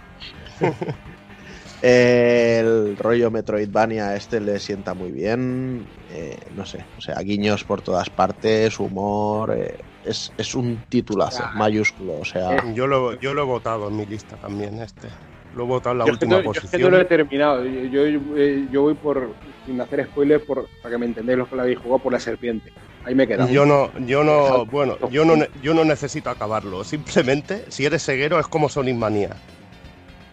el 1.83 2.97
rollo 2.97 3.31
Metroidvania 3.31 4.15
este 4.17 4.41
le 4.41 4.59
sienta 4.61 4.95
muy 4.95 5.11
bien. 5.11 5.87
eh, 6.09 6.37
no 6.53 6.65
sé, 6.67 6.85
o 6.99 7.01
sea, 7.01 7.17
guiños 7.21 7.65
por 7.65 7.83
todas 7.83 8.09
partes, 8.11 8.79
humor. 8.79 9.55
eh, 9.57 9.79
es, 10.05 10.33
es 10.37 10.55
un 10.55 10.83
titulazo, 10.89 11.43
Ah. 11.45 11.53
mayúsculo. 11.57 12.15
O 12.19 12.25
sea, 12.25 12.73
Yo 12.75 12.87
lo, 12.87 13.15
yo 13.19 13.35
lo 13.35 13.43
he 13.43 13.47
votado 13.47 13.89
en 13.89 13.97
mi 13.97 14.05
lista 14.05 14.37
también, 14.37 14.81
este. 14.81 15.09
Lo 15.55 15.65
he 15.65 15.67
votado 15.67 15.93
en 15.93 15.99
la 16.01 16.05
Yo 16.07 16.13
es 16.13 16.19
que 16.19 16.25
última 16.27 16.39
no- 16.39 16.45
yo 16.45 16.51
es 16.53 16.59
que 16.59 16.65
posición. 16.67 16.91
no 16.91 16.97
lo 16.97 17.03
he 17.03 17.05
terminado. 17.07 17.65
Yo, 17.65 18.07
yo, 18.07 18.37
eh, 18.37 18.67
yo 18.71 18.83
voy 18.83 18.95
por, 18.95 19.35
sin 19.67 19.81
hacer 19.81 20.05
spoiler, 20.07 20.45
por, 20.45 20.67
para 20.83 20.95
que 20.95 20.99
me 20.99 21.07
entendáis 21.07 21.39
los 21.39 21.49
que 21.49 21.57
lo 21.57 21.63
habéis 21.63 21.79
jugado, 21.79 22.03
por 22.03 22.13
la 22.13 22.21
serpiente. 22.21 22.73
Ahí 23.05 23.15
me 23.15 23.25
he 23.25 23.27
quedado. 23.29 23.51
Yo 23.51 23.65
no, 23.67 23.91
yo 24.07 24.23
no, 24.25 24.65
bueno, 24.67 24.97
yo 25.11 25.25
no, 25.25 25.35
yo 25.63 25.73
no 25.75 25.85
necesito 25.85 26.31
acabarlo. 26.31 26.85
Simplemente, 26.85 27.65
si 27.71 27.85
eres 27.87 28.05
ceguero, 28.05 28.39
es 28.41 28.47
como 28.49 28.69
Sonic 28.69 28.97
Manía. 28.97 29.31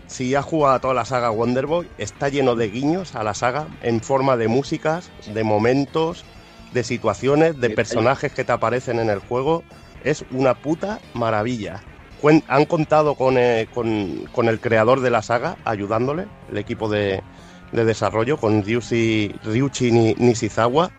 Si 0.10 0.34
has 0.34 0.44
jugado 0.44 0.76
a 0.76 0.80
toda 0.80 0.94
la 0.96 1.06
saga 1.06 1.30
Wonder 1.30 1.68
Boy, 1.68 1.88
está 2.00 2.30
lleno 2.30 2.56
de 2.56 2.70
guiños 2.70 3.16
a 3.16 3.24
la 3.24 3.36
saga 3.36 3.68
en 3.84 4.02
forma 4.02 4.38
de 4.38 4.48
músicas, 4.48 5.12
de 5.34 5.44
momentos, 5.44 6.26
de 6.74 6.84
situaciones, 6.84 7.60
de 7.62 7.70
personajes 7.76 8.34
que 8.34 8.44
te 8.44 8.52
aparecen 8.52 8.98
en 9.00 9.10
el 9.12 9.20
juego. 9.20 9.64
Es 10.04 10.26
una 10.32 10.56
puta 10.56 11.00
maravilla. 11.14 11.84
han 12.48 12.66
contado 12.66 13.14
con, 13.16 13.38
eh, 13.38 13.68
con, 13.72 14.26
con 14.32 14.50
el 14.50 14.60
creador 14.60 15.02
de 15.02 15.12
la 15.12 15.22
saga, 15.22 15.58
ayudándole, 15.64 16.26
el 16.52 16.58
equipo 16.58 16.90
de, 16.90 17.22
de 17.72 17.86
desarrollo, 17.86 18.38
con 18.38 18.64
Ryushi, 18.64 19.36
Ryuichi 19.44 19.92
Ni- 19.92 20.16
Nishizawa 20.16 20.92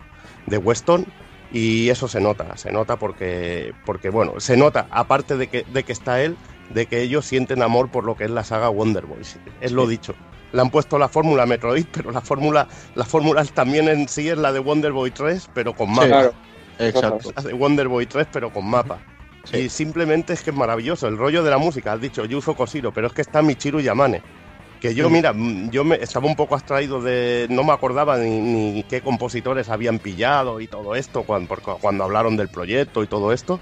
de 0.47 0.57
Weston, 0.57 1.05
y 1.51 1.89
eso 1.89 2.07
se 2.07 2.21
nota, 2.21 2.55
se 2.55 2.71
nota 2.71 2.95
porque, 2.97 3.73
porque 3.85 4.09
bueno, 4.09 4.39
se 4.39 4.55
nota, 4.55 4.87
aparte 4.89 5.35
de 5.35 5.47
que, 5.47 5.63
de 5.63 5.83
que 5.83 5.91
está 5.91 6.21
él, 6.21 6.37
de 6.73 6.85
que 6.85 7.01
ellos 7.01 7.25
sienten 7.25 7.61
amor 7.61 7.89
por 7.89 8.03
lo 8.03 8.15
que 8.15 8.25
es 8.25 8.31
la 8.31 8.43
saga 8.43 8.69
Wonder 8.69 9.05
Boys. 9.05 9.37
Es 9.59 9.71
lo 9.71 9.87
dicho. 9.87 10.15
Le 10.53 10.61
han 10.61 10.69
puesto 10.69 10.97
la 10.97 11.07
fórmula 11.07 11.45
Metroid, 11.45 11.85
pero 11.91 12.11
la 12.11 12.21
fórmula, 12.21 12.67
la 12.95 13.05
fórmula 13.05 13.43
también 13.45 13.87
en 13.87 14.07
sí 14.07 14.29
es 14.29 14.37
la 14.37 14.51
de 14.51 14.59
Wonder 14.59 14.91
Boy 14.91 15.11
3, 15.11 15.49
pero 15.53 15.73
con 15.73 15.91
mapa. 15.91 16.07
Claro. 16.07 16.33
Exacto. 16.79 17.31
La 17.35 17.41
de 17.43 17.53
Wonder 17.53 17.87
Boy 17.87 18.05
3, 18.05 18.27
pero 18.31 18.51
con 18.51 18.65
mapa. 18.65 18.99
Sí. 19.45 19.57
Y 19.57 19.69
simplemente 19.69 20.33
es 20.33 20.41
que 20.41 20.51
es 20.51 20.55
maravilloso. 20.55 21.07
El 21.07 21.17
rollo 21.17 21.43
de 21.43 21.49
la 21.49 21.57
música, 21.57 21.93
has 21.93 22.01
dicho 22.01 22.25
Yuzo 22.25 22.55
Koshiro, 22.55 22.93
pero 22.93 23.07
es 23.07 23.13
que 23.13 23.21
está 23.21 23.41
Michiru 23.41 23.79
Yamane. 23.79 24.21
Que 24.81 24.95
yo, 24.95 25.11
mira, 25.11 25.31
yo 25.69 25.83
me, 25.83 25.97
estaba 25.97 26.25
un 26.25 26.35
poco 26.35 26.55
abstraído 26.55 27.01
de. 27.01 27.45
No 27.51 27.63
me 27.63 27.71
acordaba 27.71 28.17
ni, 28.17 28.39
ni 28.39 28.83
qué 28.83 29.01
compositores 29.01 29.69
habían 29.69 29.99
pillado 29.99 30.59
y 30.59 30.67
todo 30.67 30.95
esto, 30.95 31.21
cuando, 31.21 31.55
cuando 31.79 32.03
hablaron 32.03 32.35
del 32.35 32.49
proyecto 32.49 33.03
y 33.03 33.07
todo 33.07 33.31
esto. 33.31 33.59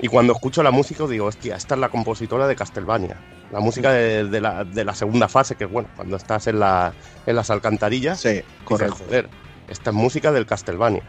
Y 0.00 0.08
cuando 0.08 0.32
escucho 0.32 0.62
la 0.62 0.70
música 0.70 1.06
digo, 1.06 1.26
hostia, 1.26 1.56
esta 1.56 1.74
es 1.74 1.80
la 1.80 1.88
compositora 1.88 2.46
de 2.46 2.56
Castlevania. 2.56 3.16
La 3.52 3.60
música 3.60 3.92
de, 3.92 4.24
de 4.24 4.40
la, 4.40 4.64
de 4.64 4.84
la 4.84 4.94
segunda 4.94 5.28
fase, 5.28 5.54
que 5.54 5.64
es 5.64 5.70
bueno, 5.70 5.88
cuando 5.94 6.16
estás 6.16 6.46
en, 6.48 6.58
la, 6.58 6.92
en 7.26 7.36
las 7.36 7.50
alcantarillas. 7.50 8.20
Sí, 8.20 8.42
dices, 8.68 8.90
joder, 8.90 9.28
esta 9.68 9.90
es 9.90 9.96
música 9.96 10.32
del 10.32 10.46
Castlevania. 10.46 11.02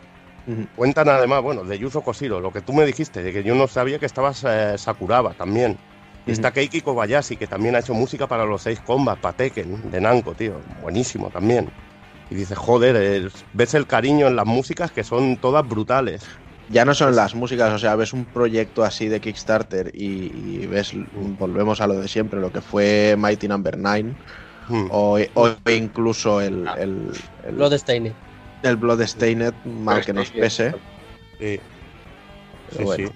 Cuentan 0.78 1.10
además, 1.10 1.42
bueno, 1.42 1.66
de 1.66 1.78
Yuzo 1.78 2.02
Koshiro, 2.02 2.40
lo 2.40 2.54
que 2.54 2.62
tú 2.62 2.72
me 2.72 2.86
dijiste, 2.86 3.22
de 3.22 3.34
que 3.34 3.44
yo 3.44 3.54
no 3.54 3.68
sabía 3.68 4.00
que 4.00 4.06
estabas 4.06 4.46
eh, 4.48 4.78
Sakuraba 4.78 5.34
también. 5.34 5.78
Y 6.26 6.32
está 6.32 6.52
Keiki 6.52 6.82
Kobayashi, 6.82 7.38
que 7.38 7.48
también 7.48 7.76
ha 7.76 7.80
hecho 7.80 7.94
música 7.94 8.28
para 8.28 8.46
los 8.46 8.62
seis 8.62 8.80
combats, 8.80 9.20
para 9.22 9.36
Tekken, 9.36 9.92
de 9.92 10.00
Namco, 10.00 10.36
tío. 10.36 10.62
Buenísimo 10.82 11.30
también. 11.30 11.70
Y 12.30 12.36
dices, 12.36 12.58
joder, 12.58 12.96
eh, 12.98 13.30
ves 13.54 13.74
el 13.74 13.88
cariño 13.88 14.28
en 14.28 14.36
las 14.36 14.46
músicas 14.46 14.92
que 14.92 15.04
son 15.04 15.38
todas 15.38 15.68
brutales. 15.68 16.26
Ya 16.68 16.84
no 16.86 16.94
son 16.94 17.16
las 17.16 17.34
músicas, 17.36 17.74
o 17.74 17.80
sea, 17.80 17.96
ves 17.96 18.14
un 18.14 18.26
proyecto 18.26 18.84
así 18.84 19.08
de 19.08 19.22
Kickstarter 19.22 19.92
y, 19.94 20.32
y 20.62 20.68
ves, 20.68 20.92
volvemos 21.12 21.80
a 21.82 21.88
lo 21.88 22.00
de 22.00 22.08
siempre, 22.10 22.40
lo 22.42 22.52
que 22.52 22.62
fue 22.62 23.16
Mighty 23.18 23.48
Number 23.48 23.78
9 23.78 24.18
Hmm. 24.70 24.90
o, 24.90 25.18
o 25.34 25.58
incluso 25.72 26.42
el, 26.42 26.70
el, 26.76 27.26
el, 27.42 27.56
Bloodstained. 27.56 28.16
el 28.62 28.78
Bloodstained, 28.78 29.56
mal 29.64 30.04
que 30.06 30.14
nos 30.14 30.32
pese. 30.32 30.76
Sí, 31.40 31.64
Pero 32.66 32.78
sí, 32.78 32.84
bueno. 32.84 33.08
sí. 33.08 33.16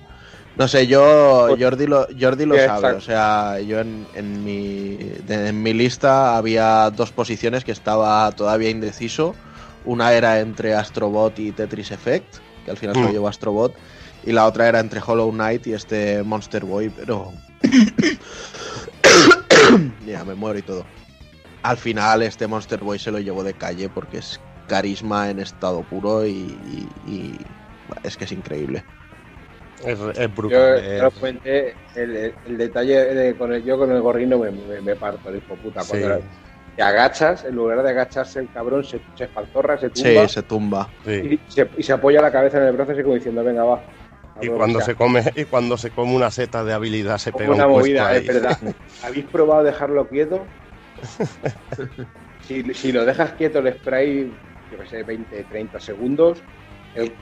No 0.55 0.67
sé, 0.67 0.87
yo, 0.87 1.49
Jordi 1.57 1.87
lo, 1.87 2.07
Jordi 2.19 2.45
lo 2.45 2.57
Sí, 2.57 2.61
sabe, 2.61 2.91
exacto. 2.91 2.97
o 2.97 3.01
sea, 3.01 3.59
yo 3.61 3.79
en, 3.79 4.09
en, 4.13 4.43
mi, 4.43 4.97
en 5.27 5.63
mi 5.63 5.73
lista 5.73 6.37
había 6.37 6.89
dos 6.91 7.11
posiciones 7.13 7.63
que 7.63 7.71
estaba 7.71 8.31
todavía 8.33 8.69
indeciso. 8.69 9.39
Una 9.83 10.13
era 10.13 10.39
entre 10.41 10.75
Astrobot 10.75 11.39
y 11.39 11.53
Tetris 11.53 11.91
Effect, 11.91 12.37
que 12.65 12.71
al 12.71 12.77
final 12.77 12.95
se 12.95 13.01
lo 13.01 13.09
Mm. 13.09 13.11
llevó 13.11 13.27
Astrobot, 13.27 13.75
y 14.23 14.31
la 14.31 14.45
otra 14.45 14.67
era 14.67 14.79
entre 14.79 15.01
Hollow 15.05 15.31
Knight 15.31 15.67
y 15.67 15.73
este 15.73 16.23
Monster 16.23 16.65
Boy, 16.65 16.89
pero... 16.89 17.31
ya, 20.05 20.23
me 20.25 20.35
muero 20.35 20.59
y 20.59 20.61
todo. 20.61 20.85
Al 21.63 21.77
final 21.77 22.21
este 22.23 22.47
Monster 22.47 22.79
Boy 22.79 22.99
se 22.99 23.11
lo 23.11 23.19
llevó 23.19 23.43
de 23.43 23.53
calle 23.53 23.89
porque 23.89 24.17
es 24.17 24.39
carisma 24.67 25.29
en 25.29 25.39
estado 25.39 25.83
puro 25.83 26.25
y, 26.25 26.31
y- 26.31 26.87
y 27.11 27.37
es 28.03 28.17
que 28.17 28.25
es 28.25 28.31
increíble. 28.31 28.83
Es, 29.85 29.99
es 29.99 30.17
Yo, 30.17 30.29
brutal. 30.29 30.77
es- 30.79 30.97
yo 30.97 31.03
lo 31.03 31.11
comenté, 31.11 31.75
el, 31.95 32.57
detalle 32.57 32.95
de 33.13 33.35
con 33.35 33.53
el, 33.53 33.63
yo 33.63 33.77
con 33.77 33.91
el 33.91 34.01
gorrino 34.01 34.37
me, 34.39 34.51
me, 34.51 34.81
me 34.81 34.95
parto, 34.95 35.29
el 35.29 35.37
hijo 35.37 35.55
puta. 35.55 35.81
Cuando 35.87 36.17
Sí. 36.17 36.23
Te 36.75 36.81
agachas, 36.83 37.43
en 37.45 37.55
lugar 37.55 37.83
de 37.83 37.89
agacharse 37.89 38.39
el 38.39 38.49
cabrón, 38.49 38.83
se, 38.83 38.99
se 39.15 39.25
espaltorra, 39.25 39.77
se 39.77 39.89
Sí, 39.89 40.03
tumba 40.03 40.27
se 40.27 40.43
tumba. 40.43 40.89
sí. 41.05 41.39
y, 41.45 41.51
se, 41.51 41.69
y 41.77 41.83
se 41.83 41.93
apoya 41.93 42.21
la 42.21 42.31
cabeza 42.31 42.57
en 42.57 42.65
el 42.65 42.73
brazo 42.73 42.93
así 42.93 43.03
como 43.03 43.15
diciendo, 43.15 43.43
venga, 43.43 43.63
va. 43.63 43.83
Y 44.41 44.47
cuando 44.47 44.81
se 44.81 44.95
come 44.95 45.23
y 45.35 45.43
cuando 45.45 45.77
se 45.77 45.91
come 45.91 46.15
una 46.15 46.31
seta 46.31 46.63
de 46.63 46.73
habilidad 46.73 47.17
se 47.17 47.31
como 47.31 47.43
pega 47.43 47.55
una 47.55 47.67
un 47.67 47.73
movida, 47.73 48.15
es 48.15 48.25
verdad. 48.25 48.57
¿Habéis 49.03 49.25
probado 49.25 49.63
dejarlo 49.63 50.07
quieto? 50.07 50.47
si, 52.47 52.63
si 52.73 52.91
lo 52.91 53.05
dejas 53.05 53.33
quieto 53.33 53.59
el 53.59 53.73
spray, 53.73 54.31
yo 54.71 54.77
que 54.79 54.87
sé, 54.87 55.03
20, 55.03 55.43
30 55.43 55.79
segundos, 55.79 56.41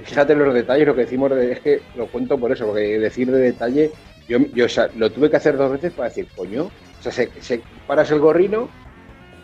fíjate 0.03 0.33
en 0.33 0.39
los 0.39 0.53
detalles, 0.53 0.87
lo 0.87 0.95
que 0.95 1.01
decimos, 1.01 1.31
de- 1.31 1.51
es 1.51 1.59
que 1.59 1.81
lo 1.95 2.07
cuento 2.07 2.37
por 2.37 2.51
eso, 2.51 2.67
porque 2.67 2.99
decir 2.99 3.29
de 3.31 3.39
detalle, 3.39 3.91
yo, 4.27 4.39
yo 4.53 4.65
o 4.65 4.69
sea, 4.69 4.89
lo 4.95 5.09
tuve 5.11 5.29
que 5.29 5.37
hacer 5.37 5.57
dos 5.57 5.71
veces 5.71 5.91
para 5.93 6.09
decir, 6.09 6.27
coño, 6.35 6.63
o 6.65 7.01
sea, 7.01 7.11
se, 7.11 7.29
se- 7.41 7.61
paras 7.87 8.11
el 8.11 8.19
gorrino, 8.19 8.69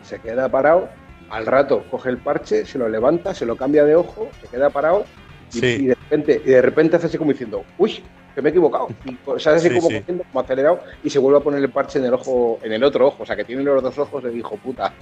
se 0.06 0.20
queda 0.20 0.48
parado, 0.50 0.88
al 1.30 1.46
rato 1.46 1.84
coge 1.92 2.10
el 2.10 2.18
parche, 2.18 2.66
se 2.66 2.78
lo 2.78 2.88
levanta, 2.88 3.34
se 3.34 3.46
lo 3.46 3.56
cambia 3.58 3.84
de 3.84 3.96
ojo, 3.96 4.30
se 4.42 4.48
queda 4.48 4.70
parado 4.70 5.06
y, 5.54 5.60
Sí. 5.60 5.66
y 5.82 5.86
de 5.88 5.96
repente 5.96 6.42
y 6.46 6.50
de 6.50 6.62
repente 6.62 6.96
hace 6.98 7.08
así 7.08 7.18
como 7.18 7.32
diciendo, 7.32 7.64
uy, 7.78 8.04
que 8.36 8.42
me 8.42 8.50
he 8.50 8.52
equivocado. 8.52 8.90
Y 9.06 9.18
o 9.26 9.40
sea, 9.40 9.54
hace 9.54 9.68
así 9.68 9.70
Sí, 9.70 9.76
como 9.80 9.90
sí. 9.90 10.00
cogiendo, 10.00 10.24
como 10.26 10.40
acelerado 10.42 10.82
y 11.04 11.10
se 11.10 11.20
vuelve 11.20 11.38
a 11.40 11.42
poner 11.42 11.62
el 11.64 11.70
parche 11.70 12.00
en 12.00 12.06
el 12.06 12.14
ojo, 12.14 12.60
en 12.64 12.74
el 12.74 12.84
otro 12.84 13.08
ojo, 13.08 13.24
o 13.24 13.26
sea 13.26 13.36
que 13.36 13.46
tiene 13.46 13.64
los 13.64 13.82
dos 13.82 13.98
ojos 13.98 14.24
de 14.24 14.34
hijo 14.36 14.58
puta. 14.58 14.94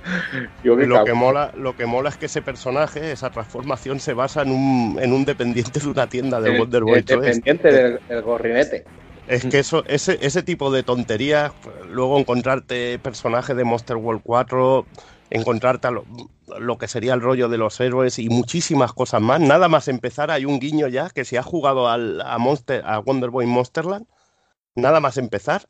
Qué 0.62 0.70
Lo 0.70 0.76
cabrón. 0.78 1.06
que, 1.06 1.14
mola, 1.14 1.52
lo 1.58 1.76
que 1.76 1.86
mola 1.88 2.10
es 2.10 2.18
que 2.18 2.28
ese 2.28 2.42
personaje, 2.44 3.12
esa 3.12 3.32
transformación, 3.32 4.00
se 4.00 4.14
basa 4.14 4.44
en 4.44 4.52
un, 4.52 5.00
en 5.02 5.12
un 5.12 5.26
dependiente 5.26 5.80
de 5.80 5.88
una 5.88 6.08
tienda 6.08 6.40
de 6.40 6.52
El- 6.52 6.60
Wonder 6.60 6.84
Boy 6.84 6.94
el 7.00 7.06
3. 7.06 7.22
dependiente 7.22 7.72
del, 7.72 8.00
del 8.08 8.22
gorrinete. 8.22 8.86
Es 9.26 9.46
que 9.46 9.60
eso, 9.60 9.84
ese, 9.86 10.18
ese 10.22 10.44
tipo 10.44 10.70
de 10.72 10.84
tonterías, 10.84 11.54
luego 11.88 12.20
encontrarte 12.20 13.00
personajes 13.00 13.56
de 13.56 13.64
Monster 13.64 13.96
World 13.96 14.22
4, 14.24 14.86
encontrarte 15.30 15.88
a 15.88 15.92
lo, 15.92 16.04
lo 16.60 16.78
que 16.78 16.90
sería 16.90 17.14
el 17.14 17.22
rollo 17.22 17.48
de 17.48 17.58
los 17.58 17.80
héroes 17.80 18.20
y 18.20 18.28
muchísimas 18.30 18.92
cosas 18.92 19.22
más. 19.22 19.40
Nada 19.40 19.70
más 19.70 19.88
empezar, 19.88 20.30
hay 20.30 20.44
un 20.46 20.60
guiño 20.60 20.90
ya 20.90 21.10
que 21.10 21.24
si 21.24 21.38
has 21.38 21.46
jugado 21.46 21.88
al, 21.88 22.20
a, 22.22 22.38
Monster, 22.38 22.84
a 22.86 23.00
Wonder 23.00 23.30
Boy 23.30 23.46
Monsterland, 23.46 24.08
nada 24.76 25.00
más 25.00 25.18
empezar, 25.18 25.68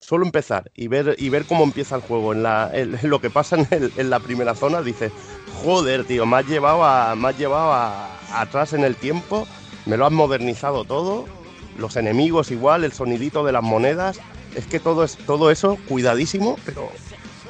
solo 0.00 0.26
empezar 0.26 0.70
y 0.74 0.88
ver, 0.88 1.16
y 1.18 1.30
ver 1.30 1.46
cómo 1.46 1.64
empieza 1.64 1.96
el 1.96 2.02
juego 2.02 2.32
en, 2.32 2.42
la, 2.42 2.70
en- 2.72 2.94
en 2.96 3.10
lo 3.10 3.20
que 3.20 3.30
pasa 3.30 3.56
en, 3.56 3.66
el- 3.70 3.92
en 3.96 4.10
la 4.10 4.20
primera 4.20 4.54
zona, 4.54 4.82
dices, 4.82 5.14
joder, 5.46 6.04
tío, 6.04 6.26
me 6.26 6.38
has 6.38 6.46
llevado, 6.46 6.84
a, 6.84 7.16
me 7.16 7.28
has 7.30 7.36
llevado 7.36 7.72
a- 7.72 8.40
atrás 8.40 8.72
en 8.72 8.84
el 8.84 8.98
tiempo, 8.98 9.48
me 9.84 9.96
lo 9.96 10.06
has 10.06 10.12
modernizado 10.12 10.84
todo, 10.86 11.32
los 11.78 11.96
enemigos 11.96 12.50
igual, 12.50 12.84
el 12.84 12.92
sonidito 12.92 13.44
de 13.44 13.52
las 13.52 13.62
monedas, 13.62 14.20
es 14.54 14.66
que 14.66 14.80
todo, 14.80 15.04
es, 15.04 15.16
todo 15.16 15.50
eso 15.50 15.76
cuidadísimo, 15.88 16.56
pero, 16.64 16.88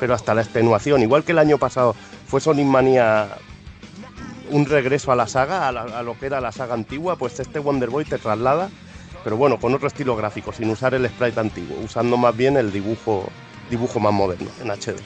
pero 0.01 0.15
hasta 0.15 0.35
la 0.35 0.43
extenuación, 0.43 1.03
igual 1.03 1.25
que 1.25 1.33
el 1.33 1.39
año 1.39 1.59
pasado 1.59 1.95
fue 2.27 2.41
Sonic 2.41 2.67
Mania 2.67 3.29
un 4.51 4.67
regreso 4.67 5.11
a 5.13 5.17
la 5.17 5.27
saga, 5.27 5.69
a, 5.69 5.73
la- 5.73 5.83
a 5.99 6.03
lo 6.03 6.19
que 6.19 6.27
era 6.27 6.41
la 6.41 6.53
saga 6.53 6.75
antigua, 6.75 7.17
pues 7.17 7.39
este 7.41 7.59
Wonder 7.59 7.91
Boy 7.91 8.05
te 8.05 8.19
traslada, 8.19 8.71
pero 9.23 9.37
bueno, 9.37 9.59
con 9.59 9.75
otro 9.75 9.89
estilo 9.89 10.17
gráfico, 10.17 10.53
sin 10.53 10.69
usar 10.71 10.95
el 10.95 11.09
sprite 11.09 11.41
antiguo, 11.41 11.79
usando 11.83 12.17
más 12.17 12.37
bien 12.37 12.57
el 12.57 12.71
dibujo, 12.71 13.27
dibujo 13.71 14.01
más 14.01 14.13
moderno, 14.13 14.49
en 14.63 14.71
HD. 14.71 14.97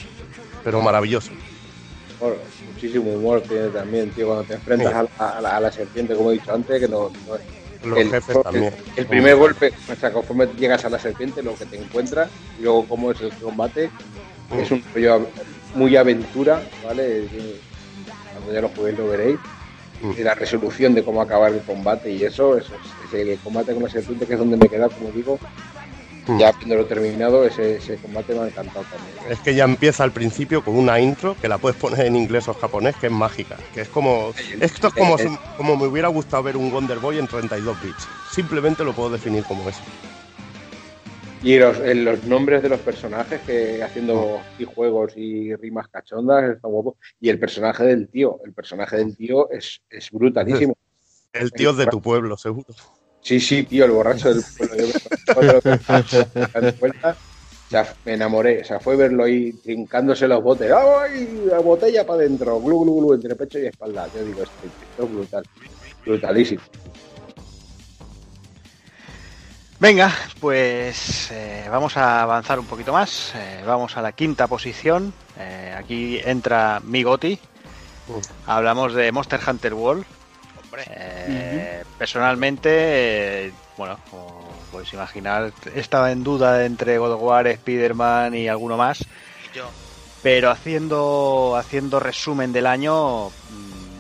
Pero 0.65 0.81
maravilloso. 0.83 1.31
Muchísimo 2.75 3.13
humor 3.13 3.41
tiene 3.43 3.69
también, 3.69 4.11
tío, 4.11 4.27
cuando 4.27 4.45
te 4.45 4.55
enfrentas 4.55 4.93
a, 4.93 5.03
la, 5.05 5.29
a 5.39 5.41
la- 5.41 5.57
a 5.57 5.61
la 5.61 5.71
serpiente, 5.73 6.15
como 6.17 6.31
he 6.31 6.35
dicho 6.35 6.53
antes, 6.53 6.81
que 6.81 6.89
no, 6.89 7.11
no- 7.27 7.39
Los 7.85 7.99
el, 7.99 8.11
jefes 8.11 8.37
el- 8.37 8.43
también. 8.43 8.75
El, 8.97 9.07
primer 9.07 9.37
golpe, 9.37 9.73
o 9.91 9.95
sea, 9.95 10.13
conforme 10.13 10.47
llegas 10.59 10.85
a 10.85 10.91
la 10.91 10.99
serpiente, 10.99 11.43
lo 11.43 11.55
que 11.55 11.67
te 11.67 11.77
encuentras, 11.77 12.29
y 12.59 12.63
luego 12.63 12.87
cómo 12.87 13.13
es 13.13 13.21
el 13.21 13.33
combate, 13.35 13.91
Mm. 14.51 14.59
es 14.61 14.71
un 14.71 14.83
rollo 14.95 15.27
muy 15.75 15.95
aventura, 15.97 16.63
¿vale? 16.85 17.27
Cuando 18.33 18.53
ya 18.53 18.61
lo 18.63 18.69
juguéis 18.71 18.97
lo 18.99 19.09
veréis. 19.09 19.39
Mm. 20.01 20.13
Y 20.17 20.23
la 20.23 20.35
resolución 20.35 20.95
de 20.95 21.05
cómo 21.05 21.21
acabar 21.21 21.53
el 21.53 21.61
combate 21.61 22.11
y 22.11 22.23
eso, 22.25 22.57
eso 22.57 22.73
es, 22.75 23.13
es 23.15 23.29
el 23.29 23.39
combate 23.41 23.75
con 23.75 23.83
la 23.83 23.91
serpiente, 23.91 24.27
que 24.27 24.33
es 24.35 24.39
donde 24.39 24.57
me 24.57 24.67
he 24.67 24.69
quedado, 24.69 24.91
como 24.91 25.11
digo, 25.11 25.39
Mm. 26.29 26.39
ya 26.39 26.49
habiéndolo 26.51 26.85
terminado, 26.85 27.45
ese, 27.47 27.77
ese 27.77 27.97
combate 27.97 28.35
me 28.35 28.41
ha 28.41 28.47
encantado 28.49 28.85
también. 28.85 29.33
Es 29.33 29.41
que 29.41 29.55
ya 29.55 29.65
empieza 29.65 30.05
al 30.05 30.13
principio 30.13 30.63
con 30.63 30.77
una 30.77 31.01
intro 31.01 31.35
que 31.41 31.49
la 31.49 31.57
puedes 31.57 31.79
poner 31.79 32.07
en 32.07 32.17
inglés 32.17 32.49
o 32.49 32.55
japonés, 32.55 32.97
que 32.97 33.07
es 33.07 33.13
mágica. 33.13 33.57
Que 33.75 33.81
es 33.81 33.89
como. 33.89 34.33
Esto 34.61 34.89
es 34.89 34.95
como, 34.95 35.17
como 35.57 35.77
me 35.77 35.87
hubiera 35.87 36.09
gustado 36.09 36.43
ver 36.43 36.57
un 36.57 36.71
Wonder 36.71 36.99
Boy 36.99 37.19
en 37.19 37.27
32 37.27 37.83
bits. 37.83 38.07
Simplemente 38.31 38.85
lo 38.85 38.93
puedo 38.93 39.11
definir 39.11 39.43
como 39.45 39.69
eso. 39.69 39.81
Y 41.43 41.57
los, 41.59 41.79
en 41.79 42.05
los 42.05 42.25
nombres 42.25 42.63
de 42.63 42.69
los 42.69 42.81
personajes 42.81 43.41
que 43.43 43.83
haciendo 43.83 44.41
y 44.59 44.65
juegos 44.65 45.13
y 45.17 45.55
rimas 45.55 45.89
cachondas 45.89 46.57
está 46.57 46.69
guapo. 46.69 46.99
Y 47.21 47.31
el 47.31 47.39
personaje 47.39 47.85
del 47.85 48.09
tío, 48.09 48.41
el 48.45 48.53
personaje 48.53 48.97
del 48.97 49.17
tío 49.17 49.51
es, 49.51 49.81
es 49.89 50.11
brutalísimo. 50.11 50.77
El 51.33 51.53
tío 51.53 51.71
es 51.71 51.77
de 51.77 51.87
tu 51.87 52.03
pueblo, 52.03 52.37
seguro. 52.37 52.67
Sí, 53.21 53.41
sí, 53.41 53.65
tío, 53.65 53.85
el 53.85 53.91
borracho 53.91 54.33
del 54.33 54.43
pueblo. 54.57 55.61
Di 55.61 56.71
vuelta, 56.79 57.17
o 57.69 57.71
sea, 57.71 57.95
me 58.05 58.15
enamoré. 58.15 58.63
O 58.63 58.65
sea, 58.65 58.81
fue 58.81 58.97
verlo 58.97 59.25
ahí 59.25 59.53
trincándose 59.53 60.27
los 60.27 60.43
botes. 60.43 60.73
¡Ay! 60.73 61.43
La 61.47 61.59
botella 61.59 62.07
para 62.07 62.21
adentro. 62.21 62.59
Glu, 62.61 62.85
glu, 62.85 63.01
glu, 63.01 63.15
entre 63.15 63.37
pecho 63.37 63.59
y 63.59 63.67
espalda. 63.67 64.09
Yo 64.15 64.25
digo, 64.25 64.43
esto, 64.43 64.55
esto 64.65 65.05
es 65.05 65.13
brutal. 65.13 65.45
Brutalísimo. 66.05 66.63
Venga, 69.81 70.13
pues 70.41 71.31
eh, 71.31 71.67
vamos 71.71 71.97
a 71.97 72.23
avanzar 72.23 72.59
un 72.59 72.67
poquito 72.67 72.93
más. 72.93 73.33
Eh, 73.37 73.63
vamos 73.65 73.97
a 73.97 74.03
la 74.03 74.13
quinta 74.13 74.49
posición. 74.49 75.13
Eh, 75.39 75.73
aquí 75.77 76.19
entra 76.25 76.81
Migoti. 76.83 77.39
Hablamos 78.47 78.95
de 78.95 79.13
Monster 79.13 79.39
Hunter 79.47 79.75
World. 79.75 80.05
Hombre, 80.71 80.85
Eh, 80.91 81.85
Personalmente, 81.99 83.53
bueno, 83.77 83.99
como 84.11 84.49
podéis 84.71 84.93
imaginar, 84.93 85.53
estaba 85.75 86.13
en 86.13 86.23
duda 86.23 86.65
entre 86.67 86.99
God 86.99 87.15
of 87.15 87.23
War, 87.23 87.47
Spider-Man 87.47 88.35
y 88.35 88.49
alguno 88.49 88.77
más. 88.77 89.01
y 89.01 89.57
yo. 89.57 89.65
Pero 90.23 90.51
haciendo, 90.51 91.57
haciendo 91.57 92.01
resumen 92.01 92.53
del 92.53 92.67
año, 92.67 93.29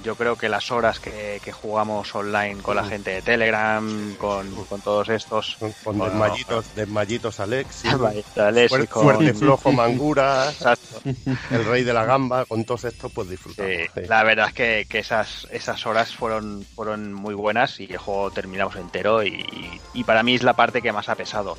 yo 0.09 0.17
creo 0.17 0.37
que 0.37 0.49
las 0.49 0.71
horas 0.71 1.01
que, 1.01 1.39
que 1.45 1.53
jugamos 1.53 2.15
online 2.15 2.63
con 2.63 2.77
la 2.77 2.85
gente 2.85 3.11
de 3.11 3.21
Telegram, 3.21 4.15
con, 4.15 4.51
con 4.65 4.81
todos 4.81 5.11
estos. 5.11 5.57
Con, 5.59 5.71
con 5.85 5.99
Bueno, 5.99 6.15
desmayitos, 6.15 6.75
desmayitos 6.75 7.41
Alexis, 7.41 7.93
Alex, 8.39 8.71
fuerte, 8.71 8.89
con- 8.89 9.03
fuerte 9.03 9.35
flojo 9.35 9.71
Manguras, 9.79 10.55
Exacto. 10.55 11.03
el 11.51 11.65
rey 11.67 11.85
de 11.85 11.93
la 11.93 12.07
gamba, 12.07 12.47
con 12.47 12.65
todos 12.65 12.85
estos 12.85 13.13
pues 13.13 13.29
disfrutamos. 13.29 13.71
Sí, 13.71 13.85
sí. 13.95 14.01
la 14.09 14.23
verdad 14.25 14.49
es 14.49 14.55
que, 14.55 14.87
que 14.89 15.01
esas, 15.01 15.47
esas 15.51 15.85
horas 15.85 16.15
fueron, 16.15 16.65
fueron 16.75 17.13
muy 17.13 17.35
buenas 17.35 17.79
y 17.79 17.85
el 17.93 17.99
juego 17.99 18.31
terminamos 18.31 18.77
entero 18.77 19.23
y, 19.23 19.45
y 19.93 20.05
para 20.05 20.23
mí 20.23 20.37
es 20.37 20.43
la 20.43 20.55
parte 20.55 20.81
que 20.81 20.91
más 20.91 21.11
ha 21.11 21.17
pesado. 21.17 21.59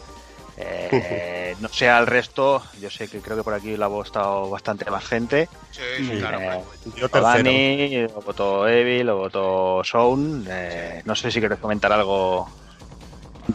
Eh, 0.61 1.56
no 1.60 1.69
sé 1.69 1.88
al 1.90 2.06
resto, 2.06 2.61
yo 2.81 2.90
sé 2.90 3.07
que 3.07 3.22
creo 3.22 3.38
que 3.38 3.44
por 3.44 3.53
aquí 3.53 3.77
lo 3.77 3.86
ha 3.86 3.88
votado 3.88 4.49
bastante 4.49 4.90
más 4.91 5.06
gente. 5.06 5.48
Sí, 5.72 5.81
sí, 6.06 6.18
claro. 6.19 6.40
Eh, 6.41 6.64
Yo 6.98 7.07
tercero. 7.10 7.22
Dani, 7.22 8.02
lo 8.02 8.22
votó 8.22 8.68
Evil, 8.68 9.07
lo 9.07 9.18
votó 9.18 9.81
Sound. 9.86 10.48
eh, 10.52 11.02
no 11.06 11.15
sé 11.15 11.31
si 11.31 11.40
quieres 11.40 11.60
comentar 11.60 11.91
algo. 11.94 12.49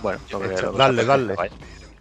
Bueno, 0.01 0.19
sobre 0.31 0.61
lo 0.61 0.73
que 0.73 0.79
Dale, 0.79 1.05
dale. 1.05 1.35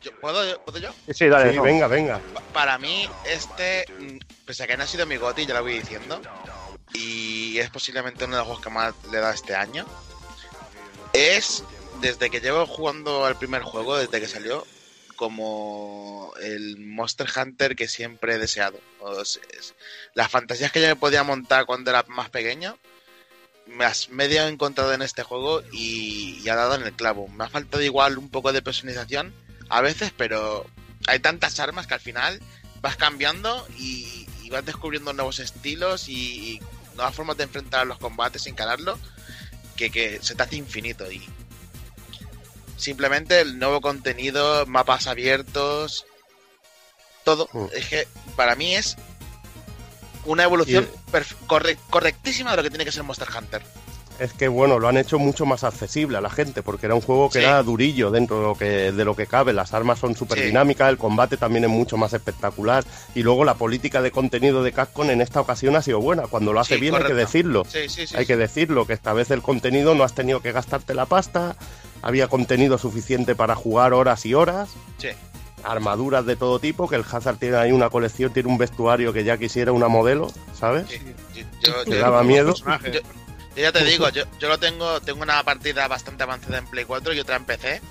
Yo- 0.02 0.12
¿puedo, 0.20 0.60
¿Puedo 0.62 0.80
yo? 0.80 0.90
Sí, 1.14 1.28
dale. 1.28 1.52
Sí, 1.52 1.58
no. 1.58 1.64
venga, 1.64 1.88
venga. 1.88 2.22
Pa- 2.34 2.42
Para 2.54 2.78
mí, 2.78 3.06
este, 3.26 3.86
mm, 4.00 4.18
pese 4.46 4.64
a 4.64 4.68
que 4.68 4.78
no 4.78 4.84
ha 4.84 4.88
sido 4.88 5.06
mi 5.06 5.18
goti, 5.18 5.46
ya 5.46 5.54
lo 5.56 5.64
voy 5.64 5.74
diciendo, 5.80 6.22
y 6.94 7.58
es 7.60 7.70
posiblemente 7.70 8.24
uno 8.26 8.36
de 8.36 8.40
los 8.40 8.48
juegos 8.48 8.64
que 8.64 8.70
más 8.70 8.94
le 9.12 9.20
da 9.20 9.34
este 9.34 9.54
año, 9.56 9.86
es 11.14 11.64
desde 12.02 12.30
que 12.30 12.40
llevo 12.42 12.66
jugando 12.66 13.26
al 13.26 13.38
primer 13.38 13.62
juego, 13.64 13.98
desde 13.98 14.20
que 14.20 14.28
salió, 14.28 14.66
como 15.16 16.34
el 16.42 16.78
Monster 16.78 17.28
Hunter 17.36 17.76
que 17.76 17.88
siempre 17.88 18.36
he 18.36 18.38
deseado. 18.38 18.80
Las 20.14 20.32
fantasías 20.32 20.72
que 20.72 20.82
yo 20.82 20.88
me 20.88 20.96
podía 20.96 21.24
montar 21.24 21.66
cuando 21.66 21.92
era 21.92 22.04
más 22.08 22.30
pequeño, 22.30 22.78
me 23.68 23.86
has 23.86 24.10
medio 24.10 24.48
encontrado 24.48 24.94
en 24.94 25.02
este 25.02 25.24
juego 25.24 25.62
y, 25.72 26.48
ha 26.50 26.56
dado 26.56 26.76
en 26.76 26.84
el 26.84 26.94
clavo. 26.94 27.28
Me 27.30 27.46
ha 27.46 27.50
faltado 27.50 27.82
igual 27.82 28.18
un 28.18 28.30
poco 28.30 28.54
de 28.54 28.62
personalización 28.62 29.34
a 29.70 29.82
veces, 29.82 30.12
pero 30.16 30.66
hay 31.08 31.20
tantas 31.20 31.60
armas 31.60 31.88
que 31.88 31.94
al 31.94 32.00
final 32.00 32.42
vas 32.82 32.96
cambiando 32.98 33.68
y, 33.78 34.28
vas 34.52 34.66
descubriendo 34.66 35.14
nuevos 35.14 35.40
estilos 35.40 36.08
y, 36.10 36.62
nuevas 36.96 37.16
formas 37.16 37.38
de 37.38 37.46
enfrentar 37.46 37.88
los 37.88 37.98
combates 37.98 38.44
sin 38.44 38.54
encararlo 38.54 39.00
que, 39.76 39.90
que 39.90 40.20
se 40.22 40.36
te 40.36 40.44
hace 40.44 40.58
infinito 40.58 41.12
y 41.12 41.28
simplemente 42.84 43.40
el 43.42 43.58
nuevo 43.60 43.82
contenido, 43.82 44.66
mapas 44.68 45.08
abiertos, 45.08 46.06
todo. 47.24 47.48
Mm. 47.54 47.66
Es 47.76 47.88
que 47.88 48.08
para 48.36 48.56
mí 48.56 48.76
es 48.76 48.98
una 50.26 50.44
evolución 50.44 50.88
corre- 51.48 51.78
correctísima 51.90 52.52
de 52.52 52.58
lo 52.58 52.64
que 52.64 52.70
tiene 52.70 52.86
que 52.86 52.92
ser 52.92 53.04
Monster 53.04 53.28
Hunter. 53.38 53.62
Es 54.20 54.32
que 54.32 54.48
bueno, 54.48 54.78
lo 54.78 54.88
han 54.88 54.98
hecho 54.98 55.18
mucho 55.18 55.44
más 55.46 55.64
accesible 55.64 56.18
a 56.18 56.22
la 56.22 56.30
gente, 56.30 56.62
porque 56.62 56.86
era 56.86 56.94
un 56.94 57.02
juego 57.02 57.30
que 57.32 57.40
Sí. 57.40 57.46
era 57.46 57.64
durillo 57.64 58.12
dentro 58.12 58.38
de 58.38 58.44
lo 58.44 58.56
que, 58.56 58.92
de 58.92 59.06
lo 59.06 59.16
que 59.16 59.26
cabe. 59.26 59.54
Las 59.54 59.74
armas 59.74 59.98
son 60.00 60.16
súper 60.16 60.38
Sí. 60.38 60.46
dinámicas, 60.46 60.90
el 60.90 61.00
combate 61.00 61.36
también 61.36 61.64
es 61.64 61.70
mucho 61.72 61.98
más 61.98 62.14
espectacular. 62.14 62.86
Y 63.16 63.24
luego 63.24 63.44
la 63.44 63.56
política 63.56 64.04
de 64.04 64.12
contenido 64.12 64.64
de 64.64 64.72
Capcom 64.72 65.10
en 65.10 65.20
esta 65.20 65.42
ocasión 65.42 65.76
ha 65.76 65.82
sido 65.82 66.00
buena. 66.00 66.24
Cuando 66.28 66.54
lo 66.54 66.60
hace 66.60 66.76
Sí, 66.76 66.82
bien 66.82 66.94
hay 66.96 67.04
que 67.04 67.16
decirlo. 67.16 67.66
Sí, 67.68 67.90
sí, 67.90 68.06
sí. 68.06 68.16
hay 68.16 68.28
que 68.28 68.38
decirlo, 68.38 68.86
que 68.86 68.94
esta 68.94 69.14
vez 69.14 69.32
el 69.32 69.42
contenido 69.42 69.96
no 69.96 70.04
has 70.04 70.14
tenido 70.14 70.42
que 70.42 70.52
gastarte 70.52 70.94
la 70.94 71.08
pasta, 71.08 71.56
había 72.04 72.28
contenido 72.28 72.78
suficiente 72.78 73.34
para 73.34 73.56
jugar 73.56 73.94
horas 73.94 74.24
y 74.28 74.36
horas. 74.36 74.70
Sí. 75.00 75.08
Armaduras 75.64 76.26
de 76.26 76.36
todo 76.36 76.60
tipo, 76.60 76.88
que 76.90 76.98
el 76.98 77.06
Hazard 77.10 77.38
tiene 77.38 77.56
ahí 77.58 77.72
una 77.72 77.90
colección, 77.90 78.34
tiene 78.34 78.50
un 78.50 78.58
vestuario 78.58 79.14
que 79.14 79.24
ya 79.24 79.38
quisiera 79.38 79.72
una 79.72 79.88
modelo, 79.88 80.28
¿sabes? 80.60 80.86
Sí, 80.90 81.00
yo- 81.34 81.42
yo- 81.62 81.84
Te 81.86 81.92
yo- 81.92 81.98
daba 82.00 82.22
miedo. 82.24 82.54
Yo- 82.54 83.02
Yo 83.56 83.62
ya 83.62 83.72
te 83.72 83.84
digo, 83.86 84.10
yo, 84.10 84.24
yo 84.40 84.48
lo 84.50 84.58
tengo, 84.58 85.00
tengo 85.02 85.22
una 85.22 85.42
partida 85.44 85.88
bastante 85.88 86.24
avanzada 86.24 86.58
en 86.58 86.66
Play 86.66 86.86
4 86.86 87.14
y 87.14 87.20
otra 87.20 87.36
en 87.38 87.46
PC. 87.46 87.82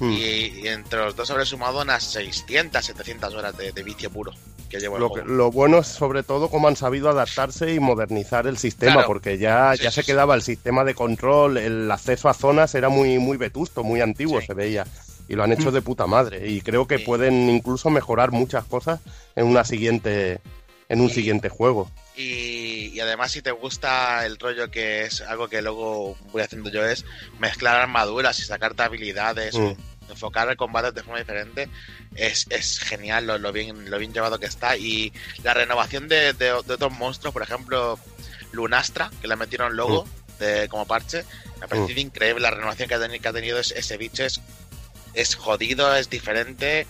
Hmm. 0.00 0.10
Y, 0.10 0.16
y 0.62 0.68
entre 0.68 0.98
los 1.04 1.14
dos 1.14 1.30
habré 1.30 1.44
sumado 1.46 1.82
unas 1.82 2.02
600, 2.04 2.84
700 2.84 3.32
horas 3.34 3.56
de, 3.56 3.70
de 3.70 3.82
vicio 3.84 4.10
puro 4.10 4.32
que 4.74 4.80
llevo 4.80 4.96
el 4.96 5.02
Lo, 5.02 5.08
que- 5.10 5.20
juego. 5.22 5.34
lo 5.36 5.50
bueno 5.50 5.78
es 5.78 5.86
sobre 5.86 6.22
todo 6.22 6.48
cómo 6.50 6.68
han 6.68 6.76
sabido 6.76 7.08
adaptarse 7.08 7.72
y 7.72 7.80
modernizar 7.80 8.46
el 8.46 8.58
sistema, 8.58 8.92
Claro. 8.94 9.06
porque 9.08 9.38
ya, 9.38 9.74
Sí, 9.76 9.84
ya 9.84 9.90
sí, 9.90 9.96
se 9.96 10.02
sí. 10.02 10.06
quedaba 10.06 10.34
el 10.34 10.42
sistema 10.42 10.84
de 10.84 10.94
control, 10.94 11.56
el 11.58 11.90
acceso 11.90 12.28
a 12.28 12.34
zonas 12.34 12.74
era 12.74 12.88
muy, 12.88 13.18
muy 13.18 13.36
vetusto, 13.36 13.82
muy 13.84 14.00
antiguo 14.00 14.40
Sí. 14.40 14.46
se 14.48 14.54
veía. 14.54 14.86
Y 15.28 15.34
lo 15.36 15.42
han 15.44 15.52
hecho 15.52 15.70
de 15.70 15.80
puta 15.80 16.06
madre. 16.06 16.48
Y 16.50 16.60
creo 16.60 16.86
que 16.86 16.98
Sí. 16.98 17.04
pueden 17.04 17.48
incluso 17.48 17.88
mejorar 17.88 18.30
muchas 18.30 18.64
cosas 18.64 19.00
en 19.36 19.46
una 19.46 19.64
siguiente, 19.64 20.40
en 20.88 21.00
un 21.00 21.08
Sí. 21.08 21.14
siguiente 21.16 21.48
juego. 21.48 21.90
Y, 22.16 22.90
y 22.94 23.00
además 23.00 23.32
si 23.32 23.42
te 23.42 23.50
gusta 23.50 24.24
el 24.26 24.38
rollo 24.38 24.70
que 24.70 25.02
es 25.04 25.20
algo 25.22 25.48
que 25.48 25.62
luego 25.62 26.16
voy 26.30 26.42
haciendo 26.42 26.70
yo 26.70 26.84
es 26.84 27.04
mezclar 27.40 27.76
armaduras 27.76 28.38
y 28.38 28.42
sacarte 28.42 28.82
habilidades, 28.82 29.56
Mm. 29.58 29.72
Enfocar 30.08 30.48
el 30.50 30.56
combate 30.56 30.92
de 30.92 31.02
forma 31.02 31.18
diferente, 31.18 31.68
es, 32.14 32.46
es 32.50 32.78
genial 32.80 33.26
lo, 33.26 33.38
lo 33.38 33.52
bien, 33.52 33.90
lo 33.90 33.98
bien 33.98 34.12
llevado 34.12 34.38
que 34.38 34.46
está. 34.46 34.76
Y 34.76 35.12
la 35.42 35.54
renovación 35.54 36.08
de, 36.08 36.32
de- 36.34 36.46
de 36.46 36.52
otros 36.52 36.92
monstruos, 36.92 37.32
por 37.32 37.42
ejemplo, 37.42 37.98
Lunastra, 38.52 39.10
que 39.20 39.28
le 39.28 39.36
metieron 39.36 39.76
logo 39.76 40.06
de, 40.38 40.68
como 40.68 40.86
parche, 40.86 41.24
me 41.58 41.64
ha 41.66 41.68
parecido 41.68 42.00
increíble 42.00 42.42
la 42.42 42.50
renovación 42.50 42.88
que 42.88 42.94
ha, 42.94 42.98
teni- 43.00 43.20
que 43.20 43.28
ha 43.28 43.32
tenido 43.32 43.58
ese, 43.58 43.78
ese 43.78 43.96
bicho. 43.96 44.24
Es, 44.24 44.40
es 45.14 45.34
jodido, 45.36 45.94
es 45.96 46.10
diferente. 46.10 46.86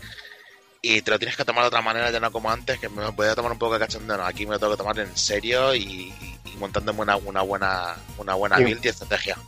Y 0.83 1.01
te 1.01 1.10
lo 1.10 1.18
tienes 1.18 1.36
que 1.36 1.44
tomar 1.47 1.62
de 1.65 1.68
otra 1.68 1.81
manera, 1.81 2.10
ya 2.10 2.20
no 2.20 2.31
como 2.31 2.51
antes, 2.51 2.78
que 2.78 2.91
me 2.91 3.10
podía 3.12 3.34
tomar 3.34 3.52
un 3.52 3.59
poco 3.59 3.75
de 3.75 3.81
cachondeo. 3.81 4.18
No, 4.18 4.26
aquí 4.26 4.44
me 4.44 4.52
lo 4.52 4.59
tengo 4.59 4.73
que 4.73 4.78
tomar 4.78 4.99
en 4.99 5.17
serio 5.17 5.75
y, 5.75 6.12
y 6.44 6.57
montándome 6.59 7.01
una, 7.01 7.17
una 7.17 7.41
buena, 7.41 7.97
una 8.18 8.34
buena 8.34 8.59
Sí. 8.59 8.65
build 8.65 8.84
y 8.84 8.89
estrategia. 8.89 9.39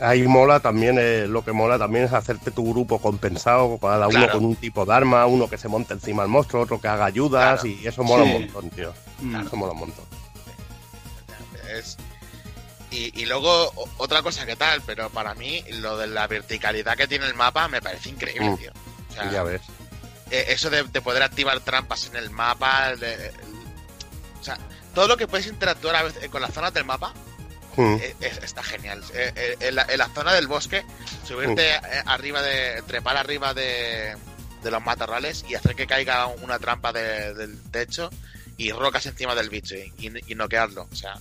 Ahí 0.00 0.26
mola 0.26 0.58
también, 0.60 0.96
eh, 0.98 1.26
lo 1.28 1.44
que 1.44 1.52
mola 1.52 1.78
también 1.78 2.04
es 2.06 2.12
hacerte 2.12 2.50
tu 2.50 2.68
grupo 2.68 2.98
compensado, 3.00 3.78
cada 3.78 4.08
uno 4.08 4.18
Claro. 4.18 4.32
con 4.34 4.44
un 4.44 4.56
tipo 4.56 4.84
de 4.84 4.92
arma, 4.92 5.24
uno 5.26 5.48
que 5.48 5.56
se 5.56 5.68
monte 5.68 5.94
encima 5.94 6.22
del 6.22 6.30
monstruo, 6.32 6.62
otro 6.64 6.80
que 6.80 6.88
haga 6.88 7.04
ayudas, 7.04 7.60
Claro. 7.62 7.76
y 7.80 7.86
eso 7.86 8.02
mola 8.02 8.24
Sí. 8.24 8.30
un 8.30 8.40
montón, 8.42 8.70
tío. 8.70 8.92
Mm. 9.20 9.36
Eso 9.46 9.56
mola 9.56 9.72
un 9.72 9.78
montón. 9.78 10.04
Es- 11.76 11.96
Y, 12.90 13.22
y 13.22 13.26
luego, 13.26 13.72
otra 13.96 14.22
cosa 14.22 14.46
que 14.46 14.54
tal, 14.54 14.80
pero 14.86 15.10
para 15.10 15.34
mí, 15.34 15.64
lo 15.80 15.96
de 15.96 16.06
la 16.06 16.28
verticalidad 16.28 16.96
que 16.96 17.08
tiene 17.08 17.26
el 17.26 17.34
mapa 17.34 17.66
me 17.66 17.82
parece 17.82 18.08
increíble, 18.10 18.50
Mm. 18.50 18.56
tío. 18.56 18.72
O 19.10 19.12
sea, 19.12 19.30
Ya 19.32 19.42
ves. 19.42 19.62
eh, 20.30 20.44
eso 20.50 20.70
de, 20.70 20.84
de 20.84 21.00
poder 21.00 21.24
activar 21.24 21.58
trampas 21.60 22.06
en 22.06 22.14
el 22.16 22.30
mapa, 22.30 22.94
de- 22.94 23.32
o 24.40 24.44
sea, 24.44 24.58
todo 24.94 25.08
lo 25.08 25.16
que 25.16 25.26
puedes 25.26 25.46
interactuar 25.48 25.96
a 25.96 26.02
veces 26.04 26.28
con 26.28 26.40
las 26.40 26.52
zonas 26.54 26.72
del 26.72 26.84
mapa 26.84 27.12
Mm. 27.76 27.96
eh, 28.00 28.16
es- 28.20 28.38
está 28.38 28.62
genial. 28.62 29.02
Eh, 29.14 29.32
eh, 29.34 29.56
en, 29.60 29.74
la, 29.74 29.86
en 29.88 29.98
la 29.98 30.08
zona 30.08 30.32
del 30.32 30.46
bosque, 30.46 30.84
subirte 31.26 31.70
eh, 31.74 31.80
arriba 32.06 32.42
de. 32.42 32.82
trepar 32.86 33.16
arriba 33.16 33.54
de, 33.54 34.16
de 34.62 34.70
los 34.70 34.82
matorrales 34.84 35.44
y 35.48 35.54
hacer 35.54 35.74
que 35.74 35.86
caiga 35.86 36.26
una 36.26 36.58
trampa 36.58 36.92
de- 36.92 37.34
del 37.34 37.58
techo 37.70 38.10
y 38.56 38.70
rocas 38.72 39.04
encima 39.06 39.34
del 39.34 39.50
bicho 39.50 39.74
y, 39.74 40.12
y 40.26 40.34
noquearlo. 40.34 40.88
O 40.90 40.94
sea, 40.94 41.14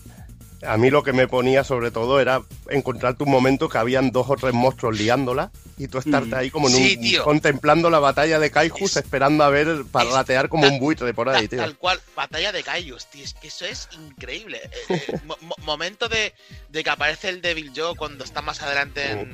A 0.66 0.78
mí 0.78 0.90
lo 0.90 1.04
que 1.04 1.14
me 1.14 1.28
ponía 1.28 1.64
sobre 1.64 1.92
todo 1.92 2.20
era 2.20 2.42
encontrarte 2.70 3.24
un 3.24 3.32
momento 3.32 3.68
que 3.70 3.78
habían 3.78 4.12
dos 4.12 4.30
o 4.30 4.36
tres 4.36 4.54
monstruos 4.54 4.98
liándola 4.98 5.52
y 5.78 5.88
tú 5.88 5.98
estarte 5.98 6.30
Mm. 6.30 6.34
ahí 6.36 6.50
como 6.52 6.68
en 6.70 6.76
Sí, 6.76 6.96
un 6.98 7.02
tío. 7.04 7.24
contemplando 7.24 7.90
la 7.90 8.00
batalla 8.00 8.40
de 8.40 8.52
Kaijus 8.52 8.92
Es- 8.92 8.98
esperando 8.98 9.44
a 9.44 9.50
ver 9.50 9.84
para 9.92 10.10
es 10.10 10.16
ratear 10.16 10.50
como 10.50 10.64
tal- 10.64 10.74
un 10.74 10.80
buitre 10.80 11.14
por 11.14 11.30
ahí, 11.30 11.48
tío. 11.48 11.60
Tal 11.60 11.78
cual, 11.78 12.00
batalla 12.16 12.52
de 12.52 12.64
Kaijus, 12.64 13.08
tío, 13.08 13.24
es 13.24 13.34
que 13.34 13.48
eso 13.48 13.66
es 13.66 13.90
increíble. 13.94 14.62
Eh, 14.90 15.02
eh, 15.08 15.20
mo- 15.26 15.38
mo- 15.42 15.56
momento 15.64 16.08
de, 16.10 16.34
de 16.70 16.84
que 16.84 16.90
aparece 16.90 17.30
el 17.30 17.42
Devil 17.42 17.72
Joe 17.76 17.96
cuando 17.96 18.24
está 18.24 18.42
más 18.42 18.62
adelante 18.62 19.12
en, 19.12 19.20
eh, 19.20 19.34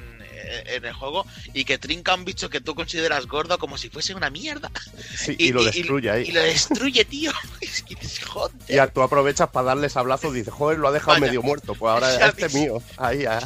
en 0.75 0.85
el 0.85 0.93
juego 0.93 1.25
y 1.53 1.65
que 1.65 1.77
trinca 1.77 2.13
un 2.15 2.25
bicho 2.25 2.49
que 2.49 2.61
tú 2.61 2.75
consideras 2.75 3.25
gordo 3.27 3.57
como 3.59 3.77
si 3.77 3.89
fuese 3.89 4.13
una 4.13 4.29
mierda. 4.29 4.71
Sí, 5.15 5.35
y, 5.37 5.51
lo 5.51 5.63
destruye 5.63 6.09
ahí. 6.09 6.27
Y 6.27 6.31
lo 6.31 6.41
destruye, 6.41 7.05
tío. 7.05 7.31
Es 7.61 7.83
que 7.83 7.95
dices, 7.95 8.25
joder. 8.25 8.55
Y 8.67 8.77
a- 8.77 8.87
tú 8.87 9.01
aprovechas 9.01 9.49
para 9.49 9.67
darle 9.67 9.89
sablazos 9.89 10.33
y 10.33 10.39
dices, 10.39 10.53
joder, 10.53 10.79
lo 10.79 10.87
ha 10.87 10.91
dejado 10.91 11.13
Vaya. 11.13 11.25
medio 11.27 11.41
muerto. 11.41 11.75
Pues 11.75 11.91
ahora 11.91 12.17
Ya 12.19 12.27
este 12.27 12.45
es 12.47 12.53
mío. 12.53 12.81
Ahí 12.97 13.25
a, 13.25 13.39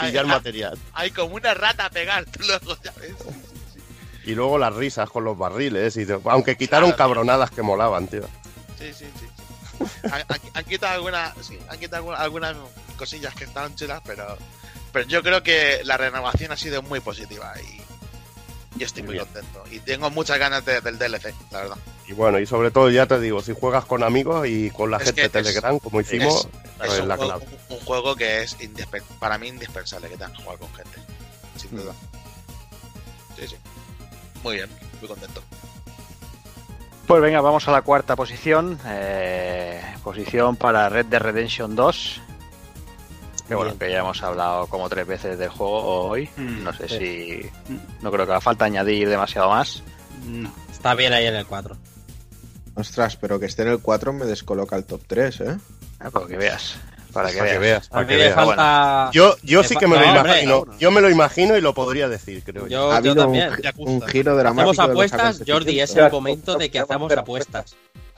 pillar 0.00 0.26
material. 0.26 0.78
Hay 0.94 1.10
como 1.10 1.34
una 1.36 1.54
rata 1.54 1.86
a 1.86 1.90
pegar, 1.90 2.24
tú 2.26 2.40
luego, 2.46 2.76
ya 2.82 2.92
ves. 3.00 3.12
Y 4.26 4.34
luego 4.34 4.56
las 4.58 4.74
risas 4.74 5.10
con 5.10 5.24
los 5.24 5.36
barriles. 5.36 5.96
y 5.96 6.06
Aunque 6.24 6.56
quitaron 6.56 6.90
Claro, 6.90 6.96
tío. 6.96 6.96
cabronadas 6.96 7.50
que 7.50 7.62
molaban, 7.62 8.08
tío. 8.08 8.22
Sí, 8.78 8.92
sí, 8.96 9.04
sí. 9.20 9.86
Han, 10.04 10.22
han- 10.28 10.40
han 10.54 10.64
quitado 10.64 10.94
algunas, 10.94 11.34
sí, 11.46 11.58
han 11.68 11.78
quitado 11.78 11.96
alguna- 11.96 12.18
algunas 12.18 12.56
cosillas 12.96 13.34
que 13.34 13.44
estaban 13.44 13.74
chulas, 13.76 14.00
pero, 14.06 14.38
pero 14.94 15.06
yo 15.06 15.22
creo 15.22 15.42
que 15.42 15.82
la 15.84 15.98
renovación 15.98 16.52
ha 16.52 16.56
sido 16.56 16.80
muy 16.80 17.00
positiva 17.00 17.52
y, 17.60 17.82
y 18.80 18.84
estoy 18.84 19.02
muy 19.02 19.16
Muy 19.16 19.24
contento. 19.26 19.62
Y 19.70 19.80
tengo 19.80 20.08
muchas 20.08 20.38
ganas 20.38 20.64
de- 20.64 20.80
del 20.80 20.98
DLC, 20.98 21.34
la 21.50 21.60
verdad. 21.60 21.76
Y 22.06 22.12
bueno, 22.14 22.38
y 22.38 22.46
sobre 22.46 22.70
todo, 22.70 22.88
ya 22.90 23.04
te 23.06 23.18
digo, 23.20 23.42
si 23.42 23.54
juegas 23.54 23.84
con 23.84 24.02
amigos 24.02 24.46
y 24.48 24.70
con 24.70 24.90
la 24.90 24.96
Es 24.98 25.04
gente 25.04 25.20
de 25.22 25.26
es- 25.26 25.32
Telegram, 25.32 25.78
como 25.78 26.00
hicimos, 26.00 26.46
Es 26.80 26.86
pues 26.86 27.00
un, 27.00 27.08
la 27.08 27.16
juego, 27.16 27.38
clave. 27.38 27.46
un- 27.68 27.76
un 27.76 27.84
juego 27.84 28.16
que 28.16 28.42
es 28.42 28.56
para 29.18 29.36
mí 29.36 29.48
indispensable 29.48 30.08
que 30.08 30.16
tengas 30.16 30.32
que 30.38 30.42
jugar 30.42 30.58
con 30.58 30.72
gente, 30.74 30.98
sin 31.56 31.76
duda. 31.76 31.92
Sí, 33.38 33.46
sí. 33.48 33.56
Muy 34.42 34.56
bien, 34.56 34.70
muy 35.00 35.08
contento. 35.08 35.42
Pues 37.06 37.20
venga, 37.20 37.40
vamos 37.42 37.66
a 37.68 37.72
la 37.72 37.82
cuarta 37.82 38.16
posición. 38.16 38.78
eh, 38.86 39.82
posición 40.02 40.56
para 40.56 40.88
Red 40.88 41.06
Dead 41.06 41.20
Redemption 41.20 41.74
2. 41.74 42.20
Que 43.48 43.54
bueno, 43.54 43.76
que 43.78 43.90
ya 43.90 43.98
hemos 43.98 44.22
hablado 44.22 44.66
como 44.68 44.88
tres 44.88 45.06
veces 45.06 45.38
del 45.38 45.50
juego 45.50 46.06
hoy. 46.08 46.28
Mm, 46.36 46.62
No 46.64 46.72
sé 46.72 46.88
sí. 46.88 46.98
si. 46.98 47.50
No 48.00 48.10
creo 48.10 48.24
que 48.26 48.32
haga 48.32 48.40
falta 48.40 48.64
añadir 48.64 49.08
demasiado 49.08 49.50
más. 49.50 49.82
No. 50.26 50.50
Está 50.72 50.94
bien 50.94 51.12
ahí 51.12 51.26
en 51.26 51.34
el 51.36 51.46
4. 51.46 51.76
Ostras, 52.76 53.16
pero 53.16 53.38
que 53.38 53.46
esté 53.46 53.62
en 53.62 53.68
el 53.68 53.78
4 53.80 54.12
me 54.12 54.24
descoloca 54.24 54.76
el 54.76 54.84
top 54.84 55.02
3, 55.06 55.40
¿eh? 55.42 55.56
Ah, 56.00 56.10
Para 56.10 56.26
que 56.26 56.36
veas. 56.36 56.76
Para 57.12 57.30
que 57.30 57.38
Para 57.38 57.50
que 57.52 57.58
veas. 57.58 57.60
veas, 57.60 57.86
A 57.86 57.90
para 57.90 58.02
mí 58.02 58.08
que 58.08 58.14
me 58.16 58.22
veas. 58.24 58.34
falta. 58.34 59.10
Yo, 59.12 59.36
yo 59.44 59.60
Me 59.62 59.68
sí 59.68 59.76
que 59.76 59.86
me 59.86 59.96
lo 59.96 60.02
hombre, 60.04 60.20
imagino. 60.42 60.64
no. 60.66 60.78
Yo 60.78 60.90
me 60.90 61.00
lo 61.00 61.10
imagino 61.10 61.56
y 61.56 61.60
lo 61.60 61.72
podría 61.72 62.08
decir, 62.08 62.42
creo 62.42 62.62
yo. 62.66 62.68
Yo, 62.68 62.86
ha 62.92 63.00
yo 63.00 63.12
habido 63.12 63.14
un, 63.14 63.18
también. 63.20 63.62
Yakuza. 63.62 63.90
un 63.90 64.02
giro 64.08 64.36
dramático. 64.36 64.70
Hacemos 64.70 64.86
de 64.88 64.92
apuestas, 64.92 65.42
Jordi, 65.46 65.80
es 65.80 65.94
el 65.94 66.10
momento 66.10 66.56
de 66.56 66.70
que 66.70 66.80
hacemos 66.80 67.12
apuestas. 67.16 67.76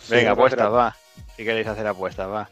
Venga, 0.08 0.30
apuestas, 0.30 0.72
va. 0.72 0.96
Si 1.36 1.44
queréis 1.44 1.66
hacer 1.66 1.86
apuestas, 1.86 2.26
va. 2.28 2.48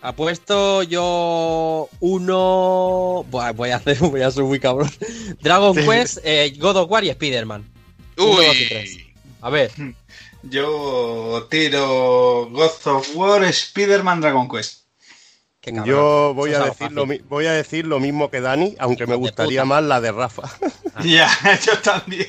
Apuesto 0.00 0.82
yo 0.84 1.88
uno. 2.00 3.24
Buah, 3.30 3.52
voy 3.52 3.70
a 3.70 3.76
hacer, 3.76 3.98
voy 4.00 4.22
a 4.22 4.30
ser 4.30 4.44
muy 4.44 4.60
cabrón. 4.60 4.90
Dragon 5.40 5.74
Sí. 5.74 5.82
Quest, 5.86 6.18
eh, 6.24 6.54
God 6.58 6.76
of 6.76 6.90
War 6.90 7.04
y 7.04 7.10
Spider-Man. 7.10 7.68
Uno, 8.16 8.42
dos 8.42 8.56
y 8.56 8.68
tres. 8.68 8.94
Uy, 8.96 9.14
A 9.40 9.50
ver, 9.50 9.70
Yo 10.44 11.46
tiro 11.50 12.48
God 12.50 12.86
of 12.86 13.16
War, 13.16 13.44
Spider-Man, 13.44 14.20
Dragon 14.20 14.48
Quest. 14.48 14.82
qué 15.60 15.72
cabrón. 15.72 15.86
Yo 15.86 16.32
voy 16.34 16.54
a, 16.54 16.60
decir 16.60 16.92
lo, 16.92 17.06
voy 17.28 17.46
a 17.46 17.52
decir 17.52 17.86
lo 17.86 17.98
mismo 17.98 18.30
que 18.30 18.40
Dani, 18.40 18.76
aunque 18.78 19.06
me 19.06 19.16
gustaría 19.16 19.64
más 19.64 19.82
la 19.82 20.00
de 20.00 20.12
Rafa. 20.12 20.42
Ya, 21.04 21.30
yo 21.64 21.78
también. 21.78 22.26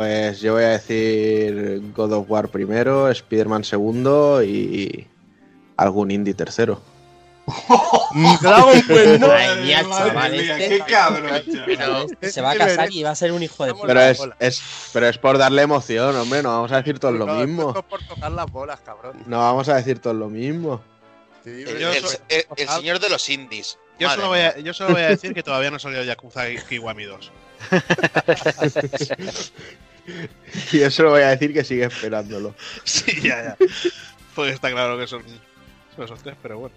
Pues 0.00 0.40
yo 0.40 0.54
voy 0.54 0.64
a 0.64 0.68
decir 0.68 1.82
God 1.94 2.14
of 2.14 2.30
War 2.30 2.48
primero, 2.48 3.10
Spider-Man 3.10 3.64
segundo 3.64 4.42
y 4.42 5.06
algún 5.76 6.10
indie 6.10 6.32
tercero. 6.32 6.80
Dragon 8.40 8.80
Quest 8.86 9.20
no. 9.20 9.26
Madre 9.28 9.60
mía, 9.62 9.82
chaval, 9.86 10.32
mía, 10.32 10.56
este- 10.56 10.68
qué 10.78 10.84
cabrón, 10.90 11.42
chaval. 11.76 12.06
Este 12.12 12.30
se 12.30 12.40
va 12.40 12.52
a 12.52 12.56
casar 12.56 12.90
y 12.90 13.02
va 13.02 13.10
a 13.10 13.14
ser 13.14 13.30
un 13.32 13.42
hijo 13.42 13.66
de 13.66 13.74
puta. 13.74 13.88
Pero 13.88 14.00
es, 14.38 14.62
pero 14.94 15.06
es 15.06 15.18
por 15.18 15.36
darle 15.36 15.60
emoción, 15.60 16.16
hombre, 16.16 16.42
no 16.42 16.48
vamos 16.48 16.72
a 16.72 16.76
decir 16.78 16.98
todos 16.98 17.16
lo 17.16 17.26
mismo. 17.26 17.74
es 17.76 17.84
por 17.84 18.02
tocar 18.02 18.32
las 18.32 18.50
bolas, 18.50 18.80
cabrón. 18.80 19.22
No 19.26 19.36
vamos 19.40 19.68
a 19.68 19.74
decir 19.74 19.98
todos 19.98 20.16
lo 20.16 20.30
mismo. 20.30 20.80
Sí, 21.44 21.50
el, 21.50 21.78
Yo 21.78 21.92
el- 21.92 22.02
soy- 22.02 22.16
el- 22.30 22.46
el 22.56 22.68
señor 22.70 23.00
de 23.00 23.10
los 23.10 23.28
indies. 23.28 23.78
Yo 23.98 24.06
Madre 24.06 24.16
solo, 24.22 24.28
voy 24.28 24.38
a, 24.40 24.52
mía. 24.54 24.64
yo 24.64 24.72
solo 24.72 24.92
voy 24.94 25.02
a 25.02 25.08
decir 25.08 25.34
que 25.34 25.42
todavía 25.42 25.68
no 25.68 25.76
ha 25.76 25.78
salido 25.78 26.02
Yakuza 26.04 26.44
Kiwami 26.70 27.04
2. 27.04 27.30
Y 30.72 30.78
yo 30.80 30.90
solo 30.90 31.10
voy 31.10 31.22
a 31.22 31.28
decir 31.30 31.52
que 31.52 31.64
sigue 31.64 31.84
esperándolo. 31.84 32.54
Sí, 32.84 33.20
ya, 33.22 33.42
ya. 33.42 33.56
Pues 34.34 34.54
está 34.54 34.70
claro 34.70 34.98
que 34.98 35.06
son, 35.06 35.22
son 35.96 36.04
esos 36.04 36.22
tres, 36.22 36.36
pero 36.42 36.58
bueno. 36.58 36.74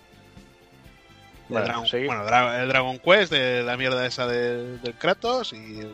El 1.49 1.49
Bueno, 1.49 1.65
Dragon, 1.65 1.87
seguimos. 1.87 2.15
bueno, 2.15 2.29
Dra- 2.31 2.61
el 2.63 2.69
Dragon 2.69 2.99
Quest, 2.99 3.31
de 3.31 3.63
la 3.63 3.75
mierda 3.77 4.05
esa 4.05 4.25
del, 4.27 4.81
del 4.81 4.93
Kratos 4.95 5.53
y 5.53 5.79
el. 5.81 5.93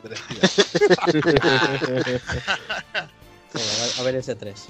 Venga, 3.54 3.54
a 4.00 4.04
ver 4.04 4.16
ese 4.16 4.36
3. 4.36 4.68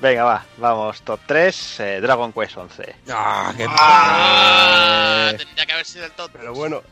Venga, 0.00 0.24
va. 0.24 0.44
Vamos, 0.58 1.02
top 1.02 1.20
3. 1.26 1.76
Dragon 2.00 2.32
Quest 2.32 2.56
11. 2.56 2.94
Ah, 3.10 3.52
qué 3.56 3.66
Ah, 3.68 5.32
tendría 5.36 5.66
que 5.66 5.72
haber 5.72 5.86
sido 5.86 6.04
el 6.04 6.12
top. 6.12 6.30
Pero 6.32 6.54
bueno, 6.54 6.82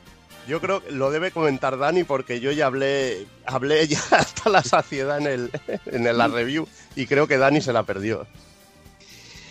yo 0.46 0.60
creo 0.60 0.82
que 0.82 0.92
lo 0.92 1.10
debe 1.10 1.30
comentar 1.30 1.76
Dani 1.78 2.04
porque 2.04 2.40
yo 2.40 2.50
ya 2.52 2.66
hablé, 2.66 3.26
hablé 3.44 3.86
ya 3.88 4.00
hasta 4.12 4.50
la 4.50 4.62
saciedad 4.62 5.18
en, 5.18 5.26
el, 5.26 5.50
en 5.86 6.16
la 6.16 6.28
review 6.28 6.66
y 6.94 7.06
creo 7.06 7.26
que 7.26 7.38
Dani 7.38 7.60
se 7.60 7.72
la 7.72 7.82
perdió. 7.82 8.26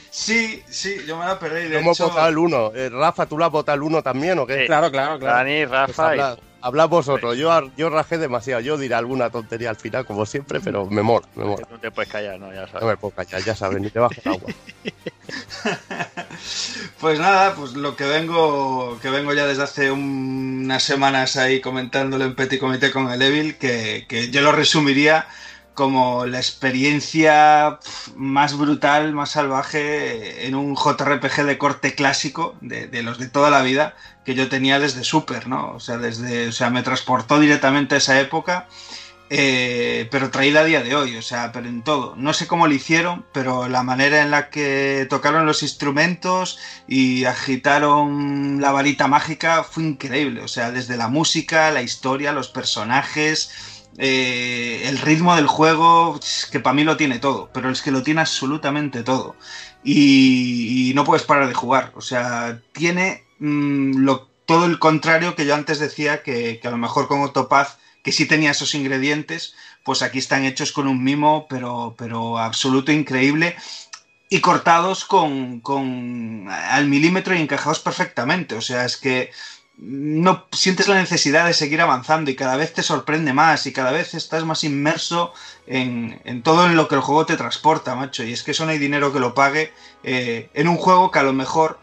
Sí, 0.10 0.64
sí, 0.70 0.96
yo 1.06 1.18
me 1.18 1.26
la 1.26 1.38
perdí. 1.38 1.68
De 1.68 1.80
hemos 1.80 2.00
hecho, 2.00 2.08
votado 2.10 2.30
el 2.30 2.38
1. 2.38 2.72
Rafa, 2.92 3.26
¿tú 3.26 3.38
la 3.38 3.48
has 3.48 3.52
votado 3.52 3.76
el 3.76 3.84
1 3.84 4.02
también 4.02 4.40
o 4.40 4.48
qué? 4.48 4.62
Sí. 4.62 4.66
Claro, 4.68 4.90
claro, 4.90 5.20
claro. 5.20 5.36
Dani, 5.38 5.66
Pues 5.66 5.70
Rafa 5.72 6.04
y. 6.04 6.20
hablad, 6.20 6.40
hablad 6.62 6.88
vosotros. 6.90 7.36
Yo, 7.38 7.52
yo 7.76 7.90
rajé 7.90 8.18
demasiado. 8.18 8.62
Yo 8.62 8.78
diré 8.78 8.96
alguna 8.96 9.30
tontería 9.30 9.70
al 9.72 9.76
final, 9.76 10.06
como 10.06 10.26
siempre, 10.26 10.62
pero 10.62 10.86
me 10.86 11.02
mola, 11.02 11.28
me 11.36 11.44
mola. 11.44 11.68
No 11.70 11.78
te 11.80 11.92
puedes 11.92 12.10
callar, 12.10 12.40
¿no? 12.40 12.48
Ya 12.54 12.62
lo 12.62 12.68
No 12.68 12.72
sabes. 12.72 12.88
me 12.88 12.96
puedo 12.98 13.14
callar, 13.14 13.44
ya 13.44 13.56
sabes, 13.56 13.82
ni 13.82 13.90
te 13.90 14.00
bajo 14.00 14.14
el 14.24 14.32
agua. 14.32 14.50
Pues 17.00 17.20
nada, 17.20 17.56
pues 17.56 17.74
lo 17.74 17.96
que 17.96 18.06
vengo, 18.06 19.00
que 19.02 19.10
vengo 19.10 19.34
ya 19.34 19.46
desde 19.46 19.64
hace 19.64 19.92
un- 19.92 20.62
unas 20.66 20.84
semanas 20.84 21.36
ahí 21.38 21.62
comentándolo 21.62 22.26
en 22.26 22.36
Petit 22.36 22.60
Comité 22.60 22.92
con 22.92 23.12
el 23.12 23.22
Evil, 23.22 23.58
que, 23.58 24.06
que 24.10 24.30
yo 24.32 24.42
lo 24.42 24.52
resumiría 24.52 25.28
como 25.74 26.26
la 26.26 26.38
experiencia 26.40 27.80
más 28.16 28.58
brutal, 28.58 29.14
más 29.14 29.32
salvaje 29.32 30.48
en 30.48 30.56
un 30.56 30.76
JRPG 30.76 31.44
de 31.46 31.58
corte 31.58 31.96
clásico, 31.96 32.58
de, 32.62 32.88
de 32.88 33.04
los 33.04 33.18
de 33.20 33.28
toda 33.28 33.50
la 33.50 33.62
vida, 33.62 33.96
que 34.24 34.36
yo 34.36 34.48
tenía 34.50 34.80
desde 34.80 35.04
Super, 35.04 35.48
¿no? 35.48 35.72
O 35.76 35.80
sea, 35.82 35.98
desde, 35.98 36.48
o 36.48 36.52
sea, 36.54 36.70
me 36.70 36.82
transportó 36.84 37.40
directamente 37.40 37.96
a 37.96 37.98
esa 38.00 38.20
época. 38.22 38.68
Eh, 39.30 40.08
pero 40.12 40.30
traída 40.30 40.62
a 40.62 40.66
día 40.66 40.84
de 40.84 40.96
hoy, 40.96 41.18
o 41.18 41.22
sea, 41.22 41.52
pero 41.52 41.68
en 41.68 41.84
todo. 41.84 42.16
No 42.16 42.34
sé 42.34 42.48
cómo 42.48 42.68
lo 42.68 42.74
hicieron, 42.74 43.26
pero 43.34 43.68
la 43.68 43.84
manera 43.84 44.22
en 44.22 44.32
la 44.32 44.50
que 44.50 45.08
tocaron 45.10 45.46
los 45.46 45.64
instrumentos 45.64 46.60
y 46.88 47.26
agitaron 47.26 48.62
la 48.62 48.72
varita 48.72 49.08
mágica 49.08 49.64
fue 49.64 49.84
increíble. 49.84 50.42
O 50.42 50.48
sea, 50.48 50.72
desde 50.72 50.98
la 50.98 51.08
música, 51.08 51.72
la 51.72 51.82
historia, 51.82 52.32
los 52.32 52.50
personajes, 52.50 53.52
eh, 53.98 54.84
el 54.86 54.98
ritmo 55.00 55.36
del 55.36 55.48
juego, 55.48 56.20
que 56.52 56.60
para 56.60 56.74
mí 56.74 56.84
lo 56.84 56.98
tiene 56.98 57.20
todo, 57.20 57.50
pero 57.54 57.70
es 57.70 57.82
que 57.82 57.92
lo 57.92 58.04
tiene 58.04 58.22
absolutamente 58.22 59.04
todo. 59.04 59.36
Y, 59.84 60.92
no 60.96 61.04
puedes 61.04 61.24
parar 61.26 61.48
de 61.48 61.54
jugar. 61.54 61.92
O 61.96 62.02
sea, 62.02 62.62
tiene 62.74 63.26
mm, 63.40 64.08
todo 64.46 64.66
el 64.66 64.80
contrario 64.80 65.36
que 65.36 65.46
yo 65.46 65.56
antes 65.56 65.80
decía 65.80 66.24
que, 66.24 66.60
a 66.64 66.70
lo 66.70 66.78
mejor 66.78 67.08
con 67.08 67.22
Octopath, 67.22 67.78
que 68.06 68.12
sí 68.12 68.28
tenía 68.28 68.52
esos 68.52 68.76
ingredientes, 68.76 69.56
pues 69.84 70.04
aquí 70.04 70.20
están 70.20 70.46
hechos 70.46 70.72
con 70.72 70.88
un 70.88 71.04
mimo, 71.04 71.48
pero, 71.50 71.96
pero 71.98 72.38
absoluto 72.38 72.92
increíble 72.92 73.56
y 74.30 74.42
cortados 74.42 75.06
con, 75.06 75.60
con 75.60 76.48
al 76.48 76.86
milímetro 76.86 77.34
y 77.34 77.42
encajados 77.42 77.80
perfectamente. 77.80 78.54
O 78.54 78.62
sea, 78.62 78.86
es 78.86 78.98
que 78.98 79.32
no 79.78 80.46
sientes 80.52 80.88
la 80.88 81.00
necesidad 81.00 81.48
de 81.48 81.56
seguir 81.56 81.82
avanzando 81.82 82.30
y 82.30 82.36
cada 82.36 82.56
vez 82.58 82.74
te 82.74 82.84
sorprende 82.84 83.34
más 83.34 83.66
y 83.66 83.74
cada 83.74 83.92
vez 83.92 84.14
estás 84.14 84.46
más 84.46 84.64
inmerso 84.64 85.34
en, 85.66 86.22
en 86.26 86.44
todo 86.44 86.68
en 86.68 86.76
lo 86.76 86.88
que 86.88 86.94
el 86.94 87.02
juego 87.02 87.26
te 87.26 87.38
transporta, 87.38 87.96
macho. 87.96 88.24
Y 88.24 88.34
es 88.34 88.44
que 88.44 88.52
eso 88.52 88.66
no 88.66 88.72
hay 88.72 88.78
dinero 88.78 89.12
que 89.12 89.20
lo 89.20 89.34
pague 89.34 89.74
eh, 90.04 90.52
en 90.54 90.68
un 90.68 90.78
juego 90.78 91.10
que 91.10 91.18
a 91.18 91.24
lo 91.24 91.34
mejor 91.34 91.80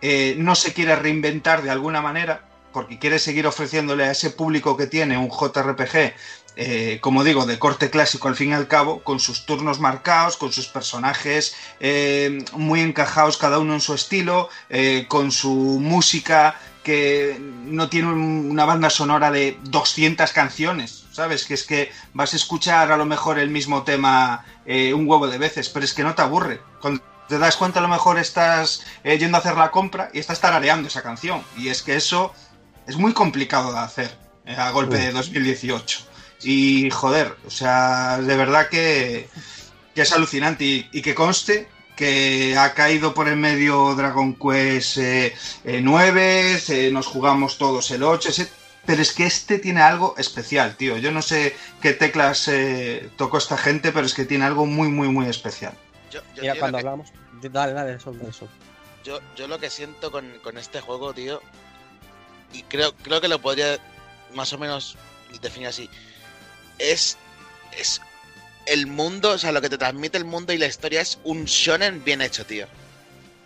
eh, 0.00 0.36
no 0.38 0.54
se 0.54 0.72
quiere 0.72 0.96
reinventar 0.96 1.60
de 1.60 1.70
alguna 1.70 2.00
manera 2.00 2.45
porque 2.76 2.98
quiere 2.98 3.18
seguir 3.18 3.46
ofreciéndole 3.46 4.04
a 4.04 4.10
ese 4.10 4.28
público 4.28 4.76
que 4.76 4.86
tiene 4.86 5.16
un 5.16 5.30
JRPG 5.30 6.12
eh, 6.56 6.98
como 7.00 7.24
digo, 7.24 7.46
de 7.46 7.58
corte 7.58 7.88
clásico 7.88 8.28
al 8.28 8.36
fin 8.36 8.50
y 8.50 8.52
al 8.52 8.68
cabo, 8.68 9.02
con 9.02 9.18
sus 9.18 9.46
turnos 9.46 9.80
marcados, 9.80 10.36
con 10.36 10.52
sus 10.52 10.66
personajes 10.68 11.54
eh, 11.80 12.38
muy 12.52 12.80
encajados 12.82 13.38
cada 13.38 13.58
uno 13.58 13.72
en 13.72 13.80
su 13.80 13.94
estilo, 13.94 14.50
eh, 14.68 15.06
con 15.08 15.32
su 15.32 15.52
música 15.80 16.60
que 16.82 17.38
no 17.40 17.88
tiene 17.88 18.08
un- 18.08 18.48
una 18.50 18.66
banda 18.66 18.90
sonora 18.90 19.30
de 19.30 19.58
200 19.62 20.32
canciones, 20.32 21.04
¿sabes? 21.12 21.46
Que 21.46 21.54
es 21.54 21.64
que 21.64 21.90
vas 22.12 22.34
a 22.34 22.36
escuchar 22.36 22.92
a 22.92 22.98
lo 22.98 23.06
mejor 23.06 23.38
el 23.38 23.48
mismo 23.48 23.82
tema 23.84 24.44
un 24.66 25.06
huevo 25.08 25.28
de 25.28 25.38
veces, 25.38 25.70
pero 25.70 25.84
es 25.86 25.94
que 25.94 26.04
no 26.04 26.14
te 26.14 26.22
aburre. 26.22 26.60
Cuando 26.82 27.02
te 27.28 27.38
das 27.38 27.56
cuenta 27.56 27.80
a 27.80 27.82
lo 27.82 27.88
mejor 27.88 28.18
estás 28.18 28.84
yendo 29.02 29.36
a 29.36 29.40
hacer 29.40 29.56
la 29.56 29.70
compra 29.72 30.10
y 30.12 30.18
estás 30.20 30.40
tarareando 30.40 30.88
esa 30.88 31.02
canción. 31.02 31.42
Y 31.56 31.68
es 31.68 31.82
que 31.82 31.96
eso 31.96 32.32
es 32.86 32.96
muy 32.96 33.12
complicado 33.12 33.72
de 33.72 33.78
hacer 33.78 34.10
eh, 34.44 34.54
a 34.56 34.70
golpe 34.70 34.96
de 34.98 35.12
2018. 35.12 36.00
Y 36.42 36.90
joder, 36.90 37.34
o 37.46 37.50
sea, 37.50 38.18
de 38.18 38.36
verdad 38.36 38.68
que, 38.68 39.28
que 39.94 40.02
es 40.02 40.12
alucinante. 40.12 40.64
Y, 40.64 40.88
y 40.92 41.02
que 41.02 41.14
conste 41.14 41.68
que 41.96 42.54
ha 42.58 42.74
caído 42.74 43.14
por 43.14 43.26
en 43.28 43.40
medio 43.40 43.94
Dragon 43.94 44.34
Quest 44.34 44.98
eh, 44.98 45.34
eh, 45.64 45.80
9, 45.82 46.60
eh, 46.68 46.90
nos 46.92 47.06
jugamos 47.06 47.56
todos 47.56 47.90
el 47.90 48.02
8, 48.02 48.28
ese- 48.28 48.50
pero 48.84 49.00
es 49.02 49.12
que 49.14 49.24
este 49.26 49.58
tiene 49.58 49.80
algo 49.80 50.14
especial, 50.18 50.76
tío. 50.76 50.96
Yo 50.98 51.10
no 51.10 51.22
sé 51.22 51.56
qué 51.80 51.92
teclas 51.94 52.46
eh, 52.48 53.08
tocó 53.16 53.38
esta 53.38 53.56
gente, 53.56 53.90
pero 53.92 54.06
es 54.06 54.12
que 54.14 54.24
tiene 54.26 54.44
algo 54.44 54.66
muy, 54.66 54.88
muy, 54.88 55.08
muy 55.08 55.26
especial. 55.26 55.72
Yo, 56.12 56.20
yo, 56.36 56.42
Mira, 56.42 56.52
tío, 56.52 56.60
cuando 56.60 56.78
lo 56.78 56.82
que- 56.82 56.88
hablamos. 56.88 57.12
Dale, 57.50 57.72
dale, 57.72 57.94
eso, 57.94 58.14
eso. 58.28 58.46
yo, 59.02 59.18
yo 59.36 59.48
lo 59.48 59.58
que 59.58 59.70
siento 59.70 60.10
con, 60.12 60.30
con 60.42 60.56
este 60.58 60.80
juego, 60.80 61.12
tío, 61.14 61.40
y 62.58 62.62
creo, 62.64 62.94
creo 62.96 63.20
que 63.20 63.28
lo 63.28 63.40
podría 63.40 63.78
más 64.34 64.52
o 64.52 64.58
menos 64.58 64.96
definido 65.42 65.70
así. 65.70 65.88
Es, 66.78 67.16
es 67.72 68.00
el 68.66 68.86
mundo, 68.86 69.30
o 69.32 69.38
sea, 69.38 69.52
lo 69.52 69.60
que 69.60 69.68
te 69.68 69.78
transmite 69.78 70.18
el 70.18 70.24
mundo 70.24 70.52
y 70.52 70.58
la 70.58 70.66
historia 70.66 71.00
es 71.00 71.18
un 71.24 71.44
shonen 71.44 72.02
bien 72.04 72.20
hecho, 72.20 72.44
tío. 72.44 72.66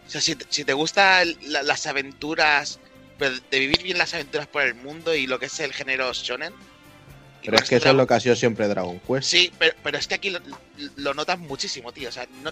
O 0.06 0.10
sea, 0.10 0.20
si, 0.20 0.34
te- 0.34 0.46
si 0.48 0.64
te 0.64 0.72
gustan 0.72 1.36
las 1.42 1.86
aventuras, 1.86 2.78
pero 3.18 3.34
de 3.50 3.58
vivir 3.58 3.82
bien 3.82 3.98
las 3.98 4.14
aventuras 4.14 4.46
por 4.46 4.62
el 4.62 4.74
mundo 4.74 5.14
y 5.14 5.26
lo 5.26 5.38
que 5.38 5.46
es 5.46 5.60
el 5.60 5.72
género 5.72 6.12
shonen. 6.12 6.52
Pero 7.44 7.56
es 7.56 7.68
que 7.68 7.76
eso 7.76 7.88
es 7.90 7.94
lo 7.94 8.06
que 8.06 8.14
ha 8.14 8.20
sido 8.20 8.36
siempre 8.36 8.68
Dragon 8.68 9.00
Quest. 9.00 9.28
Sí, 9.30 9.52
pero, 9.58 9.74
pero 9.82 9.96
es 9.98 10.06
que 10.06 10.14
aquí 10.14 10.30
lo, 10.30 10.40
lo 10.96 11.14
notas 11.14 11.38
muchísimo, 11.38 11.90
tío. 11.92 12.08
O 12.08 12.12
sea, 12.12 12.26
no... 12.42 12.50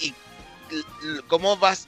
Y 0.00 0.12
cómo 1.28 1.56
vas... 1.56 1.86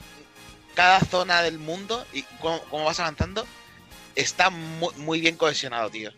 Cada 0.75 0.99
zona 1.01 1.41
del 1.41 1.59
mundo 1.59 2.05
y 2.13 2.23
cómo, 2.39 2.61
cómo 2.69 2.85
vas 2.85 2.99
avanzando 2.99 3.45
está 4.15 4.49
muy, 4.49 4.93
muy 4.95 5.21
bien 5.21 5.35
cohesionado, 5.35 5.89
tío. 5.89 6.11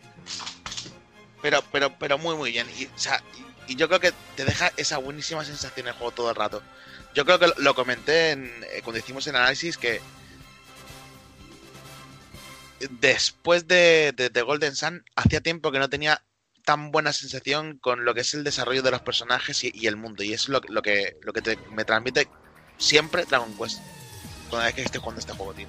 Pero, 1.42 1.62
pero, 1.72 1.98
pero 1.98 2.18
muy, 2.18 2.36
muy 2.36 2.52
bien. 2.52 2.66
Y, 2.78 2.88
yo 3.76 3.88
creo 3.88 4.00
que 4.00 4.12
te 4.36 4.44
deja 4.44 4.72
esa 4.76 4.98
buenísima 4.98 5.44
sensación 5.44 5.86
el 5.86 5.94
juego 5.94 6.12
todo 6.12 6.30
el 6.30 6.36
rato. 6.36 6.62
Yo 7.14 7.24
creo 7.24 7.38
que 7.38 7.50
lo, 7.56 7.74
comenté 7.74 8.32
en, 8.32 8.52
eh, 8.72 8.80
cuando 8.82 8.98
hicimos 8.98 9.26
el 9.26 9.36
análisis 9.36 9.78
que 9.78 10.00
después 12.90 13.66
de, 13.66 14.12
de, 14.14 14.28
de 14.30 14.42
Golden 14.42 14.74
Sun 14.74 15.04
hacía 15.16 15.40
tiempo 15.40 15.72
que 15.72 15.78
no 15.78 15.88
tenía 15.88 16.22
tan 16.64 16.90
buena 16.90 17.12
sensación 17.12 17.78
con 17.78 18.04
lo 18.04 18.14
que 18.14 18.22
es 18.22 18.34
el 18.34 18.44
desarrollo 18.44 18.82
de 18.82 18.90
los 18.90 19.02
personajes 19.02 19.64
y, 19.64 19.70
y 19.74 19.86
el 19.86 19.96
mundo. 19.96 20.22
Y 20.22 20.32
es 20.32 20.48
lo, 20.48 20.60
lo 20.68 20.82
que, 20.82 21.16
lo 21.22 21.32
que 21.32 21.42
te- 21.42 21.58
me 21.70 21.84
transmite 21.84 22.28
siempre 22.78 23.24
Dragon 23.24 23.54
Quest. 23.56 23.80
Vez 24.58 24.74
que 24.74 24.82
esté 24.82 24.98
jugando 24.98 25.20
este 25.20 25.32
juego, 25.32 25.52
tío. 25.54 25.66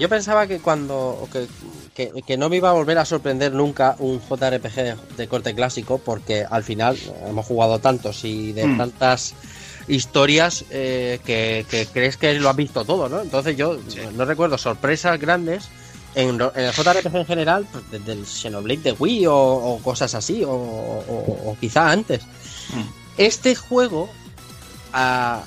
Yo 0.00 0.08
pensaba 0.08 0.46
que 0.48 0.58
cuando. 0.58 1.28
Que, 1.32 1.46
que- 1.94 2.22
que 2.26 2.36
no 2.36 2.48
me 2.48 2.56
iba 2.56 2.70
a 2.70 2.72
volver 2.72 2.98
a 2.98 3.04
sorprender 3.04 3.52
nunca 3.52 3.94
un 4.00 4.20
JRPG 4.20 4.74
de, 4.74 4.96
de 5.16 5.28
corte 5.28 5.54
clásico, 5.54 5.98
porque 5.98 6.44
al 6.48 6.64
final 6.64 6.98
hemos 7.28 7.46
jugado 7.46 7.78
tantos 7.78 8.24
y 8.24 8.52
de 8.52 8.66
Hmm. 8.66 8.78
tantas 8.78 9.34
historias 9.86 10.64
eh, 10.70 11.20
que, 11.24 11.64
que 11.70 11.86
crees 11.86 12.16
que 12.16 12.34
lo 12.34 12.50
has 12.50 12.56
visto 12.56 12.84
todo, 12.84 13.08
¿no? 13.08 13.20
Entonces 13.20 13.56
yo 13.56 13.78
Sí. 13.86 14.00
no 14.14 14.24
recuerdo 14.24 14.58
sorpresas 14.58 15.20
grandes. 15.20 15.68
En, 16.16 16.40
el 16.40 16.72
JRPG 16.72 17.14
en 17.14 17.26
general, 17.26 17.66
pues, 17.70 17.84
desde 17.90 18.12
el 18.12 18.26
Xenoblade 18.26 18.80
de 18.80 18.92
Wii 18.92 19.26
o, 19.26 19.34
o 19.36 19.78
cosas 19.82 20.14
así, 20.14 20.42
o, 20.42 20.50
o- 20.50 21.50
o 21.50 21.56
quizá 21.60 21.92
antes. 21.92 22.22
Hmm. 22.72 22.82
Este 23.18 23.54
juego, 23.54 24.08
a- 24.92 25.44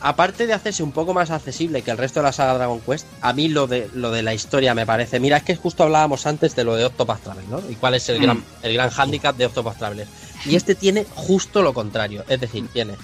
aparte 0.00 0.46
de 0.46 0.52
hacerse 0.52 0.82
un 0.82 0.92
poco 0.92 1.12
más 1.14 1.30
accesible 1.30 1.82
que 1.82 1.90
el 1.90 1.98
resto 1.98 2.20
de 2.20 2.24
la 2.24 2.32
saga 2.32 2.54
Dragon 2.54 2.80
Quest, 2.80 3.06
a 3.20 3.32
mí 3.32 3.48
lo 3.48 3.66
de, 3.66 3.90
lo 3.94 4.10
de 4.10 4.22
la 4.22 4.34
historia 4.34 4.74
me 4.74 4.86
parece. 4.86 5.18
Mira, 5.20 5.38
es 5.38 5.42
que 5.42 5.56
justo 5.56 5.82
hablábamos 5.82 6.26
antes 6.26 6.54
de 6.54 6.64
lo 6.64 6.76
de 6.76 6.84
Octopath 6.84 7.22
Traveler, 7.22 7.48
¿no? 7.48 7.62
Y 7.70 7.74
cuál 7.74 7.94
es 7.94 8.08
el, 8.08 8.18
Mm. 8.18 8.22
gran, 8.22 8.44
el 8.62 8.74
gran 8.74 8.90
hándicap 8.90 9.36
de 9.36 9.46
Octopath 9.46 9.78
Traveler. 9.78 10.06
Y 10.46 10.54
este 10.56 10.74
tiene 10.74 11.04
justo 11.14 11.62
lo 11.62 11.74
contrario. 11.74 12.24
Es 12.28 12.40
decir, 12.40 12.68
tiene 12.72 12.94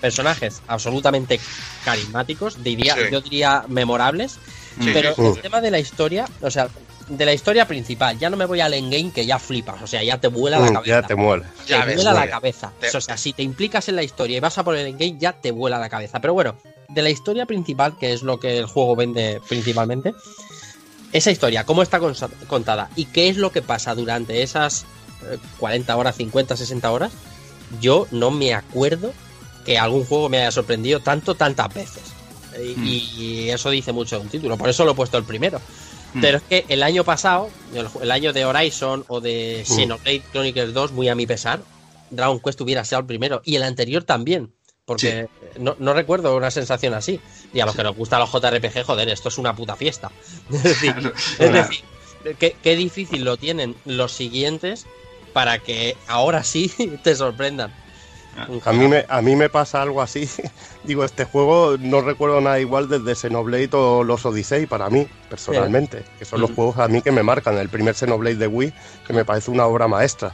personajes 0.00 0.62
absolutamente 0.66 1.38
carismáticos, 1.84 2.62
diría, 2.62 2.94
Sí. 2.94 3.00
yo 3.12 3.20
diría 3.20 3.64
memorables, 3.68 4.38
Sí. 4.80 4.90
pero 4.94 5.14
Mm. 5.16 5.26
el 5.36 5.40
tema 5.42 5.60
de 5.60 5.70
la 5.70 5.78
historia, 5.78 6.26
o 6.40 6.50
sea, 6.50 6.68
de 7.10 7.24
la 7.26 7.32
historia 7.34 7.66
principal, 7.66 8.18
ya 8.18 8.30
no 8.30 8.36
me 8.36 8.46
voy 8.46 8.60
al 8.60 8.72
endgame 8.72 9.10
que 9.12 9.26
ya 9.26 9.38
flipas, 9.38 9.82
o 9.82 9.86
sea, 9.86 10.02
ya 10.02 10.18
te 10.18 10.28
vuela 10.28 10.58
la 10.58 10.72
cabeza 10.72 11.00
ya 11.00 11.06
te 11.06 11.14
mueres. 11.16 11.46
Ya 11.66 11.80
te 11.80 11.86
ves, 11.88 11.96
vuela 11.96 12.12
la 12.12 12.20
vaya. 12.20 12.30
cabeza. 12.32 12.72
Te- 12.80 12.96
O 12.96 13.00
sea, 13.00 13.16
si 13.16 13.32
te 13.32 13.42
implicas 13.42 13.88
en 13.88 13.96
la 13.96 14.02
historia 14.02 14.36
y 14.36 14.40
vas 14.40 14.56
a 14.58 14.64
por 14.64 14.76
el 14.76 14.86
endgame, 14.86 15.18
ya 15.18 15.32
te 15.32 15.50
vuela 15.50 15.78
la 15.78 15.88
cabeza. 15.88 16.20
Pero 16.20 16.32
bueno, 16.34 16.56
de 16.88 17.02
la 17.02 17.10
historia 17.10 17.46
principal, 17.46 17.98
que 17.98 18.12
es 18.12 18.22
lo 18.22 18.38
que 18.40 18.58
el 18.58 18.66
juego 18.66 18.96
vende 18.96 19.40
principalmente, 19.48 20.14
esa 21.12 21.30
historia, 21.30 21.64
cómo 21.66 21.82
está 21.82 22.00
contada 22.46 22.88
y 22.96 23.06
qué 23.06 23.28
es 23.28 23.36
lo 23.36 23.50
que 23.50 23.62
pasa 23.62 23.94
durante 23.94 24.42
esas 24.42 24.84
eh, 25.30 25.38
40 25.58 25.96
horas, 25.96 26.16
50, 26.16 26.56
60 26.56 26.90
horas, 26.92 27.12
yo 27.80 28.06
no 28.12 28.30
me 28.30 28.54
acuerdo 28.54 29.12
que 29.64 29.78
algún 29.78 30.04
juego 30.04 30.28
me 30.28 30.38
haya 30.38 30.50
sorprendido 30.52 31.00
tanto, 31.00 31.34
tantas 31.34 31.72
veces. 31.74 32.02
Y, 32.58 32.74
Hmm. 32.74 32.84
y 32.86 33.48
eso 33.50 33.70
dice 33.70 33.92
mucho 33.92 34.16
de 34.16 34.22
un 34.22 34.28
título, 34.28 34.56
por 34.56 34.68
eso 34.68 34.84
lo 34.84 34.92
he 34.92 34.94
puesto 34.94 35.18
el 35.18 35.24
primero. 35.24 35.60
Hmm. 36.12 36.20
Pero 36.20 36.38
es 36.38 36.42
que 36.44 36.64
el 36.68 36.82
año 36.82 37.04
pasado, 37.04 37.50
el, 37.74 37.86
el 38.02 38.10
año 38.10 38.32
de 38.32 38.44
Horizon 38.44 39.04
o 39.08 39.20
de 39.20 39.64
Xenoblade 39.66 40.22
Chronicles 40.32 40.74
2, 40.74 40.92
muy 40.92 41.08
a 41.08 41.14
mi 41.14 41.26
pesar, 41.26 41.60
Dragon 42.10 42.40
Quest 42.40 42.60
hubiera 42.60 42.84
sido 42.84 43.00
el 43.00 43.06
primero. 43.06 43.42
Y 43.44 43.56
el 43.56 43.62
anterior 43.62 44.04
también. 44.04 44.52
Porque 44.84 45.28
no, 45.56 45.76
no 45.78 45.94
recuerdo 45.94 46.36
una 46.36 46.50
sensación 46.50 46.94
así. 46.94 47.20
Y 47.54 47.60
a 47.60 47.66
los 47.66 47.76
que 47.76 47.84
nos 47.84 47.96
gustan 47.96 48.18
los 48.18 48.30
JRPG, 48.32 48.82
joder, 48.84 49.08
esto 49.08 49.28
es 49.28 49.38
una 49.38 49.54
puta 49.54 49.76
fiesta. 49.76 50.10
Es 50.52 50.62
decir, 50.64 51.12
es 51.38 51.52
decir, 51.52 51.84
qué, 52.38 52.56
qué 52.60 52.76
difícil 52.76 53.24
lo 53.24 53.36
tienen 53.36 53.76
los 53.84 54.10
siguientes 54.10 54.86
para 55.32 55.60
que 55.60 55.96
ahora 56.08 56.42
sí 56.42 56.72
te 57.04 57.14
sorprendan. 57.14 57.72
A 58.64 58.72
mí, 58.72 58.88
me, 58.88 59.04
a 59.08 59.20
mí 59.22 59.36
me 59.36 59.48
pasa 59.48 59.82
algo 59.82 60.00
así. 60.00 60.28
Digo, 60.84 61.04
este 61.04 61.24
juego 61.24 61.76
no 61.78 62.00
recuerdo 62.00 62.40
nada 62.40 62.58
igual 62.60 62.88
desde 62.88 63.14
Xenoblade 63.14 63.68
o 63.72 64.02
los 64.04 64.24
Odyssey 64.24 64.66
para 64.66 64.88
mí, 64.88 65.06
personalmente. 65.28 66.04
Que 66.18 66.24
son 66.24 66.40
los 66.40 66.50
Mm. 66.50 66.54
juegos 66.54 66.78
a 66.78 66.88
mí 66.88 67.02
que 67.02 67.12
me 67.12 67.22
marcan. 67.22 67.58
El 67.58 67.68
primer 67.68 67.94
Xenoblade 67.94 68.36
de 68.36 68.46
Wii, 68.46 68.72
que 69.06 69.12
me 69.12 69.24
parece 69.24 69.50
una 69.50 69.66
obra 69.66 69.88
maestra. 69.88 70.32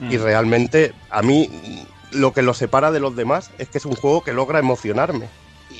Mm. 0.00 0.12
Y 0.12 0.16
realmente, 0.18 0.92
a 1.10 1.22
mí, 1.22 1.86
lo 2.12 2.32
que 2.32 2.42
lo 2.42 2.52
separa 2.52 2.90
de 2.90 3.00
los 3.00 3.16
demás 3.16 3.50
es 3.58 3.68
que 3.68 3.78
es 3.78 3.86
un 3.86 3.94
juego 3.94 4.22
que 4.22 4.32
logra 4.32 4.58
emocionarme. 4.58 5.28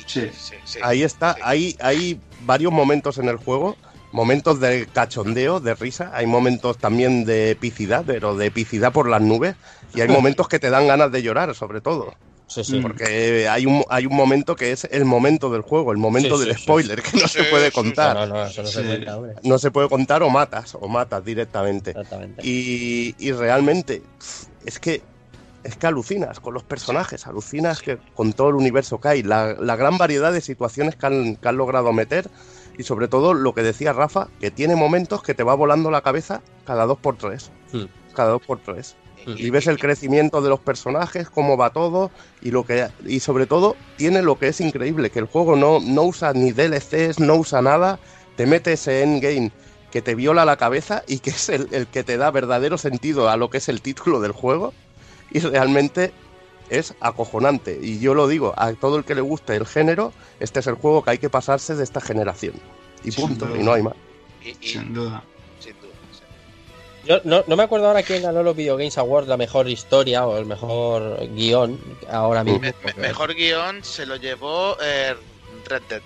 Sí. 0.05 0.29
sí, 0.33 0.55
sí. 0.63 0.79
Ahí 0.83 1.03
está, 1.03 1.35
hay, 1.43 1.75
hay 1.81 2.19
varios 2.45 2.71
momentos 2.71 3.17
en 3.17 3.27
el 3.29 3.37
juego, 3.37 3.75
momentos 4.17 4.59
de 4.59 4.87
cachondeo, 4.91 5.59
de 5.59 5.75
risa, 5.75 6.09
hay 6.11 6.25
momentos 6.25 6.79
también 6.79 7.23
de 7.23 7.51
epicidad, 7.51 8.03
pero 8.05 8.35
de 8.35 8.47
epicidad 8.47 8.91
por 8.91 9.07
las 9.07 9.21
nubes, 9.21 9.55
y 9.93 10.01
hay 10.01 10.07
momentos 10.19 10.47
que 10.47 10.57
te 10.57 10.71
dan 10.71 10.87
ganas 10.87 11.11
de 11.11 11.21
llorar, 11.21 11.53
sobre 11.53 11.81
todo, 11.81 12.13
Sí, 12.49 12.63
sí. 12.63 12.79
Porque 12.79 13.49
hay 13.49 13.65
un, 13.65 13.83
hay 13.89 14.05
un 14.05 14.15
momento 14.15 14.55
que 14.55 14.71
es 14.71 14.85
el 14.89 15.03
momento 15.03 15.49
del 15.49 15.63
juego, 15.63 15.91
el 15.91 15.97
momento 15.97 16.37
Sí, 16.37 16.45
del 16.45 16.53
sí, 16.53 16.59
sí. 16.59 16.63
spoiler, 16.63 17.01
que 17.01 17.19
no 17.19 17.27
se 17.27 17.43
puede 17.43 17.73
contar. 17.73 18.15
No, 18.15 18.25
no, 18.25 18.45
eso 18.45 18.63
no 18.63 18.69
se 18.69 18.83
cuenta, 18.85 19.17
hombre. 19.17 19.33
No 19.43 19.57
se 19.59 19.69
puede 19.69 19.89
contar 19.89 20.23
o 20.23 20.29
matas, 20.29 20.73
o 20.79 20.87
matas 20.87 21.25
directamente. 21.25 21.89
Exactamente. 21.91 22.41
Y, 22.47 23.15
y 23.19 23.33
realmente 23.33 24.01
es 24.65 24.79
que 24.79 25.01
es 25.65 25.75
que 25.75 25.87
alucinas 25.87 26.39
con 26.39 26.53
los 26.53 26.63
personajes, 26.63 27.27
alucinas 27.27 27.81
que 27.81 27.97
con 28.15 28.31
todo 28.31 28.47
el 28.47 28.55
universo 28.55 29.01
que 29.01 29.09
hay, 29.09 29.23
la, 29.23 29.53
la 29.59 29.75
gran 29.75 29.97
variedad 29.97 30.31
de 30.31 30.39
situaciones 30.39 30.95
que 30.95 31.05
han, 31.05 31.35
que 31.35 31.47
han 31.49 31.57
logrado 31.57 31.91
meter 31.91 32.29
y 32.77 32.83
sobre 32.83 33.07
todo 33.07 33.33
lo 33.33 33.53
que 33.53 33.63
decía 33.63 33.93
Rafa, 33.93 34.27
que 34.39 34.51
tiene 34.51 34.75
momentos 34.75 35.21
que 35.23 35.33
te 35.33 35.43
va 35.43 35.55
volando 35.55 35.91
la 35.91 36.01
cabeza 36.01 36.41
cada 36.65 36.85
dos 36.85 36.97
por 36.99 37.17
tres, 37.17 37.51
Hmm. 37.71 37.85
cada 38.13 38.31
dos 38.31 38.41
por 38.45 38.59
tres. 38.59 38.95
Y- 39.25 39.47
Y 39.47 39.49
ves 39.49 39.67
el 39.67 39.77
crecimiento 39.77 40.41
de 40.41 40.49
los 40.49 40.59
personajes, 40.61 41.29
cómo 41.29 41.57
va 41.57 41.71
todo 41.71 42.11
y 42.41 42.51
lo 42.51 42.63
que 42.65 42.87
y 43.05 43.19
sobre 43.19 43.45
todo 43.45 43.75
tiene 43.97 44.21
lo 44.21 44.37
que 44.39 44.47
es 44.47 44.61
increíble, 44.61 45.09
que 45.09 45.19
el 45.19 45.25
juego 45.25 45.55
no, 45.57 45.79
no 45.81 46.03
usa 46.03 46.31
ni 46.33 46.51
DLCs, 46.53 47.19
no 47.19 47.35
usa 47.35 47.61
nada, 47.61 47.99
te 48.37 48.45
mete 48.45 48.73
ese 48.73 49.03
endgame 49.03 49.51
que 49.91 50.01
te 50.01 50.15
viola 50.15 50.45
la 50.45 50.55
cabeza 50.57 51.03
y 51.07 51.19
que 51.19 51.31
es 51.31 51.49
el, 51.49 51.67
el 51.71 51.87
que 51.87 52.03
te 52.05 52.15
da 52.17 52.31
verdadero 52.31 52.77
sentido 52.77 53.29
a 53.29 53.35
lo 53.37 53.49
que 53.49 53.57
es 53.57 53.67
el 53.67 53.81
título 53.81 54.21
del 54.21 54.31
juego 54.31 54.73
y 55.31 55.39
realmente 55.39 56.13
es 56.69 56.93
acojonante. 56.99 57.79
Y 57.81 57.99
yo 57.99 58.13
lo 58.13 58.27
digo, 58.27 58.53
a 58.57 58.73
todo 58.73 58.97
el 58.97 59.03
que 59.05 59.15
le 59.15 59.21
guste 59.21 59.55
el 59.55 59.65
género, 59.65 60.13
este 60.39 60.59
es 60.59 60.67
el 60.67 60.75
juego 60.75 61.03
que 61.03 61.11
hay 61.11 61.17
que 61.17 61.29
pasarse 61.29 61.75
de 61.75 61.83
esta 61.83 62.01
generación. 62.01 62.53
Y 63.03 63.11
punto, 63.11 63.47
y 63.55 63.63
no 63.63 63.73
hay 63.73 63.83
más. 63.83 63.93
y- 64.43 64.49
y- 64.61 64.67
Sin 64.69 64.93
duda. 64.93 65.23
sin 65.59 65.73
duda. 65.79 65.87
Yo 67.05 67.19
no, 67.23 67.43
no 67.47 67.55
me 67.55 67.63
acuerdo 67.63 67.87
ahora 67.87 68.03
quién 68.03 68.21
ganó 68.23 68.43
los 68.43 68.55
Video 68.55 68.75
Games 68.75 68.97
Awards, 68.97 69.27
la 69.29 69.37
mejor 69.37 69.69
historia 69.69 70.25
o 70.27 70.37
el 70.37 70.45
mejor 70.45 71.19
guion 71.35 71.79
ahora 72.11 72.43
mismo. 72.43 72.59
Me- 72.59 72.73
mejor 72.97 73.33
guion 73.33 73.83
se 73.83 74.05
lo 74.05 74.15
llevó 74.17 74.75
eh, 74.81 75.15
Red 75.67 75.81
Dead. 75.89 76.01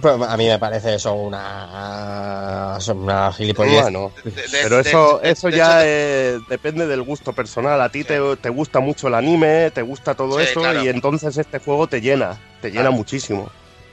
Pues 0.00 0.14
a 0.26 0.36
mí 0.38 0.46
me 0.46 0.58
parece 0.58 0.94
eso 0.94 1.12
una, 1.12 2.78
una 2.94 3.32
gilipollez. 3.32 3.82
Bueno, 3.82 4.10
pero 4.50 4.78
eso, 4.80 5.22
eso 5.22 5.48
ya 5.50 5.80
eh, 5.84 6.38
depende 6.48 6.86
del 6.86 7.02
gusto 7.02 7.32
personal. 7.34 7.80
A 7.80 7.90
ti 7.90 8.02
te, 8.04 8.18
te 8.40 8.48
gusta 8.48 8.80
mucho 8.80 9.08
el 9.08 9.14
anime, 9.14 9.70
te 9.70 9.82
gusta 9.82 10.14
todo 10.14 10.38
Sí, 10.38 10.44
eso 10.50 10.60
claro. 10.60 10.82
y 10.82 10.88
entonces 10.88 11.36
este 11.36 11.58
juego 11.58 11.86
te 11.88 12.00
llena, 12.00 12.38
te 12.62 12.68
llena 12.68 12.82
Claro. 12.84 12.92
muchísimo. 12.96 13.50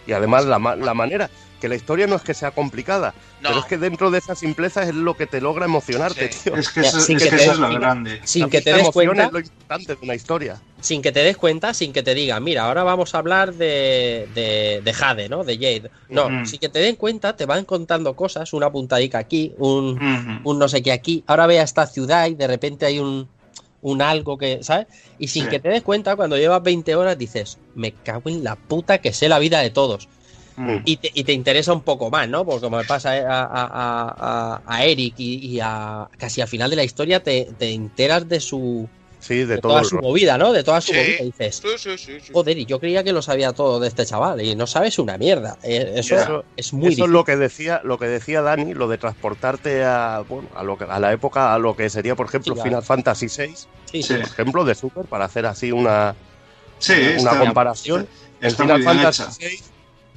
Y 0.08 0.14
además 0.14 0.46
la, 0.46 0.58
ma- 0.58 0.76
la 0.78 0.94
manera, 0.94 1.30
que 1.60 1.68
la 1.70 1.76
historia 1.76 2.08
no 2.08 2.16
es 2.16 2.22
que 2.22 2.34
sea 2.34 2.52
complicada, 2.52 3.14
No. 3.42 3.50
pero 3.50 3.60
es 3.62 3.66
que 3.66 3.78
dentro 3.78 4.10
de 4.12 4.18
esa 4.20 4.34
simpleza 4.36 4.84
es 4.84 4.96
lo 4.96 5.16
que 5.16 5.28
te 5.28 5.42
logra 5.42 5.66
emocionarte, 5.66 6.32
Sí. 6.32 6.40
tío. 6.46 6.56
Es 6.56 6.70
que 6.70 6.82
eso, 6.82 7.00
sin 7.00 7.18
es 7.18 7.24
que 7.24 7.30
que 7.30 7.36
te- 7.38 7.44
eso 7.44 7.52
es 7.54 7.60
lo 7.60 7.70
grande. 7.74 8.22
Sin 8.24 8.44
La 8.44 8.50
que 8.50 8.62
te 8.62 8.72
des 8.72 8.80
emoción 8.82 9.06
cuenta, 9.08 9.26
es 9.26 9.32
lo 9.32 9.40
importante 9.40 9.96
de 9.96 10.00
una 10.02 10.16
historia. 10.16 10.62
sin 10.82 11.02
que 11.02 11.12
te 11.12 11.22
des 11.24 11.36
cuenta, 11.38 11.74
sin 11.74 11.92
que 11.94 12.02
te 12.04 12.14
digan, 12.16 12.44
mira, 12.44 12.64
ahora 12.64 12.84
vamos 12.84 13.14
a 13.14 13.18
hablar 13.18 13.54
de, 13.54 14.28
de, 14.34 14.82
de 14.84 14.94
Jade, 14.94 15.28
¿no? 15.30 15.44
De 15.44 15.56
Jade. 15.56 15.92
No, 16.10 16.46
sin 16.46 16.60
que 16.60 16.70
te 16.70 16.80
den 16.80 16.96
cuenta, 16.96 17.36
te 17.36 17.46
van 17.46 17.66
contando 17.66 18.16
cosas, 18.16 18.54
una 18.54 18.72
puntadica 18.72 19.18
aquí, 19.20 19.54
un, 19.58 20.42
no 20.44 20.68
sé 20.70 20.82
qué 20.82 20.92
aquí. 20.94 21.24
Ahora 21.28 21.48
ve 21.48 21.60
a 21.60 21.64
esta 21.64 21.86
ciudad 21.86 22.28
y 22.28 22.36
de 22.36 22.48
repente 22.48 22.86
hay 22.86 23.00
un, 23.00 23.28
un 23.82 24.02
algo 24.02 24.38
que, 24.38 24.60
¿sabes? 24.62 24.88
Y 25.20 25.28
sin 25.28 25.44
Sí. 25.46 25.50
que 25.50 25.60
te 25.60 25.70
des 25.70 25.84
cuenta, 25.84 26.16
cuando 26.16 26.38
llevas 26.38 26.62
20 26.64 26.96
horas 26.96 27.18
dices, 27.18 27.58
me 27.76 27.92
cago 27.94 28.30
en 28.30 28.44
la 28.44 28.56
puta 28.56 29.00
que 29.00 29.12
sé 29.14 29.28
la 29.30 29.40
vida 29.40 29.60
de 29.60 29.70
todos. 29.70 30.08
Mm. 30.60 30.82
y, 30.84 30.98
te, 30.98 31.10
y 31.14 31.24
te 31.24 31.32
interesa 31.32 31.72
un 31.72 31.84
poco 31.84 32.10
más, 32.12 32.28
¿no? 32.28 32.44
Porque 32.46 32.62
como 32.62 32.78
me 32.78 32.84
pasa 32.84 33.12
a, 33.14 33.44
a- 33.46 34.14
a- 34.20 34.62
a 34.66 34.84
Eric 34.84 35.14
y, 35.18 35.56
y 35.56 35.60
a 35.62 36.10
casi 36.18 36.42
al 36.42 36.50
final 36.50 36.70
de 36.70 36.76
la 36.76 36.84
historia 36.84 37.24
te, 37.24 37.48
te 37.58 37.72
enteras 37.72 38.28
de 38.28 38.42
su 38.42 38.90
Sí, 39.22 39.36
de, 39.40 39.46
de 39.48 39.58
todo 39.60 39.74
toda 39.74 39.84
su 39.86 39.96
ro- 39.98 40.02
movida, 40.02 40.38
¿no? 40.38 40.52
De 40.54 40.64
toda 40.64 40.82
su 40.82 40.92
Sí. 40.94 40.98
movida. 40.98 41.22
Y 41.22 41.26
dices, 41.26 41.56
Sí, 41.58 41.68
sí, 41.78 41.98
sí, 41.98 42.20
sí. 42.22 42.32
joder, 42.34 42.58
y 42.58 42.66
yo 42.66 42.80
creía 42.80 43.04
que 43.04 43.12
lo 43.14 43.22
sabía 43.22 43.54
todo 43.54 43.80
de 43.80 43.88
este 43.90 44.06
chaval 44.06 44.42
y 44.42 44.56
no 44.56 44.66
sabes 44.68 45.00
una 45.00 45.18
mierda. 45.18 45.58
Eh, 45.64 45.94
Eso, 45.96 46.16
Eso- 46.16 46.46
es 46.58 46.74
muy 46.74 46.94
Eso 46.94 47.06
es 47.06 47.10
lo 47.10 47.24
que 47.24 47.38
decía, 47.38 47.80
lo 47.86 47.98
que 47.98 48.08
decía 48.08 48.42
Dani, 48.42 48.74
lo 48.74 48.88
de 48.90 48.98
transportarte 48.98 49.84
a, 49.86 50.24
bueno, 50.28 50.50
a 50.56 50.64
lo 50.64 50.78
que, 50.78 50.84
a 50.86 51.00
la 51.00 51.12
época, 51.14 51.54
a 51.54 51.60
lo 51.60 51.76
que 51.76 51.90
sería, 51.90 52.16
por 52.16 52.28
ejemplo, 52.28 52.54
claro. 52.54 52.70
Final 52.70 52.84
Fantasy 52.84 53.28
VI, 53.28 54.04
por 54.08 54.20
ejemplo, 54.22 54.66
de 54.66 54.76
Super, 54.76 55.06
para 55.06 55.26
hacer 55.26 55.46
así 55.46 55.72
una, 55.72 56.16
Sí, 56.80 56.94
una 56.94 57.12
está- 57.32 57.40
comparación. 57.40 58.08
En 58.42 58.48
Está 58.48 58.64
Final 58.64 58.84
Fantasy. 58.84 59.24
VI 59.40 59.60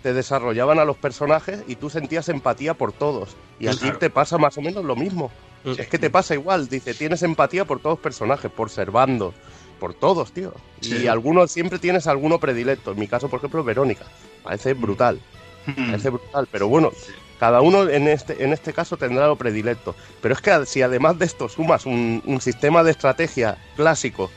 te 0.03 0.13
desarrollaban 0.13 0.79
a 0.79 0.85
los 0.85 0.97
personajes 0.97 1.61
y 1.67 1.77
tú 1.77 1.89
sentías 1.91 2.29
empatía 2.29 2.75
por 2.75 2.93
todos. 2.93 3.37
Y 3.61 3.69
aquí 3.69 3.79
Claro. 3.79 3.99
te 3.99 4.11
pasa 4.11 4.39
más 4.39 4.59
o 4.59 4.63
menos 4.63 4.85
lo 4.85 4.97
mismo. 4.97 5.31
Mm. 5.65 5.73
Es 5.79 5.89
que 5.89 5.99
te 5.99 6.11
pasa 6.11 6.35
igual, 6.35 6.69
dice, 6.69 6.95
tienes 6.95 7.23
empatía 7.23 7.65
por 7.65 7.79
todos 7.79 7.95
los 7.95 8.03
personajes, 8.03 8.51
por 8.51 8.69
Servando, 8.71 9.33
por 9.79 9.95
todos, 9.95 10.33
tío. 10.33 10.53
Sí. 10.81 10.97
Y 11.05 11.07
algunos 11.07 11.51
siempre 11.53 11.79
tienes 11.79 12.07
alguno 12.07 12.39
predilecto. 12.41 12.93
En 12.93 12.99
mi 12.99 13.07
caso, 13.09 13.29
por 13.29 13.39
ejemplo, 13.39 13.63
Verónica. 13.63 14.05
Parece 14.43 14.75
brutal. 14.75 15.21
Mm. 15.67 15.87
Parece 15.91 16.11
brutal, 16.11 16.49
pero 16.51 16.67
bueno, 16.69 16.91
cada 17.39 17.61
uno 17.61 17.89
en 17.89 18.09
este, 18.09 18.43
en 18.45 18.53
este 18.53 18.73
caso 18.73 18.97
tendrá 18.97 19.29
lo 19.29 19.37
predilecto. 19.37 19.95
Pero 20.21 20.35
es 20.35 20.41
que 20.41 20.67
si 20.67 20.83
además 20.83 21.19
de 21.19 21.27
esto 21.27 21.49
sumas 21.49 21.87
un, 21.87 22.23
un 22.27 22.41
sistema 22.41 22.83
de 22.83 22.91
estrategia 22.91 23.57
clásico 23.77 24.31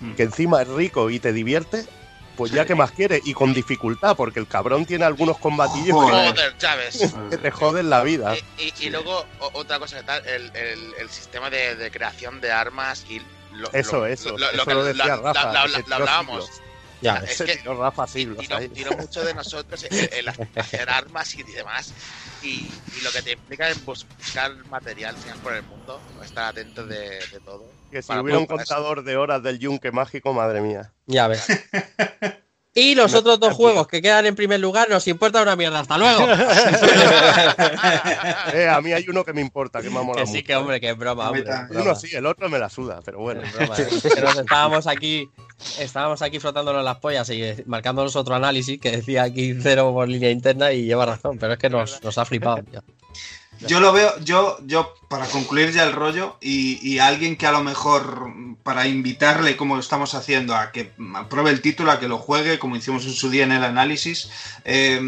Mm. 0.00 0.12
que 0.12 0.22
encima 0.22 0.62
es 0.62 0.68
rico 0.68 1.10
y 1.10 1.18
te 1.18 1.32
divierte, 1.32 1.84
pues 2.38 2.52
ya 2.52 2.64
que 2.64 2.76
más 2.76 2.92
quieres, 2.92 3.20
y 3.24 3.34
con 3.34 3.52
dificultad, 3.52 4.16
porque 4.16 4.38
el 4.38 4.46
cabrón 4.46 4.86
tiene 4.86 5.04
algunos 5.04 5.38
combatillos 5.38 5.90
Joder. 5.96 6.30
Joder, 6.30 6.56
Chávez. 6.56 7.12
que 7.30 7.36
te 7.36 7.50
joden 7.50 7.90
la 7.90 8.02
vida. 8.04 8.36
Y, 8.56 8.62
y- 8.62 8.74
y 8.86 8.90
luego 8.90 9.26
o- 9.40 9.50
otra 9.54 9.80
cosa 9.80 9.96
que 9.98 10.04
tal, 10.04 10.24
el, 10.24 10.50
el- 10.54 10.94
el 11.00 11.10
sistema 11.10 11.50
de, 11.50 11.74
de 11.74 11.90
creación 11.90 12.40
de 12.40 12.52
armas 12.52 13.04
y 13.10 13.20
lo, 13.52 13.70
Eso, 13.72 13.98
lo- 13.98 14.06
eso, 14.06 14.38
lo, 14.38 14.50
eso 14.50 14.64
que 14.64 14.74
lo 14.74 14.84
decía 14.84 15.04
la- 15.04 15.16
Rafa, 15.16 15.52
la- 15.52 15.66
la- 15.66 15.82
tiró 15.82 15.96
hablábamos. 15.96 16.48
Ya 17.00 17.14
Es 17.16 17.22
ves. 17.22 17.30
Ese 17.32 17.44
que- 17.44 17.56
tiró 17.56 17.80
Rafa 17.80 18.06
siglos 18.06 18.38
ahí. 18.50 18.68
tiro 18.68 18.92
mucho 18.96 19.24
de 19.24 19.34
nosotros 19.34 19.84
en, 19.90 20.08
en 20.12 20.28
hacer 20.56 20.88
armas 20.90 21.34
y 21.34 21.42
demás. 21.42 21.92
Y, 22.42 22.70
y 22.96 23.00
lo 23.02 23.10
que 23.10 23.22
te 23.22 23.32
implica 23.32 23.68
bus- 23.84 24.06
buscar 24.16 24.54
material 24.66 25.16
final 25.16 25.38
por 25.38 25.54
el 25.54 25.62
mundo, 25.64 26.00
estar 26.24 26.44
atento 26.44 26.86
de, 26.86 27.18
de 27.26 27.40
todo. 27.44 27.64
Que 27.90 28.02
si 28.02 28.12
hubiera 28.12 28.38
un 28.38 28.46
contador 28.46 29.02
de 29.02 29.16
horas 29.16 29.42
del 29.42 29.58
yunque 29.58 29.92
mágico, 29.92 30.32
madre 30.32 30.60
mía. 30.60 30.92
Ya 31.06 31.28
ves. 31.28 31.46
Y 32.78 32.94
los 32.94 33.12
otros 33.14 33.40
dos 33.40 33.54
juegos 33.54 33.88
que 33.88 34.00
quedan 34.00 34.26
en 34.26 34.36
primer 34.36 34.60
lugar 34.60 34.88
nos 34.88 35.08
importa 35.08 35.42
una 35.42 35.56
mierda. 35.56 35.80
Hasta 35.80 35.98
luego. 35.98 36.26
Eh, 38.54 38.66
a 38.66 38.80
mí 38.80 38.92
hay 38.92 39.04
uno 39.08 39.24
que 39.24 39.32
me 39.32 39.40
importa, 39.40 39.82
que 39.82 39.90
me 39.90 39.98
ha 39.98 40.02
molado 40.02 40.24
que 40.24 40.26
sí, 40.26 40.38
mucho. 40.38 40.46
que 40.46 40.56
hombre, 40.56 40.80
que 40.80 40.90
es 40.90 40.96
broma, 40.96 41.28
hombre. 41.28 41.42
es. 41.42 41.76
Uno 41.76 41.94
sí, 41.94 42.08
el 42.14 42.24
otro 42.24 42.48
me 42.48 42.58
la 42.58 42.70
suda, 42.70 43.00
pero 43.04 43.18
bueno. 43.18 43.42
Es 43.42 43.52
broma, 43.52 43.74
eh. 43.78 43.88
Estábamos 44.40 44.86
aquí, 44.86 45.28
estábamos 45.78 46.22
aquí 46.22 46.38
frotándonos 46.38 46.82
las 46.82 46.98
pollas 46.98 47.28
y 47.30 47.42
eh, 47.42 47.62
marcándonos 47.66 48.16
otro 48.16 48.34
análisis 48.34 48.80
que 48.80 48.90
decía 48.90 49.24
aquí 49.24 49.54
cero 49.60 49.92
por 49.92 50.08
línea 50.08 50.30
interna 50.30 50.72
y 50.72 50.84
lleva 50.84 51.04
razón, 51.04 51.38
pero 51.38 51.52
es 51.54 51.58
que 51.58 51.68
nos, 51.68 52.02
nos 52.02 52.16
ha 52.16 52.24
flipado. 52.24 52.62
tío. 52.62 52.82
Yo 53.66 53.80
lo 53.80 53.92
veo, 53.92 54.18
yo, 54.20 54.58
yo, 54.64 54.94
para 55.08 55.26
concluir 55.26 55.72
ya 55.72 55.84
el 55.84 55.92
rollo, 55.92 56.36
y, 56.40 56.98
alguien 56.98 57.36
que 57.36 57.46
a 57.46 57.52
lo 57.52 57.62
mejor, 57.62 58.32
para 58.62 58.86
invitarle, 58.86 59.56
como 59.56 59.74
lo 59.74 59.80
estamos 59.80 60.14
haciendo, 60.14 60.54
a 60.54 60.70
que 60.70 60.92
mm, 60.96 61.24
pruebe 61.28 61.50
el 61.50 61.60
título, 61.60 61.90
a 61.90 61.98
que 61.98 62.08
lo 62.08 62.18
juegue, 62.18 62.58
como 62.58 62.76
hicimos 62.76 63.04
en 63.04 63.12
su 63.12 63.30
día 63.30 63.44
en 63.44 63.52
el 63.52 63.64
análisis, 63.64 64.30
eh, 64.64 65.00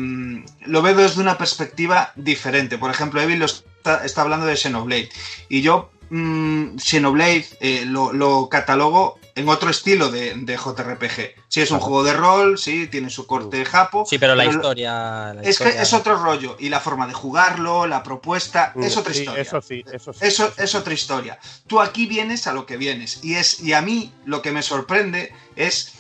lo 0.67 0.83
veo 0.83 0.97
desde 0.97 1.21
una 1.21 1.39
perspectiva 1.39 2.13
diferente. 2.17 2.79
Por 2.79 2.91
ejemplo, 2.91 3.21
Evil 3.21 3.43
está, 3.43 4.05
está 4.05 4.23
hablando 4.23 4.47
de 4.47 4.57
Xenoblade, 4.57 5.11
y 5.49 5.63
yo 5.63 5.91
mm, 6.11 6.79
Xenoblade 6.79 7.47
eh, 7.61 7.85
lo 7.87 8.49
catalogo 8.49 9.20
en 9.35 9.49
otro 9.49 9.71
estilo 9.71 10.11
de, 10.11 10.35
de 10.35 10.57
JRPG. 10.57 11.35
Sí, 11.49 11.61
es 11.61 11.71
un 11.71 11.81
juego 11.81 12.03
de 12.03 12.13
rol, 12.13 12.59
sí, 12.59 12.87
tiene 12.87 13.11
su 13.11 13.27
corte 13.27 13.65
japo. 13.65 14.05
Sí, 14.07 14.19
pero 14.19 14.35
la 14.35 14.45
historia. 14.45 15.35
la 15.35 15.43
es 15.43 15.59
que 15.59 15.69
es 15.69 15.93
otro 15.93 16.17
rollo. 16.17 16.57
Y 16.59 16.69
la 16.69 16.81
forma 16.81 17.07
de 17.07 17.13
jugarlo, 17.13 17.87
la 17.87 18.03
propuesta, 18.03 18.73
es 18.77 18.97
otra 18.97 19.13
Sí, 19.13 19.21
historia. 19.21 19.43
Eso 19.43 19.63
sí, 19.63 19.85
eso 19.93 20.13
sí. 20.13 20.19
Eso 20.23 20.53
es 20.57 20.75
otra 20.75 20.95
historia. 20.95 21.39
Tú 21.67 21.81
aquí 21.81 22.07
vienes 22.07 22.47
a 22.47 22.53
lo 22.53 22.67
que 22.67 22.77
vienes. 22.77 23.21
Y, 23.23 23.37
es, 23.37 23.61
y 23.61 23.73
a 23.73 23.81
mí 23.81 24.13
lo 24.25 24.43
que 24.43 24.53
me 24.53 24.63
sorprende 24.63 25.33
es 25.57 25.93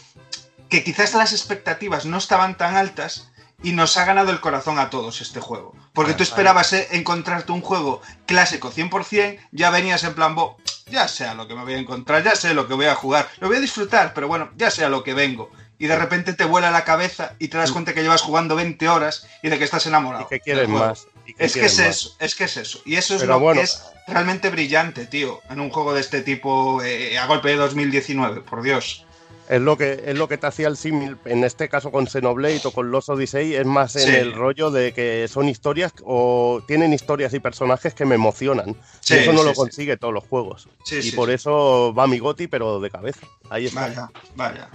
que 0.68 0.84
quizás 0.84 1.14
las 1.14 1.32
expectativas 1.32 2.06
no 2.06 2.16
estaban 2.18 2.56
tan 2.56 2.76
altas 2.76 3.29
y 3.62 3.72
nos 3.72 3.96
ha 3.96 4.04
ganado 4.04 4.30
el 4.30 4.40
corazón 4.40 4.78
a 4.78 4.90
todos 4.90 5.20
este 5.20 5.40
juego. 5.40 5.74
Porque 5.92 6.14
tú 6.14 6.22
esperabas 6.22 6.72
eh, 6.72 6.88
encontrarte 6.92 7.52
un 7.52 7.60
juego 7.60 8.00
clásico 8.26 8.70
100%, 8.72 9.38
ya 9.52 9.70
venías 9.70 10.04
en 10.04 10.14
plan, 10.14 10.34
"Bo, 10.34 10.56
ya 10.90 11.08
sé 11.08 11.26
a 11.26 11.34
lo 11.34 11.46
que 11.46 11.54
me 11.54 11.64
voy 11.64 11.74
a 11.74 11.78
encontrar, 11.78 12.22
ya 12.24 12.34
sé 12.34 12.54
lo 12.54 12.66
que 12.68 12.74
voy 12.74 12.86
a 12.86 12.94
jugar, 12.94 13.28
lo 13.38 13.48
voy 13.48 13.58
a 13.58 13.60
disfrutar, 13.60 14.12
pero 14.14 14.28
bueno, 14.28 14.50
ya 14.56 14.70
sé 14.70 14.84
a 14.84 14.88
lo 14.88 15.04
que 15.04 15.14
vengo. 15.14 15.50
Y 15.78 15.86
de 15.86 15.96
repente 15.98 16.34
te 16.34 16.44
vuela 16.44 16.70
la 16.70 16.84
cabeza 16.84 17.34
y 17.38 17.48
te 17.48 17.56
das 17.56 17.72
cuenta 17.72 17.94
que 17.94 18.02
llevas 18.02 18.20
jugando 18.20 18.54
20 18.54 18.86
horas 18.88 19.26
y 19.42 19.48
de 19.48 19.56
que 19.58 19.64
estás 19.64 19.86
enamorado. 19.86 20.28
Y 20.30 20.38
que 20.40 20.54
juego. 20.54 20.78
más. 20.78 21.06
y 21.26 21.32
que 21.32 21.44
Es 21.46 21.54
que 21.54 21.64
es 21.64 21.78
más. 21.78 21.86
eso, 21.88 22.16
es 22.18 22.34
que 22.34 22.44
es 22.44 22.56
eso. 22.58 22.82
Y 22.84 22.96
eso 22.96 23.14
es 23.14 23.20
Pero 23.22 23.34
lo 23.34 23.40
bueno. 23.40 23.60
que 23.60 23.64
es 23.64 23.82
realmente 24.06 24.50
brillante, 24.50 25.06
tío, 25.06 25.40
en 25.48 25.58
un 25.60 25.70
juego 25.70 25.94
de 25.94 26.00
este 26.00 26.20
tipo 26.20 26.82
eh, 26.82 27.16
a 27.18 27.24
golpe 27.26 27.48
de 27.48 27.56
2019, 27.56 28.42
por 28.42 28.60
Dios. 28.62 29.06
Es 29.50 29.60
lo 29.60 29.76
que 29.76 30.04
es 30.06 30.16
lo 30.16 30.28
que 30.28 30.38
te 30.38 30.46
hacía 30.46 30.68
el 30.68 30.76
símil, 30.76 31.16
en 31.24 31.42
este 31.42 31.68
caso 31.68 31.90
con 31.90 32.06
Xenoblade 32.06 32.60
o 32.64 32.70
con 32.70 32.92
Los 32.92 33.08
Odyssey, 33.08 33.56
es 33.56 33.66
más 33.66 33.96
en 33.96 34.02
Sí. 34.02 34.14
el 34.14 34.32
rollo 34.32 34.70
de 34.70 34.92
que 34.92 35.26
son 35.26 35.48
historias 35.48 35.92
o 36.04 36.62
tienen 36.68 36.92
historias 36.92 37.34
y 37.34 37.40
personajes 37.40 37.92
que 37.92 38.04
me 38.06 38.14
emocionan. 38.14 38.76
Sí, 39.00 39.14
y 39.14 39.18
eso 39.18 39.32
no 39.32 39.40
sí, 39.40 39.44
lo 39.46 39.50
sí. 39.50 39.56
consigue 39.56 39.96
todos 39.96 40.14
los 40.14 40.22
juegos. 40.24 40.68
Sí, 40.84 40.98
y 40.98 41.02
sí, 41.02 41.12
por 41.16 41.28
sí. 41.30 41.34
eso 41.34 41.92
va 41.92 42.06
mi 42.06 42.20
goti, 42.20 42.46
pero 42.46 42.78
de 42.78 42.90
cabeza. 42.90 43.26
Ahí 43.50 43.66
está. 43.66 43.80
Vaya, 43.88 44.10
vaya. 44.36 44.68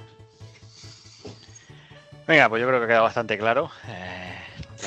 Venga, 2.27 2.49
pues 2.49 2.61
yo 2.61 2.67
creo 2.67 2.79
que 2.79 2.85
ha 2.85 2.87
quedado 2.87 3.03
bastante 3.03 3.37
claro. 3.37 3.69
Eh, 3.87 4.35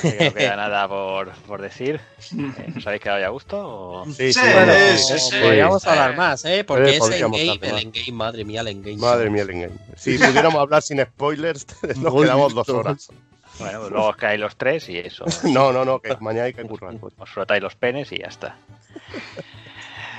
que 0.03 0.25
no 0.27 0.35
queda 0.35 0.57
nada 0.57 0.89
por, 0.89 1.33
por 1.47 1.61
decir. 1.63 2.01
Eh, 2.37 2.75
¿Os 2.77 2.87
habéis 2.87 3.03
quedado 3.03 3.21
ya 3.21 3.27
a 3.27 3.31
gusto? 3.31 3.57
o- 3.59 4.05
Sí, 4.07 4.33
Sí, 4.33 4.35
sí, 4.35 4.41
Bueno, 4.53 4.73
sí, 4.73 4.99
sí, 4.99 5.19
sí, 5.19 5.19
sí. 5.31 5.37
podríamos 5.41 5.87
hablar 5.87 6.17
más, 6.17 6.45
¿eh? 6.45 6.65
Porque 6.65 6.97
es 6.97 7.03
Endgame, 7.05 7.51
hablar 7.51 7.59
el. 7.63 7.79
Endgame, 7.87 8.13
madre 8.13 8.45
mía, 8.45 8.61
el 8.61 8.69
Endgame. 8.69 8.97
Madre 8.99 9.31
mía, 9.31 9.43
el 9.43 9.51
engaño. 9.51 9.75
Si 9.97 10.19
pudiéramos 10.19 10.61
hablar 10.61 10.83
sin 10.83 11.01
spoilers, 11.03 11.67
nos 11.97 12.15
quedamos 12.23 12.55
dos 12.55 12.69
horas. 12.69 13.09
Bueno, 13.59 13.81
pues 13.81 13.91
luego 13.93 14.09
os 14.09 14.17
caéis 14.17 14.41
los 14.41 14.57
tres 14.57 14.89
y 14.89 14.99
eso. 14.99 15.25
No, 15.45 15.73
no, 15.73 15.85
no, 15.85 16.01
que 16.01 16.17
mañana 16.21 16.45
hay 16.47 16.53
que 16.55 16.63
currar. 16.65 16.95
pues. 16.99 17.15
Os 17.19 17.29
frotáis 17.31 17.63
los 17.63 17.75
penes 17.75 18.13
y 18.13 18.19
ya 18.19 18.27
está. 18.29 18.57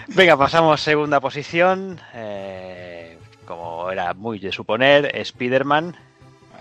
Venga, 0.08 0.36
pasamos 0.38 0.82
segunda 0.82 1.20
posición. 1.20 2.00
Eh, 2.14 3.18
como 3.46 3.90
era 3.92 4.14
muy 4.14 4.40
de 4.40 4.52
suponer, 4.52 5.16
Spider-Man. 5.16 5.96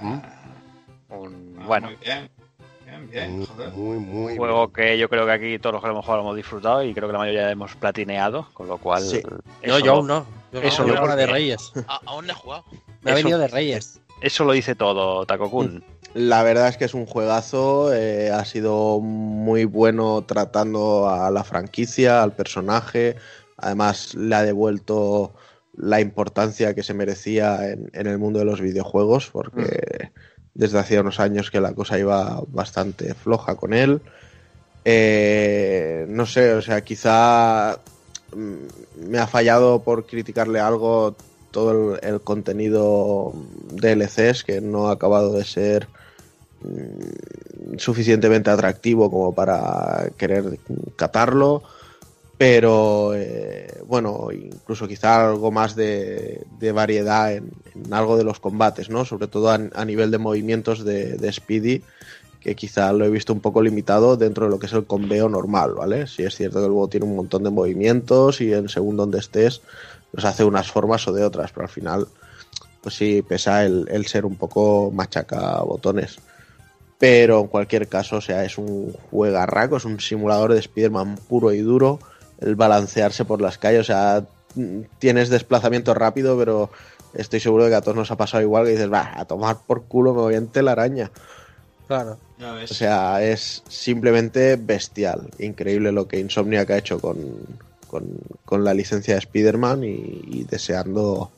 Mm. 0.00 0.18
Un, 1.10 1.56
Ah, 1.60 1.64
bueno, 1.66 1.86
Muy 1.88 1.96
bien, 1.96 2.30
bien, 3.06 3.10
bien, 3.10 3.36
Muy, 3.38 3.46
joder. 3.46 3.70
muy, 3.70 3.96
muy 3.98 4.32
un 4.32 4.38
juego 4.38 4.72
que 4.72 4.98
yo 4.98 5.08
creo 5.08 5.26
que 5.26 5.32
aquí 5.32 5.58
todos 5.58 5.74
los 5.74 5.82
que 5.82 5.88
lo 5.88 5.92
hemos 5.94 6.04
jugado 6.04 6.22
lo 6.22 6.28
hemos 6.28 6.36
disfrutado 6.36 6.82
y 6.82 6.92
creo 6.94 7.08
que 7.08 7.12
la 7.12 7.18
mayoría 7.18 7.50
hemos 7.50 7.74
platineado, 7.76 8.48
con 8.54 8.68
lo 8.68 8.78
cual... 8.78 9.02
Sí. 9.02 9.22
No, 9.66 9.78
yo 9.78 9.92
aún 9.94 10.06
no. 10.06 10.26
Yo 10.52 10.60
eso 10.62 10.82
no, 10.86 10.94
lo- 10.94 11.06
yo 11.06 11.16
de 11.16 11.26
Reyes. 11.26 11.72
A- 11.88 12.00
aún 12.06 12.26
no 12.26 12.32
he 12.32 12.36
jugado. 12.36 12.64
Me 13.02 13.10
ha 13.10 13.14
Eso- 13.14 13.22
venido 13.22 13.38
de 13.38 13.48
Reyes. 13.48 14.00
Eso 14.20 14.44
lo 14.44 14.52
dice 14.52 14.74
todo, 14.74 15.24
Takokun. 15.26 15.84
La 16.14 16.42
verdad 16.42 16.68
es 16.68 16.76
que 16.76 16.86
es 16.86 16.94
un 16.94 17.06
juegazo, 17.06 17.92
eh, 17.94 18.30
ha 18.32 18.44
sido 18.44 18.98
muy 19.00 19.64
bueno 19.64 20.24
tratando 20.26 21.08
a 21.08 21.30
la 21.30 21.44
franquicia, 21.44 22.22
al 22.22 22.32
personaje, 22.32 23.14
además 23.58 24.14
le 24.14 24.34
ha 24.34 24.42
devuelto 24.42 25.34
la 25.74 26.00
importancia 26.00 26.74
que 26.74 26.82
se 26.82 26.94
merecía 26.94 27.70
en, 27.70 27.90
en 27.92 28.06
el 28.08 28.18
mundo 28.18 28.40
de 28.40 28.46
los 28.46 28.60
videojuegos, 28.60 29.30
porque 29.30 30.10
desde 30.58 30.80
hacía 30.80 31.00
unos 31.00 31.20
años 31.20 31.52
que 31.52 31.60
la 31.60 31.72
cosa 31.72 31.98
iba 31.98 32.42
bastante 32.48 33.14
floja 33.14 33.54
con 33.54 33.72
él. 33.72 34.02
Eh, 34.84 36.04
no 36.08 36.26
sé, 36.26 36.52
o 36.52 36.60
sea, 36.60 36.82
quizá 36.82 37.78
mm, 38.34 39.08
me 39.08 39.18
ha 39.18 39.28
fallado 39.28 39.80
por 39.84 40.04
criticarle 40.04 40.58
algo 40.58 41.14
todo 41.52 41.94
el, 41.94 42.08
el 42.08 42.20
contenido 42.20 43.32
DLCs 43.70 44.42
que 44.42 44.60
no 44.60 44.88
ha 44.88 44.92
acabado 44.94 45.32
de 45.32 45.44
ser 45.44 45.86
mm, 46.62 47.78
suficientemente 47.78 48.50
atractivo 48.50 49.12
como 49.12 49.32
para 49.32 50.10
querer 50.16 50.58
catarlo 50.96 51.62
pero 52.38 53.14
eh, 53.14 53.82
bueno 53.86 54.28
incluso 54.32 54.86
quizá 54.86 55.28
algo 55.28 55.50
más 55.50 55.74
de, 55.74 56.46
variedad 56.72 57.34
en, 57.34 57.50
algo 57.90 58.16
de 58.16 58.24
los 58.24 58.40
combates 58.40 58.88
no 58.88 59.04
sobre 59.04 59.26
todo 59.26 59.50
a, 59.50 59.84
nivel 59.84 60.10
de 60.10 60.18
movimientos 60.18 60.84
de, 60.84 61.16
de 61.16 61.32
Speedy 61.32 61.82
que 62.40 62.54
quizá 62.54 62.92
lo 62.92 63.04
he 63.04 63.10
visto 63.10 63.32
un 63.32 63.40
poco 63.40 63.62
limitado 63.62 64.16
dentro 64.16 64.46
de 64.46 64.50
lo 64.50 64.58
que 64.58 64.66
es 64.66 64.72
el 64.72 64.86
conveo 64.86 65.28
normal, 65.28 65.74
¿vale? 65.74 66.06
Si 66.06 66.22
es 66.22 66.36
cierto 66.36 66.60
que 66.60 66.66
el 66.66 66.70
juego 66.70 66.88
tiene 66.88 67.06
un 67.06 67.16
montón 67.16 67.42
de 67.42 67.50
movimientos 67.50 68.40
y 68.40 68.52
en 68.52 68.68
según 68.68 68.96
donde 68.96 69.18
estés, 69.18 69.60
los 70.12 70.24
hace 70.24 70.44
unas 70.44 70.70
formas 70.70 71.06
o 71.08 71.12
de 71.12 71.24
otras, 71.24 71.52
pero 71.52 71.64
al 71.64 71.72
final, 71.72 72.06
pues 72.80 72.94
sí, 72.94 73.22
pesa 73.22 73.64
el, 73.64 73.86
el 73.90 74.06
ser 74.06 74.24
un 74.24 74.36
poco 74.36 74.90
machaca 74.92 75.60
botones. 75.62 76.18
Pero 76.98 77.40
en 77.40 77.48
cualquier 77.48 77.88
caso, 77.88 78.16
o 78.16 78.20
sea, 78.20 78.44
es 78.44 78.58
un 78.58 78.92
juegarraco, 79.10 79.76
es 79.76 79.84
un 79.84 80.00
simulador 80.00 80.52
de 80.52 80.60
Spider-Man 80.60 81.18
puro 81.28 81.52
y 81.52 81.58
duro. 81.58 82.00
El 82.40 82.54
balancearse 82.56 83.24
por 83.24 83.40
las 83.40 83.58
calles, 83.58 83.80
o 83.80 83.84
sea, 83.84 84.24
tienes 84.98 85.28
desplazamiento 85.28 85.94
rápido, 85.94 86.38
pero 86.38 86.70
estoy 87.14 87.40
seguro 87.40 87.64
de 87.64 87.70
que 87.70 87.76
a 87.76 87.80
todos 87.80 87.96
nos 87.96 88.10
ha 88.10 88.16
pasado 88.16 88.42
igual 88.42 88.64
que 88.64 88.72
dices, 88.72 88.92
va, 88.92 89.12
a 89.14 89.24
tomar 89.24 89.58
por 89.66 89.84
culo, 89.84 90.14
me 90.14 90.20
voy 90.20 90.34
en 90.34 90.48
telaraña. 90.48 91.10
Claro. 91.86 92.18
Ya 92.38 92.52
ves. 92.52 92.70
O 92.70 92.74
sea, 92.74 93.22
es 93.24 93.62
simplemente 93.68 94.56
bestial. 94.56 95.30
Increíble 95.38 95.90
lo 95.90 96.06
que 96.06 96.20
Insomniac 96.20 96.70
ha 96.70 96.78
hecho 96.78 97.00
con, 97.00 97.18
con, 97.88 98.04
con 98.44 98.62
la 98.62 98.74
licencia 98.74 99.14
de 99.14 99.20
Spider-Man 99.20 99.84
y, 99.84 100.22
y 100.26 100.46
deseando 100.48 101.30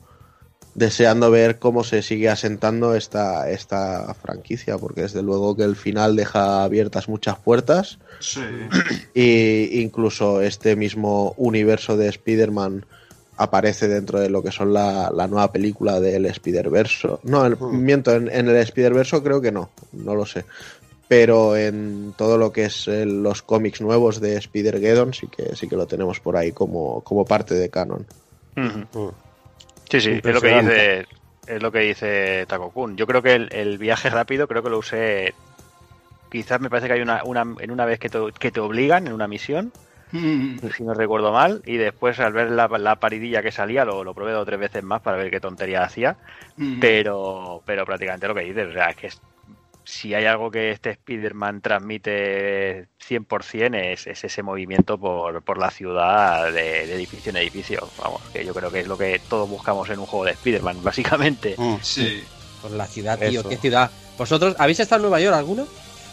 deseando 0.73 1.29
ver 1.31 1.59
cómo 1.59 1.83
se 1.83 2.01
sigue 2.01 2.29
asentando 2.29 2.95
esta, 2.95 3.49
esta 3.49 4.13
franquicia, 4.15 4.77
porque 4.77 5.01
desde 5.01 5.21
luego 5.21 5.55
que 5.55 5.63
el 5.63 5.75
final 5.75 6.15
deja 6.15 6.63
abiertas 6.63 7.09
muchas 7.09 7.37
puertas 7.39 7.99
Sí. 8.19 8.41
y 9.13 9.81
incluso 9.81 10.41
este 10.41 10.75
mismo 10.75 11.33
universo 11.37 11.97
de 11.97 12.07
Spider-Man 12.07 12.85
aparece 13.37 13.87
dentro 13.87 14.19
de 14.19 14.29
lo 14.29 14.43
que 14.43 14.51
son 14.51 14.71
la, 14.73 15.11
la 15.11 15.27
nueva 15.27 15.51
película 15.51 15.99
del 15.99 16.25
Spider-Verso. 16.27 17.19
No, 17.23 17.45
el- 17.45 17.57
miento, 17.57 18.13
en, 18.13 18.29
en 18.29 18.47
el 18.47 18.55
Spider-Verso 18.57 19.23
creo 19.23 19.41
que 19.41 19.51
no, 19.51 19.71
no 19.93 20.13
lo 20.15 20.25
sé. 20.25 20.45
Pero 21.07 21.57
en 21.57 22.13
todo 22.15 22.37
lo 22.37 22.53
que 22.53 22.65
es 22.65 22.87
eh, 22.87 23.05
los 23.05 23.41
cómics 23.41 23.81
nuevos 23.81 24.21
de 24.21 24.37
Spider-Geddon 24.37 25.13
sí 25.13 25.27
que, 25.27 25.55
sí 25.55 25.67
que 25.67 25.75
lo 25.75 25.87
tenemos 25.87 26.19
por 26.19 26.37
ahí 26.37 26.51
como, 26.51 27.01
como 27.03 27.25
parte 27.25 27.55
de 27.55 27.69
canon. 27.69 28.05
Mm. 28.55 28.83
Sí, 29.91 29.99
sí, 30.01 30.21
es 30.23 30.33
lo 30.33 30.41
que 30.41 30.49
dice, 30.49 31.07
es 31.45 31.61
lo 31.61 31.71
que 31.71 31.79
dice 31.79 32.45
Taco 32.47 32.71
Kun. 32.71 32.95
Yo 32.95 33.05
creo 33.07 33.21
que 33.21 33.33
el, 33.35 33.49
el 33.53 33.77
viaje 33.77 34.09
rápido, 34.09 34.47
creo 34.47 34.63
que 34.63 34.69
lo 34.69 34.77
usé. 34.79 35.35
Quizás 36.29 36.61
me 36.61 36.69
parece 36.69 36.87
que 36.87 36.93
hay 36.95 37.01
una, 37.01 37.23
una 37.25 37.41
en 37.59 37.71
una 37.71 37.85
vez 37.85 37.99
que 37.99 38.09
te, 38.09 38.19
que 38.39 38.51
te 38.51 38.59
obligan 38.61 39.07
en 39.07 39.13
una 39.13 39.27
misión, 39.27 39.73
Mm, 40.13 40.59
si 40.75 40.83
no 40.83 40.93
recuerdo 40.93 41.31
mal, 41.33 41.61
y 41.65 41.77
después 41.77 42.19
al 42.19 42.33
ver 42.33 42.51
la, 42.51 42.67
la 42.67 42.99
paridilla 42.99 43.41
que 43.43 43.51
salía 43.51 43.85
lo, 43.85 44.03
lo 44.03 44.13
probé 44.15 44.31
dos 44.33 44.43
o 44.43 44.45
tres 44.45 44.59
veces 44.59 44.83
más 44.83 45.01
para 45.01 45.17
ver 45.17 45.31
qué 45.31 45.39
tontería 45.41 45.83
hacía, 45.83 46.17
mm. 46.57 46.79
pero, 46.79 47.63
pero 47.65 47.85
prácticamente 47.85 48.27
lo 48.27 48.35
que 48.35 48.41
dices, 48.43 48.69
o 48.69 48.73
sea, 48.73 48.91
es 48.91 48.95
que 48.97 49.07
es- 49.07 49.23
si 49.91 50.13
hay 50.13 50.23
algo 50.25 50.49
que 50.49 50.71
este 50.71 50.91
Spider-Man 50.91 51.59
transmite 51.61 52.87
100% 53.09 53.75
es, 53.91 54.07
es 54.07 54.23
ese 54.23 54.41
movimiento 54.41 54.97
por, 54.97 55.41
por 55.43 55.57
la 55.57 55.69
ciudad 55.69 56.45
de, 56.45 56.87
de 56.87 56.95
edificio 56.95 57.29
en 57.31 57.37
edificio. 57.37 57.85
Vamos, 57.97 58.21
que 58.31 58.45
yo 58.45 58.53
creo 58.53 58.71
que 58.71 58.79
es 58.81 58.87
lo 58.87 58.97
que 58.97 59.19
todos 59.29 59.49
buscamos 59.49 59.89
en 59.89 59.99
un 59.99 60.05
juego 60.05 60.25
de 60.25 60.31
Spider-Man, 60.31 60.77
básicamente. 60.83 61.55
Mm. 61.57 61.75
Sí. 61.81 62.23
Por 62.61 62.71
la 62.71 62.87
ciudad, 62.87 63.19
tío, 63.19 63.41
Eso. 63.41 63.49
qué 63.49 63.57
ciudad. 63.57 63.91
¿Vosotros 64.17 64.55
habéis 64.59 64.79
estado 64.79 64.99
en 64.99 65.01
Nueva 65.03 65.19
York 65.19 65.35
alguno? 65.35 65.67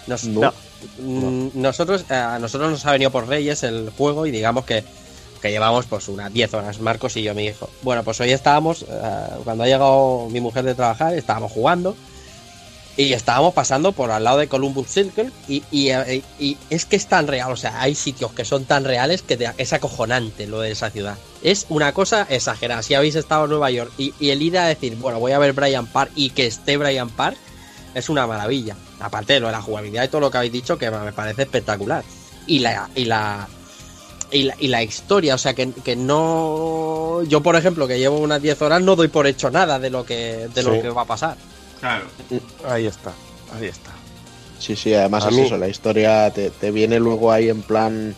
Nos- 0.09 0.25
No. 0.25 0.53
Mm, 0.99 1.49
Nosotros, 1.55 2.05
eh, 2.11 2.15
a 2.15 2.39
nosotros 2.41 2.71
nos 2.71 2.85
ha 2.87 2.93
venido 2.93 3.11
por 3.13 3.29
Reyes 3.29 3.63
el 3.63 3.91
juego 3.97 4.27
y 4.27 4.31
digamos 4.33 4.65
que, 4.65 4.83
que 5.41 5.51
llevamos 5.51 5.87
pues 5.87 6.09
unas 6.09 6.33
10 6.33 6.55
horas, 6.55 6.81
Marcos 6.81 7.17
y 7.17 7.23
yo, 7.23 7.33
mi 7.35 7.45
hijo. 7.47 7.69
Bueno, 7.83 8.03
pues 8.03 8.21
hoy 8.21 8.33
estábamos, 8.33 8.83
eh, 8.83 8.87
cuando 9.45 9.63
ha 9.65 9.67
llegado 9.67 10.29
mi 10.31 10.41
mujer 10.41 10.65
de 10.65 10.75
trabajar, 10.75 11.15
estábamos 11.15 11.53
jugando 11.53 11.95
y 12.99 13.13
estábamos 13.13 13.55
pasando 13.55 13.93
por 13.93 14.11
al 14.11 14.25
lado 14.25 14.39
de 14.39 14.49
Columbus 14.49 14.89
Circle 14.89 15.31
y, 15.49 15.63
y, 15.71 15.91
eh, 15.91 16.23
y 16.39 16.59
es 16.69 16.85
que 16.85 16.97
es 16.97 17.07
tan 17.07 17.29
real, 17.29 17.51
o 17.53 17.57
sea, 17.57 17.81
hay 17.81 17.95
sitios 17.95 18.33
que 18.33 18.45
son 18.45 18.65
tan 18.65 18.85
reales 18.85 19.23
que 19.23 19.37
te- 19.37 19.49
es 19.57 19.73
acojonante 19.73 20.47
lo 20.49 20.61
de 20.61 20.73
esa 20.73 20.91
ciudad. 20.91 21.17
Es 21.43 21.67
una 21.69 21.93
cosa 21.95 22.27
exagerada. 22.29 22.83
Si 22.83 22.95
habéis 22.95 23.15
estado 23.15 23.45
en 23.45 23.51
Nueva 23.51 23.71
York 23.71 23.93
y, 23.97 24.13
y 24.19 24.31
el 24.31 24.43
ir 24.43 24.59
a 24.59 24.67
decir, 24.67 24.97
bueno, 24.97 25.21
voy 25.21 25.31
a 25.33 25.39
ver 25.39 25.53
Brian 25.53 25.87
Park 25.87 26.11
y 26.17 26.31
que 26.31 26.47
esté 26.47 26.77
Brian 26.77 27.09
Park, 27.09 27.37
es 27.95 28.09
una 28.09 28.27
maravilla. 28.27 28.77
Aparte 29.01 29.35
de 29.35 29.41
lo 29.41 29.47
de 29.47 29.53
la 29.53 29.63
jugabilidad 29.63 30.03
y 30.05 30.09
todo 30.09 30.21
lo 30.21 30.31
que 30.33 30.39
habéis 30.39 30.53
dicho, 30.53 30.77
que 30.77 30.91
me 30.91 31.13
parece 31.13 31.43
espectacular. 31.43 32.03
Y 32.49 32.59
la, 32.59 32.91
y 32.97 33.05
la, 33.05 33.47
y 34.33 34.43
la, 34.43 34.55
y 34.59 34.67
la 34.67 34.83
historia, 34.83 35.37
o 35.37 35.39
sea, 35.39 35.55
que, 35.55 35.71
que 35.85 35.95
no. 35.95 37.23
Yo, 37.29 37.43
por 37.43 37.57
ejemplo, 37.57 37.87
que 37.87 37.99
llevo 37.99 38.19
unas 38.19 38.43
10 38.43 38.61
horas, 38.63 38.83
no 38.83 38.97
doy 38.97 39.09
por 39.09 39.27
hecho 39.27 39.51
nada 39.51 39.79
de 39.79 39.91
lo 39.91 40.05
que, 40.05 40.49
de 40.53 40.63
lo 40.63 40.75
Sí. 40.75 40.81
que 40.83 40.91
va 40.91 41.03
a 41.03 41.07
pasar. 41.07 41.37
Claro. 41.81 42.07
Ahí 42.67 42.87
está, 42.87 43.13
ahí 43.55 43.67
está. 43.67 43.93
Sí, 44.59 44.75
sí, 44.75 44.93
además 44.95 45.25
A 45.25 45.29
es 45.29 45.35
mí- 45.37 45.43
eso, 45.43 45.57
la 45.57 45.69
historia 45.69 46.31
te, 46.33 46.51
te 46.51 46.71
viene 46.71 46.99
luego 46.99 47.31
ahí 47.33 47.49
en 47.49 47.63
plan 47.63 48.15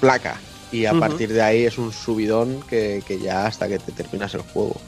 placa. 0.00 0.40
Y 0.72 0.86
a 0.86 0.94
partir 0.94 1.32
de 1.32 1.42
ahí 1.42 1.64
es 1.66 1.76
un 1.78 1.92
subidón 1.92 2.62
que, 2.62 3.02
que 3.06 3.18
ya 3.18 3.46
hasta 3.46 3.68
que 3.68 3.78
te 3.78 3.92
terminas 3.92 4.32
el 4.34 4.40
juego. 4.40 4.80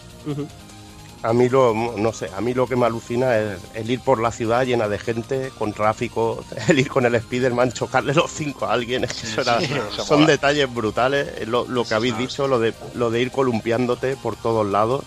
A 1.23 1.33
mí 1.33 1.49
lo, 1.49 1.73
no 1.97 2.13
sé, 2.13 2.29
a 2.37 2.41
mí 2.41 2.53
lo 2.53 2.67
que 2.67 2.77
me 2.77 2.85
alucina 2.87 3.39
es 3.39 3.59
el 3.75 3.91
ir 3.91 4.01
por 4.01 4.21
la 4.21 4.31
ciudad 4.31 4.65
llena 4.67 4.89
de 4.89 4.99
gente, 4.99 5.51
con 5.59 5.73
tráfico, 5.73 6.45
el 6.69 6.79
ir 6.81 6.89
con 6.89 7.07
el 7.07 7.15
Spider-Man, 7.15 7.73
chocarle 7.73 8.13
los 8.15 8.31
cinco 8.31 8.67
a 8.67 8.73
alguien, 8.73 9.05
es 9.05 9.13
que 9.15 9.27
eso 9.27 9.41
era- 9.43 9.59
sí, 9.61 9.67
eso 9.91 10.05
son 10.05 10.21
mola. 10.21 10.33
detalles 10.33 10.73
brutales. 10.75 11.47
Lo, 11.49 11.67
lo 11.67 11.85
que 11.85 11.95
habéis 11.95 12.17
dicho, 12.19 12.49
lo 12.49 12.59
de, 12.59 12.75
lo 12.95 13.11
de 13.11 13.21
ir 13.23 13.31
columpiándote 13.31 14.17
por 14.17 14.37
todos 14.37 14.67
lados, 14.67 15.05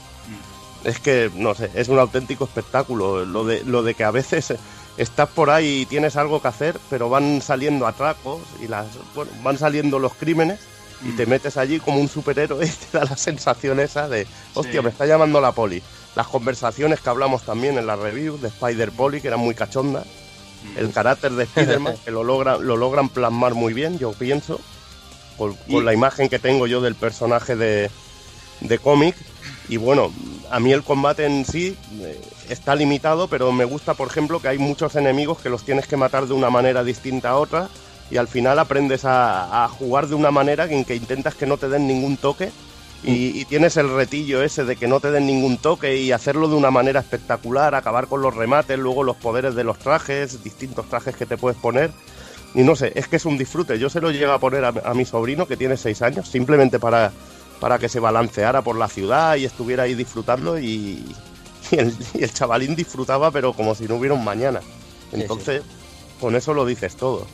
es 0.84 1.00
que, 1.00 1.32
no 1.36 1.56
sé, 1.56 1.70
es 1.76 1.88
un 1.90 2.00
auténtico 2.00 2.46
espectáculo. 2.46 3.26
Lo 3.26 3.44
de, 3.44 3.64
lo 3.64 3.84
de 3.84 3.94
que 3.94 4.04
a 4.04 4.12
veces 4.12 4.54
estás 4.98 5.30
por 5.30 5.50
ahí 5.50 5.82
y 5.82 5.86
tienes 5.86 6.16
algo 6.16 6.42
que 6.42 6.48
hacer, 6.48 6.78
pero 6.90 7.10
van 7.10 7.42
saliendo 7.42 7.86
atracos 7.88 8.40
y 8.62 8.68
las, 8.68 8.88
bueno, 9.16 9.32
van 9.44 9.58
saliendo 9.58 10.00
los 10.00 10.14
crímenes 10.14 10.60
y 11.04 11.12
te 11.12 11.26
metes 11.28 11.58
allí 11.58 11.80
como 11.80 12.00
un 12.00 12.10
superhéroe 12.10 12.66
y 12.66 12.70
te 12.70 12.98
da 12.98 13.06
la 13.06 13.16
sensación 13.18 13.80
esa 13.80 14.08
de, 14.10 14.26
hostia, 14.56 14.80
Sí. 14.80 14.84
me 14.84 14.90
está 14.90 15.06
llamando 15.06 15.40
la 15.42 15.52
poli. 15.52 15.82
Las 16.16 16.28
conversaciones 16.28 17.00
que 17.02 17.10
hablamos 17.10 17.44
también 17.44 17.78
en 17.78 17.86
la 17.86 17.96
review 17.96 18.40
de 18.40 18.48
Spider 18.48 18.92
Poli, 18.92 19.22
que 19.22 19.28
eran 19.28 19.40
muy 19.40 19.54
cachondas. 19.54 20.06
El 20.76 20.92
carácter 20.92 21.32
de 21.34 21.44
Spider-Man, 21.44 21.96
que 22.04 22.10
lo, 22.10 22.24
logra, 22.24 22.58
lo 22.58 22.76
logran 22.76 23.10
plasmar 23.10 23.54
muy 23.54 23.74
bien, 23.74 24.00
yo 24.00 24.12
pienso, 24.14 24.60
con, 25.38 25.54
con 25.54 25.76
Y- 25.76 25.82
la 25.84 25.94
imagen 25.94 26.28
que 26.28 26.40
tengo 26.40 26.66
yo 26.66 26.82
del 26.82 26.96
personaje 26.96 27.56
de, 27.56 27.92
de 28.62 28.80
cómic. 28.80 29.16
Y 29.70 29.78
bueno, 29.78 30.12
a 30.50 30.60
mí 30.60 30.72
el 30.72 30.84
combate 30.84 31.26
en 31.26 31.46
sí 31.46 31.76
eh, 32.02 32.22
está 32.50 32.76
limitado, 32.76 33.28
pero 33.28 33.52
me 33.52 33.66
gusta, 33.66 33.94
por 33.94 34.08
ejemplo, 34.08 34.40
que 34.40 34.48
hay 34.48 34.58
muchos 34.58 34.96
enemigos 34.96 35.40
que 35.40 35.50
los 35.50 35.64
tienes 35.64 35.88
que 35.88 35.98
matar 35.98 36.28
de 36.28 36.34
una 36.34 36.50
manera 36.50 36.84
distinta 36.84 37.32
a 37.32 37.38
otra 37.38 37.70
y 38.10 38.18
al 38.18 38.28
final 38.28 38.58
aprendes 38.60 39.04
a, 39.06 39.66
a 39.66 39.68
jugar 39.68 40.08
de 40.08 40.16
una 40.16 40.32
manera 40.32 40.66
en 40.66 40.86
que 40.86 40.96
intentas 40.96 41.36
que 41.36 41.46
no 41.46 41.58
te 41.58 41.68
den 41.68 41.88
ningún 41.88 42.16
toque 42.16 42.52
y, 43.04 43.40
y 43.40 43.46
tienes 43.46 43.78
el 43.78 43.94
retillo 43.94 44.42
ese 44.42 44.66
de 44.66 44.76
que 44.76 44.88
no 44.88 45.00
te 45.00 45.12
den 45.12 45.28
ningún 45.28 45.58
toque 45.58 45.98
y 45.98 46.12
hacerlo 46.12 46.48
de 46.48 46.56
una 46.56 46.72
manera 46.72 47.00
espectacular, 47.00 47.76
acabar 47.76 48.08
con 48.08 48.22
los 48.22 48.34
remates, 48.34 48.80
luego 48.80 49.04
los 49.04 49.18
poderes 49.18 49.56
de 49.56 49.64
los 49.64 49.78
trajes, 49.78 50.44
distintos 50.44 50.90
trajes 50.90 51.16
que 51.16 51.26
te 51.26 51.38
puedes 51.38 51.58
poner. 51.60 51.92
Y 52.56 52.64
no 52.64 52.76
sé, 52.76 52.94
es 52.96 53.08
que 53.08 53.18
es 53.18 53.26
un 53.26 53.38
disfrute. 53.38 53.78
Yo 53.78 53.90
se 53.90 54.02
lo 54.02 54.10
llego 54.10 54.32
a 54.32 54.40
poner 54.40 54.66
a, 54.66 54.74
a 54.84 54.94
mi 54.94 55.06
sobrino 55.06 55.48
que 55.48 55.58
tiene 55.58 55.78
seis 55.78 56.02
años, 56.02 56.28
simplemente 56.28 56.80
para, 56.80 57.12
para 57.60 57.80
que 57.80 57.90
se 57.90 58.00
balanceara 58.00 58.62
por 58.62 58.78
la 58.78 58.88
ciudad 58.88 59.36
y 59.36 59.46
estuviera 59.46 59.84
ahí 59.84 59.96
disfrutando 59.96 60.60
y, 60.60 61.04
y 61.72 61.76
el, 61.76 61.96
y 62.14 62.24
el 62.24 62.34
chavalín 62.34 62.76
disfrutaba 62.76 63.32
pero 63.32 63.54
como 63.54 63.76
si 63.76 63.88
no 63.88 63.96
hubiera 63.96 64.16
un 64.16 64.24
mañana. 64.24 64.62
Sí, 64.62 65.22
Entonces, 65.22 65.64
con 66.20 66.36
eso 66.36 66.54
lo 66.54 66.66
dices 66.66 66.96
todo. 66.96 67.28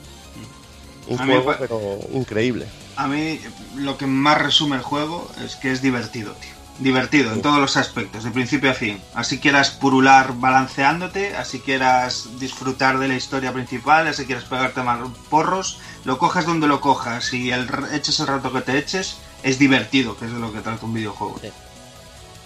Un 1.08 1.20
A 1.20 1.26
juego 1.26 1.56
pero 1.60 2.00
increíble. 2.14 2.66
A 2.96 3.08
mí 3.08 3.40
lo 3.76 3.98
que 3.98 4.08
más 4.08 4.42
resume 4.42 4.78
el 4.78 4.82
juego 4.82 5.30
es 5.44 5.56
que 5.56 5.72
es 5.72 5.82
divertido, 5.82 6.34
tío. 6.34 6.52
Divertido 6.80 7.34
en 7.34 7.42
todos 7.44 7.60
los 7.60 7.78
aspectos, 7.78 8.24
de 8.24 8.32
principio 8.32 8.72
a 8.72 8.74
fin. 8.74 9.00
Así 9.14 9.40
quieras 9.40 9.70
purular 9.70 10.34
balanceándote, 10.40 11.36
así 11.36 11.60
quieras 11.60 12.40
disfrutar 12.40 12.98
de 12.98 13.08
la 13.08 13.16
historia 13.16 13.54
principal, 13.54 14.08
así 14.08 14.26
quieras 14.26 14.46
pegarte 14.46 14.82
más 14.82 15.00
porros, 15.30 15.80
lo 16.04 16.18
cojas 16.18 16.48
donde 16.48 16.68
lo 16.68 16.82
cojas 16.82 17.32
y 17.34 17.52
el, 17.52 17.68
eches 17.94 18.20
el 18.22 18.28
rato 18.28 18.52
que 18.52 18.62
te 18.62 18.78
eches, 18.80 19.18
es 19.44 19.60
divertido, 19.60 20.18
que 20.18 20.26
es 20.26 20.34
de 20.34 20.40
lo 20.40 20.52
que 20.52 20.62
trata 20.62 20.86
un 20.86 20.94
videojuego. 20.94 21.38
Sí. 21.42 21.50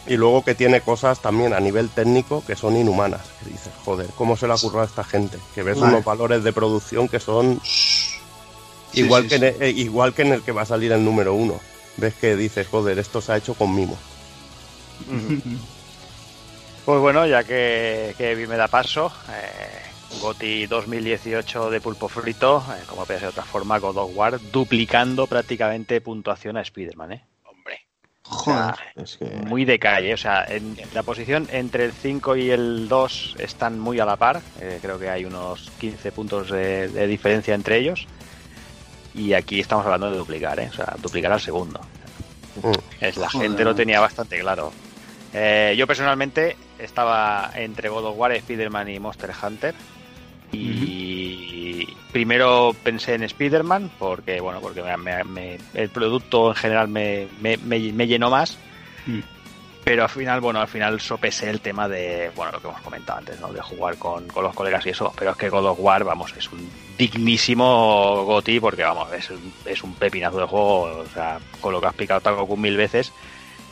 Y 0.08 0.16
luego 0.16 0.43
que 0.43 0.56
tiene 0.56 0.82
cosas 0.82 1.22
también 1.22 1.53
a 1.53 1.59
nivel 1.59 1.90
técnico 1.90 2.43
que 2.45 2.56
son 2.56 2.77
inhumanas. 2.77 3.22
Que 3.43 3.50
dices, 3.50 3.72
joder, 3.84 4.08
¿cómo 4.17 4.38
se 4.38 4.48
le 4.48 4.53
ha 4.53 4.56
ocurrido 4.56 4.82
a 4.82 4.85
esta 4.85 5.03
gente? 5.03 5.38
Que 5.53 5.64
ves 5.64 5.80
Vale. 5.80 5.93
unos 5.93 6.06
valores 6.06 6.43
de 6.43 6.53
producción 6.53 7.08
que 7.08 7.19
son 7.19 7.59
Sí, 7.64 9.01
igual, 9.01 9.24
sí, 9.24 9.30
que 9.30 9.38
sí. 9.38 9.45
En 9.45 9.56
el, 9.56 9.61
eh, 9.61 9.69
igual 9.72 10.14
que 10.14 10.22
en 10.22 10.32
el 10.34 10.42
que 10.43 10.53
va 10.53 10.61
a 10.61 10.66
salir 10.66 10.92
el 10.92 11.03
número 11.03 11.34
uno. 11.34 11.59
Ves 11.98 12.14
que 12.14 12.35
dices, 12.35 12.67
joder, 12.67 12.98
esto 13.00 13.22
se 13.22 13.34
ha 13.34 13.38
hecho 13.38 13.53
con 13.53 13.76
mimo. 13.76 13.98
Pues 16.85 17.01
bueno, 17.01 17.26
ya 17.27 17.43
que, 17.43 18.16
que 18.17 18.35
me 18.48 18.56
da 18.56 18.67
paso, 18.67 19.11
eh, 19.30 19.86
GOTI 20.19 20.67
2018 20.67 21.69
de 21.69 21.81
Pulpo 21.81 22.07
Frito, 22.07 22.63
eh, 22.69 22.83
como 22.87 23.05
puede 23.05 23.19
ser 23.19 23.27
de 23.27 23.31
otra 23.31 23.43
forma, 23.43 23.79
God 23.79 23.97
of 23.97 24.11
War, 24.15 24.39
duplicando 24.51 25.27
prácticamente 25.27 26.01
puntuación 26.01 26.57
a 26.57 26.61
Spider-Man, 26.61 27.11
¿eh? 27.13 27.25
Hombre. 27.43 27.81
O 28.29 28.43
sea, 28.43 28.75
Joder. 28.75 29.03
Es 29.03 29.17
que 29.17 29.25
muy 29.25 29.65
de 29.65 29.79
calle, 29.79 30.13
o 30.13 30.17
sea, 30.17 30.45
en 30.45 30.77
la 30.93 31.03
posición 31.03 31.47
entre 31.51 31.85
el 31.85 31.93
5 31.93 32.35
y 32.35 32.49
el 32.51 32.87
2 32.87 33.35
están 33.39 33.79
muy 33.79 33.99
a 33.99 34.05
la 34.05 34.15
par, 34.15 34.41
eh, 34.59 34.79
creo 34.81 34.99
que 34.99 35.09
hay 35.09 35.25
unos 35.25 35.71
15 35.79 36.11
puntos 36.11 36.49
de, 36.49 36.89
de 36.89 37.07
diferencia 37.07 37.55
entre 37.55 37.77
ellos, 37.77 38.07
y 39.13 39.33
aquí 39.33 39.59
estamos 39.59 39.85
hablando 39.85 40.11
de 40.11 40.17
duplicar, 40.17 40.59
¿eh? 40.59 40.69
o 40.69 40.73
sea, 40.73 40.95
duplicar 41.01 41.31
al 41.31 41.41
segundo. 41.41 41.79
Mm. 42.61 42.71
Es, 43.03 43.17
la 43.17 43.29
Joder. 43.29 43.47
gente 43.47 43.63
lo 43.63 43.75
tenía 43.75 43.99
bastante 43.99 44.39
claro. 44.39 44.71
Eh, 45.33 45.75
yo 45.77 45.85
personalmente 45.87 46.55
estaba 46.79 47.51
entre 47.55 47.89
God 47.89 48.05
of 48.05 48.17
War, 48.17 48.31
Spider-Man 48.31 48.89
y 48.89 48.99
Monster 48.99 49.31
Hunter. 49.41 49.75
Y 50.51 51.85
primero 52.11 52.76
pensé 52.84 53.16
en 53.16 53.24
Spider-Man, 53.24 53.92
porque 54.00 54.40
bueno, 54.40 54.59
porque 54.61 54.82
me- 54.82 54.98
me- 54.98 55.24
me- 55.24 55.58
el 55.74 55.90
producto 55.90 56.50
en 56.50 56.56
general 56.56 56.88
me, 56.88 57.27
llenó 58.08 58.30
más. 58.30 58.58
Mm. 59.06 59.19
Pero 59.84 60.03
al 60.03 60.09
final, 60.09 60.42
bueno, 60.42 60.59
al 60.59 60.67
final 60.67 61.00
sopesé 61.00 61.50
el 61.50 61.61
tema 61.61 61.88
de, 61.88 62.30
bueno, 62.35 62.51
lo 62.51 62.59
que 62.61 62.67
hemos 62.67 62.82
comentado 62.82 63.19
antes, 63.19 63.40
¿no? 63.40 63.53
De 63.53 63.61
jugar 63.61 63.95
con, 63.98 64.27
con 64.27 64.43
los 64.43 64.53
colegas 64.53 64.85
y 64.85 64.90
eso. 64.90 65.14
Pero 65.17 65.32
es 65.32 65.38
que 65.38 65.48
God 65.50 65.66
of 65.66 65.77
War, 65.80 66.03
vamos, 66.03 66.34
es 66.38 66.51
un 66.51 66.69
dignísimo 66.98 68.26
GOTI 68.26 68.59
porque, 68.59 68.84
vamos, 68.84 69.14
es 69.14 69.30
un, 69.30 69.53
es 69.64 69.82
un 69.84 69.93
pepinazo 69.93 70.40
de 70.40 70.45
juego. 70.45 70.82
O 71.00 71.06
sea, 71.14 71.40
con 71.61 71.72
lo 71.72 71.80
que 71.80 71.88
has 71.88 71.93
picado 71.93 72.19
Takoku 72.19 72.58
mil 72.58 72.76
veces. 72.76 73.14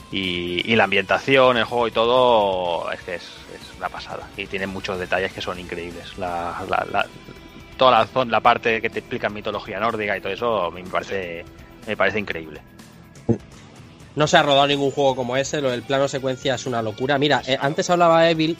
Y, 0.09 0.71
y 0.71 0.75
la 0.77 0.85
ambientación, 0.85 1.57
el 1.57 1.65
juego 1.65 1.87
y 1.89 1.91
todo, 1.91 2.89
es 2.93 3.01
que 3.01 3.15
es, 3.15 3.23
es 3.53 3.64
una 3.77 3.89
pasada. 3.89 4.27
Y 4.37 4.45
tiene 4.47 4.67
muchos 4.67 4.97
detalles 4.99 5.31
que 5.33 5.41
son 5.41 5.59
increíbles. 5.59 6.17
La, 6.17 6.63
la- 6.69 7.05
toda 7.77 7.91
la, 7.91 8.07
zon- 8.07 8.29
la 8.29 8.39
parte 8.41 8.81
que 8.81 8.89
te 8.89 8.99
explica 8.99 9.29
mitología 9.29 9.79
nórdica 9.79 10.17
y 10.17 10.21
todo 10.21 10.31
eso, 10.33 10.71
me 10.71 10.83
parece, 10.83 11.43
me 11.87 11.97
parece 11.97 12.19
increíble. 12.19 12.61
No 14.15 14.27
se 14.27 14.37
ha 14.37 14.43
rodado 14.43 14.67
ningún 14.67 14.91
juego 14.91 15.15
como 15.15 15.35
ese, 15.35 15.59
lo 15.61 15.69
del 15.71 15.81
plano 15.83 16.07
secuencia 16.07 16.55
es 16.55 16.65
una 16.65 16.81
locura. 16.81 17.17
Mira, 17.17 17.41
eh, 17.45 17.57
antes 17.59 17.89
hablaba 17.89 18.29
Evil 18.29 18.55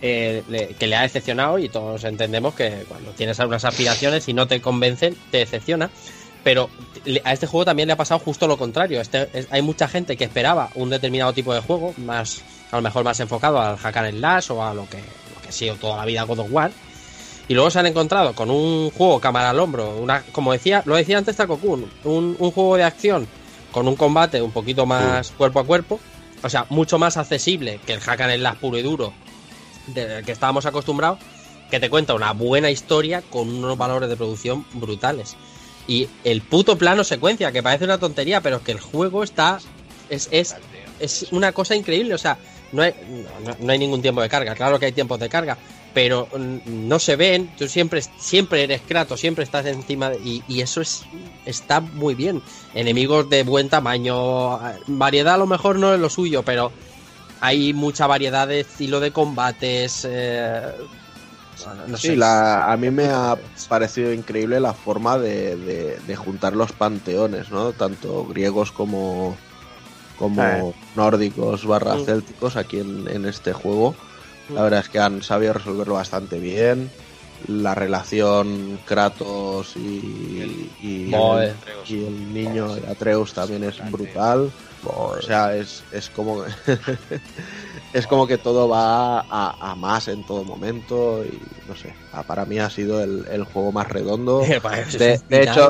eh, 0.00 0.74
que 0.78 0.86
le 0.86 0.96
ha 0.96 1.02
decepcionado 1.02 1.58
y 1.58 1.68
todos 1.68 2.04
entendemos 2.04 2.54
que 2.54 2.84
cuando 2.88 3.10
tienes 3.10 3.38
algunas 3.38 3.64
aspiraciones 3.66 4.26
y 4.28 4.32
no 4.32 4.46
te 4.48 4.62
convencen, 4.62 5.14
te 5.30 5.38
decepciona. 5.38 5.90
Pero 6.42 6.70
a 7.24 7.32
este 7.34 7.46
juego 7.46 7.66
también 7.66 7.88
le 7.88 7.92
ha 7.92 7.96
pasado 7.96 8.20
justo 8.20 8.46
lo 8.46 8.56
contrario. 8.56 9.02
Este, 9.02 9.28
es- 9.34 9.48
hay 9.50 9.60
mucha 9.60 9.88
gente 9.88 10.16
que 10.16 10.24
esperaba 10.24 10.70
un 10.74 10.88
determinado 10.88 11.34
tipo 11.34 11.52
de 11.52 11.60
juego, 11.60 11.92
más 11.98 12.42
a 12.70 12.76
lo 12.76 12.82
mejor 12.82 13.04
más 13.04 13.18
enfocado 13.20 13.60
al 13.60 13.76
hack 13.76 13.96
and 13.96 14.18
slash 14.18 14.50
o 14.50 14.64
a 14.64 14.74
lo 14.74 14.88
que, 14.88 14.98
lo 14.98 15.42
que 15.42 15.48
ha 15.48 15.52
sido 15.52 15.76
toda 15.76 15.96
la 15.96 16.04
vida 16.04 16.22
God 16.24 16.40
of 16.40 16.48
War. 16.50 16.70
Y 17.48 17.54
luego 17.54 17.70
se 17.70 17.78
han 17.78 17.86
encontrado 17.86 18.34
con 18.34 18.50
un 18.50 18.90
juego 18.90 19.20
cámara 19.20 19.50
al 19.50 19.58
hombro, 19.58 19.96
una, 19.96 20.22
como 20.32 20.52
decía, 20.52 20.82
lo 20.84 20.96
decía 20.96 21.16
antes 21.16 21.36
Takokun, 21.36 21.90
un, 22.04 22.36
un 22.38 22.50
juego 22.50 22.76
de 22.76 22.84
acción 22.84 23.26
con 23.72 23.88
un 23.88 23.96
combate 23.96 24.42
un 24.42 24.50
poquito 24.50 24.84
más 24.84 25.30
cuerpo 25.30 25.60
a 25.60 25.64
cuerpo, 25.64 25.98
o 26.42 26.50
sea, 26.50 26.66
mucho 26.68 26.98
más 26.98 27.16
accesible 27.16 27.80
que 27.86 27.94
el 27.94 28.00
hack 28.00 28.20
and 28.20 28.36
slash 28.36 28.56
puro 28.56 28.78
y 28.78 28.82
duro 28.82 29.12
del 29.86 30.24
que 30.24 30.32
estábamos 30.32 30.66
acostumbrados, 30.66 31.18
que 31.70 31.80
te 31.80 31.90
cuenta 31.90 32.14
una 32.14 32.32
buena 32.32 32.70
historia 32.70 33.22
con 33.22 33.48
unos 33.48 33.76
valores 33.76 34.08
de 34.08 34.16
producción 34.16 34.64
brutales. 34.74 35.36
Y 35.86 36.08
el 36.24 36.42
puto 36.42 36.76
plano 36.76 37.02
secuencia, 37.02 37.50
que 37.50 37.62
parece 37.62 37.84
una 37.84 37.98
tontería, 37.98 38.42
pero 38.42 38.56
es 38.56 38.62
que 38.62 38.72
el 38.72 38.80
juego 38.80 39.22
está. 39.22 39.58
Es, 40.10 40.28
es, 40.30 40.54
es 41.00 41.26
una 41.30 41.52
cosa 41.52 41.74
increíble. 41.74 42.14
O 42.14 42.18
sea, 42.18 42.36
no 42.72 42.82
hay, 42.82 42.92
no, 43.06 43.56
no 43.58 43.72
hay 43.72 43.78
ningún 43.78 44.02
tiempo 44.02 44.20
de 44.20 44.28
carga. 44.28 44.54
Claro 44.54 44.78
que 44.78 44.86
hay 44.86 44.92
tiempos 44.92 45.18
de 45.18 45.28
carga, 45.28 45.58
pero 45.92 46.28
no 46.64 46.98
se 46.98 47.16
ven. 47.16 47.54
Tú 47.56 47.68
siempre, 47.68 48.02
siempre 48.02 48.62
eres 48.64 48.82
Kratos, 48.82 49.20
siempre 49.20 49.44
estás 49.44 49.66
encima. 49.66 50.10
de- 50.10 50.20
y, 50.22 50.42
y 50.46 50.60
eso 50.60 50.80
es 50.80 51.06
está 51.44 51.80
muy 51.80 52.14
bien. 52.14 52.42
Enemigos 52.74 53.28
de 53.28 53.42
buen 53.42 53.68
tamaño. 53.68 54.58
Variedad 54.86 55.34
a 55.34 55.38
lo 55.38 55.46
mejor 55.46 55.78
no 55.78 55.94
es 55.94 56.00
lo 56.00 56.10
suyo, 56.10 56.42
pero 56.42 56.72
hay 57.40 57.72
mucha 57.72 58.06
variedad 58.06 58.48
de 58.48 58.60
estilo 58.60 59.00
de 59.00 59.12
combates. 59.12 60.06
eh, 60.08 60.62
no 61.88 61.96
Sí, 61.96 62.08
sé. 62.08 62.16
la, 62.16 62.70
a 62.72 62.76
mí 62.76 62.90
me 62.90 63.06
ha 63.06 63.36
parecido 63.68 64.12
increíble 64.12 64.60
la 64.60 64.74
forma 64.74 65.18
de, 65.18 65.56
de- 65.56 65.98
de 66.00 66.16
juntar 66.16 66.54
los 66.54 66.72
panteones, 66.72 67.50
¿no? 67.50 67.72
Tanto 67.72 68.26
griegos 68.26 68.70
como, 68.72 69.36
como 70.18 70.42
Eh. 70.42 70.72
nórdicos 70.96 71.64
barra 71.66 71.94
Mm. 71.96 72.04
célticos 72.04 72.56
aquí 72.56 72.80
en, 72.80 73.08
en 73.08 73.24
este 73.26 73.52
juego. 73.52 73.94
La 74.48 74.60
Mm. 74.60 74.64
verdad 74.64 74.80
es 74.80 74.88
que 74.88 74.98
han 74.98 75.22
sabido 75.22 75.52
resolverlo 75.54 75.94
bastante 75.94 76.38
bien. 76.38 76.90
La 77.46 77.72
relación 77.74 78.80
Kratos 78.84 79.76
y, 79.76 80.70
y, 80.82 81.08
el, 81.38 81.54
y 81.86 82.04
el 82.04 82.34
niño 82.34 82.66
Atreus 82.90 83.32
también 83.32 83.62
es 83.62 83.76
brutal. 83.92 84.50
O 84.84 85.20
sea, 85.22 85.54
es, 85.56 85.84
es 85.92 86.08
como 86.10 86.44
es 87.92 88.06
como 88.06 88.26
que 88.26 88.38
todo 88.38 88.68
va 88.68 89.20
a, 89.20 89.70
a 89.70 89.74
más 89.76 90.08
en 90.08 90.24
todo 90.24 90.44
momento 90.44 91.24
y 91.24 91.38
no 91.68 91.74
sé, 91.76 91.94
para 92.26 92.44
mí 92.44 92.58
ha 92.58 92.70
sido 92.70 93.02
el, 93.02 93.24
el 93.30 93.44
juego 93.44 93.70
más 93.72 93.88
redondo. 93.88 94.40
De, 94.98 95.20
de 95.28 95.42
hecho. 95.42 95.68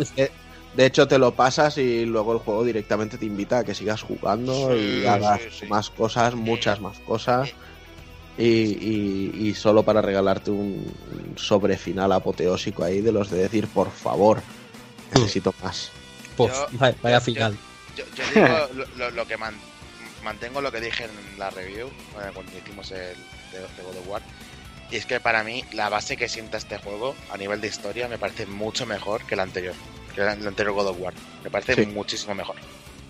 De, 0.79 0.87
hecho 0.87 1.09
te 1.09 1.19
lo 1.19 1.35
pasas 1.35 1.77
y 1.79 2.05
luego 2.07 2.33
el 2.33 2.39
juego 2.39 2.65
directamente 2.65 3.19
te 3.19 3.27
invita 3.27 3.59
a 3.59 3.65
que 3.65 3.75
sigas 3.75 4.03
jugando 4.03 4.77
y 4.77 5.05
hagas 5.05 5.43
sí, 5.43 5.49
sí. 5.61 5.67
más 5.67 5.91
cosas, 5.91 6.35
muchas 6.35 6.81
más 6.81 6.99
cosas. 7.01 7.51
Y, 8.39 8.45
y- 8.45 9.33
y 9.49 9.55
solo 9.55 9.83
para 9.83 10.01
regalarte 10.01 10.53
un 10.53 10.95
sobre 11.37 11.77
final 11.77 12.13
apoteósico 12.13 12.85
ahí 12.85 13.01
de 13.01 13.11
los 13.11 13.31
de 13.31 13.39
decir, 13.39 13.67
por 13.67 13.91
favor, 13.91 14.41
necesito 15.13 15.53
más. 15.63 15.91
Yo- 16.39 16.67
vaya, 17.03 17.21
final. 17.21 17.57
Yo, 17.97 18.05
yo 18.15 18.25
digo 18.33 19.11
lo, 19.17 19.27
que 19.27 19.37
man- 19.37 19.57
mantengo 20.23 20.61
lo 20.61 20.71
que 20.71 20.81
dije 20.81 21.05
en 21.07 21.39
la 21.39 21.51
review 21.51 21.89
eh, 21.89 22.31
cuando 22.33 22.53
hicimos 22.57 22.93
el 22.93 23.17
de, 23.51 23.59
de 23.77 23.83
God 23.83 23.97
of 23.97 24.09
War. 24.09 24.23
Y 24.91 24.97
es 24.97 25.05
que 25.07 25.19
para 25.19 25.43
mí 25.43 25.65
la 25.73 25.89
base 25.89 26.17
que 26.17 26.29
sienta 26.29 26.57
este 26.59 26.79
juego 26.79 27.17
a 27.31 27.37
nivel 27.37 27.61
de 27.61 27.67
historia 27.67 28.07
me 28.07 28.19
parece 28.19 28.47
mucho 28.47 28.87
mejor 28.87 29.25
que 29.27 29.35
el 29.35 29.41
anterior. 29.41 29.75
Que 30.19 30.33
el 30.33 30.47
anterior 30.49 30.75
God 30.75 30.89
of 30.89 30.97
War. 31.01 31.15
Me 31.45 31.51
parece 31.51 31.75
Sí. 31.77 31.87
muchísimo 31.87 32.35
mejor. 32.35 32.57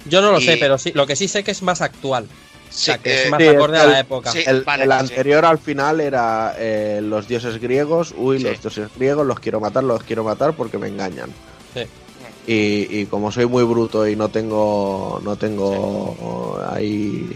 Yo 0.04 0.20
no 0.20 0.30
lo 0.30 0.40
Y- 0.40 0.44
sé, 0.44 0.56
pero 0.58 0.76
sí, 0.76 0.92
lo 0.92 1.06
que 1.06 1.16
sí 1.16 1.26
sé 1.26 1.42
que 1.42 1.52
es 1.52 1.62
más 1.62 1.80
actual. 1.80 2.24
O 2.24 2.72
sea, 2.72 2.96
Sí, 2.96 3.00
que 3.02 3.14
es 3.22 3.26
eh, 3.26 3.30
más 3.30 3.40
sí, 3.40 3.48
acorde 3.48 3.78
a 3.78 3.86
la 3.86 4.00
época. 4.00 4.30
sí. 4.30 4.42
El, 4.46 4.62
vale, 4.62 4.84
el 4.84 4.90
sí. 4.90 4.96
anterior 4.98 5.44
al 5.46 5.58
final 5.58 6.00
era 6.02 6.54
eh, 6.58 7.00
los 7.02 7.26
dioses 7.26 7.58
griegos, 7.60 8.12
uy, 8.16 8.38
Sí. 8.38 8.44
los 8.44 8.60
dioses 8.60 8.90
griegos, 8.94 9.26
los 9.26 9.40
quiero 9.40 9.58
matar, 9.58 9.84
los 9.84 10.02
quiero 10.02 10.22
matar 10.22 10.52
porque 10.52 10.76
me 10.76 10.88
engañan. 10.88 11.30
Sí. 11.72 11.80
Y, 12.46 13.00
y 13.00 13.06
como 13.06 13.32
soy 13.32 13.46
muy 13.46 13.64
bruto 13.64 14.06
y 14.06 14.16
no 14.16 14.28
tengo 14.28 15.20
no 15.24 15.36
tengo 15.36 16.60
ahí 16.70 17.34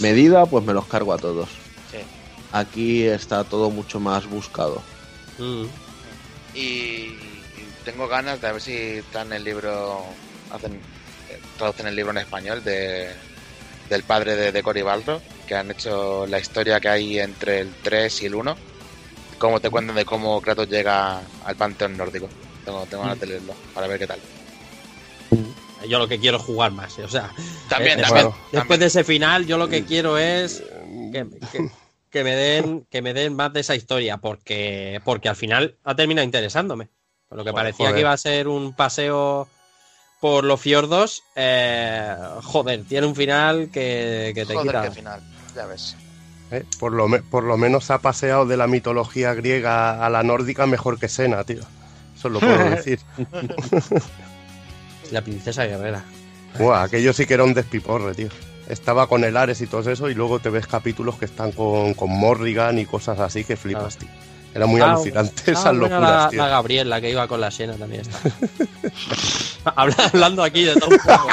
medida, 0.00 0.44
pues 0.46 0.62
me 0.64 0.74
los 0.74 0.84
cargo 0.86 1.14
a 1.14 1.18
todos. 1.18 1.48
Sí. 1.90 1.98
Aquí 2.52 3.02
está 3.04 3.44
todo 3.44 3.70
mucho 3.70 3.98
más 3.98 4.26
buscado. 4.28 4.82
Mm. 5.38 5.64
Y 6.54 7.16
tengo 7.86 8.08
ganas 8.08 8.40
de 8.40 8.52
ver 8.52 8.60
si 8.60 9.00
dan 9.12 9.32
el 9.32 9.44
libro, 9.44 10.04
hacen, 10.50 10.74
eh, 10.74 11.38
traducen 11.56 11.86
el 11.86 11.94
libro 11.94 12.10
en 12.10 12.18
español 12.18 12.62
de, 12.64 13.14
del 13.88 14.02
padre 14.02 14.34
de, 14.34 14.50
de 14.50 14.62
Cory 14.62 14.82
Balro, 14.82 15.22
que 15.46 15.54
han 15.54 15.70
hecho 15.70 16.26
la 16.26 16.40
historia 16.40 16.80
que 16.80 16.88
hay 16.88 17.20
entre 17.20 17.60
el 17.60 17.72
3 17.82 18.22
y 18.22 18.26
el 18.26 18.34
1. 18.34 18.56
Cómo 19.38 19.60
te 19.60 19.70
cuentan 19.70 19.94
de 19.94 20.04
cómo 20.04 20.40
Kratos 20.40 20.68
llega 20.68 21.20
al 21.44 21.56
panteón 21.56 21.96
nórdico. 21.96 22.28
Tengo, 22.64 22.84
tengo 22.86 23.04
ganas 23.04 23.20
de 23.20 23.26
leerlo 23.28 23.54
para 23.72 23.86
ver 23.86 24.00
qué 24.00 24.06
tal. 24.08 24.18
Yo 25.88 25.98
lo 26.00 26.08
que 26.08 26.18
quiero 26.18 26.38
es 26.38 26.42
jugar 26.42 26.72
más. 26.72 26.98
O 26.98 27.08
sea, 27.08 27.32
También, 27.68 28.00
eh, 28.00 28.02
después, 28.02 28.26
después 28.50 28.80
de 28.80 28.86
ese 28.86 29.04
final, 29.04 29.46
yo 29.46 29.58
lo 29.58 29.68
que 29.68 29.84
quiero 29.84 30.18
es 30.18 30.62
que, 31.12 31.26
que- 31.52 31.70
que 32.10 32.24
me 32.24 32.34
den 32.34 32.86
que 32.90 33.02
me 33.02 33.12
den 33.14 33.34
más 33.36 33.52
de 33.52 33.60
esa 33.60 33.76
historia, 33.76 34.16
porque 34.16 35.00
porque 35.04 35.28
al 35.28 35.36
final 35.36 35.76
ha 35.84 35.94
terminado 35.94 36.24
interesándome. 36.24 36.88
Por 37.28 37.38
lo 37.38 37.44
que 37.44 37.50
Joder, 37.50 37.64
parecía 37.64 37.86
joder. 37.86 37.94
que 37.94 38.00
iba 38.00 38.12
a 38.12 38.16
ser 38.16 38.48
un 38.48 38.72
paseo 38.72 39.48
por 40.20 40.44
los 40.44 40.60
fiordos, 40.60 41.22
eh, 41.34 42.14
joder, 42.42 42.84
tiene 42.84 43.06
un 43.06 43.14
final 43.14 43.68
que, 43.72 44.32
que 44.34 44.46
te 44.46 44.54
Joder, 44.54 44.66
quita. 44.68 44.82
qué 44.82 44.90
final. 44.92 45.20
Ya 45.54 45.66
ves. 45.66 45.96
¿eh? 46.50 46.64
Por, 46.78 46.92
lo 46.92 47.08
me- 47.08 47.22
por 47.22 47.44
lo 47.44 47.56
menos 47.56 47.90
ha 47.90 47.98
paseado 47.98 48.46
de 48.46 48.56
la 48.56 48.66
mitología 48.66 49.34
griega 49.34 50.04
a 50.04 50.08
la 50.10 50.22
nórdica 50.22 50.66
mejor 50.66 50.98
que 50.98 51.08
Sena, 51.08 51.44
tío. 51.44 51.62
Eso 52.16 52.28
lo 52.30 52.40
puedo 52.40 52.58
decir. 52.70 53.00
La 55.12 55.22
princesa 55.22 55.64
guerrera. 55.66 56.02
Buah, 56.58 56.84
aquello 56.84 57.12
sí 57.12 57.26
que 57.26 57.34
era 57.34 57.44
un 57.44 57.54
despiporre, 57.54 58.14
tío. 58.14 58.28
Estaba 58.68 59.06
con 59.08 59.22
el 59.24 59.36
Ares 59.36 59.60
y 59.60 59.66
todo 59.66 59.88
eso, 59.90 60.08
y 60.10 60.14
luego 60.14 60.40
te 60.40 60.48
ves 60.50 60.66
capítulos 60.66 61.16
que 61.18 61.26
están 61.26 61.52
con, 61.52 61.94
con 61.94 62.10
Morrigan 62.10 62.78
y 62.78 62.86
cosas 62.86 63.20
así 63.20 63.44
que 63.44 63.56
flipas, 63.56 63.96
tío. 63.98 64.08
Era 64.56 64.66
muy 64.66 64.80
Ah, 64.80 64.92
alucinante 64.92 65.42
ah, 65.48 65.50
esas 65.50 65.74
locuras, 65.74 66.00
la, 66.00 66.28
tío. 66.30 66.38
la 66.42 66.48
Gabriel, 66.48 66.88
la 66.88 67.00
que 67.00 67.10
iba 67.10 67.28
con 67.28 67.40
la 67.40 67.50
Sena 67.50 67.74
también 67.74 68.00
está. 68.02 68.20
Habla- 69.76 69.96
Hablando 70.12 70.42
aquí 70.42 70.62
de 70.64 70.74
todo 70.76 70.88
un 70.90 70.98
poco. 70.98 71.28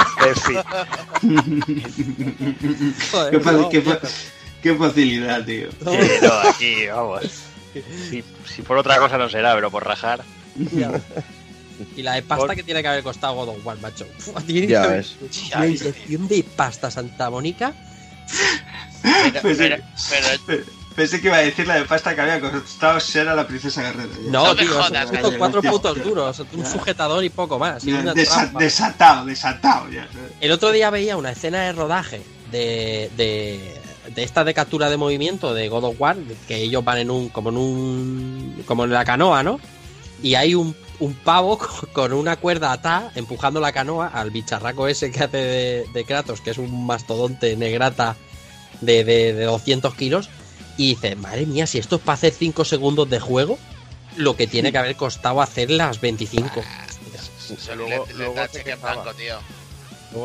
Joder, 3.12 3.32
Qué, 3.32 3.40
fa- 3.40 3.52
no, 3.54 3.70
qué 3.70 3.82
fa- 3.82 4.00
qué 4.62 4.76
facilidad, 4.76 5.46
tío. 5.46 5.70
no, 5.84 5.92
Sí, 5.92 5.98
no, 6.22 6.34
aquí, 6.50 6.88
vamos. 6.88 7.22
Si, 8.10 8.24
si 8.46 8.62
por 8.62 8.78
otra 8.78 8.98
cosa 8.98 9.18
no 9.18 9.30
será, 9.30 9.54
pero 9.56 9.72
por 9.72 9.86
rajar. 9.86 10.24
ya. 10.74 10.92
Y 11.96 12.04
la 12.04 12.14
de 12.14 12.22
pasta 12.22 12.56
que 12.56 12.64
tiene 12.64 12.82
que 12.82 12.88
haber 12.88 13.04
costado 13.04 13.34
God 13.34 13.50
of 13.50 13.66
War, 13.66 13.78
macho. 13.80 14.06
Tiene 14.46 14.68
Ya 14.68 14.86
ves. 14.88 15.16
Ves, 15.20 15.42
inyección 15.82 16.28
de 16.28 16.44
pasta 16.56 16.92
Santa 16.92 17.30
Mónica. 17.30 17.74
Pero, 19.02 19.40
pero- 19.42 19.78
pero- 20.10 20.44
Pe- 20.46 20.64
Pensé 20.96 21.20
que 21.22 21.28
iba 21.28 21.38
a 21.38 21.42
decir 21.42 21.68
la 21.68 21.76
de 21.76 21.86
pasta 21.86 22.14
que 22.14 22.22
había 22.22 22.40
costado 22.40 23.00
ser 23.00 23.28
a 23.28 23.36
la 23.36 23.48
princesa 23.48 23.82
guerrera. 23.82 24.10
No, 24.28 24.46
No 24.48 24.56
me 24.56 24.62
tío, 24.62 24.74
jodas, 24.74 25.08
cuatro 25.38 25.62
putos 25.64 26.04
duros. 26.04 26.44
Un 26.54 26.66
sujetador 26.66 27.24
y 27.24 27.30
poco 27.30 27.58
más. 27.58 27.84
y 27.86 27.92
Ya, 27.92 28.00
una 28.00 28.14
desa- 28.14 28.34
trampa. 28.36 28.60
desatado, 28.60 29.26
desatado 29.26 29.90
ya. 29.90 30.08
El 30.40 30.52
otro 30.52 30.72
día 30.72 30.90
veía 30.90 31.18
una 31.18 31.32
escena 31.32 31.62
de 31.64 31.74
rodaje 31.74 32.22
de, 32.52 33.10
de, 33.18 33.82
de 34.14 34.24
esta 34.24 34.44
de 34.44 34.54
captura 34.54 34.90
de 34.90 34.98
movimiento 34.98 35.54
de 35.54 35.68
God 35.70 35.84
of 35.86 35.96
War, 36.00 36.18
que 36.48 36.58
ellos 36.58 36.84
van 36.84 37.00
en 37.00 37.10
un, 37.12 37.30
como 37.30 37.50
en 37.50 37.58
un, 37.58 38.64
como 38.68 38.84
en 38.84 38.92
la 38.92 39.04
canoa, 39.06 39.42
¿no? 39.42 39.60
Y 40.22 40.36
hay 40.36 40.54
un, 40.56 40.76
un 41.00 41.14
pavo 41.16 41.58
con- 41.58 41.90
con 41.92 42.14
una 42.14 42.36
cuerda 42.36 42.72
atada 42.72 43.12
empujando 43.16 43.60
la 43.60 43.72
canoa 43.72 44.08
al 44.14 44.30
bicharraco 44.32 44.88
ese 44.88 45.12
que 45.12 45.24
hace 45.24 45.38
de, 45.38 45.86
de 45.92 46.06
Kratos, 46.06 46.40
que 46.42 46.52
es 46.52 46.58
un 46.60 46.86
mastodonte 46.86 47.56
negrata 47.58 48.16
de, 48.82 49.04
de, 49.04 49.34
de 49.34 49.46
200 49.46 49.96
kilos. 49.96 50.30
Y 50.78 50.90
dice, 50.90 51.16
madre 51.16 51.46
mía, 51.46 51.68
si 51.68 51.78
esto 51.78 51.98
es 51.98 52.02
para 52.02 52.16
hacer 52.16 52.34
5 52.34 52.66
segundos 52.66 53.10
de 53.10 53.20
juego, 53.20 53.60
lo 54.18 54.36
que 54.36 54.48
tiene 54.48 54.72
que 54.72 54.78
haber 54.80 54.96
costado 54.96 55.42
hacer 55.42 55.70
las 55.72 56.00
25. 56.02 56.62
Se 57.40 57.76
Luego- 57.76 58.06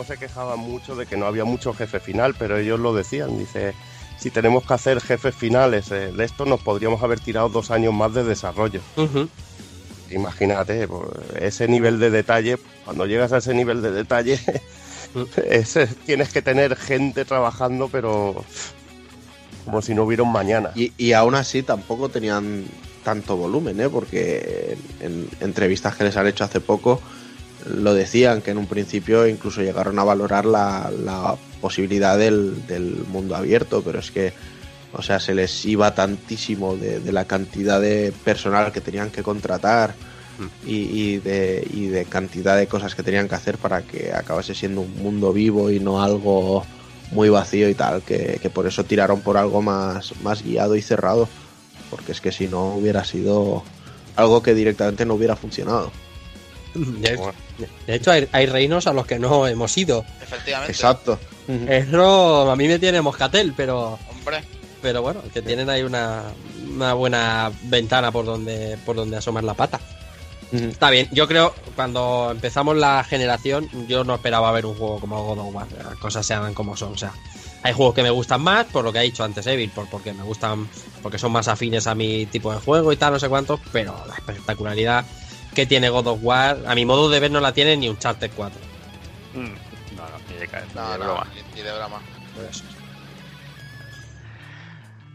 se 0.04 0.18
quejaban 0.18 0.58
mucho 0.58 0.94
de 0.96 1.06
que 1.06 1.16
no 1.16 1.26
había 1.26 1.44
mucho 1.44 1.72
jefe 1.74 1.98
final, 2.00 2.34
pero 2.38 2.58
ellos 2.58 2.78
lo 2.80 2.94
decían. 2.94 3.38
Dice, 3.38 3.74
si 4.18 4.30
tenemos 4.30 4.64
que 4.66 4.74
hacer 4.74 5.00
jefes 5.00 5.34
finales 5.34 5.90
eh, 5.90 6.12
de 6.12 6.24
esto, 6.24 6.44
nos 6.44 6.60
podríamos 6.60 7.02
haber 7.02 7.20
tirado 7.20 7.48
dos 7.48 7.70
años 7.70 7.92
más 7.94 8.12
de 8.14 8.24
desarrollo. 8.24 8.80
Imagínate, 10.10 10.88
pues, 10.88 11.08
ese 11.40 11.68
nivel 11.68 11.98
de 11.98 12.10
detalle, 12.10 12.58
cuando 12.84 13.04
llegas 13.06 13.32
a 13.32 13.38
ese 13.38 13.52
nivel 13.54 13.82
de 13.82 13.90
detalle, 13.90 14.38
ese- 15.50 15.86
tienes 16.06 16.30
que 16.32 16.40
tener 16.42 16.76
gente 16.76 17.24
trabajando, 17.24 17.88
pero 17.88 18.44
como 19.68 19.82
si 19.82 19.94
no 19.94 20.04
hubiera 20.04 20.22
un 20.22 20.32
mañana. 20.32 20.70
Y, 20.74 20.92
y 20.96 21.12
aún 21.12 21.34
así 21.34 21.62
tampoco 21.62 22.08
tenían 22.08 22.64
tanto 23.04 23.36
volumen, 23.36 23.78
¿eh? 23.80 23.88
porque 23.90 24.78
en, 25.00 25.10
en 25.10 25.28
entrevistas 25.40 25.94
que 25.94 26.04
les 26.04 26.16
han 26.16 26.26
hecho 26.26 26.44
hace 26.44 26.60
poco 26.60 27.00
lo 27.66 27.92
decían 27.92 28.40
que 28.40 28.52
en 28.52 28.58
un 28.58 28.66
principio 28.66 29.26
incluso 29.26 29.60
llegaron 29.60 29.98
a 29.98 30.04
valorar 30.04 30.46
la, 30.46 30.90
la 31.04 31.36
posibilidad 31.60 32.16
del, 32.16 32.66
del 32.66 33.04
mundo 33.10 33.36
abierto, 33.36 33.82
pero 33.82 33.98
es 33.98 34.10
que, 34.10 34.32
o 34.94 35.02
sea, 35.02 35.20
se 35.20 35.34
les 35.34 35.66
iba 35.66 35.94
tantísimo 35.94 36.76
de, 36.76 37.00
de 37.00 37.12
la 37.12 37.26
cantidad 37.26 37.78
de 37.78 38.12
personal 38.24 38.72
que 38.72 38.80
tenían 38.80 39.10
que 39.10 39.22
contratar 39.22 39.94
y, 40.64 40.76
y 40.76 41.18
de, 41.18 41.66
y 41.70 41.88
de 41.88 42.06
cantidad 42.06 42.56
de 42.56 42.68
cosas 42.68 42.94
que 42.94 43.02
tenían 43.02 43.28
que 43.28 43.34
hacer 43.34 43.58
para 43.58 43.82
que 43.82 44.12
acabase 44.14 44.54
siendo 44.54 44.80
un 44.80 45.02
mundo 45.02 45.32
vivo 45.32 45.70
y 45.70 45.78
no 45.78 46.02
algo 46.02 46.64
muy 47.10 47.28
vacío 47.28 47.68
y 47.68 47.74
tal, 47.74 48.02
que, 48.02 48.38
que 48.40 48.50
por 48.50 48.66
eso 48.66 48.84
tiraron 48.84 49.20
por 49.20 49.36
algo 49.36 49.62
más, 49.62 50.12
más 50.22 50.42
guiado 50.42 50.76
y 50.76 50.82
cerrado, 50.82 51.28
porque 51.90 52.12
es 52.12 52.20
que 52.20 52.32
si 52.32 52.48
no 52.48 52.74
hubiera 52.74 53.04
sido 53.04 53.62
algo 54.16 54.42
que 54.42 54.54
directamente 54.54 55.06
no 55.06 55.14
hubiera 55.14 55.36
funcionado. 55.36 55.90
De, 56.74 57.18
de 57.86 57.94
hecho, 57.94 58.10
hay, 58.10 58.28
hay 58.32 58.46
reinos 58.46 58.86
a 58.86 58.92
los 58.92 59.06
que 59.06 59.18
no 59.18 59.46
hemos 59.46 59.76
ido. 59.78 60.04
Efectivamente. 60.22 60.72
Exacto. 60.72 61.18
Eso 61.48 62.50
a 62.50 62.56
mí 62.56 62.68
me 62.68 62.78
tiene 62.78 63.00
moscatel, 63.00 63.54
pero 63.56 63.98
Hombre, 64.10 64.44
pero 64.82 65.00
bueno, 65.00 65.22
que 65.32 65.40
tienen 65.40 65.70
ahí 65.70 65.82
una, 65.82 66.24
una 66.68 66.92
buena 66.92 67.50
ventana 67.64 68.12
por 68.12 68.26
donde 68.26 68.76
por 68.84 68.96
donde 68.96 69.16
asomar 69.16 69.44
la 69.44 69.54
pata. 69.54 69.80
Está 70.50 70.88
bien, 70.90 71.06
yo 71.12 71.28
creo 71.28 71.54
cuando 71.74 72.30
empezamos 72.32 72.74
la 72.76 73.04
generación 73.04 73.68
yo 73.86 74.02
no 74.04 74.14
esperaba 74.14 74.50
ver 74.52 74.64
un 74.64 74.74
juego 74.74 74.98
como 74.98 75.22
God 75.22 75.38
of 75.40 75.54
War, 75.54 75.68
las 75.72 75.96
cosas 75.96 76.24
sean 76.24 76.54
como 76.54 76.74
son, 76.76 76.94
o 76.94 76.96
sea, 76.96 77.12
hay 77.62 77.74
juegos 77.74 77.94
que 77.94 78.02
me 78.02 78.08
gustan 78.10 78.40
más 78.40 78.64
por 78.66 78.82
lo 78.84 78.90
que 78.92 78.98
ha 78.98 79.02
dicho 79.02 79.22
antes 79.24 79.46
Evil, 79.46 79.70
por, 79.70 79.88
porque 79.90 80.14
me 80.14 80.22
gustan 80.22 80.70
porque 81.02 81.18
son 81.18 81.32
más 81.32 81.48
afines 81.48 81.86
a 81.86 81.94
mi 81.94 82.24
tipo 82.26 82.50
de 82.52 82.60
juego 82.60 82.92
y 82.92 82.96
tal, 82.96 83.12
no 83.12 83.20
sé 83.20 83.28
cuántos, 83.28 83.60
pero 83.72 84.02
la 84.06 84.14
espectacularidad 84.14 85.04
que 85.54 85.66
tiene 85.66 85.90
God 85.90 86.06
of 86.06 86.20
War, 86.22 86.62
a 86.66 86.74
mi 86.74 86.86
modo 86.86 87.10
de 87.10 87.20
ver 87.20 87.30
no 87.30 87.40
la 87.40 87.52
tiene 87.52 87.76
ni 87.76 87.88
un 87.90 87.98
Charter 87.98 88.30
4. 88.34 88.60
Mm, 89.34 89.38
No, 89.96 90.08
no, 90.08 90.18
ni 90.30 90.36
de, 90.36 90.48
ca- 90.48 90.64
ni 90.66 90.74
no, 90.74 90.92
de 90.92 90.98
no, 90.98 91.04
broma. 91.04 91.26
ni, 91.34 91.42
ni 91.56 91.62
de 91.62 91.76
broma. 91.76 92.02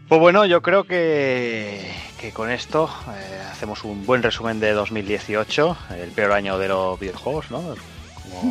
Pues 0.08 0.20
bueno, 0.20 0.44
yo 0.44 0.60
creo 0.62 0.84
que, 0.84 1.90
que 2.24 2.32
con 2.32 2.50
esto 2.50 2.88
eh, 3.14 3.42
hacemos 3.52 3.84
un 3.84 4.06
buen 4.06 4.22
resumen 4.22 4.58
de 4.58 4.72
2018, 4.72 5.76
el 5.98 6.10
peor 6.12 6.32
año 6.32 6.58
de 6.58 6.68
los 6.68 6.98
videojuegos, 6.98 7.50
¿no? 7.50 7.58
Como, 7.60 7.76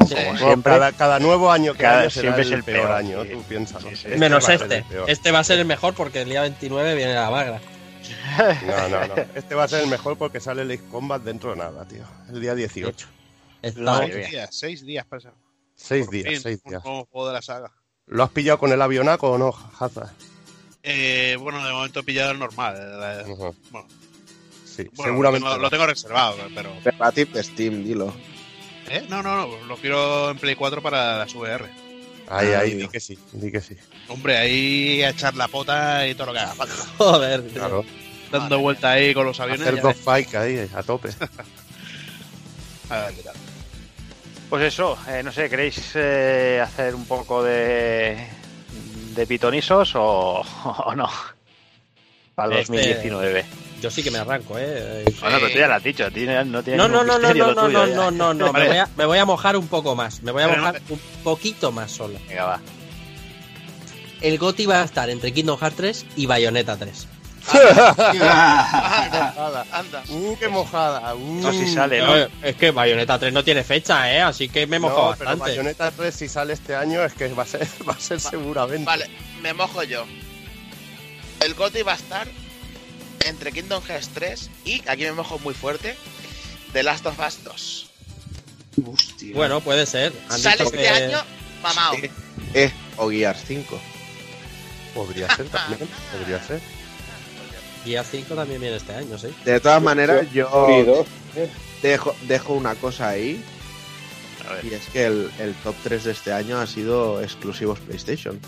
Sí. 0.05 0.13
como 0.13 0.25
Bueno, 0.25 0.37
siempre. 0.37 0.73
cada, 0.73 0.91
cada 0.91 1.19
nuevo 1.19 1.51
año 1.51 1.73
que 1.73 1.79
Cada- 1.81 2.09
será 2.11 2.21
siempre 2.35 2.41
es 2.43 2.51
el, 2.51 2.63
peor, 2.63 2.81
peor, 2.87 2.91
año, 2.91 3.23
sí. 3.23 3.29
tú 3.31 3.41
piénsalo. 3.43 3.89
Sí, 3.89 3.95
sí. 3.95 4.03
Este 4.09 4.17
Menos 4.19 4.47
este. 4.47 4.85
Este 5.07 5.31
va 5.31 5.39
a 5.39 5.43
ser 5.43 5.57
el 5.57 5.65
mejor 5.65 5.95
porque 5.95 6.21
el 6.21 6.29
día 6.29 6.41
29 6.41 6.93
viene 6.93 7.15
la 7.15 7.31
magra. 7.31 7.59
No, 8.67 8.89
no, 8.89 9.07
no. 9.07 9.13
Este 9.35 9.55
va 9.55 9.63
a 9.63 9.67
ser 9.67 9.81
el 9.83 9.89
mejor 9.89 10.17
porque 10.17 10.39
sale 10.39 10.61
el 10.61 10.71
Ace 10.71 10.83
Combat 10.91 11.21
dentro 11.23 11.49
de 11.51 11.55
nada, 11.57 11.83
tío. 11.85 12.03
El 12.29 12.41
día 12.41 12.53
18. 12.53 13.07
Está- 13.63 13.81
Madre 13.81 14.05
Seis 14.13 14.17
mía. 14.17 14.27
días, 14.29 14.49
seis 14.51 14.85
días 14.85 15.05
para 15.07 15.19
eso. 15.19 15.31
Seis 15.75 16.05
Por 16.05 16.13
días, 16.13 16.29
fin, 16.29 16.41
seis 16.41 16.59
un 16.63 16.69
días. 16.69 16.83
nuevo 16.85 17.07
juego 17.11 17.27
de 17.29 17.33
la 17.33 17.41
saga. 17.41 17.71
¿Lo 18.05 18.23
has 18.23 18.29
pillado 18.29 18.59
con 18.59 18.71
el 18.71 18.81
avionaco 18.81 19.31
o 19.31 19.37
no, 19.39 19.51
Hazard? 19.79 20.09
Eh, 20.83 21.37
bueno, 21.39 21.65
de 21.65 21.71
momento 21.71 22.01
he 22.01 22.03
pillado 22.03 22.31
el 22.31 22.39
normal. 22.39 22.75
eh, 22.77 23.31
Ujú. 23.31 23.55
Bueno, 23.71 23.87
Sí, 24.65 24.83
bueno, 24.95 25.11
seguramente. 25.13 25.45
Lo 25.45 25.51
tengo, 25.51 25.61
lo 25.63 25.69
tengo 25.69 25.85
reservado, 25.85 26.35
pero. 26.53 26.73
Relative 26.83 27.31
de 27.31 27.43
Steam, 27.43 27.83
dilo. 27.83 28.13
¿Eh? 28.89 29.05
No, 29.07 29.21
no, 29.23 29.37
no. 29.47 29.65
Lo 29.65 29.77
quiero 29.77 30.31
en 30.31 30.37
Play 30.39 30.55
4 30.55 30.81
para 30.81 31.19
las 31.19 31.33
VR. 31.35 31.65
Ahí, 32.27 32.47
Ah, 32.53 32.59
ahí, 32.59 32.73
di 32.75 32.87
que 32.87 32.99
sí, 32.99 33.17
di 33.33 33.51
que 33.51 33.61
sí. 33.61 33.75
Hombre, 34.07 34.37
ahí 34.37 35.03
a 35.03 35.09
echar 35.09 35.35
la 35.35 35.47
pota 35.47 36.07
y 36.07 36.15
todo 36.15 36.27
lo 36.27 36.33
que 36.33 36.39
haga 36.39 36.53
falta. 36.55 36.73
Joder, 36.97 37.43
tío. 37.43 37.53
Claro. 37.53 37.85
Dando 38.31 38.59
vuelta 38.59 38.91
ahí 38.91 39.13
con 39.13 39.25
los 39.25 39.39
aviones. 39.39 39.61
Hacer 39.67 39.81
dos 39.81 39.95
fights 39.95 40.33
ahí, 40.35 40.67
a 40.73 40.81
tope. 40.83 41.09
A 42.89 42.97
ver 43.05 43.13
qué 43.15 43.21
tal. 43.23 43.35
Pues 44.49 44.63
eso, 44.63 44.97
eh, 45.07 45.21
no 45.23 45.31
sé, 45.31 45.49
¿queréis 45.49 45.79
eh, 45.95 46.59
hacer 46.63 46.95
un 46.95 47.05
poco 47.05 47.43
de, 47.43 48.27
de 49.13 49.27
pitonisos 49.27 49.93
o, 49.95 50.41
o 50.85 50.95
no? 50.95 51.09
Para 52.35 52.53
el 52.55 52.61
Este- 52.61 52.73
2019. 52.73 53.45
Yo 53.81 53.91
sí 53.91 54.01
que 54.01 54.11
me 54.11 54.17
arranco, 54.19 54.57
eh. 54.57 55.03
Bueno, 55.19 55.37
pero 55.41 55.51
tú 55.51 55.57
ya 55.59 55.67
lo 55.67 55.73
has 55.73 55.83
dicho, 55.83 56.05
no 56.05 56.11
tiene 56.63 56.77
No, 56.77 56.87
no, 56.87 57.03
no, 57.03 57.19
no, 57.19 57.33
no, 57.33 57.53
no, 57.53 57.67
no, 57.67 57.85
no, 57.87 58.11
no, 58.11 58.33
no, 58.33 58.53
Me 58.53 58.67
voy, 58.67 58.77
a, 58.77 58.87
me 58.95 59.05
voy 59.05 59.17
a 59.17 59.25
mojar 59.25 59.57
un 59.57 59.67
poco 59.67 59.93
más. 59.93 60.23
Me 60.23 60.31
voy 60.31 60.43
a 60.43 60.47
Pero 60.47 60.61
no 60.61 60.67
mojar 60.67 60.81
un 60.89 60.99
poquito 61.21 61.71
más 61.73 61.91
solo. 61.91 62.17
Venga, 62.29 62.45
va. 62.45 62.61
El 64.21 64.37
GOTI 64.37 64.65
va 64.67 64.81
a 64.81 64.85
estar 64.85 65.09
entre 65.09 65.33
Kingdom 65.33 65.59
Hearts 65.59 65.75
3 65.75 66.05
y 66.15 66.25
Bayonetta 66.27 66.77
3. 66.77 67.07
Anda, 67.51 69.65
anda. 69.71 70.03
¡Uh, 70.09 70.35
qué 70.37 70.47
mojada! 70.47 71.13
Uh. 71.15 71.41
No, 71.41 71.51
si 71.51 71.67
sale, 71.73 71.99
¿no? 71.99 72.15
Eh, 72.17 72.29
Es 72.41 72.55
que 72.55 72.71
Bayonetta 72.71 73.19
3 73.19 73.33
no 73.33 73.43
tiene 73.43 73.63
fecha, 73.63 74.11
eh. 74.13 74.21
Así 74.21 74.47
que 74.49 74.65
me 74.67 74.77
he 74.77 74.79
mojado 74.79 75.11
No, 75.11 75.17
pero 75.17 75.29
bastante. 75.31 75.51
Bayonetta 75.51 75.91
3 75.91 76.15
si 76.15 76.29
sale 76.29 76.53
este 76.53 76.75
año 76.75 77.03
es 77.03 77.13
que 77.13 77.27
va 77.33 77.43
a 77.43 77.47
ser, 77.47 77.67
va 77.87 77.93
a 77.93 77.99
ser 77.99 78.19
seguramente. 78.19 78.85
Vale, 78.85 79.09
me 79.41 79.53
mojo 79.53 79.83
yo. 79.83 80.05
El 81.41 81.53
GOTY 81.55 81.81
va 81.81 81.93
a 81.93 81.95
estar 81.95 82.27
entre 83.25 83.51
Kingdom 83.51 83.83
Hearts 83.83 84.09
3 84.13 84.49
y, 84.65 84.83
aquí 84.87 85.03
me 85.03 85.11
mojo 85.13 85.39
muy 85.39 85.53
fuerte, 85.53 85.95
The 86.71 86.83
Last 86.83 87.05
of 87.05 87.19
Us 87.19 87.43
2. 87.43 87.89
Hostia. 88.87 89.35
Bueno, 89.35 89.61
puede 89.61 89.85
ser. 89.85 90.13
Han 90.29 90.39
Sale 90.39 90.63
este 90.63 90.77
que- 90.77 90.89
año, 90.89 91.17
mamao. 91.61 91.93
Eh, 92.53 92.71
o 92.97 93.09
Gears 93.09 93.43
5. 93.47 93.79
Podría 94.95 95.27
ser 95.35 95.47
también, 95.49 95.87
podría 96.11 96.41
ser. 96.43 96.61
Gears 97.85 98.07
5 98.11 98.35
también 98.35 98.59
viene 98.61 98.75
este 98.77 98.93
año, 98.95 99.17
sí. 99.17 99.27
De 99.45 99.59
todas 99.59 99.81
maneras, 99.81 100.31
yo 100.31 101.05
¿eh? 101.35 101.49
dejo, 101.81 102.15
dejo 102.27 102.53
una 102.53 102.75
cosa 102.75 103.09
ahí. 103.09 103.43
A 104.49 104.53
ver. 104.53 104.65
Y 104.65 104.73
es 104.73 104.85
que 104.89 105.05
el, 105.05 105.31
el 105.39 105.53
top 105.55 105.75
3 105.83 106.03
de 106.03 106.11
este 106.11 106.33
año 106.33 106.59
ha 106.59 106.67
sido 106.67 107.21
exclusivos 107.21 107.79
PlayStation. 107.79 108.39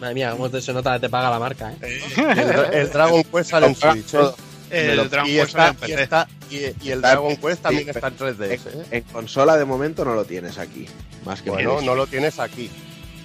Madre 0.00 0.14
mía, 0.14 0.30
cómo 0.32 0.48
te- 0.48 0.60
se 0.60 0.72
nota 0.72 0.94
que 0.94 1.00
te 1.00 1.08
paga 1.08 1.28
la 1.30 1.38
marca, 1.40 1.72
eh. 1.82 2.00
El, 2.16 2.74
el 2.74 2.90
Dragon 2.90 3.24
Quest 3.24 3.50
sale 3.50 3.66
en 3.66 3.74
Switch, 3.74 4.14
¿eh? 4.14 4.30
El 4.70 5.10
Dragon 5.10 5.28
Y, 5.30 5.34
Quest 5.34 5.52
sale 5.52 5.76
y, 5.88 5.92
está- 5.92 6.28
y- 6.50 6.86
y 6.86 6.90
el 6.92 7.00
Dragon 7.02 7.36
Quest 7.36 7.62
también 7.62 7.88
está 7.88 8.06
en 8.06 8.16
3DS. 8.16 8.50
¿eh? 8.66 8.84
En 8.92 9.02
consola 9.04 9.56
de 9.56 9.64
momento 9.64 10.04
no 10.04 10.14
lo 10.14 10.24
tienes 10.24 10.58
aquí. 10.58 10.86
Más 11.24 11.42
que 11.42 11.50
Bueno, 11.50 11.80
en 11.80 11.86
no 11.86 11.96
lo 11.96 12.06
tienes 12.06 12.38
aquí, 12.38 12.70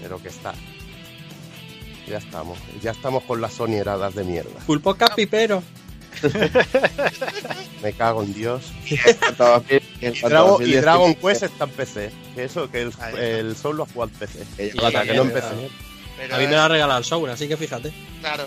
pero 0.02 0.20
que 0.20 0.30
está. 0.30 0.54
Ya 2.08 2.18
estamos, 2.18 2.58
ya 2.82 2.92
estamos 2.92 3.24
con 3.24 3.40
las 3.42 3.54
sonieradas 3.54 4.14
de 4.16 4.24
mierda. 4.24 4.60
Full 4.66 4.80
podcast 4.80 5.16
pipero. 5.16 5.64
Me 7.82 7.94
cago 7.94 8.24
en 8.24 8.34
Dios. 8.34 8.72
Y, 8.86 8.96
Dragon, 9.38 9.64
y 10.62 10.74
2019, 10.74 10.82
Dragon 10.82 11.16
Quest 11.16 11.44
está 11.44 11.64
en 11.66 11.70
PC. 11.72 12.12
Que 12.36 12.44
eso, 12.46 12.70
que 12.70 12.82
el, 12.82 12.90
está. 12.90 13.10
el 13.12 13.56
Soul 13.56 13.78
lo 13.78 13.84
ha 13.84 13.88
jugado 13.88 14.12
en 14.14 14.20
PC. 14.20 14.40
que 14.58 14.86
Hasta 14.86 15.04
que 15.04 15.14
no 15.14 15.22
empecé. 15.24 15.48
Pero, 16.18 16.36
A 16.36 16.38
mí 16.40 16.46
me 16.46 16.52
la 16.54 16.66
ha 16.66 16.68
regalado 16.68 17.00
el 17.00 17.06
Soul, 17.06 17.30
así 17.30 17.48
que 17.48 17.58
fíjate. 17.58 17.94
Claro. 18.22 18.46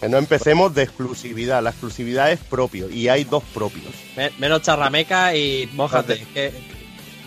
Que 0.00 0.08
no 0.08 0.18
empecemos 0.18 0.74
de 0.74 0.82
exclusividad. 0.84 1.62
La 1.62 1.70
exclusividad 1.70 2.30
es 2.32 2.38
propio 2.40 2.88
y 2.90 3.08
hay 3.08 3.24
dos 3.24 3.42
propios. 3.52 3.92
Me- 4.16 4.30
Menos 4.38 4.62
charrameca 4.62 5.34
y 5.36 5.68
mojate. 5.74 6.24
Que, 6.34 6.52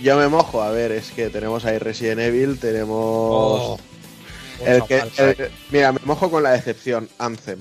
Yo 0.02 0.18
me 0.18 0.28
mojo, 0.28 0.62
a 0.62 0.72
ver, 0.72 0.92
es 0.92 1.12
que 1.12 1.30
tenemos 1.30 1.66
ahí 1.66 1.78
Resident 1.80 2.20
Evil, 2.22 2.60
tenemos. 2.60 2.90
oh, 3.00 3.80
el 4.66 4.80
mucha 4.80 4.88
que, 4.88 5.00
falta. 5.00 5.24
el- 5.44 5.52
mira, 5.72 5.92
me 5.92 6.00
mojo 6.06 6.30
con 6.32 6.44
la 6.44 6.52
decepción, 6.52 7.10
Anthem. 7.20 7.60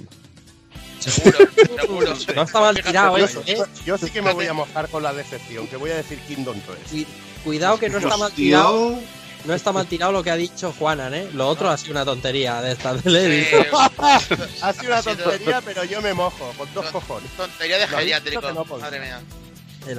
Seguro, 0.99 1.39
seguro. 1.79 2.15
No 2.35 2.43
está 2.43 2.61
mal 2.61 2.75
tirado, 2.83 3.15
fíjate. 3.17 3.53
eh. 3.53 3.63
Yo 3.85 3.97
sí 3.99 4.11
que 4.11 4.23
me 4.23 4.33
voy 4.33 4.47
a 4.47 4.53
mojar 4.53 4.89
con 4.89 5.03
la 5.03 5.13
decepción, 5.13 5.67
que 5.69 5.77
voy 5.77 5.91
a 5.91 5.97
decir 5.97 6.19
Kingdom 6.27 6.57
3. 6.91 7.07
Cuidado 7.45 7.79
que 7.79 7.89
no 7.89 7.99
está 7.99 8.17
mal 8.17 8.33
tirado. 8.33 8.99
no 9.45 9.55
está 9.55 9.71
mal 9.71 9.87
tirado 9.87 10.11
lo 10.11 10.25
que 10.25 10.31
ha 10.33 10.37
dicho 10.37 10.75
Juanan, 10.77 11.15
¿eh? 11.15 11.29
Lo 11.33 11.47
otro 11.49 11.71
ha 11.71 11.77
sido 11.77 11.93
una 11.93 12.05
tontería 12.05 12.61
de 12.61 12.73
esta 12.73 12.95
de 12.95 13.45
Sí. 13.45 13.57
Ha 14.63 14.73
sido 14.73 14.93
una 14.93 15.03
tontería, 15.03 15.61
pero 15.65 15.85
yo 15.85 16.03
me 16.03 16.13
mojo, 16.13 16.53
con 16.59 16.73
dos 16.75 16.87
cojones. 16.87 17.31
Tontería 17.37 17.79
de 17.79 17.87
geriátrico. 17.87 18.53
no. 18.53 18.65
Madre 18.65 18.99
mía. 19.01 19.21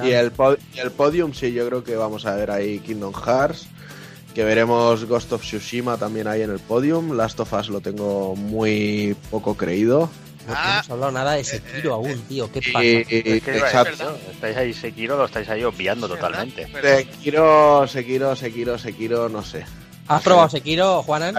Y 0.04 0.10
el, 0.10 0.30
pod- 0.34 0.58
y 0.74 0.80
el 0.80 0.90
podium, 0.90 1.32
sí, 1.32 1.50
yo 1.54 1.66
creo 1.66 1.82
que 1.82 1.96
vamos 1.96 2.26
a 2.26 2.34
ver 2.34 2.50
ahí 2.50 2.80
Kingdom 2.80 3.14
Hearts. 3.14 3.66
Que 4.38 4.44
veremos 4.44 5.04
Ghost 5.04 5.32
of 5.32 5.42
Tsushima 5.42 5.96
también 5.96 6.28
ahí 6.28 6.42
en 6.42 6.52
el 6.52 6.60
podium. 6.60 7.16
Last 7.16 7.40
of 7.40 7.52
Us 7.54 7.70
lo 7.70 7.80
tengo 7.80 8.36
muy 8.36 9.16
poco 9.32 9.56
creído. 9.56 10.08
No 10.46 10.54
Ah, 10.56 10.74
hemos 10.74 10.90
hablado 10.90 11.10
nada 11.10 11.32
de 11.32 11.42
Sekiro 11.42 11.94
aún, 11.94 12.20
tío. 12.28 12.48
¿Qué 12.52 12.60
pasa? 12.72 12.84
Y, 12.84 12.98
Es 13.10 13.42
que 13.42 13.56
iba 13.56 13.66
a 13.66 13.68
exacto. 13.68 13.90
decir, 13.90 14.06
¿no? 14.06 14.30
Estáis 14.30 14.56
ahí 14.56 14.72
Sekiro, 14.72 15.16
lo 15.16 15.24
estáis 15.24 15.48
ahí 15.48 15.64
obviando 15.64 16.06
es 16.06 16.12
totalmente. 16.12 16.68
Sekiro, 16.80 17.88
Sekiro, 17.88 18.36
Sekiro, 18.36 18.78
Sekiro, 18.78 19.28
no 19.28 19.42
sé. 19.42 19.64
¿Has 20.06 20.22
probado 20.22 20.48
Sekiro, 20.50 21.02
Juanan? 21.02 21.34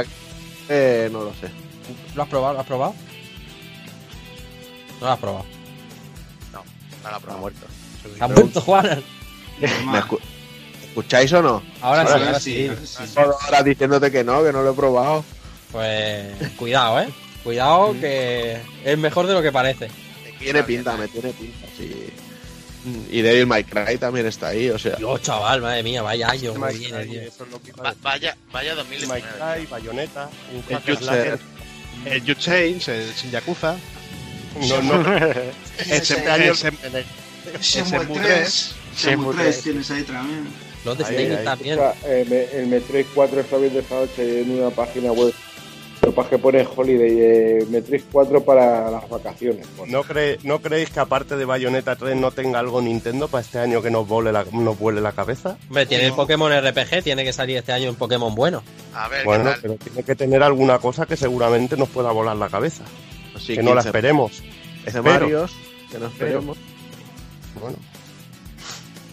Eh, 0.67 1.07
no 1.09 1.23
lo 1.23 1.31
sé. 1.35 1.49
¿Lo 2.15 2.23
has 2.23 2.27
probado? 2.27 2.53
¿Lo 2.55 2.59
has 2.59 2.67
probado? 2.67 2.95
No 4.99 5.07
lo 5.07 5.13
has 5.13 5.19
probado. 5.19 5.45
No 6.51 7.09
la 7.09 7.15
Ha 7.15 7.19
probado. 7.21 7.39
muerto. 7.39 7.65
¿Ha 8.19 8.27
muerto 8.27 8.59
Juanan? 8.59 9.01
¿Me 9.61 9.99
escu- 10.01 10.19
¿Escucháis 10.99 11.31
o 11.33 11.41
no? 11.41 11.63
Ahora 11.81 12.05
sí, 12.05 12.11
Ahora 12.13 12.39
sí, 12.39 12.67
ahora 12.67 12.81
sí. 12.85 13.13
Todo 13.15 13.37
Ahora 13.41 13.63
diciéndote 13.63 14.11
que 14.11 14.23
no, 14.23 14.43
que 14.43 14.51
no 14.51 14.61
lo 14.63 14.71
he 14.71 14.73
probado. 14.75 15.23
Pues 15.71 16.27
cuidado, 16.57 16.99
¿eh? 17.01 17.07
Cuidado 17.43 17.95
que 17.99 18.57
es 18.83 18.97
mejor 18.97 19.27
de 19.27 19.33
lo 19.33 19.41
que 19.41 19.51
parece. 19.51 19.89
Tiene 20.39 20.63
pinta, 20.63 20.97
me 20.97 21.07
tiene 21.07 21.31
pinta, 21.31 21.67
sí. 21.77 22.07
Y 23.11 23.21
Devil 23.21 23.45
May 23.47 23.63
Cry 23.65 23.97
también 23.97 24.25
está 24.25 24.47
ahí, 24.49 24.69
o 24.69 24.79
sea. 24.79 24.95
Dios, 24.95 25.21
chaval, 25.21 25.61
madre 25.61 25.83
mía, 25.83 26.01
vaya 26.01 26.29
año 26.29 26.53
viene, 26.53 27.05
tío. 27.05 27.21
es 27.21 27.33
Va- 27.81 27.93
vaya, 28.01 28.35
vaya 28.51 28.75
Mike 28.75 29.05
2019. 29.05 29.21
Cry, 29.37 29.65
Bayonetta, 29.67 30.29
un 30.53 30.63
El 32.05 32.23
You 32.23 32.33
Change, 32.35 32.87
el 32.89 33.31
Yakuza. 33.31 33.75
No, 34.67 34.81
no, 34.81 35.15
El 35.17 35.51
este 35.89 36.15
Sem- 36.15 36.27
año 36.29 36.43
el 36.51 36.57
Sem- 36.57 36.77
Shenmue 37.61 37.99
Shenmue 37.99 38.19
3. 38.19 38.75
Shenmue 38.97 39.33
Shenmue 39.33 39.35
3 39.35 39.61
tienes 39.61 39.91
ahí 39.91 40.03
también. 40.03 40.47
Los 40.85 40.97
de 40.97 41.03
ahí. 41.39 41.43
también. 41.43 41.77
O 41.77 41.81
sea, 41.81 41.93
eh, 42.05 42.49
el 42.53 42.67
Metroid 42.67 43.05
4 43.13 43.39
está 43.41 43.57
viendo 43.57 43.79
esta 43.79 43.95
noche 43.95 44.41
en 44.41 44.51
una 44.59 44.69
página 44.69 45.11
web. 45.11 45.33
Lo 46.01 46.15
que 46.15 46.35
es 46.35 46.41
pone 46.41 46.65
Holiday, 46.75 47.17
eh, 47.19 47.65
Metroid 47.69 48.01
4 48.09 48.43
para 48.45 48.89
las 48.89 49.09
vacaciones. 49.09 49.67
Bueno, 49.77 49.97
¿No, 49.97 50.03
cree- 50.05 50.39
¿No 50.43 50.61
creéis 50.61 50.89
que 50.89 51.01
aparte 51.01 51.35
de 51.35 51.43
Bayonetta 51.43 51.97
3 51.97 52.15
no 52.15 52.31
tenga 52.31 52.57
algo 52.59 52.81
Nintendo 52.81 53.27
para 53.27 53.41
este 53.41 53.59
año 53.59 53.81
que 53.81 53.91
nos 53.91 54.07
vuele 54.07 54.31
la, 54.31 54.45
nos 54.53 54.79
vuele 54.79 55.01
la 55.01 55.11
cabeza? 55.11 55.57
Hombre, 55.67 55.85
tiene 55.85 56.05
el 56.05 56.13
Pokémon 56.13 56.51
RPG, 56.53 57.03
tiene 57.03 57.25
que 57.25 57.33
salir 57.33 57.57
este 57.57 57.73
año 57.73 57.89
un 57.89 57.97
Pokémon 57.97 58.33
bueno. 58.33 58.63
A 58.95 59.09
ver, 59.09 59.25
Bueno, 59.25 59.43
¿qué 59.43 59.49
tal? 59.51 59.59
pero 59.61 59.75
tiene 59.75 60.03
que 60.03 60.15
tener 60.15 60.41
alguna 60.41 60.79
cosa 60.79 61.05
que 61.05 61.17
seguramente 61.17 61.75
nos 61.75 61.89
pueda 61.89 62.11
volar 62.11 62.37
la 62.37 62.47
cabeza. 62.47 62.85
Sí, 63.37 63.55
que 63.55 63.61
no 63.63 63.71
la 63.75 63.81
15 63.81 63.89
esperemos. 63.89 64.31
15 64.85 64.87
Espero. 64.87 65.03
Marios, 65.03 65.51
que 65.91 65.99
no 65.99 66.07
esperemos. 66.07 66.57
Bueno, 67.59 67.77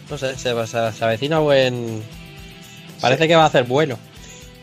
No 0.09 0.17
sé, 0.17 0.35
se, 0.37 0.67
se, 0.67 0.91
se 0.93 1.03
avecina 1.05 1.39
buen. 1.39 2.03
Parece 3.01 3.27
que 3.27 3.35
va 3.35 3.45
a 3.45 3.49
ser 3.49 3.65
bueno. 3.65 3.97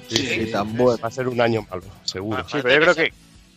sí, 0.08 0.16
Sí, 0.16 0.26
sí, 0.46 0.52
tan 0.52 0.76
bueno. 0.76 0.98
va 1.02 1.08
a 1.08 1.10
ser 1.10 1.28
un 1.28 1.40
año 1.40 1.66
malo, 1.70 1.84
seguro. 2.04 2.38
Ah, 2.40 2.46
Sí, 2.50 2.58
pero 2.62 2.74
yo 2.74 2.80
creo 2.80 2.94
que 2.94 3.12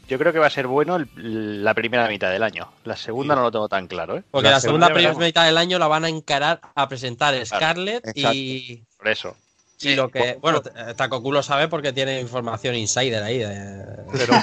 yo 0.07 0.17
creo 0.17 0.31
que 0.31 0.39
va 0.39 0.47
a 0.47 0.51
ser 0.51 0.67
bueno 0.67 0.95
el- 0.95 1.63
la 1.63 1.73
primera 1.73 2.07
mitad 2.07 2.31
del 2.31 2.41
año. 2.43 2.69
La 2.85 2.95
segunda 2.95 3.35
no 3.35 3.41
lo 3.41 3.51
tengo 3.51 3.67
tan 3.67 3.87
claro, 3.87 4.17
¿eh? 4.17 4.23
Porque 4.31 4.45
La 4.47 4.51
la, 4.55 4.59
segunda 4.61 4.87
segunda 4.87 4.93
primera 5.09 5.25
mitad 5.25 5.45
del 5.45 5.57
año 5.57 5.79
la 5.79 5.87
van 5.87 6.05
a 6.05 6.09
encarar 6.09 6.61
a 6.75 6.87
presentar 6.87 7.33
Scarlett 7.45 8.03
y, 8.15 8.83
Por 8.97 9.07
eso. 9.09 9.35
y 9.81 9.95
lo 9.95 10.09
que. 10.09 10.37
Bueno, 10.41 10.61
Takoku 10.95 11.31
lo 11.31 11.43
sabe 11.43 11.67
porque 11.67 11.91
tiene 11.93 12.21
información 12.21 12.75
insider 12.75 13.21
ahí. 13.23 13.39
De, 13.39 13.83
Pero 14.13 14.33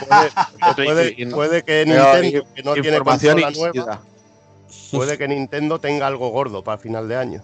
puede, 0.85 1.27
puede, 1.31 1.63
que 1.63 1.85
Nintendo, 1.87 2.45
que 2.55 2.63
no 2.63 2.73
tiene 2.75 2.89
información 2.99 3.41
nueva. 3.57 4.03
Puede 4.97 5.19
que 5.19 5.29
Nintendo 5.29 5.79
tenga 5.79 6.07
algo 6.07 6.29
gordo 6.31 6.63
para 6.65 6.79
final 6.79 7.09
de 7.09 7.17
año. 7.17 7.43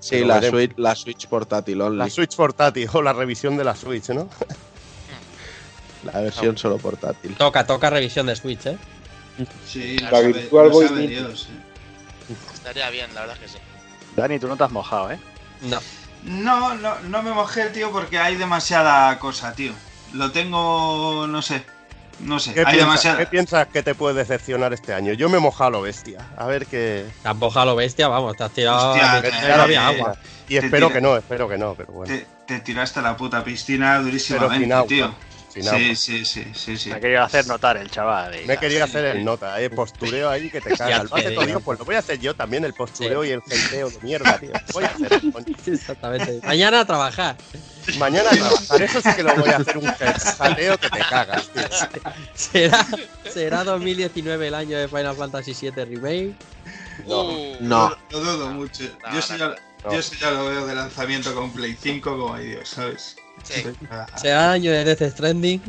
Sí, 0.00 0.24
la. 0.24 0.40
Switch, 0.42 0.72
la 0.76 0.94
Switch 0.94 1.26
portátil 1.26 1.80
only. 1.80 1.98
La 1.98 2.10
Switch 2.10 2.36
portátil 2.36 2.88
o 2.92 3.02
la 3.02 3.12
revisión 3.12 3.56
de 3.56 3.64
la 3.64 3.74
Switch, 3.74 4.08
¿no? 4.10 4.28
La 6.04 6.20
versión 6.20 6.56
solo 6.56 6.78
portátil. 6.78 7.34
toca, 7.36 7.66
toca 7.66 7.90
revisión 7.90 8.26
de 8.26 8.36
Switch, 8.36 8.66
¿eh? 8.66 8.78
Sí, 9.66 9.98
La 9.98 10.10
sabe- 10.10 10.32
Virtual 10.32 10.70
Boy 10.70 10.86
sabe 10.86 11.00
Mini. 11.00 11.14
Dios, 11.14 11.48
eh. 11.50 12.34
Estaría 12.54 12.88
bien, 12.90 13.12
la 13.14 13.20
verdad 13.22 13.36
es 13.36 13.42
que 13.52 13.58
sí. 13.58 13.64
Dani, 14.14 14.38
tú 14.38 14.46
no 14.48 14.56
te 14.56 14.64
has 14.64 14.70
mojado, 14.70 15.10
¿eh? 15.10 15.18
No. 15.62 15.78
No, 16.24 16.74
no, 16.74 16.98
no 17.00 17.22
me 17.22 17.30
mojé, 17.32 17.66
tío, 17.70 17.90
porque 17.92 18.18
hay 18.18 18.36
demasiada 18.36 19.18
cosa, 19.18 19.52
tío. 19.54 19.72
Lo 20.12 20.30
tengo, 20.32 21.26
no 21.28 21.42
sé. 21.42 21.64
No 22.20 22.38
sé, 22.38 22.54
¿Qué, 22.54 22.60
hay 22.60 22.64
piensas, 22.66 22.78
demasiada. 22.86 23.18
qué 23.18 23.26
piensas 23.26 23.66
que 23.68 23.82
te 23.82 23.94
puede 23.94 24.14
decepcionar 24.14 24.72
este 24.72 24.94
año? 24.94 25.12
Yo 25.12 25.28
me 25.28 25.36
he 25.36 25.40
mojado 25.40 25.68
a 25.68 25.70
lo 25.70 25.82
bestia. 25.82 26.18
A 26.36 26.46
ver 26.46 26.66
qué. 26.66 27.04
Tampoco 27.22 27.60
a 27.60 27.64
lo 27.66 27.76
bestia, 27.76 28.08
vamos, 28.08 28.36
te 28.36 28.44
has 28.44 28.50
tirado. 28.52 28.92
Hostia, 28.92 29.22
no 29.56 29.62
había 29.62 29.82
eh, 29.82 29.96
agua. 29.96 30.16
Y 30.48 30.58
Te 30.58 30.64
espero 30.66 30.86
tira- 30.88 30.94
que 30.94 31.00
no, 31.02 31.16
espero 31.16 31.48
que 31.48 31.58
no, 31.58 31.74
pero 31.74 31.92
bueno. 31.92 32.14
Te, 32.14 32.26
te 32.46 32.60
tiraste 32.60 33.00
a 33.00 33.02
la 33.02 33.16
puta 33.16 33.44
piscina 33.44 33.98
durísimamente, 33.98 34.74
tío. 34.88 35.14
Sí, 35.62 35.96
sí, 35.96 36.24
sí, 36.24 36.44
sí, 36.54 36.76
sí. 36.76 36.90
Me 36.90 36.96
ha 36.96 37.00
querido 37.00 37.22
hacer 37.22 37.46
notar 37.46 37.76
el 37.76 37.90
chaval. 37.90 38.40
y- 38.40 38.46
Me 38.46 38.58
quería 38.58 38.84
hacer 38.84 39.04
el 39.04 39.24
nota, 39.24 39.60
eh, 39.60 39.70
postureo 39.70 40.28
ahí 40.30 40.50
que 40.50 40.60
te 40.60 40.70
caga. 40.76 40.96
El 40.96 41.08
te 41.08 41.14
base 41.14 41.30
digo. 41.30 41.42
todo, 41.44 41.60
pues 41.60 41.78
lo 41.78 41.84
voy 41.84 41.94
a 41.94 41.98
hacer 42.00 42.18
yo 42.18 42.34
también, 42.34 42.64
el 42.64 42.74
postureo 42.74 43.24
y 43.24 43.30
el 43.30 43.42
genteo 43.42 43.90
de 43.90 43.98
mierda, 44.00 44.38
tío. 44.38 44.50
Voy 44.72 44.84
a 44.84 44.88
hacer. 44.88 45.20
Exactamente. 45.66 46.40
Mañana 46.46 46.80
a 46.80 46.84
trabajar. 46.84 47.36
Mañana 47.98 48.30
a 48.30 48.36
trabajar, 48.36 48.82
eso 48.82 49.00
sí 49.00 49.08
que 49.16 49.22
lo 49.22 49.34
voy 49.36 49.48
a 49.50 49.56
hacer 49.56 49.78
un 49.78 49.86
genteo 49.94 50.78
que 50.78 50.90
te 50.90 50.98
cagas, 51.08 51.48
tío. 51.52 51.62
¿Será, 52.34 52.86
¿Será 53.32 53.64
2019 53.64 54.48
el 54.48 54.54
año 54.54 54.76
de 54.78 54.88
Final 54.88 55.14
Fantasy 55.16 55.52
VII 55.60 55.84
Remake? 55.84 56.34
Uh, 57.04 57.56
No. 57.60 57.96
Lo 58.10 58.20
dudo 58.20 58.50
mucho. 58.50 58.84
No, 59.04 59.12
yo, 59.12 59.20
no, 59.30 59.36
ya, 59.36 59.48
no. 59.84 59.92
yo 59.92 59.98
eso 59.98 60.14
ya 60.20 60.30
lo 60.32 60.46
veo 60.46 60.66
de 60.66 60.74
lanzamiento 60.74 61.34
con 61.34 61.52
Play 61.52 61.76
5 61.80 62.18
como 62.18 62.34
ay 62.34 62.46
Dios, 62.46 62.68
¿sabes? 62.70 63.16
Sí. 63.54 63.64
Ah, 63.90 64.06
¿Será 64.16 64.44
el 64.46 64.50
año 64.52 64.72
de 64.72 64.84
Death 64.84 65.12
Stranding? 65.12 65.60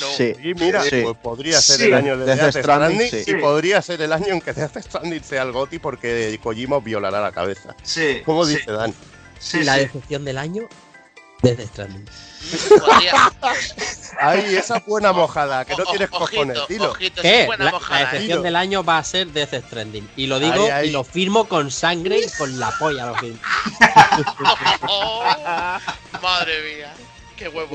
No. 0.00 0.06
Sí. 0.16 0.34
Y 0.42 0.54
mira, 0.54 0.82
Sí. 0.82 1.00
pues 1.02 1.16
podría 1.22 1.60
ser 1.60 1.78
Sí. 1.78 1.84
el 1.86 1.94
año 1.94 2.16
de 2.18 2.26
Death 2.26 2.40
Death 2.40 2.56
Stranding, 2.62 3.00
Stranding, 3.00 3.24
sí. 3.24 3.30
y 3.30 3.34
podría 3.40 3.80
ser 3.80 4.02
el 4.02 4.12
año 4.12 4.26
en 4.28 4.40
que 4.40 4.52
Death 4.52 4.76
Stranding 4.78 5.24
sea 5.24 5.42
el 5.42 5.52
GOTI 5.52 5.78
porque 5.78 6.38
Kojima 6.42 6.78
violará 6.80 7.20
la 7.20 7.32
cabeza. 7.32 7.74
Sí. 7.82 8.22
¿Cómo 8.24 8.44
sí, 8.44 8.56
dice 8.56 8.70
Dan? 8.72 8.92
Sí, 9.38 9.62
la 9.64 9.74
sí. 9.74 9.80
decepción 9.80 10.24
del 10.24 10.38
año, 10.38 10.68
Death 11.42 11.60
Stranding. 11.68 12.06
Ay, 14.20 14.56
esa 14.56 14.78
buena 14.86 15.12
mojada, 15.12 15.64
que 15.64 15.74
no 15.76 15.84
tienes 15.84 16.08
ojito, 16.12 16.18
cojones, 16.18 16.58
dilo. 16.68 16.90
ojito, 16.92 17.22
¿Qué? 17.22 17.46
buena 17.46 17.64
La, 17.66 17.70
la 17.72 17.78
¿eh? 17.78 18.04
decepción 18.04 18.20
Dilo. 18.28 18.42
del 18.42 18.56
año 18.56 18.84
va 18.84 18.98
a 18.98 19.04
ser 19.04 19.28
Death 19.28 19.54
Stranding. 19.66 20.08
Y 20.16 20.26
lo 20.26 20.38
digo 20.38 20.64
Ay, 20.64 20.70
ay. 20.70 20.88
y 20.88 20.92
lo 20.92 21.04
firmo 21.04 21.48
con 21.48 21.70
sangre 21.70 22.18
y 22.18 22.28
con 22.38 22.58
la 22.58 22.70
polla 22.78 23.06
lo 23.06 23.14
firmo. 23.16 23.38
Oh, 24.88 25.24
madre 26.22 26.76
mía. 26.76 26.92
Qué 27.36 27.48
huevo. 27.48 27.74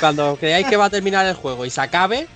Cuando 0.00 0.36
creáis 0.36 0.66
que 0.66 0.76
va 0.76 0.86
a 0.86 0.90
terminar 0.90 1.26
el 1.26 1.34
juego 1.34 1.64
y 1.64 1.70
se 1.70 1.80
acabe 1.80 2.28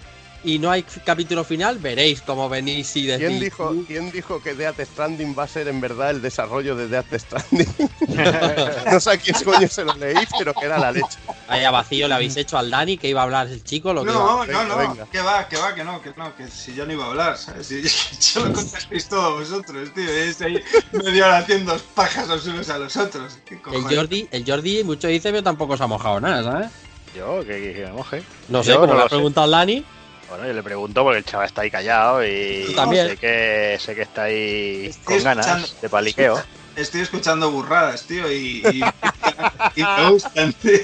y 0.44 0.58
no 0.58 0.70
hay 0.70 0.82
capítulo 1.04 1.44
final, 1.44 1.78
veréis 1.78 2.20
cómo 2.22 2.48
venís 2.48 2.94
y 2.96 3.06
decís. 3.06 3.26
¿Quién 3.26 3.40
dijo, 3.40 3.74
¿Quién 3.86 4.10
dijo 4.10 4.42
que 4.42 4.54
Death 4.54 4.80
Stranding 4.80 5.34
va 5.38 5.44
a 5.44 5.48
ser 5.48 5.68
en 5.68 5.80
verdad 5.80 6.10
el 6.10 6.20
desarrollo 6.22 6.74
de 6.74 6.88
Death 6.88 7.14
Stranding? 7.14 7.68
no 8.92 9.00
sé 9.00 9.10
a 9.10 9.16
quién 9.16 9.36
coño 9.44 9.68
se 9.68 9.84
lo 9.84 9.94
leí, 9.94 10.16
pero 10.38 10.52
que 10.54 10.64
era 10.66 10.78
la 10.78 10.90
leche. 10.92 11.18
Vaya 11.48 11.70
vacío 11.70 12.08
le 12.08 12.14
habéis 12.14 12.36
hecho 12.36 12.58
al 12.58 12.70
Dani 12.70 12.96
que 12.98 13.08
iba 13.08 13.20
a 13.20 13.24
hablar 13.24 13.46
el 13.48 13.62
chico, 13.62 13.92
lo 13.92 14.04
que 14.04 14.10
No, 14.10 14.40
Venga, 14.40 14.64
no, 14.64 14.68
no, 14.68 14.76
venga. 14.78 15.06
que 15.06 15.20
va, 15.20 15.48
que 15.48 15.56
va, 15.56 15.74
que 15.74 15.84
no, 15.84 16.02
que 16.02 16.12
no, 16.16 16.34
que 16.34 16.48
si 16.48 16.74
yo 16.74 16.86
no 16.86 16.92
iba 16.92 17.04
a 17.04 17.08
hablar, 17.08 17.36
¿sabes? 17.38 17.66
Si 17.66 17.82
yo 18.34 18.46
lo 18.46 18.52
contasteis 18.52 19.08
todos 19.08 19.40
vosotros, 19.40 19.92
tío, 19.94 20.08
es 20.08 20.40
ahí 20.40 20.62
media 20.92 21.26
hora 21.26 21.38
haciendo 21.38 21.76
pajas 21.94 22.26
los 22.28 22.46
unos 22.46 22.68
a 22.68 22.78
los 22.78 22.96
otros. 22.96 23.38
¿Qué 23.44 23.60
El? 23.72 23.96
Jordi, 23.96 24.28
el 24.30 24.44
Jordi, 24.44 24.82
mucho 24.82 25.08
dice, 25.08 25.30
pero 25.30 25.42
tampoco 25.42 25.76
se 25.76 25.84
ha 25.84 25.86
mojado 25.86 26.20
nada, 26.20 26.42
¿sabes? 26.42 26.70
Yo, 27.16 27.40
que, 27.44 27.74
que 27.74 27.84
me 27.84 27.92
moje. 27.92 28.22
No 28.48 28.62
sé, 28.62 28.70
Yo 28.70 28.80
como 28.80 28.86
no 28.88 28.92
le 28.94 28.98
lo 29.00 29.04
ha 29.04 29.08
preguntado 29.08 29.44
al 29.44 29.50
Dani, 29.50 29.84
Bueno, 30.32 30.46
yo 30.46 30.54
le 30.54 30.62
pregunto 30.62 31.02
porque 31.04 31.18
el 31.18 31.24
chaval 31.26 31.44
está 31.46 31.60
ahí 31.60 31.70
callado 31.70 32.24
y 32.26 32.72
también. 32.74 33.06
sé 33.08 33.16
que 33.18 33.76
sé 33.78 33.94
que 33.94 34.00
está 34.00 34.22
ahí 34.22 34.86
Estoy 34.86 35.16
con 35.16 35.24
ganas 35.24 35.46
escuchando- 35.46 35.80
de 35.82 35.88
paliqueo. 35.90 36.42
Estoy 36.74 37.00
escuchando 37.02 37.50
burradas, 37.50 38.04
tío, 38.06 38.32
y, 38.32 38.62
y, 38.72 38.80
y 39.76 39.82
me 39.84 40.10
gustan, 40.10 40.54
tío. 40.54 40.80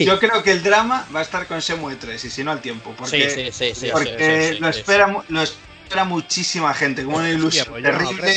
Yo 0.00 0.18
creo 0.18 0.42
que 0.42 0.52
el 0.52 0.62
drama 0.62 1.08
va 1.16 1.20
a 1.20 1.22
estar 1.22 1.46
con 1.46 1.62
Semue 1.62 1.96
3 1.96 2.22
y 2.26 2.28
si 2.30 2.44
no 2.44 2.52
al 2.52 2.60
tiempo. 2.60 2.94
Porque, 2.94 3.30
sí, 3.30 3.50
sí, 3.50 3.74
sí, 3.74 3.80
sí, 3.86 3.90
porque 3.90 4.58
lo, 4.60 4.68
espera, 4.68 5.06
mu- 5.06 5.22
lo 5.28 5.40
espera 5.40 6.04
muchísima 6.04 6.74
gente, 6.74 7.04
como 7.04 7.16
una 7.16 7.30
ilusión 7.30 7.64
pues 7.70 7.82
no 7.84 7.88
terrible. 7.90 8.36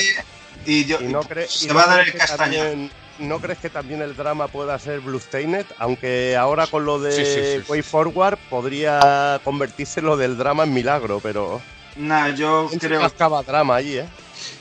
y 0.66 0.86
yo, 0.86 0.98
¿Y 1.02 1.08
no, 1.08 1.24
se 1.50 1.68
no 1.68 1.74
va 1.74 1.84
a 1.84 1.88
dar 1.88 2.08
el 2.08 2.14
castaño. 2.14 2.64
también- 2.64 2.92
¿No 3.20 3.40
crees 3.40 3.60
que 3.60 3.70
también 3.70 4.02
el 4.02 4.16
drama 4.16 4.48
pueda 4.48 4.78
ser 4.80 5.00
Bloodstained? 5.02 5.66
Aunque 5.78 6.36
ahora 6.38 6.68
con 6.68 6.86
lo 6.86 7.00
de 7.00 7.12
Sí, 7.12 7.26
sí, 7.26 7.34
sí, 7.58 7.64
sí. 7.66 7.72
Way 7.72 7.82
Forward 7.82 8.38
podría 8.50 9.42
convertirse 9.44 10.02
lo 10.02 10.16
del 10.18 10.38
drama 10.38 10.64
en 10.64 10.74
milagro, 10.74 11.20
pero 11.22 11.62
Nah, 11.98 12.30
yo 12.30 12.68
¿quién 12.70 12.80
se 12.80 12.88
creo, 12.88 13.02
cascaba 13.02 13.44
drama 13.44 13.76
allí, 13.76 13.98
eh? 13.98 14.06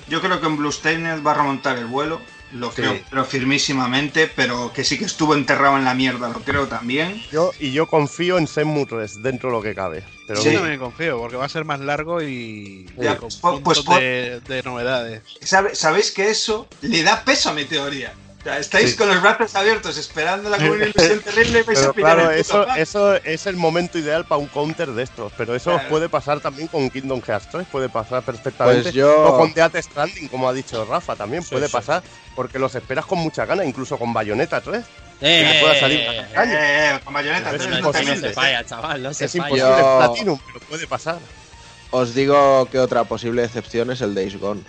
yo 0.08 0.20
creo 0.20 0.40
que 0.40 0.46
en 0.46 0.56
Bluestained 0.56 1.22
va 1.24 1.32
a 1.32 1.34
remontar 1.34 1.78
el 1.78 1.86
vuelo 1.86 2.20
lo 2.52 2.70
creo, 2.70 2.98
pero 3.10 3.26
firmísimamente, 3.26 4.26
pero 4.34 4.72
que 4.72 4.82
sí 4.82 4.98
que 4.98 5.04
estuvo 5.04 5.34
enterrado 5.34 5.76
en 5.76 5.84
la 5.84 5.92
mierda, 5.92 6.30
lo 6.30 6.40
creo 6.40 6.66
también. 6.66 7.22
Yo, 7.30 7.52
y 7.60 7.72
yo 7.72 7.86
confío 7.86 8.38
en 8.38 8.46
3 8.46 9.22
dentro 9.22 9.50
de 9.50 9.56
lo 9.56 9.62
que 9.62 9.74
cabe. 9.74 10.02
Pero 10.26 10.42
Yo 10.42 10.52
no- 10.52 10.58
también 10.60 10.80
confío, 10.80 11.18
porque 11.18 11.36
va 11.36 11.44
a 11.44 11.48
ser 11.50 11.66
más 11.66 11.78
largo 11.80 12.22
y, 12.22 12.86
Ya, 12.96 13.12
y 13.12 13.16
con 13.16 13.28
pues- 13.28 13.36
pues 13.42 13.60
puntos 13.62 13.84
por- 13.84 14.00
de, 14.00 14.40
de 14.48 14.62
novedades. 14.62 15.22
¿Sabe- 15.42 15.74
Sabéis 15.74 16.10
que 16.10 16.30
eso 16.30 16.66
le 16.80 17.02
da 17.02 17.22
peso 17.22 17.50
a 17.50 17.52
mi 17.52 17.66
teoría. 17.66 18.14
Sea, 18.48 18.58
estáis 18.60 18.90
Sí. 18.92 18.96
con 18.96 19.08
los 19.08 19.20
brazos 19.20 19.54
abiertos 19.54 19.98
esperando 19.98 20.48
la 20.48 20.56
ilusión 20.56 21.20
terrible 21.20 21.60
y 21.60 21.62
vais 21.64 21.78
a 21.78 21.82
Pero 21.82 21.92
pillar 21.94 22.14
claro, 22.16 22.30
el 22.30 22.42
puto 22.42 22.58
eso, 22.62 22.66
pack. 22.66 22.76
eso 22.78 23.14
es 23.16 23.46
el 23.46 23.56
momento 23.56 23.98
ideal 23.98 24.24
para 24.24 24.38
un 24.40 24.46
counter 24.46 24.88
de 24.92 25.02
estos. 25.02 25.32
Pero 25.36 25.54
eso 25.54 25.72
Claro. 25.72 25.88
puede 25.90 26.08
pasar 26.08 26.40
también 26.40 26.68
con 26.68 26.88
Kingdom 26.88 27.20
Hearts 27.20 27.48
3, 27.50 27.66
puede 27.70 27.88
pasar 27.90 28.22
perfectamente. 28.22 28.84
Pues 28.84 28.94
yo- 28.94 29.22
O 29.28 29.36
con 29.38 29.52
Death 29.52 29.76
Stranding, 29.76 30.28
como 30.28 30.48
ha 30.48 30.52
dicho 30.54 30.84
Rafa, 30.86 31.14
también 31.14 31.42
Sí, 31.42 31.50
puede 31.50 31.66
sí. 31.66 31.72
pasar. 31.72 32.02
Porque 32.34 32.58
los 32.58 32.74
esperas 32.74 33.04
con 33.04 33.18
mucha 33.18 33.44
gana, 33.44 33.64
incluso 33.64 33.98
con 33.98 34.12
Bayonetta 34.14 34.60
3. 34.62 34.84
Eh, 35.20 35.50
que 35.52 35.60
pueda 35.60 35.78
salir 35.80 35.98
eh, 36.00 36.20
eh, 36.20 36.26
caña. 36.32 36.94
Eh, 36.96 37.00
con 37.04 37.12
bayoneta. 37.12 37.50
Pero 37.50 37.64
tres 37.64 37.64
es 37.64 37.68
no 37.68 37.90
te 37.90 37.98
imposible. 37.98 38.14
no 38.22 38.28
se 38.28 38.34
falla, 38.34 38.64
chaval, 38.64 39.02
no 39.02 39.12
se 39.12 39.24
Es 39.24 39.32
falla. 39.32 39.44
imposible 39.48 39.70
Yo- 39.82 39.98
Platinum, 39.98 40.38
pero 40.46 40.60
puede 40.66 40.86
pasar. 40.86 41.18
Os 41.90 42.14
digo 42.14 42.68
que 42.70 42.78
otra 42.78 43.04
posible 43.04 43.42
excepción 43.44 43.90
es 43.90 44.00
el 44.00 44.14
Days 44.14 44.38
Gone. 44.38 44.62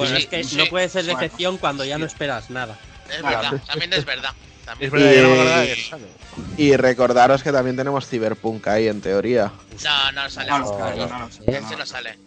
Bueno, 0.00 0.16
Sí, 0.16 0.22
es 0.22 0.28
que 0.28 0.44
sí. 0.44 0.56
no 0.56 0.66
puede 0.66 0.88
ser 0.88 1.04
Bueno. 1.04 1.18
decepción 1.20 1.58
cuando 1.58 1.84
ya 1.84 1.98
no 1.98 2.06
esperas 2.06 2.50
nada. 2.50 2.76
Es 3.08 3.22
verdad, 3.22 3.60
también 3.66 3.92
es 3.92 4.04
verdad. 4.04 4.30
También. 4.64 4.92
Es 4.94 5.90
Y- 6.56 6.76
recordaros 6.76 7.42
que 7.42 7.50
también 7.50 7.76
tenemos 7.76 8.06
Cyberpunk 8.08 8.66
ahí, 8.68 8.86
en 8.88 9.00
teoría. 9.00 9.50
No, 9.84 10.12
no 10.12 10.30
sale. 10.30 10.48
No, 10.50 10.58
No, 10.58 10.64
no, 10.64 10.78
no, 10.78 10.96
no, 10.96 11.06
no, 11.06 11.18
no. 11.18 11.28
Ese 11.46 11.76
no 11.76 11.86
sale. 11.86 12.18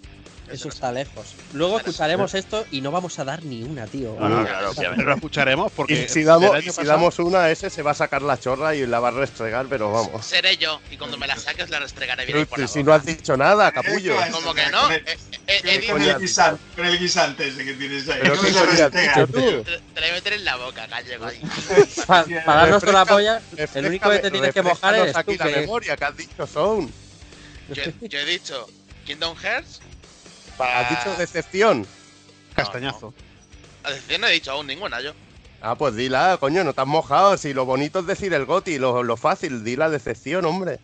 Eso 0.54 0.70
está 0.70 0.92
lejos. 0.92 1.34
Luego 1.54 1.78
escucharemos 1.78 2.34
esto 2.36 2.66
y 2.72 2.82
no 2.82 2.92
vamos 2.92 3.18
a 3.20 3.24
dar 3.24 3.44
ni 3.44 3.64
una, 3.64 3.88
tío. 3.88 4.16
No, 4.20 4.30
no, 4.30 4.46
claro, 4.46 4.72
obviamente. 4.72 5.04
Lo 5.04 5.16
escucharemos 5.16 5.72
porque 5.72 6.04
Y 6.06 6.10
si 6.10 6.24
damos, 6.24 6.64
y 6.64 6.70
si 6.70 6.84
damos 6.84 7.18
una, 7.20 7.50
ese 7.50 7.70
se 7.70 7.82
va 7.82 7.92
a 7.92 7.96
sacar 7.96 8.22
la 8.22 8.40
chorra 8.40 8.76
y 8.76 8.86
la 8.86 9.00
va 9.00 9.08
a 9.08 9.12
restregar, 9.12 9.66
pero 9.70 9.92
vamos. 9.92 10.26
Seré 10.26 10.58
yo, 10.58 10.80
y 10.92 10.98
cuando 10.98 11.18
me 11.18 11.28
la 11.28 11.36
saques 11.38 11.70
la 11.70 11.80
restregaré 11.80 12.26
bien 12.26 12.38
Pero 12.38 12.48
por 12.50 12.60
la 12.60 12.68
si 12.68 12.80
boca. 12.80 12.90
no 12.92 12.96
has 12.96 13.06
dicho 13.06 13.36
nada, 13.36 13.72
capullo. 13.72 14.14
Eh, 14.22 14.30
Como 14.32 14.54
que 14.54 14.66
no, 14.70 14.92
eh, 14.92 15.04
eh, 15.48 15.62
eh, 15.64 15.88
Con 15.90 16.02
el 16.02 16.20
guisante, 16.20 16.62
con 16.76 16.86
el 16.86 17.00
guisante 17.00 17.48
ese 17.48 17.66
que 17.66 17.74
tienes 17.74 18.08
ahí. 18.10 18.20
Pero 18.22 18.36
No. 18.36 18.42
Te, 18.44 18.52
te 18.52 20.02
la 20.02 20.02
voy 20.02 20.10
a 20.10 20.14
meter 20.14 20.34
en 20.34 20.46
la 20.46 20.56
boca. 20.58 20.88
Pa- 22.08 22.26
para 22.46 22.62
darnos 22.62 22.84
con 22.84 22.94
la 22.94 23.06
polla, 23.06 23.42
el 23.74 23.86
único 23.86 24.10
que 24.10 24.20
te 24.20 24.32
tienes 24.32 24.54
que 24.54 24.62
mojar 24.62 24.96
tú. 25.12 25.18
aquí 25.18 25.38
la 25.38 25.46
memoria 25.46 25.98
que 25.98 26.06
has 26.06 26.16
dicho 26.18 26.46
Sound. 26.48 26.92
Yo, 27.74 27.84
yo 28.02 28.20
he 28.20 28.26
dicho 28.26 28.68
Kingdom 29.06 29.36
Hearts. 29.38 29.80
Has 30.60 30.90
dicho 30.90 31.16
decepción. 31.18 31.86
Castañazo. 32.56 33.14
A 33.84 33.92
decir, 33.92 34.20
no 34.20 34.28
he 34.28 34.32
dicho 34.34 34.52
aún 34.52 34.68
ninguna 34.68 35.02
yo. 35.02 35.14
Ah, 35.62 35.76
pues 35.76 35.96
dila, 35.96 36.38
coño, 36.40 36.64
no 36.64 36.74
te 36.74 36.82
has 36.82 36.88
mojado. 36.88 37.38
Si 37.38 37.54
lo 37.54 37.66
bonito 37.66 38.00
es 38.00 38.06
decir 38.08 38.34
el 38.34 38.46
goti, 38.46 38.78
lo, 38.78 39.02
lo 39.04 39.16
fácil, 39.18 39.64
di 39.64 39.76
la 39.76 39.90
decepción, 39.90 40.46
hombre. 40.46 40.80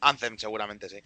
Anthem, 0.00 0.36
seguramente 0.38 0.88
sí. 0.88 0.96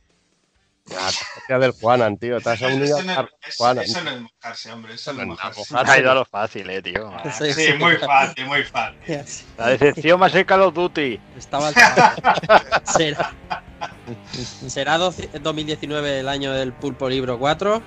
Ya, 1.49 1.59
del 1.59 1.73
Juanan, 1.73 2.17
tío. 2.17 2.41
Te 2.41 2.51
has 2.51 2.63
Eso- 2.63 2.67
unido 2.69 2.99
eso 2.99 3.03
no- 3.03 3.13
a 3.13 3.29
eso- 3.47 3.57
Juanan. 3.59 3.85
Eso 3.85 4.01
no 4.05 4.11
es 4.11 4.21
mojarse, 4.21 4.73
hombre. 4.73 4.95
Eso 4.95 5.13
no 5.13 5.23
es 5.23 5.27
mojarse. 5.29 5.63
Ha 5.75 5.99
ido 5.99 6.11
a 6.13 6.15
lo 6.15 6.25
fácil, 6.25 6.71
eh, 6.71 6.81
tío. 6.81 7.13
Sí, 7.37 7.53
Sí, 7.53 7.73
muy 7.75 7.97
fácil, 7.97 8.47
muy 8.47 8.63
fácil. 8.63 8.99
La 9.59 9.67
decepción 9.69 10.23
va 10.23 10.27
a 10.27 10.31
ser 10.31 10.47
Call 10.47 10.63
of 10.63 10.75
Duty. 10.75 11.21
Estaba 11.37 11.69
al. 11.69 11.75
Será, 12.87 13.35
será 14.69 14.99
12 14.99 15.41
2019 15.41 16.21
el 16.21 16.29
año 16.29 16.53
del 16.53 16.73
Pulpo 16.73 17.09
Libro 17.09 17.39
4. 17.39 17.83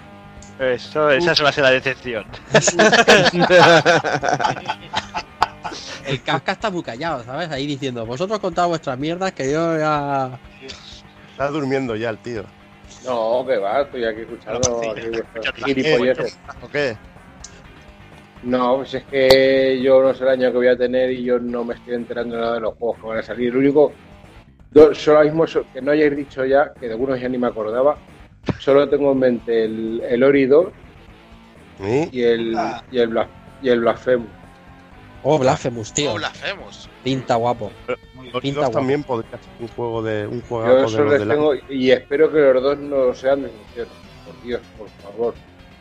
Eso, 0.60 1.10
esa 1.10 1.44
va 1.44 1.50
a 1.50 1.54
ser 1.54 1.64
la 1.64 1.72
decepción. 1.72 2.26
El 6.06 6.22
Casca 6.24 6.54
está 6.54 6.70
muy 6.70 6.84
callado, 6.84 7.24
¿sabes? 7.24 7.50
Ahí 7.52 7.66
diciendo, 7.68 8.06
vosotros 8.06 8.40
contad 8.40 8.68
vuestras 8.68 8.98
mierdas 8.98 9.32
que 9.32 9.52
yo 9.52 9.78
ya... 9.78 10.40
Está 11.32 11.48
durmiendo 11.50 11.96
ya 11.96 12.10
el 12.10 12.18
tío. 12.18 12.44
No, 13.06 13.46
que 13.48 13.58
va, 13.58 13.82
estoy 13.82 14.04
aquí 14.04 14.22
escuchando 14.22 14.82
No, 14.82 14.92
aquí 14.92 15.74
gilipolleces. 15.74 16.38
¿O 16.62 16.68
qué? 16.68 16.98
No, 18.44 18.78
pues 18.78 18.94
es 18.94 19.04
que 19.06 19.82
yo 19.82 20.02
no 20.02 20.14
sé 20.14 20.24
el 20.24 20.30
año 20.30 20.52
que 20.52 20.58
voy 20.58 20.68
a 20.68 20.78
tener 20.78 21.12
y 21.12 21.24
yo 21.24 21.40
no 21.40 21.64
me 21.64 21.76
estoy 21.76 21.96
enterando 21.96 22.36
de 22.36 22.42
nada 22.42 22.54
de 22.56 22.62
los 22.62 22.76
juegos 22.76 23.00
que 23.00 23.08
van 23.08 23.18
a 23.20 23.24
salir. 23.24 23.54
Lo 23.54 23.60
único, 23.60 23.92
do- 24.72 24.94
solo 24.96 25.24
mismo 25.24 25.48
so- 25.48 25.66
que 25.74 25.82
no 25.82 25.92
hayáis 25.92 26.16
dicho 26.16 26.46
ya, 26.46 26.74
que 26.74 26.88
de 26.88 26.94
algunos 26.94 27.20
ya 27.20 27.30
ni 27.30 27.38
me 27.38 27.48
acordaba, 27.48 27.98
solo 28.60 28.88
tengo 28.90 29.12
en 29.12 29.20
mente 29.20 29.66
el, 29.66 30.02
el 30.08 30.24
Ori 30.24 30.46
2 30.46 30.68
¿Sí? 31.84 32.10
y 32.12 32.24
el, 32.24 32.56
Ah. 32.58 32.84
y 32.92 33.00
el, 33.00 33.10
Blas- 33.10 33.28
y 33.62 33.70
el 33.70 33.80
Blasphemous. 33.82 34.30
Oh, 35.24 35.38
Blasphemous, 35.38 35.94
tío. 35.94 36.12
Oh, 36.12 36.16
Blasphemous. 36.16 36.90
Pinta 37.04 37.36
guapo. 37.36 37.72
Los 38.32 38.42
Pinta 38.42 38.62
dos 38.62 38.68
guapo. 38.68 38.72
también 38.80 39.04
podría 39.04 39.32
ser 39.32 39.40
un 39.60 39.68
juego 39.70 40.02
de 40.04 40.28
un 40.28 40.42
Yo 40.42 40.48
juego 40.48 41.12
de 41.12 41.26
tengo 41.26 41.54
y 41.70 41.92
espero 41.92 42.32
que 42.32 42.40
los 42.40 42.64
dos 42.64 42.78
no 42.78 43.14
sean 43.14 43.42
decepciones. 43.44 43.94
Por 44.26 44.42
Dios, 44.44 44.62
por 44.78 44.88
favor. 45.02 45.34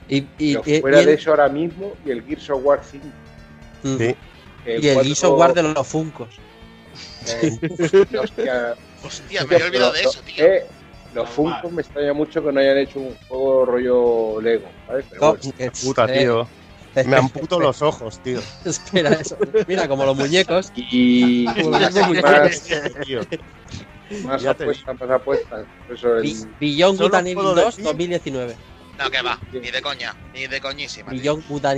Y, 0.08 0.16
y, 0.38 0.56
Pero 0.56 0.62
y- 0.66 0.80
fuera 0.80 1.02
y 1.02 1.04
de 1.04 1.12
el, 1.12 1.18
eso 1.18 1.30
ahora 1.30 1.48
mismo 1.48 1.92
y 2.04 2.10
el 2.10 2.24
Gears 2.24 2.50
of 2.50 2.64
War 2.64 2.80
5. 2.82 3.04
Mm. 3.84 3.96
Sí. 3.98 4.16
y 4.66 4.70
el 4.88 5.02
Gears 5.02 5.24
of 5.24 5.38
War 5.38 5.54
de 5.54 5.62
los 5.62 5.86
Funcos. 5.86 6.28
Eh, 7.26 7.58
hostia, 8.20 8.74
Hostia, 9.04 9.44
me 9.44 9.54
había 9.56 9.66
olvidado 9.66 9.92
de 9.92 10.00
eso, 10.00 10.20
tío. 10.22 10.44
eh, 10.44 10.66
los 11.14 11.28
Funkos 11.30 11.72
me 11.72 11.82
extraña 11.82 12.12
mucho 12.12 12.42
que 12.44 12.52
no 12.52 12.60
hayan 12.60 12.78
hecho 12.78 13.00
un 13.00 13.16
juego 13.28 13.64
rollo 13.64 14.40
Lego, 14.40 14.68
¿sabes? 14.86 15.04
Pero 15.08 15.20
No, 15.22 15.28
bueno. 15.36 15.52
que- 15.56 15.70
Puta, 15.70 16.06
tío. 16.06 16.48
Me 17.06 17.16
amputo 17.16 17.60
los 17.60 17.80
ojos, 17.82 18.20
tío. 18.24 18.40
Espera, 18.64 19.10
eso. 19.12 19.36
Mira, 19.68 19.86
como 19.86 20.04
los 20.04 20.16
muñecos. 20.16 20.72
Y, 20.74 21.44
más, 21.70 21.94
tío. 23.04 23.20
más 24.24 24.44
apuestas, 24.44 25.00
más 25.00 25.10
apuestas. 25.10 25.66
Eso 25.92 26.16
el, 26.16 26.34
Beyond 26.58 26.98
puedo 26.98 27.54
2 27.54 27.76
decir- 27.76 27.84
2019. 27.84 28.56
No, 28.98 29.10
que 29.10 29.22
va. 29.22 29.38
Ni 29.52 29.70
de 29.70 29.80
coña. 29.80 30.14
Ni 30.34 30.46
de 30.48 30.60
coñísima. 30.60 31.12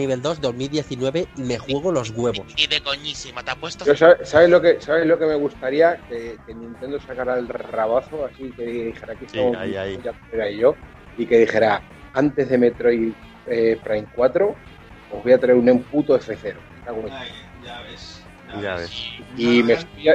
Evil 0.00 0.22
2 0.22 0.40
2019 0.40 1.28
me 1.36 1.58
juego 1.58 1.92
los 1.92 2.10
huevos. 2.10 2.54
Ni 2.56 2.66
de 2.66 2.80
coñísima. 2.82 3.42
Te 3.42 3.50
apuesto. 3.50 3.84
Yo, 3.84 3.94
¿sabes, 3.94 4.28
sabes 4.28 4.48
lo 4.48 4.60
que, 4.60 4.80
¿Sabes 4.80 5.06
lo 5.06 5.18
que 5.18 5.26
me 5.26 5.34
gustaría? 5.34 6.00
Que, 6.08 6.38
que 6.46 6.54
Nintendo 6.54 6.98
sacara 6.98 7.38
el 7.38 7.46
rabazo, 7.48 8.24
así 8.24 8.52
que 8.56 8.64
dijera 8.64 9.12
aquí 9.12 9.26
Sí, 9.28 9.36
estamos 9.38 9.56
ahí, 9.58 9.76
ahí. 9.76 9.98
ya 10.02 10.14
era 10.32 10.50
yo, 10.50 10.76
y 11.18 11.26
que 11.26 11.38
dijera, 11.38 11.82
antes 12.14 12.48
de 12.48 12.56
Metroid 12.58 13.12
eh, 13.46 13.78
Prime 13.82 14.08
4, 14.14 14.56
os 15.12 15.22
voy 15.22 15.32
a 15.32 15.38
traer 15.38 15.58
un 15.58 15.68
F0. 15.68 16.56
Cago 16.84 17.06
en- 17.06 17.12
Ay, 17.12 17.28
ya 17.62 17.80
ves. 17.82 18.22
Ya 18.62 18.74
ves. 18.76 18.90
Y 19.36 19.58
Ya 19.58 19.64
me 19.64 19.72
estoy, 19.74 20.02
y 20.02 20.06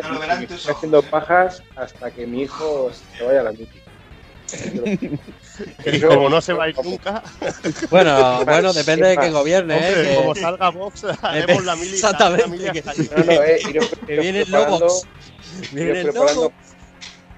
me 0.41 0.47
tus 0.47 0.57
estoy 0.57 0.71
ojos. 0.71 0.77
haciendo 0.77 1.01
pajas 1.03 1.63
hasta 1.75 2.11
que 2.11 2.25
mi 2.25 2.41
hijo 2.41 2.91
se 2.91 3.23
vaya 3.23 3.41
a 3.41 3.43
la 3.43 3.51
mítica. 3.51 3.79
Y 5.85 6.01
como 6.01 6.29
no 6.29 6.41
se 6.41 6.53
va 6.53 6.65
a 6.65 6.69
ir 6.69 6.75
nunca, 6.83 7.23
Bueno, 7.89 8.43
bueno, 8.45 8.73
depende 8.73 9.07
de 9.09 9.17
quién 9.17 9.33
gobierne, 9.33 9.75
hombre, 9.75 10.13
¿eh? 10.13 10.15
como 10.15 10.33
Que, 10.33 10.41
salga 10.41 10.69
Vox, 10.69 11.03
haremos 11.21 11.63
la 11.65 11.75
mili. 11.75 11.93
Exactamente, 11.93 12.43
la 12.43 12.47
mili 12.47 12.67
allí. 12.67 13.09
No, 13.15 13.23
no, 13.23 13.31
eh, 13.31 13.59
iros- 13.69 13.89
que 14.07 14.13
iros 14.13 14.23
viene 14.23 14.41
el 14.41 14.51
Lobox. 14.51 15.07
Viene 15.71 15.99
el 16.01 16.07
Lobox. 16.07 16.53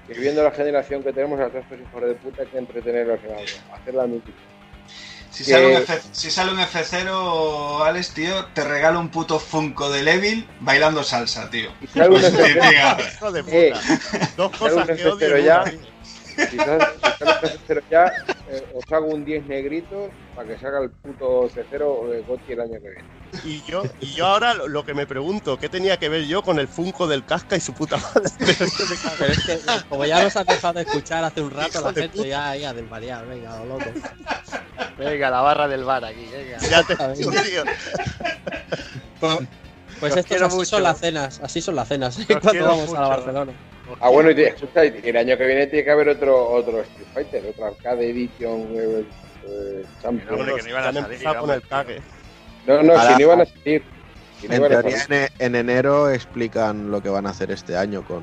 que 0.06 0.14
viendo 0.14 0.42
la 0.42 0.50
generación 0.50 1.02
que 1.02 1.12
tenemos, 1.12 1.38
a 1.40 1.46
estos 1.46 1.62
hijos 1.78 2.02
de 2.02 2.14
puta 2.14 2.42
hay 2.42 2.48
que 2.48 2.58
entretenerlos 2.58 3.18
en 3.24 3.30
algo. 3.30 3.74
Hacer 3.74 3.94
la 3.94 4.06
mítica. 4.06 4.38
Si 5.30 5.44
Que- 5.44 5.52
sale, 5.52 5.66
un 5.66 5.82
F, 5.82 6.00
si 6.10 6.30
sale 6.32 6.50
un 6.52 6.58
F0, 6.58 7.86
Alex, 7.86 8.10
tío, 8.14 8.46
te 8.54 8.64
regalo 8.64 8.98
un 8.98 9.08
puto 9.10 9.38
Funko 9.38 9.88
de 9.90 10.02
Levil 10.02 10.48
bailando 10.60 11.04
salsa, 11.04 11.48
tío. 11.50 11.70
Y 11.80 11.86
si 11.86 11.92
sale 11.98 12.08
un 12.16 12.20
Sí, 12.22 12.26
F0 12.26 12.96
tío. 12.96 13.06
Hijo 13.14 13.32
de 13.32 13.44
Eh. 13.68 13.72
Dos 14.36 14.56
cosas 14.56 14.86
que 14.86 15.06
odio. 15.06 15.16
F0 15.28 15.38
en 15.38 15.44
ya. 15.44 15.64
Un 16.38 17.48
F0 17.48 17.82
ya, 17.90 18.12
eh, 18.50 18.66
os 18.74 18.92
hago 18.92 19.06
un 19.06 19.24
10 19.24 19.46
negritos 19.46 20.10
para 20.34 20.48
que 20.48 20.58
salga 20.58 20.80
el 20.80 20.90
puto 20.90 21.48
F0 21.48 22.08
de 22.10 22.22
Gotti 22.22 22.52
el 22.52 22.60
año 22.60 22.74
que 22.80 22.90
viene. 22.90 23.04
Y 23.44 23.62
yo, 23.70 23.82
y 24.00 24.06
yo 24.14 24.26
ahora 24.26 24.54
lo, 24.54 24.68
lo 24.68 24.84
que 24.84 24.94
me 24.94 25.06
pregunto, 25.06 25.58
¿qué 25.58 25.68
tenía 25.68 25.98
que 25.98 26.08
ver 26.08 26.24
yo 26.24 26.42
con 26.42 26.58
el 26.58 26.68
Funko 26.68 27.06
del 27.06 27.24
casca 27.24 27.56
y 27.56 27.60
su 27.60 27.72
puta 27.74 27.96
madre? 27.96 28.30
Pero 29.18 29.32
es 29.32 29.44
que, 29.44 29.58
como 29.88 30.04
ya 30.06 30.22
nos 30.22 30.36
has 30.36 30.46
dejado 30.46 30.74
de 30.74 30.82
escuchar 30.82 31.24
hace 31.24 31.42
un 31.42 31.50
rato, 31.50 31.80
la 31.80 31.92
gente 31.92 32.08
puta. 32.16 32.28
ya, 32.28 32.56
ya 32.56 32.72
desvariar, 32.72 33.26
venga, 33.26 33.58
lo 33.58 33.66
loco. 33.66 33.90
Venga, 34.96 35.30
la 35.30 35.40
barra 35.40 35.68
del 35.68 35.84
bar 35.84 36.04
aquí, 36.04 36.26
venga. 36.32 36.58
ya 36.58 36.82
te 36.84 36.96
digo, 37.14 37.30
tío. 37.32 37.64
Pues 40.00 40.12
Os 40.12 40.18
esto 40.18 40.28
quiero 40.28 40.46
así 40.46 40.56
mucho. 40.56 40.70
son 40.70 40.82
las 40.84 41.00
cenas, 41.00 41.40
así 41.42 41.60
son 41.60 41.74
las 41.74 41.88
cenas, 41.88 42.18
cuando 42.42 42.64
vamos 42.64 42.94
a 42.94 43.00
la. 43.00 43.08
Barcelona. 43.08 43.52
Ah, 44.00 44.08
bueno, 44.10 44.30
y 44.30 44.34
te- 44.34 44.48
escucha, 44.48 44.82
el 44.84 45.16
año 45.16 45.36
que 45.36 45.46
viene 45.46 45.66
tiene 45.66 45.84
que 45.84 45.90
haber 45.90 46.08
otro, 46.10 46.50
otro 46.50 46.80
Street 46.82 47.06
Fighter, 47.14 47.46
otro 47.46 47.66
Arcade 47.66 48.10
Edition 48.10 48.68
eh, 48.74 49.04
eh, 49.46 49.84
Champion. 50.02 50.40
Hombre, 50.40 50.54
que 50.56 50.62
no 50.62 50.68
iban 50.68 50.82
a 50.84 50.92
salir, 50.92 51.04
empezado 51.04 51.34
con 51.34 51.50
hombre, 51.50 51.56
el 51.56 51.68
cague. 51.68 52.00
No, 52.66 52.82
no, 52.82 53.02
si 53.06 53.12
no 53.14 53.20
iban 53.20 53.40
a 53.40 53.44
salir. 53.46 53.82
En 54.42 54.68
teoría, 54.68 55.04
en, 55.08 55.28
en 55.38 55.54
enero 55.54 56.10
explican 56.10 56.90
lo 56.90 57.02
que 57.02 57.08
van 57.08 57.26
a 57.26 57.30
hacer 57.30 57.50
este 57.50 57.76
año 57.76 58.04
con, 58.04 58.22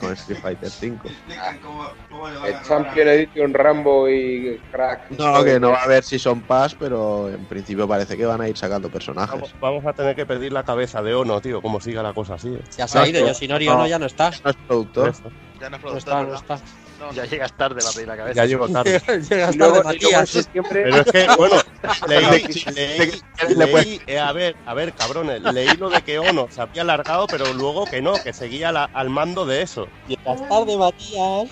con 0.00 0.12
Street 0.12 0.40
Fighter 0.40 0.70
V. 0.80 0.98
¿Cómo, 1.62 2.28
le 2.28 2.50
El 2.50 2.62
Champion 2.62 3.08
Edition 3.08 3.54
Rambo 3.54 4.08
y 4.08 4.60
Crack. 4.70 5.10
No, 5.10 5.42
que 5.42 5.58
no 5.58 5.70
va 5.70 5.80
a 5.80 5.84
haber 5.84 6.04
Season 6.04 6.40
Pass, 6.42 6.74
pero 6.74 7.28
en 7.28 7.44
principio 7.46 7.88
parece 7.88 8.16
que 8.16 8.26
van 8.26 8.40
a 8.40 8.48
ir 8.48 8.56
sacando 8.56 8.90
personajes. 8.90 9.32
Vamos, 9.32 9.54
vamos 9.60 9.86
a 9.86 9.92
tener 9.92 10.14
que 10.14 10.26
pedir 10.26 10.52
la 10.52 10.62
cabeza 10.62 11.02
de 11.02 11.14
Ono, 11.14 11.40
tío, 11.40 11.60
como 11.60 11.80
siga 11.80 12.02
la 12.02 12.12
cosa 12.12 12.34
así. 12.34 12.56
Ya 12.76 12.86
se 12.86 12.98
ha 12.98 13.08
ido, 13.08 13.26
Yoshinori 13.26 13.68
Ono 13.68 13.86
ya 13.86 13.98
no 13.98 14.06
está. 14.06 14.30
No 14.44 14.50
es 14.50 14.56
productor. 14.56 15.12
Ya 15.60 15.70
no 15.70 15.76
es 15.76 15.82
No 15.82 15.96
está, 15.96 16.10
productor, 16.12 16.28
no 16.28 16.34
está. 16.34 16.60
No, 17.00 17.12
Ya 17.12 17.24
llegas 17.24 17.52
tarde 17.54 17.80
para 17.80 17.92
pedir 17.92 18.08
la 18.08 18.16
cabeza. 18.16 18.34
Ya 18.42 18.46
llego 18.46 18.68
tarde. 18.68 19.00
Llegas 19.30 19.56
tarde, 19.56 19.82
Matías. 19.82 20.28
septiembre, 20.28 20.82
Pero 20.84 20.96
es 21.00 21.12
que, 21.12 21.26
bueno, 21.36 21.56
leí, 22.08 22.42
Le- 22.74 22.96
leí, 22.96 23.22
leí- 23.56 24.00
eh, 24.06 24.18
a 24.18 24.32
ver, 24.32 24.54
a 24.66 24.74
ver, 24.74 24.92
cabrones, 24.92 25.40
leí 25.40 25.68
lo 25.78 25.88
de 25.88 26.02
que 26.02 26.18
Ono 26.18 26.48
se 26.50 26.60
había 26.60 26.82
alargado, 26.82 27.26
pero 27.26 27.54
luego 27.54 27.86
que 27.86 28.02
no, 28.02 28.12
que 28.22 28.34
seguía 28.34 28.70
la- 28.70 28.90
al 28.92 29.08
mando 29.08 29.46
de 29.46 29.62
eso. 29.62 29.88
Llegas 30.08 30.46
tarde, 30.48 30.76
Matías. 30.76 31.48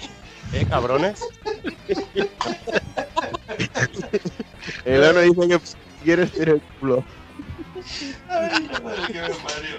¿Eh, 0.52 0.66
cabrones? 0.68 1.20
El 4.84 5.02
Ono 5.02 5.20
dice 5.20 5.48
que 5.48 5.60
quieres 6.04 6.30
tener 6.32 6.48
el 6.50 6.60
culo. 6.78 7.02
Qué 9.06 9.20
Mario. 9.20 9.76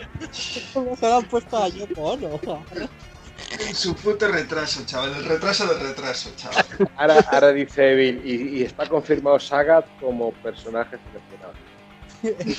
¿Cómo 0.74 0.96
se 0.96 1.08
lo 1.08 1.16
han 1.18 1.26
puesto 1.26 1.64
a 1.64 1.68
Yoko 1.70 2.02
Ono? 2.02 2.40
Su 3.74 3.96
puto 3.96 4.28
retraso, 4.28 4.86
chaval. 4.86 5.16
El 5.16 5.26
retraso 5.26 5.68
del 5.68 5.80
retraso, 5.80 6.32
chaval. 6.36 6.66
ahora, 6.98 7.26
ahora 7.32 7.52
dice 7.52 7.92
Evil, 7.92 8.22
y, 8.24 8.60
y 8.60 8.64
está 8.64 8.88
confirmado 8.88 9.40
Sagat 9.40 9.86
como 10.00 10.32
personaje 10.34 10.98
seleccionado. 11.12 11.54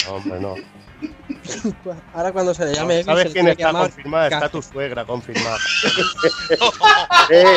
Hombre, 0.09 0.41
no. 0.41 0.55
Ahora 2.15 2.33
cuando 2.33 2.53
se 2.53 2.67
le 2.67 2.75
llame 2.75 2.95
Evil, 2.95 3.07
¿Sabes 3.07 3.33
quién 3.33 3.49
está 3.49 3.73
confirmada? 3.73 4.29
Está 4.29 4.49
tu 4.49 4.63
suegra 4.63 5.05
confirmada. 5.05 5.59
¡Eh! 7.31 7.57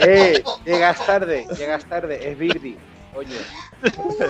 ¡Eh! 0.00 0.44
Llegas 0.64 1.06
tarde, 1.06 1.46
llegas 1.56 1.84
tarde, 1.84 2.30
es 2.30 2.38
Birdi. 2.38 2.76
Coño. 3.14 3.36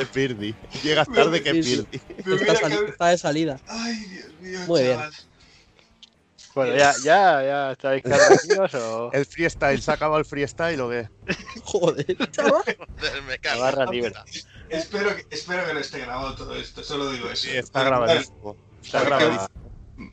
Es 0.00 0.08
Pirdi. 0.08 0.54
Llegas 0.82 1.08
tarde 1.08 1.42
que 1.42 1.62
sí. 1.62 1.86
Pirdi. 1.86 2.44
Está, 2.88 3.08
de 3.08 3.18
salida. 3.18 3.58
Ay, 3.68 3.94
Dios 3.94 4.32
mío, 4.40 4.58
Muy 4.66 4.82
bien. 4.82 4.98
Bueno, 6.54 6.76
ya, 6.76 6.92
ya, 7.02 7.42
ya 7.42 7.72
estáis 7.72 8.02
tranquilos 8.02 8.74
o 8.74 9.10
El 9.14 9.24
freestyle, 9.24 9.80
se 9.80 9.90
ha 9.90 9.94
acabado 9.94 10.18
el 10.18 10.24
freestyle 10.26 10.80
o 10.80 10.90
qué? 10.90 11.08
Joder, 11.64 12.30
chaval. 12.30 12.62
Joder, 12.62 13.22
me 13.22 13.30
la 13.32 13.38
cago. 13.38 13.60
barra 13.62 13.86
libre. 13.86 14.12
Espero 14.68 15.16
que, 15.16 15.26
espero 15.30 15.66
que 15.66 15.74
no 15.74 15.80
esté 15.80 16.00
grabado 16.00 16.34
todo 16.34 16.54
esto, 16.56 16.82
solo 16.82 17.10
digo 17.10 17.28
eso. 17.28 17.48
Sí, 17.48 17.56
está 17.56 17.84
grabadísimo. 17.84 18.56
Está 18.82 19.02
grabadísimo. 19.04 19.48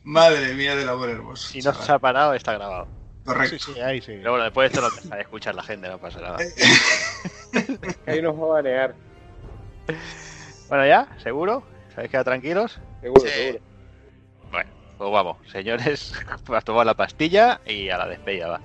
Madre 0.04 0.54
mía 0.54 0.76
del 0.76 0.88
amor 0.88 1.10
hermoso. 1.10 1.48
Si 1.48 1.60
no 1.60 1.74
se 1.74 1.90
ha 1.92 1.98
parado, 1.98 2.34
está 2.34 2.52
grabado. 2.54 2.86
Correcto. 3.24 3.58
Sí, 3.58 3.72
sí, 3.74 3.80
ahí 3.80 4.00
sí. 4.00 4.12
Pero 4.16 4.30
bueno, 4.32 4.44
después 4.44 4.70
de 4.70 4.78
esto 4.78 4.88
lo 4.88 4.94
deja 4.94 5.16
de 5.16 5.22
escuchar 5.22 5.54
la 5.54 5.62
gente, 5.62 5.88
no 5.88 5.98
pasa 5.98 6.20
nada. 6.20 6.38
Ahí 8.06 8.22
nos 8.22 8.34
va 8.34 8.44
a 8.44 8.48
banear. 8.48 8.94
Bueno, 10.68 10.86
ya, 10.86 11.08
¿seguro? 11.22 11.62
¿Sabéis 11.94 12.10
quedar 12.10 12.24
tranquilos? 12.24 12.78
Seguro, 13.00 13.22
Sí. 13.22 13.28
seguro. 13.28 13.69
Pues 15.00 15.10
vamos, 15.12 15.38
señores, 15.50 16.12
a 16.54 16.60
tomar 16.60 16.84
la 16.84 16.94
pastilla 16.94 17.62
y 17.64 17.88
a 17.88 17.96
la 17.96 18.06
despedida 18.06 18.48
va. 18.48 18.64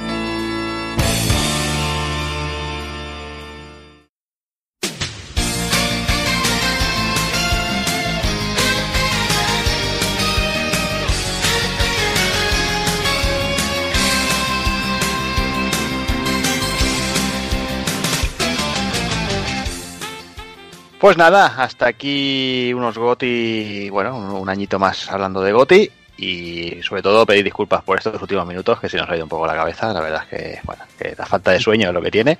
Pues 21.01 21.17
nada, 21.17 21.55
hasta 21.57 21.87
aquí 21.87 22.71
unos 22.75 22.95
Goti, 22.95 23.89
bueno, 23.89 24.15
un, 24.39 24.47
añito 24.47 24.77
más 24.77 25.09
hablando 25.09 25.41
de 25.41 25.51
Goti 25.51 25.89
y 26.15 26.79
sobre 26.83 27.01
todo 27.01 27.25
pedir 27.25 27.43
disculpas 27.43 27.81
por 27.81 27.97
estos 27.97 28.21
últimos 28.21 28.45
minutos 28.45 28.79
que 28.79 28.87
se 28.87 28.97
nos 28.97 29.09
ha 29.09 29.15
ido 29.15 29.23
un 29.25 29.29
poco 29.29 29.47
la 29.47 29.55
cabeza, 29.55 29.91
la 29.93 29.99
verdad 29.99 30.21
es 30.21 30.29
que, 30.29 30.59
bueno, 30.63 30.83
que 30.99 31.15
la 31.17 31.25
falta 31.25 31.49
de 31.49 31.59
sueño 31.59 31.87
es 31.87 31.93
lo 31.95 32.03
que 32.03 32.11
tiene 32.11 32.37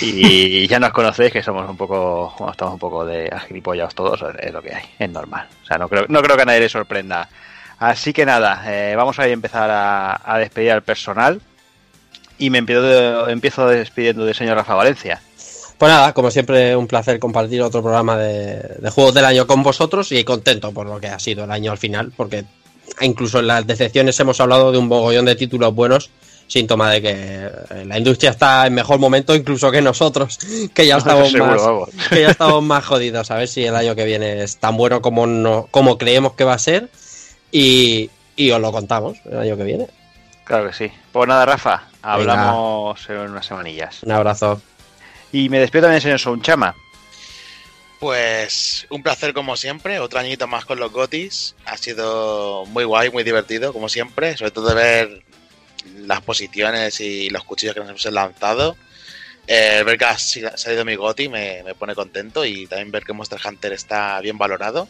y 0.00 0.66
ya 0.68 0.80
nos 0.80 0.90
conocéis 0.90 1.32
que 1.32 1.40
somos 1.40 1.70
un 1.70 1.76
poco, 1.76 2.34
bueno, 2.36 2.50
estamos 2.50 2.74
un 2.74 2.80
poco 2.80 3.06
de 3.06 3.28
agilipollados 3.28 3.94
todos, 3.94 4.24
es 4.40 4.52
lo 4.52 4.60
que 4.60 4.74
hay, 4.74 4.86
es 4.98 5.10
normal, 5.10 5.46
o 5.62 5.66
sea, 5.66 5.78
no 5.78 5.88
creo, 5.88 6.06
no 6.08 6.20
creo 6.20 6.34
que 6.34 6.42
a 6.42 6.46
nadie 6.46 6.60
le 6.60 6.68
sorprenda. 6.68 7.28
Así 7.78 8.12
que 8.12 8.26
nada, 8.26 8.60
eh, 8.66 8.96
vamos 8.96 9.20
a 9.20 9.28
empezar 9.28 9.70
a, 9.70 10.20
a 10.24 10.38
despedir 10.38 10.72
al 10.72 10.82
personal 10.82 11.40
y 12.38 12.50
me 12.50 12.58
empiezo, 12.58 13.28
empiezo 13.28 13.68
despidiendo 13.68 14.24
del 14.24 14.34
señor 14.34 14.56
Rafa 14.56 14.74
Valencia. 14.74 15.20
Pues 15.84 15.92
nada, 15.92 16.14
como 16.14 16.30
siempre, 16.30 16.74
un 16.74 16.86
placer 16.86 17.18
compartir 17.18 17.60
otro 17.60 17.82
programa 17.82 18.16
de, 18.16 18.56
de 18.78 18.88
juegos 18.88 19.12
del 19.12 19.26
año 19.26 19.46
con 19.46 19.62
vosotros 19.62 20.12
y 20.12 20.24
contento 20.24 20.72
por 20.72 20.86
lo 20.86 20.98
que 20.98 21.08
ha 21.08 21.18
sido 21.18 21.44
el 21.44 21.50
año 21.50 21.72
al 21.72 21.76
final, 21.76 22.10
porque 22.16 22.46
incluso 23.02 23.40
en 23.40 23.48
las 23.48 23.66
decepciones 23.66 24.18
hemos 24.18 24.40
hablado 24.40 24.72
de 24.72 24.78
un 24.78 24.88
bogollón 24.88 25.26
de 25.26 25.36
títulos 25.36 25.74
buenos, 25.74 26.08
síntoma 26.46 26.90
de 26.90 27.02
que 27.02 27.50
la 27.84 27.98
industria 27.98 28.30
está 28.30 28.66
en 28.66 28.72
mejor 28.72 28.98
momento 28.98 29.34
incluso 29.34 29.70
que 29.70 29.82
nosotros, 29.82 30.38
que 30.72 30.86
ya 30.86 30.96
estamos 30.96 31.30
Seguro, 31.30 31.50
más, 31.50 31.62
vamos. 31.62 31.88
que 32.08 32.22
ya 32.22 32.30
estamos 32.30 32.62
más 32.62 32.82
jodidos. 32.82 33.30
A 33.30 33.36
ver 33.36 33.48
si 33.48 33.66
el 33.66 33.76
año 33.76 33.94
que 33.94 34.06
viene 34.06 34.42
es 34.42 34.56
tan 34.56 34.78
bueno 34.78 35.02
como, 35.02 35.26
no, 35.26 35.68
como 35.70 35.98
creemos 35.98 36.32
que 36.32 36.44
va 36.44 36.54
a 36.54 36.58
ser 36.58 36.88
y, 37.52 38.08
y 38.36 38.50
os 38.52 38.60
lo 38.62 38.72
contamos 38.72 39.18
el 39.30 39.38
año 39.38 39.54
que 39.58 39.64
viene. 39.64 39.88
Claro 40.44 40.66
que 40.66 40.72
sí. 40.72 40.90
Pues 41.12 41.28
nada, 41.28 41.44
Rafa, 41.44 41.88
hablamos 42.00 43.06
en 43.10 43.18
unas 43.18 43.44
semanillas. 43.44 44.02
Un 44.02 44.12
abrazo. 44.12 44.62
Y 45.34 45.48
me 45.48 45.58
despido 45.58 45.82
también, 45.82 46.00
señor 46.00 46.20
Sounchama. 46.20 46.76
Pues 47.98 48.86
un 48.88 49.02
placer 49.02 49.34
como 49.34 49.56
siempre, 49.56 49.98
otro 49.98 50.20
añito 50.20 50.46
más 50.46 50.64
con 50.64 50.78
los 50.78 50.92
Gotis. 50.92 51.56
Ha 51.64 51.76
sido 51.76 52.64
muy 52.66 52.84
guay, 52.84 53.10
muy 53.10 53.24
divertido 53.24 53.72
como 53.72 53.88
siempre, 53.88 54.36
sobre 54.36 54.52
todo 54.52 54.68
de 54.68 54.74
ver 54.76 55.22
las 55.96 56.20
posiciones 56.20 57.00
y 57.00 57.30
los 57.30 57.42
cuchillos 57.42 57.74
que 57.74 57.80
nos 57.80 57.88
hemos 57.88 58.04
lanzado. 58.14 58.76
Eh, 59.48 59.82
ver 59.84 59.98
que 59.98 60.04
ha 60.04 60.16
salido 60.16 60.84
mi 60.84 60.94
Goti 60.94 61.28
me, 61.28 61.64
me 61.64 61.74
pone 61.74 61.96
contento 61.96 62.44
y 62.44 62.68
también 62.68 62.92
ver 62.92 63.02
que 63.02 63.12
Monster 63.12 63.40
Hunter 63.44 63.72
está 63.72 64.20
bien 64.20 64.38
valorado. 64.38 64.88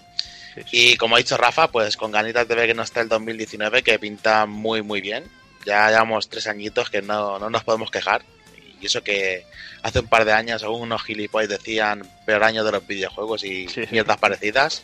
Y 0.73 0.99
como 0.99 1.17
ha 1.17 1.21
dicho 1.21 1.39
Rafa, 1.39 1.69
pues 1.69 1.97
con 1.97 2.13
ganitas 2.13 2.47
de 2.47 2.55
ver 2.55 2.67
que 2.67 2.75
no 2.75 2.83
está 2.83 3.01
el 3.01 3.09
2019, 3.09 3.83
que 3.83 3.99
pinta 3.99 4.45
muy 4.45 4.83
muy 4.83 5.01
bien. 5.01 5.25
Ya 5.65 5.89
llevamos 5.89 6.29
tres 6.29 6.47
añitos 6.49 6.91
que 6.91 7.01
no, 7.01 7.39
no 7.39 7.49
nos 7.49 7.65
podemos 7.65 7.91
quejar. 7.91 8.27
Y 8.85 8.87
eso 8.89 9.03
que 9.03 9.47
hace 9.83 10.01
un 10.01 10.09
par 10.09 10.27
de 10.27 10.33
años 10.35 10.63
algunos 10.63 11.03
gilipollas 11.03 11.49
decían 11.49 12.07
peor 12.27 12.45
año 12.45 12.63
de 12.63 12.73
los 12.73 12.87
videojuegos 12.87 13.43
y 13.43 13.67
Sí, 13.67 13.81
mierdas 13.91 14.19
parecidas. 14.19 14.83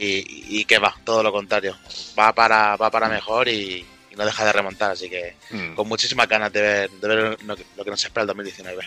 Y, 0.00 0.24
y 0.60 0.64
que 0.64 0.80
va, 0.80 0.96
todo 1.04 1.22
lo 1.22 1.30
contrario. 1.30 1.76
Va 2.18 2.32
para, 2.34 2.74
va 2.74 2.90
para 2.90 3.08
mejor 3.08 3.46
y, 3.48 3.86
y 4.10 4.16
no 4.16 4.24
deja 4.26 4.44
de 4.44 4.52
remontar, 4.52 4.90
así 4.90 5.08
que 5.08 5.36
Mm. 5.52 5.74
con 5.76 5.86
muchísimas 5.86 6.26
ganas 6.28 6.52
de 6.52 6.60
ver, 6.60 6.90
de 6.90 7.06
ver 7.08 7.42
lo, 7.44 7.54
que, 7.56 7.64
lo 7.76 7.84
que 7.84 7.90
nos 7.90 8.02
espera 8.02 8.22
el 8.22 8.26
2019. 8.26 8.82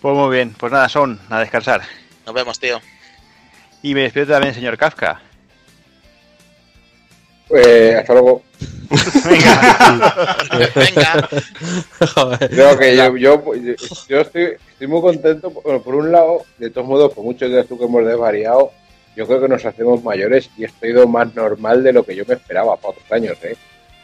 Pues 0.00 0.14
muy 0.16 0.34
bien, 0.34 0.54
pues 0.54 0.72
nada, 0.72 0.88
son 0.88 1.20
a 1.28 1.40
descansar. 1.40 1.82
Nos 2.24 2.34
vemos, 2.34 2.58
tío. 2.58 2.80
Y 3.82 3.92
me 3.94 4.00
despido 4.02 4.28
también, 4.28 4.54
señor 4.54 4.78
Kafka. 4.78 5.20
Pues 7.50 7.96
hasta 7.96 8.12
luego. 8.12 8.42
Venga, 10.76 11.28
Joder. 12.14 12.48
Creo 12.48 12.78
que 12.78 12.96
yo, 12.96 13.16
yo, 13.16 13.42
yo 14.08 14.20
estoy, 14.20 14.56
estoy 14.70 14.86
muy 14.86 15.00
contento. 15.00 15.50
Bueno, 15.50 15.82
por 15.82 15.96
un 15.96 16.12
lado, 16.12 16.44
de 16.58 16.70
todos 16.70 16.86
modos, 16.86 17.12
por 17.12 17.24
muchos 17.24 17.50
de 17.50 17.60
estos 17.60 17.76
que 17.76 17.84
hemos 17.84 18.06
desvariado, 18.06 18.70
yo 19.16 19.26
creo 19.26 19.40
que 19.40 19.48
nos 19.48 19.64
hacemos 19.64 20.04
mayores 20.04 20.48
y 20.56 20.62
esto 20.62 20.78
ha 20.82 20.88
ido 20.88 21.08
más 21.08 21.34
normal 21.34 21.82
de 21.82 21.92
lo 21.92 22.04
que 22.04 22.14
yo 22.14 22.24
me 22.24 22.34
esperaba 22.34 22.76
para 22.76 22.90
otros 22.90 23.10
años. 23.10 23.36
¿eh? 23.42 23.56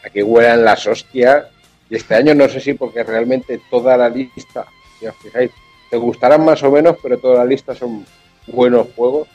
Aquí 0.05 0.25
huelan 0.25 0.65
las 0.65 0.85
hostias 0.89 1.47
y 1.89 1.95
este 1.95 2.17
año 2.17 2.35
no 2.35 2.49
sé 2.49 2.61
si 2.61 2.75
porque 2.75 3.05
realmente 3.05 3.61
toda 3.71 3.97
la 3.97 4.09
lista, 4.09 4.67
si 4.99 5.07
os 5.07 5.15
fijáis, 5.19 5.53
te 5.89 5.97
gustarán 5.97 6.45
más 6.45 6.65
o 6.65 6.71
menos, 6.73 6.97
pero 7.01 7.17
toda 7.19 7.37
la 7.37 7.45
lista 7.45 7.77
son 7.77 8.05
buenos 8.49 8.89
juegos. 8.97 9.29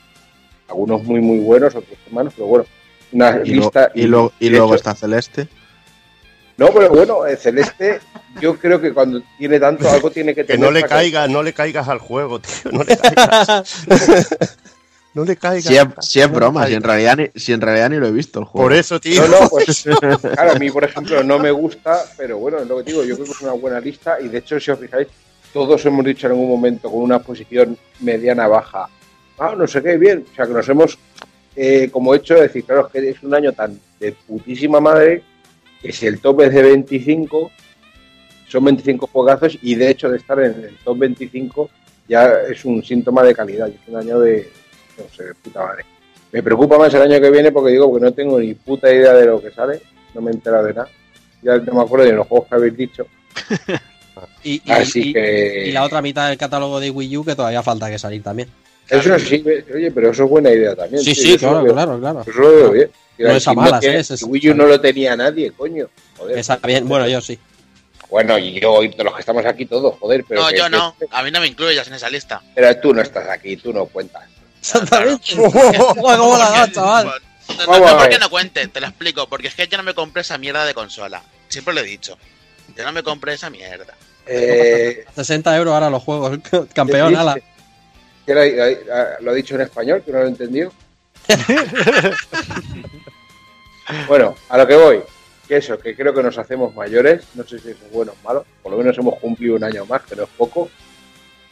Algunos 0.68 1.02
muy, 1.02 1.20
muy 1.20 1.38
buenos, 1.38 1.74
otros 1.74 1.98
hermanos, 2.06 2.34
pero 2.36 2.46
bueno, 2.46 2.66
una 3.12 3.40
Y, 3.44 3.54
lo- 3.54 3.62
lista. 3.62 3.90
y, 3.94 4.02
lo- 4.06 4.32
y 4.40 4.48
de 4.48 4.56
luego 4.56 4.74
está 4.74 4.94
Celeste. 4.94 5.48
No, 6.56 6.68
pero 6.72 6.90
bueno, 6.90 7.24
el 7.26 7.36
Celeste, 7.38 8.00
yo 8.40 8.56
creo 8.58 8.80
que 8.80 8.92
cuando 8.92 9.22
tiene 9.38 9.58
tanto, 9.58 9.88
algo 9.90 10.10
tiene 10.10 10.34
que 10.34 10.42
Que 10.42 10.52
tener. 10.54 10.60
no 10.66 10.70
le 10.70 10.82
caigas, 10.84 11.28
no 11.30 11.42
le 11.42 11.52
caigas 11.54 11.88
al 11.88 11.98
juego, 11.98 12.38
tío. 12.40 12.70
No 12.70 12.84
le 12.84 12.96
caigas. 12.96 13.86
no 15.14 15.24
le 15.24 15.36
caigas. 15.36 15.64
Si 15.64 15.76
es, 15.76 15.86
si 16.00 16.20
es 16.20 16.28
No 16.28 16.34
broma, 16.36 16.66
si 16.66 16.74
en, 16.74 16.82
realidad 16.82 17.16
ni, 17.16 17.40
si 17.40 17.52
en 17.52 17.60
realidad 17.60 17.90
ni 17.90 17.96
lo 17.96 18.06
he 18.06 18.12
visto 18.12 18.38
el 18.38 18.44
juego. 18.44 18.64
Por 18.66 18.72
eso, 18.74 19.00
tío. 19.00 19.26
No, 19.26 19.40
no, 19.40 19.48
pues 19.48 19.82
claro, 20.34 20.52
a 20.52 20.58
mí, 20.58 20.70
por 20.70 20.84
ejemplo, 20.84 21.22
no 21.24 21.38
me 21.38 21.50
gusta, 21.50 22.04
pero 22.16 22.38
bueno, 22.38 22.58
es 22.58 22.66
lo 22.68 22.78
que 22.78 22.84
digo, 22.84 23.02
yo 23.02 23.14
creo 23.14 23.26
que 23.26 23.32
es 23.32 23.40
una 23.40 23.52
buena 23.52 23.80
lista 23.80 24.20
y 24.20 24.28
de 24.28 24.38
hecho, 24.38 24.60
si 24.60 24.70
os 24.70 24.78
fijáis, 24.78 25.08
todos 25.52 25.84
hemos 25.86 26.04
dicho 26.04 26.26
en 26.26 26.32
algún 26.32 26.48
momento 26.48 26.90
con 26.90 27.00
una 27.00 27.18
posición 27.18 27.76
mediana 28.00 28.46
baja, 28.46 28.88
ah, 29.38 29.54
no 29.56 29.66
sé 29.66 29.82
qué, 29.82 29.96
bien, 29.96 30.24
o 30.30 30.34
sea, 30.36 30.46
que 30.46 30.52
nos 30.52 30.68
hemos 30.68 30.98
eh, 31.56 31.88
como 31.90 32.14
hecho 32.14 32.34
decir, 32.34 32.64
claro, 32.64 32.86
es 32.86 32.92
que 32.92 33.08
es 33.10 33.22
un 33.22 33.34
año 33.34 33.52
tan 33.52 33.78
de 34.00 34.12
putísima 34.12 34.80
madre 34.80 35.22
que 35.80 35.92
si 35.92 36.06
el 36.06 36.20
top 36.20 36.42
es 36.42 36.52
de 36.54 36.62
25, 36.62 37.50
son 38.48 38.64
25 38.64 39.06
juegazos 39.06 39.58
y 39.62 39.74
de 39.74 39.90
hecho 39.90 40.08
de 40.10 40.18
estar 40.18 40.38
en 40.40 40.64
el 40.64 40.76
top 40.84 40.98
25 40.98 41.70
ya 42.08 42.30
es 42.50 42.64
un 42.64 42.82
síntoma 42.84 43.22
de 43.22 43.34
calidad, 43.34 43.68
es 43.68 43.76
un 43.88 43.96
año 43.96 44.18
de, 44.20 44.48
no 44.98 45.04
sé, 45.16 45.24
de 45.24 45.34
puta 45.34 45.60
madre. 45.64 45.84
Me 46.32 46.42
preocupa 46.42 46.78
más 46.78 46.92
el 46.94 47.02
año 47.02 47.20
que 47.20 47.30
viene 47.30 47.52
porque 47.52 47.72
digo 47.72 47.92
que 47.94 48.00
no 48.00 48.12
tengo 48.12 48.38
ni 48.38 48.54
puta 48.54 48.92
idea 48.92 49.12
de 49.14 49.26
lo 49.26 49.40
que 49.40 49.50
sale, 49.50 49.80
no 50.14 50.20
me 50.20 50.30
he 50.30 50.34
enterado 50.34 50.64
de 50.64 50.74
nada. 50.74 50.88
Ya 51.42 51.56
no 51.58 51.74
me 51.74 51.82
acuerdo 51.82 52.06
de 52.06 52.12
los 52.12 52.26
juegos 52.26 52.48
que 52.48 52.54
habéis 52.54 52.76
dicho. 52.76 53.06
Y, 54.44 54.60
y- 54.64 54.70
Así 54.70 55.08
y- 55.08 55.12
que. 55.14 55.68
y 55.68 55.72
la 55.72 55.84
otra 55.84 56.02
mitad 56.02 56.28
del 56.28 56.36
catálogo 56.36 56.78
de 56.78 56.90
Wii 56.90 57.16
U 57.16 57.24
que 57.24 57.34
todavía 57.34 57.62
falta 57.62 57.90
que 57.90 57.98
salir 57.98 58.22
también. 58.22 58.46
Eso 58.98 59.18
sí, 59.18 59.42
oye, 59.74 59.90
pero 59.90 60.10
eso 60.10 60.24
es 60.24 60.30
buena 60.30 60.50
idea 60.50 60.74
también. 60.76 61.02
Sí, 61.02 61.14
sí, 61.14 61.36
claro, 61.38 61.62
veo- 61.62 61.72
claro, 61.72 61.98
claro. 61.98 62.20
Eso 62.26 62.38
lo 62.40 62.48
veo 62.50 62.70
bien. 62.72 62.90
No 63.18 63.30
es 63.30 63.46
a 63.48 63.52
malas, 63.54 63.84
¿eh? 63.84 63.98
Ese 63.98 64.14
es- 64.14 64.20
si 64.20 64.26
Wii 64.26 64.50
U 64.50 64.54
no 64.54 64.66
lo 64.66 64.80
tenía 64.80 65.14
nadie, 65.16 65.50
coño. 65.52 65.88
Joder. 66.18 66.38
Está 66.38 66.56
bien, 66.56 66.88
bueno, 66.88 67.06
yo 67.08 67.20
sí. 67.20 67.38
Bueno, 68.10 68.38
y 68.38 68.60
yo, 68.60 68.82
y 68.82 68.88
de 68.88 69.04
los 69.04 69.14
que 69.14 69.20
estamos 69.20 69.44
aquí 69.46 69.64
todos, 69.66 69.98
joder, 69.98 70.24
pero. 70.28 70.42
no, 70.42 70.48
que- 70.48 70.56
yo 70.58 70.64
que- 70.64 70.70
no. 70.70 70.94
A 71.10 71.22
mí 71.22 71.30
no 71.30 71.40
me 71.40 71.46
incluyas 71.46 71.86
en 71.88 71.94
esa 71.94 72.10
lista. 72.10 72.42
Pero 72.54 72.76
tú 72.80 72.92
no 72.92 73.00
estás 73.00 73.28
aquí, 73.28 73.56
tú 73.56 73.72
no 73.72 73.86
cuentas. 73.86 74.22
Exactamente. 74.60 75.24
¿Cómo 75.36 76.36
la 76.38 76.50
das, 76.50 76.72
chaval? 76.72 77.06
No, 77.06 77.66
no, 77.66 77.86
no 77.90 77.98
porque 77.98 78.18
no 78.18 78.28
cuente, 78.30 78.66
te 78.68 78.80
lo 78.80 78.86
explico. 78.88 79.26
Porque 79.28 79.48
es 79.48 79.54
que 79.54 79.66
yo 79.66 79.76
no 79.78 79.82
me 79.82 79.94
compré 79.94 80.22
esa 80.22 80.36
mierda 80.38 80.64
de 80.66 80.74
consola. 80.74 81.22
Siempre 81.48 81.74
lo 81.74 81.80
he 81.80 81.84
dicho. 81.84 82.16
Yo 82.76 82.84
no 82.84 82.92
me 82.92 83.02
compré 83.02 83.34
esa 83.34 83.50
mierda. 83.50 83.94
Eh, 84.26 85.04
60 85.16 85.56
euros 85.56 85.74
ahora 85.74 85.90
los 85.90 86.02
juegos, 86.02 86.38
campeón, 86.74 87.12
¿qué 87.12 87.18
ala. 87.18 87.36
Dice? 88.26 88.26
¿Qué 88.26 88.34
lo, 88.34 89.24
lo 89.24 89.30
ha 89.30 89.34
dicho 89.34 89.54
en 89.54 89.62
español, 89.62 90.02
que 90.04 90.12
no 90.12 90.18
lo 90.18 90.24
he 90.24 90.28
entendido? 90.28 90.72
bueno, 94.08 94.34
a 94.48 94.58
lo 94.58 94.66
que 94.66 94.76
voy. 94.76 95.00
Que 95.46 95.56
eso, 95.56 95.78
que 95.78 95.94
creo 95.94 96.14
que 96.14 96.22
nos 96.22 96.38
hacemos 96.38 96.74
mayores. 96.74 97.24
No 97.34 97.44
sé 97.44 97.58
si 97.58 97.70
eso 97.70 97.84
es 97.84 97.92
bueno 97.92 98.12
o 98.12 98.26
malo. 98.26 98.44
Por 98.62 98.72
lo 98.72 98.78
menos 98.78 98.96
hemos 98.98 99.18
cumplido 99.18 99.56
un 99.56 99.64
año 99.64 99.84
más, 99.86 100.02
que 100.02 100.16
no 100.16 100.24
es 100.24 100.28
poco. 100.36 100.70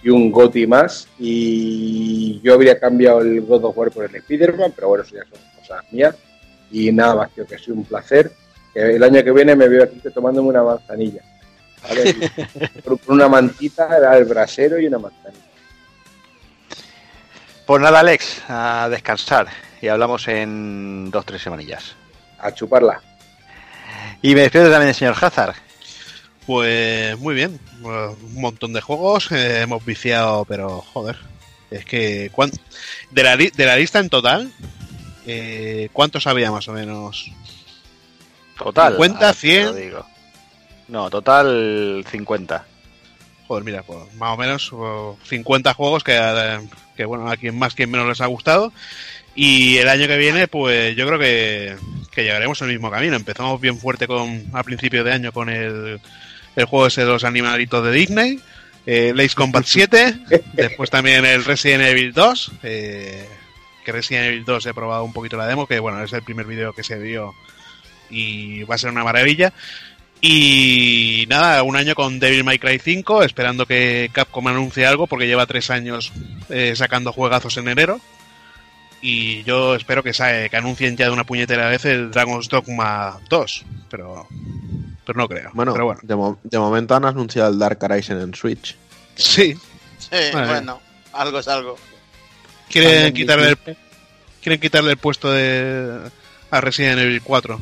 Y 0.02 0.10
un 0.10 0.30
GOTI 0.30 0.66
más. 0.66 1.08
Y 1.18 2.40
yo 2.42 2.54
habría 2.54 2.78
cambiado 2.78 3.20
el 3.20 3.40
God 3.42 3.64
of 3.64 3.76
War 3.76 3.90
por 3.90 4.04
el 4.04 4.14
Spider-Man, 4.14 4.72
pero 4.74 4.88
bueno, 4.88 5.04
eso 5.04 5.16
ya 5.16 5.24
son 5.24 5.38
cosas 5.58 5.84
mías. 5.92 6.14
Y 6.70 6.92
nada 6.92 7.16
más, 7.16 7.30
tío, 7.32 7.46
que 7.46 7.56
ha 7.56 7.58
sido 7.58 7.74
un 7.74 7.84
placer. 7.84 8.32
Que 8.72 8.96
el 8.96 9.02
año 9.02 9.22
que 9.24 9.32
viene 9.32 9.56
me 9.56 9.68
veo 9.68 9.84
aquí 9.84 10.00
tomándome 10.14 10.48
una 10.48 10.62
manzanilla. 10.62 11.22
¿vale? 11.82 12.14
Por 12.84 12.98
una 13.08 13.28
mantita, 13.28 13.96
era 13.96 14.16
el 14.16 14.24
brasero 14.24 14.78
y 14.78 14.86
una 14.86 14.98
manzanilla. 14.98 15.49
Pues 17.70 17.82
nada, 17.82 18.00
Alex, 18.00 18.42
a 18.48 18.88
descansar. 18.90 19.46
Y 19.80 19.86
hablamos 19.86 20.26
en 20.26 21.08
dos, 21.08 21.24
tres 21.24 21.40
semanillas. 21.40 21.94
A 22.40 22.52
chuparla. 22.52 23.00
Y 24.20 24.34
me 24.34 24.40
despido 24.40 24.64
también 24.64 24.86
del 24.86 24.94
señor 24.96 25.14
Hazard. 25.20 25.54
Pues 26.48 27.16
muy 27.20 27.32
bien, 27.32 27.60
un 27.80 28.40
montón 28.40 28.72
de 28.72 28.80
juegos, 28.80 29.30
eh, 29.30 29.60
hemos 29.60 29.84
viciado, 29.84 30.44
pero 30.46 30.80
joder, 30.80 31.16
es 31.70 31.84
que 31.84 32.32
de 33.12 33.22
la, 33.22 33.36
de 33.36 33.52
la 33.64 33.76
lista 33.76 34.00
en 34.00 34.10
total, 34.10 34.50
eh, 35.24 35.90
¿cuántos 35.92 36.26
había 36.26 36.50
más 36.50 36.66
o 36.66 36.72
menos? 36.72 37.30
Total. 38.58 38.94
50, 38.94 39.16
ahora 39.16 39.32
te 39.32 39.38
100. 39.38 39.66
lo 39.66 39.74
digo. 39.74 40.06
No, 40.88 41.08
total 41.08 42.04
50. 42.10 42.64
Joder, 43.50 43.64
mira, 43.64 43.82
pues 43.82 43.98
más 44.14 44.32
o 44.32 44.36
menos 44.36 44.70
oh, 44.72 45.18
50 45.24 45.74
juegos 45.74 46.04
que, 46.04 46.16
que, 46.96 47.04
bueno, 47.04 47.28
a 47.28 47.36
quien 47.36 47.58
más, 47.58 47.74
quien 47.74 47.90
menos 47.90 48.06
les 48.06 48.20
ha 48.20 48.26
gustado. 48.26 48.72
Y 49.34 49.78
el 49.78 49.88
año 49.88 50.06
que 50.06 50.16
viene, 50.18 50.46
pues 50.46 50.94
yo 50.94 51.04
creo 51.04 51.18
que, 51.18 51.74
que 52.12 52.22
llegaremos 52.22 52.62
al 52.62 52.68
mismo 52.68 52.92
camino. 52.92 53.16
Empezamos 53.16 53.60
bien 53.60 53.76
fuerte 53.76 54.06
con 54.06 54.44
a 54.52 54.62
principio 54.62 55.02
de 55.02 55.12
año 55.12 55.32
con 55.32 55.48
el, 55.48 56.00
el 56.54 56.64
juego 56.66 56.86
ese 56.86 57.00
de 57.00 57.08
los 57.08 57.24
animalitos 57.24 57.84
de 57.84 57.90
Disney, 57.90 58.38
eh, 58.86 59.08
el 59.08 59.18
Ace 59.18 59.34
Combat 59.34 59.64
7, 59.66 60.14
después 60.52 60.88
también 60.88 61.24
el 61.24 61.44
Resident 61.44 61.82
Evil 61.82 62.12
2, 62.12 62.52
eh, 62.62 63.28
que 63.84 63.90
Resident 63.90 64.28
Evil 64.28 64.44
2 64.44 64.66
he 64.66 64.74
probado 64.74 65.02
un 65.02 65.12
poquito 65.12 65.36
la 65.36 65.48
demo, 65.48 65.66
que 65.66 65.80
bueno, 65.80 66.00
es 66.04 66.12
el 66.12 66.22
primer 66.22 66.46
vídeo 66.46 66.72
que 66.72 66.84
se 66.84 67.00
vio 67.00 67.34
y 68.10 68.62
va 68.62 68.76
a 68.76 68.78
ser 68.78 68.90
una 68.90 69.02
maravilla. 69.02 69.52
Y 70.20 71.24
nada, 71.28 71.62
un 71.62 71.76
año 71.76 71.94
con 71.94 72.18
Devil 72.20 72.44
May 72.44 72.58
Cry 72.58 72.78
5, 72.78 73.22
esperando 73.22 73.64
que 73.66 74.10
Capcom 74.12 74.46
anuncie 74.48 74.84
algo, 74.86 75.06
porque 75.06 75.26
lleva 75.26 75.46
tres 75.46 75.70
años 75.70 76.12
eh, 76.50 76.74
sacando 76.76 77.12
juegazos 77.12 77.56
en 77.56 77.68
enero. 77.68 78.00
Y 79.02 79.42
yo 79.44 79.74
espero 79.76 80.02
que, 80.02 80.12
sa- 80.12 80.48
que 80.50 80.56
anuncien 80.56 80.94
ya 80.96 81.06
de 81.06 81.12
una 81.12 81.24
puñetera 81.24 81.68
vez 81.70 81.86
el 81.86 82.10
Dragon's 82.10 82.48
Dogma 82.50 83.18
2, 83.30 83.64
pero, 83.90 84.26
pero 85.06 85.16
no 85.18 85.26
creo. 85.26 85.50
Bueno, 85.54 85.72
pero 85.72 85.86
bueno. 85.86 86.00
De, 86.04 86.14
mo- 86.14 86.38
de 86.42 86.58
momento 86.58 86.94
han 86.94 87.06
anunciado 87.06 87.50
el 87.50 87.58
Dark 87.58 87.78
Horizon 87.82 88.20
en 88.20 88.34
Switch. 88.34 88.76
Sí, 89.14 89.54
Sí, 89.98 90.16
Vale. 90.34 90.46
bueno, 90.48 90.80
algo 91.14 91.38
es 91.38 91.48
algo. 91.48 91.76
quieren 92.68 93.12
quitarle, 93.14 93.48
el, 93.50 93.76
quieren 94.42 94.60
quitarle 94.60 94.90
el 94.92 94.96
puesto 94.98 95.30
de 95.30 96.10
a 96.50 96.60
Resident 96.60 96.98
Evil 97.00 97.22
4. 97.22 97.58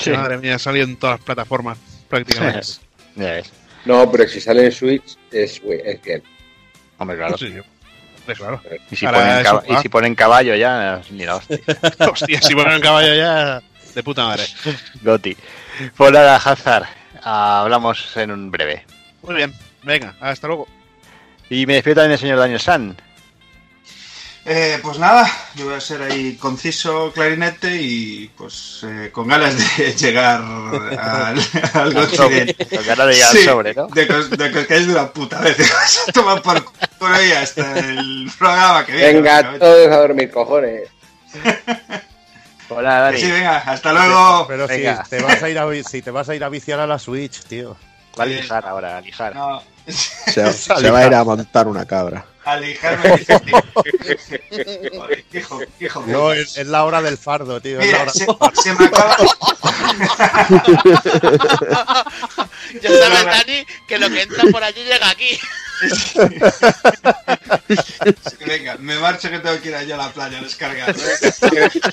Sí. 0.00 0.10
Madre 0.10 0.38
mía, 0.38 0.58
salió 0.58 0.84
en 0.84 0.96
todas 0.96 1.18
las 1.18 1.24
plataformas 1.24 1.78
prácticamente. 2.08 2.66
Ya 3.16 3.32
ves. 3.32 3.50
No, 3.84 4.08
pero 4.10 4.28
si 4.28 4.40
sale 4.40 4.66
en 4.66 4.72
Switch, 4.72 5.18
es, 5.32 5.60
es 5.64 6.00
que. 6.00 6.22
Hombre, 6.98 7.16
claro. 7.16 7.36
Sí, 7.36 7.52
sí, 7.52 8.34
claro. 8.34 8.62
Y 8.88 8.96
si, 8.96 9.04
ponen 9.04 9.38
eso, 9.38 9.62
y 9.68 9.76
si 9.76 9.88
ponen 9.88 10.14
caballo 10.14 10.54
ya, 10.54 11.02
ni 11.10 11.24
la 11.24 11.36
hostia. 11.36 11.58
Hostia, 12.10 12.40
si 12.40 12.54
ponen 12.54 12.80
caballo 12.80 13.12
ya, 13.14 13.60
de 13.94 14.02
puta 14.04 14.24
madre. 14.24 14.44
Goti. 15.02 15.36
Pues 15.96 16.12
nada, 16.12 16.36
Hazard, 16.36 16.86
hablamos 17.22 18.16
en 18.16 18.30
un 18.30 18.50
breve. 18.50 18.84
Muy 19.22 19.34
bien, 19.34 19.52
venga, 19.82 20.14
hasta 20.20 20.46
luego. 20.46 20.68
Y 21.48 21.66
me 21.66 21.74
despido 21.74 21.96
también 21.96 22.10
del 22.10 22.18
señor 22.20 22.38
Daniel 22.38 22.60
San. 22.60 22.96
Eh, 24.52 24.80
pues 24.82 24.98
nada, 24.98 25.30
yo 25.54 25.66
voy 25.66 25.74
a 25.74 25.80
ser 25.80 26.02
ahí 26.02 26.34
conciso, 26.34 27.12
clarinete 27.12 27.70
y 27.80 28.26
pues 28.36 28.80
eh, 28.84 29.10
con 29.12 29.28
ganas 29.28 29.54
de 29.56 29.92
llegar 29.96 30.40
al, 30.42 31.48
al 31.72 32.10
sobre, 32.10 32.46
de- 32.46 32.54
con 32.76 32.84
ganas 32.84 33.06
de 33.06 33.12
llegar 33.14 33.30
Sí, 33.30 33.44
sobre, 33.44 33.74
¿no? 33.74 33.86
De 33.86 34.08
que, 34.08 34.12
os- 34.12 34.28
de 34.30 34.50
que 34.50 34.58
os 34.58 34.66
caéis 34.66 34.86
de 34.88 34.92
una 34.94 35.08
puta 35.12 35.38
vez. 35.40 35.56
Vas 35.72 36.02
a 36.08 36.12
tomar 36.12 36.42
por 36.42 36.64
culo 36.98 37.22
y 37.24 37.30
hasta 37.30 37.78
el 37.78 38.28
programa 38.36 38.84
que 38.84 38.92
viene. 38.92 39.12
Venga, 39.12 39.56
todos 39.56 39.86
a 39.86 39.96
dormir, 39.98 40.30
cojones. 40.32 40.88
Que 42.68 42.74
Dani. 42.74 43.20
Sí, 43.20 43.30
venga, 43.30 43.58
hasta 43.58 43.92
luego. 43.92 44.46
Pero 44.48 44.66
si 44.66 44.82
te, 45.10 45.22
vas 45.22 45.42
a 45.44 45.48
ir 45.48 45.58
a, 45.60 45.66
si 45.88 46.02
te 46.02 46.10
vas 46.10 46.28
a 46.28 46.34
ir 46.34 46.42
a 46.42 46.48
viciar 46.48 46.80
a 46.80 46.88
la 46.88 46.98
Switch, 46.98 47.44
tío. 47.44 47.76
Va 48.18 48.24
a 48.24 48.26
lijar 48.26 48.66
ahora, 48.66 48.96
a 48.96 49.00
lijar. 49.00 49.32
No. 49.32 49.62
Se, 49.86 50.52
se 50.52 50.90
va 50.90 50.98
a 50.98 51.06
ir 51.06 51.14
a 51.14 51.22
montar 51.22 51.68
una 51.68 51.84
cabra. 51.84 52.24
Alijarme 52.50 53.22
hijo, 55.32 55.60
hijo, 55.78 56.04
No, 56.06 56.32
es, 56.32 56.56
es, 56.56 56.66
la 56.66 56.84
hora 56.84 57.00
del 57.02 57.18
fardo, 57.18 57.60
tío. 57.60 57.78
Mira, 57.78 58.04
es 58.04 58.14
se, 58.14 58.26
se, 58.62 58.72
me 58.74 58.86
acaba. 58.86 59.16
ya 62.80 62.88
sabes, 62.88 63.24
Dani, 63.24 63.66
que 63.86 63.98
lo 63.98 64.08
que 64.10 64.22
entra 64.22 64.44
por 64.50 64.64
allí 64.64 64.82
llega 64.82 65.10
aquí. 65.10 65.38
Venga, 68.46 68.76
me 68.78 68.98
marcho 68.98 69.30
que 69.30 69.38
tengo 69.38 69.60
que 69.60 69.68
ir 69.68 69.74
allá 69.74 69.94
a 69.94 69.98
la 69.98 70.12
playa 70.12 70.38
a 70.38 70.42
descargar. 70.42 70.94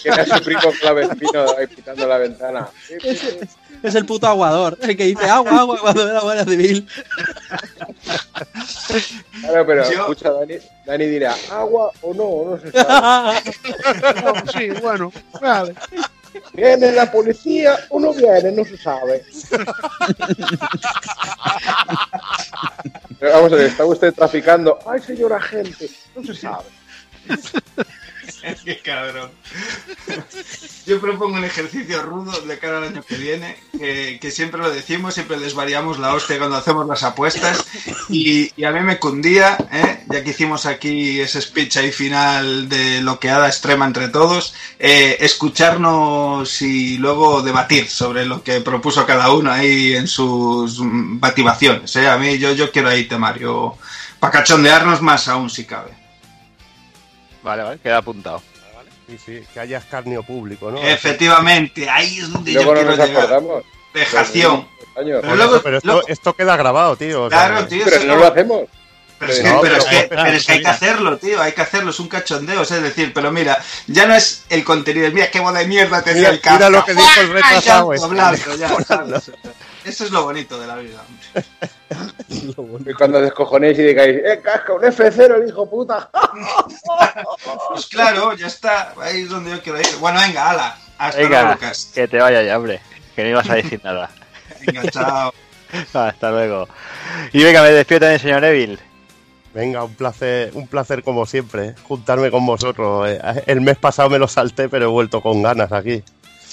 Tiene 0.01 0.21
a 0.21 0.25
su 0.25 0.43
primo 0.43 0.71
clavecino 0.79 1.45
ahí 1.57 1.67
quitando 1.67 2.07
la 2.07 2.17
ventana. 2.17 2.69
Es, 3.87 3.95
el 3.95 4.05
puto 4.05 4.27
aguador, 4.27 4.77
el 4.81 4.95
que 4.97 5.05
dice 5.05 5.25
agua, 5.25 5.61
agua 5.61 5.79
cuando 5.79 6.05
ve 6.05 6.13
la 6.13 6.21
Guardia 6.21 6.45
Civil. 6.45 6.87
Claro, 9.41 9.65
pero 9.65 9.83
Yo... 9.83 10.01
escucha, 10.01 10.31
Dani, 10.31 10.55
Dani 10.85 11.05
dirá, 11.05 11.35
¿agua 11.51 11.91
o 12.01 12.13
no? 12.13 12.51
No 12.51 12.59
se 12.59 12.71
sabe. 12.71 13.41
no, 14.23 14.51
sí, 14.51 14.69
bueno, 14.81 15.11
vale. 15.41 15.75
¿Viene 16.53 16.91
la 16.91 17.11
policía 17.11 17.77
o 17.89 17.99
no 17.99 18.13
viene? 18.13 18.51
No 18.51 18.63
se 18.65 18.77
sabe. 18.77 19.23
Pero 23.19 23.31
vamos 23.33 23.51
a 23.51 23.55
ver, 23.55 23.65
¿está 23.67 23.83
usted 23.85 24.13
traficando? 24.13 24.77
Ay, 24.85 25.01
señor 25.01 25.33
agente, 25.33 25.89
no 26.15 26.23
se 26.23 26.35
sabe. 26.35 26.65
Qué 28.65 28.79
cabrón. 28.79 29.31
Yo 30.85 31.01
propongo 31.01 31.35
un 31.35 31.43
ejercicio 31.43 32.01
rudo 32.01 32.31
de 32.41 32.59
cara 32.59 32.77
al 32.77 32.85
año 32.85 33.03
que 33.03 33.15
viene, 33.15 33.57
que, 33.77 34.19
que, 34.21 34.31
siempre 34.31 34.61
lo 34.61 34.69
decimos, 34.69 35.13
siempre 35.13 35.37
les 35.37 35.53
variamos 35.53 35.99
la 35.99 36.13
hostia 36.13 36.37
cuando 36.37 36.55
hacemos 36.55 36.87
las 36.87 37.03
apuestas. 37.03 37.65
Y, 38.09 38.51
a 38.63 38.71
mí 38.71 38.79
me 38.81 38.99
cundía, 38.99 39.57
¿eh? 39.71 40.03
ya 40.07 40.23
que 40.23 40.29
hicimos 40.29 40.65
aquí 40.65 41.19
ese 41.19 41.41
speech 41.41 41.77
ahí 41.77 41.91
final 41.91 42.69
de 42.69 43.01
loqueada 43.01 43.47
extrema 43.47 43.85
entre 43.85 44.07
todos, 44.09 44.53
eh, 44.79 45.17
escucharnos 45.19 46.61
y 46.61 46.97
luego 46.97 47.41
debatir 47.41 47.89
sobre 47.89 48.25
lo 48.25 48.43
que 48.43 48.61
propuso 48.61 49.05
cada 49.05 49.31
uno 49.33 49.51
ahí 49.51 49.95
en 49.95 50.07
sus 50.07 50.79
bativaciones. 50.81 51.95
¿eh? 51.95 52.07
A 52.07 52.17
mí 52.17 52.37
yo, 52.37 52.53
yo 52.53 52.71
quiero 52.71 52.89
ahí 52.89 53.05
temario, 53.05 53.77
para 54.19 54.31
cachondearnos 54.31 55.01
más 55.01 55.27
aún 55.27 55.49
si 55.49 55.65
cabe. 55.65 55.96
Vale, 57.43 57.63
vale, 57.63 57.79
queda 57.79 57.97
apuntado. 57.97 58.41
Sí, 59.07 59.17
sí, 59.25 59.43
que 59.53 59.59
haya 59.59 59.77
escarnio 59.77 60.21
público, 60.21 60.69
¿no? 60.69 60.81
Efectivamente, 60.83 61.89
ahí 61.89 62.19
es 62.19 62.31
donde 62.31 62.51
yo 62.51 62.61
quiero 62.61 62.83
nos 62.83 62.97
llegar. 62.97 63.23
Acordamos. 63.23 63.63
Vejación. 63.93 64.67
Pero, 64.95 65.21
pero, 65.21 65.35
luego, 65.35 65.61
pero 65.61 65.77
esto, 65.77 65.87
luego... 65.87 66.07
esto, 66.07 66.33
queda 66.33 66.57
grabado, 66.57 66.97
tío. 66.97 67.29
Claro, 67.29 67.65
tío. 67.67 67.85
Pero 67.85 68.03
no 68.03 68.15
lo 68.17 68.27
hacemos. 68.27 68.63
Pero, 69.19 69.31
es 69.31 69.39
que, 69.39 69.49
no, 69.49 69.61
pero, 69.61 69.73
pero, 69.73 69.77
es 69.77 69.85
que, 69.85 70.07
pero, 70.09 70.25
es 70.27 70.45
que, 70.45 70.51
hay 70.51 70.61
que 70.61 70.67
hacerlo, 70.67 71.17
tío, 71.17 71.41
hay 71.41 71.51
que 71.53 71.61
hacerlo, 71.61 71.89
es 71.89 71.99
un 71.99 72.07
cachondeo, 72.07 72.61
es 72.61 72.69
decir, 72.69 73.13
pero 73.13 73.31
mira, 73.31 73.57
ya 73.87 74.05
no 74.05 74.13
es 74.13 74.45
el 74.49 74.63
contenido, 74.63 75.09
mira 75.11 75.31
qué 75.31 75.39
boda 75.39 75.59
de 75.59 75.67
mierda 75.67 76.03
tenía 76.03 76.31
mira, 76.31 76.51
el. 76.51 76.53
Mira 76.53 76.69
lo 76.69 76.85
que 76.85 76.93
dijo 76.93 77.21
el 77.21 77.29
retrasado. 77.33 77.91
Eso 79.87 80.03
es 80.03 80.11
lo 80.11 80.23
bonito 80.23 80.59
de 80.59 80.67
la 80.67 80.75
vida. 80.75 81.01
y 82.29 82.93
cuando 82.93 83.21
descojonéis 83.21 83.79
y 83.79 83.83
digáis, 83.83 84.17
eh, 84.17 84.41
casca, 84.43 84.73
un 84.73 84.81
F0 84.81 85.41
el 85.41 85.47
hijo 85.47 85.69
puta. 85.69 86.09
pues 87.69 87.85
claro, 87.85 88.33
ya 88.33 88.47
está, 88.47 88.93
ahí 89.01 89.21
es 89.21 89.29
donde 89.29 89.51
yo 89.51 89.61
quiero 89.61 89.79
ir. 89.79 89.87
Bueno, 90.01 90.19
venga, 90.19 90.49
ala, 90.49 90.77
hasta 90.97 91.21
venga, 91.21 91.41
luego, 91.41 91.53
Lucas. 91.53 91.91
Que 91.95 92.05
te 92.05 92.17
vaya 92.17 92.43
ya, 92.43 92.57
hombre, 92.57 92.81
que 93.15 93.23
no 93.23 93.29
ibas 93.29 93.49
a 93.49 93.55
decir 93.55 93.79
nada. 93.81 94.09
venga, 94.67 94.91
chao. 94.91 95.33
hasta 95.93 96.31
luego. 96.31 96.67
Y 97.31 97.43
venga, 97.45 97.61
me 97.61 97.71
despido 97.71 98.01
también, 98.01 98.19
señor 98.19 98.43
Evil. 98.43 98.79
Venga, 99.53 99.85
un 99.85 99.95
placer, 99.95 100.51
un 100.53 100.67
placer 100.67 101.01
como 101.01 101.25
siempre, 101.25 101.75
juntarme 101.83 102.29
con 102.29 102.45
vosotros. 102.45 103.09
El 103.45 103.61
mes 103.61 103.77
pasado 103.77 104.09
me 104.09 104.19
lo 104.19 104.27
salté, 104.27 104.67
pero 104.67 104.85
he 104.85 104.89
vuelto 104.89 105.21
con 105.21 105.41
ganas 105.41 105.71
aquí. 105.71 106.03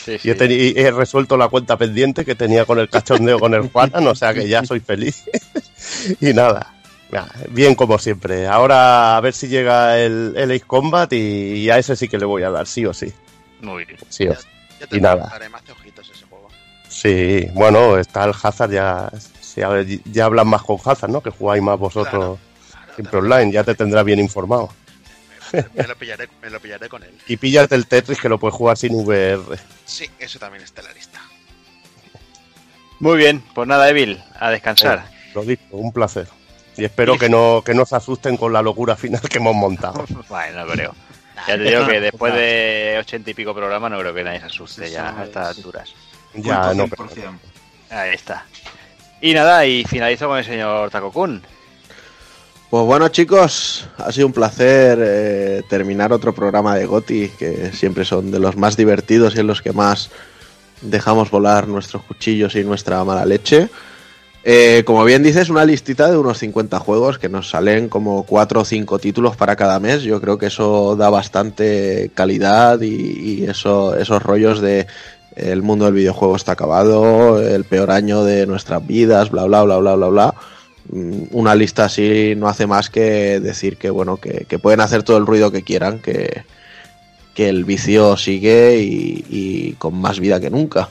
Sí, 0.05 0.19
sí. 0.19 0.29
Y, 0.29 0.31
he 0.31 0.53
y, 0.53 0.75
he 0.77 0.91
resuelto 0.91 1.37
la 1.37 1.49
cuenta 1.49 1.77
pendiente 1.77 2.25
que 2.25 2.35
tenía 2.35 2.65
con 2.65 2.79
el 2.79 2.89
cachondeo 2.89 3.39
con 3.39 3.55
el 3.55 3.71
Juanan, 3.71 4.07
o 4.07 4.15
sea 4.15 4.35
que 4.35 4.49
ya 4.49 4.65
soy 4.65 4.81
feliz. 4.81 5.25
y 6.21 6.33
nada, 6.35 6.75
bien 7.51 7.75
como 7.75 7.99
siempre. 7.99 8.47
Ahora 8.47 9.17
a 9.17 9.21
ver 9.21 9.33
si 9.33 9.49
llega 9.49 9.99
el, 9.99 10.35
el 10.37 10.51
Ace 10.51 10.65
Combat 10.67 11.13
y, 11.13 11.17
y, 11.17 11.71
a 11.71 11.79
ese 11.79 11.97
sí 11.97 12.09
que 12.09 12.19
le 12.19 12.27
voy 12.27 12.43
a 12.43 12.51
dar, 12.51 12.67
sí 12.67 12.85
o 12.85 12.93
sí. 12.93 13.13
Muy 13.61 13.85
bien. 13.85 13.99
Sí 14.09 14.27
o 14.29 14.35
sí. 14.35 14.47
Ya, 14.81 14.87
ya 14.91 14.97
y 14.97 15.01
nada. 15.01 15.33
más 15.51 15.65
de 15.65 15.73
ojitos 15.73 16.11
ese 16.11 16.27
juego. 16.27 16.49
Sí, 16.89 17.49
bueno, 17.55 17.97
está 17.97 18.25
el 18.25 18.35
Hazard 18.41 18.71
ya, 18.71 19.11
ya 20.05 20.25
hablan 20.25 20.49
más 20.49 20.63
con 20.63 20.79
Hazard, 20.85 21.11
¿no? 21.11 21.23
Que 21.23 21.31
jugáis 21.31 21.63
más 21.63 21.79
vosotros. 21.79 22.13
Claro. 22.13 22.39
Siempre 22.95 23.19
online, 23.19 23.51
ya 23.51 23.65
te 23.65 23.75
tendrá 23.75 24.03
bien 24.03 24.21
informado. 24.21 24.71
Me 25.75 25.87
lo, 25.87 25.97
pillaré, 25.97 26.29
me 26.43 26.51
lo 26.51 26.61
pillaré 26.61 26.89
con 26.89 27.03
él. 27.03 27.13
Y 27.27 27.37
píllate 27.37 27.75
el 27.75 27.87
Tetris 27.87 28.21
que 28.21 28.29
lo 28.29 28.39
puedes 28.39 28.55
jugar 28.55 28.77
sin 28.77 28.95
VR. 28.95 29.59
Sí, 29.85 30.11
eso 30.19 30.39
también 30.39 30.65
está 30.65 30.81
en 30.81 30.89
la 30.89 30.93
lista. 30.95 31.21
Muy 33.01 33.17
bien, 33.17 33.43
pues 33.55 33.69
nada, 33.69 33.89
Evil, 33.89 34.23
a 34.39 34.51
descansar. 34.51 35.07
Eh, 35.11 35.31
lo 35.35 35.43
dicho, 35.43 35.63
un 35.73 35.93
placer. 35.93 36.27
Y 36.77 36.85
espero 36.85 37.19
que 37.19 37.29
no, 37.29 37.63
que 37.65 37.75
no 37.75 37.85
se 37.87 37.97
asusten 37.97 38.37
con 38.37 38.53
la 38.53 38.63
locura 38.63 38.97
final 38.97 39.21
que 39.21 39.39
hemos 39.39 39.55
montado. 39.55 40.05
bueno, 40.29 40.65
no 40.65 40.73
creo. 40.73 40.95
Ya 41.47 41.57
te 41.57 41.63
digo 41.65 41.87
que 41.87 42.01
después 42.01 42.33
de 42.35 42.97
ochenta 43.01 43.31
y 43.31 43.35
pico 43.35 43.55
programas 43.55 43.91
no 43.91 43.99
creo 43.99 44.15
que 44.15 44.25
nadie 44.25 44.41
se 44.41 44.47
asuste 44.47 44.91
ya 44.91 45.19
a 45.19 45.25
estas 45.25 45.57
alturas. 45.57 45.93
Ya, 46.35 46.73
no, 46.75 46.89
pero... 46.89 47.09
Ahí 47.91 48.15
está. 48.15 48.47
Y 49.21 49.35
nada, 49.35 49.65
y 49.67 49.85
finalizo 49.85 50.29
con 50.29 50.39
el 50.39 50.45
señor 50.45 50.91
Takokun. 50.91 51.43
Pues 52.75 52.87
bueno 52.87 53.07
chicos, 53.07 53.87
ha 53.99 54.11
sido 54.11 54.27
un 54.27 54.33
placer 54.33 54.99
eh, 55.01 55.63
terminar 55.69 56.13
otro 56.13 56.35
programa 56.35 56.75
de 56.75 56.87
Goti, 56.87 57.29
que 57.29 57.71
siempre 57.71 58.05
son 58.05 58.33
de 58.33 58.41
los 58.41 58.57
más 58.57 58.77
divertidos 58.77 59.37
y 59.37 59.39
en 59.39 59.47
los 59.47 59.63
que 59.63 59.73
más 59.73 60.11
dejamos 60.81 61.31
volar 61.31 61.69
nuestros 61.69 62.03
cuchillos 62.03 62.57
y 62.57 62.65
nuestra 62.65 63.05
mala 63.05 63.25
leche. 63.27 63.69
Eh, 64.43 64.83
como 64.85 65.05
bien 65.05 65.23
dices, 65.23 65.51
una 65.51 65.65
listita 65.65 66.11
de 66.11 66.19
unos 66.19 66.39
50 66.39 66.81
juegos 66.81 67.21
que 67.21 67.29
nos 67.29 67.49
salen 67.49 67.89
como 67.89 68.25
4 68.25 68.63
o 68.63 68.65
5 68.65 68.99
títulos 68.99 69.37
para 69.37 69.55
cada 69.55 69.79
mes. 69.79 70.03
Yo 70.03 70.21
creo 70.21 70.37
que 70.37 70.47
eso 70.47 70.97
da 70.97 71.11
bastante 71.11 72.11
calidad 72.13 72.81
y, 72.81 72.89
y 72.89 73.45
eso, 73.45 73.95
esos 73.97 74.21
rollos 74.21 74.61
de 74.61 74.89
el 75.37 75.63
mundo 75.63 75.85
del 75.85 75.95
videojuego 75.95 76.35
está 76.35 76.51
acabado, 76.51 77.41
el 77.41 77.63
peor 77.63 77.93
año 77.93 78.25
de 78.25 78.49
nuestras 78.49 78.85
vidas, 78.85 79.31
bla 79.31 79.45
bla 79.45 79.63
bla 79.63 79.77
bla 79.77 79.95
bla 79.95 80.09
bla 80.09 80.35
una 80.91 81.55
lista 81.55 81.87
así 81.87 82.35
no 82.37 82.49
hace 82.49 82.67
más 82.67 82.91
que 82.91 83.41
decir 83.41 83.79
que 83.79 83.91
bueno 83.91 84.19
que, 84.19 84.45
que 84.49 84.59
pueden 84.59 84.81
hacer 84.81 85.03
todo 85.03 85.17
el 85.17 85.27
ruido 85.27 85.51
que 85.51 85.63
quieran 85.63 85.99
que, 85.99 86.45
que 87.35 87.49
el 87.49 87.65
vicio 87.65 88.17
sigue 88.17 88.79
y, 88.79 89.25
y, 89.29 89.73
con 89.73 90.01
más 90.01 90.21
vida 90.21 90.41
que 90.41 90.51
nunca. 90.51 90.89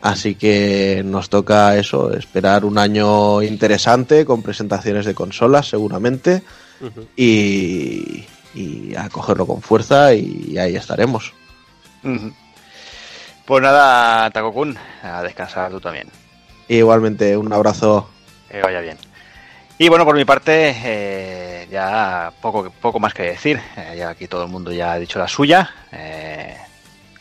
Así 0.00 0.34
que 0.34 1.02
nos 1.04 1.28
toca 1.28 1.76
eso 1.76 2.12
esperar 2.12 2.64
un 2.64 2.78
año 2.78 3.40
interesante 3.42 4.24
con 4.24 4.42
presentaciones 4.42 5.06
de 5.06 5.14
consolas 5.14 5.68
seguramente 5.68 6.42
uh 6.80 6.86
-huh. 6.86 7.06
y, 7.14 8.24
y, 8.54 8.94
a 8.96 9.08
cogerlo 9.10 9.46
con 9.46 9.62
fuerza 9.62 10.12
y 10.14 10.58
ahí 10.58 10.74
estaremos. 10.74 11.32
Uh 12.02 12.08
-huh. 12.08 12.34
pues 13.46 13.62
nada 13.62 14.28
Takokun 14.30 14.76
a 15.02 15.22
descansar 15.22 15.70
tú 15.70 15.78
también. 15.78 16.08
Igualmente 16.68 17.36
un 17.36 17.52
abrazo. 17.52 18.08
Que 18.50 18.60
vaya 18.60 18.80
bien 18.80 19.11
y 19.78 19.88
bueno, 19.88 20.04
por 20.04 20.16
mi 20.16 20.24
parte, 20.24 20.74
eh, 20.84 21.68
ya 21.70 22.32
poco, 22.40 22.70
poco 22.80 23.00
más 23.00 23.14
que 23.14 23.24
decir. 23.24 23.60
Eh, 23.76 23.94
ya 23.98 24.10
aquí 24.10 24.28
todo 24.28 24.44
el 24.44 24.50
mundo 24.50 24.72
ya 24.72 24.92
ha 24.92 24.98
dicho 24.98 25.18
la 25.18 25.28
suya. 25.28 25.70
Eh, 25.90 26.56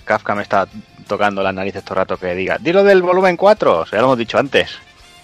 Kafka 0.04 0.36
me 0.36 0.44
está 0.44 0.68
tocando 1.08 1.44
las 1.44 1.54
narices 1.54 1.84
todo 1.84 1.96
el 1.96 2.00
rato 2.00 2.18
que 2.18 2.36
diga, 2.36 2.58
dilo 2.60 2.84
del 2.84 3.02
volumen 3.02 3.36
4, 3.36 3.80
o 3.80 3.86
sea, 3.86 3.98
ya 3.98 4.02
lo 4.02 4.08
hemos 4.08 4.18
dicho 4.18 4.38
antes. 4.38 4.72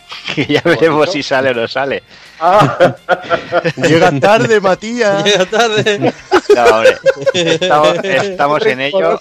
Que 0.35 0.45
ya 0.45 0.61
veremos 0.63 1.11
si 1.11 1.21
sale 1.21 1.49
o 1.49 1.53
no 1.53 1.67
sale. 1.67 2.01
Ah. 2.39 2.95
Llega 3.75 4.17
tarde, 4.19 4.61
Matías. 4.61 5.23
Llega 5.25 5.45
tarde. 5.45 6.13
No, 6.55 6.63
hombre, 6.63 7.55
estamos, 7.55 8.05
estamos 8.05 8.65
en 8.65 8.81
ello. 8.81 9.19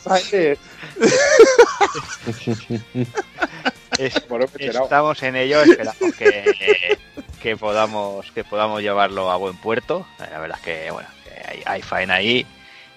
Es, 3.99 4.15
estamos 4.59 5.23
en 5.23 5.37
ello, 5.37 5.63
esperamos 5.63 6.15
que, 6.19 6.99
que 7.43 7.57
podamos 7.57 8.31
que 8.33 8.45
podamos 8.45 8.83
llevarlo 8.83 9.31
a 9.31 9.37
buen 9.37 9.57
puerto. 9.57 10.07
La 10.19 10.39
verdad 10.39 10.59
es 10.59 10.65
que 10.65 10.91
bueno, 10.91 11.09
que 11.25 11.49
hay, 11.49 11.63
hay 11.65 11.83
faena 11.83 12.15
ahí 12.15 12.47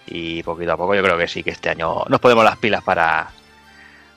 y 0.06 0.44
poquito 0.44 0.74
a 0.74 0.78
poco 0.78 0.96
yo 0.96 1.04
creo 1.04 1.18
que 1.18 1.28
sí 1.28 1.44
que 1.44 1.52
este 1.52 1.70
año 1.70 2.04
nos 2.08 2.20
ponemos 2.20 2.44
las 2.44 2.58
pilas 2.58 2.84
para 2.84 3.30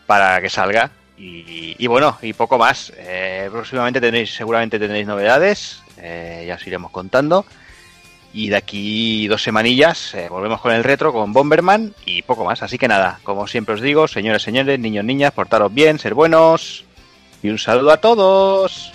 para 0.06 0.40
que 0.40 0.48
salga 0.48 0.90
y, 1.16 1.76
y 1.78 1.86
bueno 1.86 2.18
y 2.22 2.32
poco 2.32 2.58
más. 2.58 2.92
Eh, 2.96 3.48
próximamente 3.50 4.00
tendréis 4.00 4.34
seguramente 4.34 4.78
tendréis 4.78 5.06
novedades, 5.06 5.82
eh, 5.98 6.44
ya 6.46 6.54
os 6.56 6.66
iremos 6.66 6.90
contando. 6.90 7.44
Y 8.34 8.48
de 8.48 8.56
aquí 8.56 9.28
dos 9.28 9.42
semanillas 9.42 10.14
eh, 10.14 10.28
volvemos 10.30 10.60
con 10.60 10.72
el 10.72 10.84
retro, 10.84 11.12
con 11.12 11.32
Bomberman 11.32 11.94
y 12.06 12.22
poco 12.22 12.44
más. 12.44 12.62
Así 12.62 12.78
que 12.78 12.88
nada, 12.88 13.20
como 13.22 13.46
siempre 13.46 13.74
os 13.74 13.80
digo, 13.80 14.08
señores, 14.08 14.42
señores, 14.42 14.78
niños, 14.78 15.04
niñas, 15.04 15.32
portaros 15.32 15.72
bien, 15.72 15.98
ser 15.98 16.14
buenos. 16.14 16.84
Y 17.42 17.50
un 17.50 17.58
saludo 17.58 17.90
a 17.90 17.98
todos. 17.98 18.92